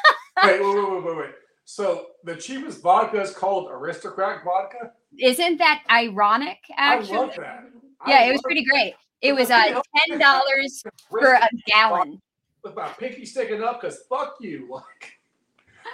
wait, 0.43 0.61
wait, 0.61 0.91
wait, 0.91 1.03
wait, 1.05 1.17
wait. 1.17 1.31
So 1.65 2.07
the 2.23 2.35
cheapest 2.35 2.81
vodka 2.81 3.22
is 3.22 3.31
called 3.31 3.69
Aristocrat 3.72 4.43
vodka. 4.43 4.91
Isn't 5.19 5.57
that 5.57 5.84
ironic? 5.89 6.59
Actually, 6.76 7.17
I 7.17 7.19
love 7.22 7.35
that. 7.38 7.63
I 8.01 8.09
yeah, 8.09 8.26
it 8.26 8.31
was 8.31 8.38
love 8.38 8.43
pretty 8.43 8.65
great. 8.65 8.93
It 9.21 9.33
was 9.33 9.47
the 9.47 9.55
uh 9.55 9.81
ten 10.07 10.19
dollars 10.19 10.83
for 11.09 11.33
a 11.33 11.47
gallon. 11.67 12.21
with 12.63 12.75
my 12.75 12.87
pinky 12.89 13.25
sticking 13.25 13.63
up 13.63 13.81
because 13.81 14.03
fuck 14.09 14.35
you. 14.39 14.67
Like 14.69 15.19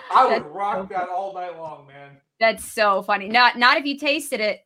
I 0.14 0.26
would 0.26 0.43
That's 0.43 0.45
rock 0.45 0.88
so 0.89 0.93
that 0.95 1.10
all 1.10 1.34
night 1.34 1.57
long, 1.57 1.88
man. 1.88 2.18
That's 2.39 2.65
so 2.65 3.02
funny. 3.03 3.27
Not 3.27 3.57
not 3.57 3.77
if 3.77 3.85
you 3.85 3.98
tasted 3.98 4.39
it. 4.39 4.61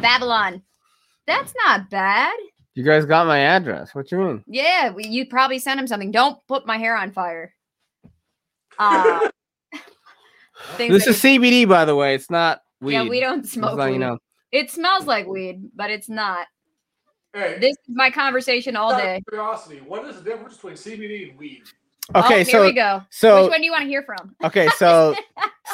Babylon. 0.00 0.62
That's 1.26 1.52
not 1.66 1.90
bad. 1.90 2.34
You 2.74 2.84
guys 2.84 3.04
got 3.04 3.26
my 3.26 3.38
address. 3.38 3.94
What 3.94 4.10
you 4.10 4.18
mean? 4.18 4.44
Yeah, 4.46 4.90
we, 4.90 5.04
you 5.06 5.26
probably 5.26 5.58
sent 5.58 5.78
him 5.78 5.86
something. 5.86 6.10
Don't 6.10 6.38
put 6.48 6.66
my 6.66 6.78
hair 6.78 6.96
on 6.96 7.12
fire. 7.12 7.54
Uh, 8.78 9.28
This 10.78 11.06
like- 11.06 11.08
is 11.08 11.20
CBD, 11.22 11.68
by 11.68 11.84
the 11.84 11.94
way. 11.94 12.14
It's 12.14 12.30
not 12.30 12.60
weed. 12.80 12.94
yeah, 12.94 13.08
we 13.08 13.20
don't 13.20 13.46
smoke 13.46 13.78
weed. 13.78 13.92
you 13.92 13.98
know. 13.98 14.18
It 14.52 14.70
smells 14.70 15.06
like 15.06 15.26
weed, 15.26 15.70
but 15.74 15.90
it's 15.90 16.08
not. 16.08 16.46
Hey, 17.34 17.58
This 17.60 17.72
is 17.88 17.94
my 17.94 18.10
conversation 18.10 18.76
all 18.76 18.96
day. 18.96 19.22
curiosity, 19.28 19.80
what 19.80 20.06
is 20.06 20.16
the 20.16 20.22
difference 20.22 20.54
between 20.56 20.74
CBD 20.74 21.30
and 21.30 21.38
weed? 21.38 21.62
oh, 22.14 22.20
Okay, 22.24 22.44
here 22.44 22.60
we 22.62 22.72
go. 22.72 23.02
so 23.10 23.42
Which 23.44 23.50
one 23.50 23.60
do 23.60 23.64
you 23.64 23.72
want 23.72 23.82
to 23.82 23.88
hear 23.88 24.02
from? 24.02 24.34
okay, 24.44 24.68
so 24.76 25.14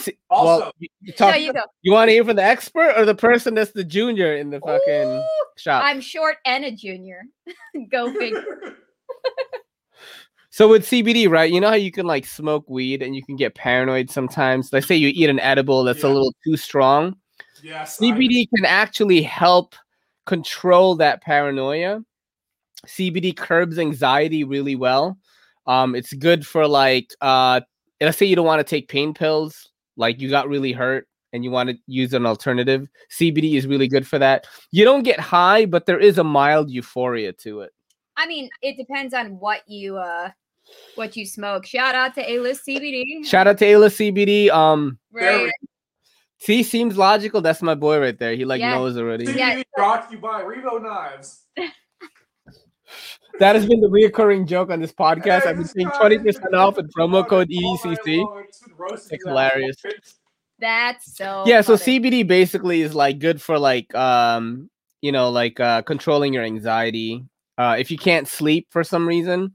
see- 0.00 0.16
Also- 0.30 0.60
well, 0.64 0.72
you, 0.78 0.88
you 1.02 1.12
talk. 1.12 1.30
no, 1.32 1.36
you 1.36 1.52
go. 1.52 1.62
You 1.82 1.92
want 1.92 2.08
to 2.08 2.12
hear 2.12 2.24
from 2.24 2.36
the 2.36 2.44
expert 2.44 2.94
or 2.96 3.04
the 3.04 3.14
person 3.14 3.54
that's 3.54 3.72
the 3.72 3.82
junior 3.84 4.36
in 4.36 4.50
the 4.50 4.60
fucking 4.60 5.08
Ooh, 5.18 5.22
shop? 5.56 5.82
I'm 5.84 6.00
short 6.00 6.36
and 6.44 6.64
a 6.64 6.70
junior. 6.70 7.22
go 7.90 8.12
figure. 8.12 8.44
So 10.50 10.66
with 10.66 10.84
CBD, 10.86 11.28
right? 11.30 11.52
You 11.52 11.60
know 11.60 11.68
how 11.68 11.74
you 11.76 11.92
can 11.92 12.04
like 12.04 12.26
smoke 12.26 12.68
weed 12.68 13.00
and 13.00 13.14
you 13.14 13.22
can 13.22 13.36
get 13.36 13.54
paranoid 13.54 14.10
sometimes. 14.10 14.72
Let's 14.72 14.88
say 14.88 14.96
you 14.96 15.06
eat 15.14 15.30
an 15.30 15.38
edible 15.38 15.84
that's 15.84 16.02
a 16.02 16.08
little 16.08 16.34
too 16.44 16.56
strong. 16.56 17.14
yes. 17.62 18.00
I- 18.02 18.06
CBD 18.06 18.48
can 18.52 18.64
actually 18.64 19.22
help 19.22 19.76
control 20.28 20.94
that 20.96 21.22
paranoia. 21.22 22.00
CBD 22.86 23.34
curbs 23.34 23.78
anxiety 23.78 24.44
really 24.44 24.76
well. 24.76 25.18
Um, 25.66 25.94
it's 25.94 26.12
good 26.12 26.46
for 26.46 26.68
like 26.68 27.12
uh 27.20 27.60
let's 28.00 28.18
say 28.18 28.26
you 28.26 28.36
don't 28.36 28.46
want 28.46 28.60
to 28.60 28.70
take 28.70 28.88
pain 28.88 29.12
pills, 29.12 29.70
like 29.96 30.20
you 30.20 30.30
got 30.30 30.48
really 30.48 30.72
hurt 30.72 31.08
and 31.32 31.42
you 31.42 31.50
want 31.50 31.70
to 31.70 31.76
use 31.86 32.12
an 32.12 32.26
alternative. 32.26 32.86
CBD 33.10 33.54
is 33.54 33.66
really 33.66 33.88
good 33.88 34.06
for 34.06 34.18
that. 34.18 34.46
You 34.70 34.84
don't 34.84 35.02
get 35.02 35.18
high, 35.18 35.66
but 35.66 35.86
there 35.86 35.98
is 35.98 36.18
a 36.18 36.24
mild 36.24 36.70
euphoria 36.70 37.32
to 37.44 37.62
it. 37.62 37.72
I 38.16 38.26
mean, 38.26 38.50
it 38.62 38.76
depends 38.76 39.14
on 39.14 39.38
what 39.40 39.62
you 39.66 39.96
uh 39.96 40.30
what 40.94 41.16
you 41.16 41.24
smoke. 41.24 41.64
Shout 41.64 41.94
out 41.94 42.14
to 42.16 42.30
A 42.30 42.38
List 42.38 42.66
CBD. 42.68 43.24
Shout 43.24 43.46
out 43.46 43.56
to 43.58 43.64
Ayla 43.64 43.88
CBD. 43.88 44.50
Um 44.50 44.98
Right. 45.10 45.50
See, 46.38 46.62
seems 46.62 46.96
logical. 46.96 47.40
That's 47.40 47.62
my 47.62 47.74
boy 47.74 47.98
right 48.00 48.18
there. 48.18 48.34
He 48.34 48.44
like 48.44 48.60
Yeah. 48.60 48.74
knows 48.76 48.96
already. 48.96 49.26
CBD 49.26 49.38
Yeah. 49.38 49.62
brought 49.76 50.08
to 50.08 50.14
you 50.14 50.20
by 50.20 50.42
Revo 50.42 50.80
Knives. 50.82 51.44
That 53.40 53.54
has 53.54 53.66
been 53.66 53.80
the 53.80 53.88
reoccurring 53.88 54.46
joke 54.46 54.70
on 54.70 54.80
this 54.80 54.92
podcast. 54.92 55.42
Hey, 55.42 55.50
I've 55.50 55.56
been 55.56 55.68
seeing 55.68 55.88
twenty 56.00 56.18
percent 56.18 56.54
off 56.54 56.76
with 56.76 56.90
promo 56.92 57.26
code 57.26 57.48
all 57.62 57.78
night 57.84 57.98
EDCC. 58.04 58.18
long, 58.18 58.44
it's 58.48 58.60
been 58.60 58.74
roasting 58.76 59.14
It's 59.16 59.24
hilarious. 59.26 59.76
That's 60.58 61.16
so 61.16 61.44
Yeah, 61.46 61.60
so 61.60 61.76
funny. 61.76 62.00
CBD 62.00 62.26
basically 62.26 62.82
is 62.82 62.94
like 62.94 63.20
good 63.20 63.40
for 63.40 63.58
like 63.58 63.94
um 63.94 64.68
you 65.02 65.12
know 65.12 65.30
like 65.30 65.60
uh 65.60 65.82
controlling 65.82 66.32
your 66.32 66.42
anxiety. 66.42 67.24
Uh 67.56 67.76
if 67.78 67.90
you 67.92 67.98
can't 67.98 68.26
sleep 68.26 68.66
for 68.70 68.82
some 68.82 69.06
reason, 69.06 69.54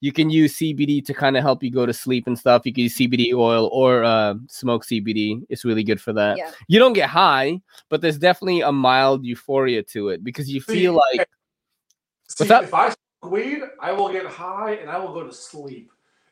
you 0.00 0.12
can 0.12 0.30
use 0.30 0.54
CBD 0.56 1.04
to 1.04 1.14
kind 1.14 1.36
of 1.36 1.42
help 1.42 1.62
you 1.62 1.70
go 1.70 1.84
to 1.84 1.92
sleep 1.92 2.26
and 2.26 2.38
stuff. 2.38 2.62
You 2.64 2.72
can 2.72 2.84
use 2.84 2.96
CBD 2.96 3.34
oil 3.34 3.68
or 3.72 4.04
uh, 4.04 4.34
smoke 4.48 4.84
CBD. 4.84 5.44
It's 5.48 5.64
really 5.64 5.82
good 5.82 6.00
for 6.00 6.12
that. 6.12 6.36
Yeah. 6.38 6.50
You 6.68 6.78
don't 6.78 6.92
get 6.92 7.08
high, 7.08 7.60
but 7.88 8.00
there's 8.00 8.18
definitely 8.18 8.60
a 8.60 8.72
mild 8.72 9.24
euphoria 9.24 9.82
to 9.84 10.10
it 10.10 10.22
because 10.22 10.50
you 10.50 10.60
See, 10.60 10.72
feel 10.72 10.94
like 10.94 11.28
See, 12.28 12.44
What's 12.44 12.50
up? 12.50 12.64
if 12.64 12.74
I 12.74 12.86
smoke 12.88 13.32
weed, 13.32 13.62
I 13.80 13.92
will 13.92 14.10
get 14.12 14.26
high 14.26 14.74
and 14.74 14.90
I 14.90 14.98
will 14.98 15.12
go 15.12 15.24
to 15.24 15.32
sleep. 15.32 15.90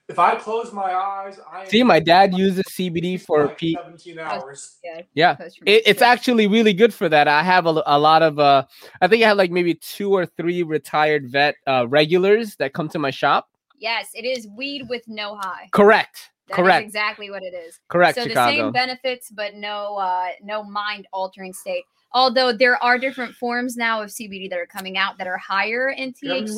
If 0.08 0.20
I 0.20 0.36
close 0.36 0.72
my 0.72 0.94
eyes, 0.94 1.40
I 1.50 1.64
see 1.66 1.82
my 1.82 1.98
dad 1.98 2.32
uses 2.32 2.64
CBD 2.66 3.20
for 3.20 3.46
like 3.46 3.58
P. 3.58 3.76
17 3.82 4.18
hours. 4.20 4.76
Yeah. 4.84 5.02
Yeah. 5.14 5.34
post 5.34 5.58
It, 5.66 5.82
it's 5.84 6.02
actually 6.02 6.46
really 6.46 6.72
good 6.72 6.94
for 6.94 7.08
that. 7.08 7.26
I 7.26 7.42
have 7.42 7.66
a, 7.66 7.82
a 7.86 7.98
lot 7.98 8.22
of 8.22 8.38
uh 8.38 8.64
I 9.00 9.08
think 9.08 9.24
I 9.24 9.28
have 9.28 9.36
like 9.36 9.50
maybe 9.50 9.74
two 9.74 10.12
or 10.14 10.24
three 10.24 10.62
retired 10.62 11.28
vet 11.28 11.56
uh 11.66 11.88
regulars 11.88 12.54
that 12.56 12.72
come 12.72 12.88
to 12.90 13.00
my 13.00 13.10
shop. 13.10 13.48
Yes, 13.78 14.08
it 14.14 14.24
is 14.24 14.46
weed 14.48 14.88
with 14.88 15.02
no 15.06 15.36
high. 15.36 15.68
Correct. 15.72 16.30
That 16.48 16.52
is 16.52 16.56
Correct. 16.56 16.84
exactly 16.84 17.30
what 17.30 17.42
it 17.42 17.54
is. 17.54 17.80
Correct, 17.88 18.16
so 18.16 18.24
the 18.24 18.34
same 18.34 18.70
benefits, 18.72 19.30
but 19.30 19.54
no 19.54 19.96
uh 19.96 20.28
no 20.42 20.62
mind 20.62 21.08
altering 21.12 21.52
state. 21.52 21.82
Although 22.12 22.52
there 22.52 22.82
are 22.82 22.98
different 22.98 23.34
forms 23.34 23.76
now 23.76 24.00
of 24.02 24.10
CBD 24.10 24.48
that 24.50 24.58
are 24.58 24.66
coming 24.66 24.96
out 24.96 25.18
that 25.18 25.26
are 25.26 25.38
higher 25.38 25.90
in 25.90 26.12
THC, 26.12 26.56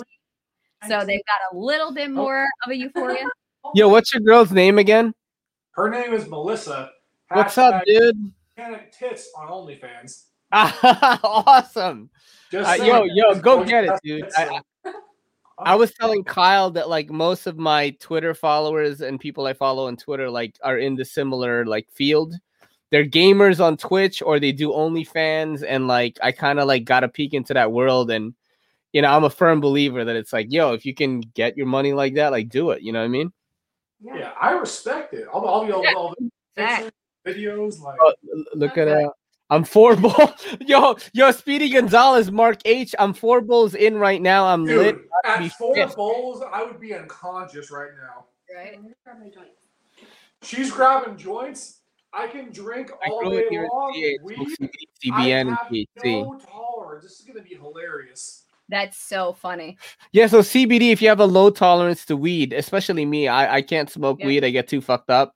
so 0.86 1.04
they've 1.04 1.24
got 1.24 1.40
a 1.52 1.56
little 1.56 1.92
bit 1.92 2.10
more 2.10 2.46
of 2.64 2.70
a 2.70 2.76
euphoria. 2.76 3.24
Yo, 3.74 3.88
what's 3.88 4.12
your 4.12 4.20
girl's 4.20 4.52
name 4.52 4.78
again? 4.78 5.14
Her 5.72 5.88
name 5.90 6.12
is 6.12 6.28
Melissa. 6.28 6.90
What's 7.30 7.58
up, 7.58 7.74
Hashtag 7.74 7.84
dude? 7.86 8.32
Panic 8.56 8.92
tits 8.92 9.30
on 9.36 9.48
OnlyFans. 9.48 10.24
awesome. 10.52 12.10
Just 12.50 12.80
Uh, 12.80 12.84
yo, 12.84 13.04
yo, 13.04 13.34
go 13.40 13.64
get 13.64 13.84
it, 13.84 13.92
dude. 14.02 14.24
tits, 14.24 14.36
I, 14.36 14.46
so- 14.46 14.60
I, 15.58 15.72
I 15.72 15.74
was 15.74 15.90
oh. 15.90 15.94
telling 16.00 16.24
Kyle 16.24 16.70
that 16.72 16.88
like 16.88 17.10
most 17.10 17.46
of 17.46 17.58
my 17.58 17.90
Twitter 18.00 18.34
followers 18.34 19.00
and 19.00 19.20
people 19.20 19.46
I 19.46 19.52
follow 19.52 19.86
on 19.86 19.96
Twitter 19.96 20.30
like 20.30 20.56
are 20.62 20.78
in 20.78 20.94
the 20.96 21.04
similar 21.04 21.64
like 21.66 21.88
field. 21.92 22.34
They're 22.90 23.04
gamers 23.04 23.62
on 23.62 23.76
Twitch 23.76 24.22
or 24.22 24.40
they 24.40 24.52
do 24.52 24.70
OnlyFans, 24.70 25.62
and 25.66 25.86
like 25.88 26.18
I 26.22 26.32
kind 26.32 26.58
of 26.58 26.66
like 26.66 26.84
got 26.84 27.04
a 27.04 27.08
peek 27.08 27.34
into 27.34 27.52
that 27.54 27.70
world, 27.70 28.10
and 28.10 28.34
you 28.92 29.02
know 29.02 29.08
I'm 29.08 29.24
a 29.24 29.30
firm 29.30 29.60
believer 29.60 30.04
that 30.04 30.16
it's 30.16 30.32
like, 30.32 30.46
yo, 30.50 30.72
if 30.72 30.86
you 30.86 30.94
can 30.94 31.20
get 31.20 31.56
your 31.56 31.66
money 31.66 31.92
like 31.92 32.14
that, 32.14 32.32
like 32.32 32.48
do 32.48 32.70
it. 32.70 32.82
You 32.82 32.92
know 32.92 33.00
what 33.00 33.04
I 33.04 33.08
mean? 33.08 33.32
Yeah, 34.00 34.32
I 34.40 34.52
respect 34.52 35.12
it. 35.14 35.26
I'll, 35.32 35.46
I'll 35.46 35.66
be 35.66 35.72
all, 35.72 35.82
Yeah. 35.82 35.92
all 35.96 36.14
Fact. 36.56 36.90
pictures, 37.24 37.44
videos 37.44 37.80
like 37.80 37.98
Oh, 38.00 38.14
l- 38.34 38.44
look 38.54 38.78
at 38.78 38.88
Okay. 38.88 39.08
I'm 39.50 39.64
four 39.64 39.96
bowl. 39.96 40.32
Yo, 40.66 40.96
yo, 41.12 41.30
Speedy 41.30 41.70
Gonzalez, 41.70 42.30
Mark 42.30 42.58
H. 42.64 42.94
I'm 42.98 43.12
four 43.14 43.40
bowls 43.40 43.74
in 43.74 43.96
right 43.96 44.20
now. 44.20 44.46
I'm 44.46 44.64
lit. 44.64 44.96
Dude, 44.96 45.04
be 45.38 45.44
at 45.46 45.52
four 45.54 45.74
fit. 45.74 45.96
bowls, 45.96 46.42
I 46.52 46.62
would 46.64 46.80
be 46.80 46.94
unconscious 46.94 47.70
right 47.70 47.90
now. 47.96 48.26
Right. 48.54 48.78
She's 50.42 50.70
grabbing 50.70 51.16
joints. 51.16 51.80
I 52.12 52.26
can 52.26 52.50
drink 52.52 52.90
I 53.04 53.10
all 53.10 53.22
go 53.24 53.30
day 53.40 53.44
long. 53.70 53.92
see 53.94 54.00
it, 54.00 54.22
Weed. 54.22 54.36
smoke 54.36 54.48
CBD, 54.48 54.70
CBN 55.04 55.48
and 55.48 55.58
THC. 55.70 56.22
no 56.22 56.38
tolerance. 56.50 57.04
This 57.04 57.20
is 57.20 57.26
gonna 57.26 57.42
be 57.42 57.54
hilarious. 57.54 58.44
That's 58.70 58.96
so 58.98 59.32
funny. 59.32 59.76
Yeah, 60.12 60.26
so 60.26 60.40
CBD, 60.40 60.90
if 60.92 61.00
you 61.02 61.08
have 61.08 61.20
a 61.20 61.24
low 61.26 61.48
tolerance 61.50 62.04
to 62.06 62.16
weed, 62.16 62.52
especially 62.52 63.04
me, 63.06 63.26
I, 63.28 63.56
I 63.56 63.62
can't 63.62 63.90
smoke 63.90 64.18
Yeah. 64.20 64.26
weed. 64.26 64.44
I 64.44 64.50
get 64.50 64.68
too 64.68 64.80
fucked 64.82 65.10
up. 65.10 65.34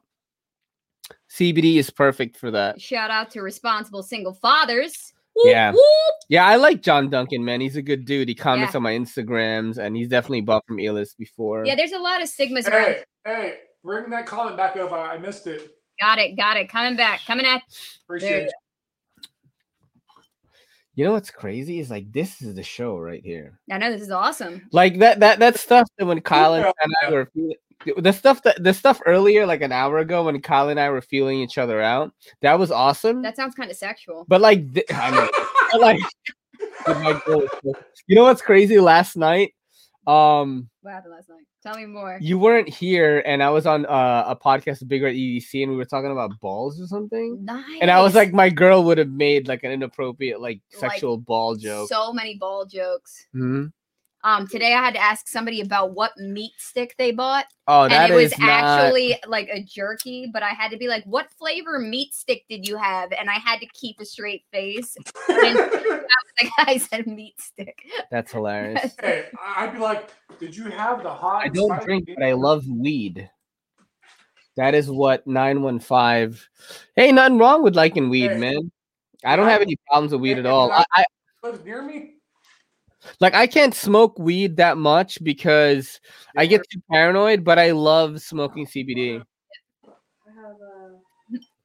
CBD 1.33 1.77
is 1.77 1.89
perfect 1.91 2.37
for 2.37 2.51
that. 2.51 2.81
Shout 2.81 3.11
out 3.11 3.31
to 3.31 3.43
responsible 3.43 4.03
single 4.03 4.35
fathers. 4.35 5.13
Whoop, 5.35 5.47
Yeah. 5.47 5.73
whoop. 5.73 6.15
Yeah, 6.29 6.45
I 6.47 6.57
like 6.57 6.83
John 6.83 7.09
Duncan, 7.09 7.43
man. 7.43 7.61
He's 7.63 7.77
a 7.77 7.83
good 7.83 8.05
dude. 8.05 8.29
He 8.29 8.35
comments 8.35 8.75
Yeah. 8.75 8.79
on 8.79 8.83
my 8.83 8.93
Instagrams, 8.93 9.79
and 9.79 9.97
he's 9.97 10.09
definitely 10.09 10.43
bought 10.43 10.67
from 10.67 10.79
Elis 10.79 11.15
before. 11.15 11.65
Yeah, 11.65 11.75
there's 11.75 11.93
a 11.93 11.99
lot 11.99 12.21
of 12.21 12.29
stigmas 12.29 12.69
around. 12.69 12.85
Hey, 12.85 13.05
hey, 13.25 13.55
bring 13.83 14.11
that 14.11 14.27
comment 14.27 14.59
back 14.59 14.77
up. 14.77 14.93
I, 14.93 15.15
I 15.15 15.19
missed 15.19 15.47
it. 15.47 15.71
Got 16.01 16.19
it, 16.19 16.37
got 16.37 16.59
it. 16.59 16.69
Coming 16.69 16.97
back, 16.97 17.21
coming 17.27 17.47
at. 17.47 17.63
Appreciate 18.05 18.29
There. 18.31 18.47
it. 18.47 18.53
You 20.95 21.05
know 21.07 21.13
what's 21.13 21.31
crazy 21.31 21.79
is 21.81 21.89
like 21.91 22.13
this 22.13 22.43
is 22.43 22.55
the 22.55 22.63
show 22.63 22.99
right 22.99 23.23
here. 23.25 23.59
I 23.71 23.79
know 23.79 23.91
this 23.91 24.03
is 24.03 24.11
awesome. 24.11 24.69
Like 24.73 24.99
that 24.99 25.21
that 25.21 25.39
that 25.39 25.57
stuff 25.59 25.89
that 25.97 26.05
when 26.05 26.21
Kyle 26.21 26.53
and, 26.53 26.67
and 26.67 26.95
I 27.03 27.11
were 27.11 27.31
feeling 27.33 27.55
the 27.97 28.13
stuff 28.13 28.43
that 28.43 28.63
the 28.63 28.73
stuff 28.75 29.01
earlier, 29.07 29.47
like 29.47 29.63
an 29.63 29.73
hour 29.73 29.99
ago, 29.99 30.25
when 30.25 30.41
Kyle 30.41 30.69
and 30.69 30.79
I 30.81 30.91
were 30.91 31.01
feeling 31.01 31.39
each 31.41 31.59
other 31.59 31.81
out, 31.81 32.13
that 32.43 32.59
was 32.59 32.71
awesome. 32.71 33.23
That 33.23 33.37
sounds 33.37 33.55
kind 33.55 33.71
of 33.71 33.77
sexual. 33.77 34.25
but 34.29 34.41
like, 34.41 34.73
th- 34.75 34.87
I 34.93 35.11
know, 35.11 35.29
but 35.73 35.81
like, 35.81 36.01
but 36.87 37.01
my 37.01 37.21
goal 37.27 37.47
you 38.07 38.17
know 38.17 38.25
what's 38.25 38.43
crazy? 38.43 38.79
Last 38.81 39.17
night, 39.17 39.55
um, 40.07 40.69
What 40.83 40.95
happened 40.95 41.15
last 41.15 41.29
night? 41.29 41.39
Tell 41.63 41.77
me 41.77 41.87
more. 41.87 42.19
you 42.21 42.41
weren't 42.41 42.69
here, 42.69 43.23
and 43.25 43.41
I 43.41 43.51
was 43.51 43.67
on 43.67 43.87
uh, 43.87 44.25
a 44.27 44.35
podcast 44.35 44.87
Bigger 44.89 44.89
Big 44.89 45.03
Red 45.05 45.15
EDC, 45.15 45.63
and 45.63 45.71
we 45.71 45.77
were 45.79 45.85
talking 45.85 46.11
about 46.11 46.33
balls 46.41 46.81
or 46.81 46.87
something. 46.89 47.45
Nice. 47.45 47.79
And 47.81 47.89
I 47.89 48.03
was 48.03 48.17
like, 48.17 48.33
my 48.33 48.49
girl 48.51 48.83
would 48.83 48.99
have 48.99 49.11
made 49.11 49.47
like 49.47 49.63
an 49.63 49.71
inappropriate, 49.71 50.41
like 50.41 50.61
Like, 50.81 50.91
sexual 50.91 51.19
ball 51.19 51.55
joke. 51.55 51.89
so 51.89 52.13
many 52.13 52.37
ball 52.37 52.67
jokes. 52.67 53.27
Mhm. 53.33 53.73
Um, 54.25 54.47
today 54.47 54.73
I 54.75 54.85
had 54.85 54.95
to 54.95 55.01
ask 55.03 55.27
somebody 55.27 55.61
about 55.61 55.95
what 55.95 56.17
meat 56.17 56.53
stick 56.57 56.95
they 56.97 57.11
bought, 57.11 57.47
Oh, 57.67 57.83
and 57.85 57.93
that 57.93 58.11
it 58.11 58.15
was 58.15 58.33
is 58.33 58.39
not- 58.39 58.49
actually 58.51 59.17
like 59.27 59.49
a 59.53 59.61
jerky. 59.63 60.31
But 60.33 60.43
I 60.45 60.51
had 60.51 60.71
to 60.71 60.77
be 60.77 60.87
like, 60.87 61.03
"What 61.05 61.29
flavor 61.33 61.79
meat 61.81 62.15
stick 62.15 62.45
did 62.49 62.67
you 62.69 62.77
have?" 62.77 63.11
And 63.13 63.29
I 63.29 63.35
had 63.35 63.59
to 63.61 63.67
keep 63.75 63.99
a 64.01 64.05
straight 64.05 64.45
face. 64.53 64.97
And 65.29 65.57
the 65.57 66.51
guy 66.57 66.77
said 66.79 67.07
meat 67.09 67.35
stick. 67.41 67.77
That's 68.11 68.31
hilarious. 68.33 68.95
hey, 69.01 69.27
I- 69.45 69.65
I'd 69.65 69.73
be 69.73 69.79
like, 69.81 70.11
did 70.39 70.57
you 70.57 70.65
have 70.71 71.03
the 71.03 71.11
hot? 71.11 71.43
I 71.45 71.49
don't 71.49 71.83
drink, 71.83 72.07
meat? 72.09 72.17
but 72.19 72.25
I 72.25 72.33
love 72.33 72.65
weed. 72.67 73.29
That 74.57 74.75
is 74.75 74.91
what 74.91 75.27
915. 75.27 76.39
Hey, 76.95 77.11
nothing 77.13 77.39
wrong 77.39 77.63
with 77.63 77.75
liking 77.75 78.09
weed, 78.09 78.31
Hey. 78.33 78.39
man. 78.39 78.71
I 79.25 79.35
don't 79.37 79.49
have 79.49 79.63
any 79.63 79.77
problems 79.89 80.13
with 80.13 80.21
weed 80.21 80.39
at 80.39 80.47
all. 80.47 80.71
I- 80.71 80.85
I, 80.95 81.05
I 81.43 81.47
lives 81.49 81.65
near 81.65 81.83
me. 81.83 82.15
Like 83.21 83.35
I 83.35 83.47
can't 83.47 83.75
smoke 83.75 84.19
weed 84.19 84.57
that 84.57 84.77
much 84.79 85.23
because 85.23 86.01
I 86.37 86.47
get 86.47 86.63
too 86.71 86.81
paranoid, 86.91 87.45
but 87.45 87.59
I 87.59 87.73
love 87.73 88.21
smoking 88.21 88.67
CBD. 88.67 89.23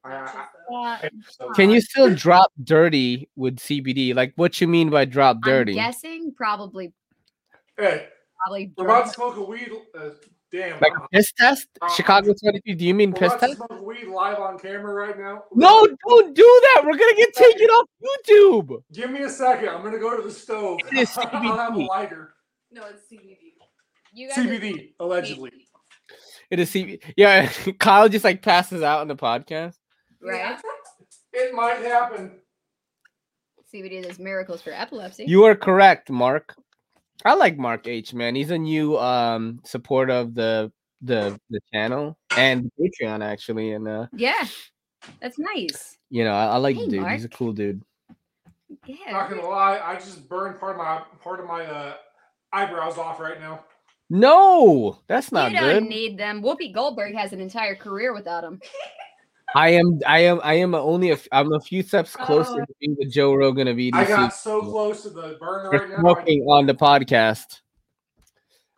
I- 0.03 0.09
I- 0.09 0.47
Uh, 0.69 0.97
Can 1.55 1.69
you 1.69 1.80
still 1.81 2.14
drop 2.14 2.51
dirty 2.64 3.30
with 3.38 3.57
CBD? 3.57 4.14
Like 4.14 4.34
what 4.35 4.59
you 4.59 4.68
mean 4.68 4.89
by 4.89 5.05
drop 5.05 5.38
dirty? 5.41 5.72
I'm 5.72 5.77
guessing 5.77 6.34
probably 6.35 6.93
Hey, 7.77 8.09
probably. 8.43 8.73
we're 8.77 8.85
about 8.85 9.05
to 9.07 9.11
smoke 9.14 9.38
a 9.38 9.43
weed. 9.43 9.72
Uh, 9.97 10.09
damn. 10.52 10.80
Like 10.80 10.94
I'm- 10.94 11.02
a 11.03 11.07
piss 11.15 11.32
test? 11.38 11.68
Uh, 11.82 11.90
Chicago 11.90 12.34
22. 12.41 12.76
Do 12.76 12.86
you 12.86 12.94
mean 12.94 13.11
we're 13.11 13.19
piss 13.19 13.34
test? 13.40 13.56
smoke 13.57 13.82
weed 13.86 14.07
live 14.07 14.40
on 14.40 14.57
camera 14.60 14.94
right 14.94 15.18
now. 15.18 15.44
No, 15.53 15.86
don't 16.07 16.36
do 16.36 16.61
that. 16.76 16.84
We're 16.86 16.98
gonna 16.98 17.15
get 17.15 17.34
taken 17.34 17.68
off 17.69 17.88
YouTube. 18.28 18.82
Give 18.94 19.10
me 19.11 19.22
a 19.24 19.30
second. 19.30 19.69
I'm 19.69 19.84
gonna 19.84 19.99
go 19.99 20.15
to 20.15 20.24
the 20.24 20.32
stove. 20.34 20.80
It 20.91 20.98
is 20.98 21.18
I'll 21.18 21.57
have 21.57 21.76
a 21.76 21.80
lighter. 21.80 22.34
No, 22.72 22.84
it's 22.86 23.03
CBD. 23.11 23.38
You 24.14 24.30
guys 24.30 24.38
CBD, 24.38 24.94
allegedly. 24.99 25.52
It 26.49 26.60
is 26.60 26.72
CBD. 26.72 27.02
Yeah, 27.15 27.48
Kyle 27.80 28.10
just 28.10 28.24
like 28.24 28.41
passes 28.41 28.82
out 28.82 29.02
on 29.02 29.07
the 29.07 29.15
podcast. 29.15 29.76
right? 30.22 30.57
It 31.34 31.53
might 31.53 31.78
happen. 31.80 32.40
CBD 33.74 34.02
does 34.03 34.18
miracles 34.18 34.61
for 34.61 34.72
epilepsy. 34.72 35.26
You 35.28 35.44
are 35.44 35.56
correct, 35.56 36.10
Mark. 36.10 36.56
I 37.26 37.34
like 37.35 37.57
Mark 37.57 37.88
H. 37.88 38.14
Man, 38.14 38.35
he's 38.35 38.52
a 38.52 38.57
new 38.57 38.98
um 38.98 39.60
supporter 39.64 40.14
of 40.14 40.34
the 40.35 40.72
the 41.02 41.39
the 41.49 41.60
channel 41.73 42.18
and 42.38 42.72
Patreon 42.80 43.23
actually, 43.23 43.72
and 43.73 43.88
uh, 43.88 44.07
yeah, 44.14 44.45
that's 45.22 45.38
nice. 45.39 45.98
you 46.10 46.23
know 46.23 46.34
I, 46.34 46.45
I 46.45 46.57
like 46.57 46.76
Hey, 46.76 46.85
the 46.85 46.89
dude. 46.91 47.07
He's 47.10 47.26
a 47.26 47.30
cool 47.30 47.53
dude. 47.53 47.81
Yeah. 48.85 49.11
Not 49.11 49.30
Yeah. 49.30 49.35
gonna 49.38 49.48
lie, 49.49 49.80
I 49.84 49.95
just 49.95 50.27
burned 50.30 50.60
part 50.60 50.73
of 50.73 50.77
my 50.77 51.02
part 51.23 51.39
of 51.39 51.45
my 51.45 51.65
uh, 51.65 51.94
eyebrows 52.53 52.98
off 52.98 53.19
right 53.19 53.39
now. 53.39 53.64
No, 54.10 54.99
that's 55.07 55.31
not 55.34 55.52
you 55.52 55.60
good. 55.60 55.80
don't 55.81 55.89
need 55.89 56.18
them. 56.18 56.41
Whoopi 56.41 56.73
Goldberg 56.73 57.14
has 57.15 57.34
an 57.34 57.41
entire 57.41 57.76
career 57.76 58.14
without 58.14 58.41
them. 58.41 58.60
I 59.58 59.70
am 59.70 60.00
I 60.06 60.20
am 60.20 60.40
I 60.44 60.54
am 60.54 60.76
only 60.76 61.10
a 61.10 61.14
f- 61.14 61.28
I'm 61.32 61.52
a 61.52 61.60
few 61.60 61.82
steps 61.82 62.16
closer 62.16 62.62
Oh. 62.62 62.66
to 62.66 62.74
being 62.80 62.96
the 63.00 63.10
Joe 63.10 63.34
Rogan 63.34 63.68
of 63.68 63.78
EDC. 63.78 63.96
I 63.96 64.06
got 64.06 64.30
so 64.36 64.62
close 64.62 65.02
to 65.02 65.10
the 65.10 65.36
burner 65.40 65.72
right 65.72 65.90
now. 65.90 66.00
Smoking 66.00 66.44
on 66.44 66.68
the 66.68 66.76
podcast. 66.76 67.62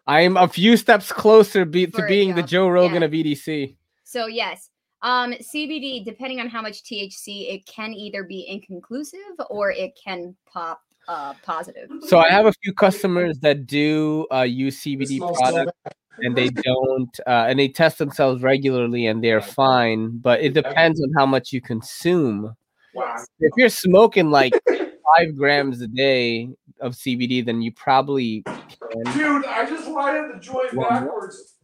I 0.08 0.22
am 0.22 0.38
a 0.38 0.48
few 0.48 0.78
steps 0.78 1.12
closer 1.12 1.66
be, 1.66 1.86
to 1.86 2.06
being 2.08 2.34
the 2.34 2.44
Joe 2.44 2.70
Rogan 2.70 3.02
yeah. 3.02 3.08
of 3.08 3.12
EDC. 3.12 3.76
So 4.06 4.28
yes, 4.28 4.70
um, 5.02 5.34
CBD, 5.34 6.06
depending 6.06 6.40
on 6.40 6.48
how 6.48 6.62
much 6.62 6.82
THC, 6.84 7.54
it 7.54 7.66
can 7.66 7.94
either 7.94 8.24
be 8.24 8.48
inconclusive 8.48 9.20
or 9.50 9.72
it 9.72 10.00
can 10.02 10.34
pop 10.52 10.82
uh, 11.10 11.34
positive. 11.44 11.90
So 12.08 12.20
I 12.20 12.30
have 12.30 12.46
a 12.46 12.54
few 12.64 12.74
customers 12.74 13.38
that 13.40 13.68
do 13.68 14.28
uh, 14.32 14.44
use 14.44 14.82
CBD 14.82 15.20
products 15.20 15.74
bad. 15.84 15.94
And 16.22 16.36
they 16.36 16.50
don't, 16.50 17.20
uh, 17.28 17.46
and 17.48 17.60
they 17.60 17.68
test 17.68 17.98
themselves 17.98 18.42
regularly 18.42 19.08
and 19.08 19.24
they're 19.24 19.42
fine. 19.42 20.18
But 20.18 20.42
it 20.42 20.54
depends 20.54 21.02
on 21.02 21.12
how 21.18 21.26
much 21.26 21.52
you 21.54 21.62
consume. 21.62 22.56
Wow. 22.94 23.16
If 23.40 23.54
you're 23.58 23.70
smoking 23.70 24.32
like 24.32 24.54
five 24.68 25.36
grams 25.36 25.82
a 25.82 25.88
day 25.88 26.50
of 26.82 26.94
CBD, 26.94 27.46
then 27.46 27.62
you 27.62 27.72
probably 27.74 28.44
can 28.44 29.04
Dude, 29.14 29.46
I 29.46 29.66
just 29.66 29.88
lighted 29.88 30.36
the 30.36 30.40
joint 30.40 30.74
One 30.74 30.90
backwards. 30.90 31.56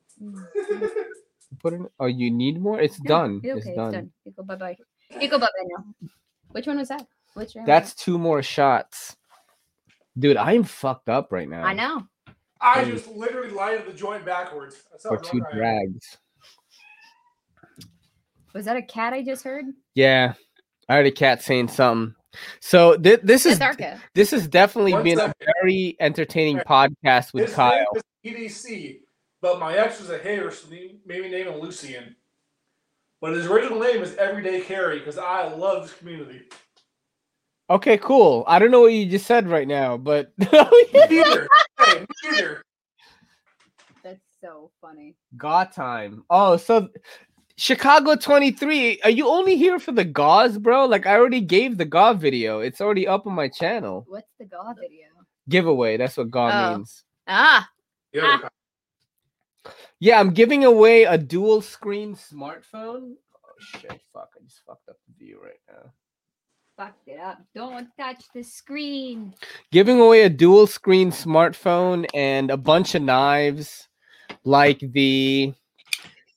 put 1.59 1.73
it. 1.73 1.81
Oh, 1.99 2.05
you 2.05 2.31
need 2.31 2.61
more? 2.61 2.79
It's 2.79 3.01
No, 3.01 3.07
done. 3.07 3.37
Okay, 3.43 3.49
It's 3.57 3.75
done. 3.75 4.11
You 4.25 4.31
go 4.31 4.43
bye 4.43 4.55
bye. 4.55 4.77
You 5.19 5.27
go 5.29 5.39
bye 5.39 5.45
bye 5.47 5.67
now. 5.77 6.09
Which 6.49 6.67
one 6.67 6.77
was 6.77 6.89
that? 6.89 7.05
Which 7.33 7.55
round? 7.55 7.67
That's 7.67 7.93
two 7.93 8.17
more 8.17 8.41
shots. 8.41 9.15
Dude, 10.17 10.37
I'm 10.37 10.63
fucked 10.63 11.09
up 11.09 11.31
right 11.31 11.49
now. 11.49 11.63
I 11.63 11.73
know. 11.73 12.03
I 12.65 12.83
Hey. 12.83 12.91
just 12.91 13.07
literally 13.07 13.51
lighted 13.51 13.85
the 13.85 13.93
joint 13.93 14.25
backwards. 14.25 14.83
That's 14.91 15.03
how 15.03 15.11
For 15.11 15.17
two 15.17 15.39
drunk 15.39 15.45
I 15.53 15.57
am. 15.57 15.57
drags. 15.57 16.17
Was 18.53 18.65
that 18.65 18.75
a 18.77 18.81
cat 18.81 19.13
I 19.13 19.21
just 19.21 19.43
heard? 19.43 19.65
Yeah. 19.93 20.33
I 20.89 20.95
heard 20.95 21.05
a 21.05 21.11
cat 21.11 21.41
saying 21.43 21.67
something. 21.67 22.15
So 22.59 22.97
thi- 22.97 23.17
this 23.17 23.45
is 23.45 23.59
That's 23.59 23.77
Arca. 23.79 24.01
this 24.13 24.31
has 24.31 24.47
definitely 24.47 24.93
One 24.93 25.03
been 25.03 25.19
a 25.19 25.33
very 25.61 25.95
entertaining 25.99 26.57
Hey, 26.57 26.63
podcast 26.63 27.33
with 27.33 27.45
His 27.45 27.53
Kyle. 27.55 27.85
name 28.23 28.35
is 28.37 28.63
EDC, 28.63 28.99
but 29.41 29.59
my 29.59 29.75
ex 29.77 29.99
was 29.99 30.09
a 30.09 30.17
hater, 30.17 30.51
so 30.51 30.67
maybe 30.69 30.99
made 31.05 31.31
name 31.31 31.47
him 31.47 31.59
Lucian. 31.59 32.15
But 33.21 33.33
his 33.33 33.45
original 33.45 33.79
name 33.79 34.01
is 34.01 34.15
Everyday 34.17 34.61
Carry 34.61 34.99
because 34.99 35.17
I 35.17 35.47
love 35.53 35.83
this 35.83 35.93
community. 35.93 36.43
Okay, 37.69 37.97
cool. 37.97 38.43
I 38.47 38.59
don't 38.59 38.69
know 38.71 38.81
what 38.81 38.93
you 38.93 39.05
just 39.05 39.25
said 39.25 39.47
right 39.49 39.67
now, 39.67 39.97
but 39.97 40.31
Neither. 41.99 42.05
neither. 42.31 42.63
That's 44.03 44.21
so 44.41 44.71
funny. 44.81 45.15
God 45.37 45.71
time. 45.71 46.23
Oh, 46.29 46.57
so 46.57 46.89
Chicago 47.57 48.15
23. 48.15 49.01
Are 49.03 49.09
you 49.09 49.27
only 49.27 49.55
here 49.57 49.79
for 49.79 49.91
the 49.93 50.03
gauze, 50.05 50.57
bro? 50.57 50.85
Like 50.85 51.05
I 51.07 51.15
already 51.15 51.41
gave 51.41 51.77
the 51.77 51.85
GAW 51.85 52.13
video. 52.13 52.59
It's 52.59 52.81
already 52.81 53.07
up 53.07 53.25
on 53.25 53.33
my 53.33 53.47
channel. 53.47 54.05
What's 54.07 54.27
the 54.39 54.45
GAW 54.45 54.73
video? 54.79 55.07
Giveaway. 55.49 55.97
That's 55.97 56.17
what 56.17 56.29
GAW 56.31 56.49
Oh. 56.51 56.77
means. 56.77 57.03
Ah, 57.27 57.67
Yeah, 58.13 58.39
Yeah, 59.99 60.19
I'm 60.19 60.31
giving 60.31 60.65
away 60.65 61.03
a 61.03 61.17
dual 61.17 61.61
screen 61.61 62.15
smartphone. 62.15 63.13
Oh 63.15 63.55
shit, 63.59 64.01
fuck. 64.13 64.29
I 64.35 64.43
just 64.43 64.61
fucked 64.67 64.87
up 64.89 64.97
the 65.07 65.25
view 65.25 65.39
right 65.43 65.59
now. 65.69 65.91
Fucked 66.77 67.07
it 67.07 67.19
up. 67.19 67.41
Don't 67.53 67.87
touch 67.97 68.25
the 68.33 68.43
screen. 68.43 69.33
Giving 69.71 69.99
away 70.01 70.23
a 70.23 70.29
dual 70.29 70.67
screen 70.67 71.09
smartphone 71.09 72.05
and 72.13 72.51
a 72.51 72.57
bunch 72.57 72.95
of 72.95 73.01
knives 73.01 73.87
like 74.43 74.79
the 74.79 75.53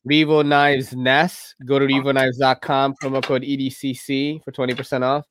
Revo 0.09 0.47
Knives 0.47 0.95
Nest. 0.95 1.57
Go 1.67 1.79
to 1.81 1.87
revoknives.com, 1.87 2.95
promo 3.03 3.23
code 3.23 3.43
EDCC 3.43 4.45
for 4.45 4.53
20% 4.53 5.03
off. 5.03 5.27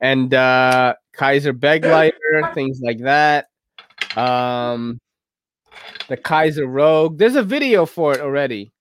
and 0.00 0.32
uh 0.34 0.94
Kizer 1.16 1.52
Begleiter, 1.52 2.54
things 2.54 2.80
like 2.82 2.98
that. 3.00 3.46
Um 4.16 4.98
the 6.08 6.16
Kizer 6.16 6.66
Rogue. 6.66 7.18
There's 7.18 7.36
a 7.36 7.42
video 7.42 7.84
for 7.84 8.14
it 8.14 8.20
already. 8.20 8.72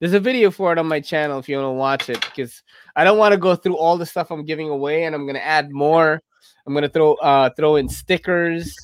There's 0.00 0.12
a 0.12 0.20
video 0.20 0.50
for 0.50 0.72
it 0.72 0.78
on 0.78 0.86
my 0.86 1.00
channel 1.00 1.38
if 1.38 1.48
you 1.48 1.56
want 1.56 1.66
to 1.66 1.72
watch 1.72 2.08
it 2.08 2.20
because 2.20 2.62
I 2.94 3.02
don't 3.04 3.18
want 3.18 3.32
to 3.32 3.38
go 3.38 3.56
through 3.56 3.76
all 3.76 3.96
the 3.98 4.06
stuff 4.06 4.30
I'm 4.30 4.44
giving 4.44 4.68
away 4.68 5.04
and 5.04 5.14
I'm 5.14 5.26
gonna 5.26 5.40
add 5.40 5.72
more. 5.72 6.22
I'm 6.66 6.74
gonna 6.74 6.88
throw 6.88 7.14
uh 7.14 7.50
throw 7.56 7.76
in 7.76 7.88
stickers. 7.88 8.76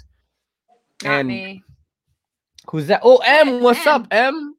Not 1.05 1.11
and 1.11 1.29
me. 1.29 1.63
who's 2.69 2.87
that? 2.89 3.01
Oh, 3.05 3.19
M, 3.25 3.61
what's 3.63 3.87
M. 3.87 3.95
up, 3.95 4.07
M? 4.11 4.57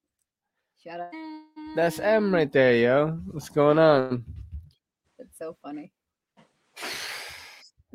Shut 0.82 1.00
up. 1.00 1.12
That's 1.76 2.00
M 2.00 2.34
right 2.34 2.52
there, 2.52 2.76
yo. 2.76 3.20
What's 3.32 3.50
going 3.50 3.80
on? 3.80 4.24
It's 5.20 5.38
so 5.38 5.58
funny. 5.62 5.92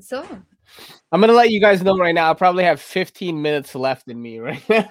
So 0.00 0.24
I'm 1.12 1.20
gonna 1.20 1.32
let 1.32 1.50
you 1.50 1.60
guys 1.60 1.82
know 1.82 1.96
right 1.96 2.14
now. 2.14 2.30
I 2.30 2.34
probably 2.34 2.64
have 2.64 2.80
15 2.80 3.40
minutes 3.40 3.74
left 3.74 4.08
in 4.08 4.20
me 4.20 4.38
right 4.38 4.62
now. 4.68 4.86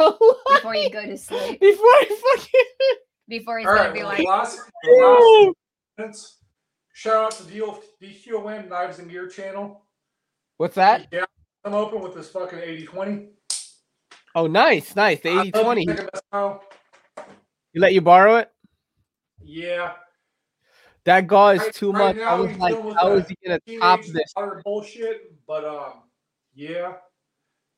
before 0.55 0.75
you 0.75 0.89
go 0.89 1.05
to 1.05 1.17
sleep, 1.19 1.59
Before 1.59 1.85
I 1.85 2.35
fucking 2.37 2.97
before 3.30 3.60
he's 3.60 3.68
All 3.68 3.76
gonna 3.76 3.89
right, 3.89 3.93
be 3.93 3.99
well, 3.99 4.10
like, 4.10 4.27
last, 4.27 4.60
last 4.84 5.53
minutes. 5.97 6.38
Shout 6.93 7.15
out 7.15 7.31
to 7.31 7.43
DO 7.43 7.77
DQM 8.01 8.68
Knives 8.68 8.99
and 8.99 9.10
Gear 9.10 9.27
channel. 9.27 9.85
What's 10.57 10.76
that? 10.76 11.07
Yeah, 11.14 11.23
I'm 11.64 11.73
open 11.73 12.01
with 12.01 12.15
this 12.15 12.30
fucking 12.30 12.60
80-20. 12.60 13.30
Oh, 14.35 14.47
nice, 14.47 14.95
nice. 14.95 15.22
The 15.22 15.30
I 15.30 15.41
80 15.43 15.51
20. 15.51 15.81
you, 15.81 15.88
Mega 15.88 16.10
Mesco. 16.34 16.60
You 17.72 17.81
let 17.81 17.93
you 17.93 18.01
borrow 18.01 18.35
it? 18.38 18.51
Yeah. 19.41 19.93
That 21.06 21.27
guy 21.27 21.53
is 21.53 21.73
too 21.73 21.91
right 21.91 22.15
much. 22.15 22.18
now 22.18 22.27
I 22.27 22.35
was 22.35 22.57
like, 22.57 22.73
dealing 22.73 22.88
with 22.88 22.97
how 22.97 23.10
the 23.10 23.15
is 23.15 23.27
he 23.30 23.38
gonna 23.45 23.60
top 23.80 24.03
this? 24.06 24.34
daughter 24.34 24.61
bullshit, 24.65 25.34
but 25.47 25.64
um, 25.64 25.93
yeah, 26.53 26.93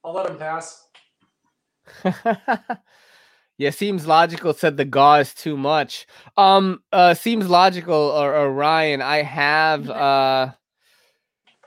I'll 0.03 0.14
let 0.14 0.30
him 0.30 0.38
pass. 0.38 0.88
yeah, 3.62 3.70
seems 3.70 4.08
logical. 4.08 4.56
Said 4.56 4.76
the 4.76 4.86
gauze 4.86 5.36
too 5.36 5.56
much. 5.56 6.08
Um, 6.36 6.82
uh, 6.92 7.14
seems 7.14 7.48
logical. 7.48 7.94
Or, 7.94 8.36
or 8.36 8.52
Ryan, 8.52 9.02
I 9.02 9.22
have. 9.22 9.90
Uh, 10.02 10.52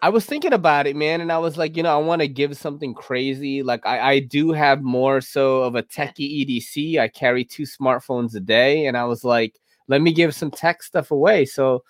I 0.03 0.11
was 0.11 0.27
thinking 0.27 0.53
about 0.53 0.87
it, 0.87 0.97
man, 0.97 1.23
and 1.23 1.33
I 1.33 1.39
was 1.39 1.57
like, 1.57 1.79
you 1.79 1.83
know, 1.83 1.95
I 1.95 2.03
want 2.03 2.21
to 2.21 2.29
give 2.29 2.59
something 2.59 2.93
crazy. 2.93 3.62
Like, 3.62 3.87
I, 3.87 4.12
I 4.12 4.19
do 4.19 4.53
have 4.53 4.83
more 4.83 5.23
so 5.23 5.62
of 5.62 5.77
a 5.77 5.83
techie 5.83 6.45
EDC. 6.45 6.99
I 6.99 7.09
carry 7.09 7.43
two 7.43 7.62
smartphones 7.62 8.35
a 8.35 8.41
day, 8.41 8.87
and 8.87 8.99
I 8.99 9.05
was 9.05 9.25
like, 9.25 9.59
let 9.89 10.03
me 10.03 10.12
give 10.12 10.35
some 10.35 10.51
tech 10.51 10.83
stuff 10.83 11.11
away. 11.11 11.47
So, 11.47 11.85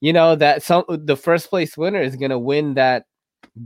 you 0.00 0.12
know, 0.12 0.34
that 0.34 0.64
some 0.64 0.84
the 0.88 1.16
first 1.16 1.48
place 1.48 1.76
winner 1.76 2.02
is 2.02 2.16
gonna 2.16 2.38
win 2.38 2.74
that 2.74 3.04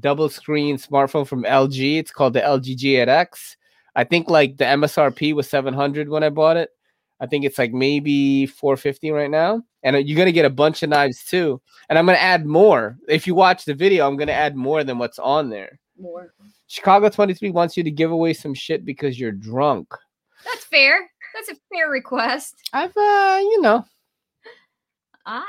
double 0.01 0.29
screen 0.29 0.77
smartphone 0.77 1.27
from 1.27 1.45
LG. 1.45 1.99
It's 1.99 2.11
called 2.11 2.35
the 2.35 2.41
LG 2.41 2.77
G8X. 2.77 3.57
I 3.99 4.05
think 4.05 4.31
like 4.31 4.59
the 4.59 4.65
MSRP 4.65 5.35
was 5.35 5.51
700 5.51 6.09
when 6.09 6.23
I 6.23 6.29
bought 6.29 6.57
it. 6.57 6.71
I 7.19 7.27
think 7.27 7.45
it's 7.45 7.59
like 7.59 7.73
maybe 7.73 8.47
450 8.47 9.11
right 9.11 9.29
now. 9.29 9.65
And 9.83 10.09
you're 10.09 10.17
gonna 10.17 10.31
get 10.31 10.45
a 10.45 10.51
bunch 10.51 10.85
of 10.85 10.91
knives 10.91 11.25
too. 11.25 11.61
And 11.89 11.99
I'm 11.99 12.07
gonna 12.07 12.19
add 12.19 12.47
more. 12.47 12.97
If 13.09 13.27
you 13.27 13.35
watch 13.35 13.65
the 13.65 13.75
video, 13.75 14.07
I'm 14.07 14.17
gonna 14.17 14.31
add 14.31 14.55
more 14.55 14.85
than 14.85 14.99
what's 14.99 15.19
on 15.19 15.51
there. 15.51 15.81
more. 15.99 16.33
Chicago 16.69 17.09
23 17.09 17.51
wants 17.51 17.77
you 17.77 17.83
to 17.83 17.91
give 17.91 18.13
away 18.13 18.35
some 18.35 18.55
shit 18.55 18.85
because 18.85 19.19
you're 19.19 19.33
drunk. 19.33 19.93
That's 20.45 20.65
fair. 20.65 21.11
That's 21.35 21.49
a 21.49 21.57
fair 21.75 21.91
request. 21.91 22.55
I've 22.73 22.97
uh, 22.97 23.41
you 23.41 23.61
know. 23.63 23.85
Ah, 25.27 25.45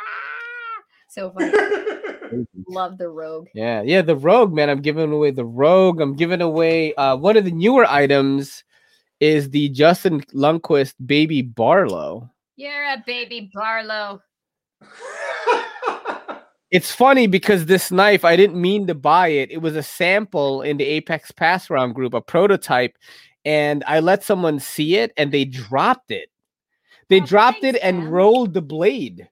so 1.09 1.31
funny. 1.31 1.51
Love 2.67 2.97
the 2.97 3.09
rogue. 3.09 3.47
Yeah, 3.55 3.81
yeah, 3.81 4.01
the 4.03 4.15
Rogue, 4.15 4.53
man. 4.53 4.69
I'm 4.69 4.81
giving 4.81 5.11
away 5.11 5.31
the 5.31 5.45
Rogue. 5.45 5.99
I'm 5.99 6.15
giving 6.15 6.41
away 6.41 6.93
uh 6.95 7.15
one 7.15 7.37
of 7.37 7.45
the 7.45 7.51
newer 7.51 7.85
items 7.89 8.63
is 9.19 9.49
the 9.49 9.69
Justin 9.69 10.21
Lundquist 10.33 10.93
baby 11.05 11.41
Barlow. 11.41 12.29
You're 12.55 12.85
a 12.85 13.03
baby 13.05 13.49
Barlow. 13.53 14.21
It's 16.71 16.91
funny 16.91 17.25
because 17.25 17.65
this 17.65 17.91
knife, 17.91 18.23
I 18.23 18.35
didn't 18.35 18.61
mean 18.61 18.85
to 18.87 18.93
buy 18.93 19.29
it. 19.29 19.49
It 19.49 19.57
was 19.57 19.75
a 19.75 19.81
sample 19.81 20.61
in 20.61 20.77
the 20.77 20.83
Apex 20.85 21.31
Pass 21.31 21.67
Round 21.67 21.95
group, 21.95 22.13
a 22.13 22.21
prototype, 22.21 22.95
and 23.43 23.83
I 23.87 24.01
let 24.01 24.23
someone 24.23 24.59
see 24.59 24.95
it 24.97 25.11
and 25.17 25.31
they 25.31 25.45
dropped 25.45 26.11
it. 26.11 26.29
They 27.07 27.21
Oh, 27.21 27.25
dropped 27.25 27.63
it 27.63 27.75
and 27.81 27.97
man. 28.01 28.09
rolled 28.11 28.53
the 28.53 28.61
blade. 28.61 29.27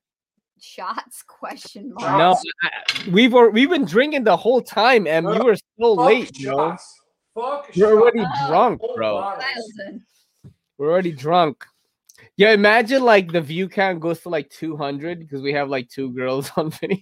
Shots? 0.59 1.21
Question 1.27 1.93
mark. 1.93 2.17
No, 2.17 2.37
I- 2.63 3.09
we've 3.11 3.33
we've 3.33 3.69
been 3.69 3.85
drinking 3.85 4.23
the 4.23 4.35
whole 4.37 4.61
time, 4.61 5.07
and 5.07 5.25
you 5.27 5.35
No, 5.35 5.45
were 5.45 5.55
so 5.55 5.95
Fuck 5.95 6.05
late, 6.05 6.31
bro. 6.43 6.53
shots. 6.55 7.01
Fuck 7.35 7.69
We're 7.75 7.99
already 8.01 8.19
shots. 8.19 8.39
Oh, 8.41 8.47
drunk, 8.47 8.81
Whole 8.81 8.95
bro. 8.95 9.37
We're 10.77 10.91
already 10.91 11.11
drunk. 11.11 11.65
Yeah, 12.35 12.51
imagine 12.51 13.03
like 13.03 13.31
the 13.31 13.41
view 13.41 13.67
count 13.69 13.99
goes 13.99 14.21
to 14.21 14.29
like 14.29 14.49
200 14.49 15.19
because 15.19 15.41
we 15.41 15.53
have 15.53 15.69
like 15.69 15.89
two 15.89 16.11
girls 16.11 16.51
on 16.57 16.69
video. 16.71 16.97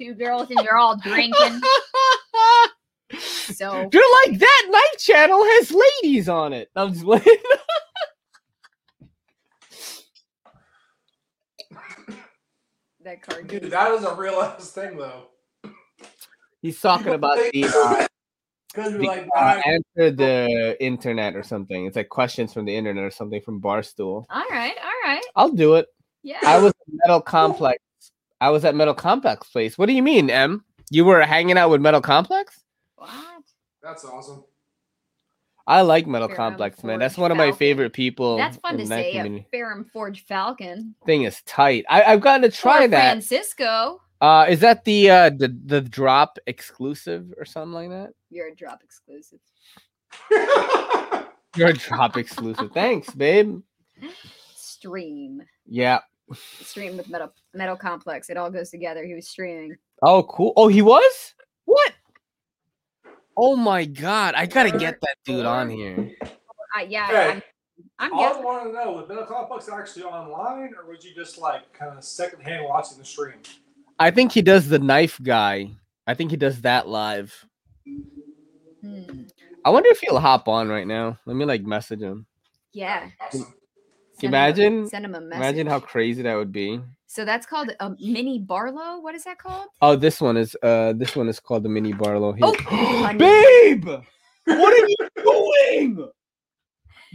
Two 0.00 0.14
girls 0.14 0.50
and 0.50 0.60
you're 0.64 0.76
all 0.78 0.96
drinking. 0.96 1.60
So 3.18 3.88
You're 3.92 4.26
like 4.26 4.36
that 4.40 4.66
night 4.68 4.98
channel 4.98 5.40
has 5.40 5.72
ladies 6.02 6.28
on 6.28 6.52
it. 6.52 6.68
I'm 6.74 6.92
just 6.92 7.04
that 13.06 13.22
card. 13.22 13.46
Dude, 13.46 13.62
game. 13.62 13.70
that 13.70 13.92
is 13.92 14.04
a 14.04 14.14
real 14.14 14.40
ass 14.40 14.70
thing 14.70 14.98
though. 14.98 15.28
He's 16.60 16.80
talking 16.80 17.14
about 17.14 17.36
the 17.36 17.64
uh, 17.74 18.06
Because 18.68 18.92
the, 18.92 18.98
we 18.98 19.06
like 19.06 19.28
uh, 19.34 19.60
answer 19.64 20.10
the 20.10 20.76
internet 20.80 21.34
or 21.36 21.42
something. 21.42 21.86
It's 21.86 21.96
like 21.96 22.08
questions 22.08 22.52
from 22.52 22.64
the 22.66 22.76
internet 22.76 23.04
or 23.04 23.10
something 23.10 23.40
from 23.40 23.62
Barstool. 23.62 24.26
All 24.28 24.44
right, 24.50 24.74
all 24.82 25.10
right. 25.10 25.22
I'll 25.36 25.50
do 25.50 25.76
it. 25.76 25.86
Yeah. 26.22 26.40
I 26.44 26.58
was 26.58 26.70
at 26.70 26.94
Metal 27.04 27.20
Complex. 27.20 27.78
I 28.40 28.50
was 28.50 28.64
at 28.64 28.74
Metal 28.74 28.94
Complex 28.94 29.48
place. 29.48 29.78
What 29.78 29.86
do 29.86 29.92
you 29.92 30.02
mean, 30.02 30.28
M? 30.28 30.64
You 30.90 31.04
were 31.04 31.22
hanging 31.22 31.56
out 31.56 31.70
with 31.70 31.80
Metal 31.80 32.00
Complex? 32.00 32.60
what? 32.96 33.10
That's 33.82 34.04
awesome. 34.04 34.44
I 35.66 35.80
like 35.82 36.06
Metal 36.06 36.28
Ferrum 36.28 36.36
Complex, 36.52 36.84
man. 36.84 36.98
That's 37.00 37.16
one 37.18 37.30
of 37.32 37.36
my 37.36 37.46
Falcon. 37.46 37.58
favorite 37.58 37.92
people. 37.92 38.36
That's 38.36 38.56
fun 38.58 38.74
in 38.74 38.78
to 38.80 38.84
the 38.84 38.88
knife 38.90 39.04
say. 39.04 39.10
A 39.10 39.12
community. 39.22 39.46
Ferrum 39.50 39.84
Forge 39.84 40.24
Falcon. 40.24 40.94
Thing 41.04 41.24
is 41.24 41.42
tight. 41.42 41.84
I, 41.88 42.02
I've 42.04 42.20
gotten 42.20 42.42
to 42.48 42.56
try 42.56 42.84
Or 42.84 42.88
that. 42.88 43.10
Francisco. 43.10 44.00
Uh, 44.20 44.46
is 44.48 44.60
that 44.60 44.84
the 44.84 45.10
uh 45.10 45.28
the 45.30 45.54
the 45.66 45.80
drop 45.82 46.38
exclusive 46.46 47.34
or 47.36 47.44
something 47.44 47.72
like 47.72 47.90
that? 47.90 48.10
You're 48.30 48.48
a 48.48 48.54
drop 48.54 48.80
exclusive. 48.82 49.40
You're 51.56 51.68
a 51.68 51.72
drop 51.74 52.16
exclusive. 52.16 52.70
Thanks, 52.72 53.10
babe. 53.10 53.60
Stream. 54.54 55.42
Yeah. 55.66 56.00
Stream 56.34 56.96
with 56.96 57.08
Metal 57.08 57.32
Metal 57.54 57.76
Complex. 57.76 58.30
It 58.30 58.36
all 58.36 58.50
goes 58.50 58.70
together. 58.70 59.04
He 59.04 59.14
was 59.14 59.28
streaming. 59.28 59.76
Oh, 60.02 60.22
cool. 60.24 60.52
Oh, 60.56 60.68
he 60.68 60.82
was? 60.82 61.34
What? 61.64 61.92
Oh 63.36 63.56
my 63.56 63.84
god. 63.84 64.34
I 64.34 64.46
gotta 64.46 64.76
get 64.76 65.00
that 65.00 65.16
dude 65.24 65.44
on 65.46 65.68
here. 65.70 66.10
Uh, 66.22 66.82
yeah, 66.88 67.06
Hey, 67.06 67.30
I'm, 67.30 67.42
I'm 67.98 68.12
All 68.12 68.20
I 68.24 68.28
guessing. 68.28 68.44
want 68.44 68.64
to 68.66 68.72
know 68.72 68.92
was 68.92 69.08
Metal 69.08 69.24
Complex 69.24 69.68
actually 69.68 70.04
online, 70.04 70.72
or 70.74 70.90
was 70.90 71.04
you 71.04 71.14
just 71.14 71.38
like 71.38 71.72
kind 71.72 71.96
of 71.96 72.04
secondhand 72.04 72.64
watching 72.64 72.98
the 72.98 73.04
stream? 73.04 73.34
I 73.98 74.10
think 74.10 74.32
he 74.32 74.42
does 74.42 74.68
the 74.68 74.78
knife 74.78 75.18
guy. 75.22 75.70
I 76.06 76.14
think 76.14 76.30
he 76.30 76.36
does 76.36 76.60
that 76.62 76.86
live. 76.88 77.46
Hmm. 78.82 79.22
I 79.64 79.70
wonder 79.70 79.88
if 79.90 80.00
he'll 80.00 80.20
hop 80.20 80.48
on 80.48 80.68
right 80.68 80.86
now. 80.86 81.18
Let 81.26 81.36
me 81.36 81.44
like 81.44 81.62
message 81.62 82.00
him. 82.00 82.26
Yeah. 82.72 83.08
Awesome. 83.20 83.54
Send 84.18 84.24
him 84.28 84.34
a- 84.34 84.36
imagine- 84.36 84.88
Send 84.88 85.04
him 85.04 85.14
a 85.14 85.20
message. 85.20 85.36
Imagine 85.42 85.66
how 85.66 85.80
crazy 85.80 86.22
that 86.22 86.34
would 86.34 86.52
be. 86.52 86.80
So 87.06 87.24
that's 87.24 87.46
called 87.46 87.70
a 87.80 87.90
mini 88.00 88.38
Barlow. 88.38 88.98
What 89.00 89.14
is 89.14 89.24
that 89.24 89.38
called? 89.38 89.68
Oh, 89.80 89.96
this 89.96 90.20
one 90.20 90.36
is 90.36 90.56
uh 90.62 90.92
this 90.96 91.14
one 91.16 91.28
is 91.28 91.38
called 91.40 91.62
the 91.62 91.68
mini 91.68 91.92
Barlow. 91.92 92.32
Here. 92.32 92.44
Oh, 92.44 93.14
babe, 93.18 93.86
what 93.86 94.72
are 94.72 94.88
you 94.88 94.96
doing? 95.16 96.08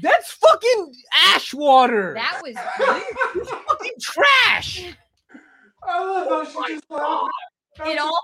That's 0.01 0.31
fucking 0.31 0.93
ash 1.27 1.53
water. 1.53 2.13
That 2.15 2.41
was 2.41 2.55
fucking 3.67 3.91
trash. 3.99 4.95
I 5.87 6.03
love 6.03 6.27
Oh 6.29 6.45
how 6.45 6.65
she 6.67 6.73
just 6.75 6.89
laughed. 6.89 7.31
It 7.85 7.99
all- 7.99 8.23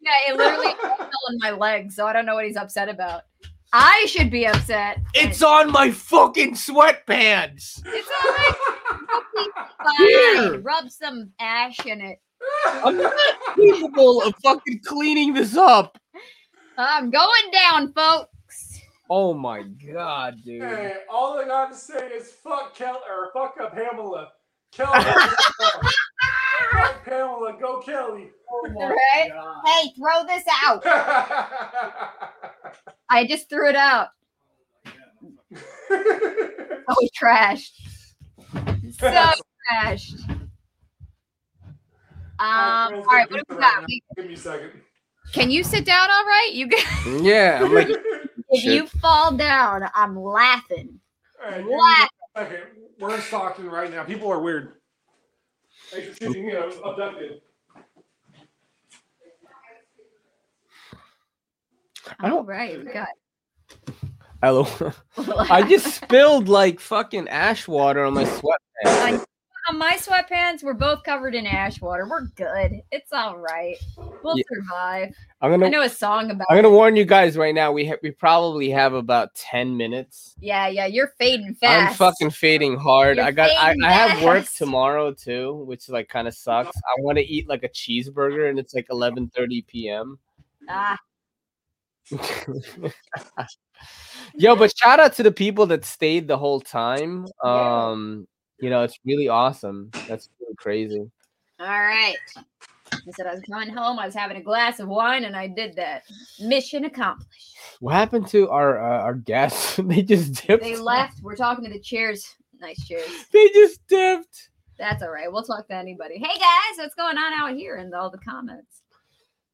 yeah. 0.00 0.12
It 0.28 0.36
literally 0.36 0.74
fell 0.80 1.08
in 1.30 1.38
my 1.40 1.50
legs, 1.50 1.96
so 1.96 2.06
I 2.06 2.12
don't 2.12 2.24
know 2.26 2.34
what 2.34 2.44
he's 2.46 2.56
upset 2.56 2.88
about. 2.88 3.22
I 3.76 4.06
should 4.08 4.30
be 4.30 4.46
upset. 4.46 5.00
It's 5.14 5.42
on 5.42 5.72
my 5.72 5.90
fucking 5.90 6.54
sweatpants. 6.54 7.82
It's 7.84 8.08
all 8.24 8.30
right. 8.30 8.54
Here. 9.98 10.50
Fine. 10.52 10.62
Rub 10.62 10.88
some 10.88 11.32
ash 11.40 11.84
in 11.84 12.00
it. 12.00 12.20
I'm 12.66 12.96
not 12.96 13.12
capable 13.56 14.22
of 14.22 14.32
fucking 14.44 14.80
cleaning 14.86 15.34
this 15.34 15.56
up. 15.56 15.98
I'm 16.78 17.10
going 17.10 17.50
down, 17.52 17.92
folks. 17.92 18.80
Oh 19.10 19.34
my 19.34 19.62
god, 19.92 20.36
dude. 20.44 20.62
Hey, 20.62 20.94
all 21.10 21.40
I 21.40 21.44
got 21.44 21.72
to 21.72 21.76
say 21.76 22.06
is 22.10 22.30
fuck 22.30 22.76
Kel 22.76 23.02
or 23.10 23.32
fuck 23.32 23.56
up 23.60 23.74
Pamela. 23.74 24.28
Kel. 24.70 24.92
right, 26.72 26.94
Pamela, 27.04 27.56
go 27.60 27.80
Kelly. 27.80 28.30
Oh 28.50 28.66
Right? 28.68 29.32
Hey, 29.64 29.92
throw 29.96 30.24
this 30.26 30.44
out. 30.64 30.82
I 33.10 33.26
just 33.26 33.48
threw 33.48 33.68
it 33.68 33.76
out. 33.76 34.08
Oh, 36.86 37.08
trashed. 37.18 37.72
So 38.98 39.10
trashed. 39.72 40.20
Um, 42.38 42.38
all 42.38 43.02
right, 43.06 43.30
what 43.30 43.40
do 43.48 43.54
we 43.54 43.56
got? 43.56 43.86
Give 44.16 44.26
me 44.26 44.34
a 44.34 44.36
second. 44.36 44.72
Can 45.32 45.50
you 45.50 45.64
sit 45.64 45.86
down 45.86 46.10
all 46.10 46.24
right? 46.26 46.50
You 46.52 46.68
can, 46.68 47.24
Yeah, 47.24 47.60
I'm 47.62 47.72
like, 47.72 47.88
if 47.88 48.60
Sure. 48.62 48.72
you 48.74 48.86
fall 48.86 49.32
down, 49.34 49.88
I'm 49.94 50.14
laughing. 50.20 51.00
Alright, 51.42 51.60
give 51.60 51.66
me 51.68 51.72
What? 51.74 52.10
a. 52.36 52.46
We're 53.00 53.14
in 53.14 53.22
Stockton 53.22 53.70
right 53.70 53.90
now. 53.90 54.04
People 54.04 54.30
are 54.30 54.40
weird. 54.40 54.74
Shooting 56.20 56.46
me 56.46 56.56
uh, 56.56 56.70
abducted. 56.84 57.40
I 62.18 62.28
don't- 62.28 62.38
All 62.38 62.44
right, 62.44 62.84
we 62.84 62.92
got. 62.92 63.08
hello. 64.42 64.66
I 65.50 65.62
just 65.62 65.94
spilled 65.94 66.48
like 66.48 66.80
fucking 66.80 67.28
ash 67.28 67.66
water 67.68 68.04
on 68.04 68.14
my 68.14 68.24
sweatpants. 68.24 69.24
On 69.68 69.78
my 69.78 69.92
sweatpants, 69.92 70.62
we're 70.62 70.74
both 70.74 71.02
covered 71.04 71.34
in 71.34 71.46
ash 71.46 71.80
water. 71.80 72.06
We're 72.06 72.26
good. 72.36 72.82
It's 72.92 73.12
all 73.14 73.38
right. 73.38 73.76
We'll 74.22 74.36
Yeah. 74.36 74.44
survive. 74.52 75.14
I'm 75.40 75.50
gonna 75.52 75.66
I 75.66 75.68
know 75.70 75.80
a 75.80 75.88
song 75.88 76.30
about. 76.30 76.46
I'm 76.50 76.56
gonna 76.58 76.68
warn 76.70 76.96
you 76.96 77.06
guys 77.06 77.38
right 77.38 77.54
now. 77.54 77.72
We 77.72 77.86
ha- 77.86 77.96
we 78.02 78.10
probably 78.10 78.68
have 78.70 78.92
about 78.92 79.34
ten 79.34 79.74
minutes. 79.76 80.34
Yeah, 80.38 80.68
yeah, 80.68 80.84
you're 80.86 81.14
fading 81.18 81.54
fast. 81.54 81.90
I'm 81.92 81.94
fucking 81.96 82.30
fading 82.30 82.76
hard. 82.76 83.16
You're 83.16 83.26
I 83.26 83.30
got 83.30 83.50
I, 83.52 83.74
I 83.82 83.92
have 83.92 84.22
work 84.22 84.44
tomorrow 84.54 85.12
too, 85.14 85.54
which 85.66 85.88
like 85.88 86.08
kind 86.08 86.28
of 86.28 86.34
sucks. 86.34 86.76
I 86.76 87.00
want 87.00 87.16
to 87.18 87.24
eat 87.24 87.48
like 87.48 87.62
a 87.64 87.68
cheeseburger 87.68 88.50
and 88.50 88.58
it's 88.58 88.74
like 88.74 88.88
11:30 88.88 89.66
p.m. 89.66 90.18
Ah, 90.68 90.98
Yo, 94.34 94.56
but 94.56 94.76
shout 94.76 95.00
out 95.00 95.14
to 95.14 95.22
the 95.22 95.32
people 95.32 95.66
that 95.66 95.84
stayed 95.84 96.28
the 96.28 96.36
whole 96.36 96.60
time. 96.60 97.26
Um, 97.42 98.26
you 98.60 98.70
know, 98.70 98.82
it's 98.82 98.98
really 99.04 99.28
awesome. 99.28 99.90
That's 100.08 100.28
really 100.40 100.54
crazy. 100.56 101.10
all 101.60 101.66
right. 101.66 102.16
I 102.92 103.10
said 103.10 103.26
I 103.26 103.34
was 103.34 103.42
going 103.42 103.68
home. 103.70 103.98
I 103.98 104.06
was 104.06 104.14
having 104.14 104.36
a 104.36 104.42
glass 104.42 104.80
of 104.80 104.88
wine, 104.88 105.24
and 105.24 105.36
I 105.36 105.46
did 105.46 105.76
that. 105.76 106.04
Mission 106.40 106.84
accomplished. 106.84 107.56
What 107.80 107.94
happened 107.94 108.28
to 108.28 108.48
our 108.48 108.78
uh, 108.82 109.02
our 109.02 109.14
guests? 109.14 109.76
they 109.84 110.02
just 110.02 110.46
dipped. 110.46 110.62
They 110.62 110.76
left. 110.76 111.20
We're 111.22 111.36
talking 111.36 111.64
to 111.64 111.70
the 111.70 111.80
chairs. 111.80 112.34
Nice 112.60 112.86
chairs. 112.86 113.08
They 113.32 113.48
just 113.48 113.86
dipped. 113.88 114.50
That's 114.78 115.02
all 115.02 115.10
right. 115.10 115.30
We'll 115.30 115.42
talk 115.42 115.68
to 115.68 115.74
anybody. 115.74 116.18
Hey 116.18 116.38
guys, 116.38 116.78
what's 116.78 116.94
going 116.94 117.18
on 117.18 117.32
out 117.32 117.56
here 117.56 117.76
in 117.76 117.92
all 117.94 118.10
the 118.10 118.18
comments? 118.18 118.82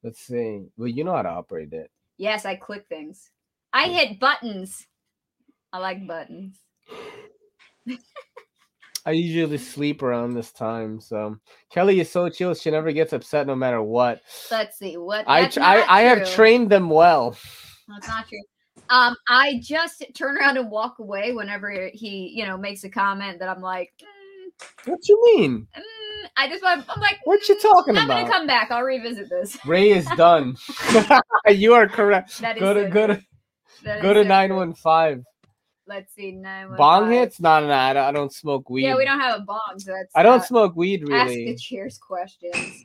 Let's 0.03 0.21
see. 0.21 0.63
Well, 0.77 0.89
you 0.89 1.05
know 1.05 1.15
how 1.15 1.23
to 1.23 1.29
operate 1.29 1.73
it. 1.73 1.91
Yes, 2.17 2.45
I 2.45 2.57
click 2.57 2.87
things. 2.89 3.31
I 3.73 3.89
hit 3.89 4.19
buttons. 4.19 4.87
I 5.73 5.79
like 5.79 6.07
buttons. 6.07 6.57
I 9.07 9.13
usually 9.13 9.59
sleep 9.59 10.03
around 10.03 10.35
this 10.35 10.53
time, 10.53 11.01
so 11.01 11.37
Kelly 11.71 12.01
is 12.01 12.11
so 12.11 12.29
chill. 12.29 12.55
She 12.55 12.71
never 12.71 12.93
gets 12.93 13.13
upset 13.13 13.47
no 13.47 13.57
matter 13.57 13.83
what. 13.83 14.21
Let's 14.51 14.79
see 14.79 14.97
what. 14.97 15.25
I 15.27 15.49
tr- 15.49 15.61
I, 15.63 15.85
I 15.89 16.03
have 16.03 16.35
trained 16.35 16.71
them 16.71 16.91
well. 16.91 17.37
That's 17.89 18.09
not 18.09 18.29
true. 18.29 18.43
Um, 18.91 19.17
I 19.29 19.61
just 19.63 20.05
turn 20.15 20.37
around 20.37 20.59
and 20.59 20.71
walk 20.71 20.99
away 20.99 21.33
whenever 21.33 21.91
he, 21.93 22.33
you 22.35 22.45
know, 22.45 22.59
makes 22.59 22.85
a 22.85 22.91
comment 22.91 23.39
that 23.39 23.49
I'm 23.49 23.63
like, 23.63 23.93
mm, 24.03 24.51
What 24.85 25.09
you 25.09 25.23
mean? 25.37 25.67
mm, 25.77 26.29
I 26.37 26.49
just 26.49 26.63
want. 26.63 26.85
I'm 26.89 27.01
like, 27.01 27.19
What 27.25 27.49
you 27.49 27.55
"Mm, 27.55 27.61
talking 27.63 27.97
I'm 27.97 28.05
about?" 28.05 28.23
gonna 28.27 28.33
come 28.33 28.47
back. 28.47 28.71
I'll 28.71 28.83
revisit 28.83 29.31
this. 29.31 29.57
Ray 29.67 29.91
is 29.91 30.07
done. 30.17 30.57
you 31.49 31.73
are 31.75 31.89
correct. 31.89 32.41
That 32.41 32.57
is 32.57 32.63
Go 32.63 32.75
to 32.75 32.83
so 32.85 32.91
go 32.91 33.07
to 33.07 33.23
go 34.03 34.13
to 34.15 34.25
nine 34.25 34.55
one 34.55 34.75
five. 34.75 35.25
Let's 35.91 36.15
see, 36.15 36.31
nine. 36.31 36.77
Bong 36.77 37.11
hits? 37.11 37.41
No, 37.41 37.59
no, 37.59 37.67
no. 37.67 37.73
I 37.75 37.93
don't, 37.93 38.05
I 38.05 38.13
don't 38.13 38.33
smoke 38.33 38.71
weed. 38.71 38.85
Yeah, 38.85 38.97
we 38.97 39.05
don't 39.05 39.19
have 39.19 39.41
a 39.41 39.43
bong, 39.43 39.75
so 39.79 39.91
that's. 39.91 40.15
I 40.15 40.23
don't 40.23 40.45
smoke 40.45 40.77
weed 40.77 41.03
really. 41.03 41.15
Ask 41.17 41.33
the 41.33 41.57
cheers 41.57 41.99
questions. 41.99 42.85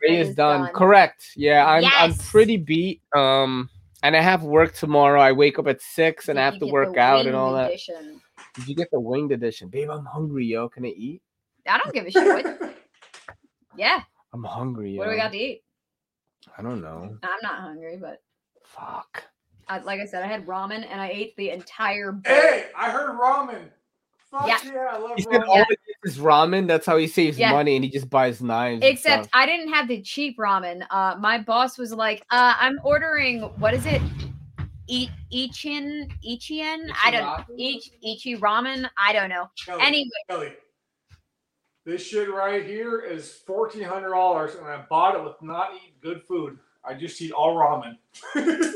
Ray 0.00 0.20
is 0.20 0.28
is 0.28 0.34
done. 0.36 0.60
done. 0.60 0.72
Correct. 0.72 1.32
Yeah, 1.34 1.66
I'm 1.66 1.84
I'm 1.84 2.14
pretty 2.14 2.56
beat. 2.56 3.02
Um, 3.12 3.68
and 4.04 4.16
I 4.16 4.20
have 4.20 4.44
work 4.44 4.76
tomorrow. 4.76 5.20
I 5.20 5.32
wake 5.32 5.58
up 5.58 5.66
at 5.66 5.82
six 5.82 6.28
and 6.28 6.38
I 6.38 6.44
have 6.44 6.60
to 6.60 6.66
work 6.66 6.96
out 6.96 7.26
and 7.26 7.34
all 7.34 7.54
that. 7.54 7.70
edition? 7.70 8.20
Did 8.54 8.68
you 8.68 8.76
get 8.76 8.92
the 8.92 9.00
winged 9.00 9.32
edition, 9.32 9.68
babe? 9.68 9.90
I'm 9.90 10.04
hungry, 10.04 10.46
yo. 10.46 10.68
Can 10.68 10.84
I 10.84 10.90
eat? 10.90 11.20
I 11.66 11.78
don't 11.78 11.92
give 11.92 12.06
a 12.06 12.10
shit. 12.12 12.44
What, 12.44 12.76
yeah. 13.76 14.02
I'm 14.32 14.44
hungry, 14.44 14.92
yo. 14.92 14.98
What 14.98 15.06
do 15.06 15.10
we 15.10 15.16
got 15.16 15.32
to 15.32 15.38
eat? 15.38 15.64
I 16.56 16.62
don't 16.62 16.80
know. 16.80 17.18
I'm 17.20 17.38
not 17.42 17.58
hungry, 17.58 17.98
but 18.00 18.22
Fuck. 18.62 19.24
I, 19.68 19.78
like 19.80 20.00
I 20.00 20.06
said, 20.06 20.22
I 20.22 20.26
had 20.26 20.46
ramen 20.46 20.86
and 20.88 21.00
I 21.00 21.08
ate 21.08 21.36
the 21.36 21.50
entire 21.50 22.12
bowl. 22.12 22.32
Hey, 22.34 22.66
I 22.76 22.90
heard 22.90 23.18
ramen. 23.18 23.68
Fuck 24.30 24.46
Yeah. 24.46 24.58
yeah, 24.64 24.86
I 24.92 24.98
love 24.98 25.12
He 25.16 25.22
said 25.22 25.30
ramen. 25.40 25.48
all 25.48 25.64
it 25.70 25.78
is 26.04 26.12
is 26.16 26.18
ramen. 26.20 26.66
That's 26.66 26.84
how 26.86 26.96
he 26.96 27.06
saves 27.06 27.38
Yeah. 27.38 27.50
money, 27.50 27.76
and 27.76 27.84
he 27.84 27.90
just 27.90 28.10
buys 28.10 28.42
knives. 28.42 28.84
Except. 28.84 29.28
I 29.32 29.46
didn't 29.46 29.72
have 29.72 29.88
the 29.88 30.02
cheap 30.02 30.36
ramen. 30.38 30.86
Uh, 30.90 31.16
my 31.18 31.38
boss 31.38 31.78
was 31.78 31.92
like, 31.92 32.22
uh, 32.30 32.54
"I'm 32.58 32.78
ordering 32.84 33.40
what 33.58 33.72
is 33.74 33.86
it? 33.86 34.02
E- 34.86 35.08
Ichin 35.32 36.10
Ichian? 36.26 36.90
I 37.04 37.10
don't 37.10 37.22
know. 37.22 37.44
Ich 37.58 37.90
Ichi 38.02 38.36
ramen. 38.36 38.88
I 38.98 39.12
don't 39.12 39.28
know. 39.28 39.50
Kelly, 39.64 39.82
Anyway, 39.82 40.10
Kelly, 40.30 40.52
this 41.84 42.06
shit 42.06 42.30
right 42.32 42.64
here 42.64 43.00
is 43.00 43.32
fourteen 43.46 43.82
hundred 43.82 44.10
dollars, 44.10 44.54
and 44.54 44.66
I 44.66 44.84
bought 44.88 45.14
it 45.14 45.22
with 45.24 45.40
not 45.42 45.72
eat 45.74 46.00
good 46.00 46.22
food. 46.22 46.58
I 46.84 46.94
just 46.94 47.20
eat 47.20 47.32
all 47.32 47.54
ramen. 47.56 47.96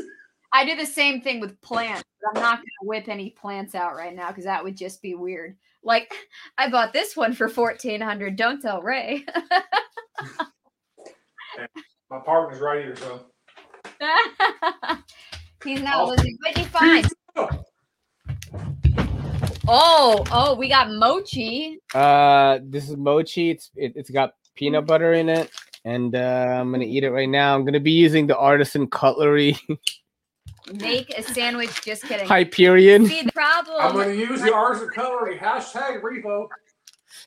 I 0.53 0.65
do 0.65 0.77
the 0.77 0.87
same 0.87 1.21
thing 1.23 1.41
with 1.41 1.61
plants. 1.61 2.05
But 2.21 2.37
I'm 2.39 2.43
not 2.43 2.57
gonna 2.59 2.89
whip 2.89 3.09
any 3.09 3.31
plants 3.31 3.75
out 3.75 3.97
right 3.97 4.15
now 4.15 4.29
because 4.29 4.45
that 4.45 4.63
would 4.63 4.77
just 4.77 5.03
be 5.03 5.15
weird. 5.15 5.57
Like, 5.83 6.15
I 6.59 6.69
bought 6.71 6.93
this 6.93 7.17
one 7.17 7.33
for 7.33 7.49
fourteen 7.49 8.01
hundred. 8.01 8.37
Don't 8.37 8.61
tell 8.61 8.83
Ray. 8.83 9.25
My 12.11 12.19
partner's 12.25 12.61
right 12.61 12.85
here, 12.85 12.97
so. 12.97 13.27
He's 15.65 15.81
not 15.83 15.95
I'll- 15.95 16.09
listening. 16.09 16.37
What'd 16.43 16.59
you 16.59 16.69
find? 16.69 17.07
Oh, 19.69 20.25
oh, 20.33 20.55
we 20.57 20.69
got 20.69 20.91
mochi. 20.91 21.79
Uh, 21.95 22.59
this 22.65 22.91
is 22.91 22.97
mochi. 22.97 23.51
It's 23.51 23.71
it, 23.77 23.93
it's 23.95 24.11
got 24.11 24.35
peanut 24.55 24.87
butter 24.87 25.13
in 25.15 25.29
it, 25.29 25.51
and 25.85 26.15
uh, 26.17 26.57
I'm 26.59 26.73
gonna 26.73 26.85
eat 26.85 27.05
it 27.05 27.11
right 27.11 27.29
now. 27.29 27.55
I'm 27.55 27.65
gonna 27.65 27.81
be 27.81 27.93
using 27.93 28.27
the 28.27 28.37
artisan 28.37 28.89
cutlery 28.89 29.57
Make 30.73 31.11
a 31.19 31.23
sandwich. 31.23 31.83
Just 31.83 32.03
kidding. 32.05 32.27
Hyperion. 32.27 33.07
See 33.07 33.23
the 33.23 33.33
problem. 33.33 33.77
I'm 33.81 33.93
going 33.95 34.09
to 34.11 34.17
use 34.17 34.41
the 34.43 34.55
artisan 34.55 34.89
cutlery. 34.91 35.37
Hashtag 35.39 36.01
Revo. 36.03 36.49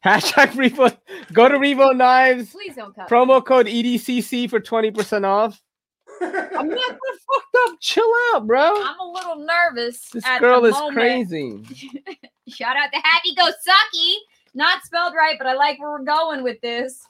Hashtag 0.04 0.52
Revo. 0.52 0.98
Go 1.34 1.50
to 1.50 1.58
Revo 1.58 1.96
Knives. 1.96 2.52
Please 2.52 2.76
don't 2.76 2.96
cut. 2.96 3.10
Promo 3.10 3.44
code 3.44 3.68
EDCC 3.68 4.50
for 4.50 4.60
twenty 4.60 4.92
percent 4.92 5.26
off. 5.26 5.62
I'm 6.22 6.32
not 6.32 6.78
that 6.78 6.98
fucked 7.28 7.56
up. 7.68 7.78
Chill 7.82 8.10
out, 8.34 8.48
bro. 8.48 8.62
I'm 8.84 9.00
a 9.00 9.12
little 9.12 9.46
nervous. 9.46 10.10
This 10.10 10.26
at 10.26 10.40
girl 10.40 10.62
the 10.62 10.70
is 10.70 10.74
moment. 10.76 10.96
crazy. 10.96 11.64
Shout 12.48 12.78
out 12.78 12.90
to 12.94 13.00
Happy 13.04 13.36
Go 13.36 13.46
Sucky. 13.48 14.16
Not 14.54 14.84
spelled 14.84 15.14
right, 15.14 15.36
but 15.38 15.48
I 15.48 15.54
like 15.56 15.80
where 15.80 15.92
we're 15.92 16.04
going 16.06 16.42
with 16.44 16.62
this. 16.62 17.02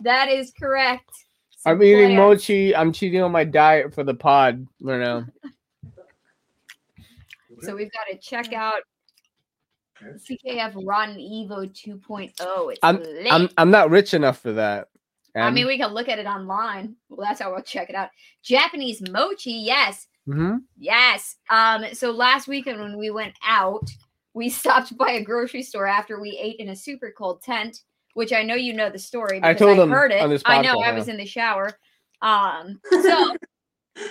That 0.00 0.28
is 0.28 0.52
correct. 0.58 1.10
I'm 1.66 1.82
eating 1.82 2.16
plants. 2.16 2.42
mochi. 2.44 2.74
I'm 2.74 2.92
cheating 2.92 3.22
on 3.22 3.32
my 3.32 3.44
diet 3.44 3.94
for 3.94 4.04
the 4.04 4.14
pod 4.14 4.66
right 4.80 5.00
now. 5.00 5.26
So 7.64 7.74
we've 7.76 7.90
got 7.92 8.06
to 8.10 8.18
check 8.18 8.52
out 8.52 8.80
CKF 10.02 10.72
Rotten 10.86 11.16
Evo 11.16 11.66
2.0. 11.70 12.32
It's 12.72 12.82
lit. 12.82 13.28
I'm 13.32 13.48
I'm 13.56 13.70
not 13.70 13.90
rich 13.90 14.14
enough 14.14 14.40
for 14.40 14.52
that. 14.52 14.88
I 15.36 15.50
mean, 15.50 15.66
we 15.66 15.78
can 15.78 15.92
look 15.92 16.08
at 16.08 16.20
it 16.20 16.26
online. 16.26 16.94
Well, 17.08 17.26
that's 17.26 17.40
how 17.40 17.52
we'll 17.52 17.62
check 17.62 17.90
it 17.90 17.96
out. 17.96 18.10
Japanese 18.44 19.02
mochi, 19.10 19.50
yes, 19.50 20.06
Mhm. 20.28 20.62
yes. 20.78 21.36
Um, 21.50 21.86
so 21.92 22.12
last 22.12 22.46
weekend 22.46 22.78
when 22.80 22.96
we 22.96 23.10
went 23.10 23.34
out, 23.44 23.88
we 24.32 24.48
stopped 24.50 24.96
by 24.96 25.12
a 25.12 25.24
grocery 25.24 25.62
store 25.64 25.86
after 25.88 26.20
we 26.20 26.38
ate 26.40 26.56
in 26.60 26.68
a 26.68 26.76
super 26.76 27.12
cold 27.16 27.42
tent, 27.42 27.80
which 28.14 28.32
I 28.32 28.44
know 28.44 28.54
you 28.54 28.74
know 28.74 28.90
the 28.90 28.98
story. 28.98 29.40
I 29.42 29.54
because 29.54 29.66
told 29.66 29.78
them 29.78 29.90
heard 29.90 30.12
it. 30.12 30.20
on 30.22 30.30
this 30.30 30.42
I 30.44 30.62
know 30.62 30.76
podcast, 30.76 30.86
I 30.86 30.92
was 30.92 31.08
in 31.08 31.16
the 31.16 31.26
shower. 31.26 31.70
Um, 32.22 32.80
so 33.02 33.36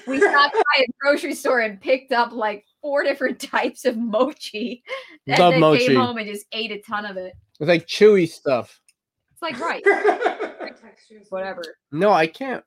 we 0.08 0.20
stopped 0.20 0.54
by 0.54 0.82
a 0.82 0.86
grocery 1.00 1.36
store 1.36 1.60
and 1.62 1.80
picked 1.80 2.12
up 2.12 2.32
like 2.32 2.66
four 2.82 3.04
different 3.04 3.40
types 3.52 3.86
of 3.86 3.98
mochi. 3.98 4.84
And 5.28 5.40
Love 5.40 5.54
then 5.54 5.62
mochi. 5.62 5.88
came 5.88 5.96
home 5.98 6.18
and 6.18 6.28
just 6.28 6.46
ate 6.52 6.72
a 6.72 6.80
ton 6.82 7.06
of 7.06 7.18
it. 7.18 7.34
It's 7.60 7.68
like 7.68 7.88
chewy 7.88 8.28
stuff. 8.30 8.80
It's 9.32 9.42
like 9.42 9.60
rice. 9.60 9.84
whatever. 11.30 11.64
No, 11.92 12.12
I 12.12 12.28
can't. 12.28 12.64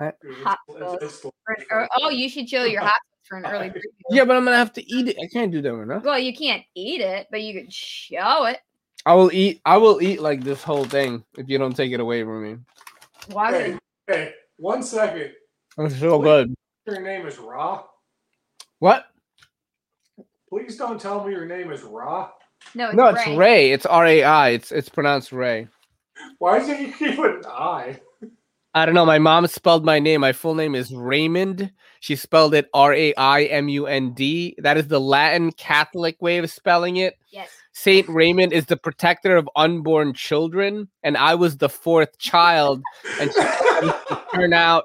Hot 0.00 0.58
For 0.68 1.88
oh, 2.00 2.10
you 2.10 2.28
should 2.28 2.48
show 2.48 2.64
your 2.64 2.82
hot 2.82 2.92
sauce 2.92 3.28
for 3.28 3.38
an 3.38 3.46
early 3.46 3.70
preview. 3.70 3.80
Yeah, 4.10 4.24
but 4.24 4.36
I'm 4.36 4.44
gonna 4.44 4.56
have 4.56 4.72
to 4.74 4.92
eat 4.92 5.08
it. 5.08 5.16
I 5.18 5.26
can't 5.32 5.50
do 5.50 5.62
that 5.62 5.74
right 5.74 5.88
now. 5.88 6.02
Well, 6.04 6.18
you 6.18 6.34
can't 6.34 6.62
eat 6.74 7.00
it, 7.00 7.28
but 7.30 7.42
you 7.42 7.58
could 7.58 7.72
show 7.72 8.44
it. 8.44 8.58
I 9.06 9.14
will 9.14 9.32
eat. 9.32 9.62
I 9.64 9.78
will 9.78 10.02
eat 10.02 10.20
like 10.20 10.44
this 10.44 10.62
whole 10.62 10.84
thing 10.84 11.24
if 11.38 11.48
you 11.48 11.56
don't 11.58 11.74
take 11.74 11.92
it 11.92 12.00
away 12.00 12.24
from 12.24 12.42
me. 12.42 12.58
Why 13.28 13.52
Hey, 13.52 13.78
hey, 14.06 14.34
one 14.56 14.82
second. 14.82 15.32
It's 15.78 15.98
so 15.98 16.18
good. 16.18 16.54
Your 16.86 17.00
name 17.00 17.26
is 17.26 17.38
Ra. 17.38 17.84
What? 18.78 19.06
Please 20.48 20.76
don't 20.76 21.00
tell 21.00 21.24
me 21.24 21.32
your 21.32 21.46
name 21.46 21.70
is 21.70 21.82
Ra. 21.82 22.30
no, 22.74 22.86
it's 22.86 22.96
No, 22.96 23.06
it's 23.08 23.26
Ray. 23.26 23.36
Ray. 23.36 23.72
It's 23.72 23.86
R 23.86 24.06
A 24.06 24.22
I. 24.22 24.48
It's 24.50 24.72
it's 24.72 24.88
pronounced 24.88 25.32
Ray. 25.32 25.68
Why 26.38 26.64
did 26.64 26.80
you 26.80 26.92
keep 26.92 27.18
an 27.18 27.42
I? 27.46 28.00
I 28.72 28.84
don't 28.86 28.94
know. 28.94 29.06
My 29.06 29.18
mom 29.18 29.46
spelled 29.46 29.84
my 29.84 29.98
name. 29.98 30.20
My 30.20 30.32
full 30.32 30.54
name 30.54 30.74
is 30.74 30.92
Raymond. 30.92 31.72
She 32.00 32.14
spelled 32.14 32.54
it 32.54 32.68
R 32.72 32.94
A 32.94 33.14
I 33.14 33.44
M 33.44 33.68
U 33.68 33.86
N 33.86 34.12
D. 34.14 34.54
That 34.58 34.76
is 34.76 34.86
the 34.88 35.00
Latin 35.00 35.52
Catholic 35.52 36.20
way 36.22 36.38
of 36.38 36.50
spelling 36.50 36.96
it. 36.96 37.18
Yes. 37.30 37.50
Saint 37.72 38.08
Raymond 38.08 38.52
is 38.54 38.66
the 38.66 38.76
protector 38.76 39.36
of 39.36 39.48
unborn 39.56 40.14
children, 40.14 40.88
and 41.02 41.16
I 41.16 41.34
was 41.34 41.58
the 41.58 41.68
fourth 41.68 42.16
child, 42.18 42.82
and 43.20 43.30
she 43.30 43.40
wanted 43.40 43.94
turn 44.34 44.52
out 44.52 44.84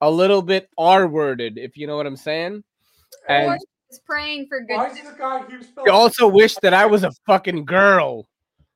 a 0.00 0.10
little 0.10 0.42
bit 0.42 0.68
R-worded, 0.78 1.58
if 1.58 1.76
you 1.76 1.86
know 1.86 1.96
what 1.96 2.06
I'm 2.06 2.16
saying. 2.16 2.64
And 3.28 3.52
he 3.52 3.58
was 3.88 4.00
praying 4.06 4.46
for 4.48 4.60
good. 4.60 4.76
Why 4.76 4.88
does 4.88 5.00
this 5.00 5.12
guy 5.18 5.42
keep 5.48 5.62
she 5.62 5.90
also 5.90 6.28
wish 6.28 6.54
that 6.56 6.74
I 6.74 6.86
was 6.86 7.04
a 7.04 7.12
fucking 7.26 7.64
girl, 7.64 8.26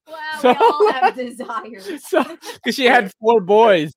Well, 0.07 0.41
So- 0.41 0.51
we 0.51 0.57
all 0.57 0.93
have 1.01 1.15
desires. 1.17 1.89
because 2.55 2.75
she 2.75 2.85
had 2.85 3.13
four 3.21 3.41
boys. 3.41 3.93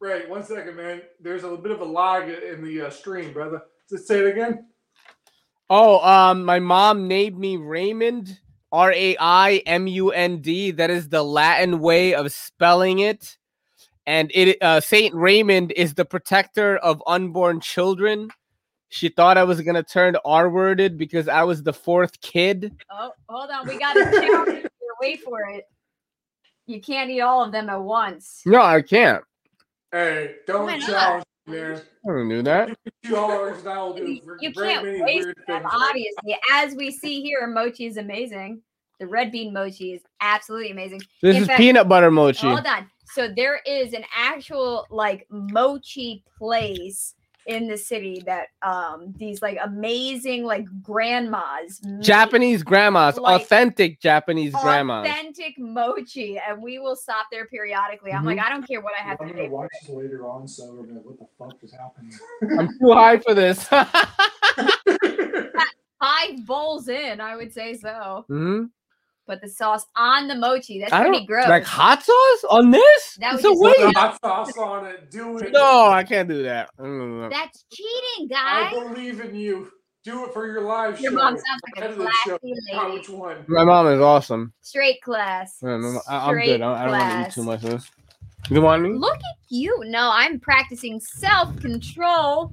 Right, 0.00 0.28
one 0.28 0.42
second, 0.42 0.76
man. 0.76 1.02
There's 1.20 1.44
a 1.44 1.56
bit 1.56 1.70
of 1.70 1.80
a 1.80 1.84
lag 1.84 2.28
in 2.28 2.64
the 2.64 2.82
uh, 2.88 2.90
stream, 2.90 3.32
brother. 3.32 3.62
Just 3.88 4.08
say 4.08 4.18
it 4.18 4.26
again. 4.26 4.66
Oh, 5.70 6.04
um, 6.06 6.44
my 6.44 6.58
mom 6.58 7.06
named 7.06 7.38
me 7.38 7.56
Raymond, 7.56 8.38
R 8.72 8.92
A 8.92 9.16
I 9.18 9.62
M 9.64 9.86
U 9.86 10.10
N 10.10 10.38
D. 10.38 10.72
That 10.72 10.90
is 10.90 11.08
the 11.08 11.22
Latin 11.22 11.78
way 11.78 12.14
of 12.14 12.32
spelling 12.32 12.98
it. 12.98 13.38
And 14.06 14.30
it 14.34 14.60
uh, 14.62 14.80
Saint 14.80 15.14
Raymond 15.14 15.72
is 15.72 15.94
the 15.94 16.04
protector 16.04 16.76
of 16.78 17.02
unborn 17.06 17.60
children. 17.60 18.30
She 18.88 19.08
thought 19.08 19.38
I 19.38 19.44
was 19.44 19.60
gonna 19.60 19.82
turn 19.82 20.16
R-worded 20.24 20.98
because 20.98 21.28
I 21.28 21.44
was 21.44 21.62
the 21.62 21.72
fourth 21.72 22.20
kid. 22.20 22.74
Oh, 22.90 23.12
hold 23.28 23.50
on. 23.50 23.66
We 23.66 23.78
got 23.78 23.96
a 23.96 24.04
challenge. 24.10 24.66
Wait 25.00 25.20
for 25.22 25.40
it. 25.50 25.64
You 26.66 26.80
can't 26.80 27.10
eat 27.10 27.20
all 27.20 27.42
of 27.44 27.52
them 27.52 27.68
at 27.68 27.80
once. 27.80 28.42
No, 28.46 28.60
I 28.60 28.82
can't. 28.82 29.24
Hey, 29.90 30.36
don't 30.46 30.66
Why 30.66 30.78
challenge 30.78 31.24
me, 31.46 31.52
man. 31.58 31.82
I 32.04 32.08
don't 32.12 32.28
do 32.28 32.42
that. 32.42 32.76
You 33.02 33.16
all 33.16 33.46
and 33.46 33.66
I 33.68 33.78
will 33.82 33.94
do 33.94 34.04
You, 34.04 34.36
you 34.40 34.52
can't 34.52 34.84
many 34.84 35.02
waste 35.02 35.28
them, 35.46 35.62
obviously. 35.64 36.36
As 36.52 36.74
we 36.74 36.90
see 36.90 37.20
here, 37.20 37.46
mochi 37.46 37.86
is 37.86 37.96
amazing. 37.96 38.62
The 39.00 39.06
red 39.08 39.32
bean 39.32 39.52
mochi 39.52 39.92
is 39.94 40.02
absolutely 40.20 40.70
amazing. 40.70 41.02
This 41.20 41.36
In 41.36 41.42
is 41.42 41.48
fact- 41.48 41.58
peanut 41.58 41.88
butter 41.88 42.10
mochi. 42.10 42.46
Hold 42.46 42.66
on. 42.66 42.88
So 43.14 43.28
there 43.34 43.60
is 43.66 43.92
an 43.92 44.04
actual 44.14 44.86
like 44.90 45.26
mochi 45.30 46.24
place 46.38 47.14
in 47.46 47.66
the 47.66 47.76
city 47.76 48.22
that 48.24 48.48
um 48.62 49.12
these 49.18 49.42
like 49.42 49.58
amazing 49.64 50.44
like 50.44 50.64
grandmas 50.80 51.80
Japanese 52.00 52.62
grandmas, 52.62 53.18
Like, 53.18 53.42
authentic 53.42 54.00
Japanese 54.00 54.54
grandmas. 54.54 55.08
authentic 55.10 55.58
mochi 55.58 56.38
and 56.38 56.62
we 56.62 56.78
will 56.78 56.94
stop 56.96 57.26
there 57.32 57.46
periodically. 57.46 58.12
I'm 58.12 58.24
like, 58.24 58.38
I 58.38 58.48
don't 58.48 58.66
care 58.66 58.80
what 58.80 58.92
I 58.98 59.02
have 59.02 59.18
I'm 59.20 59.28
gonna 59.28 59.48
watch 59.50 59.68
this 59.80 59.90
later 59.90 60.26
on, 60.26 60.46
so 60.46 60.72
we're 60.72 60.86
gonna 60.86 61.00
what 61.00 61.18
the 61.18 61.26
fuck 61.38 61.56
is 61.62 61.72
happening? 61.72 62.12
I'm 62.58 62.68
too 62.78 62.92
high 62.92 63.18
for 63.18 63.34
this. 63.34 63.68
Five 66.00 66.46
bowls 66.46 66.88
in, 66.88 67.20
I 67.20 67.36
would 67.36 67.52
say 67.52 67.74
so. 67.74 68.24
Mhm. 68.28 68.70
But 69.32 69.40
the 69.40 69.48
sauce 69.48 69.86
on 69.96 70.28
the 70.28 70.34
mochi, 70.34 70.78
that's 70.78 70.92
I 70.92 71.00
pretty 71.08 71.24
gross. 71.24 71.48
like 71.48 71.64
hot 71.64 72.02
sauce 72.02 72.44
on 72.50 72.70
this. 72.70 73.16
That 73.18 73.36
It's 73.36 73.42
would 73.44 73.48
a 73.48 73.54
just- 73.54 73.62
way. 73.62 73.72
Put 73.86 73.94
the 73.94 73.98
hot 73.98 74.20
sauce 74.20 74.58
on 74.58 74.84
it. 74.84 75.10
Do 75.10 75.38
it. 75.38 75.52
No, 75.52 75.88
I 75.88 76.04
can't 76.04 76.28
do 76.28 76.42
that. 76.42 76.68
That's 76.76 77.64
cheating, 77.72 78.28
guys. 78.28 78.74
I 78.76 78.88
believe 78.92 79.20
in 79.20 79.34
you. 79.34 79.70
Do 80.04 80.26
it 80.26 80.34
for 80.34 80.46
your 80.46 80.60
live 80.60 81.00
Your 81.00 81.12
show. 81.12 81.16
mom 81.16 81.36
sounds 81.36 81.60
like 81.64 81.78
a 81.78 81.80
Head 81.80 81.90
of 81.92 81.96
the 81.96 82.12
show. 82.26 82.36
classy 82.36 82.54
lady. 82.74 82.92
which 82.98 83.08
one? 83.08 83.44
My 83.48 83.64
mom 83.64 83.86
is 83.86 84.00
awesome. 84.02 84.52
Straight 84.60 85.00
class. 85.00 85.56
Yeah, 85.62 85.78
my 85.78 85.98
I- 86.06 86.18
I'm 86.26 86.34
Straight 86.34 86.46
good. 86.48 86.60
I, 86.60 86.82
I 86.82 86.84
don't 86.84 86.90
want 86.98 87.02
to 87.02 87.06
eat 87.08 87.22
class. 87.22 87.34
too 87.34 87.42
much 87.44 87.64
of 87.64 87.70
this. 87.70 87.90
You 88.50 88.60
want 88.60 88.82
me? 88.82 88.90
Look 88.92 89.16
at 89.16 89.22
you. 89.48 89.80
No, 89.86 90.10
I'm 90.12 90.40
practicing 90.40 91.00
self 91.00 91.56
control. 91.58 92.52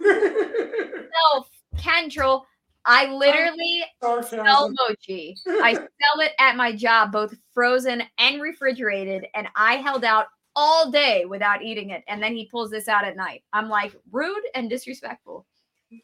Self 0.00 1.48
control. 1.82 2.46
I 2.86 3.10
literally 3.12 3.84
sell 4.00 4.70
mochi. 4.72 5.36
I 5.46 5.72
sell 5.74 6.20
it 6.20 6.32
at 6.38 6.56
my 6.56 6.74
job, 6.74 7.12
both 7.12 7.34
frozen 7.52 8.02
and 8.18 8.42
refrigerated, 8.42 9.26
and 9.34 9.48
I 9.56 9.76
held 9.76 10.04
out 10.04 10.26
all 10.56 10.90
day 10.90 11.24
without 11.24 11.62
eating 11.62 11.90
it. 11.90 12.04
And 12.08 12.22
then 12.22 12.34
he 12.34 12.48
pulls 12.50 12.70
this 12.70 12.88
out 12.88 13.04
at 13.04 13.16
night. 13.16 13.42
I'm 13.52 13.68
like, 13.68 13.94
rude 14.12 14.42
and 14.54 14.68
disrespectful, 14.68 15.46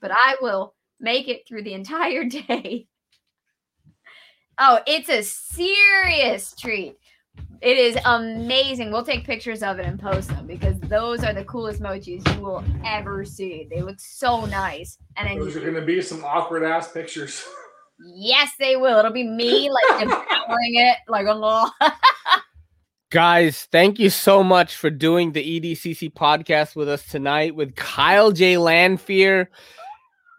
but 0.01 0.11
I 0.11 0.37
will 0.41 0.75
make 0.99 1.29
it 1.29 1.47
through 1.47 1.63
the 1.63 1.75
entire 1.75 2.25
day. 2.29 2.87
Oh, 4.59 4.81
it's 4.87 5.09
a 5.09 5.23
serious 5.23 6.55
treat. 6.55 6.97
It 7.61 7.77
is 7.77 7.99
amazing. 8.07 8.91
We'll 8.91 9.05
take 9.05 9.25
pictures 9.25 9.63
of 9.63 9.79
it 9.79 9.85
and 9.85 10.01
post 10.01 10.29
them 10.29 10.47
because 10.47 10.81
those 10.81 11.23
are 11.23 11.35
the 11.35 11.45
coolest 11.45 11.83
mochis 11.83 12.27
you 12.35 12.41
will 12.41 12.65
ever 12.87 13.25
see. 13.25 13.69
They 13.71 13.83
look 13.83 14.01
so 14.01 14.47
nice. 14.47 14.97
And 15.17 15.29
then 15.29 15.39
Those 15.39 15.57
are 15.57 15.61
gonna 15.61 15.85
be 15.85 16.01
some 16.01 16.25
awkward 16.25 16.63
ass 16.63 16.91
pictures. 16.91 17.45
Yes, 18.03 18.51
they 18.59 18.77
will. 18.77 18.99
It'll 18.99 19.13
be 19.13 19.29
me 19.29 19.71
like 19.71 20.03
empowering 20.03 20.75
it 20.77 20.97
like 21.07 21.27
a 21.27 21.35
little. 21.35 21.71
Guys, 23.11 23.69
thank 23.73 23.99
you 23.99 24.09
so 24.09 24.43
much 24.43 24.77
for 24.77 24.89
doing 24.89 25.33
the 25.33 25.61
EDCC 25.61 26.15
podcast 26.15 26.77
with 26.77 26.89
us 26.89 27.05
tonight 27.07 27.55
with 27.55 27.75
Kyle 27.75 28.33
J. 28.33 28.57
Lanfear. 28.57 29.51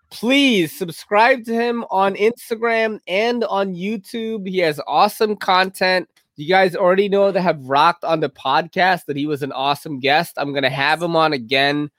Please 0.10 0.76
subscribe 0.76 1.44
to 1.46 1.54
him 1.54 1.86
on 1.92 2.16
Instagram 2.16 3.00
and 3.08 3.44
on 3.44 3.76
YouTube. 3.76 4.48
He 4.48 4.58
has 4.60 4.80
awesome 4.88 5.36
content. 5.36 6.10
You 6.42 6.48
guys 6.48 6.76
already 6.76 7.08
know 7.08 7.32
that 7.32 7.40
have 7.40 7.64
rocked 7.70 8.04
on 8.04 8.20
the 8.20 8.30
podcast 8.30 9.06
that 9.06 9.16
he 9.16 9.28
was 9.28 9.44
an 9.44 9.52
awesome 9.52 10.00
guest. 10.00 10.34
I'm 10.38 10.54
going 10.54 10.64
to 10.64 10.72
have 10.72 11.00
him 11.00 11.16
on 11.16 11.34
again. 11.34 11.92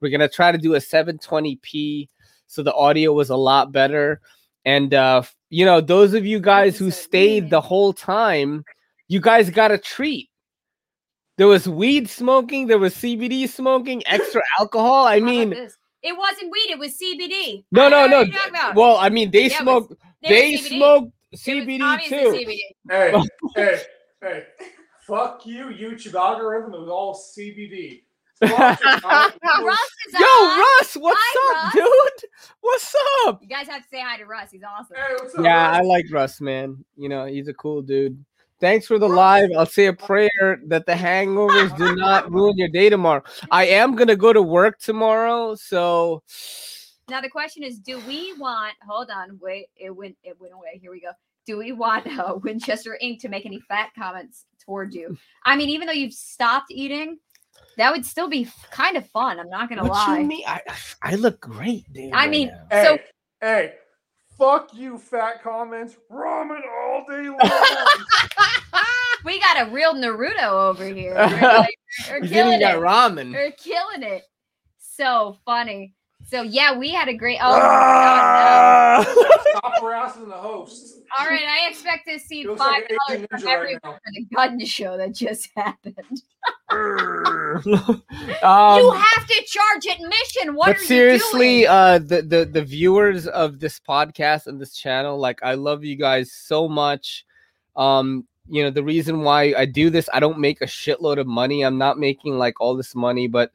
We're 0.00 0.08
going 0.08 0.20
to 0.20 0.30
try 0.30 0.50
to 0.50 0.56
do 0.56 0.74
a 0.74 0.78
720p 0.78 2.08
so 2.46 2.62
the 2.62 2.72
audio 2.72 3.12
was 3.12 3.28
a 3.28 3.36
lot 3.36 3.70
better. 3.70 4.22
And, 4.64 4.94
uh, 4.94 5.22
you 5.50 5.66
know, 5.66 5.82
those 5.82 6.14
of 6.14 6.24
you 6.24 6.40
guys 6.40 6.78
who 6.78 6.90
stayed 6.90 7.50
the 7.50 7.60
whole 7.60 7.92
time, 7.92 8.64
you 9.08 9.20
guys 9.20 9.50
got 9.50 9.70
a 9.72 9.76
treat. 9.78 10.30
There 11.36 11.46
was 11.46 11.68
weed 11.68 12.08
smoking, 12.08 12.68
there 12.68 12.78
was 12.78 12.94
CBD 12.94 13.46
smoking, 13.46 14.02
extra 14.06 14.40
alcohol. 14.58 15.06
I 15.06 15.20
mean, 15.20 15.52
it 15.52 16.16
wasn't 16.16 16.50
weed. 16.50 16.70
It 16.70 16.78
was 16.78 16.92
CBD. 16.98 17.64
no, 17.70 17.90
no, 17.90 18.06
no. 18.06 18.18
what 18.20 18.26
you're 18.28 18.36
talking 18.38 18.50
about. 18.54 18.74
Well, 18.74 18.96
I 18.96 19.10
mean, 19.10 19.30
they 19.30 19.50
Yeah, 19.50 19.60
smoke, 19.60 19.90
was- 19.90 19.98
they 20.22 20.52
was 20.52 20.60
CBD. 20.62 21.12
Smoke 21.36 21.68
It 21.68 21.80
was 21.80 22.00
CBD 22.00 22.08
too. 22.08 22.46
CBD. 22.46 22.58
Hey, 22.90 23.22
hey, 23.56 23.82
hey. 24.20 24.44
Fuck 25.06 25.44
you, 25.46 25.66
YouTube 25.66 26.14
algorithm. 26.14 26.74
It 26.74 26.80
was 26.80 26.88
all 26.88 27.14
CBD. 27.14 28.02
Russ 28.42 28.80
is 28.80 30.14
Yo, 30.14 30.26
on. 30.26 30.58
Russ, 30.58 30.96
what's 30.96 31.20
Hi, 31.20 31.56
up, 31.56 31.64
Russ. 31.64 31.72
dude? 31.74 32.30
What's 32.60 32.94
up? 33.26 33.40
You 33.42 33.48
guys 33.48 33.68
have 33.68 33.82
to 33.82 33.88
say 33.88 34.00
hi 34.00 34.16
to 34.18 34.26
Russ. 34.26 34.50
He's 34.50 34.62
awesome. 34.64 34.96
Hey, 34.96 35.14
what's 35.18 35.34
up? 35.34 35.44
Yeah, 35.44 35.70
I 35.70 35.82
like 35.82 36.06
Russ, 36.10 36.40
man. 36.40 36.84
You 36.96 37.08
know, 37.08 37.26
he's 37.26 37.48
a 37.48 37.54
cool 37.54 37.82
dude. 37.82 38.24
Thanks 38.58 38.86
for 38.86 38.98
the 38.98 39.08
live. 39.08 39.50
I'll 39.56 39.66
say 39.66 39.86
a 39.86 39.92
prayer 39.92 40.60
that 40.66 40.86
the 40.86 40.92
hangovers 40.92 41.76
do 41.76 41.96
not 41.96 42.30
ruin 42.30 42.56
your 42.56 42.68
day 42.68 42.88
tomorrow. 42.90 43.22
I 43.50 43.66
am 43.66 43.96
gonna 43.96 44.14
go 44.14 44.32
to 44.32 44.40
work 44.40 44.78
tomorrow, 44.78 45.56
so 45.56 46.22
Now 47.08 47.20
the 47.20 47.28
question 47.28 47.62
is, 47.62 47.78
do 47.78 47.98
we 48.06 48.32
want? 48.34 48.74
Hold 48.86 49.10
on, 49.10 49.38
wait. 49.40 49.66
It 49.76 49.90
went. 49.90 50.16
It 50.22 50.36
went 50.40 50.54
away. 50.54 50.78
Here 50.80 50.90
we 50.90 51.00
go. 51.00 51.10
Do 51.46 51.58
we 51.58 51.72
want 51.72 52.06
uh, 52.18 52.34
Winchester 52.42 52.96
Inc. 53.02 53.20
to 53.20 53.28
make 53.28 53.44
any 53.46 53.60
fat 53.60 53.90
comments 53.98 54.46
towards 54.64 54.94
you? 54.94 55.16
I 55.44 55.56
mean, 55.56 55.68
even 55.70 55.86
though 55.86 55.92
you've 55.92 56.12
stopped 56.14 56.70
eating, 56.70 57.18
that 57.76 57.92
would 57.92 58.06
still 58.06 58.28
be 58.28 58.48
kind 58.70 58.96
of 58.96 59.06
fun. 59.10 59.40
I'm 59.40 59.48
not 59.48 59.68
gonna 59.68 59.82
what 59.82 59.92
lie. 60.08 60.20
you 60.20 60.26
mean? 60.26 60.44
I 60.46 60.60
I 61.02 61.14
look 61.16 61.40
great, 61.40 61.92
dude. 61.92 62.12
I 62.12 62.16
right 62.18 62.30
mean, 62.30 62.48
now. 62.48 62.66
Hey, 62.70 62.84
So- 62.84 62.98
hey. 63.40 63.74
Fuck 64.38 64.74
you, 64.74 64.98
fat 64.98 65.42
comments. 65.42 65.96
Ramen 66.10 66.62
all 66.82 67.04
day 67.08 67.28
long. 67.28 67.38
We 69.24 69.38
got 69.38 69.68
a 69.68 69.70
real 69.70 69.94
Naruto 69.94 70.70
over 70.70 70.84
here. 70.84 71.14
We're, 71.14 71.40
like, 71.58 71.78
we're 72.10 72.20
he's 72.22 72.30
killing 72.30 72.54
eating 72.54 72.60
that 72.66 72.76
it. 72.78 72.80
ramen. 72.80 73.32
We're 73.32 73.52
killing 73.52 74.02
it. 74.02 74.24
So 74.80 75.38
funny. 75.44 75.94
So 76.24 76.42
yeah, 76.42 76.78
we 76.78 76.90
had 76.90 77.08
a 77.08 77.14
great. 77.14 77.38
Oh, 77.42 77.58
Ah! 77.60 79.04
Stop 79.50 79.80
harassing 79.82 80.28
the 80.28 80.36
host. 80.36 81.00
all 81.18 81.26
right. 81.26 81.42
I 81.46 81.68
expect 81.68 82.08
to 82.08 82.18
see 82.18 82.44
five 82.44 82.58
like 82.58 82.88
dollars 82.88 82.98
Asian 83.10 83.26
from 83.30 83.40
ninja 83.40 83.62
right 83.62 83.78
for 83.82 84.00
the 84.12 84.24
gun 84.34 84.64
show 84.64 84.96
that 84.96 85.14
just 85.14 85.48
happened. 85.56 86.22
um, 86.70 88.78
you 88.78 88.90
have 88.92 89.26
to 89.26 89.42
charge 89.46 89.86
admission. 89.90 90.54
What 90.54 90.66
but 90.68 90.76
are 90.76 90.80
seriously, 90.80 91.60
you 91.60 91.66
doing? 91.66 91.70
uh, 91.70 91.98
the, 91.98 92.22
the 92.22 92.44
the 92.44 92.62
viewers 92.62 93.26
of 93.26 93.58
this 93.60 93.78
podcast 93.80 94.46
and 94.46 94.60
this 94.60 94.74
channel, 94.74 95.18
like, 95.18 95.40
I 95.42 95.54
love 95.54 95.84
you 95.84 95.96
guys 95.96 96.32
so 96.32 96.68
much. 96.68 97.24
Um, 97.76 98.26
you 98.48 98.62
know, 98.62 98.70
the 98.70 98.82
reason 98.82 99.22
why 99.22 99.54
I 99.56 99.66
do 99.66 99.90
this, 99.90 100.08
I 100.12 100.20
don't 100.20 100.38
make 100.38 100.60
a 100.62 100.66
shitload 100.66 101.18
of 101.18 101.26
money. 101.26 101.62
I'm 101.62 101.78
not 101.78 101.98
making 101.98 102.38
like 102.38 102.60
all 102.60 102.74
this 102.74 102.94
money, 102.94 103.28
but 103.28 103.52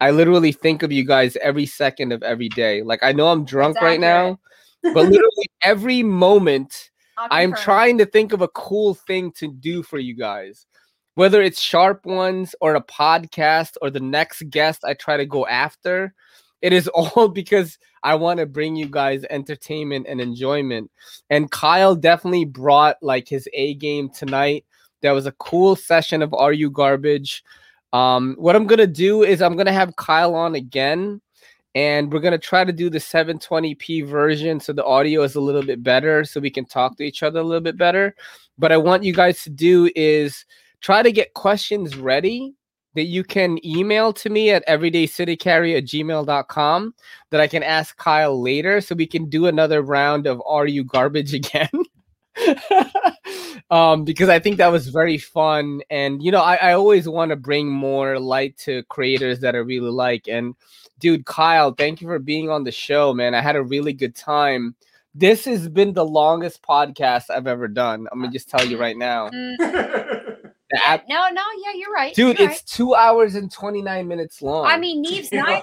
I 0.00 0.10
literally 0.10 0.52
think 0.52 0.82
of 0.82 0.92
you 0.92 1.04
guys 1.04 1.36
every 1.36 1.66
second 1.66 2.12
of 2.12 2.22
every 2.22 2.48
day. 2.50 2.82
Like 2.82 3.02
I 3.02 3.12
know 3.12 3.28
I'm 3.28 3.44
drunk 3.44 3.80
right 3.80 4.00
now, 4.00 4.38
but 4.82 4.94
literally 4.94 5.46
every 5.62 6.02
moment 6.02 6.90
I'm 7.18 7.54
trying 7.54 7.98
to 7.98 8.06
think 8.06 8.32
of 8.32 8.42
a 8.42 8.48
cool 8.48 8.94
thing 8.94 9.32
to 9.32 9.50
do 9.50 9.82
for 9.82 9.98
you 9.98 10.14
guys. 10.14 10.66
Whether 11.14 11.40
it's 11.40 11.60
sharp 11.60 12.04
ones 12.04 12.54
or 12.60 12.74
a 12.74 12.82
podcast 12.82 13.76
or 13.80 13.90
the 13.90 14.00
next 14.00 14.50
guest 14.50 14.84
I 14.84 14.92
try 14.92 15.16
to 15.16 15.24
go 15.24 15.46
after, 15.46 16.14
it 16.60 16.74
is 16.74 16.88
all 16.94 17.28
because 17.28 17.78
I 18.02 18.16
want 18.16 18.38
to 18.40 18.46
bring 18.46 18.76
you 18.76 18.86
guys 18.86 19.24
entertainment 19.30 20.06
and 20.08 20.20
enjoyment. 20.20 20.90
And 21.30 21.50
Kyle 21.50 21.96
definitely 21.96 22.44
brought 22.44 22.96
like 23.02 23.28
his 23.28 23.48
A 23.54 23.74
game 23.74 24.10
tonight. 24.10 24.66
That 25.02 25.12
was 25.12 25.26
a 25.26 25.32
cool 25.32 25.74
session 25.74 26.22
of 26.22 26.34
Are 26.34 26.52
You 26.52 26.70
Garbage? 26.70 27.42
Um, 27.92 28.34
what 28.38 28.56
I'm 28.56 28.66
gonna 28.66 28.86
do 28.86 29.22
is 29.22 29.42
I'm 29.42 29.56
gonna 29.56 29.72
have 29.72 29.96
Kyle 29.96 30.34
on 30.34 30.54
again, 30.54 31.20
and 31.74 32.12
we're 32.12 32.20
gonna 32.20 32.38
try 32.38 32.64
to 32.64 32.72
do 32.72 32.90
the 32.90 32.98
720p 32.98 34.06
version 34.06 34.60
so 34.60 34.72
the 34.72 34.84
audio 34.84 35.22
is 35.22 35.34
a 35.34 35.40
little 35.40 35.62
bit 35.62 35.82
better, 35.82 36.24
so 36.24 36.40
we 36.40 36.50
can 36.50 36.64
talk 36.64 36.96
to 36.96 37.04
each 37.04 37.22
other 37.22 37.40
a 37.40 37.44
little 37.44 37.60
bit 37.60 37.76
better. 37.76 38.14
But 38.58 38.72
I 38.72 38.76
want 38.76 39.04
you 39.04 39.12
guys 39.12 39.42
to 39.44 39.50
do 39.50 39.90
is 39.94 40.44
try 40.80 41.02
to 41.02 41.12
get 41.12 41.34
questions 41.34 41.96
ready 41.96 42.54
that 42.96 43.04
you 43.04 43.22
can 43.22 43.64
email 43.64 44.12
to 44.14 44.30
me 44.30 44.50
at 44.50 44.66
everydaycitycarry 44.66 45.76
at 45.76 45.84
gmail.com 45.84 46.94
that 47.30 47.40
I 47.40 47.46
can 47.46 47.62
ask 47.62 47.96
Kyle 47.98 48.40
later 48.40 48.80
so 48.80 48.94
we 48.94 49.06
can 49.06 49.28
do 49.28 49.46
another 49.46 49.82
round 49.82 50.26
of 50.26 50.42
Are 50.46 50.66
You 50.66 50.82
Garbage 50.82 51.34
again? 51.40 51.68
um, 53.70 54.04
because 54.04 54.28
I 54.28 54.38
think 54.38 54.56
that 54.58 54.72
was 54.72 54.88
very 54.88 55.18
fun. 55.18 55.80
And, 55.90 56.22
you 56.22 56.30
know, 56.30 56.42
I, 56.42 56.56
I 56.56 56.72
always 56.72 57.08
want 57.08 57.30
to 57.30 57.36
bring 57.36 57.68
more 57.68 58.18
light 58.18 58.56
to 58.58 58.82
creators 58.84 59.40
that 59.40 59.54
I 59.54 59.58
really 59.58 59.90
like. 59.90 60.28
And, 60.28 60.54
dude, 60.98 61.26
Kyle, 61.26 61.72
thank 61.72 62.00
you 62.00 62.08
for 62.08 62.18
being 62.18 62.50
on 62.50 62.64
the 62.64 62.72
show, 62.72 63.14
man. 63.14 63.34
I 63.34 63.40
had 63.40 63.56
a 63.56 63.62
really 63.62 63.92
good 63.92 64.14
time. 64.14 64.74
This 65.14 65.46
has 65.46 65.68
been 65.68 65.94
the 65.94 66.04
longest 66.04 66.62
podcast 66.62 67.30
I've 67.30 67.46
ever 67.46 67.68
done. 67.68 68.06
I'm 68.12 68.18
going 68.18 68.30
to 68.30 68.36
just 68.36 68.50
tell 68.50 68.64
you 68.66 68.78
right 68.78 68.96
now. 68.96 69.30
Mm. 70.72 71.02
No, 71.08 71.28
no, 71.30 71.42
yeah, 71.64 71.72
you're 71.76 71.92
right. 71.92 72.12
Dude, 72.12 72.38
you're 72.38 72.50
it's 72.50 72.58
right. 72.58 72.66
two 72.66 72.94
hours 72.96 73.36
and 73.36 73.50
29 73.50 74.08
minutes 74.08 74.42
long. 74.42 74.66
I 74.66 74.76
mean, 74.76 75.00
Neve's 75.00 75.30
nine, 75.32 75.62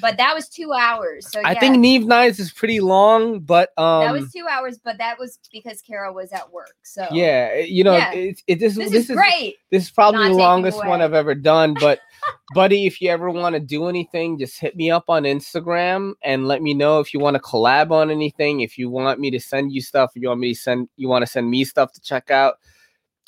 but 0.00 0.16
that 0.16 0.34
was 0.34 0.48
two 0.48 0.72
hours. 0.72 1.30
So 1.30 1.40
I 1.40 1.52
yeah. 1.52 1.60
think 1.60 1.78
Neve 1.78 2.06
Nights 2.06 2.38
is 2.38 2.52
pretty 2.52 2.80
long, 2.80 3.40
but 3.40 3.70
um 3.78 4.04
that 4.04 4.12
was 4.12 4.32
two 4.32 4.46
hours, 4.50 4.78
but 4.78 4.98
that 4.98 5.18
was 5.18 5.38
because 5.52 5.80
Carol 5.82 6.14
was 6.14 6.32
at 6.32 6.50
work. 6.52 6.76
So 6.82 7.06
yeah, 7.10 7.56
you 7.56 7.84
know, 7.84 7.96
yeah. 7.96 8.12
It, 8.12 8.42
it, 8.46 8.60
this, 8.60 8.76
this, 8.76 8.90
this 8.90 9.10
is 9.10 9.16
great. 9.16 9.56
This 9.70 9.84
is 9.84 9.90
probably 9.90 10.28
the 10.28 10.34
longest 10.34 10.78
one 10.78 11.00
I've 11.00 11.14
ever 11.14 11.34
done. 11.34 11.74
But 11.74 12.00
buddy, 12.54 12.86
if 12.86 13.00
you 13.00 13.10
ever 13.10 13.30
want 13.30 13.54
to 13.54 13.60
do 13.60 13.88
anything, 13.88 14.38
just 14.38 14.58
hit 14.58 14.76
me 14.76 14.90
up 14.90 15.04
on 15.08 15.24
Instagram 15.24 16.14
and 16.22 16.46
let 16.46 16.62
me 16.62 16.74
know 16.74 17.00
if 17.00 17.12
you 17.12 17.20
want 17.20 17.34
to 17.36 17.42
collab 17.42 17.90
on 17.90 18.10
anything. 18.10 18.60
If 18.60 18.78
you 18.78 18.90
want 18.90 19.20
me 19.20 19.30
to 19.30 19.40
send 19.40 19.72
you 19.72 19.80
stuff, 19.80 20.12
you 20.14 20.28
want 20.28 20.40
me 20.40 20.54
to 20.54 20.60
send 20.60 20.88
you 20.96 21.08
want 21.08 21.22
to 21.22 21.30
send 21.30 21.50
me 21.50 21.64
stuff 21.64 21.92
to 21.92 22.00
check 22.00 22.30
out 22.30 22.56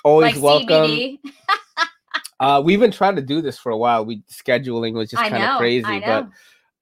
always 0.04 0.36
like 0.36 0.42
welcome. 0.42 1.18
uh, 2.40 2.60
we've 2.64 2.80
been 2.80 2.90
trying 2.90 3.16
to 3.16 3.22
do 3.22 3.42
this 3.42 3.58
for 3.58 3.70
a 3.70 3.76
while. 3.76 4.04
We 4.04 4.22
scheduling 4.30 4.94
was 4.94 5.10
just 5.10 5.22
kind 5.22 5.42
of 5.42 5.58
crazy, 5.58 5.86
I 5.86 6.00
but 6.00 6.28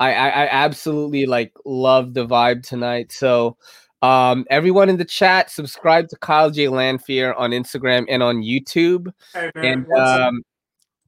I, 0.01 0.15
I, 0.15 0.29
I 0.29 0.49
absolutely 0.51 1.27
like 1.27 1.53
love 1.65 2.15
the 2.15 2.27
vibe 2.27 2.67
tonight. 2.67 3.11
So 3.11 3.57
um, 4.01 4.47
everyone 4.51 4.89
in 4.89 4.97
the 4.97 5.05
chat, 5.05 5.51
subscribe 5.51 6.09
to 6.09 6.17
Kyle 6.19 6.51
J 6.51 6.69
Lanfear 6.69 7.33
on 7.35 7.51
Instagram 7.51 8.07
and 8.09 8.23
on 8.23 8.43
YouTube. 8.43 9.13
Hey 9.35 9.51
man, 9.57 9.65
and 9.65 9.93
um, 9.93 10.43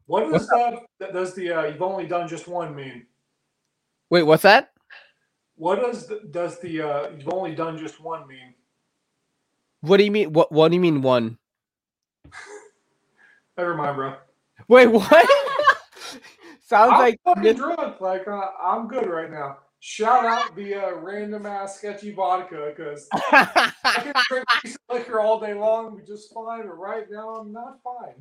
what 0.06 0.32
does 0.32 0.48
that 0.48 1.12
does 1.12 1.34
the 1.34 1.52
uh, 1.52 1.64
you've 1.66 1.82
only 1.82 2.06
done 2.06 2.26
just 2.28 2.48
one 2.48 2.74
mean? 2.74 3.06
Wait, 4.10 4.24
what's 4.24 4.42
that? 4.42 4.72
What 5.54 5.76
does 5.80 6.08
the, 6.08 6.22
does 6.28 6.58
the 6.58 6.82
uh, 6.82 7.10
you've 7.10 7.32
only 7.32 7.54
done 7.54 7.78
just 7.78 8.00
one 8.00 8.26
mean? 8.26 8.54
What 9.82 9.98
do 9.98 10.04
you 10.04 10.10
mean? 10.10 10.32
What 10.32 10.50
What 10.50 10.68
do 10.68 10.74
you 10.74 10.80
mean 10.80 11.02
one? 11.02 11.38
Never 13.56 13.76
mind, 13.76 13.94
bro. 13.94 14.16
Wait, 14.70 14.86
what? 14.86 15.10
Sounds 16.62 16.92
I'm 16.92 16.98
like 17.00 17.20
fucking 17.24 17.56
drunk. 17.56 18.00
Like 18.00 18.28
uh, 18.28 18.50
I'm 18.62 18.86
good 18.86 19.08
right 19.08 19.28
now. 19.28 19.58
Shout 19.80 20.24
out 20.24 20.54
the 20.54 20.76
uh, 20.76 20.94
random 20.94 21.44
ass 21.44 21.78
sketchy 21.78 22.12
vodka 22.12 22.72
because 22.76 23.08
I 23.12 23.72
can 23.82 24.14
drink 24.28 24.46
liquor 24.88 25.18
all 25.18 25.40
day 25.40 25.54
long, 25.54 25.88
and 25.88 25.96
be 25.96 26.04
just 26.04 26.32
fine. 26.32 26.62
But 26.62 26.78
right 26.78 27.04
now, 27.10 27.30
I'm 27.30 27.52
not 27.52 27.80
fine. 27.82 28.14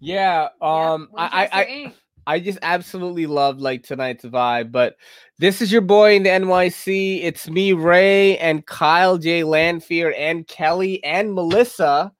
Yeah. 0.00 0.48
Um. 0.60 1.08
Yeah, 1.12 1.28
I. 1.30 1.48
I. 1.52 1.94
I 2.26 2.40
just 2.40 2.58
absolutely 2.60 3.26
love 3.26 3.60
like 3.60 3.84
tonight's 3.84 4.24
vibe. 4.24 4.72
But 4.72 4.96
this 5.38 5.62
is 5.62 5.70
your 5.70 5.82
boy 5.82 6.16
in 6.16 6.24
the 6.24 6.30
NYC. 6.30 7.22
It's 7.22 7.48
me, 7.48 7.74
Ray, 7.74 8.36
and 8.38 8.66
Kyle 8.66 9.18
J. 9.18 9.44
Lanfear, 9.44 10.12
and 10.18 10.48
Kelly, 10.48 11.02
and 11.04 11.32
Melissa 11.32 12.12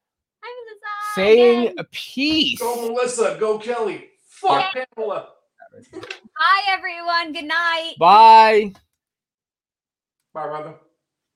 saying 1.18 1.74
a 1.78 1.84
peace. 1.84 2.58
Go 2.58 2.88
Melissa, 2.88 3.36
go 3.38 3.58
Kelly. 3.58 4.10
Fuck 4.28 4.72
yeah. 4.74 4.84
Pamela. 4.94 5.28
Bye 5.92 6.62
everyone. 6.68 7.32
Good 7.32 7.44
night. 7.44 7.94
Bye. 7.98 8.72
Bye, 10.32 10.46
brother. 10.46 10.74